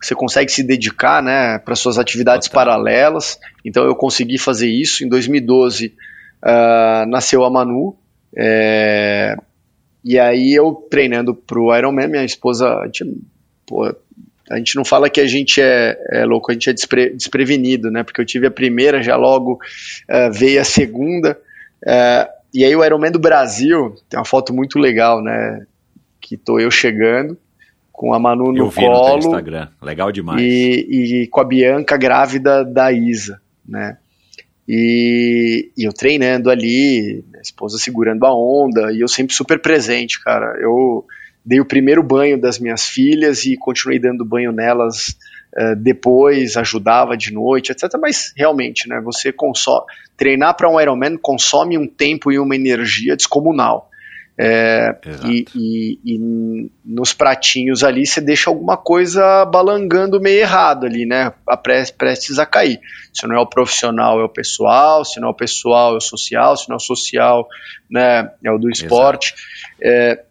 você 0.00 0.14
consegue 0.14 0.50
se 0.50 0.62
dedicar, 0.62 1.22
né, 1.22 1.58
para 1.58 1.74
suas 1.74 1.98
atividades 1.98 2.48
Total. 2.48 2.64
paralelas. 2.66 3.38
Então 3.64 3.84
eu 3.84 3.94
consegui 3.94 4.38
fazer 4.38 4.68
isso. 4.68 5.04
Em 5.04 5.08
2012 5.08 5.94
ah, 6.42 7.04
nasceu 7.08 7.44
a 7.44 7.50
Manu. 7.50 7.96
é, 8.36 9.36
e 10.04 10.18
aí 10.18 10.54
eu 10.54 10.72
treinando 10.90 11.34
pro 11.34 11.74
Ironman, 11.76 12.08
minha 12.08 12.24
esposa, 12.24 12.68
a 12.68 12.86
gente, 12.86 13.04
pô, 13.66 13.84
a 14.50 14.56
gente 14.56 14.76
não 14.76 14.84
fala 14.84 15.10
que 15.10 15.20
a 15.20 15.26
gente 15.26 15.60
é, 15.60 15.98
é 16.12 16.24
louco, 16.24 16.50
a 16.50 16.54
gente 16.54 16.70
é 16.70 16.72
despre- 16.72 17.10
desprevenido, 17.10 17.90
né? 17.90 18.02
Porque 18.02 18.20
eu 18.20 18.24
tive 18.24 18.46
a 18.46 18.50
primeira, 18.50 19.02
já 19.02 19.16
logo 19.16 19.58
eh, 20.08 20.30
veio 20.30 20.60
a 20.60 20.64
segunda. 20.64 21.38
eh, 21.86 22.28
e 22.54 22.64
aí 22.64 22.74
o 22.74 22.82
Ironman 22.82 23.10
do 23.10 23.18
Brasil, 23.18 23.94
tem 24.08 24.18
uma 24.18 24.24
foto 24.24 24.54
muito 24.54 24.78
legal, 24.78 25.22
né? 25.22 25.66
Que 26.20 26.36
tô 26.38 26.58
eu 26.58 26.70
chegando, 26.70 27.36
com 27.98 28.14
a 28.14 28.18
Manu 28.20 28.46
eu 28.46 28.52
no 28.52 28.70
vi 28.70 28.80
no 28.82 28.92
teu 28.92 28.92
colo 28.92 29.18
Instagram. 29.18 29.68
Legal 29.82 30.12
demais. 30.12 30.40
e, 30.40 31.22
e 31.22 31.26
com 31.26 31.40
a 31.40 31.44
Bianca 31.44 31.96
grávida 31.96 32.64
da 32.64 32.92
Isa, 32.92 33.40
né? 33.68 33.98
E, 34.68 35.72
e 35.76 35.82
eu 35.82 35.92
treinando 35.92 36.48
ali, 36.48 37.24
minha 37.28 37.42
esposa 37.42 37.76
segurando 37.76 38.24
a 38.24 38.32
onda, 38.32 38.92
e 38.92 39.00
eu 39.00 39.08
sempre 39.08 39.34
super 39.34 39.60
presente, 39.60 40.22
cara. 40.22 40.56
Eu 40.60 41.04
dei 41.44 41.58
o 41.58 41.64
primeiro 41.64 42.00
banho 42.00 42.40
das 42.40 42.60
minhas 42.60 42.86
filhas 42.86 43.44
e 43.44 43.56
continuei 43.56 43.98
dando 43.98 44.24
banho 44.24 44.52
nelas 44.52 45.16
eh, 45.56 45.74
depois, 45.74 46.56
ajudava 46.56 47.16
de 47.16 47.32
noite, 47.32 47.72
etc. 47.72 47.90
Mas 48.00 48.32
realmente, 48.36 48.88
né? 48.88 49.00
Você 49.00 49.32
consome, 49.32 49.86
treinar 50.16 50.56
para 50.56 50.70
um 50.70 50.80
Ironman 50.80 51.16
consome 51.16 51.76
um 51.76 51.88
tempo 51.88 52.30
e 52.30 52.38
uma 52.38 52.54
energia 52.54 53.16
descomunal. 53.16 53.87
É, 54.40 54.94
e, 55.26 55.44
e- 55.56 55.98
e 56.04 56.70
nos 56.84 57.12
pratinhos 57.12 57.82
ali 57.82 58.06
você 58.06 58.20
deixa 58.20 58.48
alguma 58.48 58.76
coisa 58.76 59.44
balangando 59.44 60.20
meio 60.20 60.38
errado 60.40 60.86
ali, 60.86 61.04
né? 61.04 61.32
A 61.44 61.56
pre- 61.56 61.90
prestes 61.98 62.38
a 62.38 62.46
cair. 62.46 62.78
Se 63.12 63.26
não 63.26 63.34
é 63.34 63.40
o 63.40 63.46
profissional, 63.46 64.20
é 64.20 64.24
o 64.24 64.28
pessoal. 64.28 65.04
Se 65.04 65.18
não 65.18 65.26
é 65.28 65.30
o 65.32 65.34
pessoal, 65.34 65.94
é 65.94 65.96
o 65.96 66.00
social. 66.00 66.56
Se 66.56 66.68
não 66.68 66.74
é 66.74 66.76
o 66.76 66.80
social, 66.80 67.48
né? 67.90 68.30
É 68.44 68.50
o 68.52 68.58
do 68.58 68.70
esporte. 68.70 69.34
É, 69.82 70.22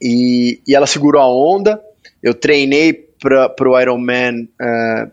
e, 0.00 0.60
e 0.66 0.74
ela 0.74 0.86
segurou 0.86 1.20
a 1.20 1.26
onda. 1.28 1.80
Eu 2.22 2.34
treinei 2.34 2.92
para 3.20 3.52
o 3.68 3.80
Ironman 3.80 4.48
é, 4.62 5.08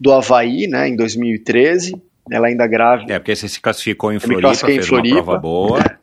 do 0.00 0.12
Havaí, 0.12 0.66
né? 0.66 0.88
Em 0.88 0.96
2013. 0.96 1.94
Ela 2.30 2.48
ainda 2.48 2.66
grávida. 2.66 3.12
É, 3.14 3.18
porque 3.18 3.36
você 3.36 3.48
se 3.48 3.60
classificou 3.60 4.12
em 4.12 4.18
Floripa, 4.18 4.52
em 4.52 4.54
fez 4.56 4.86
Floripa. 4.88 5.16
uma 5.16 5.22
prova 5.24 5.38
boa. 5.38 5.99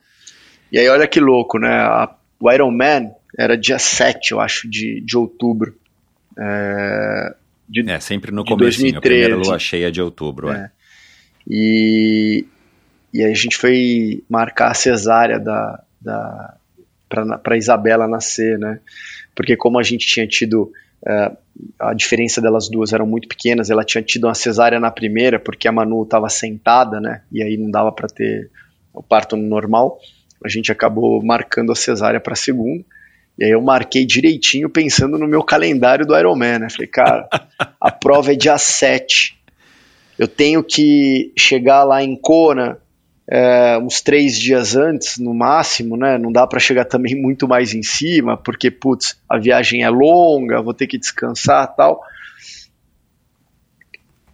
E 0.71 0.77
aí, 0.79 0.87
olha 0.89 1.07
que 1.07 1.19
louco, 1.19 1.57
né? 1.59 1.69
A- 1.69 2.13
o 2.39 2.51
Iron 2.51 2.71
Man 2.71 3.11
era 3.37 3.57
dia 3.57 3.79
7, 3.79 4.31
eu 4.31 4.39
acho, 4.39 4.69
de, 4.69 5.01
de 5.01 5.17
outubro. 5.17 5.75
É, 6.37 7.35
de- 7.67 7.89
É, 7.89 7.99
sempre 7.99 8.31
no 8.31 8.43
De 8.43 8.49
comecinho, 8.51 8.97
a 8.97 9.01
primeira 9.01 9.29
2013. 9.35 9.49
lua 9.49 9.59
cheia 9.59 9.91
de 9.91 10.01
outubro. 10.01 10.49
É. 10.51 10.55
É. 10.65 10.69
e, 11.49 12.45
e 13.13 13.23
aí 13.23 13.31
a 13.31 13.35
gente 13.35 13.55
foi 13.57 14.23
marcar 14.29 14.71
a 14.71 14.73
cesárea 14.73 15.39
da, 15.39 15.81
da, 16.01 16.55
para 17.41 17.57
Isabela 17.57 18.07
nascer, 18.07 18.59
né? 18.59 18.79
Porque 19.35 19.55
como 19.55 19.79
a 19.79 19.83
gente 19.83 20.05
tinha 20.05 20.27
tido 20.27 20.71
é, 21.07 21.31
a 21.79 21.93
diferença 21.93 22.41
delas 22.41 22.69
duas 22.69 22.91
eram 22.91 23.05
muito 23.07 23.27
pequenas, 23.27 23.69
ela 23.69 23.83
tinha 23.83 24.01
tido 24.01 24.25
uma 24.25 24.33
cesárea 24.35 24.79
na 24.79 24.91
primeira 24.91 25.39
porque 25.39 25.67
a 25.67 25.71
Manu 25.71 26.03
estava 26.03 26.27
sentada, 26.29 26.99
né? 26.99 27.21
E 27.31 27.41
aí 27.41 27.55
não 27.57 27.69
dava 27.71 27.91
para 27.91 28.07
ter 28.07 28.49
o 28.93 29.01
parto 29.01 29.35
normal. 29.37 29.99
A 30.43 30.49
gente 30.49 30.71
acabou 30.71 31.23
marcando 31.23 31.71
a 31.71 31.75
cesárea 31.75 32.19
para 32.19 32.35
segunda. 32.35 32.83
E 33.37 33.45
aí 33.45 33.51
eu 33.51 33.61
marquei 33.61 34.05
direitinho 34.05 34.69
pensando 34.69 35.17
no 35.17 35.27
meu 35.27 35.43
calendário 35.43 36.05
do 36.05 36.17
Ironman, 36.17 36.59
né? 36.59 36.69
Falei, 36.69 36.87
cara, 36.87 37.29
a 37.79 37.91
prova 37.91 38.33
é 38.33 38.35
dia 38.35 38.57
7. 38.57 39.37
Eu 40.17 40.27
tenho 40.27 40.63
que 40.63 41.31
chegar 41.37 41.83
lá 41.83 42.03
em 42.03 42.15
Kona 42.15 42.79
é, 43.29 43.77
uns 43.77 44.01
três 44.01 44.39
dias 44.39 44.75
antes, 44.75 45.17
no 45.17 45.33
máximo, 45.33 45.97
né? 45.97 46.17
Não 46.17 46.31
dá 46.31 46.47
para 46.47 46.59
chegar 46.59 46.85
também 46.85 47.13
muito 47.13 47.47
mais 47.47 47.73
em 47.73 47.83
cima, 47.83 48.37
porque, 48.37 48.71
putz, 48.71 49.19
a 49.29 49.37
viagem 49.37 49.83
é 49.83 49.89
longa, 49.89 50.61
vou 50.61 50.73
ter 50.73 50.87
que 50.87 50.97
descansar 50.97 51.75
tal. 51.75 52.01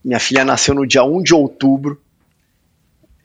Minha 0.06 0.20
filha 0.20 0.46
nasceu 0.46 0.76
no 0.76 0.86
dia 0.86 1.04
1 1.04 1.24
de 1.24 1.34
outubro 1.34 2.00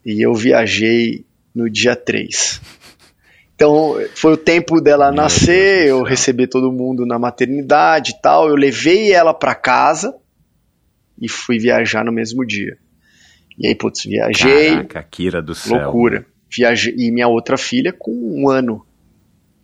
e 0.07 0.25
eu 0.25 0.35
viajei 0.35 1.25
no 1.59 1.69
dia 1.69 1.97
3. 1.97 2.61
Então, 3.55 3.97
foi 4.15 4.35
o 4.35 4.37
tempo 4.37 4.81
dela 4.81 5.07
Meu 5.07 5.17
nascer, 5.23 5.87
Deus 5.87 5.89
eu 5.99 6.03
receber 6.05 6.47
todo 6.47 6.71
mundo 6.71 7.05
na 7.05 7.19
maternidade 7.19 8.13
e 8.13 8.21
tal. 8.23 8.49
Eu 8.49 8.55
levei 8.55 9.13
ela 9.13 9.35
para 9.35 9.53
casa 9.55 10.15
e 11.21 11.29
fui 11.29 11.59
viajar 11.59 12.05
no 12.05 12.13
mesmo 12.13 12.47
dia. 12.47 12.79
E 13.59 13.67
aí, 13.67 13.75
putz, 13.75 14.05
viajei, 14.05 14.71
Caraca, 14.71 15.03
Kira 15.11 15.43
do 15.43 15.57
céu. 15.57 15.77
loucura. 15.83 16.25
Viajei, 16.49 16.95
e 16.97 17.11
minha 17.11 17.27
outra 17.27 17.57
filha 17.59 17.93
com 17.93 18.13
um 18.13 18.49
ano. 18.49 18.87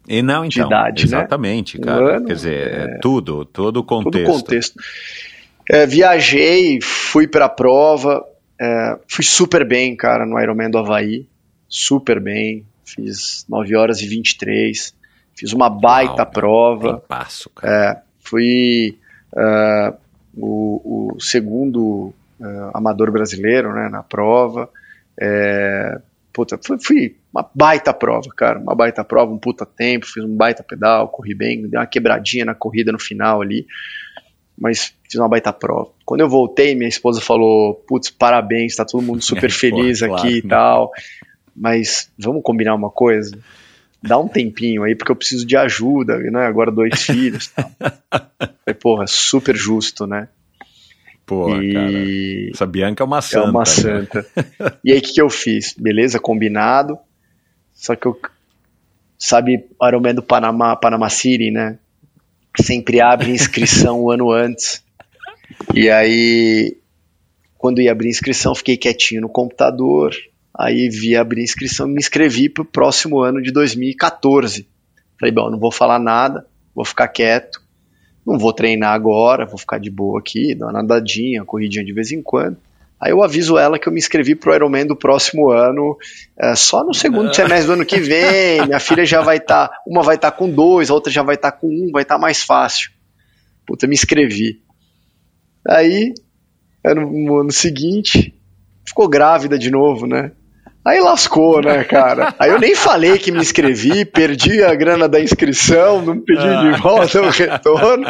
E 0.09 0.21
não, 0.21 0.47
de 0.49 0.59
então. 0.59 0.67
idade, 0.69 1.03
né? 1.03 1.07
exatamente, 1.07 1.79
Um 1.79 1.81
cara. 1.83 2.17
ano, 2.17 2.27
Quer 2.27 2.35
dizer, 2.35 2.67
é 2.73 2.99
tudo, 3.01 3.45
todo 3.45 3.77
o 3.79 3.83
Todo 3.83 3.85
contexto. 3.85 4.29
o 4.29 4.33
contexto. 4.35 4.75
É, 5.71 5.87
viajei, 5.87 6.81
fui 6.83 7.27
pra 7.29 7.49
prova, 7.49 8.23
é, 8.61 8.99
fui 9.09 9.25
super 9.25 9.67
bem, 9.67 9.95
cara, 9.97 10.27
no 10.27 10.39
Ironman 10.39 10.69
do 10.69 10.79
Havaí. 10.79 11.27
Super 11.77 12.21
bem. 12.21 12.65
Fiz 12.85 13.45
9 13.49 13.75
horas 13.75 14.01
e 14.01 14.07
23. 14.07 14.95
Fiz 15.35 15.53
uma 15.53 15.69
baita 15.69 16.23
Uau, 16.23 16.31
prova. 16.31 16.93
Tem 16.93 17.09
passo, 17.09 17.51
cara. 17.51 18.05
Fui 18.21 18.97
é, 19.37 19.95
o, 20.37 21.15
o 21.17 21.21
segundo 21.21 22.15
é, 22.41 22.71
amador 22.75 23.11
brasileiro 23.11 23.75
né, 23.75 23.89
na 23.89 24.05
prova. 24.05 24.71
É, 25.21 26.01
puta, 26.33 26.61
fui, 26.65 26.79
fui 26.81 27.17
uma 27.33 27.45
baita 27.53 27.93
prova, 27.93 28.29
cara. 28.37 28.61
Uma 28.61 28.77
baita 28.77 29.03
prova, 29.03 29.33
um 29.33 29.39
puta 29.39 29.67
tempo. 29.67 30.07
Fiz 30.07 30.23
um 30.23 30.37
baita 30.37 30.63
pedal, 30.63 31.09
corri 31.09 31.35
bem. 31.35 31.67
Dei 31.67 31.81
uma 31.81 31.87
quebradinha 31.89 32.45
na 32.45 32.55
corrida 32.55 32.93
no 32.93 33.01
final 33.01 33.43
ali. 33.43 33.67
Mas 34.57 34.95
fiz 35.11 35.19
uma 35.19 35.29
baita 35.29 35.53
prova. 35.53 35.91
Quando 36.05 36.21
eu 36.21 36.29
voltei, 36.29 36.77
minha 36.77 36.89
esposa 36.89 37.21
falou: 37.21 37.75
Putz, 37.75 38.11
parabéns, 38.11 38.77
tá 38.77 38.85
todo 38.85 39.03
mundo 39.03 39.25
super 39.25 39.51
É, 39.51 39.53
feliz 39.53 40.05
aqui 40.05 40.39
e 40.39 40.43
né? 40.45 40.51
tal. 40.51 40.93
Mas 41.55 42.11
vamos 42.19 42.43
combinar 42.43 42.75
uma 42.75 42.91
coisa? 42.91 43.39
Dá 44.03 44.19
um 44.19 44.29
tempinho 44.29 44.83
aí, 44.83 44.95
porque 44.95 45.11
eu 45.11 45.17
preciso 45.17 45.47
de 45.47 45.57
ajuda, 45.57 46.19
né? 46.19 46.47
Agora 46.47 46.71
dois 46.71 47.01
filhos. 47.07 47.49
Tal. 47.49 47.71
Falei, 47.81 48.79
porra, 48.81 49.07
super 49.07 49.57
justo, 49.57 50.07
né? 50.07 50.29
Pô, 51.25 51.47
cara. 51.47 51.63
e 51.63 52.51
Essa 52.53 52.67
Bianca 52.67 53.03
é 53.03 53.07
uma 53.07 53.19
é 53.19 53.23
santa. 53.23 53.51
uma 53.51 53.61
né? 53.61 53.65
santa. 53.65 54.27
E 54.85 54.93
aí, 54.93 54.99
o 54.99 55.03
que, 55.03 55.15
que 55.15 55.23
eu 55.23 55.31
fiz? 55.31 55.75
Beleza, 55.79 56.21
combinado. 56.21 56.99
Só 57.73 57.97
que 57.97 58.07
eu. 58.07 58.19
Sabe, 59.19 59.65
Ironman 59.83 60.15
do 60.15 60.23
Panamá, 60.23 60.77
Panama 60.77 61.09
City, 61.09 61.51
né? 61.51 61.79
Sempre 62.61 63.01
abre 63.01 63.31
inscrição 63.31 64.05
um 64.05 64.11
ano 64.11 64.31
antes. 64.31 64.85
E 65.73 65.89
aí, 65.89 66.77
quando 67.57 67.81
ia 67.81 67.93
abrir 67.93 68.11
inscrição, 68.11 68.55
fiquei 68.55 68.77
quietinho 68.77 69.23
no 69.23 69.29
computador. 69.29 70.15
Aí 70.57 70.89
vi 70.89 71.17
abrir 71.17 71.43
inscrição 71.43 71.89
e 71.89 71.93
me 71.93 71.99
inscrevi 71.99 72.49
para 72.49 72.63
o 72.63 72.67
próximo 72.67 73.21
ano 73.21 73.43
de 73.43 73.51
2014. 73.51 74.69
Falei, 75.19 75.35
bom, 75.35 75.51
não 75.51 75.59
vou 75.59 75.73
falar 75.73 75.99
nada, 75.99 76.47
vou 76.75 76.85
ficar 76.85 77.09
quieto. 77.09 77.61
Não 78.25 78.39
vou 78.39 78.53
treinar 78.53 78.95
agora, 78.95 79.45
vou 79.45 79.59
ficar 79.59 79.79
de 79.79 79.91
boa 79.91 80.19
aqui, 80.19 80.55
dar 80.55 80.67
uma 80.67 80.73
nadadinha, 80.75 81.41
uma 81.41 81.47
corridinha 81.47 81.85
de 81.85 81.93
vez 81.93 82.11
em 82.11 82.23
quando. 82.23 82.57
Aí 82.99 83.11
eu 83.11 83.23
aviso 83.23 83.59
ela 83.59 83.79
que 83.79 83.87
eu 83.87 83.93
me 83.93 83.99
inscrevi 83.99 84.35
pro 84.35 84.55
Ironman 84.55 84.87
do 84.87 84.97
próximo 84.97 85.51
ano, 85.51 85.99
é, 86.39 86.55
só 86.55 86.83
no 86.83 86.95
segundo 86.95 87.35
semestre 87.35 87.67
do 87.67 87.73
ano 87.75 87.85
que 87.85 88.01
vem. 88.01 88.65
Minha 88.65 88.81
filha 88.81 89.05
já 89.05 89.21
vai 89.21 89.37
estar, 89.37 89.71
uma 89.87 90.03
vai 90.03 90.15
estar 90.15 90.31
com 90.31 90.49
dois, 90.49 90.89
a 90.89 90.95
outra 90.95 91.13
já 91.13 91.23
vai 91.23 91.35
estar 91.35 91.53
com 91.53 91.67
um, 91.67 91.91
vai 91.93 92.03
estar 92.03 92.17
mais 92.17 92.43
fácil. 92.43 92.91
Puta, 93.67 93.87
me 93.87 93.95
inscrevi. 93.95 94.63
Aí, 95.69 96.15
no 96.85 97.41
ano 97.41 97.53
seguinte, 97.53 98.35
ficou 98.87 99.09
grávida 99.09 99.59
de 99.59 99.71
novo, 99.71 100.07
né? 100.07 100.33
Aí 100.85 101.01
lascou, 101.01 101.63
né, 101.63 101.83
cara? 101.83 102.35
Aí 102.39 102.51
eu 102.51 102.61
nem 102.61 102.75
falei 102.75 103.17
que 103.17 103.33
me 103.33 103.41
inscrevi, 103.41 104.05
perdi 104.05 104.63
a 104.63 104.75
grana 104.75 105.09
da 105.09 105.19
inscrição, 105.19 106.03
não 106.03 106.21
pedi 106.21 106.43
de 106.43 106.81
volta 106.83 107.23
o 107.23 107.31
retorno 107.31 108.07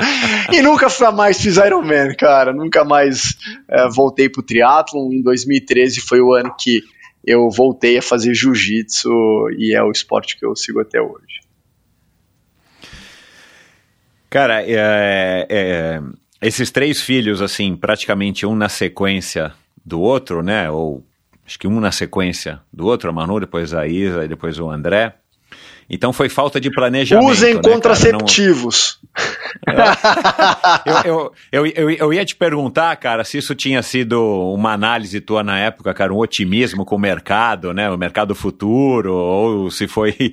e 0.52 0.60
nunca 0.60 0.88
mais 1.12 1.40
fiz 1.40 1.56
Ironman, 1.56 2.14
cara. 2.16 2.52
Nunca 2.52 2.84
mais 2.84 3.36
é, 3.68 3.88
voltei 3.88 4.28
pro 4.28 4.42
triatlon. 4.42 5.12
Em 5.12 5.22
2013 5.22 6.01
foi 6.01 6.20
o 6.20 6.34
ano 6.34 6.52
que 6.59 6.82
eu 7.24 7.48
voltei 7.48 7.96
a 7.96 8.02
fazer 8.02 8.34
jiu-jitsu 8.34 9.09
e 9.56 9.72
é 9.72 9.82
o 9.82 9.92
esporte 9.92 10.36
que 10.36 10.44
eu 10.44 10.56
sigo 10.56 10.80
até 10.80 11.01
hoje. 11.01 11.44
Cara, 14.28 14.64
é, 14.64 15.46
é, 15.48 16.02
esses 16.42 16.72
três 16.72 17.01
filhos, 17.01 17.40
assim, 17.40 17.76
praticamente 17.76 18.44
um 18.44 18.56
na 18.56 18.68
sequência 18.68 19.52
do 19.86 20.01
outro, 20.01 20.42
né? 20.42 20.68
Ou 20.68 21.05
acho 21.46 21.58
que 21.58 21.66
um 21.66 21.80
na 21.80 21.92
sequência 21.92 22.60
do 22.72 22.86
outro, 22.86 23.10
a 23.10 23.12
Manu, 23.12 23.40
depois 23.40 23.74
a 23.74 23.86
Isa 23.86 24.24
e 24.24 24.28
depois 24.28 24.58
o 24.58 24.70
André. 24.70 25.14
Então 25.88 26.12
foi 26.12 26.28
falta 26.28 26.60
de 26.60 26.70
planejamento. 26.70 27.30
Usem 27.30 27.54
né, 27.54 27.60
contraceptivos. 27.62 28.98
eu, 31.04 31.32
eu, 31.52 31.66
eu, 31.66 31.90
eu, 31.90 32.12
ia 32.12 32.24
te 32.24 32.34
perguntar, 32.34 32.96
cara, 32.96 33.22
se 33.22 33.38
isso 33.38 33.54
tinha 33.54 33.82
sido 33.82 34.18
uma 34.54 34.72
análise 34.72 35.20
tua 35.20 35.42
na 35.42 35.58
época, 35.58 35.92
cara, 35.92 36.12
um 36.12 36.18
otimismo 36.18 36.84
com 36.84 36.96
o 36.96 36.98
mercado, 36.98 37.74
né? 37.74 37.90
O 37.90 37.98
mercado 37.98 38.34
futuro, 38.34 39.12
ou 39.12 39.70
se 39.70 39.86
foi. 39.86 40.32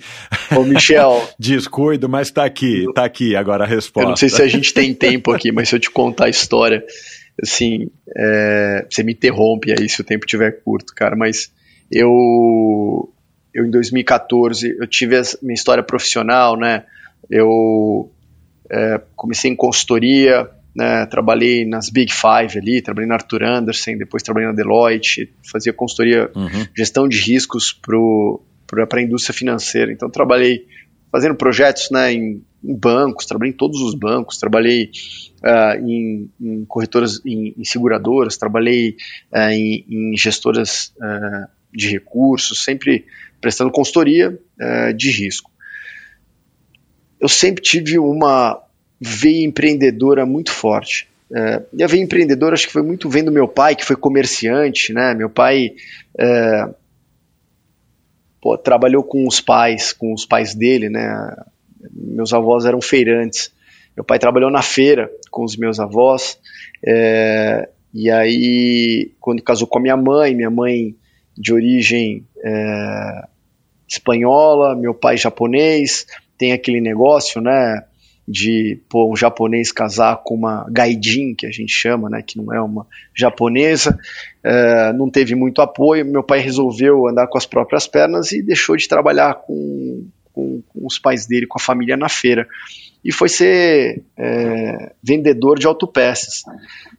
Ô, 0.55 0.63
Michel. 0.63 1.21
Descuido, 1.37 2.07
mas 2.07 2.31
tá 2.31 2.45
aqui, 2.45 2.85
tá 2.95 3.03
aqui 3.03 3.35
agora 3.35 3.65
a 3.65 3.67
resposta. 3.67 4.05
Eu 4.05 4.09
não 4.09 4.15
sei 4.15 4.29
se 4.29 4.41
a 4.41 4.47
gente 4.47 4.73
tem 4.73 4.93
tempo 4.93 5.31
aqui, 5.31 5.51
mas 5.51 5.69
se 5.69 5.75
eu 5.75 5.79
te 5.79 5.89
contar 5.89 6.25
a 6.25 6.29
história, 6.29 6.83
assim, 7.41 7.89
é, 8.15 8.85
você 8.89 9.03
me 9.03 9.13
interrompe 9.13 9.71
aí 9.71 9.87
se 9.87 10.01
o 10.01 10.03
tempo 10.03 10.25
estiver 10.25 10.51
curto, 10.63 10.93
cara, 10.95 11.15
mas 11.15 11.51
eu 11.91 13.11
eu 13.53 13.65
em 13.65 13.71
2014 13.71 14.77
eu 14.79 14.87
tive 14.87 15.17
a 15.17 15.21
minha 15.41 15.53
história 15.53 15.83
profissional, 15.83 16.57
né? 16.57 16.85
Eu 17.29 18.09
é, 18.69 19.01
comecei 19.15 19.51
em 19.51 19.55
consultoria, 19.55 20.49
né? 20.75 21.05
Trabalhei 21.05 21.65
nas 21.65 21.89
Big 21.89 22.11
Five 22.13 22.57
ali, 22.57 22.81
trabalhei 22.81 23.07
na 23.07 23.15
Arthur 23.15 23.43
Anderson, 23.43 23.97
depois 23.97 24.23
trabalhei 24.23 24.49
na 24.49 24.55
Deloitte, 24.55 25.33
fazia 25.43 25.73
consultoria, 25.73 26.31
uhum. 26.35 26.67
gestão 26.75 27.07
de 27.07 27.19
riscos 27.19 27.73
para 27.73 28.99
a 28.99 29.01
indústria 29.01 29.33
financeira. 29.33 29.91
Então 29.91 30.09
trabalhei 30.09 30.65
fazendo 31.11 31.35
projetos, 31.35 31.89
né? 31.91 32.13
Em, 32.13 32.43
em 32.63 32.75
bancos, 32.75 33.25
trabalhei 33.25 33.53
em 33.53 33.57
todos 33.57 33.81
os 33.81 33.93
bancos, 33.95 34.37
trabalhei 34.37 34.91
uh, 35.43 35.85
em, 35.85 36.29
em, 36.39 36.65
corretoras, 36.65 37.19
em, 37.25 37.53
em 37.57 37.63
seguradoras, 37.63 38.37
trabalhei 38.37 38.95
uh, 39.31 39.49
em, 39.49 40.13
gestoras 40.15 40.93
uh, 40.97 41.49
de 41.73 41.89
recursos, 41.89 42.63
sempre 42.63 43.05
prestando 43.39 43.71
consultoria 43.71 44.37
de 44.95 45.09
risco. 45.09 45.49
Eu 47.19 47.27
sempre 47.27 47.63
tive 47.63 47.97
uma 47.97 48.61
veia 48.99 49.43
empreendedora 49.43 50.27
muito 50.27 50.51
forte. 50.51 51.07
E 51.73 51.83
a 51.83 51.87
veia 51.87 52.03
empreendedora 52.03 52.53
acho 52.53 52.67
que 52.67 52.73
foi 52.73 52.83
muito 52.83 53.09
vendo 53.09 53.31
meu 53.31 53.47
pai, 53.47 53.75
que 53.75 53.85
foi 53.85 53.95
comerciante, 53.95 54.93
né? 54.93 55.15
Meu 55.15 55.27
pai 55.27 55.71
pô, 58.41 58.57
trabalhou 58.57 59.03
com 59.03 59.27
os 59.27 59.39
pais, 59.39 59.93
com 59.93 60.13
os 60.13 60.25
pais 60.25 60.55
dele, 60.55 60.89
né? 60.89 61.35
Meus 61.93 62.33
avós 62.33 62.65
eram 62.65 62.81
feirantes. 62.81 63.53
Meu 63.95 64.03
pai 64.03 64.17
trabalhou 64.17 64.49
na 64.49 64.61
feira 64.61 65.11
com 65.29 65.43
os 65.43 65.55
meus 65.55 65.79
avós. 65.79 66.39
É, 66.85 67.69
e 67.93 68.09
aí, 68.09 69.11
quando 69.19 69.43
casou 69.43 69.67
com 69.67 69.77
a 69.77 69.81
minha 69.81 69.97
mãe, 69.97 70.33
minha 70.33 70.49
mãe 70.49 70.95
de 71.37 71.53
origem 71.53 72.25
é, 72.43 73.27
espanhola, 73.87 74.75
meu 74.75 74.93
pai 74.93 75.17
japonês, 75.17 76.05
tem 76.37 76.53
aquele 76.53 76.81
negócio, 76.81 77.41
né, 77.41 77.83
de 78.31 78.79
pô, 78.87 79.11
um 79.11 79.15
japonês 79.15 79.71
casar 79.71 80.21
com 80.23 80.35
uma 80.35 80.65
gaidin, 80.69 81.35
que 81.35 81.45
a 81.45 81.51
gente 81.51 81.73
chama, 81.73 82.09
né, 82.09 82.23
que 82.25 82.37
não 82.37 82.53
é 82.53 82.61
uma 82.61 82.87
japonesa, 83.13 83.99
é, 84.43 84.93
não 84.93 85.09
teve 85.09 85.35
muito 85.35 85.61
apoio, 85.61 86.05
meu 86.05 86.23
pai 86.23 86.39
resolveu 86.39 87.07
andar 87.07 87.27
com 87.27 87.37
as 87.37 87.45
próprias 87.45 87.87
pernas 87.87 88.31
e 88.31 88.41
deixou 88.41 88.77
de 88.77 88.87
trabalhar 88.87 89.35
com, 89.35 90.07
com, 90.33 90.61
com 90.69 90.87
os 90.87 90.97
pais 90.97 91.27
dele, 91.27 91.45
com 91.45 91.59
a 91.59 91.61
família 91.61 91.97
na 91.97 92.07
feira 92.07 92.47
e 93.03 93.11
foi 93.11 93.29
ser 93.29 94.03
é, 94.17 94.93
vendedor 95.03 95.57
de 95.57 95.65
autopeças. 95.65 96.43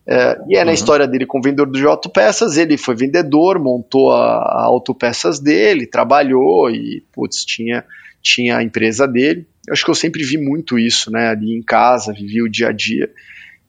É, 0.07 0.39
e 0.49 0.57
é 0.57 0.65
na 0.65 0.71
uhum. 0.71 0.75
história 0.75 1.07
dele 1.07 1.27
com 1.27 1.41
vendedor 1.41 1.71
de 1.71 1.87
autopeças, 1.87 2.57
ele 2.57 2.77
foi 2.77 2.95
vendedor, 2.97 3.59
montou 3.59 4.11
a, 4.11 4.37
a 4.37 4.65
autopeças 4.65 5.39
dele, 5.39 5.87
trabalhou 5.87 6.71
e, 6.71 7.05
putz, 7.13 7.45
tinha, 7.45 7.85
tinha 8.21 8.59
a 8.59 8.63
empresa 8.63 9.07
dele. 9.07 9.47
Eu 9.67 9.73
acho 9.73 9.85
que 9.85 9.91
eu 9.91 9.95
sempre 9.95 10.25
vi 10.25 10.39
muito 10.39 10.79
isso, 10.79 11.11
né, 11.11 11.29
ali 11.29 11.55
em 11.55 11.63
casa, 11.63 12.13
vivi 12.13 12.43
o 12.43 12.51
dia 12.51 12.69
a 12.69 12.73
dia, 12.73 13.11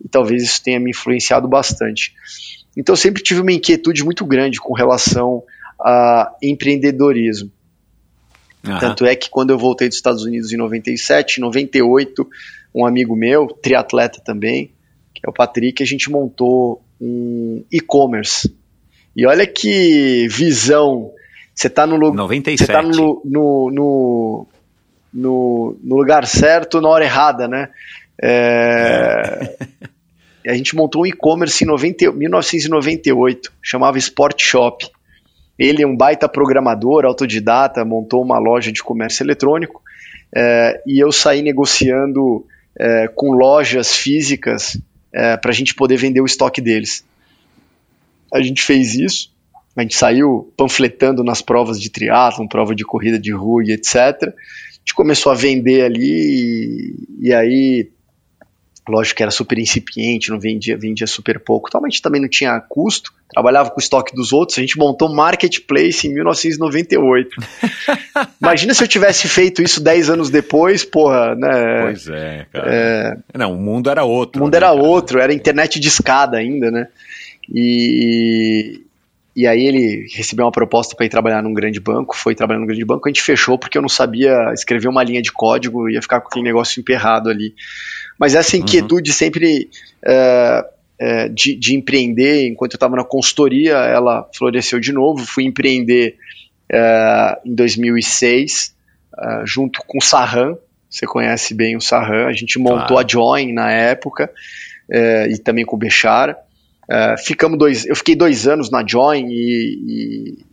e 0.03 0.07
talvez 0.07 0.43
isso 0.43 0.63
tenha 0.63 0.79
me 0.79 0.91
influenciado 0.91 1.47
bastante. 1.47 2.13
Então 2.75 2.93
eu 2.93 2.97
sempre 2.97 3.21
tive 3.21 3.41
uma 3.41 3.51
inquietude 3.51 4.03
muito 4.03 4.25
grande 4.25 4.59
com 4.59 4.73
relação 4.73 5.43
a 5.79 6.33
empreendedorismo. 6.41 7.51
Uhum. 8.65 8.79
Tanto 8.79 9.05
é 9.05 9.15
que 9.15 9.29
quando 9.29 9.49
eu 9.51 9.57
voltei 9.57 9.87
dos 9.87 9.97
Estados 9.97 10.23
Unidos 10.23 10.51
em 10.53 10.57
97, 10.57 11.37
em 11.37 11.41
98, 11.41 12.27
um 12.73 12.85
amigo 12.85 13.15
meu, 13.15 13.47
triatleta 13.47 14.21
também, 14.23 14.71
que 15.13 15.21
é 15.25 15.29
o 15.29 15.33
Patrick, 15.33 15.83
a 15.83 15.85
gente 15.85 16.09
montou 16.09 16.81
um 16.99 17.63
e-commerce. 17.71 18.53
E 19.15 19.25
olha 19.27 19.45
que 19.45 20.27
visão. 20.29 21.11
Você 21.53 21.67
está 21.67 21.85
no, 21.85 21.97
Você 22.57 22.65
tá 22.65 22.81
no, 22.81 23.21
no, 23.23 23.71
no, 23.71 24.47
no, 25.13 25.77
no 25.83 25.97
lugar 25.97 26.25
certo 26.25 26.81
na 26.81 26.89
hora 26.89 27.05
errada, 27.05 27.47
né? 27.47 27.69
É... 28.21 29.57
a 30.47 30.53
gente 30.53 30.75
montou 30.75 31.03
um 31.03 31.05
e-commerce 31.05 31.63
em 31.63 31.67
90, 31.67 32.11
1998, 32.11 33.51
chamava 33.61 33.97
Sport 33.97 34.41
Shop. 34.41 34.89
Ele 35.57 35.83
é 35.83 35.87
um 35.87 35.95
baita 35.95 36.27
programador, 36.27 37.05
autodidata, 37.05 37.85
montou 37.85 38.23
uma 38.23 38.39
loja 38.39 38.71
de 38.71 38.81
comércio 38.81 39.23
eletrônico 39.23 39.81
é, 40.35 40.81
e 40.85 40.99
eu 41.01 41.11
saí 41.11 41.41
negociando 41.43 42.45
é, 42.77 43.07
com 43.07 43.31
lojas 43.31 43.95
físicas 43.95 44.79
é, 45.11 45.37
para 45.37 45.51
a 45.51 45.53
gente 45.53 45.75
poder 45.75 45.97
vender 45.97 46.21
o 46.21 46.25
estoque 46.25 46.59
deles. 46.59 47.05
A 48.33 48.41
gente 48.41 48.63
fez 48.63 48.95
isso, 48.95 49.31
a 49.75 49.81
gente 49.83 49.95
saiu 49.95 50.51
panfletando 50.57 51.23
nas 51.23 51.41
provas 51.41 51.79
de 51.79 51.89
triatlon, 51.91 52.47
prova 52.47 52.73
de 52.73 52.83
corrida 52.83 53.19
de 53.19 53.31
rua 53.31 53.63
e 53.63 53.71
etc. 53.71 54.33
A 54.83 54.85
gente 54.85 54.95
começou 54.95 55.31
a 55.31 55.35
vender 55.35 55.83
ali 55.83 56.11
e, 57.19 57.27
e 57.27 57.33
aí 57.33 57.89
Lógico 58.87 59.15
que 59.15 59.23
era 59.23 59.31
super 59.31 59.57
incipiente, 59.57 60.29
não 60.29 60.37
vendia, 60.37 60.77
vendia 60.77 61.07
super 61.07 61.39
pouco. 61.39 61.71
Tal, 61.71 61.81
mas 61.81 61.87
a 61.87 61.91
gente 61.91 62.01
também 62.01 62.19
não 62.19 62.27
tinha 62.27 62.59
custo, 62.59 63.13
trabalhava 63.29 63.69
com 63.69 63.77
o 63.77 63.79
estoque 63.79 64.13
dos 64.13 64.33
outros. 64.33 64.57
A 64.57 64.61
gente 64.61 64.77
montou 64.77 65.09
um 65.09 65.15
marketplace 65.15 66.05
em 66.05 66.13
1998. 66.13 67.29
Imagina 68.41 68.73
se 68.73 68.83
eu 68.83 68.87
tivesse 68.87 69.29
feito 69.29 69.61
isso 69.61 69.81
10 69.81 70.09
anos 70.09 70.29
depois, 70.29 70.83
porra, 70.83 71.33
né? 71.33 71.81
Pois 71.83 72.07
é, 72.09 72.45
cara. 72.51 72.65
É... 72.67 73.37
Não, 73.37 73.53
o 73.53 73.57
mundo 73.57 73.89
era 73.89 74.03
outro. 74.03 74.41
O 74.41 74.43
mundo 74.43 74.51
né, 74.51 74.57
era 74.57 74.67
cara? 74.67 74.81
outro, 74.81 75.19
era 75.19 75.33
internet 75.33 75.79
de 75.79 75.87
escada 75.87 76.37
ainda, 76.37 76.69
né? 76.69 76.89
E, 77.49 78.81
e 79.35 79.47
aí 79.47 79.65
ele 79.65 80.07
recebeu 80.13 80.45
uma 80.45 80.51
proposta 80.51 80.95
para 80.95 81.05
ir 81.05 81.09
trabalhar 81.09 81.41
num 81.41 81.53
grande 81.53 81.79
banco, 81.79 82.15
foi 82.15 82.35
trabalhar 82.35 82.59
num 82.59 82.67
grande 82.67 82.85
banco, 82.85 83.07
a 83.07 83.09
gente 83.09 83.21
fechou 83.21 83.57
porque 83.57 83.77
eu 83.77 83.81
não 83.81 83.89
sabia 83.89 84.51
escrever 84.53 84.87
uma 84.87 85.03
linha 85.03 85.21
de 85.21 85.31
código, 85.31 85.89
ia 85.89 86.01
ficar 86.01 86.21
com 86.21 86.27
aquele 86.27 86.45
negócio 86.45 86.79
emperrado 86.79 87.29
ali. 87.29 87.55
Mas 88.19 88.35
essa 88.35 88.55
uhum. 88.55 88.61
inquietude 88.61 89.09
uhum. 89.09 89.15
sempre 89.15 89.69
é, 90.05 90.65
é, 90.99 91.29
de, 91.29 91.55
de, 91.55 91.75
empreender, 91.75 92.47
enquanto 92.47 92.73
eu 92.73 92.77
estava 92.77 92.95
na 92.95 93.03
consultoria, 93.03 93.73
ela 93.73 94.29
floresceu 94.35 94.79
de 94.79 94.91
novo. 94.91 95.25
Fui 95.25 95.45
empreender 95.45 96.15
é, 96.71 97.39
em 97.43 97.55
2006, 97.55 98.75
é, 99.17 99.43
junto 99.45 99.81
com 99.87 99.97
o 99.97 100.01
Sarran. 100.01 100.55
Você 100.87 101.07
conhece 101.07 101.55
bem 101.55 101.75
o 101.75 101.81
Sarran. 101.81 102.27
A 102.27 102.33
gente 102.33 102.59
montou 102.59 102.97
claro. 102.97 103.05
a 103.05 103.07
Join 103.09 103.51
na 103.51 103.71
época, 103.71 104.29
e 105.27 105.39
também 105.39 105.65
com 105.65 105.75
o 105.75 105.79
Bechara. 105.79 106.37
É, 106.93 107.17
ficamos 107.17 107.57
dois, 107.57 107.87
eu 107.87 107.95
fiquei 107.95 108.15
dois 108.15 108.47
anos 108.47 108.69
na 108.69 108.85
Join 108.85 109.25
e, 109.27 109.79
e, 109.87 110.45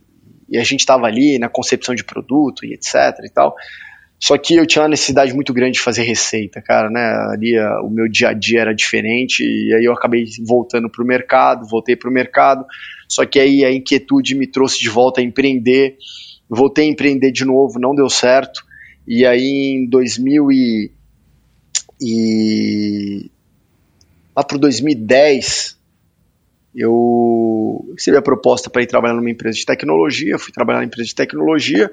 e 0.49 0.57
a 0.57 0.63
gente 0.63 0.79
estava 0.79 1.05
ali 1.05 1.37
na 1.37 1.47
concepção 1.47 1.93
de 1.93 2.03
produto 2.03 2.65
e 2.65 2.73
etc 2.73 2.95
e 3.23 3.29
tal. 3.29 3.55
Só 4.19 4.35
que 4.39 4.55
eu 4.55 4.65
tinha 4.65 4.81
uma 4.81 4.89
necessidade 4.89 5.35
muito 5.35 5.53
grande 5.53 5.73
de 5.73 5.79
fazer 5.79 6.01
receita, 6.01 6.59
cara, 6.59 6.89
né? 6.89 7.01
Ali 7.31 7.55
a, 7.55 7.81
o 7.81 7.91
meu 7.91 8.07
dia 8.09 8.29
a 8.29 8.33
dia 8.33 8.61
era 8.61 8.73
diferente 8.73 9.43
e 9.43 9.71
aí 9.75 9.85
eu 9.85 9.93
acabei 9.93 10.25
voltando 10.43 10.89
para 10.89 11.03
o 11.03 11.07
mercado, 11.07 11.67
voltei 11.67 11.95
para 11.95 12.09
o 12.09 12.13
mercado. 12.13 12.65
Só 13.07 13.23
que 13.23 13.39
aí 13.39 13.63
a 13.63 13.71
inquietude 13.71 14.33
me 14.33 14.47
trouxe 14.47 14.79
de 14.79 14.89
volta 14.89 15.21
a 15.21 15.23
empreender. 15.23 15.95
Voltei 16.49 16.85
a 16.87 16.89
empreender 16.89 17.31
de 17.31 17.45
novo, 17.45 17.79
não 17.79 17.93
deu 17.93 18.09
certo. 18.09 18.63
E 19.07 19.27
aí 19.27 19.75
em 19.75 19.87
2000 19.87 20.51
e, 20.51 20.91
e 22.01 23.31
lá 24.35 24.43
para 24.43 24.57
2010 24.57 25.80
eu 26.75 27.91
recebi 27.93 28.17
a 28.17 28.21
proposta 28.21 28.69
para 28.69 28.81
ir 28.81 28.87
trabalhar 28.87 29.15
numa 29.15 29.29
empresa 29.29 29.57
de 29.57 29.65
tecnologia, 29.65 30.39
fui 30.39 30.53
trabalhar 30.53 30.79
numa 30.79 30.87
empresa 30.87 31.07
de 31.07 31.15
tecnologia 31.15 31.89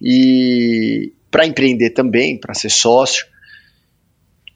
e 0.00 1.12
para 1.30 1.46
empreender 1.46 1.90
também, 1.90 2.38
para 2.38 2.54
ser 2.54 2.70
sócio. 2.70 3.26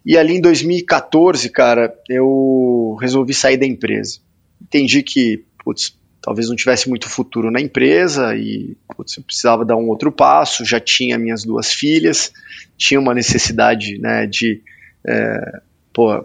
E 0.04 0.16
ali 0.16 0.34
em 0.34 0.40
2014, 0.40 1.48
cara, 1.50 1.92
eu 2.08 2.96
resolvi 3.00 3.34
sair 3.34 3.56
da 3.56 3.66
empresa. 3.66 4.20
Entendi 4.60 5.02
que, 5.02 5.44
putz, 5.64 5.98
talvez 6.20 6.48
não 6.48 6.56
tivesse 6.56 6.88
muito 6.88 7.08
futuro 7.08 7.50
na 7.50 7.60
empresa 7.60 8.36
e 8.36 8.76
putz, 8.96 9.16
eu 9.16 9.22
precisava 9.22 9.64
dar 9.64 9.76
um 9.76 9.88
outro 9.88 10.12
passo. 10.12 10.64
Já 10.64 10.78
tinha 10.78 11.18
minhas 11.18 11.44
duas 11.44 11.72
filhas, 11.72 12.32
tinha 12.76 13.00
uma 13.00 13.14
necessidade 13.14 13.98
né, 13.98 14.26
de 14.26 14.62
é, 15.06 15.60
pô, 15.92 16.24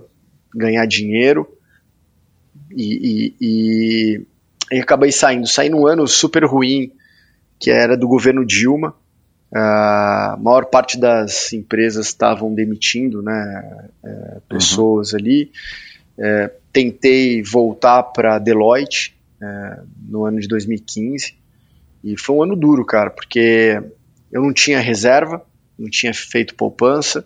ganhar 0.53 0.85
dinheiro 0.85 1.47
e, 2.75 2.93
e, 3.03 3.35
e, 3.41 4.21
e 4.71 4.79
acabei 4.79 5.11
saindo. 5.11 5.47
Saí 5.47 5.69
num 5.69 5.87
ano 5.87 6.07
super 6.07 6.43
ruim, 6.45 6.91
que 7.59 7.71
era 7.71 7.95
do 7.97 8.07
governo 8.07 8.45
Dilma. 8.45 8.95
A 9.55 10.35
maior 10.39 10.65
parte 10.65 10.99
das 10.99 11.53
empresas 11.53 12.07
estavam 12.07 12.53
demitindo 12.53 13.21
né, 13.21 13.89
é, 14.03 14.37
pessoas 14.49 15.13
uhum. 15.13 15.19
ali. 15.19 15.51
É, 16.17 16.51
tentei 16.71 17.43
voltar 17.43 18.01
para 18.03 18.39
Deloitte 18.39 19.15
é, 19.41 19.79
no 20.07 20.25
ano 20.25 20.39
de 20.39 20.47
2015 20.47 21.35
e 22.03 22.17
foi 22.19 22.35
um 22.35 22.43
ano 22.43 22.55
duro, 22.55 22.83
cara, 22.83 23.09
porque 23.09 23.81
eu 24.31 24.41
não 24.41 24.51
tinha 24.51 24.79
reserva, 24.79 25.45
não 25.77 25.89
tinha 25.89 26.13
feito 26.13 26.55
poupança, 26.55 27.25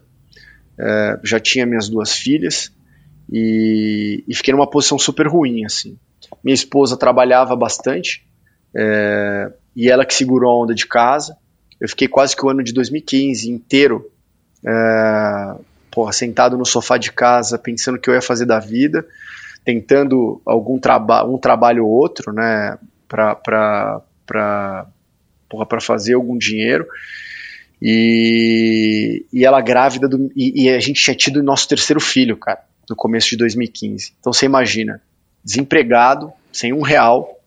é, 0.77 1.19
já 1.23 1.39
tinha 1.39 1.65
minhas 1.65 1.89
duas 1.89 2.13
filhas 2.13 2.71
e, 3.31 4.23
e, 4.27 4.35
fiquei 4.35 4.53
numa 4.53 4.69
posição 4.69 4.97
super 4.97 5.27
ruim, 5.27 5.65
assim. 5.65 5.97
Minha 6.43 6.55
esposa 6.55 6.97
trabalhava 6.97 7.55
bastante 7.55 8.25
é, 8.75 9.51
e 9.75 9.89
ela 9.89 10.05
que 10.05 10.13
segurou 10.13 10.51
a 10.51 10.63
onda 10.63 10.73
de 10.73 10.85
casa. 10.85 11.37
Eu 11.79 11.89
fiquei 11.89 12.07
quase 12.07 12.35
que 12.35 12.45
o 12.45 12.49
ano 12.49 12.63
de 12.63 12.73
2015 12.73 13.51
inteiro 13.51 14.09
é, 14.65 15.55
porra, 15.91 16.11
sentado 16.11 16.57
no 16.57 16.65
sofá 16.65 16.97
de 16.97 17.11
casa 17.11 17.57
pensando 17.57 17.95
o 17.95 17.99
que 17.99 18.09
eu 18.09 18.13
ia 18.13 18.21
fazer 18.21 18.45
da 18.45 18.59
vida, 18.59 19.05
tentando 19.65 20.41
algum 20.45 20.79
trabalho, 20.79 21.33
um 21.33 21.37
trabalho 21.37 21.85
ou 21.85 21.91
outro, 21.91 22.31
né, 22.31 22.77
para 23.07 24.01
para 24.25 25.81
fazer 25.81 26.13
algum 26.13 26.37
dinheiro. 26.37 26.85
E, 27.81 29.25
e 29.31 29.45
ela 29.45 29.61
grávida 29.61 30.07
do, 30.07 30.31
e, 30.35 30.63
e, 30.63 30.69
a 30.69 30.79
gente 30.79 31.01
tinha 31.01 31.15
tido 31.15 31.43
nosso 31.43 31.67
terceiro 31.67 31.99
filho, 31.99 32.35
cara, 32.35 32.61
no 32.89 32.95
começo 32.95 33.29
de 33.29 33.37
2015. 33.37 34.13
Então 34.19 34.31
você 34.33 34.45
imagina, 34.45 35.01
desempregado, 35.43 36.31
sem 36.51 36.73
um 36.73 36.81
real, 36.81 37.39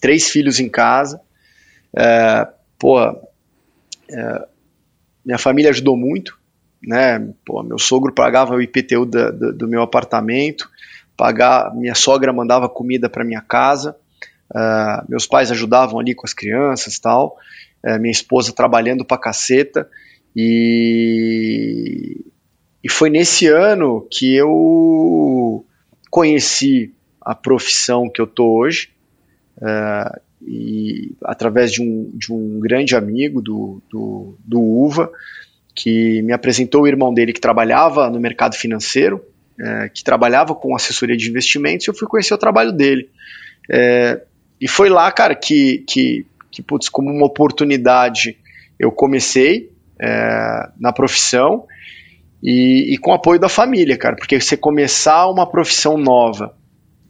três 0.00 0.28
filhos 0.28 0.60
em 0.60 0.68
casa, 0.68 1.20
é, 1.96 2.48
porra, 2.78 3.16
é, 4.10 4.46
minha 5.24 5.38
família 5.38 5.70
ajudou 5.70 5.96
muito, 5.96 6.38
né? 6.82 7.32
Pô, 7.44 7.62
meu 7.62 7.78
sogro 7.78 8.12
pagava 8.12 8.54
o 8.54 8.60
IPTU 8.60 9.06
da, 9.06 9.30
da, 9.30 9.50
do 9.52 9.66
meu 9.66 9.82
apartamento, 9.82 10.68
pagar, 11.16 11.74
minha 11.74 11.94
sogra 11.94 12.32
mandava 12.32 12.68
comida 12.68 13.08
para 13.08 13.24
minha 13.24 13.40
casa, 13.40 13.96
uh, 14.50 15.04
meus 15.08 15.26
pais 15.26 15.50
ajudavam 15.50 15.98
ali 15.98 16.14
com 16.14 16.26
as 16.26 16.34
crianças 16.34 16.98
tal, 16.98 17.38
uh, 17.84 17.98
minha 17.98 18.12
esposa 18.12 18.52
trabalhando 18.52 19.04
pra 19.04 19.16
caceta 19.16 19.88
e, 20.36 22.24
e 22.84 22.90
foi 22.90 23.08
nesse 23.08 23.48
ano 23.48 24.06
que 24.10 24.36
eu 24.36 25.64
conheci 26.10 26.92
a 27.18 27.34
profissão 27.34 28.10
que 28.10 28.20
eu 28.20 28.26
tô 28.26 28.58
hoje, 28.58 28.90
uh, 29.56 30.20
e 30.46 31.12
através 31.24 31.72
de 31.72 31.80
um, 31.80 32.10
de 32.12 32.30
um 32.30 32.60
grande 32.60 32.94
amigo 32.94 33.40
do, 33.40 33.82
do, 33.90 34.36
do 34.44 34.60
Uva, 34.60 35.10
que 35.74 36.20
me 36.20 36.34
apresentou 36.34 36.82
o 36.82 36.86
irmão 36.86 37.14
dele 37.14 37.32
que 37.32 37.40
trabalhava 37.40 38.10
no 38.10 38.20
mercado 38.20 38.54
financeiro, 38.54 39.24
é, 39.58 39.88
que 39.88 40.04
trabalhava 40.04 40.54
com 40.54 40.76
assessoria 40.76 41.16
de 41.16 41.28
investimentos, 41.28 41.86
e 41.86 41.90
eu 41.90 41.94
fui 41.94 42.06
conhecer 42.06 42.34
o 42.34 42.38
trabalho 42.38 42.70
dele. 42.70 43.08
É, 43.70 44.20
e 44.60 44.68
foi 44.68 44.90
lá, 44.90 45.10
cara, 45.10 45.34
que, 45.34 45.78
que, 45.88 46.26
que 46.50 46.62
putz, 46.62 46.88
como 46.90 47.10
uma 47.10 47.26
oportunidade, 47.26 48.36
eu 48.78 48.92
comecei 48.92 49.72
na 50.78 50.92
profissão 50.92 51.66
e, 52.44 52.92
e, 52.92 52.98
com 52.98 53.14
apoio 53.14 53.40
da 53.40 53.48
família, 53.48 53.96
cara, 53.96 54.16
porque 54.16 54.38
você 54.38 54.54
começar 54.54 55.30
uma 55.30 55.50
profissão 55.50 55.96
nova, 55.96 56.54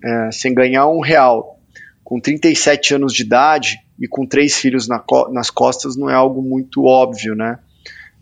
é, 0.04 0.30
sem 0.30 0.54
ganhar 0.54 0.86
um 0.86 1.00
real, 1.00 1.58
com 2.04 2.20
37 2.20 2.94
anos 2.94 3.12
de 3.12 3.24
idade 3.24 3.78
e 3.98 4.06
com 4.06 4.24
três 4.24 4.56
filhos 4.56 4.86
na 4.86 5.00
co 5.00 5.28
nas 5.32 5.50
costas 5.50 5.96
não 5.96 6.08
é 6.08 6.14
algo 6.14 6.40
muito 6.40 6.84
óbvio, 6.84 7.34
né? 7.34 7.58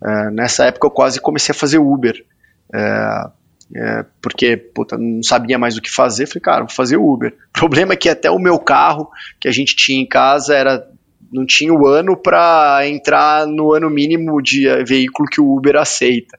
É, 0.03 0.31
nessa 0.31 0.65
época 0.65 0.87
eu 0.87 0.91
quase 0.91 1.21
comecei 1.21 1.53
a 1.53 1.59
fazer 1.59 1.79
Uber, 1.79 2.25
é, 2.73 3.27
é, 3.77 4.05
porque 4.23 4.57
puta, 4.57 4.97
não 4.97 5.23
sabia 5.23 5.59
mais 5.59 5.77
o 5.77 5.83
que 5.83 5.91
fazer, 5.91 6.27
falei, 6.27 6.41
cara, 6.41 6.61
vou 6.61 6.71
fazer 6.71 6.97
Uber. 6.97 7.35
O 7.51 7.53
problema 7.61 7.93
é 7.93 7.97
que 7.97 8.09
até 8.09 8.31
o 8.31 8.39
meu 8.39 8.59
carro 8.59 9.11
que 9.39 9.49
a 9.49 9.53
gente 9.53 9.77
tinha 9.77 10.01
em 10.01 10.09
casa 10.09 10.57
era 10.57 10.89
não 11.31 11.45
tinha 11.45 11.73
o 11.73 11.87
ano 11.87 12.17
para 12.17 12.87
entrar 12.87 13.47
no 13.47 13.73
ano 13.75 13.91
mínimo 13.91 14.41
de 14.43 14.67
veículo 14.85 15.29
que 15.29 15.41
o 15.41 15.57
Uber 15.57 15.77
aceita. 15.77 16.39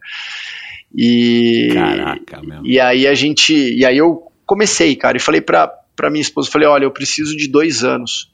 E, 0.93 1.69
Caraca, 1.73 2.41
meu. 2.41 2.65
E 2.65 2.79
aí 2.79 3.07
a 3.07 3.13
gente, 3.13 3.53
e 3.53 3.85
aí 3.85 3.97
eu 3.97 4.31
comecei, 4.45 4.95
cara, 4.95 5.17
e 5.17 5.19
falei 5.19 5.41
para 5.41 5.67
para 5.95 6.09
minha 6.09 6.21
esposa, 6.21 6.49
falei, 6.49 6.67
olha, 6.67 6.85
eu 6.85 6.91
preciso 6.91 7.37
de 7.37 7.47
dois 7.47 7.83
anos 7.83 8.33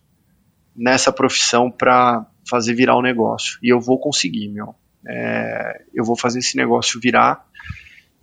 nessa 0.76 1.12
profissão 1.12 1.70
para 1.70 2.26
fazer 2.50 2.74
virar 2.74 2.96
o 2.96 3.00
um 3.00 3.04
negócio. 3.04 3.60
E 3.62 3.68
eu 3.70 3.80
vou 3.80 4.00
conseguir, 4.00 4.48
meu. 4.48 4.74
É, 5.06 5.84
eu 5.94 6.04
vou 6.04 6.16
fazer 6.16 6.40
esse 6.40 6.56
negócio 6.56 7.00
virar 7.00 7.46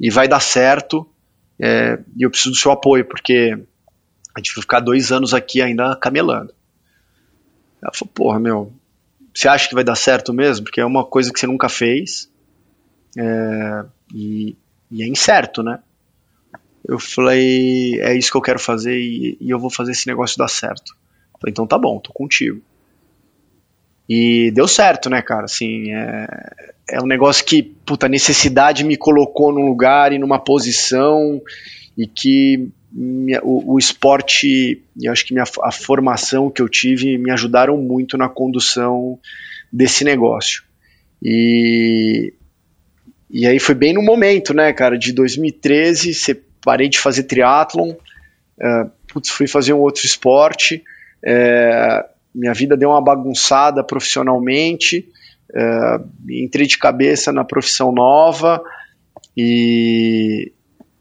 e 0.01 0.11
vai 0.11 0.27
dar 0.27 0.41
certo. 0.41 1.07
É, 1.59 1.99
e 2.17 2.25
eu 2.25 2.31
preciso 2.31 2.51
do 2.51 2.57
seu 2.57 2.73
apoio, 2.73 3.05
porque 3.05 3.59
a 4.35 4.41
gente 4.41 4.55
vai 4.55 4.63
ficar 4.63 4.81
dois 4.81 5.13
anos 5.13 5.35
aqui 5.35 5.61
ainda 5.61 5.97
camelando. 5.97 6.55
Ela 7.83 7.93
falou, 7.93 8.13
porra, 8.15 8.41
meu, 8.41 8.73
você 9.35 9.49
acha 9.49 9.69
que 9.69 9.75
vai 9.75 9.85
dar 9.85 9.97
certo 9.97 10.33
mesmo? 10.33 10.65
Porque 10.65 10.81
é 10.81 10.85
uma 10.85 11.05
coisa 11.05 11.33
que 11.33 11.39
você 11.39 11.47
nunca 11.47 11.69
fez 11.69 12.31
é, 13.19 13.85
e, 14.15 14.57
e 14.91 15.03
é 15.03 15.09
incerto, 15.09 15.63
né? 15.63 15.81
eu 16.89 16.99
falei, 16.99 18.01
é 18.01 18.17
isso 18.17 18.31
que 18.31 18.37
eu 18.37 18.43
quero 18.43 18.61
fazer 18.61 18.97
e, 18.97 19.37
e 19.41 19.51
eu 19.51 19.59
vou 19.59 19.71
fazer 19.71 19.93
esse 19.93 20.07
negócio 20.07 20.39
dar 20.39 20.49
certo. 20.49 20.97
Falei, 21.41 21.51
então 21.51 21.67
tá 21.67 21.77
bom, 21.77 21.99
tô 21.99 22.13
contigo. 22.13 22.63
E 24.09 24.53
deu 24.53 24.69
certo, 24.69 25.11
né, 25.11 25.21
cara? 25.21 25.47
Assim, 25.47 25.93
é, 25.93 26.27
é 26.91 27.03
um 27.03 27.07
negócio 27.07 27.45
que, 27.45 27.63
puta, 27.63 28.09
necessidade 28.09 28.85
me 28.85 28.97
colocou 28.97 29.53
num 29.53 29.67
lugar 29.67 30.13
e 30.13 30.19
numa 30.19 30.39
posição 30.39 31.43
e 31.99 32.07
que 32.07 32.69
minha, 32.93 33.41
o, 33.43 33.75
o, 33.75 33.79
esporte 33.79 34.83
e 34.97 35.09
acho 35.09 35.27
que 35.27 35.35
minha, 35.35 35.45
a 35.63 35.73
formação 35.73 36.51
que 36.51 36.63
eu 36.63 36.69
tive 36.69 37.19
me 37.19 37.33
ajudaram 37.33 37.77
muito 37.77 38.17
na 38.17 38.29
condução 38.29 39.19
desse 39.73 40.05
negócio. 40.05 40.63
E, 41.21 42.33
e 43.31 43.47
aí 43.47 43.59
foi 43.59 43.75
bem 43.75 43.93
no 43.93 44.03
momento, 44.03 44.55
né, 44.55 44.73
cara, 44.73 44.99
de 44.99 45.13
2013, 45.13 46.15
você 46.15 46.41
parei 46.65 46.89
de 46.89 46.99
fazer 46.99 47.25
triatlon, 47.25 47.95
é, 48.61 48.87
putz, 49.13 49.31
fui 49.31 49.47
fazer 49.47 49.73
um 49.73 49.81
outro 49.81 50.05
esporte, 50.07 50.83
é, 51.25 52.05
minha 52.35 52.53
vida 52.53 52.77
deu 52.77 52.91
uma 52.91 53.03
bagunçada 53.03 53.83
profissionalmente, 53.83 55.09
é, 55.55 56.01
entrei 56.29 56.67
de 56.67 56.79
cabeça 56.79 57.33
na 57.33 57.45
profissão 57.45 57.93
nova, 57.93 58.63
e 59.37 60.53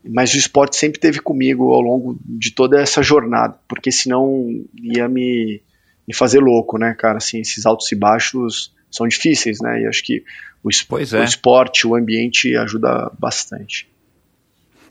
mas 0.08 0.34
o 0.36 0.38
esporte 0.38 0.76
sempre 0.76 1.00
teve 1.00 1.20
comigo 1.20 1.74
ao 1.74 1.82
longo 1.82 2.20
de 2.24 2.52
toda 2.52 2.80
essa 2.80 3.02
jornada, 3.02 3.58
porque 3.68 3.92
senão 3.92 4.48
ia 4.76 5.08
me, 5.08 5.62
me 6.08 6.14
fazer 6.14 6.40
louco, 6.40 6.78
né, 6.78 6.94
cara? 6.94 7.18
Assim, 7.18 7.40
esses 7.40 7.66
altos 7.66 7.92
e 7.92 7.96
baixos 7.96 8.72
são 8.92 9.08
difíceis, 9.08 9.60
né? 9.62 9.82
E 9.82 9.88
acho 9.88 10.04
que 10.04 10.24
o, 10.64 10.70
é. 10.70 11.20
o 11.20 11.24
esporte, 11.24 11.88
o 11.88 11.96
ambiente 11.96 12.56
ajuda 12.56 13.12
bastante. 13.20 13.88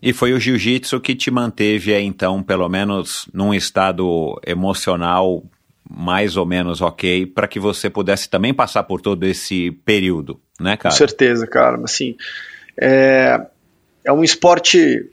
E 0.02 0.12
foi 0.12 0.32
o 0.32 0.40
jiu-jitsu 0.40 1.00
que 1.00 1.14
te 1.14 1.30
manteve 1.30 1.98
então, 1.98 2.42
pelo 2.42 2.68
menos 2.68 3.28
num 3.32 3.54
estado 3.54 4.38
emocional 4.46 5.42
mais 5.88 6.36
ou 6.36 6.46
menos 6.46 6.80
ok, 6.80 7.26
para 7.26 7.46
que 7.46 7.60
você 7.60 7.90
pudesse 7.90 8.28
também 8.28 8.54
passar 8.54 8.82
por 8.84 9.00
todo 9.00 9.24
esse 9.24 9.70
período, 9.84 10.40
né, 10.58 10.76
cara? 10.76 10.92
Com 10.92 10.98
certeza, 10.98 11.46
cara. 11.46 11.80
Assim, 11.84 12.16
é, 12.80 13.40
é 14.04 14.12
um 14.12 14.24
esporte 14.24 15.10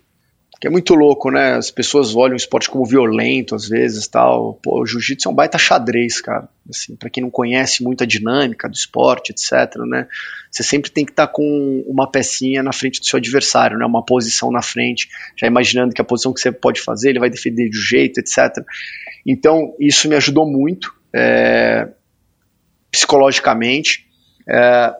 que 0.61 0.67
é 0.67 0.69
muito 0.69 0.93
louco, 0.93 1.31
né? 1.31 1.55
As 1.55 1.71
pessoas 1.71 2.15
olham 2.15 2.33
o 2.33 2.38
esporte 2.38 2.69
como 2.69 2.85
violento 2.85 3.55
às 3.55 3.67
vezes, 3.67 4.07
tal. 4.07 4.59
Pô, 4.61 4.83
o 4.83 4.85
jiu-jitsu 4.85 5.27
é 5.27 5.31
um 5.31 5.33
baita 5.33 5.57
xadrez, 5.57 6.21
cara. 6.21 6.47
Assim, 6.69 6.95
para 6.95 7.09
quem 7.09 7.23
não 7.23 7.31
conhece 7.31 7.83
muito 7.83 8.03
a 8.03 8.05
dinâmica 8.05 8.69
do 8.69 8.75
esporte, 8.75 9.31
etc, 9.31 9.75
né? 9.88 10.07
Você 10.51 10.61
sempre 10.61 10.91
tem 10.91 11.03
que 11.03 11.11
estar 11.11 11.25
tá 11.25 11.33
com 11.33 11.83
uma 11.88 12.07
pecinha 12.07 12.61
na 12.61 12.71
frente 12.71 12.99
do 12.99 13.07
seu 13.07 13.17
adversário, 13.17 13.75
né? 13.75 13.83
Uma 13.88 14.05
posição 14.05 14.51
na 14.51 14.61
frente, 14.61 15.09
já 15.35 15.47
imaginando 15.47 15.95
que 15.95 16.01
a 16.01 16.05
posição 16.05 16.31
que 16.31 16.39
você 16.39 16.51
pode 16.51 16.79
fazer, 16.79 17.09
ele 17.09 17.19
vai 17.19 17.31
defender 17.31 17.67
de 17.67 17.79
um 17.79 17.81
jeito, 17.81 18.19
etc. 18.19 18.63
Então, 19.25 19.75
isso 19.79 20.07
me 20.07 20.15
ajudou 20.15 20.45
muito 20.45 20.93
é, 21.11 21.88
psicologicamente. 22.91 24.05
É, 24.47 24.93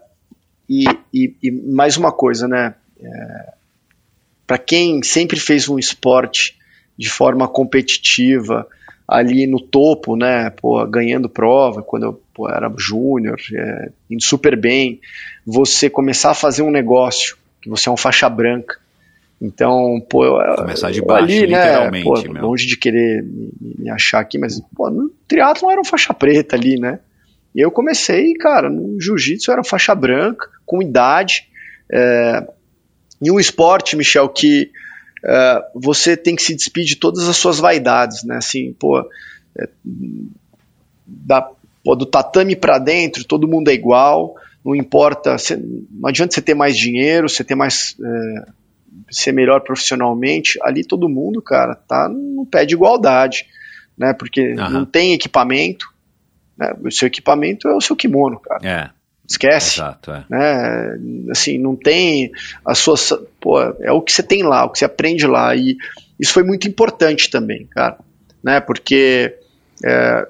e, 0.68 0.86
e, 1.14 1.36
e, 1.44 1.52
mais 1.52 1.98
uma 1.98 2.12
coisa, 2.12 2.48
né? 2.48 2.74
É, 3.00 3.61
para 4.52 4.58
quem 4.58 5.02
sempre 5.02 5.40
fez 5.40 5.70
um 5.70 5.80
esporte 5.80 6.58
de 6.98 7.10
forma 7.10 7.48
competitiva, 7.48 8.68
ali 9.08 9.48
no 9.48 9.62
topo, 9.62 10.18
né, 10.18 10.50
pô, 10.50 10.86
ganhando 10.86 11.30
prova, 11.30 11.82
quando 11.82 12.04
eu 12.04 12.22
pô, 12.34 12.50
era 12.50 12.70
júnior, 12.78 13.40
é, 13.56 13.92
indo 14.10 14.22
super 14.22 14.60
bem, 14.60 15.00
você 15.48 15.90
começar 15.90 16.32
a 16.32 16.34
fazer 16.34 16.64
um 16.64 16.70
negócio, 16.70 17.38
que 17.62 17.70
você 17.70 17.88
é 17.88 17.94
um 17.94 17.96
faixa 17.96 18.28
branca, 18.28 18.78
então, 19.42 20.06
pô, 20.10 20.26
eu, 20.26 20.56
começar 20.58 20.92
de 20.92 21.02
baixo, 21.02 21.24
ali, 21.24 21.48
né, 21.48 21.64
literalmente, 21.64 22.04
pô, 22.04 22.42
longe 22.42 22.68
de 22.68 22.76
querer 22.76 23.24
me, 23.24 23.54
me, 23.80 23.90
achar 23.90 24.20
aqui, 24.20 24.38
mas 24.38 24.62
pô, 24.76 24.90
no 24.90 25.14
triatlo 25.30 25.72
era 25.72 25.80
um 25.80 25.86
faixa 25.86 26.14
preta 26.14 26.58
ali, 26.58 26.78
né? 26.78 27.00
E 27.56 27.62
eu 27.62 27.72
comecei, 27.72 28.34
cara, 28.34 28.70
no 28.70 29.00
jiu-jitsu 29.00 29.50
era 29.50 29.64
faixa 29.64 29.96
branca, 29.96 30.50
com 30.66 30.82
idade, 30.82 31.48
é, 31.90 32.46
em 33.22 33.30
um 33.30 33.40
esporte, 33.40 33.96
Michel, 33.96 34.28
que 34.30 34.72
uh, 35.24 35.80
você 35.80 36.18
tem 36.18 36.36
que 36.36 36.42
se 36.42 36.56
despedir 36.56 36.90
de 36.90 36.96
todas 36.96 37.28
as 37.30 37.38
suas 37.38 37.60
vaidades, 37.60 38.24
né? 38.24 38.38
Assim, 38.38 38.74
pô, 38.74 39.00
é, 39.58 39.70
da, 41.06 41.50
pô 41.84 41.96
do 41.96 42.06
tatame 42.06 42.56
para 42.56 42.80
dentro, 42.80 43.24
todo 43.24 43.48
mundo 43.48 43.70
é 43.70 43.74
igual, 43.74 44.36
não 44.66 44.76
importa, 44.76 45.38
cê, 45.38 45.56
não 45.56 46.10
adianta 46.10 46.34
você 46.34 46.42
ter 46.42 46.56
mais 46.56 46.78
dinheiro, 46.78 47.30
você 47.30 47.44
ter 47.44 47.56
mais. 47.56 47.96
É, 48.04 48.62
ser 49.10 49.32
melhor 49.32 49.62
profissionalmente, 49.62 50.60
ali 50.62 50.84
todo 50.84 51.08
mundo, 51.08 51.42
cara, 51.42 51.76
tá 51.76 52.10
no 52.10 52.46
pé 52.46 52.66
de 52.66 52.74
igualdade, 52.74 53.46
né? 53.98 54.14
Porque 54.14 54.54
uhum. 54.54 54.70
não 54.70 54.86
tem 54.86 55.14
equipamento, 55.14 55.88
né? 56.58 56.74
O 56.84 56.92
seu 56.92 57.08
equipamento 57.08 57.68
é 57.68 57.76
o 57.76 57.82
seu 57.82 57.96
kimono, 57.96 58.40
cara. 58.40 58.68
É. 58.68 59.01
Esquece. 59.32 59.80
Exato, 59.80 60.12
é. 60.12 60.26
Né? 60.30 61.00
Assim, 61.32 61.58
não 61.58 61.76
tem 61.76 62.32
a 62.66 62.76
sua. 62.76 62.96
Pô, 63.40 63.62
é 63.62 63.92
o 63.92 64.02
que 64.02 64.12
você 64.12 64.22
tem 64.22 64.44
lá, 64.44 64.66
o 64.66 64.70
que 64.70 64.80
você 64.80 64.86
aprende 64.86 65.26
lá. 65.26 65.56
E 65.56 65.78
isso 66.20 66.34
foi 66.34 66.44
muito 66.44 66.68
importante 66.68 67.30
também, 67.30 67.66
cara. 67.66 67.98
Né? 68.44 68.60
Porque 68.60 69.36
é, 69.84 70.28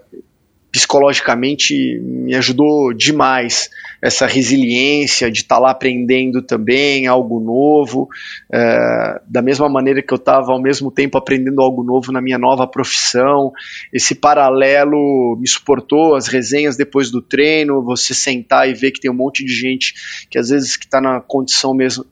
psicologicamente 0.72 2.00
me 2.00 2.36
ajudou 2.36 2.94
demais 2.94 3.70
essa 4.02 4.26
resiliência 4.26 5.30
de 5.30 5.42
estar 5.42 5.56
tá 5.56 5.62
lá 5.62 5.72
aprendendo 5.72 6.42
também 6.42 7.06
algo 7.06 7.40
novo, 7.40 8.10
é, 8.52 9.22
da 9.28 9.42
mesma 9.42 9.70
maneira 9.70 10.02
que 10.02 10.12
eu 10.12 10.18
estava 10.18 10.52
ao 10.52 10.60
mesmo 10.62 10.92
tempo 10.92 11.18
aprendendo 11.18 11.62
algo 11.62 11.84
novo 11.84 12.12
na 12.12 12.20
minha 12.20 12.40
nova 12.40 12.66
profissão. 12.66 13.52
Esse 13.94 14.16
paralelo 14.16 15.38
me 15.40 15.48
suportou, 15.48 16.16
as 16.16 16.28
resenhas 16.28 16.76
depois 16.76 17.12
do 17.12 17.22
treino, 17.22 17.84
você 17.84 18.14
sentar 18.16 18.68
e 18.68 18.74
ver 18.74 18.92
que 18.92 19.00
tem 19.00 19.12
um 19.12 19.16
monte 19.16 19.46
de 19.46 19.54
gente 19.54 19.94
que 20.30 20.40
às 20.40 20.50
vezes 20.50 20.76
que 20.76 20.86
está 20.86 21.00
na 21.00 21.22
condição 21.22 21.74
mesmo, 21.74 22.04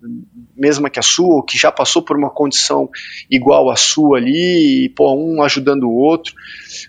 mesma 0.55 0.89
que 0.89 0.99
a 0.99 1.03
sua, 1.03 1.37
ou 1.37 1.43
que 1.43 1.57
já 1.57 1.71
passou 1.71 2.03
por 2.03 2.15
uma 2.15 2.29
condição 2.29 2.89
igual 3.31 3.69
à 3.71 3.75
sua 3.75 4.17
ali, 4.17 4.85
e 4.85 4.89
pô, 4.89 5.15
um 5.15 5.41
ajudando 5.41 5.83
o 5.83 5.95
outro. 5.95 6.35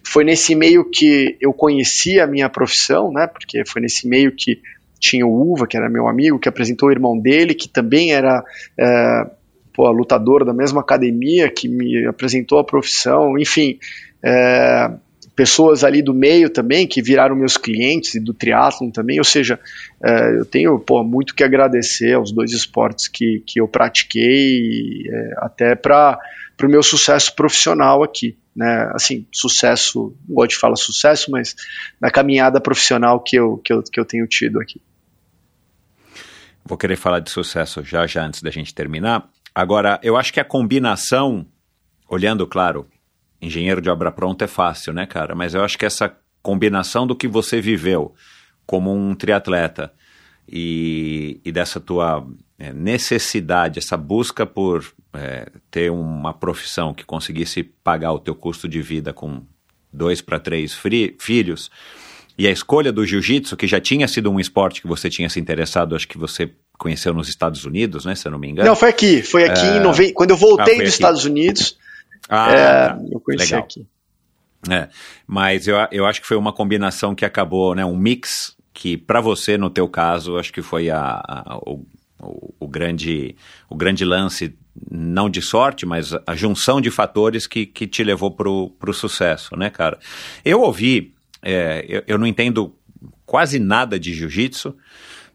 Foi 0.05 0.25
nesse 0.25 0.55
meio 0.55 0.91
que 0.91 1.37
eu 1.41 1.55
conheci 1.55 2.21
a 2.21 2.27
minha 2.27 2.51
profissão, 2.51 3.11
né? 3.11 3.27
Porque 3.27 3.65
foi 3.65 3.81
nesse 3.81 4.07
meio 4.07 4.33
que 4.33 4.61
tinha 5.01 5.27
o 5.27 5.53
Uva, 5.53 5.67
que 5.67 5.77
era 5.77 5.89
meu 5.89 6.07
amigo, 6.07 6.39
que 6.39 6.49
apresentou 6.49 6.89
o 6.89 6.93
irmão 6.93 7.19
dele, 7.19 7.55
que 7.55 7.69
também 7.69 8.13
era 8.13 8.45
é, 8.79 9.31
pô, 9.75 9.91
lutador 9.91 10.45
da 10.45 10.53
mesma 10.53 10.83
academia, 10.83 11.51
que 11.51 11.69
me 11.69 12.07
apresentou 12.07 12.59
a 12.59 12.65
profissão, 12.65 13.39
enfim, 13.39 13.79
é, 14.23 14.91
pessoas 15.35 15.83
ali 15.83 16.03
do 16.03 16.13
meio 16.13 16.51
também, 16.51 16.87
que 16.87 17.01
viraram 17.01 17.35
meus 17.35 17.57
clientes, 17.57 18.15
e 18.15 18.21
do 18.21 18.35
triatlon 18.35 18.91
também, 18.91 19.19
ou 19.19 19.25
seja, 19.25 19.59
é, 20.05 20.39
eu 20.39 20.45
tenho 20.45 20.79
pô, 20.79 21.03
muito 21.03 21.35
que 21.35 21.43
agradecer 21.43 22.13
aos 22.13 22.31
dois 22.31 22.53
esportes 22.53 23.09
que, 23.09 23.43
que 23.47 23.61
eu 23.61 23.67
pratiquei, 23.67 25.09
é, 25.09 25.35
até 25.39 25.75
para 25.75 26.19
o 26.63 26.69
meu 26.69 26.83
sucesso 26.83 27.35
profissional 27.35 28.03
aqui 28.03 28.37
né, 28.55 28.91
assim, 28.95 29.27
sucesso, 29.33 30.15
não 30.29 30.37
gosto 30.37 30.51
de 30.51 30.59
falar 30.59 30.77
sucesso, 30.77 31.31
mas 31.31 31.55
na 32.01 32.11
caminhada 32.11 32.61
profissional 32.61 33.21
que 33.21 33.37
eu, 33.37 33.59
que 33.59 33.73
eu, 33.73 33.83
que 33.83 33.99
eu 33.99 34.05
tenho 34.05 34.27
tido 34.27 34.61
aqui. 34.61 34.81
Vou 36.65 36.79
querer 36.79 36.97
falar 36.97 37.21
de 37.21 37.31
sucesso 37.31 37.83
já 37.83 38.07
já 38.07 38.25
antes 38.25 38.43
da 38.43 38.51
gente 38.51 38.75
terminar. 38.75 39.29
Agora, 39.55 39.99
eu 40.03 40.17
acho 40.17 40.33
que 40.33 40.41
a 40.41 40.45
combinação, 40.45 41.47
olhando, 42.09 42.47
claro, 42.47 42.87
engenheiro 43.41 43.81
de 43.81 43.91
obra 43.91 44.13
pronta 44.13 44.45
é 44.45 44.49
fácil, 44.49 44.93
né, 44.93 45.07
cara? 45.07 45.35
Mas 45.35 45.55
eu 45.55 45.65
acho 45.65 45.79
que 45.79 45.87
essa 45.87 46.15
combinação 46.43 47.07
do 47.07 47.17
que 47.17 47.27
você 47.27 47.61
viveu 47.61 48.15
como 48.67 48.95
um 48.95 49.15
triatleta 49.15 49.93
e, 50.49 51.41
e 51.45 51.51
dessa 51.51 51.81
tua 51.81 52.27
é, 52.59 52.73
necessidade, 52.73 53.79
essa 53.79 53.97
busca 53.97 54.47
por 54.47 54.85
é, 55.13 55.51
ter 55.71 55.91
uma 55.91 56.33
profissão 56.33 56.95
que 56.95 57.05
conseguisse 57.05 57.63
pagar 57.63 58.13
o 58.13 58.19
teu 58.19 58.35
custo 58.35 58.69
de 58.69 58.81
vida 58.81 59.13
com 59.13 59.43
dois 59.93 60.21
para 60.21 60.39
três 60.39 60.79
filhos, 61.19 61.71
e 62.41 62.47
a 62.47 62.51
escolha 62.51 62.91
do 62.91 63.05
jiu-jitsu, 63.05 63.55
que 63.55 63.67
já 63.67 63.79
tinha 63.79 64.09
sido 64.09 64.31
um 64.31 64.41
esporte 64.41 64.81
que 64.81 64.87
você 64.87 65.11
tinha 65.11 65.29
se 65.29 65.39
interessado, 65.39 65.95
acho 65.95 66.09
que 66.09 66.17
você 66.17 66.51
conheceu 66.79 67.13
nos 67.13 67.29
Estados 67.29 67.67
Unidos, 67.67 68.07
né, 68.07 68.15
se 68.15 68.27
eu 68.27 68.33
não 68.33 68.39
me 68.39 68.49
engano. 68.49 68.67
Não, 68.67 68.75
foi 68.75 68.89
aqui, 68.89 69.21
foi 69.21 69.45
aqui 69.45 69.67
é... 69.67 69.77
em 69.77 69.81
nove... 69.81 70.15
quando 70.15 70.31
eu 70.31 70.39
voltei 70.39 70.77
ah, 70.77 70.79
dos 70.79 70.79
aqui. 70.79 70.89
Estados 70.89 71.27
Unidos, 71.27 71.77
ah, 72.31 72.51
é, 72.51 72.57
tá. 72.57 72.99
eu 73.13 73.21
conheci 73.21 73.53
Legal. 73.53 73.61
aqui. 73.61 73.87
É, 74.71 74.89
mas 75.27 75.69
eu, 75.69 75.77
eu 75.93 76.07
acho 76.07 76.23
que 76.23 76.27
foi 76.27 76.39
uma 76.39 76.51
combinação 76.51 77.15
que 77.15 77.27
acabou, 77.27 77.75
né, 77.75 77.85
um 77.85 77.95
mix 77.95 78.57
que 78.73 78.97
para 78.97 79.21
você, 79.21 79.59
no 79.59 79.69
teu 79.69 79.87
caso, 79.87 80.39
acho 80.39 80.51
que 80.51 80.63
foi 80.63 80.89
a, 80.89 81.23
a 81.23 81.59
o, 81.59 81.85
o, 82.23 82.55
o, 82.59 82.67
grande, 82.67 83.37
o 83.69 83.77
grande 83.77 84.03
lance, 84.03 84.57
não 84.91 85.29
de 85.29 85.43
sorte, 85.43 85.85
mas 85.85 86.15
a 86.27 86.35
junção 86.35 86.81
de 86.81 86.91
fatores 86.91 87.47
que, 87.47 87.67
que 87.67 87.87
te 87.87 88.03
levou 88.03 88.31
para 88.31 88.49
o 88.49 88.95
sucesso, 88.95 89.55
né, 89.59 89.69
cara? 89.69 89.99
Eu 90.43 90.63
ouvi 90.63 91.13
é, 91.43 91.85
eu, 91.89 92.03
eu 92.07 92.19
não 92.19 92.27
entendo 92.27 92.75
quase 93.25 93.59
nada 93.59 93.99
de 93.99 94.13
jiu-jitsu, 94.13 94.77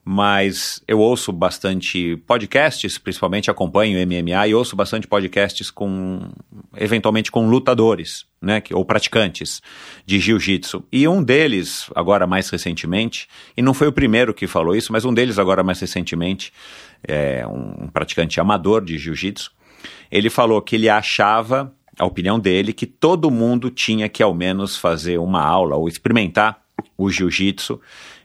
mas 0.07 0.83
eu 0.87 0.99
ouço 0.99 1.31
bastante 1.31 2.15
podcasts, 2.27 2.95
principalmente 2.99 3.49
acompanho 3.49 3.97
MMA 4.05 4.47
e 4.47 4.53
ouço 4.53 4.75
bastante 4.75 5.07
podcasts 5.07 5.71
com, 5.71 6.29
eventualmente 6.77 7.31
com 7.31 7.47
lutadores, 7.47 8.23
né, 8.39 8.61
que, 8.61 8.71
ou 8.71 8.85
praticantes 8.85 9.63
de 10.05 10.19
jiu-jitsu. 10.19 10.85
E 10.91 11.07
um 11.07 11.23
deles, 11.23 11.89
agora 11.95 12.27
mais 12.27 12.47
recentemente, 12.51 13.27
e 13.57 13.63
não 13.63 13.73
foi 13.73 13.87
o 13.87 13.91
primeiro 13.91 14.31
que 14.31 14.45
falou 14.45 14.75
isso, 14.75 14.93
mas 14.93 15.05
um 15.05 15.13
deles 15.13 15.39
agora 15.39 15.63
mais 15.63 15.79
recentemente, 15.79 16.53
é 17.03 17.45
um 17.47 17.87
praticante 17.87 18.39
amador 18.39 18.85
de 18.85 18.99
jiu-jitsu, 18.99 19.51
ele 20.11 20.29
falou 20.29 20.61
que 20.61 20.75
ele 20.75 20.87
achava 20.87 21.73
a 21.97 22.05
opinião 22.05 22.39
dele, 22.39 22.73
que 22.73 22.85
todo 22.85 23.31
mundo 23.31 23.69
tinha 23.69 24.09
que 24.09 24.21
ao 24.21 24.33
menos 24.33 24.77
fazer 24.77 25.17
uma 25.17 25.41
aula 25.41 25.75
ou 25.75 25.87
experimentar 25.87 26.61
o 26.97 27.09
jiu-jitsu, 27.09 27.79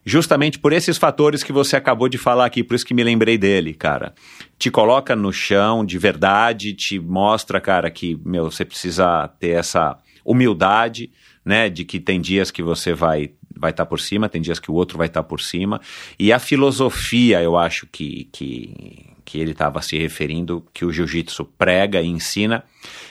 justamente 0.05 0.59
por 0.59 0.73
esses 0.73 0.97
fatores 0.97 1.43
que 1.43 1.53
você 1.53 1.77
acabou 1.77 2.09
de 2.09 2.19
falar 2.19 2.47
aqui, 2.47 2.63
por 2.63 2.75
isso 2.75 2.87
que 2.87 2.95
me 2.95 3.05
lembrei 3.05 3.39
dele, 3.39 3.75
cara. 3.75 4.15
Te 4.59 4.71
coloca 4.71 5.15
no 5.15 5.33
chão 5.33 5.85
de 5.85 5.99
verdade, 5.99 6.75
te 6.75 6.99
mostra, 6.99 7.61
cara, 7.61 7.91
que 7.91 8.19
meu, 8.25 8.51
você 8.51 8.65
precisa 8.65 9.29
ter 9.39 9.51
essa 9.51 9.99
humildade, 10.25 11.11
né, 11.45 11.69
de 11.69 11.85
que 11.85 11.99
tem 11.99 12.21
dias 12.21 12.51
que 12.51 12.63
você 12.63 12.93
vai 12.93 13.33
vai 13.57 13.73
estar 13.73 13.85
tá 13.85 13.89
por 13.89 14.01
cima, 14.01 14.29
tem 14.29 14.41
dias 14.41 14.59
que 14.59 14.71
o 14.71 14.75
outro 14.75 14.97
vai 14.97 15.07
estar 15.07 15.23
tá 15.23 15.29
por 15.29 15.39
cima. 15.39 15.83
E 16.19 16.33
a 16.33 16.39
filosofia, 16.39 17.43
eu 17.43 17.59
acho 17.59 17.87
que, 17.87 18.27
que, 18.33 19.10
que 19.31 19.39
ele 19.39 19.53
estava 19.53 19.81
se 19.81 19.97
referindo, 19.97 20.67
que 20.75 20.85
o 20.85 20.93
jiu-jitsu 20.93 21.45
prega 21.57 22.03
e 22.03 22.09
ensina. 22.09 22.65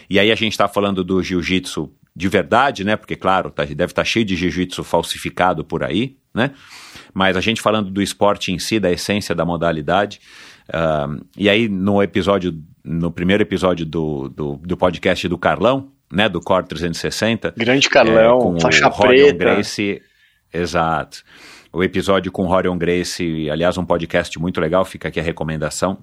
E 0.09 0.19
aí 0.19 0.33
a 0.33 0.35
gente 0.35 0.51
está 0.51 0.67
falando 0.67 1.01
do 1.01 1.23
jiu-jitsu 1.23 1.89
de 2.13 2.27
verdade, 2.27 2.83
né? 2.83 2.97
Porque, 2.97 3.15
claro, 3.15 3.49
tá, 3.49 3.63
deve 3.63 3.85
estar 3.85 4.01
tá 4.01 4.03
cheio 4.03 4.25
de 4.25 4.35
jiu-jitsu 4.35 4.83
falsificado 4.83 5.63
por 5.63 5.81
aí, 5.81 6.17
né? 6.35 6.51
Mas 7.13 7.37
a 7.37 7.41
gente 7.41 7.61
falando 7.61 7.89
do 7.89 8.01
esporte 8.01 8.51
em 8.51 8.59
si, 8.59 8.81
da 8.81 8.91
essência 8.91 9.33
da 9.33 9.45
modalidade. 9.45 10.19
Uh, 10.67 11.25
e 11.37 11.49
aí, 11.49 11.69
no 11.69 12.03
episódio, 12.03 12.53
no 12.83 13.09
primeiro 13.11 13.41
episódio 13.41 13.85
do, 13.85 14.27
do, 14.27 14.57
do 14.57 14.75
podcast 14.75 15.25
do 15.25 15.37
Carlão, 15.37 15.89
né? 16.11 16.27
Do 16.27 16.41
Core 16.41 16.67
360. 16.67 17.53
Grande 17.55 17.89
Carlão, 17.89 18.39
é, 18.39 18.43
com 18.43 18.59
faixa 18.59 18.89
o 18.89 18.91
preta. 18.91 19.37
Gracie, 19.37 20.01
exato 20.53 21.23
o 21.71 21.83
episódio 21.83 22.31
com 22.31 22.47
Horion 22.47 22.77
Grace, 22.77 23.49
aliás, 23.49 23.77
um 23.77 23.85
podcast 23.85 24.37
muito 24.39 24.59
legal, 24.59 24.83
fica 24.85 25.07
aqui 25.07 25.19
a 25.19 25.23
recomendação. 25.23 25.97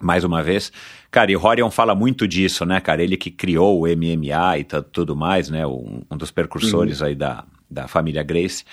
mais 0.00 0.24
uma 0.24 0.42
vez. 0.42 0.72
Cara, 1.10 1.30
e 1.30 1.36
o 1.36 1.38
Rorion 1.38 1.70
fala 1.70 1.94
muito 1.94 2.26
disso, 2.26 2.64
né, 2.64 2.80
cara? 2.80 3.02
Ele 3.02 3.16
que 3.16 3.30
criou 3.30 3.82
o 3.82 3.86
MMA 3.86 4.58
e 4.58 4.64
tudo 4.90 5.14
mais, 5.14 5.50
né? 5.50 5.66
Um, 5.66 6.02
um 6.10 6.16
dos 6.16 6.30
precursores 6.30 7.00
uhum. 7.00 7.06
aí 7.08 7.14
da, 7.14 7.44
da 7.70 7.86
família 7.86 8.22
Grace. 8.22 8.64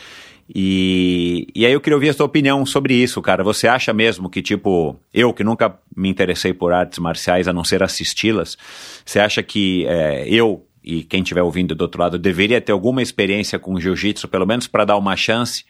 E, 0.54 1.48
e 1.54 1.66
aí 1.66 1.74
eu 1.74 1.82
queria 1.82 1.98
ouvir 1.98 2.10
a 2.10 2.14
sua 2.14 2.26
opinião 2.26 2.66
sobre 2.66 2.94
isso, 2.94 3.22
cara. 3.22 3.44
Você 3.44 3.68
acha 3.68 3.94
mesmo 3.94 4.30
que, 4.30 4.42
tipo, 4.42 4.98
eu 5.14 5.34
que 5.34 5.44
nunca 5.44 5.78
me 5.96 6.10
interessei 6.10 6.54
por 6.54 6.72
artes 6.72 7.00
marciais 7.00 7.48
a 7.48 7.54
não 7.54 7.64
ser 7.64 7.84
assisti-las, 7.84 8.58
você 9.06 9.20
acha 9.20 9.44
que 9.44 9.86
é, 9.86 10.28
eu 10.30 10.66
e 10.82 11.04
quem 11.04 11.22
estiver 11.22 11.42
ouvindo 11.42 11.76
do 11.76 11.82
outro 11.82 12.02
lado 12.02 12.18
deveria 12.18 12.62
ter 12.62 12.72
alguma 12.72 13.02
experiência 13.02 13.60
com 13.60 13.78
jiu-jitsu, 13.78 14.30
pelo 14.30 14.46
menos 14.46 14.68
para 14.68 14.86
dar 14.86 14.96
uma 14.96 15.18
chance 15.18 15.66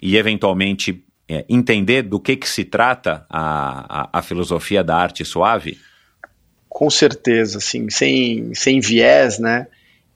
e 0.00 0.16
eventualmente 0.16 1.04
é, 1.28 1.44
entender 1.48 2.02
do 2.02 2.20
que, 2.20 2.36
que 2.36 2.48
se 2.48 2.64
trata 2.64 3.26
a, 3.28 4.02
a, 4.02 4.18
a, 4.18 4.22
filosofia 4.22 4.84
da 4.84 4.96
arte 4.96 5.24
suave? 5.24 5.78
Com 6.68 6.88
certeza, 6.90 7.58
assim, 7.58 7.90
sem, 7.90 8.54
sem 8.54 8.80
viés, 8.80 9.38
né? 9.38 9.66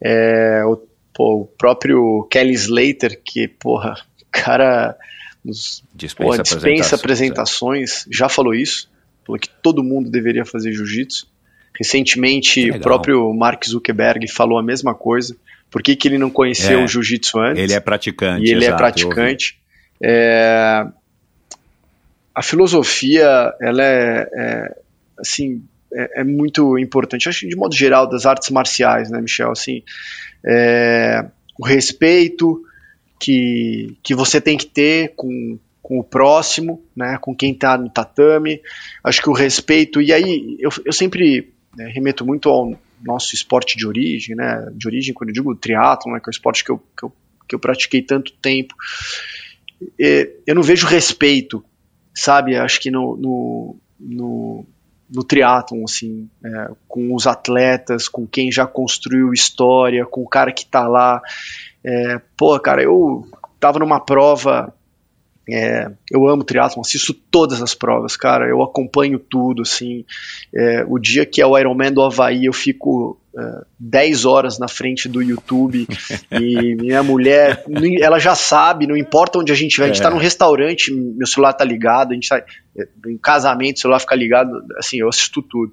É, 0.00 0.62
o, 0.64 0.76
pô, 1.12 1.42
o 1.42 1.46
próprio 1.46 2.26
Kelly 2.30 2.54
Slater, 2.54 3.20
que, 3.24 3.48
porra, 3.48 3.96
cara 4.30 4.96
nos, 5.44 5.82
dispensa, 5.94 6.24
porra, 6.24 6.42
dispensa 6.42 6.96
apresentações, 6.96 8.06
já 8.10 8.28
falou 8.28 8.54
isso, 8.54 8.90
falou 9.24 9.38
que 9.38 9.48
todo 9.62 9.82
mundo 9.82 10.10
deveria 10.10 10.44
fazer 10.44 10.72
jiu-jitsu. 10.72 11.26
Recentemente, 11.76 12.70
o 12.70 12.78
próprio 12.78 13.32
Mark 13.32 13.64
Zuckerberg 13.64 14.30
falou 14.30 14.58
a 14.58 14.62
mesma 14.62 14.94
coisa. 14.94 15.34
Por 15.70 15.82
que, 15.82 15.96
que 15.96 16.08
ele 16.08 16.18
não 16.18 16.28
conheceu 16.28 16.80
é, 16.80 16.84
o 16.84 16.86
jiu-jitsu 16.86 17.38
antes? 17.38 17.62
Ele 17.62 17.72
é 17.72 17.80
praticante. 17.80 18.44
E 18.44 18.50
ele 18.50 18.64
é 18.64 18.68
exato, 18.68 18.74
é 18.74 18.76
praticante. 18.76 19.59
É, 20.02 20.86
a 22.34 22.42
filosofia, 22.42 23.54
ela 23.60 23.82
é, 23.82 24.28
é 24.32 24.76
assim, 25.18 25.62
é, 25.92 26.20
é, 26.20 26.24
muito 26.24 26.78
importante. 26.78 27.28
Acho 27.28 27.40
que 27.40 27.48
de 27.48 27.56
modo 27.56 27.74
geral 27.74 28.08
das 28.08 28.26
artes 28.26 28.50
marciais, 28.50 29.10
né, 29.10 29.20
Michel? 29.20 29.50
Assim, 29.50 29.82
é, 30.44 31.24
o 31.58 31.66
respeito 31.66 32.64
que, 33.18 33.96
que 34.02 34.14
você 34.14 34.40
tem 34.40 34.56
que 34.56 34.66
ter 34.66 35.12
com, 35.14 35.58
com 35.82 35.98
o 35.98 36.04
próximo, 36.04 36.82
né, 36.96 37.18
com 37.20 37.34
quem 37.34 37.52
está 37.52 37.76
no 37.76 37.90
tatame. 37.90 38.60
Acho 39.04 39.20
que 39.20 39.28
o 39.28 39.34
respeito. 39.34 40.00
E 40.00 40.12
aí 40.12 40.56
eu, 40.58 40.70
eu 40.84 40.92
sempre 40.92 41.52
né, 41.76 41.90
remeto 41.92 42.24
muito 42.24 42.48
ao 42.48 42.78
nosso 43.04 43.34
esporte 43.34 43.76
de 43.76 43.86
origem, 43.86 44.36
né? 44.36 44.68
De 44.72 44.86
origem, 44.86 45.14
quando 45.14 45.30
eu 45.30 45.34
digo 45.34 45.54
triatlon, 45.54 46.12
né, 46.12 46.20
que 46.20 46.28
é 46.28 46.30
o 46.30 46.32
esporte 46.32 46.64
que 46.64 46.70
eu, 46.70 46.78
que 46.96 47.04
eu, 47.04 47.12
que 47.48 47.54
eu 47.54 47.58
pratiquei 47.58 48.02
tanto 48.02 48.32
tempo. 48.32 48.74
Eu 49.98 50.54
não 50.54 50.62
vejo 50.62 50.86
respeito 50.86 51.64
sabe? 52.14 52.56
Acho 52.56 52.80
que 52.80 52.90
no, 52.90 53.16
no, 53.16 53.76
no, 53.98 54.66
no 55.08 55.24
triatlon, 55.24 55.84
assim, 55.84 56.28
é, 56.44 56.70
com 56.88 57.14
os 57.14 57.26
atletas, 57.26 58.08
com 58.08 58.26
quem 58.26 58.50
já 58.50 58.66
construiu 58.66 59.32
história, 59.32 60.04
com 60.06 60.22
o 60.22 60.28
cara 60.28 60.52
que 60.52 60.66
tá 60.66 60.86
lá. 60.86 61.20
É, 61.84 62.20
pô, 62.36 62.58
cara, 62.60 62.82
eu 62.82 63.26
tava 63.58 63.78
numa 63.78 64.00
prova 64.00 64.74
é, 65.48 65.90
eu 66.10 66.28
amo 66.28 66.44
triatlon, 66.44 66.80
assisto 66.80 67.12
todas 67.12 67.60
as 67.60 67.74
provas, 67.74 68.16
cara. 68.16 68.48
Eu 68.48 68.62
acompanho 68.62 69.18
tudo, 69.18 69.62
assim. 69.62 70.04
É, 70.54 70.84
o 70.86 70.98
dia 70.98 71.26
que 71.26 71.42
é 71.42 71.46
o 71.46 71.58
Ironman 71.58 71.92
do 71.92 72.02
Havaí, 72.02 72.44
eu 72.44 72.52
fico 72.52 73.19
uh, 73.34 73.40
é, 73.40 73.64
10 73.78 74.24
horas 74.24 74.58
na 74.58 74.68
frente 74.68 75.08
do 75.08 75.22
YouTube 75.22 75.86
e 76.30 76.74
minha 76.76 77.02
mulher, 77.02 77.64
ela 78.00 78.18
já 78.18 78.34
sabe, 78.34 78.86
não 78.86 78.96
importa 78.96 79.38
onde 79.38 79.52
a 79.52 79.54
gente 79.54 79.78
vai, 79.78 79.90
a 79.90 79.92
gente 79.92 80.02
tá 80.02 80.08
é. 80.08 80.12
num 80.12 80.18
restaurante, 80.18 80.92
meu 80.92 81.26
celular 81.26 81.52
tá 81.52 81.64
ligado, 81.64 82.12
a 82.12 82.14
gente 82.14 82.28
tá 82.28 82.42
em 83.06 83.18
casamento, 83.18 83.76
o 83.76 83.80
celular 83.80 84.00
fica 84.00 84.14
ligado, 84.14 84.50
assim, 84.76 84.98
eu 84.98 85.08
assisto 85.08 85.42
tudo. 85.42 85.72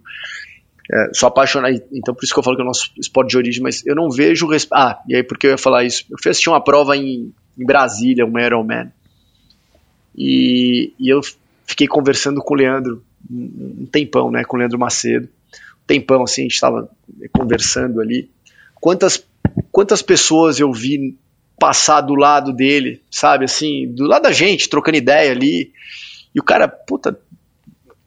É, 0.90 1.10
sou 1.14 1.28
apaixonado, 1.28 1.82
então 1.92 2.16
por 2.16 2.24
isso 2.24 2.34
que 2.34 2.40
eu 2.40 2.44
falo 2.44 2.56
que 2.56 2.62
é 2.62 2.66
o 2.66 2.68
nosso 2.68 2.92
esporte 2.98 3.32
de 3.32 3.38
origem, 3.38 3.62
mas 3.62 3.86
eu 3.86 3.94
não 3.94 4.10
vejo. 4.10 4.48
Ah, 4.72 5.00
e 5.08 5.16
aí 5.16 5.24
porque 5.24 5.48
eu 5.48 5.52
ia 5.52 5.58
falar 5.58 5.84
isso? 5.84 6.06
Eu 6.10 6.18
fui 6.22 6.32
assistir 6.32 6.50
uma 6.50 6.64
prova 6.64 6.96
em, 6.96 7.34
em 7.58 7.66
Brasília, 7.66 8.26
um 8.26 8.40
Ironman. 8.40 8.90
E, 10.18 10.94
e 10.98 11.10
eu 11.10 11.20
fiquei 11.66 11.88
conversando 11.88 12.42
com 12.42 12.54
o 12.54 12.58
Leandro 12.58 13.04
um, 13.30 13.82
um 13.82 13.86
tempão, 13.86 14.32
né, 14.32 14.44
com 14.44 14.56
o 14.56 14.60
Leandro 14.60 14.80
Macedo. 14.80 15.28
Tempão, 15.88 16.24
assim, 16.24 16.42
a 16.42 16.44
gente 16.44 16.54
estava 16.54 16.90
conversando 17.32 18.02
ali. 18.02 18.30
Quantas, 18.76 19.24
quantas 19.72 20.02
pessoas 20.02 20.60
eu 20.60 20.72
vi 20.72 21.18
passar 21.58 22.02
do 22.02 22.14
lado 22.14 22.54
dele, 22.54 23.02
sabe, 23.10 23.46
assim, 23.46 23.88
do 23.88 24.06
lado 24.06 24.24
da 24.24 24.32
gente, 24.32 24.70
trocando 24.70 24.98
ideia 24.98 25.32
ali. 25.32 25.72
E 26.36 26.40
o 26.40 26.44
cara, 26.44 26.68
puta, 26.68 27.18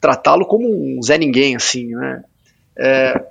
tratá-lo 0.00 0.46
como 0.46 0.68
um 0.68 1.02
Zé 1.02 1.18
Ninguém, 1.18 1.56
assim, 1.56 1.86
né? 1.88 2.22
É, 2.78 3.24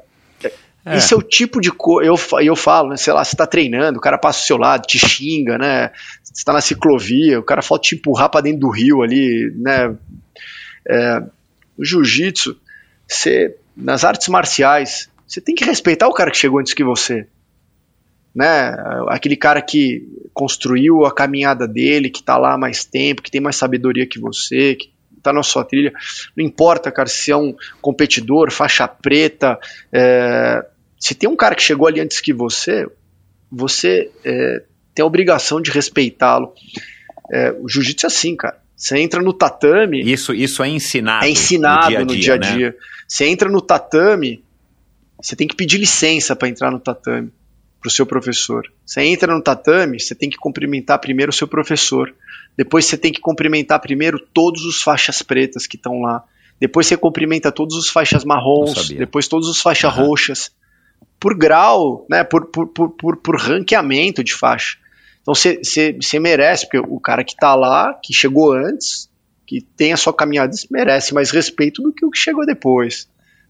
é. 0.86 0.98
Isso 0.98 1.14
é 1.14 1.18
o 1.18 1.22
tipo 1.22 1.62
de 1.62 1.72
coisa. 1.72 2.10
Eu, 2.10 2.18
eu 2.42 2.56
falo, 2.56 2.90
né, 2.90 2.98
sei 2.98 3.14
lá, 3.14 3.24
você 3.24 3.36
tá 3.36 3.46
treinando, 3.46 4.00
o 4.00 4.02
cara 4.02 4.18
passa 4.18 4.40
ao 4.40 4.46
seu 4.46 4.58
lado, 4.58 4.88
te 4.88 4.98
xinga, 4.98 5.58
né? 5.58 5.92
Você 6.24 6.44
tá 6.44 6.54
na 6.54 6.62
ciclovia, 6.62 7.40
o 7.40 7.44
cara 7.44 7.62
falta 7.62 7.84
te 7.84 7.96
empurrar 7.96 8.30
pra 8.30 8.42
dentro 8.42 8.62
do 8.62 8.70
rio 8.70 9.02
ali, 9.02 9.54
né? 9.58 9.96
É, 10.88 11.24
o 11.78 11.86
jiu-jitsu, 11.86 12.58
nas 13.80 14.04
artes 14.04 14.28
marciais, 14.28 15.10
você 15.28 15.40
tem 15.40 15.56
que 15.56 15.64
respeitar 15.64 16.08
o 16.08 16.14
cara 16.14 16.32
que 16.32 16.38
chegou 16.38 16.60
antes 16.60 16.74
que 16.74 16.84
você. 16.84 17.28
Né? 18.36 18.76
Aquele 19.08 19.36
cara 19.36 19.62
que 19.62 20.08
construiu 20.34 21.06
a 21.06 21.14
caminhada 21.14 21.68
dele, 21.68 22.10
que 22.10 22.22
tá 22.22 22.38
lá 22.38 22.54
há 22.54 22.58
mais 22.58 22.86
tempo, 22.86 23.22
que 23.22 23.32
tem 23.32 23.42
mais 23.42 23.56
sabedoria 23.56 24.06
que 24.06 24.20
você, 24.20 24.76
que 24.76 24.92
tá 25.22 25.34
na 25.34 25.44
sua 25.44 25.64
trilha. 25.64 25.94
Não 26.36 26.46
importa, 26.46 26.92
cara, 26.92 27.08
se 27.08 27.32
é 27.32 27.38
um 27.38 27.56
competidor, 27.82 28.52
faixa 28.52 28.88
preta, 28.88 29.60
é, 29.92 30.66
se 31.00 31.16
tem 31.16 31.30
um 31.30 31.36
cara 31.36 31.56
que 31.56 31.64
chegou 31.64 31.88
ali 31.88 32.00
antes 32.00 32.20
que 32.20 32.34
você, 32.34 32.86
você 33.52 34.12
é, 34.24 34.64
tem 34.94 35.04
a 35.04 35.08
obrigação 35.08 35.62
de 35.62 35.72
respeitá-lo. 35.72 36.54
É, 37.32 37.52
o 37.52 37.68
jiu-jitsu 37.68 38.06
é 38.06 38.08
assim, 38.08 38.36
cara. 38.36 38.60
Você 38.80 38.98
entra 38.98 39.22
no 39.22 39.34
tatame. 39.34 40.00
Isso, 40.02 40.34
isso 40.34 40.64
é 40.64 40.70
ensinado. 40.70 41.26
É 41.26 41.30
ensinado 41.30 42.06
no 42.06 42.16
dia 42.16 42.36
a 42.36 42.38
dia. 42.38 42.52
No 42.52 42.58
dia, 42.58 42.70
-a 42.70 42.72
-dia. 42.72 42.72
Né? 42.72 42.74
Você 43.06 43.26
entra 43.26 43.50
no 43.50 43.60
tatame, 43.60 44.42
você 45.22 45.36
tem 45.36 45.48
que 45.48 45.56
pedir 45.56 45.78
licença 45.78 46.34
para 46.34 46.48
entrar 46.48 46.72
no 46.72 46.80
tatame 46.80 47.30
para 47.82 47.90
o 47.90 47.92
seu 47.92 48.06
professor. 48.06 48.72
Você 48.86 49.02
entra 49.02 49.34
no 49.34 49.42
tatame, 49.42 50.00
você 50.00 50.16
tem 50.16 50.30
que 50.30 50.38
cumprimentar 50.38 50.98
primeiro 51.00 51.30
o 51.30 51.34
seu 51.34 51.48
professor. 51.48 52.14
Depois 52.56 52.86
você 52.86 52.98
tem 52.98 53.12
que 53.12 53.20
cumprimentar 53.20 53.82
primeiro 53.82 54.18
todos 54.34 54.64
os 54.64 54.82
faixas 54.82 55.22
pretas 55.22 55.68
que 55.68 55.76
estão 55.76 56.00
lá. 56.02 56.24
Depois 56.58 56.88
você 56.88 56.96
cumprimenta 56.96 57.52
todos 57.52 57.76
os 57.76 57.90
faixas 57.90 58.24
marrons. 58.24 58.90
Depois 58.90 59.28
todos 59.28 59.50
os 59.50 59.62
faixas 59.62 59.96
uhum. 59.98 60.06
roxas 60.06 60.52
por 61.20 61.38
grau, 61.38 62.06
né, 62.10 62.24
por, 62.24 62.46
por, 62.46 62.68
por, 62.68 62.90
por, 62.92 63.18
por 63.18 63.36
ranqueamento 63.38 64.24
de 64.24 64.34
faixa. 64.34 64.78
Então 65.30 65.36
você 66.02 66.20
merece, 66.20 66.66
porque 66.66 66.80
o 66.80 67.00
cara 67.00 67.24
que 67.24 67.34
está 67.34 67.54
lá, 67.54 67.94
que 67.94 68.14
chegou 68.14 68.52
antes, 68.52 69.10
que 69.46 69.62
tem 69.62 69.94
a 69.94 69.98
sua 69.98 70.12
caminhada, 70.14 70.52
merece 70.72 71.14
mais 71.14 71.30
respeito 71.30 71.84
do 71.84 71.94
que 71.94 72.04
o 72.04 72.10
que 72.10 72.18
chegou 72.18 72.46
depois. 72.46 73.08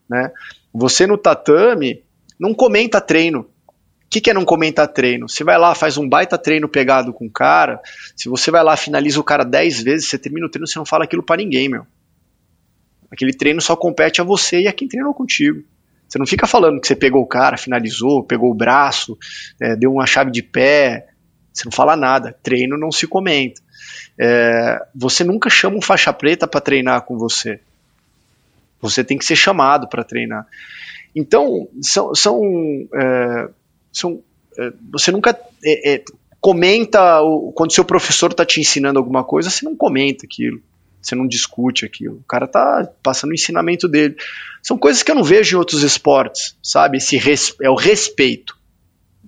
Né? 0.09 0.29
Você 0.73 1.07
no 1.07 1.17
tatame 1.17 2.03
não 2.37 2.53
comenta 2.53 2.99
treino. 2.99 3.41
O 3.41 4.09
que, 4.09 4.19
que 4.19 4.29
é 4.29 4.33
não 4.33 4.43
comentar 4.43 4.87
treino? 4.89 5.29
Você 5.29 5.43
vai 5.43 5.57
lá, 5.57 5.73
faz 5.73 5.97
um 5.97 6.09
baita 6.09 6.37
treino 6.37 6.67
pegado 6.67 7.13
com 7.13 7.27
o 7.27 7.31
cara, 7.31 7.79
se 8.15 8.27
você 8.27 8.49
vai 8.51 8.63
lá, 8.63 8.75
finaliza 8.75 9.19
o 9.19 9.23
cara 9.23 9.45
10 9.45 9.83
vezes, 9.83 10.09
você 10.09 10.17
termina 10.17 10.47
o 10.47 10.49
treino, 10.49 10.67
você 10.67 10.79
não 10.79 10.85
fala 10.85 11.03
aquilo 11.05 11.23
para 11.23 11.37
ninguém, 11.37 11.69
meu. 11.69 11.85
Aquele 13.11 13.33
treino 13.33 13.61
só 13.61 13.75
compete 13.75 14.19
a 14.19 14.23
você 14.23 14.61
e 14.61 14.67
a 14.67 14.73
quem 14.73 14.87
treinou 14.87 15.13
contigo. 15.13 15.63
Você 16.09 16.17
não 16.17 16.25
fica 16.25 16.47
falando 16.47 16.81
que 16.81 16.87
você 16.87 16.95
pegou 16.95 17.21
o 17.21 17.27
cara, 17.27 17.55
finalizou, 17.55 18.23
pegou 18.23 18.49
o 18.49 18.55
braço, 18.55 19.15
é, 19.61 19.75
deu 19.75 19.93
uma 19.93 20.07
chave 20.07 20.31
de 20.31 20.41
pé. 20.41 21.08
Você 21.59 21.65
não 21.65 21.71
fala 21.73 21.95
nada. 21.95 22.35
Treino 22.41 22.77
não 22.77 22.91
se 22.91 23.05
comenta. 23.05 23.61
É, 24.17 24.81
você 24.95 25.25
nunca 25.25 25.49
chama 25.49 25.77
um 25.77 25.81
faixa 25.81 26.13
preta 26.13 26.47
para 26.47 26.61
treinar 26.61 27.01
com 27.01 27.17
você. 27.17 27.59
Você 28.81 29.03
tem 29.03 29.17
que 29.17 29.25
ser 29.25 29.35
chamado 29.35 29.87
para 29.89 30.03
treinar. 30.03 30.47
Então, 31.13 31.67
são. 31.81 32.15
são, 32.15 32.41
é, 32.95 33.49
são 33.91 34.23
é, 34.57 34.71
você 34.89 35.11
nunca 35.11 35.37
é, 35.63 35.95
é, 35.95 36.03
comenta. 36.39 37.21
O, 37.21 37.51
quando 37.51 37.73
seu 37.73 37.83
professor 37.83 38.31
está 38.31 38.45
te 38.45 38.61
ensinando 38.61 38.97
alguma 38.99 39.23
coisa, 39.23 39.49
você 39.49 39.65
não 39.65 39.75
comenta 39.75 40.25
aquilo. 40.25 40.61
Você 41.01 41.13
não 41.13 41.27
discute 41.27 41.85
aquilo. 41.85 42.15
O 42.15 42.27
cara 42.27 42.47
tá 42.47 42.89
passando 43.03 43.31
o 43.31 43.33
ensinamento 43.33 43.87
dele. 43.87 44.15
São 44.63 44.77
coisas 44.77 45.03
que 45.03 45.11
eu 45.11 45.15
não 45.15 45.23
vejo 45.23 45.55
em 45.55 45.59
outros 45.59 45.83
esportes, 45.83 46.55
sabe? 46.63 46.97
Esse 46.97 47.17
res, 47.17 47.53
é 47.61 47.69
o 47.69 47.75
respeito. 47.75 48.58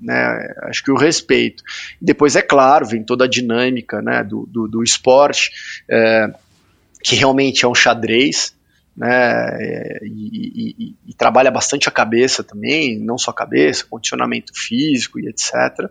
Né? 0.01 0.53
Acho 0.63 0.83
que 0.83 0.91
o 0.91 0.97
respeito. 0.97 1.63
Depois, 2.01 2.35
é 2.35 2.41
claro, 2.41 2.87
vem 2.87 3.03
toda 3.03 3.25
a 3.25 3.29
dinâmica 3.29 4.01
né, 4.01 4.23
do, 4.23 4.47
do, 4.47 4.67
do 4.67 4.83
esporte, 4.83 5.51
é, 5.89 6.33
que 7.03 7.15
realmente 7.15 7.63
é 7.65 7.67
um 7.67 7.75
xadrez, 7.75 8.55
né, 8.95 9.99
e, 10.03 10.75
e, 10.77 10.95
e, 11.07 11.13
trabalha 11.13 11.49
bastante 11.49 11.87
a 11.87 11.91
cabeça 11.91 12.43
também, 12.43 12.99
não 12.99 13.17
só 13.17 13.31
a 13.31 13.35
cabeça, 13.35 13.85
condicionamento 13.89 14.51
físico 14.53 15.19
e 15.19 15.27
etc. 15.27 15.89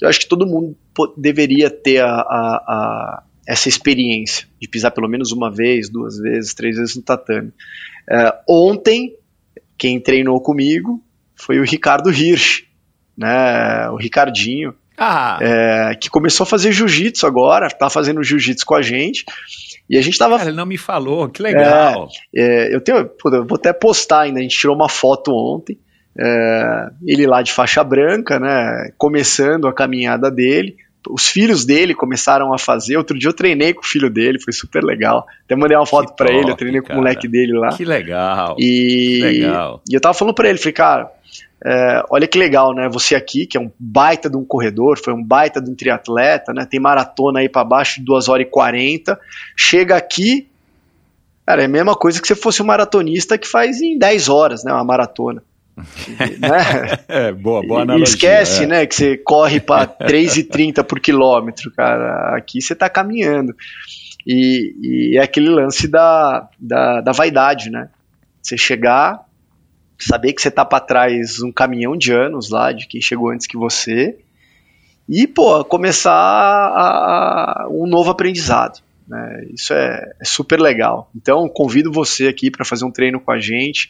Eu 0.00 0.08
acho 0.08 0.20
que 0.20 0.28
todo 0.28 0.46
mundo 0.46 0.76
deveria 1.16 1.68
ter 1.68 2.02
a, 2.02 2.08
a, 2.08 2.56
a 2.66 3.22
essa 3.46 3.68
experiência 3.68 4.48
de 4.60 4.68
pisar 4.68 4.90
pelo 4.90 5.08
menos 5.08 5.30
uma 5.30 5.50
vez, 5.50 5.88
duas 5.88 6.18
vezes, 6.18 6.54
três 6.54 6.76
vezes 6.76 6.96
no 6.96 7.02
tatame. 7.02 7.52
É, 8.10 8.34
ontem, 8.48 9.14
quem 9.78 10.00
treinou 10.00 10.40
comigo 10.40 11.02
foi 11.34 11.60
o 11.60 11.64
Ricardo 11.64 12.10
Hirsch, 12.10 12.64
né? 13.16 13.88
O 13.90 13.96
Ricardinho, 13.96 14.74
Ah, 14.98 15.38
é, 15.40 15.94
que 16.00 16.08
começou 16.10 16.44
a 16.44 16.46
fazer 16.46 16.72
jiu-jitsu 16.72 17.26
agora, 17.26 17.68
tá 17.68 17.88
fazendo 17.90 18.22
jiu-jitsu 18.22 18.64
com 18.66 18.74
a 18.74 18.82
gente. 18.82 19.24
E 19.88 19.96
a 19.96 20.02
gente 20.02 20.18
tava. 20.18 20.36
cara, 20.38 20.48
ele 20.50 20.56
não 20.56 20.66
me 20.66 20.76
falou, 20.78 21.28
que 21.28 21.40
legal. 21.42 22.08
é, 22.34 22.74
eu 22.74 22.80
tenho. 22.80 22.98
eu 23.26 23.46
vou 23.46 23.56
até 23.56 23.72
postar 23.72 24.22
ainda, 24.22 24.40
a 24.40 24.42
gente 24.42 24.56
tirou 24.58 24.74
uma 24.74 24.88
foto 24.88 25.30
ontem. 25.32 25.78
é, 26.18 26.88
ele 27.06 27.26
lá 27.26 27.42
de 27.42 27.52
faixa 27.52 27.84
branca, 27.84 28.38
né? 28.40 28.90
Começando 28.98 29.68
a 29.68 29.72
caminhada 29.72 30.30
dele. 30.30 30.76
Os 31.08 31.28
filhos 31.28 31.64
dele 31.64 31.94
começaram 31.94 32.52
a 32.52 32.58
fazer. 32.58 32.96
Outro 32.96 33.16
dia 33.16 33.28
eu 33.28 33.32
treinei 33.32 33.72
com 33.72 33.80
o 33.82 33.86
filho 33.86 34.10
dele, 34.10 34.40
foi 34.40 34.52
super 34.52 34.82
legal. 34.82 35.24
Até 35.44 35.54
mandei 35.54 35.76
uma 35.76 35.86
foto 35.86 36.16
pra 36.16 36.32
ele, 36.32 36.50
eu 36.50 36.56
treinei 36.56 36.80
com 36.80 36.88
cara. 36.88 36.98
o 36.98 37.02
moleque 37.02 37.28
dele 37.28 37.52
lá. 37.52 37.68
Que 37.68 37.84
legal. 37.84 38.56
E, 38.58 39.18
Que 39.20 39.22
legal. 39.22 39.82
e 39.88 39.94
eu 39.94 40.00
tava 40.00 40.14
falando 40.14 40.34
pra 40.34 40.48
ele, 40.48 40.58
falei, 40.58 40.72
cara, 40.72 41.12
é, 41.64 42.02
olha 42.10 42.26
que 42.26 42.38
legal, 42.38 42.74
né? 42.74 42.88
Você 42.88 43.14
aqui, 43.14 43.46
que 43.46 43.56
é 43.56 43.60
um 43.60 43.70
baita 43.78 44.28
de 44.28 44.36
um 44.36 44.44
corredor, 44.44 44.98
foi 45.02 45.14
um 45.14 45.22
baita 45.22 45.60
de 45.60 45.70
um 45.70 45.74
triatleta, 45.74 46.52
né? 46.52 46.66
Tem 46.68 46.78
maratona 46.78 47.40
aí 47.40 47.48
pra 47.48 47.64
baixo 47.64 48.00
de 48.00 48.04
2 48.04 48.28
horas 48.28 48.46
e 48.46 48.50
40. 48.50 49.18
Chega 49.56 49.96
aqui, 49.96 50.48
cara, 51.46 51.62
é 51.62 51.64
a 51.64 51.68
mesma 51.68 51.94
coisa 51.94 52.20
que 52.20 52.28
se 52.28 52.34
fosse 52.34 52.62
um 52.62 52.66
maratonista 52.66 53.38
que 53.38 53.48
faz 53.48 53.80
em 53.80 53.98
10 53.98 54.28
horas, 54.28 54.64
né? 54.64 54.72
Uma 54.72 54.84
maratona. 54.84 55.42
né? 55.76 56.98
É, 57.08 57.32
boa, 57.32 57.62
boa 57.66 57.82
analogia. 57.82 58.04
E 58.04 58.08
esquece, 58.08 58.64
é. 58.64 58.66
né, 58.66 58.86
que 58.86 58.94
você 58.94 59.16
corre 59.16 59.60
para 59.60 59.86
3,30 59.86 60.84
por 60.84 61.00
quilômetro, 61.00 61.70
cara. 61.72 62.36
Aqui 62.36 62.60
você 62.60 62.74
tá 62.74 62.88
caminhando. 62.88 63.54
E, 64.26 64.74
e 65.12 65.18
é 65.18 65.22
aquele 65.22 65.48
lance 65.48 65.88
da, 65.88 66.48
da, 66.58 67.00
da 67.00 67.12
vaidade, 67.12 67.70
né? 67.70 67.88
Você 68.42 68.56
chegar, 68.56 69.25
saber 69.98 70.32
que 70.32 70.42
você 70.42 70.50
tá 70.50 70.64
para 70.64 70.80
trás 70.80 71.40
um 71.42 71.52
caminhão 71.52 71.96
de 71.96 72.12
anos 72.12 72.50
lá, 72.50 72.72
de 72.72 72.86
quem 72.86 73.00
chegou 73.00 73.30
antes 73.30 73.46
que 73.46 73.56
você, 73.56 74.16
e, 75.08 75.26
pô, 75.26 75.64
começar 75.64 76.12
a- 76.12 77.62
a- 77.64 77.68
um 77.70 77.86
novo 77.86 78.10
aprendizado. 78.10 78.80
Né? 79.08 79.46
Isso 79.54 79.72
é, 79.72 80.02
é 80.20 80.24
super 80.24 80.58
legal. 80.58 81.08
Então, 81.14 81.48
convido 81.48 81.92
você 81.92 82.26
aqui 82.26 82.50
para 82.50 82.64
fazer 82.64 82.84
um 82.84 82.90
treino 82.90 83.20
com 83.20 83.30
a 83.30 83.38
gente, 83.38 83.88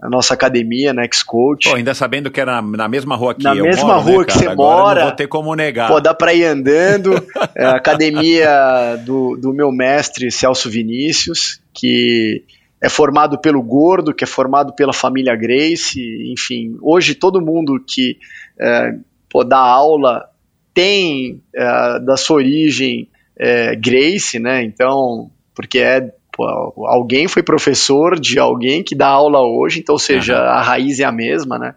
na 0.00 0.08
nossa 0.08 0.34
academia, 0.34 0.92
na 0.92 1.02
X-Coach. 1.02 1.68
Pô, 1.68 1.74
ainda 1.74 1.92
sabendo 1.94 2.30
que 2.30 2.40
era 2.40 2.62
na, 2.62 2.76
na 2.76 2.88
mesma 2.88 3.16
rua 3.16 3.34
que 3.34 3.42
Na 3.42 3.56
eu 3.56 3.64
mesma 3.64 3.94
moro, 3.96 4.04
né, 4.06 4.12
rua 4.12 4.24
que 4.24 4.32
cara? 4.32 4.38
você 4.44 4.48
Agora 4.48 4.82
mora. 4.82 5.00
Não 5.00 5.06
vou 5.08 5.16
ter 5.16 5.26
como 5.26 5.54
negar. 5.56 5.88
Pô, 5.88 6.00
dá 6.00 6.14
pra 6.14 6.32
ir 6.32 6.44
andando. 6.44 7.10
É 7.56 7.64
a 7.64 7.74
academia 7.74 8.96
do, 9.04 9.36
do 9.36 9.52
meu 9.52 9.72
mestre 9.72 10.30
Celso 10.30 10.70
Vinícius, 10.70 11.60
que 11.74 12.44
é 12.82 12.88
formado 12.88 13.38
pelo 13.38 13.62
Gordo, 13.62 14.12
que 14.12 14.24
é 14.24 14.26
formado 14.26 14.72
pela 14.72 14.92
família 14.92 15.36
Grace. 15.36 16.00
Enfim, 16.32 16.76
hoje 16.82 17.14
todo 17.14 17.40
mundo 17.40 17.82
que 17.86 18.18
é, 18.60 18.96
pô, 19.30 19.44
dá 19.44 19.58
aula 19.58 20.28
tem 20.74 21.40
é, 21.54 22.00
da 22.00 22.16
sua 22.16 22.38
origem 22.38 23.08
é, 23.38 23.76
Grace, 23.76 24.40
né? 24.40 24.64
Então, 24.64 25.30
porque 25.54 25.78
é. 25.78 26.12
pô, 26.32 26.44
alguém 26.86 27.28
foi 27.28 27.42
professor 27.44 28.18
de 28.18 28.40
alguém 28.40 28.82
que 28.82 28.96
dá 28.96 29.06
aula 29.06 29.40
hoje, 29.40 29.78
então, 29.78 29.94
ou 29.94 29.98
seja, 29.98 30.36
Aham. 30.36 30.50
a 30.50 30.62
raiz 30.62 30.98
é 30.98 31.04
a 31.04 31.12
mesma, 31.12 31.58
né? 31.60 31.76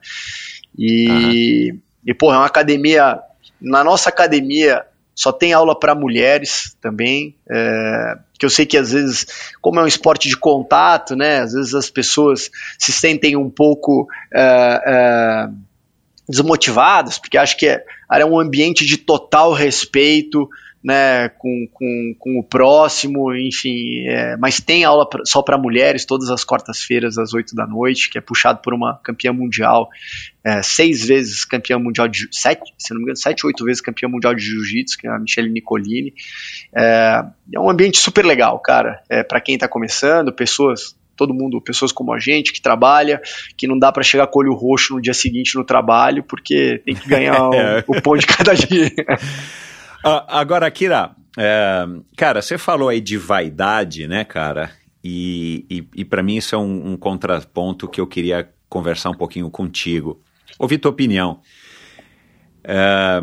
E, 0.75 1.71
e 2.03 2.13
pô, 2.15 2.33
é 2.33 2.37
uma 2.37 2.47
academia. 2.47 3.19
Na 3.61 3.83
nossa 3.83 4.09
academia 4.09 4.83
só 5.13 5.31
tem 5.31 5.53
aula 5.53 5.79
para 5.79 5.93
mulheres 5.93 6.75
também. 6.81 7.35
É, 7.47 8.17
que 8.37 8.45
eu 8.45 8.49
sei 8.49 8.65
que 8.65 8.77
às 8.77 8.91
vezes, 8.91 9.25
como 9.61 9.79
é 9.79 9.83
um 9.83 9.87
esporte 9.87 10.27
de 10.27 10.37
contato, 10.37 11.15
né? 11.15 11.39
Às 11.39 11.53
vezes 11.53 11.73
as 11.73 11.89
pessoas 11.89 12.49
se 12.77 12.91
sentem 12.91 13.35
um 13.35 13.49
pouco 13.49 14.07
é, 14.33 14.81
é, 14.85 15.49
desmotivadas, 16.27 17.17
porque 17.17 17.37
acho 17.37 17.57
que 17.57 17.67
é, 17.67 17.83
é 18.11 18.25
um 18.25 18.39
ambiente 18.39 18.85
de 18.85 18.97
total 18.97 19.53
respeito. 19.53 20.49
Né, 20.85 21.29
com, 21.29 21.67
com, 21.73 22.15
com 22.19 22.37
o 22.39 22.43
próximo, 22.43 23.35
enfim, 23.35 24.05
é, 24.07 24.37
mas 24.37 24.59
tem 24.59 24.83
aula 24.83 25.09
pra- 25.09 25.25
só 25.25 25.41
para 25.41 25.57
mulheres 25.57 26.05
todas 26.05 26.29
as 26.29 26.43
quartas-feiras 26.43 27.17
às 27.17 27.33
8 27.33 27.55
da 27.55 27.65
noite, 27.65 28.07
que 28.07 28.19
é 28.19 28.21
puxado 28.21 28.59
por 28.61 28.71
uma 28.71 28.99
campeã 29.03 29.33
mundial 29.33 29.89
é, 30.45 30.61
seis 30.61 31.03
vezes 31.03 31.43
campeã 31.43 31.79
mundial 31.79 32.07
de 32.07 32.27
sete, 32.31 32.71
se 32.77 32.91
não 32.93 32.99
me 32.99 33.05
engano, 33.05 33.17
sete, 33.17 33.47
oito 33.47 33.65
vezes 33.65 33.81
campeã 33.81 34.07
mundial 34.07 34.35
de 34.35 34.43
jiu-jitsu, 34.43 34.95
que 34.99 35.07
é 35.07 35.09
a 35.09 35.17
Michelle 35.17 35.49
Nicolini. 35.49 36.13
É, 36.71 37.23
é 37.55 37.59
um 37.59 37.67
ambiente 37.67 37.97
super 37.97 38.23
legal, 38.23 38.59
cara. 38.59 39.01
É, 39.09 39.23
para 39.23 39.41
quem 39.41 39.57
tá 39.57 39.67
começando, 39.67 40.31
pessoas, 40.31 40.95
todo 41.17 41.33
mundo, 41.33 41.59
pessoas 41.59 41.91
como 41.91 42.13
a 42.13 42.19
gente 42.19 42.53
que 42.53 42.61
trabalha, 42.61 43.19
que 43.57 43.65
não 43.65 43.79
dá 43.79 43.91
para 43.91 44.03
chegar 44.03 44.27
com 44.27 44.37
o 44.37 44.43
olho 44.43 44.53
roxo 44.53 44.93
no 44.93 45.01
dia 45.01 45.15
seguinte 45.15 45.55
no 45.55 45.63
trabalho, 45.65 46.21
porque 46.23 46.79
tem 46.85 46.93
que 46.93 47.09
ganhar 47.09 47.41
o, 47.89 47.97
o 47.97 48.01
pão 48.03 48.15
de 48.15 48.27
cada 48.27 48.53
dia. 48.53 48.91
Ah, 50.07 50.39
agora, 50.39 50.69
Kira, 50.69 51.15
é, 51.37 51.85
cara, 52.15 52.39
você 52.41 52.57
falou 52.59 52.89
aí 52.89 53.01
de 53.01 53.17
vaidade, 53.17 54.07
né, 54.07 54.23
cara? 54.23 54.69
E, 55.03 55.65
e, 55.69 55.87
e 56.01 56.05
para 56.05 56.21
mim 56.21 56.35
isso 56.37 56.53
é 56.53 56.57
um, 56.57 56.91
um 56.91 56.97
contraponto 56.97 57.87
que 57.87 57.99
eu 57.99 58.05
queria 58.07 58.47
conversar 58.69 59.09
um 59.09 59.15
pouquinho 59.15 59.49
contigo. 59.49 60.21
Ouvir 60.59 60.77
tua 60.77 60.91
opinião. 60.91 61.39
É, 62.63 63.19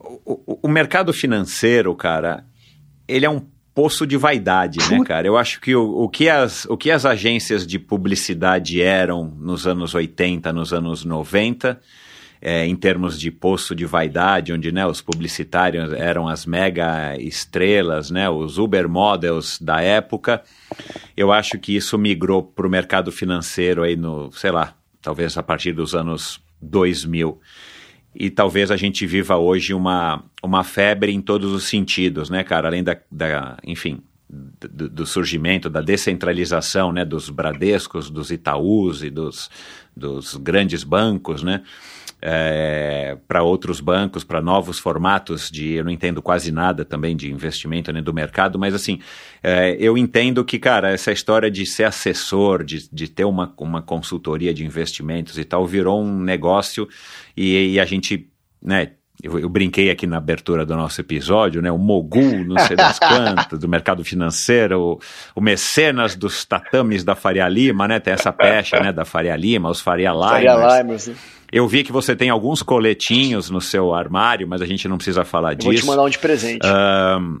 o, 0.00 0.52
o- 0.54 0.58
o 0.64 0.68
mercado 0.68 1.12
financeiro, 1.12 1.94
cara, 1.94 2.44
ele 3.06 3.24
é 3.26 3.30
um 3.30 3.40
poço 3.74 4.06
de 4.06 4.16
vaidade, 4.16 4.78
né, 4.90 5.04
cara? 5.04 5.26
Eu 5.26 5.36
acho 5.36 5.60
que 5.60 5.74
o, 5.74 6.04
o, 6.04 6.08
que 6.08 6.28
as, 6.28 6.64
o 6.64 6.76
que 6.76 6.90
as 6.90 7.04
agências 7.04 7.66
de 7.66 7.78
publicidade 7.78 8.80
eram 8.80 9.24
nos 9.38 9.66
anos 9.66 9.94
80, 9.94 10.52
nos 10.52 10.72
anos 10.72 11.04
90, 11.04 11.78
é, 12.40 12.66
em 12.66 12.76
termos 12.76 13.18
de 13.18 13.30
poço 13.30 13.74
de 13.74 13.84
vaidade, 13.84 14.52
onde 14.52 14.70
né, 14.72 14.86
os 14.86 15.00
publicitários 15.00 15.92
eram 15.92 16.28
as 16.28 16.46
mega 16.46 17.16
estrelas, 17.18 18.10
né, 18.10 18.28
os 18.28 18.58
Uber 18.58 18.88
models 18.88 19.60
da 19.60 19.80
época, 19.80 20.42
eu 21.16 21.32
acho 21.32 21.58
que 21.58 21.74
isso 21.74 21.98
migrou 21.98 22.42
para 22.42 22.66
o 22.66 22.70
mercado 22.70 23.10
financeiro 23.10 23.82
aí 23.82 23.96
no, 23.96 24.30
sei 24.32 24.50
lá, 24.50 24.74
talvez 25.00 25.36
a 25.36 25.42
partir 25.42 25.72
dos 25.72 25.94
anos 25.94 26.40
2000 26.60 27.40
e 28.18 28.30
talvez 28.30 28.70
a 28.70 28.76
gente 28.76 29.06
viva 29.06 29.36
hoje 29.36 29.74
uma, 29.74 30.24
uma 30.42 30.64
febre 30.64 31.12
em 31.12 31.20
todos 31.20 31.52
os 31.52 31.64
sentidos, 31.64 32.30
né, 32.30 32.42
cara? 32.42 32.68
Além 32.68 32.82
da, 32.82 32.96
da 33.10 33.58
enfim, 33.62 34.00
do, 34.28 34.88
do 34.88 35.06
surgimento, 35.06 35.68
da 35.68 35.82
descentralização, 35.82 36.92
né, 36.92 37.04
dos 37.04 37.28
Bradescos, 37.28 38.08
dos 38.08 38.30
Itaús 38.30 39.02
e 39.02 39.10
dos, 39.10 39.50
dos 39.94 40.34
grandes 40.36 40.82
bancos, 40.82 41.42
né? 41.42 41.62
Para 43.28 43.42
outros 43.42 43.80
bancos, 43.80 44.24
para 44.24 44.42
novos 44.42 44.78
formatos 44.78 45.50
de, 45.50 45.74
eu 45.74 45.84
não 45.84 45.90
entendo 45.90 46.20
quase 46.20 46.50
nada 46.50 46.84
também 46.84 47.16
de 47.16 47.30
investimento 47.30 47.92
nem 47.92 48.02
do 48.02 48.12
mercado, 48.12 48.58
mas 48.58 48.74
assim, 48.74 48.98
é, 49.42 49.76
eu 49.78 49.96
entendo 49.96 50.44
que, 50.44 50.58
cara, 50.58 50.90
essa 50.90 51.12
história 51.12 51.50
de 51.50 51.64
ser 51.64 51.84
assessor, 51.84 52.64
de, 52.64 52.88
de 52.92 53.08
ter 53.08 53.24
uma, 53.24 53.52
uma 53.58 53.80
consultoria 53.80 54.52
de 54.52 54.64
investimentos 54.64 55.38
e 55.38 55.44
tal, 55.44 55.66
virou 55.66 56.02
um 56.02 56.20
negócio 56.20 56.88
e, 57.36 57.74
e 57.74 57.80
a 57.80 57.84
gente, 57.84 58.28
né, 58.62 58.92
eu, 59.22 59.38
eu, 59.38 59.48
brinquei 59.48 59.90
aqui 59.90 60.06
na 60.06 60.18
abertura 60.18 60.66
do 60.66 60.76
nosso 60.76 61.00
episódio, 61.00 61.62
né? 61.62 61.72
O 61.72 61.78
mogul, 61.78 62.44
não 62.44 62.58
sei 62.58 62.76
das 62.76 62.98
quantas, 63.00 63.58
do 63.58 63.66
mercado 63.66 64.04
financeiro, 64.04 64.78
o, 64.78 65.00
o, 65.34 65.40
mecenas 65.40 66.14
dos 66.14 66.44
tatames 66.44 67.02
da 67.02 67.14
Faria 67.14 67.48
Lima, 67.48 67.88
né? 67.88 67.98
Tem 67.98 68.12
essa 68.12 68.30
pecha, 68.30 68.78
né? 68.78 68.92
Da 68.92 69.06
Faria 69.06 69.34
Lima, 69.34 69.70
os 69.70 69.80
Faria 69.80 70.12
Limers. 70.12 70.30
Faria 70.30 70.82
Limers, 70.82 71.06
né? 71.08 71.14
Eu 71.52 71.66
vi 71.68 71.84
que 71.84 71.92
você 71.92 72.16
tem 72.16 72.30
alguns 72.30 72.62
coletinhos 72.62 73.50
no 73.50 73.60
seu 73.60 73.94
armário, 73.94 74.46
mas 74.48 74.60
a 74.60 74.66
gente 74.66 74.88
não 74.88 74.96
precisa 74.96 75.24
falar 75.24 75.52
eu 75.52 75.56
disso. 75.56 75.70
Vou 75.70 75.74
te 75.74 75.86
mandar 75.86 76.02
um 76.02 76.10
de 76.10 76.18
presente. 76.18 76.66
Um... 76.66 77.40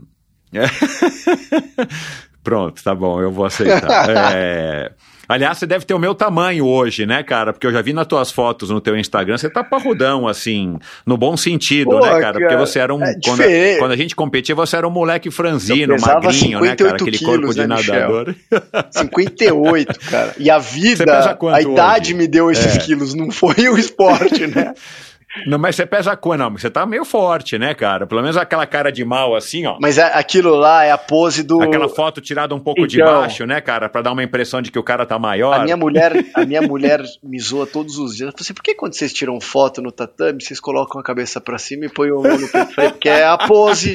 Pronto, 2.42 2.82
tá 2.82 2.94
bom, 2.94 3.20
eu 3.20 3.32
vou 3.32 3.44
aceitar. 3.44 4.08
é... 4.34 4.92
Aliás, 5.28 5.58
você 5.58 5.66
deve 5.66 5.84
ter 5.84 5.94
o 5.94 5.98
meu 5.98 6.14
tamanho 6.14 6.66
hoje, 6.66 7.06
né, 7.06 7.22
cara? 7.22 7.52
Porque 7.52 7.66
eu 7.66 7.72
já 7.72 7.82
vi 7.82 7.92
nas 7.92 8.06
tuas 8.06 8.30
fotos 8.30 8.70
no 8.70 8.80
teu 8.80 8.96
Instagram, 8.96 9.36
você 9.36 9.50
tá 9.50 9.64
parrudão, 9.64 10.28
assim, 10.28 10.78
no 11.04 11.16
bom 11.16 11.36
sentido, 11.36 11.90
Pô, 11.90 12.00
né, 12.00 12.20
cara? 12.20 12.38
Porque 12.38 12.56
você 12.56 12.78
era 12.78 12.94
um. 12.94 13.02
É 13.02 13.14
quando, 13.24 13.40
a, 13.42 13.78
quando, 13.78 13.92
a, 13.92 13.96
gente 13.96 14.14
competia, 14.14 14.54
você 14.54 14.76
era 14.76 14.86
um 14.86 14.90
moleque 14.90 15.30
franzino, 15.30 15.96
magrinho, 16.00 16.60
né, 16.60 16.76
cara? 16.76 16.96
Aquele 16.96 17.18
quilos, 17.18 17.34
corpo 17.34 17.54
de 17.54 17.60
né, 17.60 17.66
nadador. 17.66 18.34
58, 18.90 20.00
cara. 20.10 20.34
E 20.38 20.50
a 20.50 20.58
vida, 20.58 21.36
a 21.52 21.60
idade 21.60 22.12
hoje? 22.12 22.14
me 22.14 22.26
deu 22.28 22.50
esses 22.50 22.76
é. 22.76 22.78
quilos, 22.78 23.14
não 23.14 23.30
foi 23.30 23.68
o 23.68 23.78
esporte, 23.78 24.46
né? 24.46 24.74
Não, 25.46 25.58
mas 25.58 25.76
você 25.76 25.84
pesa 25.84 26.16
quanto? 26.16 26.38
Não, 26.38 26.50
você 26.50 26.70
tá 26.70 26.86
meio 26.86 27.04
forte, 27.04 27.58
né, 27.58 27.74
cara? 27.74 28.06
Pelo 28.06 28.22
menos 28.22 28.36
aquela 28.36 28.66
cara 28.66 28.90
de 28.90 29.04
mal 29.04 29.34
assim, 29.34 29.66
ó. 29.66 29.76
Mas 29.80 29.98
aquilo 29.98 30.54
lá 30.54 30.84
é 30.84 30.90
a 30.90 30.98
pose 30.98 31.42
do. 31.42 31.62
Aquela 31.62 31.88
foto 31.88 32.20
tirada 32.20 32.54
um 32.54 32.60
pouco 32.60 32.80
então, 32.80 32.88
de 32.88 33.02
baixo, 33.02 33.46
né, 33.46 33.60
cara? 33.60 33.88
Pra 33.88 34.02
dar 34.02 34.12
uma 34.12 34.22
impressão 34.22 34.62
de 34.62 34.70
que 34.70 34.78
o 34.78 34.82
cara 34.82 35.04
tá 35.04 35.18
maior. 35.18 35.60
A 35.60 35.64
minha 35.64 35.76
mulher, 35.76 36.12
a 36.34 36.44
minha 36.44 36.62
mulher 36.62 37.02
me 37.22 37.38
zoa 37.38 37.66
todos 37.66 37.98
os 37.98 38.16
dias. 38.16 38.22
Ela 38.22 38.32
falou 38.32 38.42
assim: 38.42 38.54
por 38.54 38.62
que 38.62 38.74
quando 38.74 38.94
vocês 38.94 39.12
tiram 39.12 39.40
foto 39.40 39.82
no 39.82 39.92
tatame, 39.92 40.42
vocês 40.42 40.60
colocam 40.60 41.00
a 41.00 41.04
cabeça 41.04 41.40
pra 41.40 41.58
cima 41.58 41.86
e 41.86 41.88
põem 41.88 42.12
o 42.12 42.22
mão 42.22 42.38
no 42.38 42.48
peito? 42.48 42.74
Porque 42.74 43.08
é 43.08 43.26
a 43.26 43.36
pose. 43.36 43.94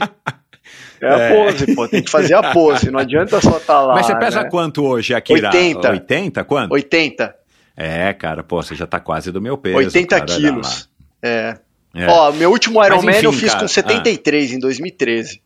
É 1.02 1.10
a 1.10 1.36
pose, 1.36 1.76
pô. 1.76 1.88
Tem 1.88 2.04
que 2.04 2.12
fazer 2.12 2.36
a 2.36 2.52
pose. 2.54 2.92
Não 2.92 3.00
adianta 3.00 3.42
só 3.42 3.58
estar 3.58 3.74
tá 3.74 3.82
lá. 3.82 3.96
Mas 3.96 4.06
você 4.06 4.16
pesa 4.16 4.44
né? 4.44 4.50
quanto 4.50 4.86
hoje, 4.86 5.16
Akira? 5.16 5.48
80. 5.48 5.90
80? 5.90 6.44
Quanto? 6.44 6.72
80. 6.74 7.36
É, 7.76 8.14
cara, 8.14 8.44
pô, 8.44 8.62
você 8.62 8.76
já 8.76 8.86
tá 8.86 9.00
quase 9.00 9.32
do 9.32 9.42
meu 9.42 9.58
peso. 9.58 9.78
80 9.78 10.20
cara, 10.20 10.26
quilos. 10.26 10.91
É. 11.24 11.58
É. 11.94 12.08
Ó, 12.08 12.32
meu 12.32 12.50
último 12.52 12.84
Iron 12.86 12.96
Mas, 12.98 13.06
Man 13.06 13.12
enfim, 13.12 13.26
eu 13.26 13.34
fiz 13.34 13.50
cara, 13.50 13.62
com 13.62 13.68
73 13.68 14.54
em 14.54 14.60
2013. 14.60 15.42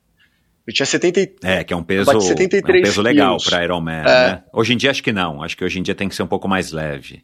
Eu 0.68 0.74
tinha 0.74 0.86
70. 0.86 1.48
É, 1.48 1.64
que 1.64 1.74
é 1.74 1.76
um 1.78 1.84
peso, 1.84 2.12
é 2.12 2.18
um 2.18 2.22
73 2.22 2.84
peso 2.84 3.02
legal 3.02 3.38
pra 3.44 3.64
Iron 3.64 3.82
Man, 3.82 4.02
É. 4.02 4.04
né? 4.32 4.44
Hoje 4.54 4.74
em 4.74 4.78
dia 4.78 4.92
acho 4.92 5.04
que 5.04 5.12
não. 5.12 5.42
Acho 5.44 5.56
que 5.58 5.64
hoje 5.64 5.80
em 5.80 5.84
dia 5.84 5.94
tem 5.96 6.08
que 6.10 6.16
ser 6.16 6.24
um 6.24 6.28
pouco 6.28 6.48
mais 6.48 6.72
leve. 6.72 7.24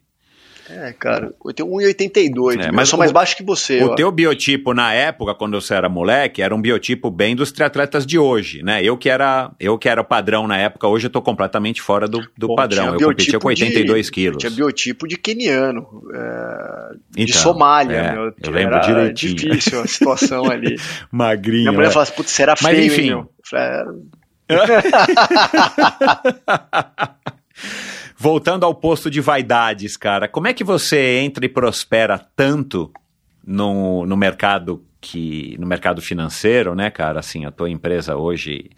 É, 0.74 0.92
cara, 0.94 1.34
eu 1.44 1.52
tenho 1.52 1.68
1,82. 1.68 2.52
É, 2.60 2.72
mas 2.72 2.88
eu 2.88 2.90
sou 2.92 2.98
mais 2.98 3.12
baixo 3.12 3.36
que 3.36 3.42
você. 3.42 3.82
o 3.82 3.90
ó. 3.90 3.94
teu 3.94 4.10
biotipo 4.10 4.72
na 4.72 4.92
época, 4.94 5.34
quando 5.34 5.60
você 5.60 5.74
era 5.74 5.86
moleque, 5.88 6.40
era 6.40 6.54
um 6.54 6.60
biotipo 6.60 7.10
bem 7.10 7.36
dos 7.36 7.52
triatletas 7.52 8.06
de 8.06 8.18
hoje, 8.18 8.62
né? 8.62 8.82
Eu 8.82 8.96
que 8.96 9.10
era, 9.10 9.50
eu 9.60 9.76
que 9.76 9.86
era 9.88 10.00
o 10.00 10.04
padrão 10.04 10.46
na 10.46 10.56
época, 10.56 10.88
hoje 10.88 11.06
eu 11.06 11.10
tô 11.10 11.20
completamente 11.20 11.82
fora 11.82 12.08
do, 12.08 12.20
do 12.36 12.46
Pô, 12.48 12.54
padrão. 12.56 12.94
Eu 12.94 13.00
competia 13.00 13.38
com 13.38 13.48
biotipo 13.48 13.48
82 13.48 14.06
de, 14.06 14.12
quilos. 14.12 14.38
Tinha 14.38 14.50
biotipo 14.50 15.06
de 15.06 15.16
keniano, 15.18 15.86
é, 16.14 16.94
de 17.10 17.22
Então, 17.24 17.42
Somália, 17.42 17.96
é, 17.96 18.12
meu. 18.12 18.34
eu 18.42 18.50
lembro 18.50 18.80
direitinho. 18.80 19.34
difícil 19.34 19.80
a 19.80 19.86
situação 19.86 20.50
ali. 20.50 20.76
Magrinho. 21.12 21.64
Minha 21.64 21.72
mulher 21.72 21.88
é. 21.88 21.90
falava 21.90 22.08
assim, 22.08 22.16
putz, 22.16 22.30
você 22.30 22.42
era 22.42 22.54
Mas, 22.62 22.74
feio, 22.76 22.86
enfim. 22.86 23.02
hein, 23.02 23.08
meu? 23.08 23.18
Eu 23.18 23.26
falei, 23.44 23.66
"Era." 24.48 24.82
Voltando 28.16 28.64
ao 28.64 28.74
posto 28.74 29.10
de 29.10 29.20
vaidades, 29.20 29.96
cara, 29.96 30.28
como 30.28 30.46
é 30.46 30.52
que 30.52 30.64
você 30.64 31.18
entra 31.18 31.44
e 31.44 31.48
prospera 31.48 32.18
tanto 32.36 32.92
no, 33.44 34.06
no 34.06 34.16
mercado 34.16 34.84
que 35.00 35.56
no 35.58 35.66
mercado 35.66 36.00
financeiro, 36.00 36.74
né, 36.74 36.90
cara? 36.90 37.20
Assim, 37.20 37.44
a 37.44 37.50
tua 37.50 37.68
empresa 37.68 38.16
hoje 38.16 38.70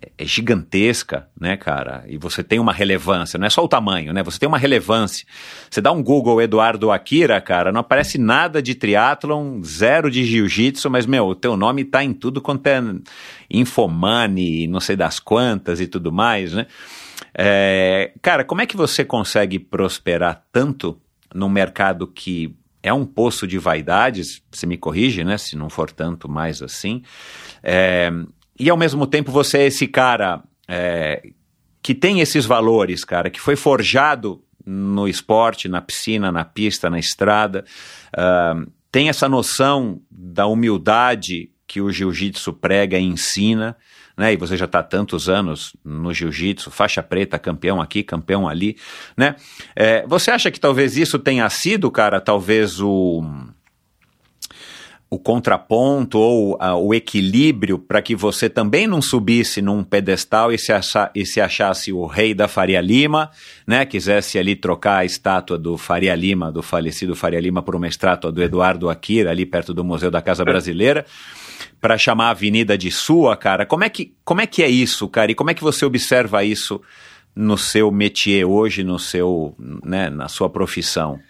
é- 0.00 0.10
é 0.18 0.24
gigantesca, 0.24 1.26
né, 1.40 1.56
cara? 1.56 2.04
E 2.06 2.16
você 2.16 2.44
tem 2.44 2.60
uma 2.60 2.72
relevância, 2.72 3.36
não 3.38 3.46
é 3.46 3.50
só 3.50 3.64
o 3.64 3.68
tamanho, 3.68 4.12
né? 4.12 4.22
Você 4.22 4.38
tem 4.38 4.46
uma 4.48 4.58
relevância. 4.58 5.26
Você 5.68 5.80
dá 5.80 5.90
um 5.90 6.02
Google 6.02 6.40
Eduardo 6.40 6.92
Akira, 6.92 7.40
cara, 7.40 7.72
não 7.72 7.80
aparece 7.80 8.16
nada 8.18 8.62
de 8.62 8.74
triatlon, 8.76 9.60
zero 9.64 10.08
de 10.10 10.24
jiu-jitsu, 10.24 10.88
mas, 10.88 11.04
meu, 11.06 11.26
o 11.26 11.34
teu 11.34 11.56
nome 11.56 11.84
tá 11.84 12.04
em 12.04 12.12
tudo 12.12 12.40
quanto 12.40 12.66
é 12.68 12.80
Infomani, 13.50 14.66
não 14.68 14.80
sei 14.80 14.94
das 14.96 15.18
quantas 15.18 15.80
e 15.80 15.86
tudo 15.86 16.12
mais, 16.12 16.52
né? 16.52 16.66
É, 17.38 18.12
cara, 18.22 18.44
como 18.44 18.62
é 18.62 18.66
que 18.66 18.76
você 18.76 19.04
consegue 19.04 19.58
prosperar 19.58 20.44
tanto 20.50 21.00
num 21.34 21.48
mercado 21.48 22.06
que 22.06 22.56
é 22.82 22.92
um 22.92 23.04
poço 23.04 23.46
de 23.46 23.58
vaidades? 23.58 24.42
Você 24.50 24.66
me 24.66 24.78
corrige, 24.78 25.22
né? 25.22 25.36
Se 25.36 25.56
não 25.56 25.68
for 25.68 25.90
tanto 25.90 26.28
mais 26.28 26.62
assim. 26.62 27.02
É, 27.62 28.10
e 28.58 28.70
ao 28.70 28.76
mesmo 28.76 29.06
tempo 29.06 29.30
você 29.30 29.58
é 29.58 29.66
esse 29.66 29.86
cara 29.86 30.42
é, 30.66 31.22
que 31.82 31.94
tem 31.94 32.20
esses 32.20 32.46
valores, 32.46 33.04
cara, 33.04 33.28
que 33.30 33.40
foi 33.40 33.54
forjado 33.54 34.42
no 34.64 35.06
esporte, 35.06 35.68
na 35.68 35.80
piscina, 35.80 36.32
na 36.32 36.44
pista, 36.44 36.90
na 36.90 36.98
estrada, 36.98 37.64
ah, 38.12 38.56
tem 38.90 39.08
essa 39.08 39.28
noção 39.28 40.00
da 40.10 40.46
humildade 40.46 41.50
que 41.66 41.80
o 41.80 41.92
jiu-jitsu 41.92 42.52
prega 42.54 42.98
e 42.98 43.04
ensina, 43.04 43.76
né? 44.16 44.32
E 44.32 44.36
você 44.36 44.56
já 44.56 44.64
está 44.64 44.82
tantos 44.82 45.28
anos 45.28 45.76
no 45.84 46.12
jiu-jitsu, 46.12 46.70
faixa 46.70 47.02
preta, 47.02 47.38
campeão 47.38 47.80
aqui, 47.80 48.02
campeão 48.02 48.48
ali, 48.48 48.76
né? 49.16 49.36
É, 49.74 50.06
você 50.06 50.30
acha 50.30 50.50
que 50.50 50.58
talvez 50.58 50.96
isso 50.96 51.18
tenha 51.18 51.48
sido, 51.50 51.90
cara, 51.90 52.20
talvez 52.20 52.80
o 52.80 53.22
o 55.08 55.18
contraponto 55.18 56.18
ou 56.18 56.56
ah, 56.60 56.74
o 56.74 56.92
equilíbrio 56.92 57.78
para 57.78 58.02
que 58.02 58.16
você 58.16 58.50
também 58.50 58.88
não 58.88 59.00
subisse 59.00 59.62
num 59.62 59.84
pedestal 59.84 60.52
e 60.52 60.58
se, 60.58 60.72
e 61.14 61.24
se 61.24 61.40
achasse 61.40 61.92
o 61.92 62.06
rei 62.06 62.34
da 62.34 62.48
Faria 62.48 62.80
Lima, 62.80 63.30
né? 63.66 63.86
Quisesse 63.86 64.36
ali 64.36 64.56
trocar 64.56 64.98
a 64.98 65.04
estátua 65.04 65.56
do 65.56 65.78
Faria 65.78 66.14
Lima, 66.14 66.50
do 66.50 66.62
falecido 66.62 67.14
Faria 67.14 67.40
Lima, 67.40 67.62
por 67.62 67.76
uma 67.76 67.86
estátua 67.86 68.32
do 68.32 68.42
Eduardo 68.42 68.90
Akira, 68.90 69.30
ali 69.30 69.46
perto 69.46 69.72
do 69.72 69.84
Museu 69.84 70.10
da 70.10 70.20
Casa 70.20 70.44
Brasileira, 70.44 71.06
para 71.86 71.96
chamar 71.96 72.26
a 72.26 72.30
avenida 72.30 72.76
de 72.76 72.90
sua, 72.90 73.36
cara. 73.36 73.64
Como 73.64 73.84
é, 73.84 73.88
que, 73.88 74.12
como 74.24 74.40
é 74.40 74.46
que 74.48 74.60
é 74.60 74.68
isso, 74.68 75.08
cara? 75.08 75.30
E 75.30 75.36
como 75.36 75.52
é 75.52 75.54
que 75.54 75.62
você 75.62 75.84
observa 75.84 76.42
isso 76.42 76.82
no 77.32 77.56
seu 77.56 77.92
métier 77.92 78.44
hoje, 78.44 78.82
no 78.82 78.98
seu, 78.98 79.54
né, 79.84 80.10
na 80.10 80.26
sua 80.26 80.50
profissão? 80.50 81.20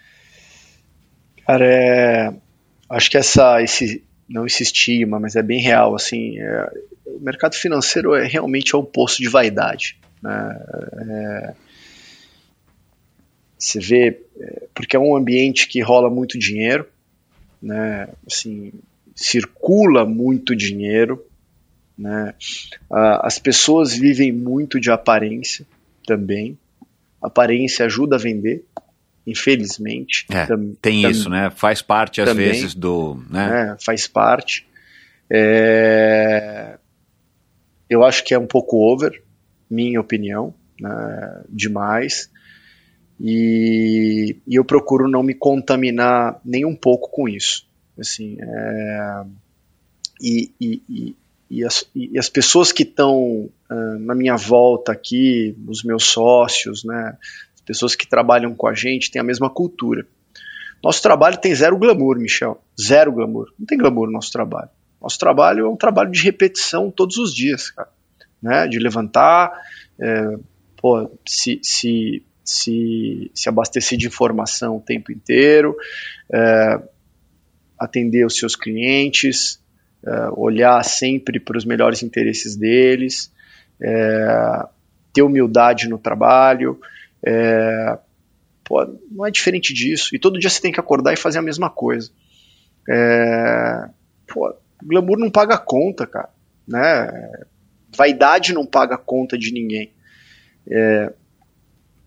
Cara, 1.45 1.63
é, 1.63 2.33
acho 2.89 3.11
que 3.11 3.19
essa, 3.19 3.61
esse, 3.61 4.03
não 4.27 4.47
esse 4.47 4.63
estigma, 4.63 5.19
mas 5.19 5.35
é 5.35 5.43
bem 5.43 5.61
real, 5.61 5.93
assim, 5.93 6.39
é, 6.39 6.71
o 7.05 7.19
mercado 7.19 7.53
financeiro 7.53 8.15
é 8.15 8.25
realmente 8.25 8.73
é 8.73 8.77
um 8.79 8.83
poço 8.83 9.21
de 9.21 9.29
vaidade, 9.29 9.99
né? 10.23 10.59
É, 11.07 11.53
você 13.59 13.79
vê, 13.79 14.23
é, 14.39 14.63
porque 14.73 14.95
é 14.95 14.99
um 14.99 15.15
ambiente 15.15 15.67
que 15.67 15.81
rola 15.81 16.09
muito 16.09 16.39
dinheiro, 16.39 16.87
né? 17.61 18.07
Assim, 18.25 18.73
circula 19.17 20.05
muito 20.05 20.55
dinheiro, 20.55 21.25
né? 21.97 22.35
As 22.89 23.39
pessoas 23.39 23.91
vivem 23.93 24.31
muito 24.31 24.79
de 24.79 24.91
aparência 24.91 25.65
também. 26.05 26.57
Aparência 27.21 27.85
ajuda 27.87 28.15
a 28.15 28.19
vender, 28.19 28.63
infelizmente. 29.25 30.25
É, 30.29 30.45
Tam- 30.45 30.73
Tem 30.79 31.01
tam- 31.01 31.09
isso, 31.11 31.29
né? 31.29 31.49
Faz 31.49 31.81
parte, 31.81 32.21
às 32.21 32.29
também. 32.29 32.51
vezes, 32.51 32.75
do. 32.75 33.15
Né? 33.29 33.49
né, 33.49 33.77
faz 33.83 34.07
parte. 34.07 34.67
É, 35.29 36.77
eu 37.89 38.03
acho 38.03 38.23
que 38.23 38.33
é 38.35 38.39
um 38.39 38.47
pouco 38.47 38.77
over, 38.77 39.21
minha 39.69 39.99
opinião, 39.99 40.53
né, 40.79 41.41
demais. 41.49 42.29
E, 43.19 44.37
e 44.47 44.55
eu 44.55 44.63
procuro 44.63 45.09
não 45.09 45.23
me 45.23 45.33
contaminar 45.33 46.39
nem 46.45 46.63
um 46.65 46.75
pouco 46.75 47.09
com 47.09 47.27
isso. 47.27 47.66
Assim, 47.99 48.37
é, 48.39 49.23
e, 50.21 50.51
e, 50.59 50.81
e, 50.89 51.15
e 51.49 51.63
as, 51.63 51.89
e 51.95 52.17
as 52.17 52.29
pessoas 52.29 52.71
que 52.71 52.83
estão 52.83 53.49
ah, 53.69 53.97
na 53.99 54.15
minha 54.15 54.35
volta 54.35 54.91
aqui, 54.91 55.55
os 55.67 55.83
meus 55.83 56.05
sócios, 56.05 56.83
né, 56.83 57.17
as 57.55 57.61
pessoas 57.61 57.95
que 57.95 58.07
trabalham 58.07 58.53
com 58.53 58.67
a 58.67 58.73
gente, 58.73 59.11
têm 59.11 59.21
a 59.21 59.25
mesma 59.25 59.49
cultura. 59.49 60.05
Nosso 60.83 61.01
trabalho 61.01 61.37
tem 61.37 61.53
zero 61.55 61.77
glamour, 61.77 62.17
Michel. 62.19 62.61
Zero 62.79 63.11
glamour. 63.11 63.51
Não 63.57 63.65
tem 63.65 63.77
glamour 63.77 64.07
no 64.07 64.13
nosso 64.13 64.31
trabalho. 64.31 64.69
Nosso 65.01 65.17
trabalho 65.17 65.65
é 65.65 65.69
um 65.69 65.75
trabalho 65.75 66.11
de 66.11 66.21
repetição 66.21 66.91
todos 66.91 67.17
os 67.17 67.33
dias, 67.33 67.71
cara. 67.71 67.89
Né? 68.41 68.67
De 68.67 68.77
levantar, 68.77 69.51
é, 69.99 70.37
pô, 70.75 71.09
se, 71.25 71.59
se, 71.63 72.23
se, 72.43 73.31
se 73.33 73.49
abastecer 73.49 73.97
de 73.97 74.07
informação 74.07 74.77
o 74.77 74.81
tempo 74.81 75.11
inteiro, 75.11 75.75
é, 76.31 76.79
atender 77.79 78.25
os 78.25 78.37
seus 78.37 78.55
clientes, 78.55 79.61
é, 80.05 80.29
olhar 80.31 80.83
sempre 80.83 81.39
para 81.39 81.57
os 81.57 81.65
melhores 81.65 82.03
interesses 82.03 82.55
deles, 82.55 83.31
é, 83.81 84.65
ter 85.13 85.21
humildade 85.21 85.87
no 85.87 85.97
trabalho. 85.97 86.79
É, 87.25 87.97
pô, 88.63 88.85
não 89.11 89.25
é 89.25 89.31
diferente 89.31 89.73
disso. 89.73 90.15
E 90.15 90.19
todo 90.19 90.39
dia 90.39 90.49
você 90.49 90.61
tem 90.61 90.71
que 90.71 90.79
acordar 90.79 91.13
e 91.13 91.17
fazer 91.17 91.39
a 91.39 91.43
mesma 91.43 91.69
coisa. 91.69 92.11
É, 92.89 93.89
pô, 94.27 94.53
glamour 94.83 95.17
não 95.17 95.29
paga 95.29 95.57
conta, 95.57 96.05
cara. 96.05 96.29
Né? 96.67 97.09
Vaidade 97.95 98.53
não 98.53 98.65
paga 98.65 98.97
conta 98.97 99.37
de 99.37 99.51
ninguém. 99.51 99.91
É, 100.69 101.13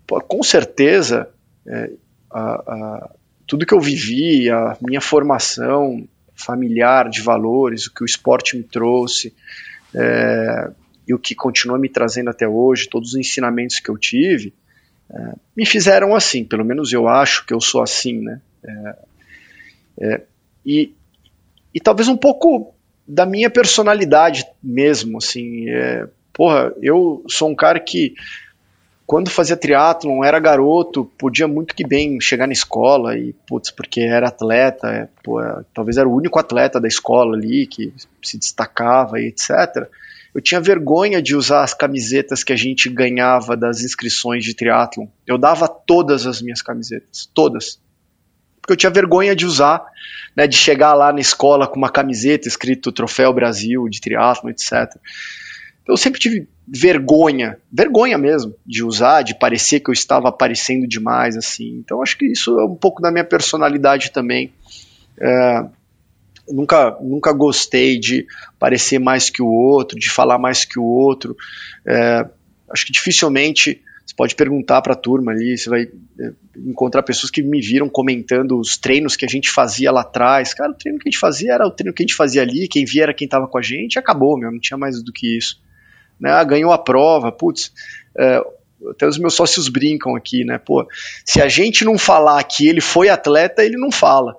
pô, 0.07 0.21
com 0.21 0.43
certeza, 0.43 1.29
é, 1.67 1.91
a, 2.31 2.41
a, 2.41 3.11
tudo 3.51 3.67
que 3.67 3.75
eu 3.75 3.81
vivi, 3.81 4.49
a 4.49 4.77
minha 4.81 5.01
formação 5.01 6.07
familiar 6.37 7.11
de 7.11 7.21
valores, 7.21 7.89
o 7.89 7.93
que 7.93 8.05
o 8.05 8.07
esporte 8.07 8.57
me 8.57 8.63
trouxe, 8.63 9.35
é, 9.93 10.71
e 11.07 11.13
o 11.13 11.19
que 11.19 11.35
continua 11.35 11.77
me 11.77 11.89
trazendo 11.89 12.31
até 12.31 12.47
hoje, 12.47 12.89
todos 12.89 13.09
os 13.09 13.17
ensinamentos 13.17 13.81
que 13.81 13.91
eu 13.91 13.99
tive, 13.99 14.55
é, 15.13 15.33
me 15.57 15.67
fizeram 15.67 16.15
assim, 16.15 16.45
pelo 16.45 16.65
menos 16.65 16.93
eu 16.93 17.09
acho 17.09 17.45
que 17.45 17.53
eu 17.53 17.61
sou 17.61 17.83
assim, 17.83 18.21
né? 18.21 18.41
É, 18.63 18.97
é, 20.01 20.23
e, 20.65 20.95
e 21.75 21.81
talvez 21.81 22.07
um 22.07 22.17
pouco 22.17 22.73
da 23.05 23.27
minha 23.27 23.51
personalidade 23.51 24.47
mesmo, 24.63 25.19
assim, 25.19 25.69
é, 25.69 26.07
porra, 26.33 26.73
eu 26.81 27.25
sou 27.27 27.51
um 27.51 27.57
cara 27.57 27.81
que 27.81 28.15
quando 29.11 29.29
fazia 29.29 29.57
triatlon, 29.57 30.23
era 30.23 30.39
garoto, 30.39 31.05
podia 31.05 31.49
muito 31.49 31.75
que 31.75 31.85
bem 31.85 32.21
chegar 32.21 32.47
na 32.47 32.53
escola 32.53 33.19
e, 33.19 33.33
putz, 33.45 33.69
porque 33.69 34.03
era 34.03 34.29
atleta, 34.29 34.87
é, 34.87 35.09
pô, 35.25 35.41
talvez 35.75 35.97
era 35.97 36.09
o 36.09 36.15
único 36.15 36.39
atleta 36.39 36.81
da 36.81 36.87
escola 36.87 37.37
ali 37.37 37.67
que 37.67 37.93
se 38.23 38.39
destacava 38.39 39.19
e 39.19 39.27
etc. 39.27 39.89
Eu 40.33 40.41
tinha 40.41 40.61
vergonha 40.61 41.21
de 41.21 41.35
usar 41.35 41.65
as 41.65 41.75
camisetas 41.75 42.45
que 42.45 42.53
a 42.53 42.57
gente 42.57 42.89
ganhava 42.89 43.57
das 43.57 43.81
inscrições 43.81 44.45
de 44.45 44.55
triatlon. 44.55 45.09
Eu 45.27 45.37
dava 45.37 45.67
todas 45.67 46.25
as 46.25 46.41
minhas 46.41 46.63
camisetas, 46.63 47.29
todas. 47.35 47.81
Porque 48.61 48.75
eu 48.75 48.77
tinha 48.77 48.91
vergonha 48.91 49.35
de 49.35 49.45
usar, 49.45 49.85
né, 50.37 50.47
de 50.47 50.57
chegar 50.57 50.95
lá 50.95 51.13
na 51.13 51.19
escola 51.19 51.67
com 51.67 51.75
uma 51.75 51.91
camiseta 51.91 52.47
escrito 52.47 52.93
Troféu 52.93 53.33
Brasil 53.33 53.89
de 53.89 54.01
triatlon, 54.01 54.51
etc. 54.51 54.95
eu 55.87 55.97
sempre 55.97 56.21
tive 56.21 56.47
vergonha, 56.67 57.59
vergonha 57.73 58.17
mesmo, 58.17 58.55
de 58.65 58.85
usar, 58.85 59.23
de 59.23 59.35
parecer 59.35 59.81
que 59.81 59.91
eu 59.91 59.95
estava 59.95 60.29
aparecendo 60.29 60.87
demais, 60.87 61.37
assim. 61.37 61.79
Então 61.79 62.03
acho 62.03 62.17
que 62.17 62.27
isso 62.27 62.59
é 62.59 62.65
um 62.65 62.77
pouco 62.77 63.03
da 63.03 63.11
minha 63.11 63.25
personalidade 63.25 64.13
também. 64.13 64.53
É, 65.19 65.65
nunca, 66.49 66.97
nunca 67.01 67.33
gostei 67.33 67.99
de 67.99 68.27
parecer 68.59 68.99
mais 68.99 69.31
que 69.31 69.43
o 69.43 69.49
outro, 69.49 69.99
de 69.99 70.11
falar 70.11 70.39
mais 70.39 70.65
que 70.65 70.79
o 70.79 70.85
outro. 70.85 71.37
É, 71.87 72.27
acho 72.71 72.87
que 72.87 72.93
dificilmente 72.93 73.83
você 74.11 74.15
pode 74.17 74.35
perguntar 74.35 74.83
para 74.83 74.93
a 74.93 74.97
turma 74.97 75.33
ali, 75.33 75.57
você 75.57 75.71
vai 75.71 75.83
é, 75.83 76.33
encontrar 76.57 77.03
pessoas 77.03 77.31
que 77.31 77.43
me 77.43 77.61
viram 77.61 77.89
comentando 77.89 78.59
os 78.59 78.77
treinos 78.77 79.15
que 79.15 79.25
a 79.25 79.29
gente 79.29 79.49
fazia 79.49 79.93
lá 79.93 80.01
atrás. 80.01 80.53
Cara, 80.53 80.73
o 80.73 80.75
treino 80.75 80.99
que 80.99 81.09
a 81.09 81.11
gente 81.11 81.21
fazia 81.21 81.53
era 81.53 81.67
o 81.67 81.71
treino 81.71 81.95
que 81.95 82.03
a 82.03 82.07
gente 82.07 82.17
fazia 82.17 82.43
ali, 82.43 82.67
quem 82.69 82.85
via 82.85 83.05
era 83.05 83.15
quem 83.15 83.27
estava 83.27 83.47
com 83.47 83.59
a 83.59 83.63
gente, 83.63 83.99
acabou, 83.99 84.37
meu, 84.37 84.51
não 84.51 84.59
tinha 84.59 84.77
mais 84.77 85.03
do 85.03 85.13
que 85.13 85.37
isso. 85.37 85.61
Né? 86.21 86.31
Ah, 86.31 86.45
ganhou 86.45 86.73
a 86.73 86.79
prova, 86.79 87.33
putz. 87.33 87.73
É, 88.17 88.43
até 88.91 89.07
os 89.07 89.19
meus 89.19 89.35
sócios 89.35 89.69
brincam 89.69 90.15
aqui, 90.17 90.45
né? 90.45 90.59
Pô, 90.59 90.87
se 91.25 91.41
a 91.41 91.49
gente 91.49 91.85
não 91.85 91.99
falar 91.99 92.43
que 92.45 92.69
ele 92.69 92.81
foi 92.81 93.09
atleta, 93.09 93.65
ele 93.65 93.77
não 93.77 93.91
fala. 93.91 94.37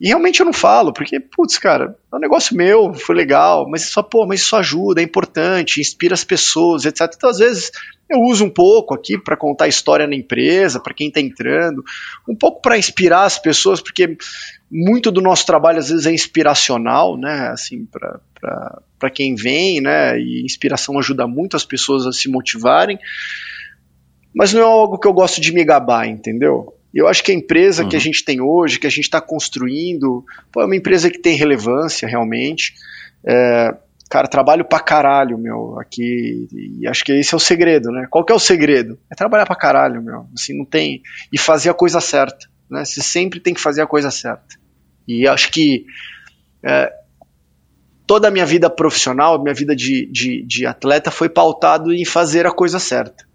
E 0.00 0.08
realmente 0.08 0.40
eu 0.40 0.46
não 0.46 0.52
falo, 0.52 0.92
porque, 0.92 1.18
putz, 1.18 1.56
cara, 1.58 1.96
é 2.12 2.16
um 2.16 2.20
negócio 2.20 2.54
meu, 2.54 2.92
foi 2.92 3.16
legal, 3.16 3.68
mas 3.68 3.90
só, 3.90 4.02
pô, 4.02 4.26
mas 4.26 4.40
isso 4.40 4.54
ajuda, 4.54 5.00
é 5.00 5.04
importante, 5.04 5.80
inspira 5.80 6.14
as 6.14 6.24
pessoas, 6.24 6.84
etc. 6.84 7.10
Então, 7.16 7.30
às 7.30 7.38
vezes, 7.38 7.72
eu 8.08 8.20
uso 8.20 8.44
um 8.44 8.50
pouco 8.50 8.94
aqui 8.94 9.18
para 9.18 9.36
contar 9.36 9.64
a 9.64 9.68
história 9.68 10.06
na 10.06 10.14
empresa, 10.14 10.78
para 10.78 10.94
quem 10.94 11.08
está 11.08 11.20
entrando, 11.20 11.82
um 12.28 12.34
pouco 12.34 12.60
para 12.60 12.78
inspirar 12.78 13.24
as 13.24 13.38
pessoas, 13.38 13.80
porque 13.80 14.16
muito 14.70 15.10
do 15.10 15.22
nosso 15.22 15.46
trabalho 15.46 15.78
às 15.78 15.88
vezes 15.88 16.06
é 16.06 16.12
inspiracional, 16.12 17.16
né? 17.16 17.48
Assim, 17.48 17.86
para 18.98 19.10
quem 19.10 19.34
vem, 19.34 19.80
né? 19.80 20.18
E 20.18 20.42
inspiração 20.44 20.98
ajuda 20.98 21.26
muito 21.26 21.56
as 21.56 21.64
pessoas 21.64 22.06
a 22.06 22.12
se 22.12 22.30
motivarem. 22.30 22.98
Mas 24.34 24.52
não 24.52 24.60
é 24.60 24.64
algo 24.64 24.98
que 24.98 25.08
eu 25.08 25.12
gosto 25.12 25.40
de 25.40 25.52
me 25.52 25.64
gabar, 25.64 26.06
entendeu? 26.06 26.77
Eu 26.94 27.06
acho 27.06 27.22
que 27.22 27.30
a 27.30 27.34
empresa 27.34 27.82
uhum. 27.82 27.88
que 27.88 27.96
a 27.96 27.98
uhum. 27.98 28.02
gente 28.02 28.24
tem 28.24 28.40
hoje, 28.40 28.78
que 28.78 28.86
a 28.86 28.90
gente 28.90 29.04
está 29.04 29.20
construindo, 29.20 30.24
pô, 30.50 30.62
é 30.62 30.64
uma 30.64 30.76
empresa 30.76 31.10
que 31.10 31.18
tem 31.18 31.36
relevância 31.36 32.08
realmente. 32.08 32.74
É, 33.24 33.74
cara, 34.08 34.26
trabalho 34.26 34.64
pra 34.64 34.80
caralho, 34.80 35.36
meu, 35.36 35.78
aqui, 35.78 36.48
e 36.52 36.86
acho 36.88 37.04
que 37.04 37.12
esse 37.12 37.34
é 37.34 37.36
o 37.36 37.40
segredo, 37.40 37.90
né? 37.90 38.06
Qual 38.10 38.24
que 38.24 38.32
é 38.32 38.34
o 38.34 38.40
segredo? 38.40 38.98
É 39.10 39.14
trabalhar 39.14 39.44
pra 39.44 39.54
caralho, 39.54 40.02
meu, 40.02 40.26
assim, 40.34 40.56
não 40.56 40.64
tem, 40.64 41.02
e 41.32 41.38
fazer 41.38 41.68
a 41.68 41.74
coisa 41.74 42.00
certa, 42.00 42.48
né? 42.70 42.84
Você 42.84 43.02
sempre 43.02 43.38
tem 43.38 43.52
que 43.52 43.60
fazer 43.60 43.82
a 43.82 43.86
coisa 43.86 44.10
certa. 44.10 44.56
E 45.06 45.28
acho 45.28 45.50
que 45.50 45.84
é, 46.62 46.90
toda 48.06 48.28
a 48.28 48.30
minha 48.30 48.46
vida 48.46 48.70
profissional, 48.70 49.40
minha 49.42 49.54
vida 49.54 49.76
de, 49.76 50.06
de, 50.06 50.42
de 50.42 50.66
atleta 50.66 51.10
foi 51.10 51.28
pautado 51.28 51.92
em 51.92 52.06
fazer 52.06 52.46
a 52.46 52.50
coisa 52.50 52.78
certa. 52.78 53.28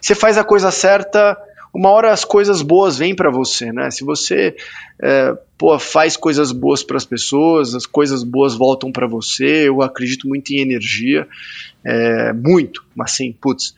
Você 0.00 0.14
faz 0.14 0.38
a 0.38 0.44
coisa 0.44 0.70
certa, 0.70 1.36
uma 1.74 1.90
hora 1.90 2.12
as 2.12 2.24
coisas 2.24 2.62
boas 2.62 2.96
vêm 2.96 3.14
para 3.14 3.30
você, 3.30 3.72
né? 3.72 3.90
Se 3.90 4.04
você 4.04 4.54
é, 5.02 5.36
pô, 5.58 5.76
faz 5.78 6.16
coisas 6.16 6.52
boas 6.52 6.84
para 6.84 6.96
as 6.96 7.04
pessoas, 7.04 7.74
as 7.74 7.84
coisas 7.84 8.22
boas 8.22 8.54
voltam 8.54 8.92
para 8.92 9.08
você. 9.08 9.68
Eu 9.68 9.82
acredito 9.82 10.28
muito 10.28 10.52
em 10.52 10.60
energia, 10.60 11.26
é, 11.84 12.32
muito, 12.32 12.84
mas 12.94 13.12
assim, 13.12 13.32
putz, 13.32 13.74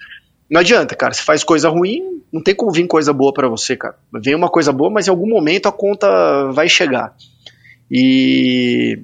não 0.51 0.61
adianta, 0.61 0.95
cara. 0.95 1.15
Se 1.15 1.23
faz 1.23 1.43
coisa 1.43 1.71
ruim, 1.71 2.23
não 2.31 2.43
tem 2.43 2.55
como 2.55 2.71
vir 2.71 2.87
coisa 2.87 3.13
boa 3.15 3.33
para 3.33 3.49
você, 3.49 3.75
cara. 3.75 3.97
Vem 4.13 4.35
uma 4.35 4.51
coisa 4.51 4.73
boa, 4.73 4.91
mas 4.91 5.07
em 5.07 5.11
algum 5.11 5.29
momento 5.29 5.67
a 5.67 5.73
conta 5.73 6.51
vai 6.53 6.69
chegar. 6.69 7.17
E 7.91 9.01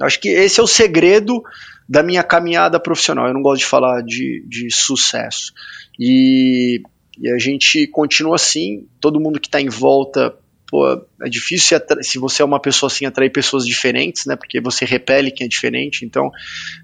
acho 0.00 0.20
que 0.20 0.28
esse 0.28 0.60
é 0.60 0.62
o 0.62 0.66
segredo 0.66 1.42
da 1.88 2.02
minha 2.02 2.22
caminhada 2.22 2.78
profissional. 2.78 3.26
Eu 3.26 3.34
não 3.34 3.42
gosto 3.42 3.60
de 3.60 3.66
falar 3.66 4.02
de, 4.02 4.44
de 4.46 4.70
sucesso. 4.70 5.52
E 5.98 6.82
e 7.18 7.30
a 7.30 7.38
gente 7.38 7.86
continua 7.86 8.36
assim, 8.36 8.86
todo 9.00 9.20
mundo 9.20 9.40
que 9.40 9.48
está 9.48 9.60
em 9.60 9.68
volta, 9.68 10.34
pô, 10.68 11.06
é 11.22 11.28
difícil 11.28 11.78
se 12.00 12.18
você 12.18 12.42
é 12.42 12.44
uma 12.44 12.60
pessoa 12.60 12.88
assim 12.90 13.04
atrair 13.04 13.30
pessoas 13.30 13.66
diferentes, 13.66 14.24
né? 14.26 14.36
Porque 14.36 14.60
você 14.60 14.84
repele 14.84 15.30
quem 15.30 15.44
é 15.44 15.48
diferente. 15.48 16.04
Então, 16.04 16.30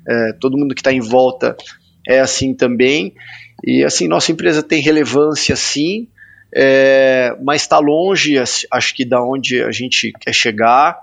é, 0.07 0.33
todo 0.35 0.59
mundo 0.59 0.75
que 0.75 0.81
está 0.81 0.93
em 0.93 1.01
volta 1.01 1.57
é 2.07 2.21
assim 2.21 2.55
também. 2.55 3.15
E 3.65 3.83
assim, 3.83 4.07
nossa 4.07 4.31
empresa 4.31 4.63
tem 4.63 4.81
relevância 4.81 5.57
sim, 5.57 6.07
é, 6.55 7.37
mas 7.43 7.63
está 7.63 7.79
longe, 7.79 8.37
acho 8.39 8.95
que 8.95 9.05
da 9.05 9.23
onde 9.23 9.63
a 9.63 9.71
gente 9.71 10.13
quer 10.21 10.33
chegar. 10.33 10.99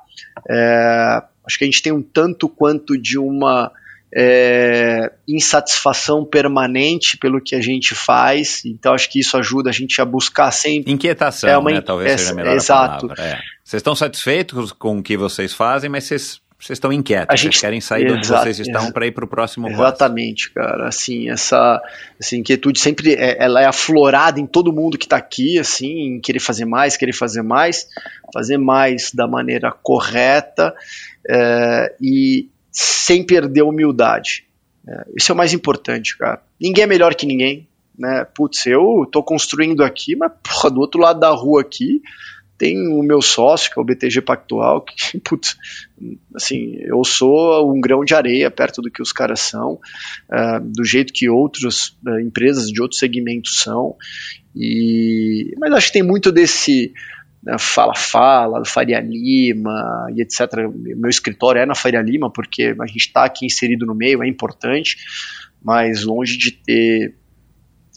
É, 0.50 1.24
acho 1.46 1.58
que 1.58 1.64
a 1.64 1.68
gente 1.68 1.82
tem 1.82 1.92
um 1.92 2.02
tanto 2.02 2.48
quanto 2.48 2.98
de 2.98 3.18
uma 3.18 3.72
é, 4.18 5.12
insatisfação 5.28 6.24
permanente 6.24 7.18
pelo 7.18 7.42
que 7.42 7.54
a 7.54 7.62
gente 7.62 7.94
faz. 7.94 8.64
Então 8.66 8.94
acho 8.94 9.12
que 9.12 9.20
isso 9.20 9.36
ajuda 9.38 9.70
a 9.70 9.74
gente 9.74 10.00
a 10.02 10.06
buscar 10.06 10.52
sempre. 10.52 10.92
Inquietação, 10.92 11.50
é 11.50 11.58
uma, 11.58 11.72
né? 11.72 11.82
Talvez 11.82 12.14
é, 12.14 12.18
seja 12.18 12.32
a 12.32 12.36
melhor 12.36 12.56
Exato. 12.56 13.12
É. 13.18 13.40
Vocês 13.62 13.82
estão 13.82 13.94
satisfeitos 13.94 14.72
com 14.72 15.00
o 15.00 15.04
que 15.04 15.18
vocês 15.18 15.54
fazem, 15.54 15.90
mas 15.90 16.06
vocês 16.06 16.40
vocês 16.58 16.78
estão 16.78 16.92
inquietos, 16.92 17.28
a 17.30 17.36
gente, 17.36 17.54
vocês 17.54 17.62
querem 17.62 17.82
sair 17.82 18.06
de 18.06 18.14
onde 18.14 18.28
vocês 18.28 18.60
estão 18.60 18.90
para 18.90 19.06
ir 19.06 19.12
para 19.12 19.26
o 19.26 19.28
próximo 19.28 19.68
passo. 19.68 19.82
Exatamente, 19.82 20.52
cara. 20.52 20.88
Assim, 20.88 21.30
essa, 21.30 21.82
essa 22.20 22.36
inquietude 22.38 22.80
sempre 22.80 23.14
é, 23.14 23.44
ela 23.44 23.62
é 23.62 23.66
aflorada 23.66 24.40
em 24.40 24.48
todo 24.48 24.72
mundo 24.72 24.98
que 24.98 25.06
está 25.06 25.18
aqui, 25.18 25.60
assim, 25.60 26.16
em 26.16 26.22
querer 26.22 26.40
fazer 26.40 26.64
mais, 26.64 26.96
querer 26.96 27.12
fazer 27.12 27.44
mais, 27.44 27.86
fazer 28.34 28.58
mais 28.58 29.12
da 29.14 29.28
maneira 29.28 29.70
correta 29.70 30.74
é, 31.30 31.94
e, 32.02 32.48
sem 32.76 33.24
perder 33.24 33.62
a 33.62 33.66
humildade. 33.66 34.46
É, 34.88 35.06
isso 35.16 35.32
é 35.32 35.34
o 35.34 35.38
mais 35.38 35.54
importante, 35.54 36.18
cara. 36.18 36.42
Ninguém 36.60 36.84
é 36.84 36.88
melhor 36.88 37.16
que 37.16 37.26
ninguém, 37.26 37.68
né? 37.98 38.26
Putz, 38.36 38.66
eu 38.68 39.08
tô 39.10 39.24
construindo 39.24 39.84
aqui, 39.84 40.16
mas 40.16 40.32
porra, 40.44 40.70
do 40.70 40.82
outro 40.82 41.00
lado 41.00 41.20
da 41.20 41.30
rua 41.30 41.62
aqui 41.62 42.02
tem 42.58 42.88
o 42.88 43.04
meu 43.04 43.22
sócio, 43.22 43.72
que 43.72 43.80
é 43.80 43.82
o 43.82 43.86
BTG 43.86 44.22
Pactual, 44.22 44.82
que, 44.82 45.20
putz, 45.20 45.58
assim, 46.34 46.76
eu 46.80 47.04
sou 47.04 47.72
um 47.72 47.80
grão 47.82 48.04
de 48.04 48.14
areia 48.14 48.50
perto 48.50 48.82
do 48.82 48.92
que 48.92 49.02
os 49.02 49.12
caras 49.12 49.42
são, 49.42 49.74
uh, 49.74 50.60
do 50.62 50.84
jeito 50.84 51.12
que 51.12 51.30
outras 51.30 51.98
uh, 52.06 52.20
empresas 52.20 52.68
de 52.68 52.82
outros 52.82 53.00
segmentos 53.00 53.60
são, 53.60 53.96
e, 54.56 55.54
mas 55.58 55.74
acho 55.74 55.88
que 55.88 55.94
tem 55.94 56.04
muito 56.04 56.32
desse, 56.32 56.94
né, 57.46 57.58
Fala 57.60 57.94
Fala, 57.96 58.60
do 58.60 58.68
Faria 58.68 59.00
Lima 59.00 60.08
e 60.16 60.22
etc. 60.22 60.68
Meu 60.74 61.10
escritório 61.10 61.62
é 61.62 61.66
na 61.66 61.76
Faria 61.76 62.02
Lima 62.02 62.32
porque 62.32 62.76
a 62.80 62.88
gente 62.88 62.98
está 62.98 63.24
aqui 63.24 63.46
inserido 63.46 63.86
no 63.86 63.94
meio, 63.94 64.24
é 64.24 64.28
importante, 64.28 64.98
mas 65.64 66.04
longe 66.04 66.38
de 66.38 66.52
ter, 66.52 67.16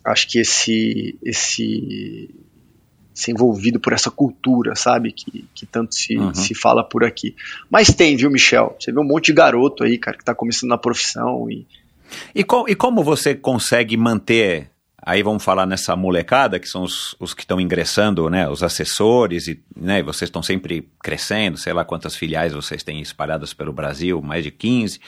acho 0.04 0.28
que 0.28 0.38
esse, 0.38 1.18
esse 1.24 2.28
ser 3.14 3.32
envolvido 3.32 3.80
por 3.80 3.92
essa 3.92 4.10
cultura, 4.10 4.76
sabe, 4.76 5.12
que, 5.12 5.44
que 5.54 5.66
tanto 5.66 5.94
se, 5.94 6.16
uhum. 6.16 6.34
se 6.34 6.54
fala 6.54 6.84
por 6.84 7.02
aqui. 7.02 7.34
Mas 7.70 7.92
tem, 7.92 8.16
viu, 8.16 8.30
Michel? 8.30 8.76
Você 8.78 8.92
vê 8.92 9.00
um 9.00 9.04
monte 9.04 9.26
de 9.26 9.32
garoto 9.32 9.82
aí, 9.82 9.98
cara, 9.98 10.16
que 10.16 10.22
está 10.22 10.34
começando 10.34 10.70
na 10.70 10.78
profissão 10.78 11.50
e... 11.50 11.66
E, 12.34 12.42
com, 12.42 12.66
e 12.66 12.74
como 12.74 13.02
você 13.02 13.34
consegue 13.34 13.96
manter 13.96 14.70
Aí 15.00 15.22
vamos 15.22 15.44
falar 15.44 15.64
nessa 15.64 15.94
molecada, 15.94 16.58
que 16.58 16.68
são 16.68 16.82
os, 16.82 17.14
os 17.20 17.32
que 17.32 17.42
estão 17.42 17.60
ingressando, 17.60 18.28
né, 18.28 18.48
os 18.48 18.62
assessores, 18.62 19.46
e 19.46 19.62
né, 19.76 20.02
vocês 20.02 20.28
estão 20.28 20.42
sempre 20.42 20.88
crescendo, 21.00 21.56
sei 21.56 21.72
lá 21.72 21.84
quantas 21.84 22.16
filiais 22.16 22.52
vocês 22.52 22.82
têm 22.82 23.00
espalhadas 23.00 23.54
pelo 23.54 23.72
Brasil, 23.72 24.20
mais 24.20 24.42
de 24.42 24.50
15. 24.50 25.00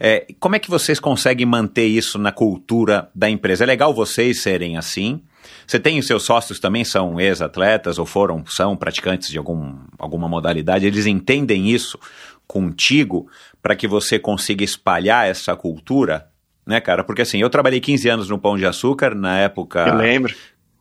É, 0.00 0.26
como 0.40 0.56
é 0.56 0.58
que 0.58 0.68
vocês 0.68 0.98
conseguem 0.98 1.46
manter 1.46 1.86
isso 1.86 2.18
na 2.18 2.32
cultura 2.32 3.08
da 3.14 3.30
empresa? 3.30 3.64
É 3.64 3.66
legal 3.66 3.94
vocês 3.94 4.40
serem 4.40 4.76
assim. 4.76 5.22
Você 5.66 5.78
tem 5.78 5.98
os 5.98 6.06
seus 6.06 6.24
sócios 6.24 6.58
também 6.58 6.84
são 6.84 7.20
ex-atletas 7.20 7.98
ou 7.98 8.06
foram, 8.06 8.44
são 8.46 8.76
praticantes 8.76 9.28
de 9.28 9.38
algum, 9.38 9.76
alguma 9.98 10.28
modalidade, 10.28 10.86
eles 10.86 11.06
entendem 11.06 11.70
isso 11.70 11.98
contigo 12.46 13.28
para 13.62 13.76
que 13.76 13.86
você 13.86 14.18
consiga 14.18 14.64
espalhar 14.64 15.28
essa 15.28 15.54
cultura 15.54 16.28
né, 16.66 16.80
cara? 16.80 17.04
Porque 17.04 17.22
assim, 17.22 17.38
eu 17.38 17.50
trabalhei 17.50 17.80
15 17.80 18.08
anos 18.08 18.28
no 18.28 18.38
Pão 18.38 18.56
de 18.56 18.66
Açúcar, 18.66 19.14
na 19.14 19.38
época. 19.38 19.86
Eu 19.86 19.94
lembro. 19.94 20.34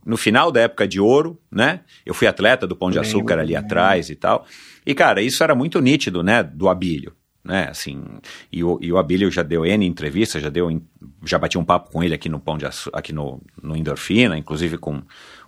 No 0.06 0.18
final 0.18 0.52
da 0.52 0.62
época 0.62 0.88
de 0.88 1.00
ouro, 1.00 1.40
né? 1.52 1.82
Eu 2.06 2.14
fui 2.14 2.28
atleta 2.28 2.66
do 2.66 2.76
Pão 2.76 2.90
de 2.90 2.98
Açúcar 2.98 3.40
ali 3.40 3.56
atrás 3.56 4.10
e 4.10 4.16
tal. 4.16 4.46
E, 4.86 4.96
cara, 4.96 5.22
isso 5.22 5.44
era 5.44 5.54
muito 5.54 5.80
nítido, 5.82 6.24
né? 6.24 6.42
Do 6.42 6.70
Abílio. 6.70 7.14
Né, 7.42 7.68
assim, 7.70 8.04
e 8.52 8.64
o, 8.64 8.78
e 8.82 8.92
o 8.92 8.98
Abílio 8.98 9.32
já 9.32 9.42
deu 9.42 9.66
N 9.66 9.86
entrevistas, 9.86 10.42
já 10.42 10.50
deu, 10.50 10.82
já 11.26 11.40
bati 11.40 11.58
um 11.58 11.64
papo 11.64 11.90
com 11.90 12.04
ele 12.04 12.14
aqui 12.14 12.28
no 12.28 12.38
Pão 12.38 12.58
de 12.58 12.66
Açúcar, 12.66 13.00
aqui 13.00 13.14
no, 13.14 13.42
no 13.64 13.78
Endorfina, 13.78 14.38
inclusive 14.38 14.78
com 14.78 15.02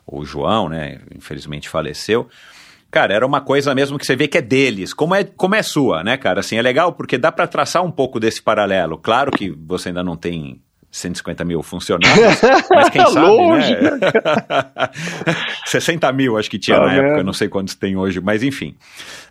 o 0.07 0.23
João, 0.23 0.69
né, 0.69 1.01
infelizmente 1.13 1.67
faleceu. 1.67 2.29
Cara, 2.91 3.13
era 3.13 3.25
uma 3.25 3.39
coisa 3.39 3.73
mesmo 3.73 3.97
que 3.97 4.05
você 4.05 4.17
vê 4.17 4.27
que 4.27 4.37
é 4.37 4.41
deles, 4.41 4.93
como 4.93 5.15
é, 5.15 5.23
como 5.23 5.55
é 5.55 5.63
sua, 5.63 6.03
né, 6.03 6.17
cara? 6.17 6.41
Assim, 6.41 6.57
é 6.57 6.61
legal 6.61 6.91
porque 6.91 7.17
dá 7.17 7.31
para 7.31 7.47
traçar 7.47 7.81
um 7.83 7.91
pouco 7.91 8.19
desse 8.19 8.41
paralelo. 8.41 8.97
Claro 8.97 9.31
que 9.31 9.49
você 9.49 9.89
ainda 9.89 10.03
não 10.03 10.17
tem 10.17 10.61
150 10.91 11.45
mil 11.45 11.63
funcionários, 11.63 12.41
mas 12.69 12.89
quem 12.89 13.05
sabe, 13.05 13.25
Longe, 13.25 13.73
né? 13.73 13.91
60 15.65 16.11
mil 16.11 16.37
acho 16.37 16.49
que 16.49 16.59
tinha 16.59 16.77
ah, 16.77 16.85
na 16.85 16.93
época, 16.93 17.23
não 17.23 17.31
sei 17.31 17.47
quantos 17.47 17.75
tem 17.75 17.95
hoje, 17.95 18.19
mas 18.19 18.43
enfim. 18.43 18.75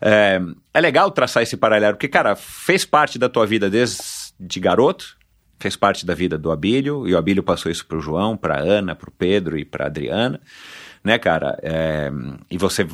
É, 0.01 0.41
é 0.73 0.81
legal 0.81 1.11
traçar 1.11 1.43
esse 1.43 1.57
paralelo, 1.57 1.95
porque, 1.95 2.09
cara, 2.09 2.35
fez 2.35 2.87
parte 2.87 3.19
da 3.19 3.29
tua 3.29 3.47
vida 3.47 3.69
desde 3.69 3.99
de 4.41 4.59
garoto, 4.59 5.19
fez 5.59 5.77
parte 5.77 6.07
da 6.07 6.15
vida 6.15 6.39
do 6.39 6.51
Abílio, 6.51 7.07
e 7.07 7.13
o 7.13 7.19
Abílio 7.19 7.43
passou 7.43 7.71
isso 7.71 7.87
para 7.87 7.99
o 7.99 8.01
João, 8.01 8.39
para 8.39 8.59
Ana, 8.59 8.95
para 8.95 9.11
o 9.11 9.13
Pedro 9.13 9.59
e 9.59 9.67
para 9.67 9.85
Adriana, 9.85 10.41
né, 11.05 11.19
cara? 11.19 11.59
É, 11.63 12.11
e 12.51 12.57
você, 12.57 12.87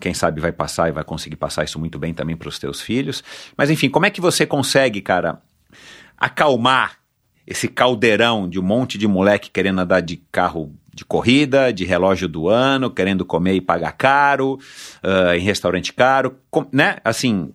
quem 0.00 0.14
sabe, 0.14 0.40
vai 0.40 0.52
passar 0.52 0.88
e 0.88 0.92
vai 0.92 1.04
conseguir 1.04 1.36
passar 1.36 1.64
isso 1.64 1.78
muito 1.78 1.98
bem 1.98 2.12
também 2.12 2.36
para 2.36 2.48
os 2.48 2.58
teus 2.58 2.80
filhos. 2.80 3.22
Mas 3.56 3.70
enfim, 3.70 3.88
como 3.88 4.06
é 4.06 4.10
que 4.10 4.20
você 4.20 4.44
consegue, 4.46 5.00
cara, 5.00 5.40
acalmar 6.16 6.98
esse 7.46 7.68
caldeirão 7.68 8.48
de 8.48 8.58
um 8.58 8.62
monte 8.62 8.96
de 8.96 9.06
moleque 9.06 9.50
querendo 9.50 9.80
andar 9.80 10.00
de 10.00 10.16
carro 10.32 10.74
de 10.94 11.04
corrida, 11.04 11.72
de 11.72 11.84
relógio 11.84 12.28
do 12.28 12.48
ano, 12.48 12.90
querendo 12.90 13.24
comer 13.24 13.54
e 13.54 13.60
pagar 13.60 13.92
caro, 13.92 14.58
uh, 15.02 15.34
em 15.36 15.40
restaurante 15.40 15.92
caro, 15.92 16.38
com, 16.50 16.66
né? 16.72 16.98
Assim, 17.04 17.52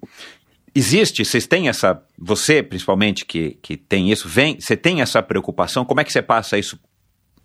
existe, 0.75 1.23
vocês 1.23 1.47
têm 1.47 1.69
essa, 1.69 2.03
você 2.17 2.61
principalmente 2.61 3.25
que, 3.25 3.57
que 3.61 3.77
tem 3.77 4.11
isso, 4.11 4.27
vem, 4.27 4.59
você 4.59 4.75
tem 4.75 5.01
essa 5.01 5.23
preocupação, 5.23 5.85
como 5.85 6.01
é 6.01 6.03
que 6.03 6.11
você 6.11 6.21
passa 6.21 6.57
isso, 6.57 6.77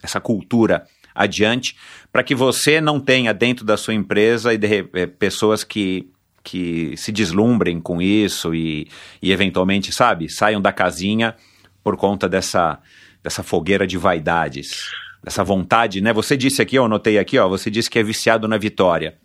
essa 0.02 0.20
cultura 0.20 0.84
adiante, 1.14 1.76
para 2.12 2.22
que 2.22 2.34
você 2.34 2.80
não 2.80 2.98
tenha 2.98 3.32
dentro 3.32 3.64
da 3.64 3.76
sua 3.76 3.94
empresa 3.94 4.52
e 4.52 4.58
de, 4.58 4.88
é, 4.94 5.06
pessoas 5.06 5.62
que, 5.62 6.10
que 6.42 6.96
se 6.96 7.12
deslumbrem 7.12 7.80
com 7.80 8.02
isso 8.02 8.54
e, 8.54 8.88
e 9.22 9.32
eventualmente, 9.32 9.92
sabe, 9.92 10.28
saiam 10.28 10.60
da 10.60 10.72
casinha 10.72 11.36
por 11.82 11.96
conta 11.96 12.28
dessa, 12.28 12.78
dessa 13.22 13.42
fogueira 13.42 13.86
de 13.86 13.96
vaidades? 13.96 14.90
essa 15.26 15.42
vontade, 15.42 16.00
né? 16.00 16.12
Você 16.12 16.36
disse 16.36 16.60
aqui, 16.60 16.76
eu 16.76 16.84
anotei 16.84 17.18
aqui, 17.18 17.38
ó, 17.38 17.48
você 17.48 17.70
disse 17.70 17.88
que 17.88 17.98
é 17.98 18.02
viciado 18.02 18.46
na 18.46 18.58
vitória. 18.58 19.16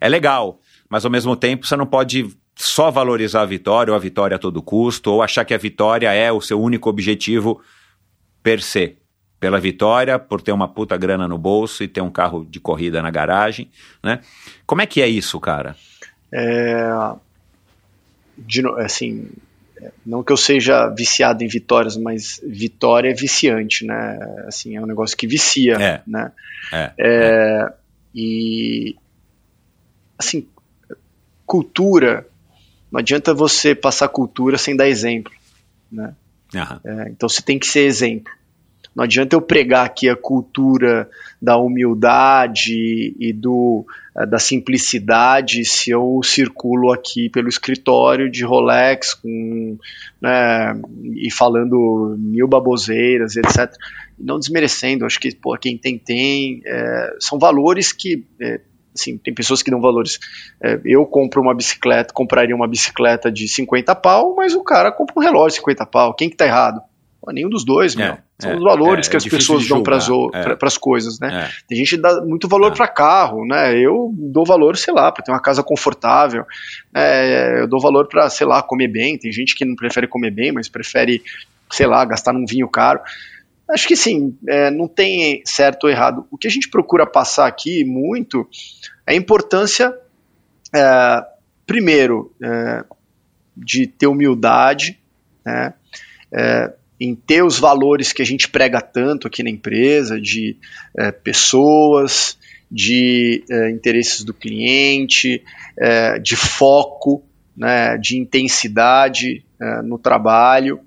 É 0.00 0.08
legal, 0.08 0.58
mas 0.88 1.04
ao 1.04 1.10
mesmo 1.10 1.36
tempo 1.36 1.66
você 1.66 1.76
não 1.76 1.86
pode 1.86 2.28
só 2.54 2.90
valorizar 2.90 3.42
a 3.42 3.46
vitória 3.46 3.92
ou 3.92 3.96
a 3.96 4.00
vitória 4.00 4.36
a 4.36 4.38
todo 4.38 4.62
custo, 4.62 5.10
ou 5.10 5.22
achar 5.22 5.44
que 5.44 5.54
a 5.54 5.58
vitória 5.58 6.12
é 6.12 6.32
o 6.32 6.40
seu 6.40 6.60
único 6.60 6.88
objetivo 6.88 7.60
per 8.42 8.62
se. 8.62 8.96
Pela 9.42 9.58
vitória, 9.58 10.20
por 10.20 10.40
ter 10.40 10.52
uma 10.52 10.68
puta 10.68 10.96
grana 10.96 11.26
no 11.26 11.36
bolso 11.36 11.82
e 11.82 11.88
ter 11.88 12.00
um 12.00 12.12
carro 12.12 12.46
de 12.48 12.60
corrida 12.60 13.02
na 13.02 13.10
garagem, 13.10 13.68
né? 14.00 14.20
Como 14.64 14.80
é 14.80 14.86
que 14.86 15.02
é 15.02 15.08
isso, 15.08 15.40
cara? 15.40 15.74
É, 16.32 17.12
de, 18.38 18.64
assim, 18.78 19.28
não 20.06 20.22
que 20.22 20.32
eu 20.32 20.36
seja 20.36 20.88
viciado 20.88 21.42
em 21.42 21.48
vitórias, 21.48 21.96
mas 21.96 22.40
vitória 22.44 23.10
é 23.10 23.14
viciante, 23.14 23.84
né? 23.84 24.16
Assim, 24.46 24.76
é 24.76 24.80
um 24.80 24.86
negócio 24.86 25.16
que 25.16 25.26
vicia, 25.26 25.74
é. 25.74 26.02
né? 26.06 26.30
É, 26.72 26.78
é, 26.78 26.92
é. 26.98 27.72
E 28.14 28.94
assim, 30.16 30.46
cultura, 31.44 32.28
não 32.92 33.00
adianta 33.00 33.34
você 33.34 33.74
passar 33.74 34.06
cultura 34.06 34.56
sem 34.56 34.76
dar 34.76 34.88
exemplo, 34.88 35.32
né? 35.90 36.14
Uhum. 36.54 37.06
então 37.08 37.28
você 37.30 37.40
tem 37.40 37.58
que 37.58 37.66
ser 37.66 37.86
exemplo. 37.86 38.30
Não 38.94 39.04
adianta 39.04 39.34
eu 39.34 39.40
pregar 39.40 39.86
aqui 39.86 40.08
a 40.08 40.16
cultura 40.16 41.08
da 41.40 41.56
humildade 41.56 43.14
e 43.18 43.32
do, 43.32 43.86
eh, 44.16 44.26
da 44.26 44.38
simplicidade 44.38 45.64
se 45.64 45.90
eu 45.90 46.20
circulo 46.22 46.92
aqui 46.92 47.30
pelo 47.30 47.48
escritório 47.48 48.30
de 48.30 48.44
Rolex 48.44 49.14
com, 49.14 49.78
né, 50.20 50.78
e 51.14 51.30
falando 51.30 52.16
mil 52.18 52.46
baboseiras, 52.46 53.36
etc. 53.36 53.72
Não 54.18 54.38
desmerecendo, 54.38 55.06
acho 55.06 55.18
que 55.18 55.34
pô, 55.34 55.56
quem 55.56 55.78
tem, 55.78 55.98
tem. 55.98 56.62
É, 56.66 57.16
são 57.18 57.38
valores 57.38 57.92
que. 57.92 58.24
É, 58.40 58.60
assim, 58.94 59.16
tem 59.16 59.32
pessoas 59.32 59.62
que 59.62 59.70
dão 59.70 59.80
valores. 59.80 60.18
É, 60.62 60.78
eu 60.84 61.06
compro 61.06 61.40
uma 61.40 61.54
bicicleta, 61.54 62.12
compraria 62.12 62.54
uma 62.54 62.68
bicicleta 62.68 63.32
de 63.32 63.48
50 63.48 63.94
pau, 63.96 64.34
mas 64.36 64.54
o 64.54 64.62
cara 64.62 64.92
compra 64.92 65.14
um 65.16 65.22
relógio 65.22 65.56
de 65.56 65.56
50 65.56 65.86
pau. 65.86 66.14
Quem 66.14 66.28
que 66.28 66.36
tá 66.36 66.46
errado? 66.46 66.82
Pô, 67.22 67.30
nenhum 67.30 67.48
dos 67.48 67.64
dois, 67.64 67.94
meu. 67.94 68.18
São 68.36 68.50
é, 68.50 68.56
os 68.56 68.62
valores 68.64 69.06
é, 69.06 69.10
que 69.12 69.16
as 69.16 69.24
pessoas 69.24 69.68
dão 69.68 69.80
para 69.80 69.96
as 69.96 70.76
coisas, 70.76 71.20
né? 71.20 71.46
É. 71.46 71.62
Tem 71.68 71.78
gente 71.78 71.94
que 71.94 72.02
dá 72.02 72.20
muito 72.20 72.48
valor 72.48 72.72
é. 72.72 72.74
para 72.74 72.88
carro, 72.88 73.46
né? 73.46 73.78
Eu 73.78 74.12
dou 74.12 74.44
valor, 74.44 74.76
sei 74.76 74.92
lá, 74.92 75.12
para 75.12 75.22
ter 75.22 75.30
uma 75.30 75.40
casa 75.40 75.62
confortável. 75.62 76.44
Eu 77.60 77.68
dou 77.68 77.80
valor 77.80 78.08
para, 78.08 78.28
sei 78.28 78.44
lá, 78.44 78.60
comer 78.60 78.88
bem. 78.88 79.16
Tem 79.16 79.30
gente 79.30 79.54
que 79.54 79.64
não 79.64 79.76
prefere 79.76 80.08
comer 80.08 80.32
bem, 80.32 80.50
mas 80.50 80.68
prefere, 80.68 81.22
sei 81.70 81.86
lá, 81.86 82.04
gastar 82.04 82.32
num 82.32 82.44
vinho 82.44 82.68
caro. 82.68 82.98
Acho 83.70 83.86
que 83.86 83.94
sim, 83.94 84.36
é, 84.48 84.68
não 84.72 84.88
tem 84.88 85.42
certo 85.44 85.84
ou 85.84 85.90
errado. 85.90 86.26
O 86.28 86.36
que 86.36 86.48
a 86.48 86.50
gente 86.50 86.68
procura 86.68 87.06
passar 87.06 87.46
aqui 87.46 87.84
muito 87.84 88.48
é 89.06 89.12
a 89.12 89.16
importância, 89.16 89.96
é, 90.74 91.24
primeiro, 91.64 92.34
de 93.56 93.86
ter 93.86 94.08
humildade, 94.08 94.98
né? 95.46 95.74
É, 96.34 96.72
em 97.02 97.16
ter 97.16 97.42
os 97.42 97.58
valores 97.58 98.12
que 98.12 98.22
a 98.22 98.24
gente 98.24 98.48
prega 98.48 98.80
tanto 98.80 99.26
aqui 99.26 99.42
na 99.42 99.50
empresa, 99.50 100.20
de 100.20 100.56
é, 100.96 101.10
pessoas, 101.10 102.38
de 102.70 103.42
é, 103.50 103.70
interesses 103.70 104.22
do 104.22 104.32
cliente, 104.32 105.42
é, 105.76 106.20
de 106.20 106.36
foco, 106.36 107.24
né, 107.56 107.98
de 107.98 108.16
intensidade 108.16 109.44
no 109.84 109.96
trabalho 109.96 110.80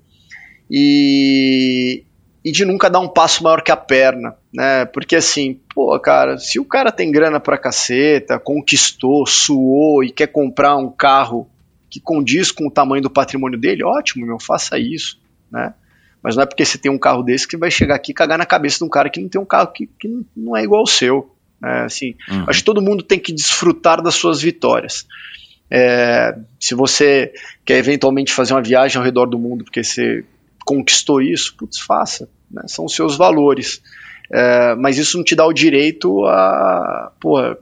e, 0.70 2.04
e 2.44 2.52
de 2.52 2.64
nunca 2.66 2.90
dar 2.90 3.00
um 3.00 3.08
passo 3.08 3.42
maior 3.42 3.62
que 3.62 3.70
a 3.72 3.76
perna, 3.76 4.36
né? 4.52 4.84
Porque 4.84 5.16
assim, 5.16 5.60
pô, 5.74 5.98
cara, 5.98 6.36
se 6.36 6.58
o 6.58 6.64
cara 6.64 6.92
tem 6.92 7.10
grana 7.10 7.40
pra 7.40 7.56
caceta, 7.56 8.38
conquistou, 8.38 9.24
suou 9.24 10.04
e 10.04 10.10
quer 10.10 10.26
comprar 10.26 10.76
um 10.76 10.90
carro 10.90 11.48
que 11.88 11.98
condiz 11.98 12.50
com 12.50 12.66
o 12.66 12.70
tamanho 12.70 13.02
do 13.02 13.08
patrimônio 13.08 13.58
dele, 13.58 13.82
ótimo, 13.82 14.26
meu, 14.26 14.38
faça 14.38 14.78
isso, 14.78 15.18
né? 15.50 15.72
Mas 16.26 16.34
não 16.34 16.42
é 16.42 16.46
porque 16.46 16.64
você 16.64 16.76
tem 16.76 16.90
um 16.90 16.98
carro 16.98 17.22
desse 17.22 17.46
que 17.46 17.56
vai 17.56 17.70
chegar 17.70 17.94
aqui 17.94 18.10
e 18.10 18.14
cagar 18.14 18.36
na 18.36 18.44
cabeça 18.44 18.78
de 18.78 18.84
um 18.84 18.88
cara 18.88 19.08
que 19.08 19.20
não 19.20 19.28
tem 19.28 19.40
um 19.40 19.44
carro 19.44 19.68
que, 19.68 19.86
que 19.86 20.10
não 20.36 20.56
é 20.56 20.64
igual 20.64 20.80
ao 20.80 20.86
seu. 20.86 21.32
É, 21.64 21.82
assim, 21.82 22.16
uhum. 22.28 22.46
Acho 22.48 22.58
que 22.58 22.64
todo 22.64 22.82
mundo 22.82 23.04
tem 23.04 23.16
que 23.16 23.32
desfrutar 23.32 24.02
das 24.02 24.16
suas 24.16 24.42
vitórias. 24.42 25.06
É, 25.70 26.36
se 26.58 26.74
você 26.74 27.32
quer 27.64 27.78
eventualmente 27.78 28.32
fazer 28.32 28.54
uma 28.54 28.60
viagem 28.62 28.98
ao 28.98 29.04
redor 29.04 29.26
do 29.26 29.38
mundo 29.38 29.62
porque 29.62 29.84
você 29.84 30.24
conquistou 30.64 31.22
isso, 31.22 31.54
putz, 31.56 31.78
faça. 31.78 32.28
Né? 32.50 32.62
São 32.66 32.86
os 32.86 32.94
seus 32.96 33.16
valores. 33.16 33.80
É, 34.28 34.74
mas 34.74 34.98
isso 34.98 35.18
não 35.18 35.22
te 35.24 35.36
dá 35.36 35.46
o 35.46 35.52
direito 35.52 36.24
a. 36.24 37.12
Porra, 37.20 37.56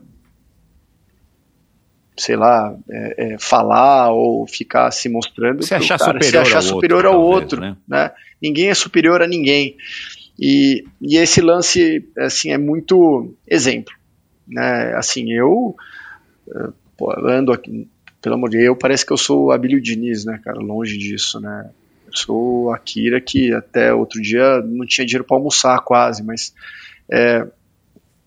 sei 2.16 2.36
lá, 2.36 2.76
é, 2.90 3.34
é, 3.34 3.38
falar 3.38 4.12
ou 4.12 4.46
ficar 4.46 4.90
se 4.90 5.08
mostrando. 5.08 5.62
Se 5.62 5.74
achar 5.74 5.98
cara, 5.98 6.12
superior, 6.12 6.30
se 6.30 6.36
achar 6.36 6.56
ao, 6.56 6.62
superior 6.62 7.04
outro, 7.04 7.08
ao 7.08 7.22
talvez, 7.22 7.42
outro. 7.42 7.60
Né? 7.60 7.76
né? 7.88 8.10
Ninguém 8.40 8.68
é 8.68 8.74
superior 8.74 9.22
a 9.22 9.26
ninguém. 9.26 9.76
E, 10.38 10.84
e 11.00 11.16
esse 11.16 11.40
lance 11.40 12.08
assim, 12.18 12.50
é 12.50 12.58
muito 12.58 13.34
exemplo. 13.46 13.94
Né? 14.46 14.94
Assim, 14.96 15.32
eu 15.32 15.74
eh, 16.48 16.68
pô, 16.96 17.12
ando 17.26 17.52
aqui, 17.52 17.88
pelo 18.20 18.34
amor 18.34 18.50
de 18.50 18.58
Deus, 18.58 18.76
parece 18.80 19.04
que 19.04 19.12
eu 19.12 19.16
sou 19.16 19.46
o 19.46 19.52
Abílio 19.52 19.80
Diniz, 19.80 20.24
né, 20.24 20.40
cara? 20.42 20.58
Longe 20.58 20.96
disso, 20.96 21.40
né? 21.40 21.70
Eu 22.06 22.16
sou 22.16 22.72
a 22.72 22.78
Kira 22.78 23.20
que 23.20 23.52
até 23.52 23.92
outro 23.92 24.20
dia 24.20 24.60
não 24.60 24.86
tinha 24.86 25.06
dinheiro 25.06 25.24
para 25.24 25.36
almoçar 25.36 25.78
quase, 25.80 26.22
mas 26.22 26.54
é, 27.10 27.46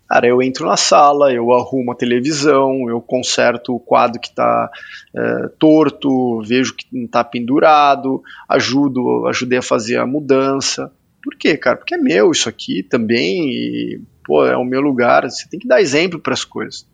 Cara, 0.08 0.26
eu 0.26 0.42
entro 0.42 0.66
na 0.66 0.78
sala, 0.78 1.34
eu 1.34 1.52
arrumo 1.52 1.92
a 1.92 1.96
televisão, 1.96 2.90
eu 2.90 3.02
conserto 3.02 3.76
o 3.76 3.80
quadro 3.80 4.22
que 4.22 4.30
está 4.30 4.72
é, 5.14 5.50
torto, 5.60 6.42
vejo 6.44 6.74
que 6.74 6.86
não 6.92 7.06
está 7.06 7.24
pendurado, 7.24 8.24
ajudo, 8.48 9.28
ajudei 9.28 9.60
a 9.60 9.62
fazer 9.62 9.98
a 9.98 10.08
mudança. 10.08 10.92
Por 11.22 11.36
quê, 11.36 11.58
cara? 11.58 11.76
Porque 11.76 11.96
é 11.96 11.98
meu 11.98 12.32
isso 12.32 12.48
aqui 12.48 12.82
também, 12.84 13.50
e, 13.50 14.02
pô, 14.24 14.46
é 14.46 14.56
o 14.56 14.64
meu 14.64 14.80
lugar. 14.80 15.30
Você 15.30 15.48
tem 15.50 15.60
que 15.60 15.68
dar 15.68 15.82
exemplo 15.82 16.20
para 16.20 16.34
as 16.34 16.46
coisas. 16.46 16.88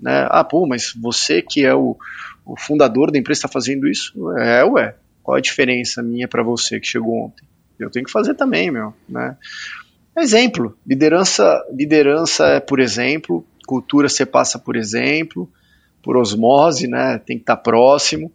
Né? 0.00 0.26
Ah, 0.28 0.42
pô, 0.42 0.66
mas 0.66 0.92
você 1.00 1.40
que 1.40 1.64
é 1.64 1.74
o, 1.74 1.96
o 2.44 2.56
fundador 2.56 3.12
da 3.12 3.18
empresa 3.18 3.38
está 3.38 3.48
fazendo 3.48 3.86
isso? 3.86 4.32
É, 4.32 4.64
ué. 4.64 4.96
Qual 5.22 5.36
a 5.36 5.40
diferença 5.40 6.02
minha 6.02 6.26
para 6.26 6.42
você 6.42 6.80
que 6.80 6.86
chegou 6.86 7.26
ontem? 7.26 7.46
Eu 7.78 7.90
tenho 7.90 8.04
que 8.04 8.10
fazer 8.10 8.34
também, 8.34 8.70
meu. 8.70 8.92
Né? 9.08 9.36
Exemplo, 10.18 10.76
liderança, 10.86 11.64
liderança 11.72 12.46
é 12.48 12.60
por 12.60 12.80
exemplo, 12.80 13.44
cultura 13.66 14.08
você 14.08 14.26
passa 14.26 14.58
por 14.58 14.76
exemplo, 14.76 15.48
por 16.02 16.16
osmose, 16.16 16.88
né? 16.88 17.18
Tem 17.18 17.36
que 17.36 17.42
estar 17.42 17.56
próximo 17.56 18.32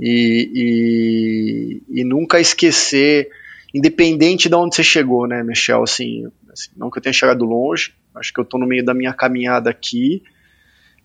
e, 0.00 1.82
e, 1.90 2.00
e 2.00 2.04
nunca 2.04 2.40
esquecer, 2.40 3.28
independente 3.74 4.48
de 4.48 4.54
onde 4.54 4.74
você 4.74 4.82
chegou, 4.82 5.26
né, 5.26 5.42
Michel? 5.42 5.82
Assim, 5.82 6.26
assim 6.52 6.70
não 6.76 6.90
que 6.90 6.98
eu 6.98 7.02
tenha 7.02 7.12
chegado 7.12 7.44
longe, 7.44 7.94
acho 8.14 8.32
que 8.32 8.40
eu 8.40 8.44
estou 8.44 8.58
no 8.58 8.66
meio 8.66 8.84
da 8.84 8.94
minha 8.94 9.12
caminhada 9.12 9.70
aqui, 9.70 10.22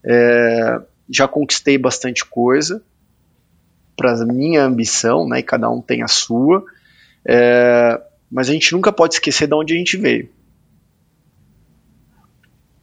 é, 0.04 0.80
já 1.08 1.28
conquistei 1.28 1.78
bastante 1.78 2.24
coisa 2.24 2.82
para 3.96 4.24
minha 4.24 4.64
ambição, 4.64 5.28
né? 5.28 5.40
E 5.40 5.42
cada 5.42 5.68
um 5.68 5.80
tem 5.82 6.02
a 6.02 6.08
sua. 6.08 6.64
É, 7.26 8.00
mas 8.30 8.48
a 8.48 8.52
gente 8.52 8.72
nunca 8.72 8.92
pode 8.92 9.14
esquecer 9.14 9.46
de 9.46 9.54
onde 9.54 9.74
a 9.74 9.76
gente 9.76 9.96
veio. 9.96 10.28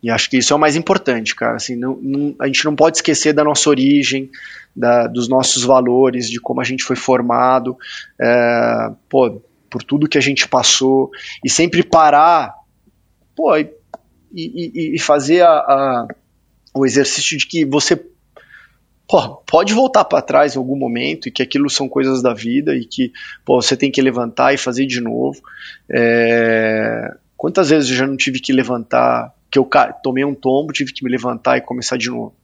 E 0.02 0.10
acho 0.10 0.30
que 0.30 0.38
isso 0.38 0.54
é 0.54 0.56
o 0.56 0.60
mais 0.60 0.76
importante, 0.76 1.34
cara. 1.34 1.56
Assim, 1.56 1.76
não, 1.76 1.98
não, 2.02 2.36
a 2.40 2.46
gente 2.46 2.64
não 2.64 2.76
pode 2.76 2.98
esquecer 2.98 3.34
da 3.34 3.44
nossa 3.44 3.70
origem, 3.70 4.30
da, 4.76 5.08
dos 5.08 5.28
nossos 5.28 5.64
valores, 5.64 6.30
de 6.30 6.40
como 6.40 6.62
a 6.62 6.64
gente 6.64 6.84
foi 6.84 6.96
formado. 6.96 7.76
É, 8.22 8.92
pô, 9.10 9.42
por 9.68 9.84
tudo 9.84 10.08
que 10.08 10.18
a 10.18 10.22
gente 10.22 10.48
passou 10.48 11.10
e 11.44 11.50
sempre 11.50 11.84
parar, 11.84 12.54
pô, 13.36 13.58
e, 13.58 13.68
e, 14.32 14.96
e 14.96 15.00
fazer 15.00 15.42
a, 15.42 15.50
a, 15.50 16.08
o 16.76 16.86
exercício 16.86 17.38
de 17.38 17.48
que 17.48 17.66
você 17.66 18.00
pô, 19.08 19.38
pode 19.46 19.74
voltar 19.74 20.06
para 20.06 20.22
trás 20.22 20.56
em 20.56 20.58
algum 20.58 20.76
momento 20.76 21.28
e 21.28 21.32
que 21.32 21.44
aquilo 21.44 21.70
são 21.70 21.88
coisas 21.88 22.22
da 22.22 22.34
vida 22.34 22.76
e 22.76 22.86
que 22.86 23.12
pô, 23.44 23.62
você 23.62 23.78
tem 23.78 23.92
que 23.92 24.02
levantar 24.02 24.54
e 24.54 24.58
fazer 24.58 24.86
de 24.86 25.00
novo. 25.00 25.42
É, 25.90 27.16
quantas 27.38 27.70
vezes 27.70 27.90
eu 27.90 27.96
já 27.96 28.08
não 28.08 28.18
tive 28.18 28.40
que 28.40 28.52
levantar, 28.52 29.34
que 29.52 29.60
eu 29.60 29.70
tomei 30.04 30.26
um 30.26 30.36
tombo, 30.36 30.74
tive 30.74 30.92
que 30.92 31.04
me 31.04 31.12
levantar 31.12 31.58
e 31.58 31.62
começar 31.62 31.98
de 31.98 32.10
novo. 32.10 32.36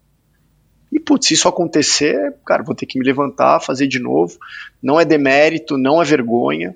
E, 0.92 1.00
putz, 1.00 1.28
se 1.28 1.36
isso 1.36 1.48
acontecer, 1.48 2.36
cara, 2.46 2.64
vou 2.64 2.76
ter 2.76 2.86
que 2.86 3.00
me 3.00 3.06
levantar, 3.06 3.62
fazer 3.62 3.88
de 3.88 3.98
novo. 3.98 4.38
Não 4.84 5.00
é 5.00 5.06
demérito, 5.06 5.78
não 5.78 6.02
é 6.02 6.06
vergonha, 6.06 6.76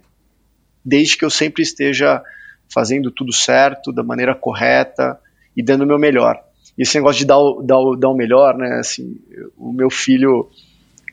desde 0.84 1.18
que 1.18 1.26
eu 1.26 1.30
sempre 1.30 1.62
esteja 1.64 2.24
fazendo 2.74 3.12
tudo 3.12 3.34
certo, 3.34 3.92
da 3.92 4.04
maneira 4.04 4.34
correta 4.34 5.20
e 5.56 5.62
dando 5.62 5.84
o 5.84 5.88
meu 5.88 6.00
melhor. 6.00 6.45
E 6.78 6.84
esse 6.84 6.96
negócio 6.96 7.20
de 7.20 7.26
dar 7.26 7.38
o, 7.38 7.62
dar 7.62 7.78
o, 7.78 7.96
dar 7.96 8.10
o 8.10 8.16
melhor, 8.16 8.58
né, 8.58 8.80
assim, 8.80 9.18
o 9.58 9.72
meu 9.72 9.90
filho, 9.90 10.50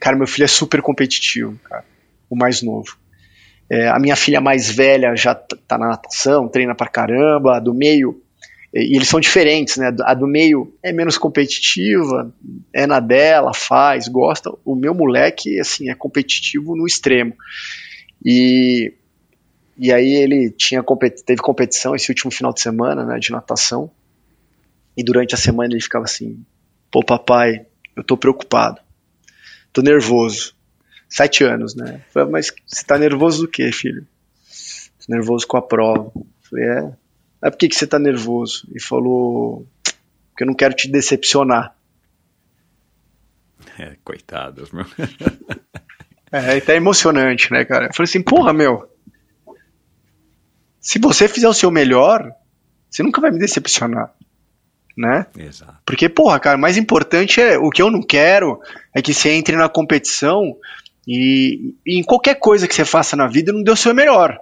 cara, 0.01 0.17
meu 0.17 0.27
filho 0.27 0.45
é 0.45 0.49
super 0.49 0.83
competitivo, 0.83 1.59
cara, 1.65 1.85
o 2.29 2.37
mais 2.37 2.63
novo. 2.63 2.97
É, 3.71 3.89
a 3.89 3.99
minha 3.99 4.17
filha 4.17 4.41
mais 4.41 4.71
velha 4.71 5.15
já 5.17 5.35
tá 5.35 5.79
na 5.79 5.89
natação, 5.89 6.49
treina 6.49 6.75
pra 6.75 6.89
caramba, 6.89 7.57
a 7.57 7.61
do 7.61 7.73
meio 7.73 8.21
e 8.75 8.97
eles 8.97 9.09
são 9.09 9.21
diferentes, 9.21 9.77
né? 9.77 9.95
A 10.05 10.15
do 10.15 10.27
meio 10.27 10.75
é 10.83 10.93
menos 10.93 11.19
competitiva, 11.19 12.33
é 12.73 12.87
na 12.87 13.01
dela, 13.01 13.53
faz, 13.53 14.09
gosta. 14.09 14.51
O 14.65 14.75
meu 14.75 14.95
moleque, 14.95 15.61
assim, 15.61 15.91
é 15.91 15.95
competitivo 15.95 16.75
no 16.75 16.87
extremo. 16.87 17.35
E, 18.25 18.95
e 19.77 19.93
aí 19.93 20.15
ele 20.15 20.51
tinha 20.51 20.83
teve 21.27 21.43
competição 21.43 21.95
esse 21.95 22.11
último 22.11 22.31
final 22.31 22.53
de 22.53 22.63
semana, 22.63 23.05
né, 23.05 23.19
de 23.19 23.31
natação. 23.31 23.91
E 24.97 25.03
durante 25.03 25.35
a 25.35 25.39
semana 25.39 25.73
ele 25.73 25.83
ficava 25.83 26.05
assim: 26.05 26.45
pô, 26.91 27.05
papai, 27.05 27.67
eu 27.97 28.05
tô 28.05 28.17
preocupado, 28.17 28.81
tô 29.73 29.83
nervoso. 29.83 30.55
Sete 31.09 31.45
anos, 31.45 31.75
né? 31.75 32.01
Falei, 32.11 32.31
mas 32.31 32.51
você 32.67 32.83
tá 32.85 32.97
nervoso 32.97 33.43
do 33.43 33.49
quê, 33.49 33.71
filho? 33.71 34.07
Tô 35.05 35.13
nervoso 35.13 35.47
com 35.47 35.59
a 35.59 35.63
prova. 35.63 36.11
Falei, 36.41 36.65
é, 36.65 36.93
ah, 37.43 37.51
por 37.51 37.59
que, 37.59 37.69
que 37.69 37.75
você 37.75 37.87
tá 37.87 37.99
nervoso? 37.99 38.67
E 38.75 38.81
falou, 38.81 39.67
porque 40.31 40.45
eu 40.45 40.47
não 40.47 40.55
quero 40.55 40.75
te 40.75 40.89
decepcionar. 40.89 41.77
É, 43.79 43.97
coitados, 44.05 44.71
meu. 44.71 44.87
é, 46.33 46.61
tá 46.61 46.75
emocionante, 46.75 47.53
né, 47.53 47.65
cara? 47.65 47.87
Eu 47.87 47.95
falei 47.95 48.09
assim, 48.09 48.23
porra, 48.23 48.53
meu, 48.53 48.89
se 50.81 50.99
você 50.99 51.29
fizer 51.29 51.49
o 51.49 51.55
seu 51.55 51.71
melhor, 51.71 52.33
você 52.91 53.03
nunca 53.03 53.21
vai 53.21 53.31
me 53.31 53.39
decepcionar, 53.39 54.15
né? 54.97 55.27
Exato. 55.37 55.79
Porque, 55.85 56.09
porra, 56.09 56.39
cara, 56.39 56.57
o 56.57 56.61
mais 56.61 56.77
importante 56.77 57.41
é, 57.41 57.59
o 57.59 57.71
que 57.71 57.83
eu 57.83 57.91
não 57.91 58.03
quero 58.03 58.61
é 58.95 59.01
que 59.01 59.15
você 59.15 59.31
entre 59.31 59.57
na 59.57 59.69
competição 59.69 60.57
e, 61.07 61.75
e 61.87 61.99
em 61.99 62.03
qualquer 62.03 62.37
coisa 62.37 62.69
que 62.69 62.75
você 62.75 62.85
faça 62.85 63.17
na 63.17 63.27
vida 63.27 63.53
não 63.53 63.63
deu 63.63 63.75
o 63.75 63.77
seu 63.77 63.95
melhor. 63.95 64.39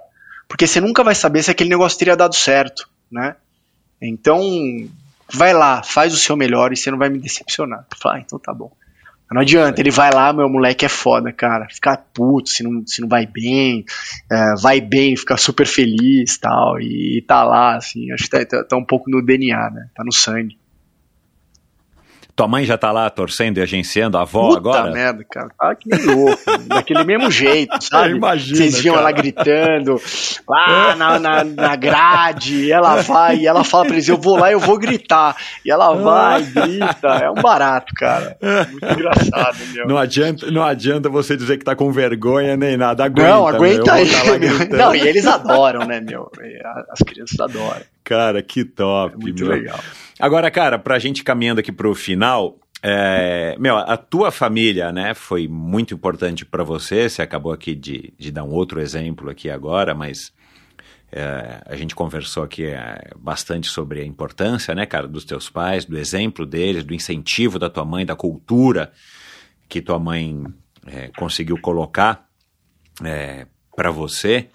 Porque 0.48 0.66
você 0.66 0.80
nunca 0.80 1.04
vai 1.04 1.14
saber 1.14 1.42
se 1.42 1.50
aquele 1.50 1.70
negócio 1.70 1.98
teria 1.98 2.16
dado 2.16 2.34
certo, 2.34 2.88
né? 3.10 3.36
Então, 4.02 4.40
vai 5.32 5.52
lá, 5.52 5.82
faz 5.82 6.12
o 6.12 6.16
seu 6.16 6.36
melhor 6.36 6.72
e 6.72 6.76
você 6.76 6.90
não 6.90 6.98
vai 6.98 7.08
me 7.08 7.18
decepcionar. 7.18 7.86
Fala, 8.00 8.16
ah, 8.16 8.20
então 8.20 8.38
tá 8.38 8.52
bom. 8.52 8.72
Não 9.32 9.42
adianta, 9.42 9.80
ele 9.80 9.92
vai 9.92 10.12
lá, 10.12 10.32
meu 10.32 10.48
moleque 10.48 10.84
é 10.84 10.88
foda, 10.88 11.32
cara. 11.32 11.68
Ficar 11.70 11.96
puto 12.12 12.48
se 12.48 12.64
não, 12.64 12.84
se 12.84 13.00
não 13.00 13.08
vai 13.08 13.26
bem, 13.26 13.84
é, 14.30 14.54
vai 14.60 14.80
bem, 14.80 15.16
fica 15.16 15.36
super 15.36 15.66
feliz 15.66 16.36
tal, 16.36 16.80
e, 16.80 17.18
e 17.18 17.22
tá 17.22 17.44
lá, 17.44 17.76
assim, 17.76 18.10
acho 18.12 18.24
que 18.24 18.30
tá, 18.30 18.44
tá, 18.44 18.64
tá, 18.64 18.76
um 18.76 18.84
pouco 18.84 19.08
no 19.08 19.24
DNA, 19.24 19.70
né? 19.70 19.88
Tá 19.94 20.02
no 20.02 20.12
sangue. 20.12 20.58
Tua 22.40 22.48
mãe 22.48 22.64
já 22.64 22.78
tá 22.78 22.90
lá 22.90 23.10
torcendo 23.10 23.58
e 23.58 23.60
agenciando 23.60 24.16
a 24.16 24.22
avó 24.22 24.48
Puta 24.48 24.58
agora? 24.60 24.90
merda, 24.92 25.22
cara. 25.30 25.50
Tá 25.58 25.74
que 25.74 25.90
nem 25.90 26.06
louco. 26.06 26.40
daquele 26.68 27.04
mesmo 27.04 27.30
jeito, 27.30 27.84
sabe? 27.84 28.16
Imagina, 28.16 28.56
Vocês 28.56 28.80
viam 28.80 28.94
cara. 28.94 29.10
ela 29.10 29.12
gritando 29.12 30.00
lá 30.48 30.96
na, 30.96 31.18
na, 31.18 31.44
na 31.44 31.76
grade, 31.76 32.64
e 32.64 32.72
ela 32.72 33.02
vai, 33.02 33.40
e 33.40 33.46
ela 33.46 33.62
fala 33.62 33.84
pra 33.84 33.92
eles, 33.92 34.08
eu 34.08 34.16
vou 34.16 34.38
lá, 34.38 34.50
eu 34.50 34.58
vou 34.58 34.78
gritar. 34.78 35.36
E 35.62 35.70
ela 35.70 35.92
vai, 35.92 36.42
grita. 36.48 37.08
É 37.08 37.30
um 37.30 37.34
barato, 37.34 37.92
cara. 37.94 38.38
Muito 38.70 38.86
engraçado, 38.86 39.58
meu. 39.74 39.86
Não 39.86 39.98
adianta, 39.98 40.50
não 40.50 40.64
adianta 40.64 41.10
você 41.10 41.36
dizer 41.36 41.58
que 41.58 41.64
tá 41.66 41.76
com 41.76 41.92
vergonha 41.92 42.56
nem 42.56 42.74
nada. 42.74 43.04
Aguenta, 43.04 43.28
Não, 43.28 43.46
aguenta 43.46 43.92
aí. 43.92 44.08
Tá. 44.08 44.64
Não, 44.78 44.94
e 44.94 45.06
eles 45.06 45.26
adoram, 45.26 45.86
né, 45.86 46.00
meu? 46.00 46.32
As 46.90 47.00
crianças 47.00 47.38
adoram. 47.38 47.82
Cara, 48.04 48.42
que 48.42 48.64
top, 48.64 49.14
É 49.14 49.18
muito 49.18 49.44
meu. 49.44 49.52
legal. 49.52 49.80
Agora, 50.18 50.50
cara, 50.50 50.78
pra 50.78 50.98
gente 50.98 51.22
caminhando 51.22 51.60
aqui 51.60 51.72
pro 51.72 51.94
final, 51.94 52.58
é, 52.82 53.56
meu, 53.58 53.76
a 53.76 53.96
tua 53.96 54.30
família, 54.30 54.90
né, 54.90 55.12
foi 55.14 55.46
muito 55.46 55.94
importante 55.94 56.44
pra 56.44 56.64
você. 56.64 57.08
Você 57.08 57.22
acabou 57.22 57.52
aqui 57.52 57.74
de, 57.74 58.12
de 58.18 58.30
dar 58.32 58.44
um 58.44 58.50
outro 58.50 58.80
exemplo 58.80 59.30
aqui 59.30 59.50
agora, 59.50 59.94
mas 59.94 60.32
é, 61.12 61.62
a 61.66 61.76
gente 61.76 61.94
conversou 61.94 62.42
aqui 62.42 62.64
é, 62.66 63.10
bastante 63.16 63.66
sobre 63.66 64.00
a 64.00 64.04
importância, 64.04 64.74
né, 64.74 64.86
cara, 64.86 65.06
dos 65.06 65.24
teus 65.24 65.50
pais, 65.50 65.84
do 65.84 65.98
exemplo 65.98 66.46
deles, 66.46 66.84
do 66.84 66.94
incentivo 66.94 67.58
da 67.58 67.68
tua 67.68 67.84
mãe, 67.84 68.06
da 68.06 68.16
cultura 68.16 68.92
que 69.68 69.80
tua 69.80 69.98
mãe 69.98 70.44
é, 70.86 71.10
conseguiu 71.16 71.58
colocar 71.60 72.26
é, 73.04 73.46
para 73.76 73.90
você. 73.90 74.48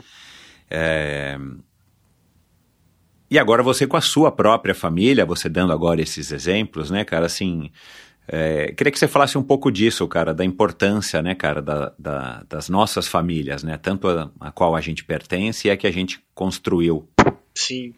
E 3.36 3.38
agora 3.38 3.62
você 3.62 3.86
com 3.86 3.98
a 3.98 4.02
sua 4.02 4.32
própria 4.32 4.74
família, 4.74 5.26
você 5.26 5.50
dando 5.50 5.74
agora 5.74 6.02
esses 6.02 6.32
exemplos, 6.32 6.90
né, 6.90 7.04
cara, 7.04 7.26
assim, 7.26 7.70
é, 8.30 8.72
queria 8.72 8.90
que 8.90 8.98
você 8.98 9.10
falasse 9.10 9.38
um 9.38 9.44
pouco 9.44 9.70
disso, 9.70 10.08
cara, 10.08 10.34
da 10.34 10.46
importância, 10.46 11.22
né, 11.22 11.36
cara, 11.36 11.62
da, 11.62 11.92
da- 12.00 12.44
das 12.48 12.70
nossas 12.70 13.10
famílias, 13.10 13.62
né, 13.62 13.76
tanto 13.78 14.08
a, 14.08 14.32
a 14.40 14.52
qual 14.54 14.74
a 14.74 14.80
gente 14.80 15.04
pertence 15.04 15.68
e 15.68 15.72
a 15.72 15.76
que 15.76 15.86
a 15.86 15.92
gente 15.92 16.24
construiu. 16.34 17.10
Sim. 17.54 17.94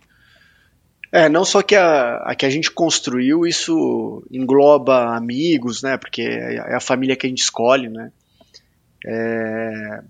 É, 1.12 1.30
não 1.30 1.46
só 1.46 1.62
que 1.62 1.76
a, 1.76 2.16
a 2.26 2.34
que 2.34 2.44
a 2.44 2.50
gente 2.50 2.72
construiu, 2.72 3.46
isso 3.46 4.26
engloba 4.32 5.16
amigos, 5.16 5.84
né? 5.84 5.98
Porque 5.98 6.24
é 6.24 6.56
é 6.56 6.76
a 6.76 6.80
família 6.82 7.16
que 7.16 7.28
a 7.28 7.30
gente 7.30 7.44
escolhe, 7.44 7.90
né? 7.90 8.12
É, 9.06 10.02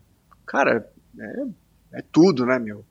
cara, 0.45 0.90
é, 1.20 1.99
é 1.99 2.04
tudo, 2.14 2.45
né, 2.45 2.58
meu? 2.58 2.86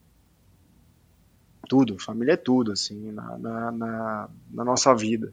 Tudo, 1.69 1.99
família 1.99 2.33
é 2.33 2.37
tudo, 2.37 2.73
assim, 2.73 3.11
na, 3.13 3.39
na, 3.39 3.73
na, 3.73 4.29
na 4.51 4.65
nossa 4.65 4.95
vida. 4.95 5.33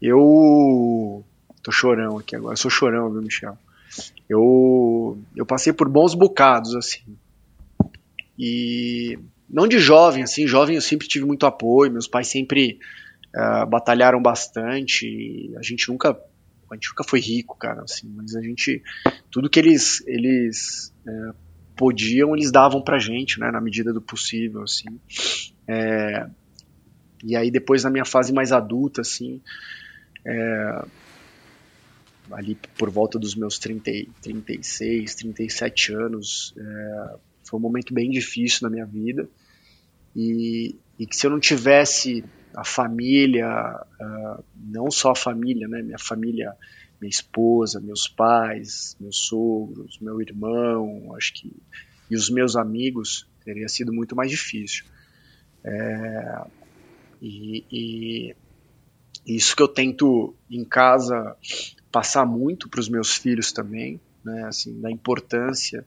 Eu 0.00 1.24
tô 1.62 1.72
chorão 1.72 2.18
aqui 2.18 2.36
agora, 2.36 2.54
eu 2.54 2.56
sou 2.58 2.70
chorão, 2.70 3.10
viu, 3.10 3.22
Michel? 3.22 3.58
Eu, 4.28 5.18
eu 5.34 5.46
passei 5.46 5.72
por 5.72 5.88
bons 5.88 6.14
bocados, 6.14 6.74
assim. 6.74 7.16
E 8.38 9.18
não 9.48 9.66
de 9.66 9.78
jovem, 9.78 10.22
assim, 10.22 10.46
jovem 10.46 10.76
eu 10.76 10.82
sempre 10.82 11.08
tive 11.08 11.24
muito 11.24 11.46
apoio, 11.46 11.90
meus 11.90 12.06
pais 12.06 12.28
sempre 12.28 12.78
ah, 13.34 13.66
batalharam 13.66 14.20
bastante, 14.22 15.54
a 15.58 15.62
gente 15.62 15.88
nunca, 15.88 16.10
a 16.10 16.74
gente 16.74 16.88
nunca 16.90 17.04
foi 17.04 17.20
rico, 17.20 17.56
cara, 17.58 17.82
assim, 17.82 18.08
mas 18.14 18.34
a 18.34 18.42
gente, 18.42 18.82
tudo 19.30 19.50
que 19.50 19.58
eles, 19.58 20.06
eles 20.06 20.92
eh, 21.06 21.34
podiam, 21.78 22.34
eles 22.34 22.50
davam 22.50 22.82
pra 22.82 22.98
gente, 22.98 23.38
né, 23.38 23.50
na 23.50 23.60
medida 23.60 23.92
do 23.92 24.02
possível, 24.02 24.62
assim. 24.62 24.88
É, 25.66 26.26
e 27.24 27.36
aí 27.36 27.50
depois 27.50 27.84
na 27.84 27.90
minha 27.90 28.04
fase 28.04 28.32
mais 28.32 28.50
adulta, 28.50 29.00
assim, 29.00 29.40
é, 30.26 30.82
ali 32.32 32.56
por 32.76 32.90
volta 32.90 33.18
dos 33.18 33.34
meus 33.36 33.58
30, 33.58 33.90
e- 33.90 34.08
36, 34.20 35.14
37 35.14 35.94
anos, 35.94 36.52
é, 36.58 37.16
foi 37.48 37.58
um 37.58 37.62
momento 37.62 37.94
bem 37.94 38.10
difícil 38.10 38.60
na 38.62 38.70
minha 38.70 38.84
vida 38.84 39.28
e, 40.14 40.74
e 40.98 41.06
que 41.06 41.16
se 41.16 41.26
eu 41.26 41.30
não 41.30 41.40
tivesse 41.40 42.24
a 42.56 42.64
família, 42.64 43.46
ah, 43.46 44.42
não 44.54 44.90
só 44.90 45.12
a 45.12 45.16
família, 45.16 45.68
né, 45.68 45.80
minha 45.82 45.98
família, 45.98 46.52
minha 47.00 47.10
esposa, 47.10 47.80
meus 47.80 48.08
pais, 48.08 48.96
meus 49.00 49.18
sogros, 49.26 49.98
meu 50.00 50.20
irmão, 50.20 51.14
acho 51.16 51.32
que 51.34 51.52
e 52.10 52.16
os 52.16 52.30
meus 52.30 52.56
amigos, 52.56 53.28
teria 53.44 53.68
sido 53.68 53.92
muito 53.92 54.16
mais 54.16 54.30
difícil. 54.30 54.84
É, 55.62 56.44
e, 57.20 57.64
e 57.70 58.36
isso 59.26 59.54
que 59.54 59.62
eu 59.62 59.68
tento 59.68 60.34
em 60.50 60.64
casa 60.64 61.36
passar 61.92 62.24
muito 62.24 62.68
para 62.68 62.80
os 62.80 62.88
meus 62.88 63.14
filhos 63.14 63.52
também, 63.52 64.00
né, 64.24 64.44
assim, 64.44 64.80
da 64.80 64.90
importância 64.90 65.84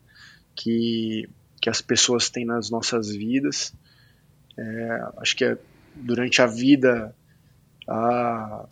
que 0.56 1.28
que 1.62 1.70
as 1.70 1.80
pessoas 1.80 2.28
têm 2.28 2.44
nas 2.44 2.72
nossas 2.72 3.12
vidas. 3.12 3.72
É, 4.58 5.10
acho 5.18 5.36
que 5.36 5.46
é, 5.46 5.56
durante 5.96 6.42
a 6.42 6.48
vida 6.48 7.16
a, 7.88 8.66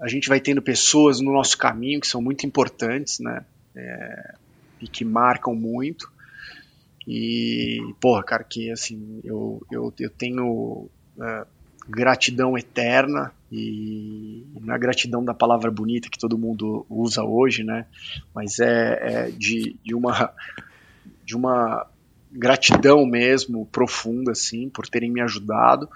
a 0.00 0.08
gente 0.08 0.28
vai 0.28 0.40
tendo 0.40 0.62
pessoas 0.62 1.20
no 1.20 1.32
nosso 1.32 1.56
caminho 1.58 2.00
que 2.00 2.06
são 2.06 2.22
muito 2.22 2.46
importantes, 2.46 3.18
né? 3.18 3.44
É, 3.74 4.34
e 4.80 4.88
que 4.88 5.04
marcam 5.04 5.54
muito. 5.54 6.10
E, 7.06 7.78
porra, 8.00 8.22
cara, 8.22 8.44
que 8.44 8.70
assim, 8.70 9.20
eu, 9.24 9.62
eu, 9.72 9.92
eu 9.98 10.10
tenho 10.10 10.88
é, 11.20 11.46
gratidão 11.88 12.56
eterna 12.56 13.32
e 13.50 14.46
não 14.60 14.74
é 14.74 14.78
gratidão 14.78 15.24
da 15.24 15.32
palavra 15.32 15.70
bonita 15.70 16.10
que 16.10 16.18
todo 16.18 16.38
mundo 16.38 16.84
usa 16.88 17.24
hoje, 17.24 17.64
né? 17.64 17.86
Mas 18.34 18.58
é, 18.58 18.98
é 19.00 19.30
de, 19.30 19.76
de 19.82 19.94
uma 19.94 20.32
de 21.24 21.36
uma 21.36 21.86
gratidão 22.30 23.04
mesmo 23.04 23.66
profunda, 23.66 24.32
assim, 24.32 24.68
por 24.68 24.86
terem 24.86 25.10
me 25.10 25.20
ajudado. 25.20 25.88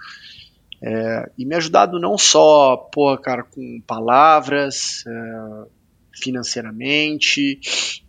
É, 0.85 1.31
e 1.37 1.45
me 1.45 1.55
ajudado 1.55 1.97
não 1.97 2.17
só, 2.17 2.75
porra, 2.75 3.17
cara, 3.17 3.43
com 3.43 3.81
palavras, 3.87 5.05
é, 5.07 5.67
financeiramente, 6.21 7.61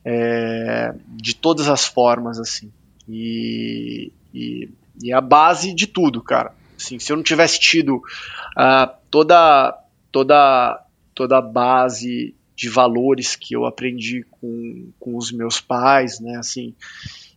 é, 0.05 0.93
de 1.07 1.37
todas 1.37 1.69
as 1.69 1.87
formas, 1.87 2.41
assim. 2.41 2.73
E, 3.09 4.11
e, 4.35 4.69
e, 5.01 5.13
a 5.13 5.21
base 5.21 5.73
de 5.73 5.87
tudo, 5.87 6.21
cara. 6.21 6.53
Assim, 6.77 6.99
se 6.99 7.13
eu 7.13 7.17
não 7.17 7.23
tivesse 7.23 7.61
tido 7.61 7.99
uh, 7.99 8.93
toda, 9.09 9.79
toda, 10.11 10.85
toda 11.15 11.39
a 11.39 11.43
base 11.43 12.35
de 12.57 12.69
valores 12.69 13.37
que 13.37 13.55
eu 13.55 13.67
aprendi 13.67 14.25
com, 14.31 14.91
com 14.99 15.17
os 15.17 15.31
meus 15.31 15.61
pais, 15.61 16.19
né, 16.19 16.37
assim, 16.37 16.75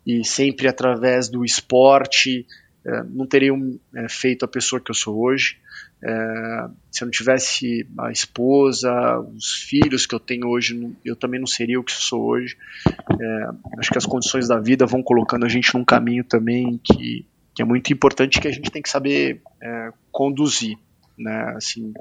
e 0.05 0.23
sempre 0.25 0.67
através 0.67 1.29
do 1.29 1.45
esporte, 1.45 2.45
uh, 2.87 3.03
não 3.09 3.27
teria 3.27 3.53
uh, 3.53 3.79
feito 4.09 4.45
a 4.45 4.47
pessoa 4.47 4.81
que 4.81 4.91
eu 4.91 4.95
sou 4.95 5.19
hoje. 5.19 5.59
É, 6.03 6.69
se 6.91 7.03
eu 7.03 7.07
não 7.07 7.11
tivesse 7.11 7.87
a 7.97 8.11
esposa, 8.11 9.19
os 9.19 9.53
filhos 9.53 10.05
que 10.05 10.13
eu 10.13 10.19
tenho 10.19 10.47
hoje, 10.47 10.95
eu 11.03 11.15
também 11.15 11.39
não 11.39 11.47
seria 11.47 11.79
o 11.79 11.83
que 11.83 11.91
sou 11.91 12.21
hoje. 12.21 12.55
É, 12.87 13.49
acho 13.79 13.91
que 13.91 13.97
as 13.97 14.05
condições 14.05 14.47
da 14.47 14.59
vida 14.59 14.85
vão 14.85 15.01
colocando 15.01 15.45
a 15.45 15.49
gente 15.49 15.73
num 15.73 15.83
caminho 15.83 16.23
também 16.23 16.79
que, 16.83 17.25
que 17.53 17.61
é 17.61 17.65
muito 17.65 17.91
importante 17.91 18.39
que 18.39 18.47
a 18.47 18.51
gente 18.51 18.69
tem 18.69 18.81
que 18.81 18.89
saber 18.89 19.41
é, 19.61 19.91
conduzir, 20.11 20.77
né? 21.17 21.53
Assim, 21.55 21.93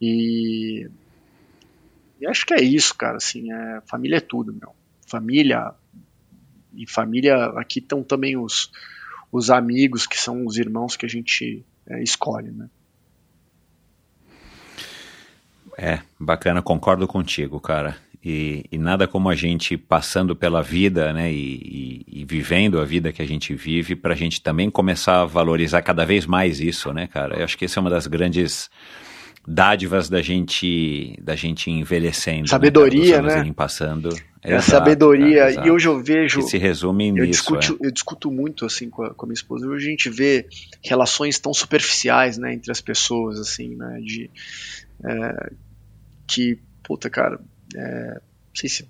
e, 0.00 0.88
e, 2.18 2.26
acho 2.26 2.46
que 2.46 2.54
é 2.54 2.62
isso, 2.62 2.94
cara. 2.94 3.18
Assim, 3.18 3.52
é, 3.52 3.82
família 3.86 4.16
é 4.16 4.20
tudo, 4.20 4.54
meu. 4.54 4.74
Família 5.06 5.74
e 6.74 6.88
família 6.88 7.44
aqui 7.56 7.78
estão 7.78 8.02
também 8.02 8.38
os 8.38 8.70
os 9.32 9.50
amigos 9.50 10.06
que 10.06 10.20
são 10.20 10.46
os 10.46 10.58
irmãos 10.58 10.94
que 10.94 11.06
a 11.06 11.08
gente 11.08 11.64
é, 11.88 12.02
escolhe, 12.02 12.50
né? 12.50 12.68
É, 15.78 16.00
bacana, 16.20 16.60
concordo 16.60 17.08
contigo, 17.08 17.58
cara. 17.58 17.96
E, 18.24 18.66
e, 18.70 18.78
nada 18.78 19.08
como 19.08 19.28
a 19.28 19.34
gente 19.34 19.76
passando 19.76 20.36
pela 20.36 20.62
vida, 20.62 21.12
né, 21.12 21.32
e, 21.32 22.04
e, 22.06 22.20
e 22.20 22.24
vivendo 22.24 22.78
a 22.78 22.84
vida 22.84 23.12
que 23.12 23.20
a 23.20 23.26
gente 23.26 23.52
vive, 23.52 23.96
para 23.96 24.12
a 24.12 24.16
gente 24.16 24.40
também 24.40 24.70
começar 24.70 25.22
a 25.22 25.24
valorizar 25.24 25.82
cada 25.82 26.04
vez 26.04 26.24
mais 26.24 26.60
isso, 26.60 26.92
né, 26.92 27.08
cara? 27.08 27.38
Eu 27.38 27.44
acho 27.44 27.58
que 27.58 27.64
essa 27.64 27.80
é 27.80 27.82
uma 27.82 27.90
das 27.90 28.06
grandes 28.06 28.70
dádivas 29.46 30.08
da 30.08 30.22
gente, 30.22 31.18
da 31.20 31.34
gente 31.34 31.70
envelhecendo. 31.70 32.42
Né, 32.42 32.48
Sabedoria, 32.48 33.20
né? 33.20 33.42
né? 33.42 33.52
Passando. 33.52 34.08
É 34.42 34.54
exato, 34.54 34.70
sabedoria. 34.70 35.50
E 35.64 35.70
hoje 35.70 35.86
eu 35.86 36.02
vejo. 36.02 36.40
Que 36.40 36.46
se 36.46 36.58
resume 36.58 37.08
eu 37.08 37.24
nisso. 37.24 37.54
Discuto, 37.54 37.78
é. 37.82 37.86
Eu 37.86 37.90
discuto 37.90 38.30
muito 38.30 38.66
assim 38.66 38.90
com 38.90 39.04
a, 39.04 39.14
com 39.14 39.24
a, 39.24 39.28
minha 39.28 39.34
esposa. 39.34 39.66
Hoje 39.66 39.86
a 39.86 39.90
gente 39.90 40.10
vê 40.10 40.46
relações 40.84 41.38
tão 41.38 41.54
superficiais, 41.54 42.38
né, 42.38 42.52
entre 42.52 42.70
as 42.70 42.80
pessoas, 42.80 43.38
assim, 43.38 43.76
né, 43.76 44.00
de 44.00 44.30
é, 45.04 45.52
que, 46.26 46.58
puta, 46.82 47.08
cara, 47.08 47.40
é, 47.74 48.14
não 48.14 48.54
sei 48.54 48.68
se 48.68 48.88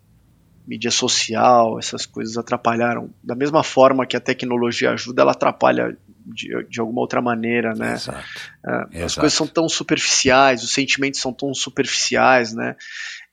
mídia 0.66 0.90
social, 0.90 1.78
essas 1.78 2.06
coisas 2.06 2.36
atrapalharam. 2.38 3.10
Da 3.22 3.34
mesma 3.34 3.62
forma 3.62 4.06
que 4.06 4.16
a 4.16 4.20
tecnologia 4.20 4.92
ajuda, 4.92 5.22
ela 5.22 5.32
atrapalha 5.32 5.96
de, 6.32 6.64
de 6.68 6.80
alguma 6.80 7.00
outra 7.00 7.20
maneira, 7.20 7.74
né? 7.74 7.94
Exato. 7.94 8.24
É, 8.66 8.70
Exato. 8.70 9.04
As 9.04 9.14
coisas 9.14 9.34
são 9.34 9.46
tão 9.46 9.68
superficiais, 9.68 10.62
os 10.62 10.72
sentimentos 10.72 11.20
são 11.20 11.32
tão 11.32 11.52
superficiais, 11.54 12.52
né? 12.52 12.76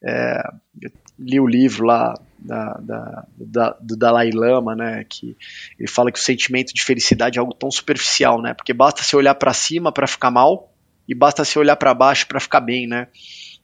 É, 0.04 0.42
eu 0.82 0.92
li 1.20 1.40
o 1.40 1.48
livro 1.48 1.86
lá 1.86 2.14
da, 2.38 2.74
da, 2.82 3.26
da, 3.38 3.78
do 3.82 3.98
Dalai 3.98 4.32
Lama, 4.32 4.76
né? 4.76 5.06
Que 5.08 5.36
ele 5.78 5.90
fala 5.90 6.12
que 6.12 6.20
o 6.20 6.22
sentimento 6.22 6.74
de 6.74 6.84
felicidade 6.84 7.38
é 7.38 7.42
algo 7.42 7.54
tão 7.54 7.70
superficial, 7.70 8.42
né? 8.42 8.54
Porque 8.54 8.74
basta 8.74 9.04
se 9.04 9.16
olhar 9.16 9.36
para 9.36 9.54
cima 9.54 9.92
para 9.92 10.08
ficar 10.08 10.32
mal 10.32 10.74
e 11.08 11.14
basta 11.14 11.44
se 11.44 11.58
olhar 11.60 11.76
para 11.76 11.94
baixo 11.94 12.28
para 12.28 12.40
ficar 12.40 12.62
bem, 12.62 12.88
né? 12.88 13.08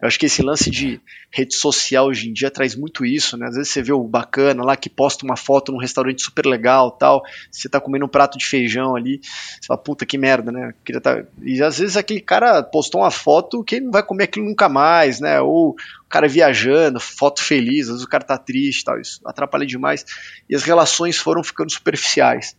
Eu 0.01 0.07
acho 0.07 0.19
que 0.19 0.25
esse 0.25 0.41
lance 0.41 0.69
de 0.69 0.99
rede 1.31 1.55
social 1.55 2.07
hoje 2.07 2.29
em 2.29 2.33
dia 2.33 2.51
traz 2.51 2.75
muito 2.75 3.05
isso, 3.05 3.37
né? 3.37 3.47
Às 3.47 3.55
vezes 3.55 3.71
você 3.71 3.81
vê 3.81 3.93
o 3.93 4.03
bacana 4.03 4.63
lá 4.63 4.75
que 4.75 4.89
posta 4.89 5.25
uma 5.25 5.37
foto 5.37 5.71
num 5.71 5.77
restaurante 5.77 6.21
super 6.21 6.45
legal 6.45 6.91
tal, 6.91 7.23
você 7.49 7.69
tá 7.69 7.79
comendo 7.79 8.05
um 8.05 8.09
prato 8.09 8.37
de 8.37 8.45
feijão 8.45 8.95
ali, 8.95 9.21
você 9.23 9.67
fala, 9.67 9.79
puta 9.79 10.05
que 10.05 10.17
merda, 10.17 10.51
né? 10.51 10.73
Tá... 11.01 11.23
E 11.41 11.61
às 11.63 11.79
vezes 11.79 11.95
aquele 11.95 12.19
cara 12.19 12.61
postou 12.61 13.01
uma 13.01 13.11
foto 13.11 13.63
que 13.63 13.75
ele 13.75 13.85
não 13.85 13.91
vai 13.91 14.03
comer 14.03 14.25
aquilo 14.25 14.45
nunca 14.45 14.67
mais, 14.67 15.21
né? 15.21 15.39
Ou 15.39 15.69
o 15.69 16.09
cara 16.09 16.27
viajando, 16.27 16.99
foto 16.99 17.41
feliz, 17.41 17.85
às 17.85 17.93
vezes 17.93 18.03
o 18.03 18.09
cara 18.09 18.23
tá 18.23 18.37
triste 18.37 18.83
tal, 18.83 18.99
isso 18.99 19.21
atrapalha 19.25 19.65
demais. 19.65 20.05
E 20.49 20.55
as 20.55 20.63
relações 20.63 21.17
foram 21.17 21.41
ficando 21.41 21.71
superficiais. 21.71 22.55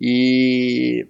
E 0.00 1.06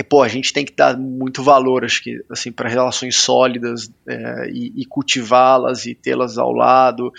e, 0.00 0.02
pô, 0.02 0.22
a 0.22 0.28
gente 0.28 0.50
tem 0.50 0.64
que 0.64 0.74
dar 0.74 0.96
muito 0.96 1.42
valor, 1.42 1.84
acho 1.84 2.02
que, 2.02 2.24
assim, 2.30 2.50
para 2.50 2.70
relações 2.70 3.16
sólidas 3.16 3.92
é, 4.08 4.48
e, 4.50 4.80
e 4.80 4.86
cultivá-las 4.86 5.84
e 5.84 5.94
tê-las 5.94 6.38
ao 6.38 6.52
lado 6.52 7.12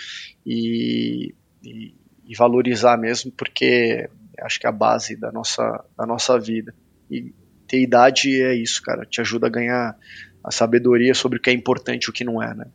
e, 0.44 1.32
e, 1.62 1.94
e, 2.26 2.34
valorizar 2.34 2.96
mesmo, 2.96 3.30
porque 3.30 4.10
acho 4.40 4.58
que 4.58 4.66
é 4.66 4.68
a 4.68 4.72
base 4.72 5.14
da 5.14 5.30
nossa, 5.30 5.84
da 5.96 6.04
nossa 6.04 6.36
vida. 6.40 6.74
E 7.08 7.32
ter 7.68 7.80
idade 7.80 8.42
é 8.42 8.52
isso, 8.52 8.82
cara, 8.82 9.06
te 9.06 9.20
ajuda 9.20 9.46
a 9.46 9.50
ganhar 9.50 9.96
a 10.42 10.50
sabedoria 10.50 11.14
sobre 11.14 11.38
o 11.38 11.40
que 11.40 11.50
é 11.50 11.52
importante 11.52 12.06
e 12.06 12.10
o 12.10 12.12
que 12.12 12.24
não 12.24 12.42
é, 12.42 12.52
né? 12.52 12.66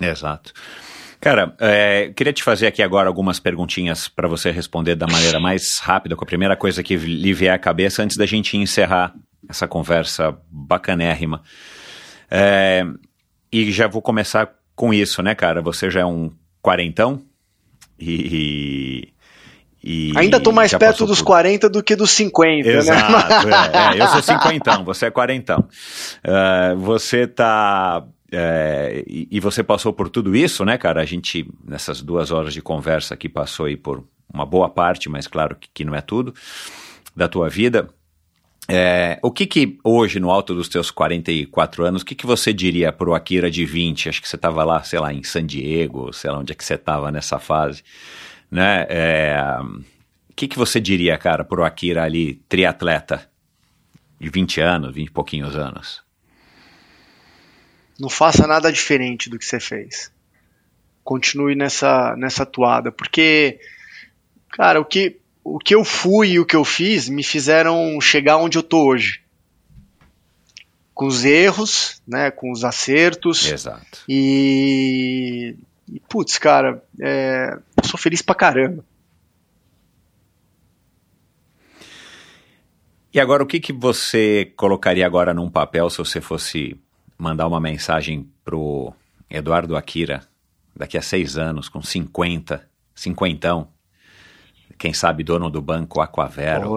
Exato. 0.00 0.52
Cara, 1.20 1.54
é, 1.58 2.12
queria 2.14 2.32
te 2.32 2.42
fazer 2.42 2.66
aqui 2.66 2.82
agora 2.82 3.08
algumas 3.08 3.40
perguntinhas 3.40 4.08
para 4.08 4.28
você 4.28 4.50
responder 4.50 4.94
da 4.94 5.06
maneira 5.06 5.40
mais 5.40 5.78
rápida, 5.78 6.14
com 6.14 6.24
a 6.24 6.26
primeira 6.26 6.56
coisa 6.56 6.82
que 6.82 6.96
lhe 6.96 7.32
vier 7.32 7.54
à 7.54 7.58
cabeça, 7.58 8.02
antes 8.02 8.16
da 8.16 8.26
gente 8.26 8.56
encerrar 8.56 9.14
essa 9.48 9.66
conversa 9.66 10.36
bacanérrima. 10.50 11.42
É, 12.30 12.84
e 13.50 13.70
já 13.72 13.86
vou 13.86 14.02
começar 14.02 14.50
com 14.74 14.92
isso, 14.92 15.22
né, 15.22 15.34
cara? 15.34 15.62
Você 15.62 15.90
já 15.90 16.00
é 16.00 16.04
um 16.04 16.30
quarentão 16.60 17.22
e. 17.98 19.12
e 19.82 20.12
Ainda 20.16 20.40
tô 20.40 20.52
mais 20.52 20.74
perto 20.74 21.06
dos 21.06 21.20
por... 21.20 21.26
40 21.26 21.68
do 21.70 21.82
que 21.82 21.96
dos 21.96 22.10
50, 22.10 22.68
né? 22.68 22.76
Exato, 22.76 23.46
né? 23.46 23.56
é, 23.94 23.98
é, 23.98 24.02
eu 24.02 24.08
sou 24.08 24.22
cinquentão, 24.22 24.84
você 24.84 25.06
é 25.06 25.10
quarentão. 25.10 25.66
Uh, 26.24 26.76
você 26.78 27.26
tá 27.26 28.04
é, 28.30 29.04
e, 29.06 29.28
e, 29.30 29.40
você 29.40 29.62
passou 29.62 29.92
por 29.92 30.08
tudo 30.08 30.34
isso, 30.34 30.64
né, 30.64 30.76
cara? 30.76 31.00
A 31.00 31.04
gente, 31.04 31.48
nessas 31.64 32.02
duas 32.02 32.30
horas 32.30 32.52
de 32.52 32.60
conversa 32.60 33.14
aqui, 33.14 33.28
passou 33.28 33.66
aí 33.66 33.76
por 33.76 34.04
uma 34.32 34.44
boa 34.44 34.68
parte, 34.68 35.08
mas 35.08 35.26
claro 35.26 35.54
que, 35.56 35.68
que 35.72 35.84
não 35.84 35.94
é 35.94 36.00
tudo, 36.00 36.34
da 37.14 37.28
tua 37.28 37.48
vida. 37.48 37.88
É, 38.68 39.20
o 39.22 39.30
que 39.30 39.46
que 39.46 39.78
hoje, 39.84 40.18
no 40.18 40.30
alto 40.30 40.52
dos 40.52 40.68
teus 40.68 40.90
44 40.90 41.84
anos, 41.84 42.02
o 42.02 42.04
que 42.04 42.16
que 42.16 42.26
você 42.26 42.52
diria 42.52 42.92
pro 42.92 43.14
Akira 43.14 43.48
de 43.48 43.64
20? 43.64 44.08
Acho 44.08 44.20
que 44.20 44.28
você 44.28 44.34
estava 44.34 44.64
lá, 44.64 44.82
sei 44.82 44.98
lá, 44.98 45.12
em 45.12 45.22
San 45.22 45.46
Diego, 45.46 46.12
sei 46.12 46.30
lá 46.30 46.38
onde 46.38 46.52
é 46.52 46.54
que 46.54 46.64
você 46.64 46.74
estava 46.74 47.12
nessa 47.12 47.38
fase, 47.38 47.84
né? 48.50 48.86
É, 48.88 49.38
o 50.28 50.34
que 50.34 50.48
que 50.48 50.58
você 50.58 50.80
diria, 50.80 51.16
cara, 51.16 51.44
pro 51.44 51.64
Akira 51.64 52.02
ali, 52.02 52.34
triatleta, 52.48 53.30
de 54.18 54.28
20 54.28 54.60
anos, 54.60 54.94
20 54.94 55.06
e 55.06 55.10
pouquinhos 55.12 55.54
anos? 55.54 56.05
Não 57.98 58.08
faça 58.08 58.46
nada 58.46 58.70
diferente 58.70 59.30
do 59.30 59.38
que 59.38 59.44
você 59.44 59.58
fez. 59.58 60.12
Continue 61.02 61.54
nessa, 61.54 62.14
nessa 62.16 62.44
toada, 62.44 62.92
porque, 62.92 63.58
cara, 64.50 64.80
o 64.80 64.84
que, 64.84 65.18
o 65.42 65.58
que 65.58 65.74
eu 65.74 65.84
fui 65.84 66.32
e 66.32 66.40
o 66.40 66.44
que 66.44 66.56
eu 66.56 66.64
fiz 66.64 67.08
me 67.08 67.22
fizeram 67.22 68.00
chegar 68.00 68.36
onde 68.36 68.58
eu 68.58 68.62
tô 68.62 68.86
hoje. 68.86 69.22
Com 70.92 71.06
os 71.06 71.24
erros, 71.24 72.02
né, 72.06 72.30
com 72.30 72.50
os 72.50 72.64
acertos. 72.64 73.46
Exato. 73.46 74.00
E, 74.08 75.54
e 75.88 76.00
putz, 76.08 76.38
cara, 76.38 76.82
é, 77.00 77.56
eu 77.76 77.88
sou 77.88 77.98
feliz 77.98 78.20
pra 78.20 78.34
caramba. 78.34 78.84
E 83.16 83.20
agora, 83.20 83.42
o 83.42 83.46
que, 83.46 83.58
que 83.58 83.72
você 83.72 84.52
colocaria 84.56 85.06
agora 85.06 85.32
num 85.32 85.48
papel 85.48 85.88
se 85.88 85.96
você 85.96 86.20
fosse 86.20 86.78
mandar 87.18 87.46
uma 87.46 87.60
mensagem 87.60 88.28
pro 88.44 88.92
Eduardo 89.28 89.76
Akira 89.76 90.22
daqui 90.74 90.98
a 90.98 91.02
seis 91.02 91.38
anos, 91.38 91.68
com 91.68 91.82
50, 91.82 92.68
cinquentão, 92.94 93.68
quem 94.78 94.92
sabe 94.92 95.24
dono 95.24 95.48
do 95.48 95.62
banco 95.62 96.00
Aquavero. 96.00 96.76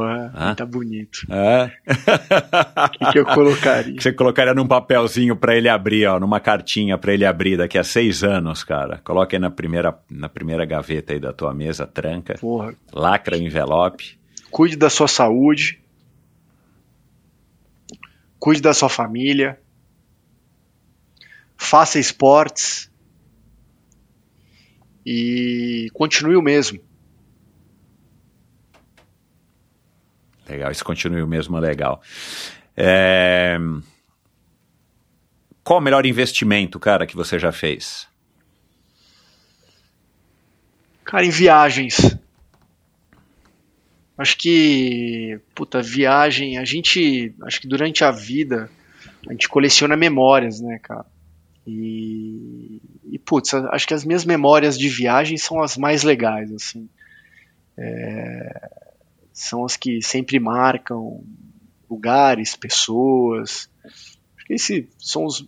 Tá 0.55 0.65
bonito. 0.65 1.27
É? 1.29 1.71
O 2.85 2.89
que, 2.91 3.11
que 3.11 3.19
eu 3.19 3.25
colocaria? 3.25 3.99
Você 3.99 4.13
colocaria 4.13 4.53
num 4.53 4.67
papelzinho 4.67 5.35
para 5.35 5.55
ele 5.55 5.67
abrir, 5.67 6.07
ó, 6.07 6.19
numa 6.19 6.39
cartinha 6.39 6.97
para 6.97 7.13
ele 7.13 7.25
abrir 7.25 7.57
daqui 7.57 7.77
a 7.77 7.83
seis 7.83 8.23
anos, 8.23 8.63
cara. 8.63 8.99
Coloca 9.03 9.35
aí 9.35 9.39
na 9.39 9.51
primeira, 9.51 9.97
na 10.09 10.29
primeira 10.29 10.65
gaveta 10.65 11.13
aí 11.13 11.19
da 11.19 11.33
tua 11.33 11.53
mesa, 11.53 11.85
tranca. 11.85 12.35
Porra. 12.39 12.73
Lacra 12.93 13.35
o 13.35 13.41
envelope. 13.41 14.17
Cuide 14.49 14.77
da 14.77 14.89
sua 14.89 15.07
saúde. 15.07 15.81
Cuide 18.39 18.61
da 18.61 18.73
sua 18.73 18.89
família. 18.89 19.59
Faça 21.59 21.99
esportes. 21.99 22.89
E 25.05 25.89
continue 25.93 26.37
o 26.37 26.41
mesmo. 26.41 26.79
Legal, 30.47 30.71
isso 30.71 30.85
continue 30.85 31.21
o 31.21 31.27
mesmo 31.27 31.59
legal. 31.59 32.01
É... 32.75 33.57
Qual 35.61 35.79
o 35.79 35.81
melhor 35.81 36.05
investimento, 36.05 36.79
cara, 36.79 37.05
que 37.05 37.15
você 37.15 37.37
já 37.37 37.51
fez? 37.51 38.07
Cara, 41.03 41.25
em 41.25 41.29
viagens. 41.29 42.17
Acho 44.17 44.37
que, 44.37 45.39
puta, 45.53 45.81
viagem, 45.81 46.57
a 46.57 46.63
gente, 46.63 47.35
acho 47.43 47.61
que 47.61 47.67
durante 47.67 48.03
a 48.03 48.11
vida, 48.11 48.71
a 49.27 49.31
gente 49.33 49.47
coleciona 49.49 49.95
memórias, 49.95 50.61
né, 50.61 50.79
cara? 50.81 51.05
E, 51.71 52.81
e 53.11 53.19
putz, 53.19 53.53
acho 53.53 53.87
que 53.87 53.93
as 53.93 54.03
minhas 54.03 54.25
memórias 54.25 54.77
de 54.77 54.89
viagem 54.89 55.37
são 55.37 55.61
as 55.61 55.77
mais 55.77 56.01
legais, 56.01 56.51
assim. 56.51 56.89
É, 57.77 58.69
são 59.31 59.63
as 59.63 59.77
que 59.77 60.01
sempre 60.01 60.39
marcam 60.39 61.23
lugares, 61.89 62.55
pessoas. 62.55 63.69
Acho 63.85 64.45
que 64.47 64.53
esses 64.53 64.87
são 64.97 65.25
os. 65.25 65.47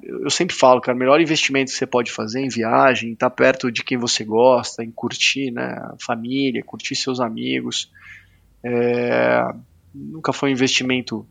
Eu 0.00 0.30
sempre 0.30 0.54
falo, 0.54 0.80
cara, 0.80 0.94
o 0.94 0.98
melhor 0.98 1.20
investimento 1.20 1.72
que 1.72 1.76
você 1.76 1.86
pode 1.86 2.12
fazer 2.12 2.40
em 2.40 2.48
viagem, 2.48 3.12
estar 3.12 3.28
tá 3.28 3.34
perto 3.34 3.70
de 3.72 3.82
quem 3.82 3.98
você 3.98 4.24
gosta, 4.24 4.84
em 4.84 4.92
curtir 4.92 5.50
né, 5.50 5.64
a 5.64 5.96
família, 6.00 6.62
curtir 6.62 6.94
seus 6.94 7.18
amigos. 7.18 7.90
É, 8.62 9.42
nunca 9.92 10.32
foi 10.32 10.50
um 10.50 10.52
investimento 10.52 11.26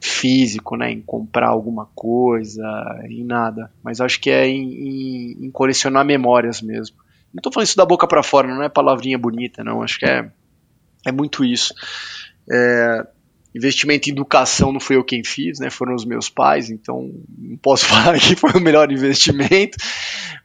físico, 0.00 0.76
né, 0.76 0.90
em 0.90 1.00
comprar 1.00 1.48
alguma 1.48 1.86
coisa, 1.94 2.62
em 3.08 3.24
nada, 3.24 3.70
mas 3.82 4.00
acho 4.00 4.20
que 4.20 4.30
é 4.30 4.46
em, 4.46 4.72
em, 4.72 5.46
em 5.46 5.50
colecionar 5.50 6.04
memórias 6.04 6.62
mesmo. 6.62 6.96
Não 7.32 7.40
estou 7.40 7.52
falando 7.52 7.66
isso 7.66 7.76
da 7.76 7.84
boca 7.84 8.06
para 8.06 8.22
fora, 8.22 8.48
não 8.48 8.62
é 8.62 8.68
palavrinha 8.68 9.18
bonita, 9.18 9.62
não. 9.62 9.82
Acho 9.82 9.98
que 9.98 10.06
é 10.06 10.30
é 11.06 11.12
muito 11.12 11.44
isso. 11.44 11.74
É, 12.50 13.06
investimento 13.54 14.08
em 14.08 14.12
educação 14.12 14.72
não 14.72 14.80
fui 14.80 14.96
eu 14.96 15.04
quem 15.04 15.24
fiz, 15.24 15.58
né? 15.58 15.70
Foram 15.70 15.94
os 15.94 16.04
meus 16.04 16.28
pais, 16.28 16.70
então 16.70 17.10
não 17.36 17.56
posso 17.56 17.86
falar 17.88 18.18
que 18.18 18.36
foi 18.36 18.52
o 18.52 18.60
melhor 18.60 18.90
investimento, 18.92 19.76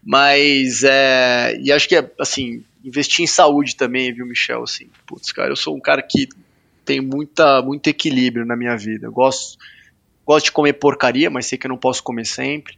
mas 0.03 0.83
é, 0.83 1.57
e 1.61 1.71
acho 1.71 1.87
que 1.87 1.95
é 1.95 2.11
assim 2.19 2.63
investir 2.83 3.23
em 3.23 3.27
saúde 3.27 3.75
também, 3.75 4.13
viu, 4.13 4.25
Michel? 4.25 4.63
Assim, 4.63 4.89
putz, 5.05 5.31
cara, 5.31 5.51
eu 5.51 5.55
sou 5.55 5.75
um 5.75 5.79
cara 5.79 6.01
que 6.01 6.27
tem 6.85 7.01
muita 7.01 7.61
muito 7.61 7.87
equilíbrio 7.87 8.45
na 8.45 8.55
minha 8.55 8.75
vida. 8.77 9.07
Eu 9.07 9.11
gosto 9.11 9.57
gosto 10.25 10.45
de 10.45 10.51
comer 10.51 10.73
porcaria, 10.73 11.29
mas 11.29 11.45
sei 11.45 11.57
que 11.57 11.67
eu 11.67 11.69
não 11.69 11.77
posso 11.77 12.03
comer 12.03 12.25
sempre. 12.25 12.77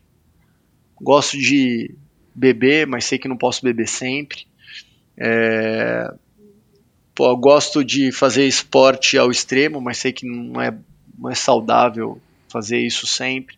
Gosto 0.99 1.37
de 1.37 1.93
beber, 2.33 2.87
mas 2.87 3.05
sei 3.05 3.17
que 3.17 3.27
não 3.27 3.37
posso 3.37 3.63
beber 3.63 3.87
sempre. 3.87 4.45
É, 5.17 6.13
pô, 7.13 7.29
eu 7.29 7.37
gosto 7.37 7.83
de 7.83 8.11
fazer 8.11 8.45
esporte 8.45 9.17
ao 9.17 9.31
extremo, 9.31 9.79
mas 9.79 9.97
sei 9.97 10.11
que 10.11 10.25
não 10.25 10.61
é, 10.61 10.75
não 11.17 11.29
é 11.29 11.35
saudável 11.35 12.19
fazer 12.49 12.79
isso 12.79 13.05
sempre. 13.07 13.55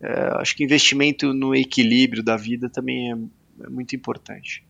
É, 0.00 0.40
acho 0.40 0.54
que 0.54 0.64
investimento 0.64 1.32
no 1.32 1.54
equilíbrio 1.54 2.22
da 2.22 2.36
vida 2.36 2.68
também 2.68 3.12
é, 3.12 3.16
é, 3.64 3.68
muito 3.68 3.96
importante. 3.96 4.62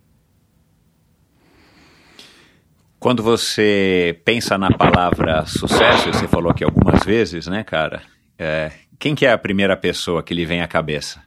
Quando 2.99 3.23
você 3.23 4.21
pensa 4.25 4.59
na 4.59 4.71
palavra 4.73 5.47
sucesso, 5.47 6.13
você 6.13 6.27
falou 6.27 6.51
aqui 6.51 6.65
algumas 6.65 7.05
vezes, 7.05 7.47
né, 7.47 7.63
cara? 7.63 8.03
É, 8.37 8.73
quem 8.99 9.15
que 9.15 9.25
é 9.25 9.31
a 9.31 9.39
primeira 9.39 9.77
pessoa 9.77 10.21
que 10.21 10.35
lhe 10.35 10.45
vem 10.45 10.63
à 10.63 10.67
cabeça? 10.67 11.23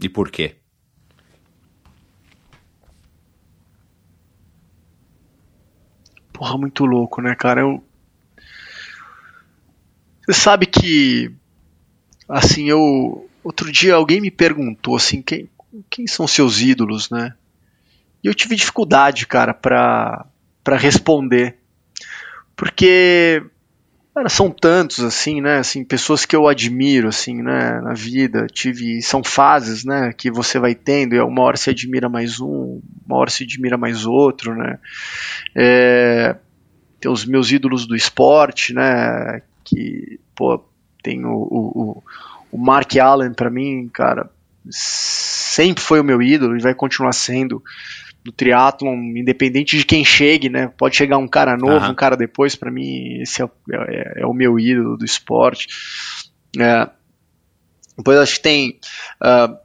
E 0.00 0.08
por 0.08 0.30
quê? 0.30 0.54
Porra, 6.32 6.56
muito 6.56 6.84
louco, 6.84 7.20
né, 7.20 7.34
cara? 7.34 7.62
Eu... 7.62 7.84
Você 10.24 10.32
sabe 10.32 10.66
que. 10.66 11.32
Assim, 12.28 12.68
eu. 12.68 13.28
Outro 13.42 13.72
dia 13.72 13.96
alguém 13.96 14.20
me 14.20 14.30
perguntou, 14.30 14.94
assim, 14.94 15.20
quem, 15.20 15.48
quem 15.90 16.06
são 16.06 16.28
seus 16.28 16.60
ídolos, 16.60 17.10
né? 17.10 17.34
E 18.22 18.26
eu 18.26 18.34
tive 18.34 18.56
dificuldade, 18.56 19.26
cara, 19.26 19.54
pra, 19.54 20.26
pra 20.62 20.76
responder. 20.76 21.58
Porque 22.56 23.42
Cara, 24.18 24.28
são 24.28 24.50
tantos, 24.50 25.04
assim, 25.04 25.40
né? 25.40 25.58
Assim, 25.58 25.84
pessoas 25.84 26.26
que 26.26 26.34
eu 26.34 26.48
admiro, 26.48 27.06
assim, 27.06 27.40
né? 27.40 27.80
Na 27.80 27.94
vida. 27.94 28.48
Tive. 28.48 29.00
São 29.00 29.22
fases, 29.22 29.84
né? 29.84 30.12
Que 30.12 30.28
você 30.28 30.58
vai 30.58 30.74
tendo, 30.74 31.14
e 31.14 31.20
uma 31.20 31.42
hora 31.42 31.56
se 31.56 31.70
admira 31.70 32.08
mais 32.08 32.40
um, 32.40 32.80
uma 33.06 33.16
hora 33.16 33.30
se 33.30 33.44
admira 33.44 33.78
mais 33.78 34.06
outro, 34.06 34.56
né? 34.56 34.80
É, 35.54 36.34
tem 36.98 37.08
os 37.08 37.24
meus 37.24 37.52
ídolos 37.52 37.86
do 37.86 37.94
esporte, 37.94 38.74
né? 38.74 39.40
Que, 39.62 40.18
pô, 40.34 40.64
tem 41.00 41.24
o, 41.24 41.30
o, 41.30 42.02
o 42.50 42.58
Mark 42.58 42.96
Allen, 42.96 43.32
para 43.32 43.50
mim, 43.50 43.88
cara, 43.92 44.28
sempre 44.68 45.80
foi 45.80 46.00
o 46.00 46.04
meu 46.04 46.20
ídolo 46.20 46.56
e 46.56 46.60
vai 46.60 46.74
continuar 46.74 47.12
sendo 47.12 47.62
do 48.24 48.32
triatlon, 48.32 48.96
independente 49.16 49.78
de 49.78 49.84
quem 49.84 50.04
chegue, 50.04 50.48
né? 50.48 50.72
Pode 50.76 50.96
chegar 50.96 51.18
um 51.18 51.28
cara 51.28 51.56
novo, 51.56 51.86
uhum. 51.86 51.92
um 51.92 51.94
cara 51.94 52.16
depois, 52.16 52.54
para 52.54 52.70
mim 52.70 53.20
esse 53.22 53.42
é, 53.42 53.48
é, 53.72 54.22
é, 54.22 54.26
o 54.26 54.34
meu 54.34 54.58
ídolo 54.58 54.96
do 54.96 55.04
esporte. 55.04 55.68
É, 56.58 56.88
depois 57.96 58.18
acho 58.18 58.36
que 58.36 58.42
tem 58.42 58.78
uh, 59.22 59.56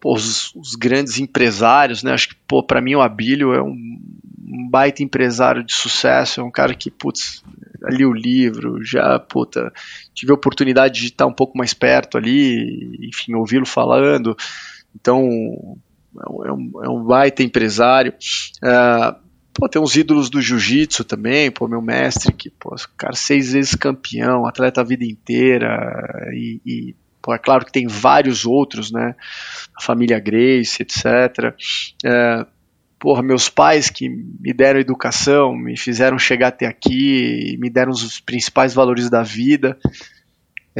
pô, 0.00 0.14
os, 0.14 0.54
os, 0.54 0.74
grandes 0.74 1.18
empresários, 1.18 2.02
né? 2.02 2.12
Acho 2.12 2.30
que 2.30 2.36
pô, 2.46 2.62
para 2.62 2.80
mim 2.80 2.94
o 2.94 3.00
Abílio 3.00 3.54
é 3.54 3.62
um, 3.62 3.98
um, 4.46 4.68
baita 4.70 5.02
empresário 5.02 5.64
de 5.64 5.74
sucesso, 5.74 6.40
é 6.40 6.44
um 6.44 6.50
cara 6.50 6.74
que 6.74 6.90
putz, 6.90 7.42
li 7.90 8.04
o 8.04 8.12
livro, 8.12 8.84
já 8.84 9.18
puta, 9.18 9.72
tive 10.14 10.32
a 10.32 10.34
oportunidade 10.34 11.00
de 11.00 11.06
estar 11.06 11.26
um 11.26 11.32
pouco 11.32 11.56
mais 11.56 11.72
perto 11.72 12.18
ali, 12.18 13.08
enfim, 13.08 13.34
ouvi-lo 13.34 13.66
falando. 13.66 14.36
Então, 14.94 15.78
é 16.44 16.52
um, 16.52 16.70
é 16.84 16.88
um 16.88 17.04
baita 17.04 17.42
empresário. 17.42 18.12
Uh, 18.62 19.16
pô, 19.54 19.68
tem 19.68 19.80
uns 19.80 19.96
ídolos 19.96 20.30
do 20.30 20.40
jiu-jitsu 20.40 21.04
também, 21.04 21.50
pô, 21.50 21.66
meu 21.66 21.82
mestre, 21.82 22.32
que, 22.32 22.50
pô, 22.50 22.74
cara, 22.96 23.14
seis 23.14 23.52
vezes 23.52 23.74
campeão, 23.74 24.46
atleta 24.46 24.80
a 24.80 24.84
vida 24.84 25.04
inteira, 25.04 26.30
e, 26.32 26.60
e 26.64 26.96
pô, 27.20 27.34
é 27.34 27.38
claro 27.38 27.64
que 27.64 27.72
tem 27.72 27.86
vários 27.86 28.46
outros, 28.46 28.92
né, 28.92 29.14
a 29.76 29.82
família 29.82 30.20
Grace, 30.20 30.82
etc. 30.82 31.54
Uh, 32.04 32.46
porra, 32.98 33.22
meus 33.22 33.48
pais 33.48 33.90
que 33.90 34.08
me 34.08 34.52
deram 34.52 34.80
educação, 34.80 35.56
me 35.56 35.76
fizeram 35.76 36.18
chegar 36.18 36.48
até 36.48 36.66
aqui, 36.66 37.56
me 37.60 37.70
deram 37.70 37.92
os 37.92 38.20
principais 38.20 38.74
valores 38.74 39.10
da 39.10 39.22
vida, 39.22 39.78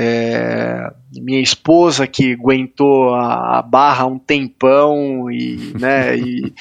é, 0.00 0.92
minha 1.12 1.40
esposa 1.40 2.06
que 2.06 2.34
aguentou 2.34 3.16
a, 3.16 3.60
barra 3.60 4.06
um 4.06 4.16
tempão 4.16 5.28
e, 5.28 5.72
né, 5.76 6.16
e 6.16 6.54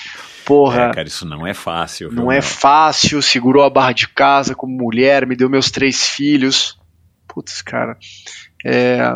porra. 0.44 0.86
É, 0.86 0.94
cara, 0.94 1.08
isso 1.08 1.24
não 1.24 1.46
é 1.46 1.54
fácil. 1.54 2.12
Não 2.12 2.32
é 2.32 2.42
fácil, 2.42 3.22
segurou 3.22 3.64
a 3.64 3.70
barra 3.70 3.92
de 3.92 4.08
casa 4.08 4.56
como 4.56 4.76
mulher, 4.76 5.28
me 5.28 5.36
deu 5.36 5.48
meus 5.48 5.70
três 5.70 6.08
filhos. 6.08 6.80
Putz, 7.28 7.62
cara. 7.62 7.96
É, 8.66 9.16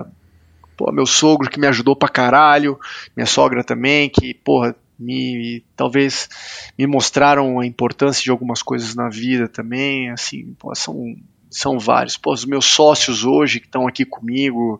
pô, 0.78 0.92
meu 0.92 1.08
sogro 1.08 1.50
que 1.50 1.60
me 1.60 1.66
ajudou 1.66 1.96
pra 1.96 2.08
caralho, 2.08 2.80
minha 3.18 3.26
sogra 3.26 3.64
também, 3.64 4.08
que, 4.08 4.36
porra, 4.36 4.76
me 5.00 5.64
talvez 5.76 6.30
me 6.78 6.86
mostraram 6.86 7.60
a 7.60 7.66
importância 7.66 8.22
de 8.22 8.30
algumas 8.30 8.62
coisas 8.62 8.94
na 8.94 9.10
vida 9.10 9.48
também, 9.48 10.12
assim, 10.12 10.54
pô, 10.60 10.76
são 10.76 11.16
são 11.52 11.78
vários. 11.78 12.18
Pô, 12.18 12.34
os 12.34 12.46
meus 12.46 12.66
sócios 12.66 13.26
hoje 13.26 13.60
que 13.60 13.66
estão 13.66 13.88
aqui 13.88 14.06
comigo, 14.06 14.80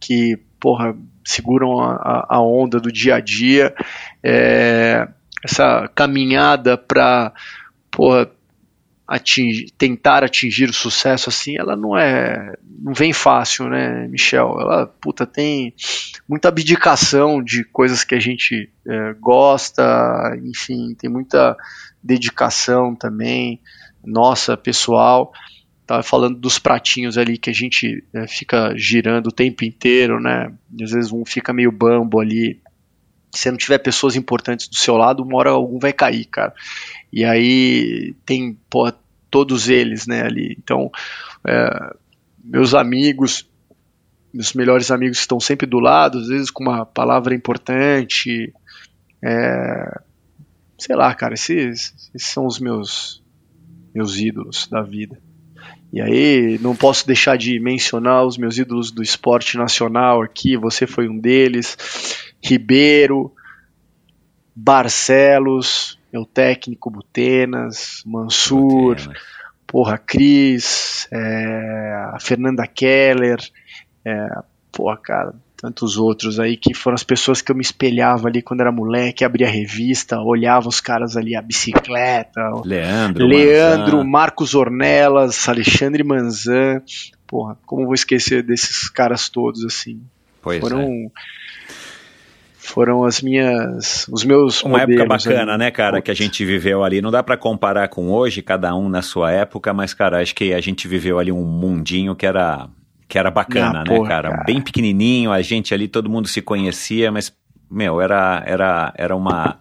que, 0.00 0.38
porra, 0.58 0.96
seguram 1.24 1.80
a, 1.80 2.26
a 2.28 2.40
onda 2.40 2.80
do 2.80 2.90
dia 2.90 3.16
a 3.16 3.20
dia, 3.20 3.74
é, 4.22 5.06
essa 5.44 5.88
caminhada 5.94 6.78
para, 6.78 7.32
porra, 7.90 8.30
tentar 9.78 10.24
atingir 10.24 10.68
o 10.68 10.74
sucesso 10.74 11.28
assim, 11.28 11.56
ela 11.56 11.76
não 11.76 11.96
é, 11.96 12.54
não 12.80 12.92
vem 12.92 13.12
fácil, 13.12 13.68
né, 13.68 14.08
Michel? 14.08 14.56
Ela, 14.60 14.86
puta, 14.86 15.24
tem 15.24 15.72
muita 16.28 16.48
abdicação 16.48 17.42
de 17.42 17.62
coisas 17.62 18.02
que 18.02 18.16
a 18.16 18.20
gente 18.20 18.68
é, 18.86 19.14
gosta, 19.20 20.36
enfim, 20.42 20.94
tem 20.98 21.08
muita 21.08 21.56
dedicação 22.02 22.96
também, 22.96 23.60
nossa, 24.04 24.56
pessoal. 24.56 25.32
Tava 25.86 26.02
falando 26.02 26.38
dos 26.38 26.58
pratinhos 26.58 27.16
ali 27.16 27.38
que 27.38 27.48
a 27.48 27.52
gente 27.52 28.02
é, 28.12 28.26
fica 28.26 28.76
girando 28.76 29.28
o 29.28 29.32
tempo 29.32 29.64
inteiro, 29.64 30.20
né? 30.20 30.52
Às 30.82 30.90
vezes 30.90 31.12
um 31.12 31.24
fica 31.24 31.52
meio 31.52 31.70
bambo 31.70 32.18
ali. 32.18 32.60
Se 33.32 33.50
não 33.50 33.56
tiver 33.56 33.78
pessoas 33.78 34.16
importantes 34.16 34.66
do 34.66 34.74
seu 34.74 34.96
lado, 34.96 35.22
uma 35.22 35.36
hora 35.36 35.50
algum 35.50 35.78
vai 35.78 35.92
cair, 35.92 36.24
cara. 36.24 36.52
E 37.12 37.24
aí 37.24 38.14
tem 38.24 38.58
pô, 38.68 38.92
todos 39.30 39.68
eles, 39.68 40.06
né, 40.08 40.22
ali. 40.22 40.56
Então, 40.58 40.90
é, 41.46 41.94
meus 42.42 42.74
amigos, 42.74 43.48
meus 44.34 44.54
melhores 44.54 44.90
amigos 44.90 45.18
estão 45.18 45.38
sempre 45.38 45.66
do 45.66 45.78
lado, 45.78 46.18
às 46.18 46.26
vezes 46.26 46.50
com 46.50 46.64
uma 46.64 46.84
palavra 46.84 47.32
importante. 47.32 48.52
É, 49.22 50.00
sei 50.78 50.96
lá, 50.96 51.14
cara, 51.14 51.34
esses, 51.34 52.10
esses 52.12 52.28
são 52.28 52.44
os 52.44 52.58
meus 52.58 53.22
meus 53.94 54.18
ídolos 54.18 54.66
da 54.66 54.82
vida. 54.82 55.18
E 55.96 56.02
aí, 56.02 56.58
não 56.60 56.76
posso 56.76 57.06
deixar 57.06 57.38
de 57.38 57.58
mencionar 57.58 58.26
os 58.26 58.36
meus 58.36 58.58
ídolos 58.58 58.90
do 58.90 59.02
esporte 59.02 59.56
nacional 59.56 60.20
aqui. 60.20 60.54
Você 60.54 60.86
foi 60.86 61.08
um 61.08 61.18
deles. 61.18 61.74
Ribeiro, 62.44 63.32
Barcelos, 64.54 65.98
meu 66.12 66.26
técnico 66.26 66.90
Butenas, 66.90 68.02
Mansur, 68.04 68.96
Butenas. 68.96 69.22
porra, 69.66 69.96
Cris, 69.96 71.08
é, 71.10 72.10
a 72.12 72.18
Fernanda 72.20 72.66
Keller, 72.66 73.38
é, 74.04 74.28
porra, 74.70 74.98
cara, 74.98 75.34
tantos 75.56 75.96
outros 75.96 76.38
aí 76.38 76.56
que 76.56 76.74
foram 76.74 76.94
as 76.94 77.02
pessoas 77.02 77.40
que 77.40 77.50
eu 77.50 77.56
me 77.56 77.62
espelhava 77.62 78.28
ali 78.28 78.42
quando 78.42 78.60
era 78.60 78.70
moleque, 78.70 79.24
abria 79.24 79.48
revista, 79.48 80.20
olhava 80.20 80.68
os 80.68 80.80
caras 80.80 81.16
ali, 81.16 81.34
a 81.34 81.40
bicicleta, 81.40 82.42
Leandro, 82.64 83.26
Leandro, 83.26 83.96
Manzan. 83.96 84.10
Marcos 84.10 84.54
Ornelas, 84.54 85.48
Alexandre 85.48 86.04
Manzan, 86.04 86.82
porra, 87.26 87.56
como 87.64 87.86
vou 87.86 87.94
esquecer 87.94 88.42
desses 88.42 88.88
caras 88.88 89.28
todos 89.28 89.64
assim? 89.64 90.00
Pois 90.42 90.60
foram 90.60 90.82
é. 90.82 91.10
foram 92.58 93.04
as 93.04 93.22
minhas 93.22 94.06
os 94.08 94.24
meus 94.24 94.62
uma 94.62 94.82
época 94.82 95.06
bacana, 95.06 95.52
ali. 95.52 95.58
né, 95.58 95.70
cara, 95.70 96.02
que 96.02 96.10
a 96.10 96.14
gente 96.14 96.44
viveu 96.44 96.84
ali. 96.84 97.00
Não 97.00 97.10
dá 97.10 97.22
para 97.22 97.36
comparar 97.36 97.88
com 97.88 98.10
hoje, 98.10 98.42
cada 98.42 98.74
um 98.76 98.88
na 98.88 99.02
sua 99.02 99.32
época, 99.32 99.72
mas 99.72 99.94
cara, 99.94 100.20
acho 100.20 100.34
que 100.34 100.52
a 100.52 100.60
gente 100.60 100.86
viveu 100.86 101.18
ali 101.18 101.32
um 101.32 101.44
mundinho 101.44 102.14
que 102.14 102.26
era 102.26 102.68
que 103.08 103.18
era 103.18 103.30
bacana, 103.30 103.80
ah, 103.80 103.84
né, 103.84 103.96
porra, 103.96 104.08
cara? 104.08 104.30
cara? 104.30 104.44
Bem 104.44 104.60
pequenininho, 104.60 105.32
a 105.32 105.40
gente 105.42 105.72
ali, 105.72 105.88
todo 105.88 106.10
mundo 106.10 106.28
se 106.28 106.42
conhecia, 106.42 107.10
mas, 107.12 107.32
meu, 107.70 108.00
era, 108.00 108.42
era, 108.46 108.92
era 108.96 109.16
uma. 109.16 109.58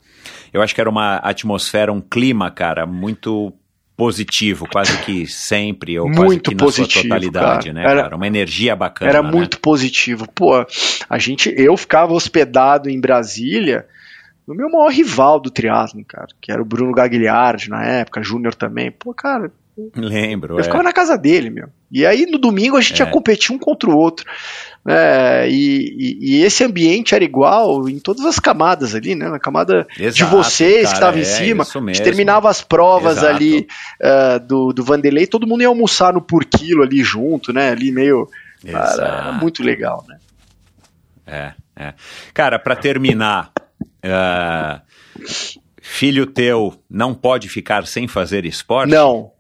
Eu 0.52 0.62
acho 0.62 0.74
que 0.74 0.82
era 0.82 0.90
uma 0.90 1.18
atmosfera, 1.18 1.92
um 1.92 2.02
clima, 2.02 2.50
cara, 2.50 2.86
muito 2.86 3.54
positivo, 3.96 4.68
quase 4.70 4.98
que 5.04 5.26
sempre, 5.26 5.98
ou 6.00 6.08
muito 6.08 6.20
quase 6.20 6.40
que 6.40 6.56
positivo, 6.56 7.08
na 7.08 7.20
sua 7.20 7.30
totalidade, 7.30 7.68
cara. 7.68 7.74
né, 7.74 7.92
era, 7.92 8.02
cara? 8.04 8.16
Uma 8.16 8.28
energia 8.28 8.76
bacana. 8.76 9.10
Era 9.10 9.24
né? 9.24 9.32
muito 9.32 9.60
positivo. 9.60 10.28
Pô, 10.34 10.66
a 11.10 11.18
gente, 11.18 11.54
eu 11.56 11.76
ficava 11.78 12.14
hospedado 12.14 12.90
em 12.90 13.00
Brasília 13.00 13.86
no 14.48 14.54
meu 14.54 14.70
maior 14.70 14.92
rival 14.92 15.40
do 15.40 15.50
triatlo, 15.50 16.04
cara, 16.06 16.28
que 16.40 16.52
era 16.52 16.62
o 16.62 16.66
Bruno 16.66 16.94
Gagliardi 16.94 17.70
na 17.70 17.84
época, 17.84 18.22
Júnior 18.22 18.54
também. 18.54 18.92
Pô, 18.92 19.14
cara, 19.14 19.52
Lembro. 19.94 20.56
Eu 20.56 20.60
é. 20.60 20.64
ficava 20.64 20.84
na 20.84 20.94
casa 20.94 21.18
dele, 21.18 21.50
meu. 21.50 21.68
E 21.92 22.06
aí 22.06 22.26
no 22.26 22.38
domingo 22.38 22.78
a 22.78 22.82
gente 22.82 23.02
é. 23.02 23.06
ia 23.06 23.12
competir 23.12 23.54
um 23.54 23.60
contra 23.60 23.90
o 23.90 23.98
outro. 23.98 24.26
É, 24.88 25.48
e, 25.50 25.96
e, 25.98 26.18
e, 26.22 26.44
esse 26.44 26.64
ambiente 26.64 27.16
era 27.16 27.24
igual 27.24 27.90
em 27.90 28.00
todas 28.00 28.24
as 28.26 28.40
camadas 28.40 28.94
ali, 28.94 29.16
né? 29.16 29.28
Na 29.28 29.40
camada 29.40 29.88
Exato, 30.00 30.14
de 30.14 30.24
vocês 30.24 30.84
cara, 30.84 30.88
que 30.88 30.94
estava 30.94 31.18
em 31.18 31.22
é, 31.22 31.26
cima. 31.26 31.64
A 31.64 31.94
gente 31.94 32.04
terminava 32.04 32.50
as 32.50 32.62
provas 32.62 33.18
Exato. 33.18 33.36
ali 33.36 33.68
uh, 34.02 34.40
do, 34.40 34.72
do 34.72 34.84
Vanderlei, 34.84 35.28
todo 35.28 35.48
mundo 35.48 35.62
ia 35.62 35.68
almoçar 35.68 36.14
no 36.14 36.22
por 36.22 36.46
quilo 36.46 36.84
ali 36.84 37.04
junto, 37.04 37.52
né? 37.52 37.72
Ali 37.72 37.92
meio. 37.92 38.30
Cara, 38.72 39.34
muito 39.34 39.62
legal, 39.62 40.06
né? 40.08 40.18
É, 41.28 41.54
é. 41.76 41.94
Cara, 42.34 42.60
para 42.60 42.76
terminar. 42.76 43.52
Uh, 44.06 44.80
filho 45.82 46.26
teu 46.26 46.74
não 46.90 47.14
pode 47.14 47.48
ficar 47.48 47.86
sem 47.86 48.08
fazer 48.08 48.46
esporte? 48.46 48.90
Não, 48.92 49.32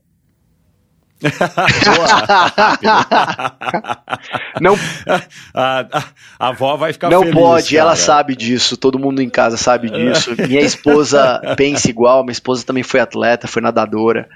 não, 4.60 4.76
a, 5.08 5.80
a, 5.80 6.03
a, 6.38 6.48
avó 6.50 6.76
vai 6.76 6.92
ficar 6.92 7.10
Não 7.10 7.22
feliz, 7.22 7.35
pode, 7.35 7.69
cara. 7.69 7.82
ela 7.82 7.95
sabe 7.95 8.35
disso, 8.35 8.76
todo 8.76 9.00
mundo 9.00 9.22
em 9.22 9.30
casa 9.30 9.56
sabe 9.56 9.90
disso. 9.90 10.35
Minha 10.48 10.61
esposa 10.61 11.40
pensa 11.56 11.90
igual, 11.90 12.24
minha 12.24 12.34
esposa 12.34 12.66
também 12.66 12.84
foi 12.84 13.00
atleta, 13.00 13.48
foi 13.48 13.61
nadadora. 13.61 14.27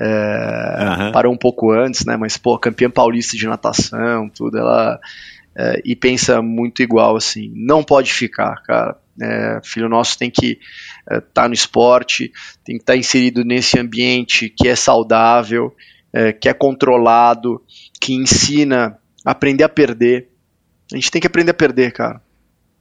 É, 0.00 0.96
uhum. 1.00 1.12
Parou 1.12 1.32
um 1.32 1.36
pouco 1.36 1.72
antes, 1.72 2.04
né? 2.04 2.16
Mas, 2.16 2.36
pô, 2.36 2.56
campeã 2.56 2.88
paulista 2.88 3.36
de 3.36 3.48
natação, 3.48 4.28
tudo, 4.28 4.58
ela. 4.58 5.00
É, 5.56 5.82
e 5.84 5.96
pensa 5.96 6.40
muito 6.40 6.84
igual, 6.84 7.16
assim. 7.16 7.52
Não 7.52 7.82
pode 7.82 8.12
ficar, 8.12 8.62
cara. 8.62 8.96
É, 9.20 9.58
filho 9.64 9.88
nosso 9.88 10.16
tem 10.16 10.30
que 10.30 10.60
estar 11.10 11.20
tá 11.34 11.48
no 11.48 11.54
esporte, 11.54 12.30
tem 12.64 12.76
que 12.76 12.82
estar 12.82 12.92
tá 12.92 12.96
inserido 12.96 13.42
nesse 13.44 13.76
ambiente 13.76 14.48
que 14.48 14.68
é 14.68 14.76
saudável 14.76 15.74
é, 16.12 16.32
que 16.32 16.48
é 16.48 16.54
controlado, 16.54 17.62
que 18.00 18.14
ensina 18.14 18.98
a 19.24 19.32
aprender 19.32 19.64
a 19.64 19.68
perder. 19.68 20.28
A 20.92 20.96
gente 20.96 21.10
tem 21.10 21.20
que 21.20 21.26
aprender 21.26 21.50
a 21.50 21.54
perder, 21.54 21.92
cara. 21.92 22.20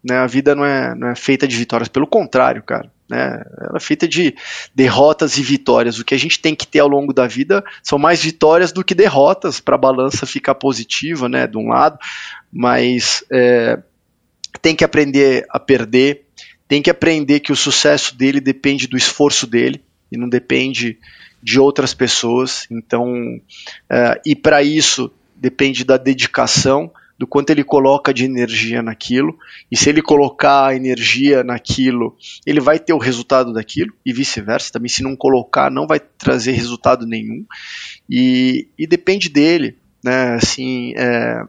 Né? 0.04 0.18
A 0.18 0.28
vida 0.28 0.56
não 0.56 0.66
é, 0.66 0.96
não 0.96 1.10
é 1.10 1.16
feita 1.16 1.48
de 1.48 1.56
vitórias, 1.56 1.90
pelo 1.90 2.08
contrário, 2.08 2.64
cara. 2.64 2.92
Né? 3.10 3.44
Ela 3.60 3.78
é 3.78 3.80
feita 3.80 4.08
de 4.08 4.36
derrotas 4.74 5.38
e 5.38 5.42
vitórias. 5.42 6.00
O 6.00 6.06
que 6.06 6.14
a 6.14 6.20
gente 6.20 6.40
tem 6.40 6.56
que 6.56 6.68
ter 6.68 6.80
ao 6.80 6.88
longo 6.88 7.14
da 7.14 7.28
vida 7.28 7.64
são 7.82 7.98
mais 7.98 8.22
vitórias 8.22 8.72
do 8.72 8.84
que 8.84 8.96
derrotas 8.96 9.60
para 9.60 9.76
a 9.76 9.80
balança 9.80 10.26
ficar 10.26 10.56
positiva, 10.56 11.28
né, 11.30 11.48
de 11.48 11.58
um 11.58 11.70
lado. 11.70 11.98
Mas 12.52 13.24
é, 13.32 13.80
tem 14.62 14.76
que 14.76 14.84
aprender 14.84 15.46
a 15.50 15.60
perder, 15.60 16.26
tem 16.68 16.82
que 16.82 16.90
aprender 16.90 17.40
que 17.40 17.52
o 17.52 17.56
sucesso 17.56 18.16
dele 18.16 18.42
depende 18.42 18.88
do 18.88 18.98
esforço 18.98 19.48
dele 19.48 19.82
e 20.12 20.18
não 20.18 20.28
depende 20.28 20.98
de 21.42 21.60
outras 21.60 21.94
pessoas. 21.94 22.68
Então, 22.70 23.14
uh, 23.16 24.20
e 24.26 24.36
para 24.36 24.64
isso 24.64 25.12
depende 25.36 25.84
da 25.84 25.98
dedicação, 25.98 26.92
do 27.18 27.26
quanto 27.26 27.50
ele 27.50 27.64
coloca 27.64 28.14
de 28.14 28.26
energia 28.26 28.82
naquilo. 28.82 29.38
E 29.72 29.78
se 29.78 29.90
ele 29.90 30.02
colocar 30.02 30.76
energia 30.76 31.44
naquilo, 31.44 32.16
ele 32.46 32.60
vai 32.60 32.80
ter 32.80 32.94
o 32.94 33.00
resultado 33.00 33.54
daquilo, 33.54 33.92
e 34.06 34.14
vice-versa. 34.14 34.72
Também, 34.72 34.90
se 34.90 35.02
não 35.02 35.16
colocar, 35.16 35.72
não 35.72 35.88
vai 35.88 36.00
trazer 36.00 36.52
resultado 36.52 37.06
nenhum. 37.08 37.46
E, 38.10 38.68
e 38.78 38.86
depende 38.86 39.30
dele, 39.30 39.78
né? 40.04 40.36
Assim, 40.36 40.94
é, 40.96 41.44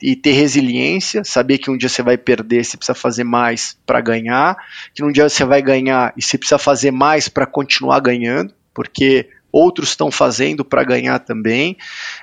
e 0.00 0.16
ter 0.16 0.32
resiliência, 0.32 1.22
saber 1.24 1.58
que 1.58 1.70
um 1.70 1.76
dia 1.76 1.88
você 1.88 2.02
vai 2.02 2.16
perder, 2.16 2.64
você 2.64 2.76
precisa 2.76 2.94
fazer 2.94 3.24
mais 3.24 3.76
para 3.84 4.00
ganhar, 4.00 4.56
que 4.94 5.04
um 5.04 5.12
dia 5.12 5.28
você 5.28 5.44
vai 5.44 5.60
ganhar 5.60 6.14
e 6.16 6.22
você 6.22 6.38
precisa 6.38 6.58
fazer 6.58 6.90
mais 6.90 7.28
para 7.28 7.46
continuar 7.46 8.00
ganhando, 8.00 8.54
porque 8.76 9.30
outros 9.50 9.88
estão 9.88 10.10
fazendo 10.10 10.62
para 10.62 10.84
ganhar 10.84 11.18
também. 11.18 11.78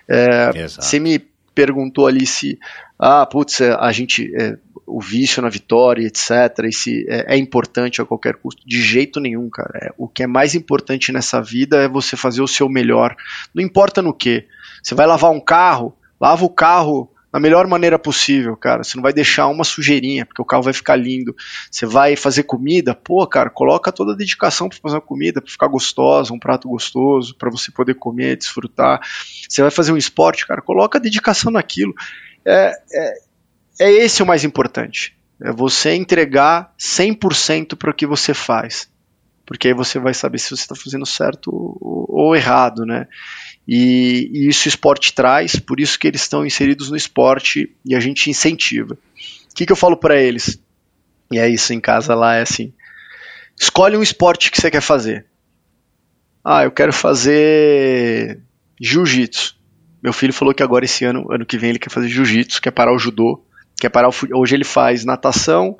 É, 0.07 0.67
você 0.67 0.99
me 0.99 1.17
perguntou 1.55 2.05
ali 2.05 2.27
se, 2.27 2.59
ah, 2.99 3.25
putz, 3.25 3.59
é, 3.59 3.73
a 3.73 3.91
gente, 3.91 4.31
é, 4.39 4.55
o 4.85 5.01
vício 5.01 5.41
na 5.41 5.49
vitória, 5.49 6.05
etc., 6.05 6.65
esse 6.65 7.05
é, 7.09 7.33
é, 7.33 7.37
importante 7.37 7.99
a 7.99 8.05
qualquer 8.05 8.35
custo. 8.35 8.61
De 8.67 8.79
jeito 8.79 9.19
nenhum, 9.19 9.49
cara. 9.49 9.71
É, 9.81 9.93
o 9.97 10.07
que 10.07 10.21
é 10.21 10.27
mais 10.27 10.53
importante 10.53 11.11
nessa 11.11 11.41
vida 11.41 11.77
é 11.77 11.87
você 11.87 12.15
fazer 12.15 12.43
o 12.43 12.47
seu 12.47 12.69
melhor. 12.69 13.15
Não 13.53 13.63
importa 13.63 13.99
no 13.99 14.13
que. 14.13 14.45
Você 14.83 14.93
vai 14.93 15.07
lavar 15.07 15.31
um 15.31 15.39
carro, 15.39 15.97
lava 16.21 16.45
o 16.45 16.49
carro 16.49 17.09
da 17.33 17.39
melhor 17.39 17.65
maneira 17.65 17.97
possível, 17.97 18.55
cara. 18.55 18.83
Você 18.83 18.95
não 18.95 19.01
vai 19.01 19.11
deixar 19.11 19.47
uma 19.47 19.63
sujeirinha, 19.63 20.23
porque 20.23 20.39
o 20.39 20.45
carro 20.45 20.61
vai 20.61 20.71
ficar 20.71 20.95
lindo. 20.95 21.35
Você 21.71 21.83
vai 21.83 22.15
fazer 22.15 22.43
comida, 22.43 22.93
pô, 22.93 23.25
cara, 23.25 23.49
coloca 23.49 23.91
toda 23.91 24.13
a 24.13 24.15
dedicação 24.15 24.69
para 24.69 24.77
fazer 24.77 24.97
uma 24.97 25.01
comida, 25.01 25.41
para 25.41 25.49
ficar 25.49 25.67
gostosa, 25.67 26.31
um 26.31 26.37
prato 26.37 26.69
gostoso, 26.69 27.35
para 27.35 27.49
você 27.49 27.71
poder 27.71 27.95
comer, 27.95 28.37
desfrutar. 28.37 29.01
Você 29.49 29.63
vai 29.63 29.71
fazer 29.71 29.91
um 29.91 29.97
esporte, 29.97 30.45
cara, 30.45 30.61
coloca 30.61 30.99
a 30.99 31.01
dedicação 31.01 31.51
naquilo. 31.51 31.95
É, 32.45 32.71
é, 32.93 33.13
é 33.79 33.91
esse 33.91 34.21
o 34.21 34.27
mais 34.27 34.43
importante. 34.43 35.17
É 35.41 35.51
você 35.51 35.95
entregar 35.95 36.71
100% 36.79 37.75
para 37.75 37.89
o 37.89 37.95
que 37.95 38.05
você 38.05 38.35
faz. 38.35 38.87
Porque 39.43 39.69
aí 39.69 39.73
você 39.73 39.97
vai 39.97 40.13
saber 40.13 40.37
se 40.37 40.49
você 40.49 40.61
está 40.61 40.75
fazendo 40.75 41.05
certo 41.05 41.49
ou, 41.51 42.05
ou 42.09 42.35
errado, 42.35 42.85
né? 42.85 43.07
E, 43.67 44.29
e, 44.33 44.47
isso 44.49 44.67
o 44.67 44.69
esporte 44.69 45.13
traz, 45.13 45.57
por 45.57 45.79
isso 45.79 45.97
que 45.97 46.07
eles 46.07 46.21
estão 46.21 46.45
inseridos 46.45 46.89
no 46.89 46.97
esporte 46.97 47.73
e 47.85 47.95
a 47.95 47.99
gente 47.99 48.29
incentiva. 48.29 48.95
O 49.51 49.55
que, 49.55 49.65
que 49.65 49.71
eu 49.71 49.77
falo 49.77 49.95
para 49.95 50.19
eles? 50.19 50.59
E 51.31 51.39
é 51.39 51.47
isso 51.47 51.73
em 51.73 51.79
casa 51.79 52.13
lá, 52.13 52.35
é 52.35 52.41
assim: 52.41 52.73
escolhe 53.59 53.95
um 53.95 54.03
esporte 54.03 54.51
que 54.51 54.59
você 54.59 54.69
quer 54.69 54.81
fazer. 54.81 55.25
Ah, 56.43 56.63
eu 56.63 56.71
quero 56.71 56.91
fazer 56.91 58.41
jiu-jitsu. 58.79 59.55
Meu 60.01 60.11
filho 60.11 60.33
falou 60.33 60.53
que 60.53 60.61
agora 60.61 60.83
esse 60.83 61.05
ano, 61.05 61.31
ano 61.31 61.45
que 61.45 61.57
vem, 61.57 61.69
ele 61.69 61.79
quer 61.79 61.89
fazer 61.89 62.09
jiu-jitsu, 62.09 62.61
quer 62.61 62.71
parar 62.71 62.93
o 62.93 62.99
judô, 62.99 63.41
quer 63.79 63.89
parar 63.89 64.09
o, 64.09 64.13
hoje 64.33 64.53
ele 64.53 64.65
faz 64.65 65.05
natação, 65.05 65.77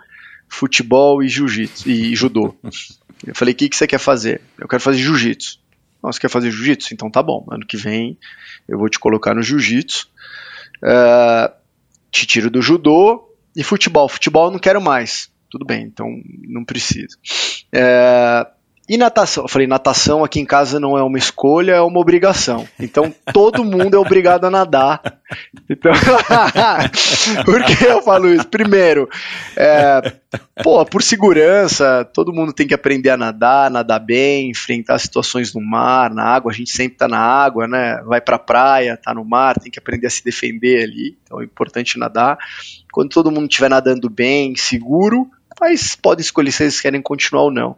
futebol 0.47 1.21
e 1.21 1.27
jiu-jitsu 1.27 1.89
e 1.89 2.15
judô. 2.15 2.55
Eu 3.25 3.35
falei, 3.35 3.53
o 3.53 3.57
que, 3.57 3.67
que 3.67 3.75
você 3.75 3.85
quer 3.85 3.97
fazer? 3.97 4.41
Eu 4.57 4.67
quero 4.67 4.81
fazer 4.81 4.99
jiu-jitsu. 4.99 5.59
Nossa, 6.03 6.19
quer 6.19 6.29
fazer 6.29 6.51
jiu-jitsu? 6.51 6.93
Então 6.93 7.09
tá 7.09 7.23
bom. 7.23 7.45
Ano 7.49 7.65
que 7.65 7.77
vem 7.77 8.17
eu 8.67 8.77
vou 8.77 8.89
te 8.89 8.99
colocar 8.99 9.33
no 9.33 9.41
jiu-jitsu. 9.41 10.09
Uh, 10.83 11.53
te 12.11 12.27
tiro 12.27 12.49
do 12.49 12.61
judô 12.61 13.33
e 13.55 13.63
futebol. 13.63 14.09
Futebol 14.09 14.47
eu 14.47 14.51
não 14.51 14.59
quero 14.59 14.81
mais. 14.81 15.31
Tudo 15.49 15.65
bem, 15.65 15.83
então 15.83 16.07
não 16.47 16.65
preciso. 16.65 17.17
Uh, 17.73 18.52
e 18.87 18.97
natação? 18.97 19.45
Eu 19.45 19.47
falei, 19.47 19.65
natação 19.65 20.25
aqui 20.25 20.41
em 20.41 20.45
casa 20.45 20.77
não 20.77 20.97
é 20.97 21.01
uma 21.01 21.17
escolha, 21.17 21.71
é 21.71 21.81
uma 21.81 21.99
obrigação. 21.99 22.67
Então 22.77 23.15
todo 23.31 23.63
mundo 23.63 23.95
é 23.95 23.97
obrigado 23.97 24.45
a 24.45 24.49
nadar. 24.49 25.01
Então, 25.69 25.93
por 27.45 27.63
que 27.63 27.85
eu 27.85 28.01
falo 28.01 28.27
isso? 28.33 28.45
Primeiro, 28.47 29.09
é, 29.55 30.13
pô, 30.61 30.85
por 30.85 31.01
segurança, 31.01 32.03
todo 32.13 32.33
mundo 32.33 32.51
tem 32.51 32.67
que 32.67 32.73
aprender 32.73 33.11
a 33.11 33.17
nadar, 33.17 33.71
nadar 33.71 33.99
bem, 33.99 34.49
enfrentar 34.49 34.99
situações 34.99 35.53
no 35.53 35.61
mar, 35.61 36.13
na 36.13 36.25
água. 36.25 36.51
A 36.51 36.55
gente 36.55 36.71
sempre 36.71 36.97
tá 36.97 37.07
na 37.07 37.19
água, 37.19 37.65
né? 37.65 38.01
Vai 38.05 38.19
pra 38.19 38.37
praia, 38.37 38.99
tá 39.01 39.13
no 39.13 39.23
mar, 39.23 39.57
tem 39.59 39.71
que 39.71 39.79
aprender 39.79 40.07
a 40.07 40.09
se 40.09 40.23
defender 40.25 40.83
ali. 40.83 41.17
Então 41.23 41.39
é 41.39 41.45
importante 41.45 41.97
nadar. 41.97 42.37
Quando 42.91 43.11
todo 43.11 43.31
mundo 43.31 43.47
estiver 43.49 43.69
nadando 43.69 44.09
bem, 44.09 44.57
seguro, 44.57 45.29
mas 45.59 45.95
pode 45.95 46.21
escolher 46.21 46.51
se 46.51 46.63
eles 46.63 46.81
querem 46.81 47.01
continuar 47.01 47.43
ou 47.43 47.51
não. 47.51 47.77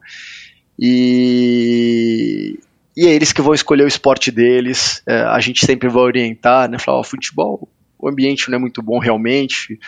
E, 0.80 2.60
e 2.96 3.06
é 3.08 3.12
eles 3.12 3.32
que 3.32 3.42
vão 3.42 3.54
escolher 3.54 3.84
o 3.84 3.88
esporte 3.88 4.32
deles. 4.32 5.02
É, 5.06 5.22
a 5.22 5.40
gente 5.40 5.66
sempre 5.66 5.90
vai 5.90 6.04
orientar, 6.04 6.70
né? 6.70 6.78
Falar, 6.78 7.00
ó, 7.00 7.04
futebol, 7.04 7.68
o 7.98 8.10
ambiente 8.10 8.50
não 8.50 8.58
é 8.58 8.60
muito 8.60 8.82
bom 8.82 9.00
realmente. 9.00 9.80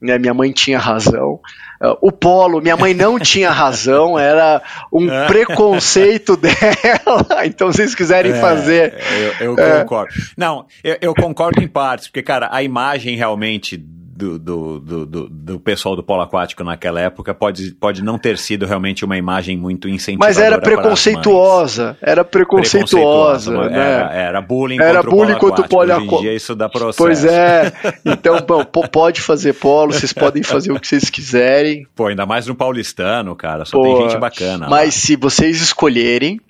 Né? 0.00 0.18
Minha 0.18 0.34
mãe 0.34 0.52
tinha 0.52 0.78
razão. 0.78 1.40
Uh, 1.80 1.96
o 2.00 2.12
polo, 2.12 2.60
minha 2.60 2.76
mãe 2.76 2.92
não 2.92 3.18
tinha 3.20 3.50
razão, 3.50 4.18
era 4.18 4.62
um 4.92 5.10
é. 5.10 5.26
preconceito 5.26 6.36
dela. 6.38 7.46
Então, 7.46 7.70
se 7.72 7.78
vocês 7.78 7.94
quiserem 7.94 8.32
é, 8.32 8.40
fazer. 8.40 8.94
Eu, 9.40 9.56
eu 9.56 9.58
é. 9.58 9.80
concordo. 9.80 10.14
Não, 10.36 10.66
eu, 10.84 10.98
eu 11.00 11.14
concordo 11.14 11.62
em 11.62 11.68
partes, 11.68 12.08
porque, 12.08 12.22
cara, 12.22 12.48
a 12.52 12.62
imagem 12.62 13.16
realmente 13.16 13.82
do, 14.22 14.80
do, 14.80 15.06
do, 15.06 15.28
do, 15.28 15.60
pessoal 15.60 15.96
do 15.96 16.02
polo 16.02 16.22
aquático 16.22 16.62
naquela 16.64 17.00
época 17.00 17.34
pode, 17.34 17.72
pode 17.72 18.02
não 18.02 18.18
ter 18.18 18.38
sido 18.38 18.66
realmente 18.66 19.04
uma 19.04 19.16
imagem 19.16 19.56
muito 19.56 19.88
incentivadora. 19.88 20.28
Mas 20.28 20.38
era 20.38 20.60
preconceituosa, 20.60 21.96
era 22.00 22.24
preconceituosa. 22.24 23.50
preconceituosa 23.50 23.70
né? 23.70 23.94
era, 23.94 24.12
era 24.12 24.40
bullying 24.40 24.80
era 24.80 25.02
contra 25.02 25.10
bullying 25.10 25.32
o 25.32 25.38
polo 25.38 25.50
contra 25.50 25.64
o 25.64 25.68
polo 25.68 25.92
aquático. 25.92 26.20
Dia 26.20 26.34
isso 26.34 26.54
dá 26.54 26.68
processo. 26.68 26.98
Pois 26.98 27.24
é. 27.24 27.72
Então, 28.04 28.38
bom, 28.46 28.64
pode 28.64 29.20
fazer 29.20 29.54
polo, 29.54 29.92
vocês 29.92 30.12
podem 30.12 30.42
fazer 30.42 30.72
o 30.72 30.80
que 30.80 30.86
vocês 30.86 31.08
quiserem. 31.08 31.86
Pô, 31.94 32.06
ainda 32.06 32.26
mais 32.26 32.46
no 32.46 32.54
paulistano, 32.54 33.34
cara, 33.34 33.64
só 33.64 33.76
Pô, 33.76 33.82
tem 33.82 34.08
gente 34.08 34.18
bacana. 34.18 34.68
Mas 34.68 34.86
lá. 34.86 35.00
se 35.00 35.16
vocês 35.16 35.60
escolherem, 35.60 36.40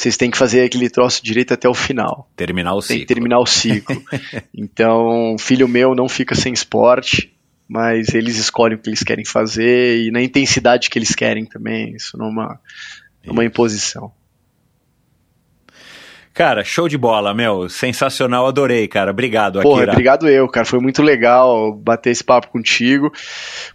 vocês 0.00 0.16
têm 0.16 0.30
que 0.30 0.38
fazer 0.38 0.64
aquele 0.64 0.88
troço 0.88 1.22
direito 1.22 1.52
até 1.52 1.68
o 1.68 1.74
final. 1.74 2.30
Terminar 2.34 2.74
o 2.74 2.80
ciclo. 2.80 2.96
Tem 2.96 3.06
que 3.06 3.14
terminar 3.14 3.38
o 3.38 3.46
ciclo. 3.46 4.02
então, 4.56 5.36
filho 5.38 5.68
meu 5.68 5.94
não 5.94 6.08
fica 6.08 6.34
sem 6.34 6.52
esporte, 6.52 7.32
mas 7.68 8.14
eles 8.14 8.36
escolhem 8.36 8.78
o 8.78 8.80
que 8.80 8.88
eles 8.88 9.02
querem 9.02 9.24
fazer 9.24 9.98
e 10.02 10.10
na 10.10 10.22
intensidade 10.22 10.88
que 10.88 10.98
eles 10.98 11.14
querem 11.14 11.44
também, 11.44 11.94
isso 11.94 12.16
numa, 12.16 12.58
numa 13.24 13.44
imposição. 13.44 14.10
Cara, 16.32 16.62
show 16.62 16.88
de 16.88 16.96
bola, 16.96 17.34
meu. 17.34 17.68
Sensacional, 17.68 18.46
adorei, 18.46 18.86
cara. 18.86 19.10
Obrigado, 19.10 19.60
Porra, 19.60 19.78
Akira. 19.78 19.92
obrigado 19.92 20.28
eu, 20.28 20.46
cara. 20.48 20.64
Foi 20.64 20.78
muito 20.78 21.02
legal 21.02 21.72
bater 21.72 22.10
esse 22.10 22.22
papo 22.22 22.48
contigo. 22.48 23.12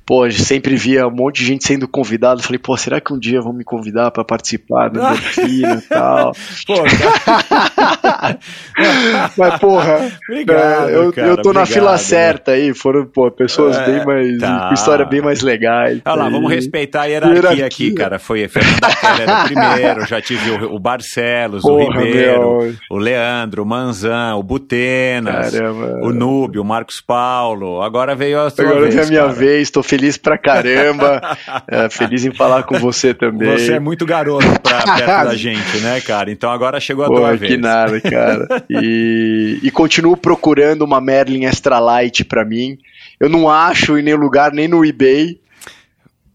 Pô, 0.05 0.29
sempre 0.31 0.75
via 0.75 1.05
um 1.05 1.11
monte 1.11 1.39
de 1.39 1.45
gente 1.45 1.67
sendo 1.67 1.87
convidado. 1.87 2.41
Falei, 2.41 2.57
pô, 2.57 2.77
será 2.77 3.01
que 3.01 3.13
um 3.13 3.19
dia 3.19 3.41
vão 3.41 3.51
me 3.51 3.63
convidar 3.63 4.09
para 4.11 4.23
participar 4.23 4.89
da 4.89 5.09
Endorfina 5.11 5.75
e 5.75 5.81
tal? 5.81 6.31
Pô, 6.65 6.75
cara. 6.75 8.39
Mas, 9.37 9.59
porra, 9.59 10.11
obrigado, 10.29 10.89
eu, 10.89 11.13
cara, 11.13 11.27
eu 11.27 11.35
tô 11.35 11.49
obrigado, 11.49 11.53
na 11.53 11.65
fila 11.65 11.91
né? 11.91 11.97
certa 11.97 12.51
aí. 12.51 12.73
Foram, 12.73 13.05
pô, 13.05 13.29
pessoas 13.29 13.77
é, 13.77 13.85
bem 13.85 14.05
mais. 14.05 14.37
Tá. 14.37 14.67
com 14.67 14.73
história 14.73 15.05
bem 15.05 15.21
mais 15.21 15.41
legais. 15.41 16.01
Olha 16.05 16.15
lá, 16.15 16.29
vamos 16.29 16.51
respeitar 16.51 17.01
a 17.01 17.05
hierarquia, 17.05 17.35
hierarquia. 17.35 17.65
aqui, 17.65 17.93
cara. 17.93 18.17
Foi 18.17 18.47
Fernando 18.47 19.45
primeiro, 19.45 20.07
já 20.07 20.21
tive 20.21 20.51
o, 20.51 20.75
o 20.75 20.79
Barcelos, 20.79 21.61
porra, 21.61 21.99
o 21.99 22.03
Ribeiro. 22.03 22.39
Meu 22.39 22.44
o 22.89 22.97
Leandro, 22.97 23.63
o 23.63 23.65
Manzan, 23.65 24.35
o 24.35 24.43
Butenas, 24.43 25.53
caramba. 25.53 25.99
o 26.03 26.11
Núbio, 26.11 26.61
o 26.61 26.65
Marcos 26.65 27.01
Paulo. 27.01 27.81
Agora 27.81 28.15
veio 28.15 28.41
a 28.41 28.49
sua 28.49 28.65
Agora 28.65 28.81
vez. 28.81 28.95
Agora 28.95 29.03
é 29.03 29.07
a 29.07 29.09
minha 29.09 29.21
cara. 29.21 29.33
vez, 29.33 29.69
tô 29.69 29.83
feliz 29.83 30.17
pra 30.17 30.37
caramba. 30.37 31.21
é, 31.67 31.89
feliz 31.89 32.25
em 32.25 32.31
falar 32.31 32.63
com 32.63 32.77
você 32.79 33.13
também. 33.13 33.57
Você 33.57 33.73
é 33.73 33.79
muito 33.79 34.05
garoto 34.05 34.45
pra 34.61 34.83
perto 34.97 35.25
da 35.25 35.35
gente, 35.35 35.77
né, 35.79 36.01
cara? 36.01 36.31
Então 36.31 36.49
agora 36.51 36.79
chegou 36.79 37.05
a 37.05 37.07
Pô, 37.07 37.15
tua 37.15 37.35
vez. 37.35 37.51
Que 37.51 37.57
nada, 37.57 37.99
cara. 38.01 38.63
E, 38.69 39.59
e 39.63 39.71
continuo 39.71 40.17
procurando 40.17 40.83
uma 40.83 40.99
Merlin 41.01 41.45
Extra 41.45 41.79
Light 41.79 42.23
pra 42.25 42.43
mim. 42.45 42.77
Eu 43.19 43.29
não 43.29 43.49
acho 43.49 43.97
em 43.97 44.01
nenhum 44.01 44.17
lugar, 44.17 44.51
nem 44.51 44.67
no 44.67 44.83
eBay. 44.85 45.39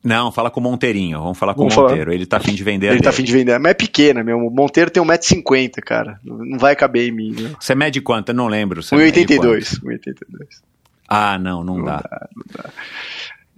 Não, 0.03 0.33
fala 0.33 0.51
com 0.51 0.61
o 0.61 0.63
Monteirinho. 0.63 1.19
Vamos 1.21 1.39
falar 1.39 1.55
com 1.55 1.61
Vamos 1.61 1.77
o 1.77 1.81
Monteiro. 1.83 2.05
Falar. 2.05 2.15
Ele 2.15 2.27
tá 2.27 2.39
afim 2.39 2.55
de 2.55 2.65
vender. 2.65 2.91
Ele 2.91 3.01
tá 3.01 3.11
afim 3.11 3.23
de 3.23 3.33
vender. 3.33 3.59
Mas 3.59 3.71
é 3.73 3.75
pequena, 3.75 4.25
meu. 4.25 4.39
O 4.39 4.51
Monteiro 4.51 4.91
tem 4.91 5.03
1,50m, 5.03 5.73
cara. 5.85 6.19
Não 6.25 6.59
vai 6.59 6.75
caber 6.75 7.09
em 7.09 7.13
mim. 7.13 7.55
Você 7.61 7.75
mede 7.75 8.01
quanto? 8.01 8.31
Eu 8.31 8.35
não 8.35 8.49
lembro. 8.49 8.81
1,82. 8.81 9.81
1,82. 9.83 10.47
Ah, 11.09 11.39
não, 11.39 11.63
não, 11.63 11.77
não 11.77 11.85
dá. 11.85 11.97
dá. 11.97 12.29
Não 12.35 12.45
dá. 12.57 12.71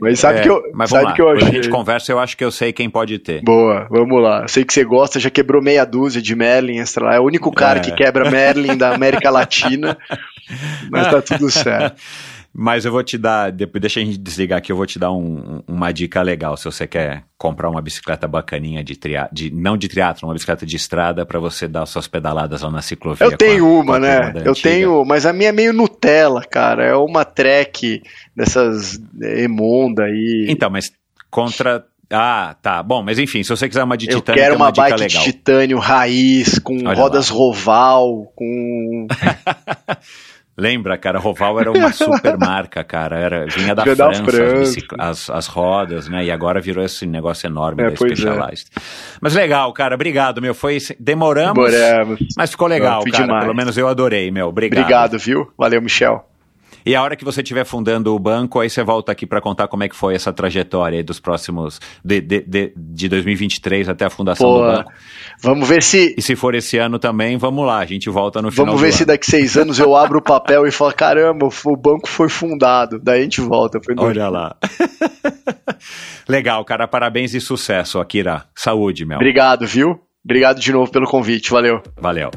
Mas 0.00 0.18
sabe 0.18 0.40
é, 0.40 0.42
que 0.42 0.48
eu, 0.48 0.60
mas 0.74 0.90
sabe 0.90 1.04
lá. 1.04 1.12
que 1.12 1.22
eu 1.22 1.28
achei. 1.28 1.40
Quando 1.42 1.50
a 1.50 1.54
gente 1.54 1.68
conversa, 1.68 2.10
eu 2.10 2.18
acho 2.18 2.36
que 2.36 2.42
eu 2.42 2.50
sei 2.50 2.72
quem 2.72 2.90
pode 2.90 3.20
ter. 3.20 3.40
Boa, 3.42 3.86
vamos 3.88 4.20
lá. 4.20 4.48
Sei 4.48 4.64
que 4.64 4.72
você 4.72 4.82
gosta, 4.82 5.20
já 5.20 5.30
quebrou 5.30 5.62
meia 5.62 5.84
dúzia 5.84 6.20
de 6.20 6.34
Merlin 6.34 6.78
extra. 6.78 7.14
É 7.14 7.20
o 7.20 7.24
único 7.24 7.52
cara 7.52 7.78
é. 7.78 7.82
que 7.82 7.92
quebra 7.92 8.28
Merlin 8.28 8.76
da 8.76 8.92
América 8.92 9.30
Latina. 9.30 9.96
mas 10.90 11.08
tá 11.08 11.22
tudo 11.22 11.48
certo. 11.50 12.02
Mas 12.54 12.84
eu 12.84 12.92
vou 12.92 13.02
te 13.02 13.16
dar, 13.16 13.50
depois 13.50 13.80
deixa 13.80 13.98
a 13.98 14.04
gente 14.04 14.18
desligar 14.18 14.58
aqui, 14.58 14.70
eu 14.70 14.76
vou 14.76 14.84
te 14.84 14.98
dar 14.98 15.10
um, 15.10 15.62
uma 15.66 15.90
dica 15.90 16.20
legal 16.20 16.54
se 16.56 16.66
você 16.66 16.86
quer 16.86 17.24
comprar 17.38 17.70
uma 17.70 17.80
bicicleta 17.80 18.28
bacaninha 18.28 18.84
de, 18.84 18.94
tria, 18.94 19.26
de 19.32 19.50
não 19.50 19.76
de 19.76 19.88
triatlo, 19.88 20.28
uma 20.28 20.34
bicicleta 20.34 20.66
de 20.66 20.76
estrada 20.76 21.24
para 21.24 21.40
você 21.40 21.66
dar 21.66 21.86
suas 21.86 22.06
pedaladas 22.06 22.60
lá 22.60 22.70
na 22.70 22.82
ciclovia. 22.82 23.26
Eu 23.26 23.36
tenho 23.36 23.66
a, 23.66 23.80
uma, 23.80 23.98
né? 23.98 24.34
Eu 24.44 24.54
tenho, 24.54 25.02
mas 25.04 25.24
a 25.24 25.32
minha 25.32 25.48
é 25.48 25.52
meio 25.52 25.72
Nutella, 25.72 26.42
cara. 26.42 26.84
É 26.84 26.94
uma 26.94 27.24
Trek 27.24 28.02
dessas 28.36 29.00
Emonda 29.20 30.04
aí. 30.04 30.46
Então, 30.48 30.68
mas 30.68 30.92
contra 31.30 31.84
ah, 32.12 32.54
tá. 32.60 32.82
Bom, 32.82 33.02
mas 33.02 33.18
enfim, 33.18 33.42
se 33.42 33.48
você 33.48 33.66
quiser 33.66 33.82
uma 33.82 33.96
de 33.96 34.10
eu 34.10 34.20
titânio, 34.20 34.42
quero 34.42 34.56
uma, 34.56 34.66
uma 34.66 34.72
bike 34.72 35.00
legal. 35.00 35.24
de 35.24 35.32
titânio 35.32 35.78
raiz, 35.78 36.58
com 36.58 36.76
Olha 36.84 36.94
rodas 36.94 37.30
lá. 37.30 37.36
Roval, 37.36 38.30
com 38.36 39.06
Lembra, 40.56 40.98
cara, 40.98 41.18
Roval 41.18 41.60
era 41.60 41.72
uma 41.72 41.92
super 41.92 42.36
marca, 42.36 42.84
cara. 42.84 43.18
Era, 43.18 43.46
vinha 43.46 43.74
da, 43.74 43.84
França, 43.84 44.24
França. 44.24 44.80
As, 44.98 45.30
as, 45.30 45.46
rodas, 45.46 46.08
né? 46.08 46.24
E 46.24 46.30
agora 46.30 46.60
virou 46.60 46.84
esse 46.84 47.06
negócio 47.06 47.46
enorme 47.46 47.82
é, 47.82 47.86
da 47.86 47.92
é. 47.92 47.96
Specialized. 47.96 48.68
É. 48.76 48.80
Mas 49.20 49.34
legal, 49.34 49.72
cara, 49.72 49.94
obrigado, 49.94 50.42
meu. 50.42 50.54
Foi. 50.54 50.78
Demoramos, 51.00 51.70
Demoramos. 51.70 52.20
mas 52.36 52.50
ficou 52.50 52.68
legal, 52.68 53.02
cara. 53.04 53.24
Demais. 53.24 53.44
Pelo 53.44 53.56
menos 53.56 53.78
eu 53.78 53.88
adorei, 53.88 54.30
meu. 54.30 54.48
Obrigado. 54.48 54.80
Obrigado, 54.80 55.18
viu? 55.18 55.50
Valeu, 55.56 55.80
Michel. 55.80 56.31
E 56.84 56.94
a 56.94 57.02
hora 57.02 57.16
que 57.16 57.24
você 57.24 57.42
estiver 57.42 57.64
fundando 57.64 58.14
o 58.14 58.18
banco, 58.18 58.60
aí 58.60 58.68
você 58.68 58.82
volta 58.82 59.12
aqui 59.12 59.26
para 59.26 59.40
contar 59.40 59.68
como 59.68 59.84
é 59.84 59.88
que 59.88 59.96
foi 59.96 60.14
essa 60.14 60.32
trajetória 60.32 61.02
dos 61.02 61.20
próximos. 61.20 61.80
de, 62.04 62.20
de, 62.20 62.40
de, 62.40 62.72
de 62.76 63.08
2023 63.08 63.88
até 63.88 64.04
a 64.04 64.10
fundação 64.10 64.48
Pô, 64.48 64.58
do 64.58 64.72
banco. 64.72 64.92
Vamos 65.40 65.68
ver 65.68 65.82
se. 65.82 66.14
E 66.16 66.22
se 66.22 66.36
for 66.36 66.54
esse 66.54 66.78
ano 66.78 66.98
também, 66.98 67.36
vamos 67.36 67.66
lá, 67.66 67.78
a 67.78 67.84
gente 67.86 68.10
volta 68.10 68.40
no 68.42 68.50
final. 68.50 68.66
Vamos 68.66 68.80
ver 68.80 68.92
se 68.92 69.04
daqui 69.04 69.26
seis 69.26 69.56
anos 69.56 69.78
eu 69.78 69.96
abro 69.96 70.18
o 70.18 70.22
papel 70.22 70.66
e 70.66 70.70
falo: 70.70 70.92
caramba, 70.92 71.46
o 71.46 71.76
banco 71.76 72.08
foi 72.08 72.28
fundado. 72.28 72.98
Daí 73.02 73.20
a 73.20 73.22
gente 73.22 73.40
volta. 73.40 73.78
Olha 73.98 74.28
lá. 74.28 74.56
Legal, 76.28 76.64
cara, 76.64 76.86
parabéns 76.86 77.34
e 77.34 77.40
sucesso, 77.40 77.98
Akira. 77.98 78.44
Saúde, 78.54 79.04
meu. 79.04 79.16
Obrigado, 79.16 79.66
viu? 79.66 80.00
Obrigado 80.24 80.60
de 80.60 80.72
novo 80.72 80.90
pelo 80.90 81.06
convite, 81.06 81.50
valeu. 81.50 81.82
Valeu. 82.00 82.30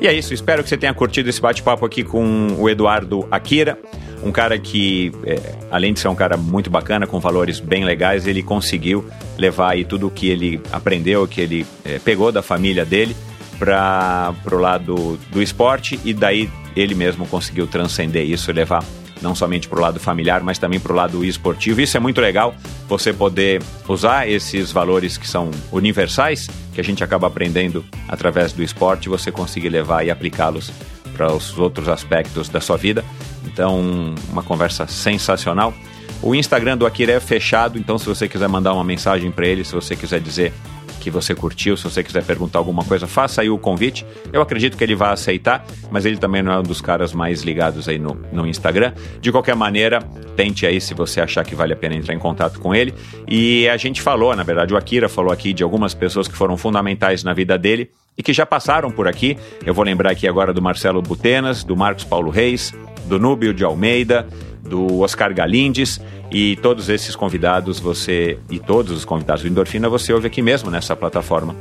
E 0.00 0.06
é 0.06 0.14
isso, 0.14 0.32
espero 0.32 0.62
que 0.62 0.68
você 0.70 0.78
tenha 0.78 0.94
curtido 0.94 1.28
esse 1.28 1.40
bate-papo 1.40 1.84
aqui 1.84 2.02
com 2.02 2.56
o 2.58 2.70
Eduardo 2.70 3.28
Akira, 3.30 3.78
um 4.22 4.32
cara 4.32 4.58
que, 4.58 5.12
é, 5.24 5.38
além 5.70 5.92
de 5.92 6.00
ser 6.00 6.08
um 6.08 6.14
cara 6.14 6.38
muito 6.38 6.70
bacana, 6.70 7.06
com 7.06 7.20
valores 7.20 7.60
bem 7.60 7.84
legais, 7.84 8.26
ele 8.26 8.42
conseguiu 8.42 9.04
levar 9.36 9.72
aí 9.72 9.84
tudo 9.84 10.06
o 10.06 10.10
que 10.10 10.28
ele 10.28 10.58
aprendeu, 10.72 11.28
que 11.28 11.40
ele 11.42 11.66
é, 11.84 11.98
pegou 11.98 12.32
da 12.32 12.40
família 12.40 12.84
dele 12.84 13.14
para 13.58 14.34
o 14.50 14.56
lado 14.56 15.18
do 15.30 15.42
esporte 15.42 16.00
e 16.02 16.14
daí 16.14 16.50
ele 16.74 16.94
mesmo 16.94 17.26
conseguiu 17.26 17.66
transcender 17.66 18.24
isso 18.24 18.50
e 18.50 18.54
levar 18.54 18.82
não 19.22 19.34
somente 19.34 19.68
para 19.68 19.78
o 19.78 19.82
lado 19.82 20.00
familiar, 20.00 20.42
mas 20.42 20.58
também 20.58 20.80
para 20.80 20.92
o 20.92 20.96
lado 20.96 21.24
esportivo. 21.24 21.80
Isso 21.80 21.96
é 21.96 22.00
muito 22.00 22.20
legal, 22.20 22.54
você 22.88 23.12
poder 23.12 23.62
usar 23.88 24.28
esses 24.28 24.72
valores 24.72 25.16
que 25.16 25.28
são 25.28 25.50
universais, 25.72 26.48
que 26.72 26.80
a 26.80 26.84
gente 26.84 27.04
acaba 27.04 27.26
aprendendo 27.26 27.84
através 28.08 28.52
do 28.52 28.62
esporte, 28.62 29.08
você 29.08 29.30
conseguir 29.30 29.68
levar 29.68 30.04
e 30.04 30.10
aplicá-los 30.10 30.72
para 31.14 31.32
os 31.32 31.58
outros 31.58 31.88
aspectos 31.88 32.48
da 32.48 32.60
sua 32.60 32.76
vida. 32.76 33.04
Então, 33.44 34.14
uma 34.30 34.42
conversa 34.42 34.86
sensacional. 34.86 35.74
O 36.22 36.34
Instagram 36.34 36.76
do 36.76 36.86
Akira 36.86 37.12
é 37.12 37.20
fechado, 37.20 37.78
então 37.78 37.98
se 37.98 38.06
você 38.06 38.28
quiser 38.28 38.48
mandar 38.48 38.74
uma 38.74 38.84
mensagem 38.84 39.30
para 39.30 39.46
ele, 39.46 39.64
se 39.64 39.72
você 39.72 39.96
quiser 39.96 40.20
dizer 40.20 40.52
que 41.00 41.10
você 41.10 41.34
curtiu, 41.34 41.76
se 41.76 41.84
você 41.84 42.02
quiser 42.04 42.22
perguntar 42.24 42.58
alguma 42.58 42.84
coisa, 42.84 43.06
faça 43.06 43.40
aí 43.40 43.50
o 43.50 43.58
convite. 43.58 44.06
Eu 44.32 44.42
acredito 44.42 44.76
que 44.76 44.84
ele 44.84 44.94
vai 44.94 45.12
aceitar, 45.12 45.64
mas 45.90 46.04
ele 46.04 46.18
também 46.18 46.42
não 46.42 46.52
é 46.52 46.58
um 46.58 46.62
dos 46.62 46.80
caras 46.80 47.12
mais 47.12 47.42
ligados 47.42 47.88
aí 47.88 47.98
no, 47.98 48.16
no 48.32 48.46
Instagram. 48.46 48.92
De 49.20 49.32
qualquer 49.32 49.56
maneira, 49.56 50.00
tente 50.36 50.66
aí 50.66 50.80
se 50.80 50.94
você 50.94 51.20
achar 51.20 51.44
que 51.44 51.54
vale 51.54 51.72
a 51.72 51.76
pena 51.76 51.94
entrar 51.94 52.14
em 52.14 52.18
contato 52.18 52.60
com 52.60 52.74
ele. 52.74 52.94
E 53.26 53.68
a 53.68 53.76
gente 53.76 54.00
falou, 54.00 54.36
na 54.36 54.42
verdade, 54.42 54.72
o 54.72 54.76
Akira 54.76 55.08
falou 55.08 55.32
aqui 55.32 55.52
de 55.52 55.62
algumas 55.62 55.94
pessoas 55.94 56.28
que 56.28 56.36
foram 56.36 56.56
fundamentais 56.56 57.24
na 57.24 57.32
vida 57.32 57.58
dele 57.58 57.90
e 58.16 58.22
que 58.22 58.32
já 58.32 58.44
passaram 58.44 58.90
por 58.90 59.08
aqui. 59.08 59.38
Eu 59.64 59.72
vou 59.72 59.84
lembrar 59.84 60.10
aqui 60.10 60.28
agora 60.28 60.52
do 60.52 60.60
Marcelo 60.60 61.00
Butenas, 61.00 61.64
do 61.64 61.76
Marcos 61.76 62.04
Paulo 62.04 62.30
Reis, 62.30 62.74
do 63.06 63.18
Núbio 63.18 63.54
de 63.54 63.64
Almeida, 63.64 64.28
do 64.70 65.00
Oscar 65.00 65.34
Galindes 65.34 66.00
e 66.30 66.56
todos 66.56 66.88
esses 66.88 67.16
convidados 67.16 67.80
você 67.80 68.38
e 68.48 68.58
todos 68.60 68.92
os 68.96 69.04
convidados 69.04 69.42
do 69.42 69.48
Endorfina 69.48 69.88
você 69.88 70.12
ouve 70.12 70.28
aqui 70.28 70.40
mesmo 70.40 70.70
nessa 70.70 70.94
plataforma 70.94 71.56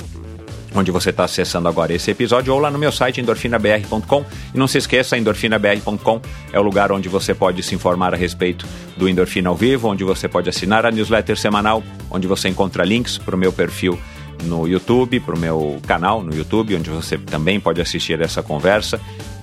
onde 0.75 0.91
você 0.91 1.09
está 1.09 1.23
acessando 1.23 1.67
agora 1.67 1.91
esse 1.91 2.11
episódio, 2.11 2.53
ou 2.53 2.59
lá 2.59 2.69
no 2.69 2.77
meu 2.77 2.91
site 2.91 3.19
endorfinabr.com. 3.19 4.23
E 4.53 4.57
não 4.57 4.67
se 4.67 4.77
esqueça, 4.77 5.17
endorfinabr.com 5.17 6.21
é 6.53 6.59
o 6.59 6.61
lugar 6.61 6.91
onde 6.91 7.09
você 7.09 7.33
pode 7.33 7.63
se 7.63 7.73
informar 7.73 8.13
a 8.13 8.17
respeito 8.17 8.67
do 8.95 9.09
Endorfina 9.09 9.49
ao 9.49 9.55
vivo, 9.55 9.89
onde 9.89 10.03
você 10.03 10.27
pode 10.27 10.47
assinar 10.47 10.85
a 10.85 10.91
newsletter 10.91 11.35
semanal, 11.35 11.81
onde 12.11 12.27
você 12.27 12.49
encontra 12.49 12.85
links 12.85 13.17
para 13.17 13.35
o 13.35 13.37
meu 13.37 13.51
perfil 13.51 13.99
no 14.43 14.67
YouTube, 14.67 15.19
para 15.19 15.35
o 15.35 15.39
meu 15.39 15.79
canal 15.87 16.23
no 16.23 16.35
YouTube, 16.35 16.75
onde 16.75 16.89
você 16.91 17.17
também 17.17 17.59
pode 17.59 17.81
assistir 17.81 18.21
essa 18.21 18.43
conversa 18.43 19.01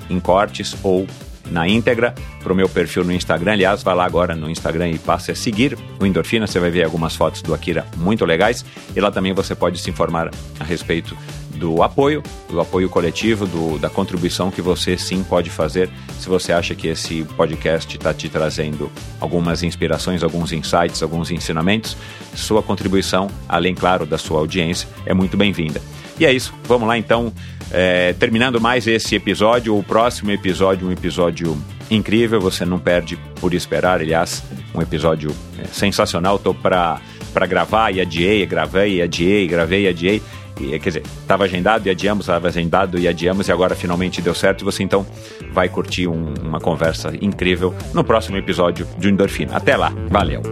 em 0.08 0.20
cortes 0.20 0.76
ou 0.84 1.06
na 1.50 1.68
íntegra 1.68 2.14
para 2.42 2.52
o 2.52 2.56
meu 2.56 2.68
perfil 2.68 3.04
no 3.04 3.12
Instagram. 3.12 3.52
Aliás, 3.52 3.82
vai 3.82 3.94
lá 3.94 4.04
agora 4.04 4.34
no 4.34 4.50
Instagram 4.50 4.90
e 4.90 4.98
passe 4.98 5.30
a 5.30 5.34
seguir 5.34 5.76
o 6.00 6.06
Endorfina. 6.06 6.46
Você 6.46 6.58
vai 6.58 6.70
ver 6.70 6.84
algumas 6.84 7.14
fotos 7.16 7.42
do 7.42 7.54
Akira 7.54 7.86
muito 7.96 8.24
legais. 8.24 8.64
E 8.94 9.00
lá 9.00 9.10
também 9.10 9.32
você 9.32 9.54
pode 9.54 9.78
se 9.78 9.90
informar 9.90 10.30
a 10.58 10.64
respeito 10.64 11.16
do 11.56 11.82
apoio, 11.82 12.22
do 12.48 12.60
apoio 12.60 12.88
coletivo, 12.88 13.46
do, 13.46 13.78
da 13.78 13.88
contribuição 13.88 14.50
que 14.50 14.60
você 14.60 14.96
sim 14.96 15.24
pode 15.24 15.50
fazer 15.50 15.88
se 16.18 16.28
você 16.28 16.52
acha 16.52 16.74
que 16.74 16.88
esse 16.88 17.24
podcast 17.36 17.96
está 17.96 18.12
te 18.12 18.28
trazendo 18.28 18.90
algumas 19.20 19.62
inspirações, 19.62 20.22
alguns 20.22 20.52
insights, 20.52 21.02
alguns 21.02 21.30
ensinamentos. 21.30 21.96
Sua 22.34 22.62
contribuição, 22.62 23.28
além, 23.48 23.74
claro, 23.74 24.04
da 24.04 24.18
sua 24.18 24.38
audiência, 24.38 24.88
é 25.04 25.14
muito 25.14 25.36
bem-vinda. 25.36 25.80
E 26.18 26.24
é 26.24 26.32
isso, 26.32 26.54
vamos 26.64 26.88
lá 26.88 26.96
então 26.96 27.32
é, 27.70 28.12
terminando 28.14 28.60
mais 28.60 28.86
esse 28.86 29.14
episódio, 29.14 29.76
o 29.76 29.82
próximo 29.82 30.30
episódio, 30.30 30.86
um 30.86 30.92
episódio 30.92 31.56
incrível, 31.90 32.40
você 32.40 32.64
não 32.64 32.78
perde 32.78 33.16
por 33.40 33.54
esperar, 33.54 34.00
aliás, 34.00 34.42
um 34.74 34.80
episódio 34.80 35.34
é, 35.58 35.66
sensacional. 35.66 36.38
Tô 36.38 36.54
para 36.54 37.00
gravar 37.48 37.92
e 37.92 38.00
adiei, 38.00 38.44
gravei 38.46 38.96
e 38.96 39.02
adiei, 39.02 39.46
gravei 39.46 39.84
e 39.84 39.88
adiei. 39.88 40.22
E, 40.58 40.78
quer 40.78 40.88
dizer, 40.88 41.02
estava 41.20 41.44
agendado 41.44 41.86
e 41.86 41.90
adiamos, 41.90 42.24
estava 42.24 42.48
agendado 42.48 42.98
e 42.98 43.06
adiamos, 43.06 43.48
e 43.48 43.52
agora 43.52 43.74
finalmente 43.74 44.22
deu 44.22 44.34
certo. 44.34 44.62
E 44.62 44.64
você 44.64 44.82
então 44.82 45.06
vai 45.52 45.68
curtir 45.68 46.08
um, 46.08 46.32
uma 46.42 46.58
conversa 46.58 47.12
incrível 47.20 47.74
no 47.92 48.02
próximo 48.02 48.38
episódio 48.38 48.86
de 48.96 49.08
Endorfina. 49.08 49.54
Até 49.54 49.76
lá, 49.76 49.92
valeu! 50.08 50.42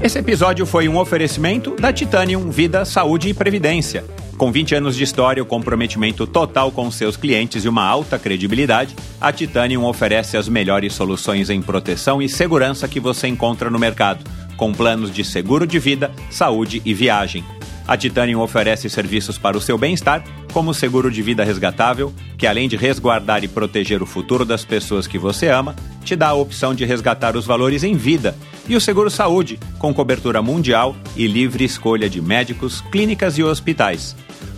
Esse 0.00 0.18
episódio 0.18 0.64
foi 0.64 0.88
um 0.88 0.96
oferecimento 0.96 1.74
da 1.74 1.92
Titanium 1.92 2.50
Vida, 2.50 2.84
Saúde 2.84 3.30
e 3.30 3.34
Previdência. 3.34 4.04
Com 4.36 4.52
20 4.52 4.74
anos 4.74 4.94
de 4.94 5.02
história, 5.02 5.42
o 5.42 5.46
comprometimento 5.46 6.26
total 6.26 6.70
com 6.70 6.90
seus 6.90 7.16
clientes 7.16 7.64
e 7.64 7.68
uma 7.68 7.82
alta 7.82 8.18
credibilidade, 8.18 8.94
a 9.18 9.32
Titanium 9.32 9.84
oferece 9.84 10.36
as 10.36 10.46
melhores 10.46 10.92
soluções 10.92 11.48
em 11.48 11.62
proteção 11.62 12.20
e 12.20 12.28
segurança 12.28 12.86
que 12.86 13.00
você 13.00 13.26
encontra 13.28 13.70
no 13.70 13.78
mercado, 13.78 14.22
com 14.54 14.74
planos 14.74 15.10
de 15.10 15.24
seguro 15.24 15.66
de 15.66 15.78
vida, 15.78 16.12
saúde 16.30 16.82
e 16.84 16.92
viagem. 16.92 17.42
A 17.88 17.96
Titanium 17.96 18.40
oferece 18.40 18.90
serviços 18.90 19.38
para 19.38 19.56
o 19.56 19.60
seu 19.60 19.78
bem-estar, 19.78 20.22
como 20.52 20.72
o 20.72 20.74
seguro 20.74 21.10
de 21.10 21.22
vida 21.22 21.42
resgatável, 21.42 22.12
que 22.36 22.46
além 22.46 22.68
de 22.68 22.76
resguardar 22.76 23.42
e 23.42 23.48
proteger 23.48 24.02
o 24.02 24.06
futuro 24.06 24.44
das 24.44 24.66
pessoas 24.66 25.06
que 25.06 25.18
você 25.18 25.48
ama, 25.48 25.74
te 26.04 26.14
dá 26.14 26.28
a 26.28 26.34
opção 26.34 26.74
de 26.74 26.84
resgatar 26.84 27.36
os 27.36 27.46
valores 27.46 27.82
em 27.82 27.94
vida, 27.94 28.36
e 28.68 28.76
o 28.76 28.80
seguro 28.82 29.08
saúde, 29.08 29.58
com 29.78 29.94
cobertura 29.94 30.42
mundial 30.42 30.94
e 31.16 31.26
livre 31.26 31.64
escolha 31.64 32.10
de 32.10 32.20
médicos, 32.20 32.82
clínicas 32.90 33.38
e 33.38 33.42
hospitais. 33.42 34.14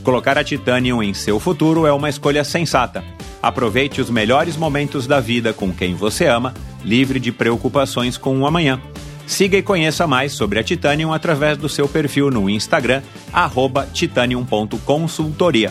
Colocar 0.09 0.39
a 0.39 0.43
Titanium 0.43 1.03
em 1.03 1.13
seu 1.13 1.39
futuro 1.39 1.87
é 1.87 1.93
uma 1.93 2.09
escolha 2.09 2.43
sensata. 2.43 3.05
Aproveite 3.43 4.01
os 4.01 4.09
melhores 4.09 4.57
momentos 4.57 5.07
da 5.07 5.21
vida 5.21 5.53
com 5.53 5.71
quem 5.71 5.95
você 5.95 6.25
ama, 6.25 6.55
livre 6.83 7.21
de 7.21 7.31
preocupações 7.31 8.17
com 8.17 8.41
o 8.41 8.47
amanhã. 8.47 8.81
Siga 9.27 9.59
e 9.59 9.63
conheça 9.63 10.07
mais 10.07 10.33
sobre 10.33 10.59
a 10.59 10.65
Titanium 10.65 11.13
através 11.13 11.59
do 11.59 11.69
seu 11.69 11.87
perfil 11.87 12.31
no 12.31 12.49
Instagram, 12.49 13.03
titanium.consultoria. 13.93 15.71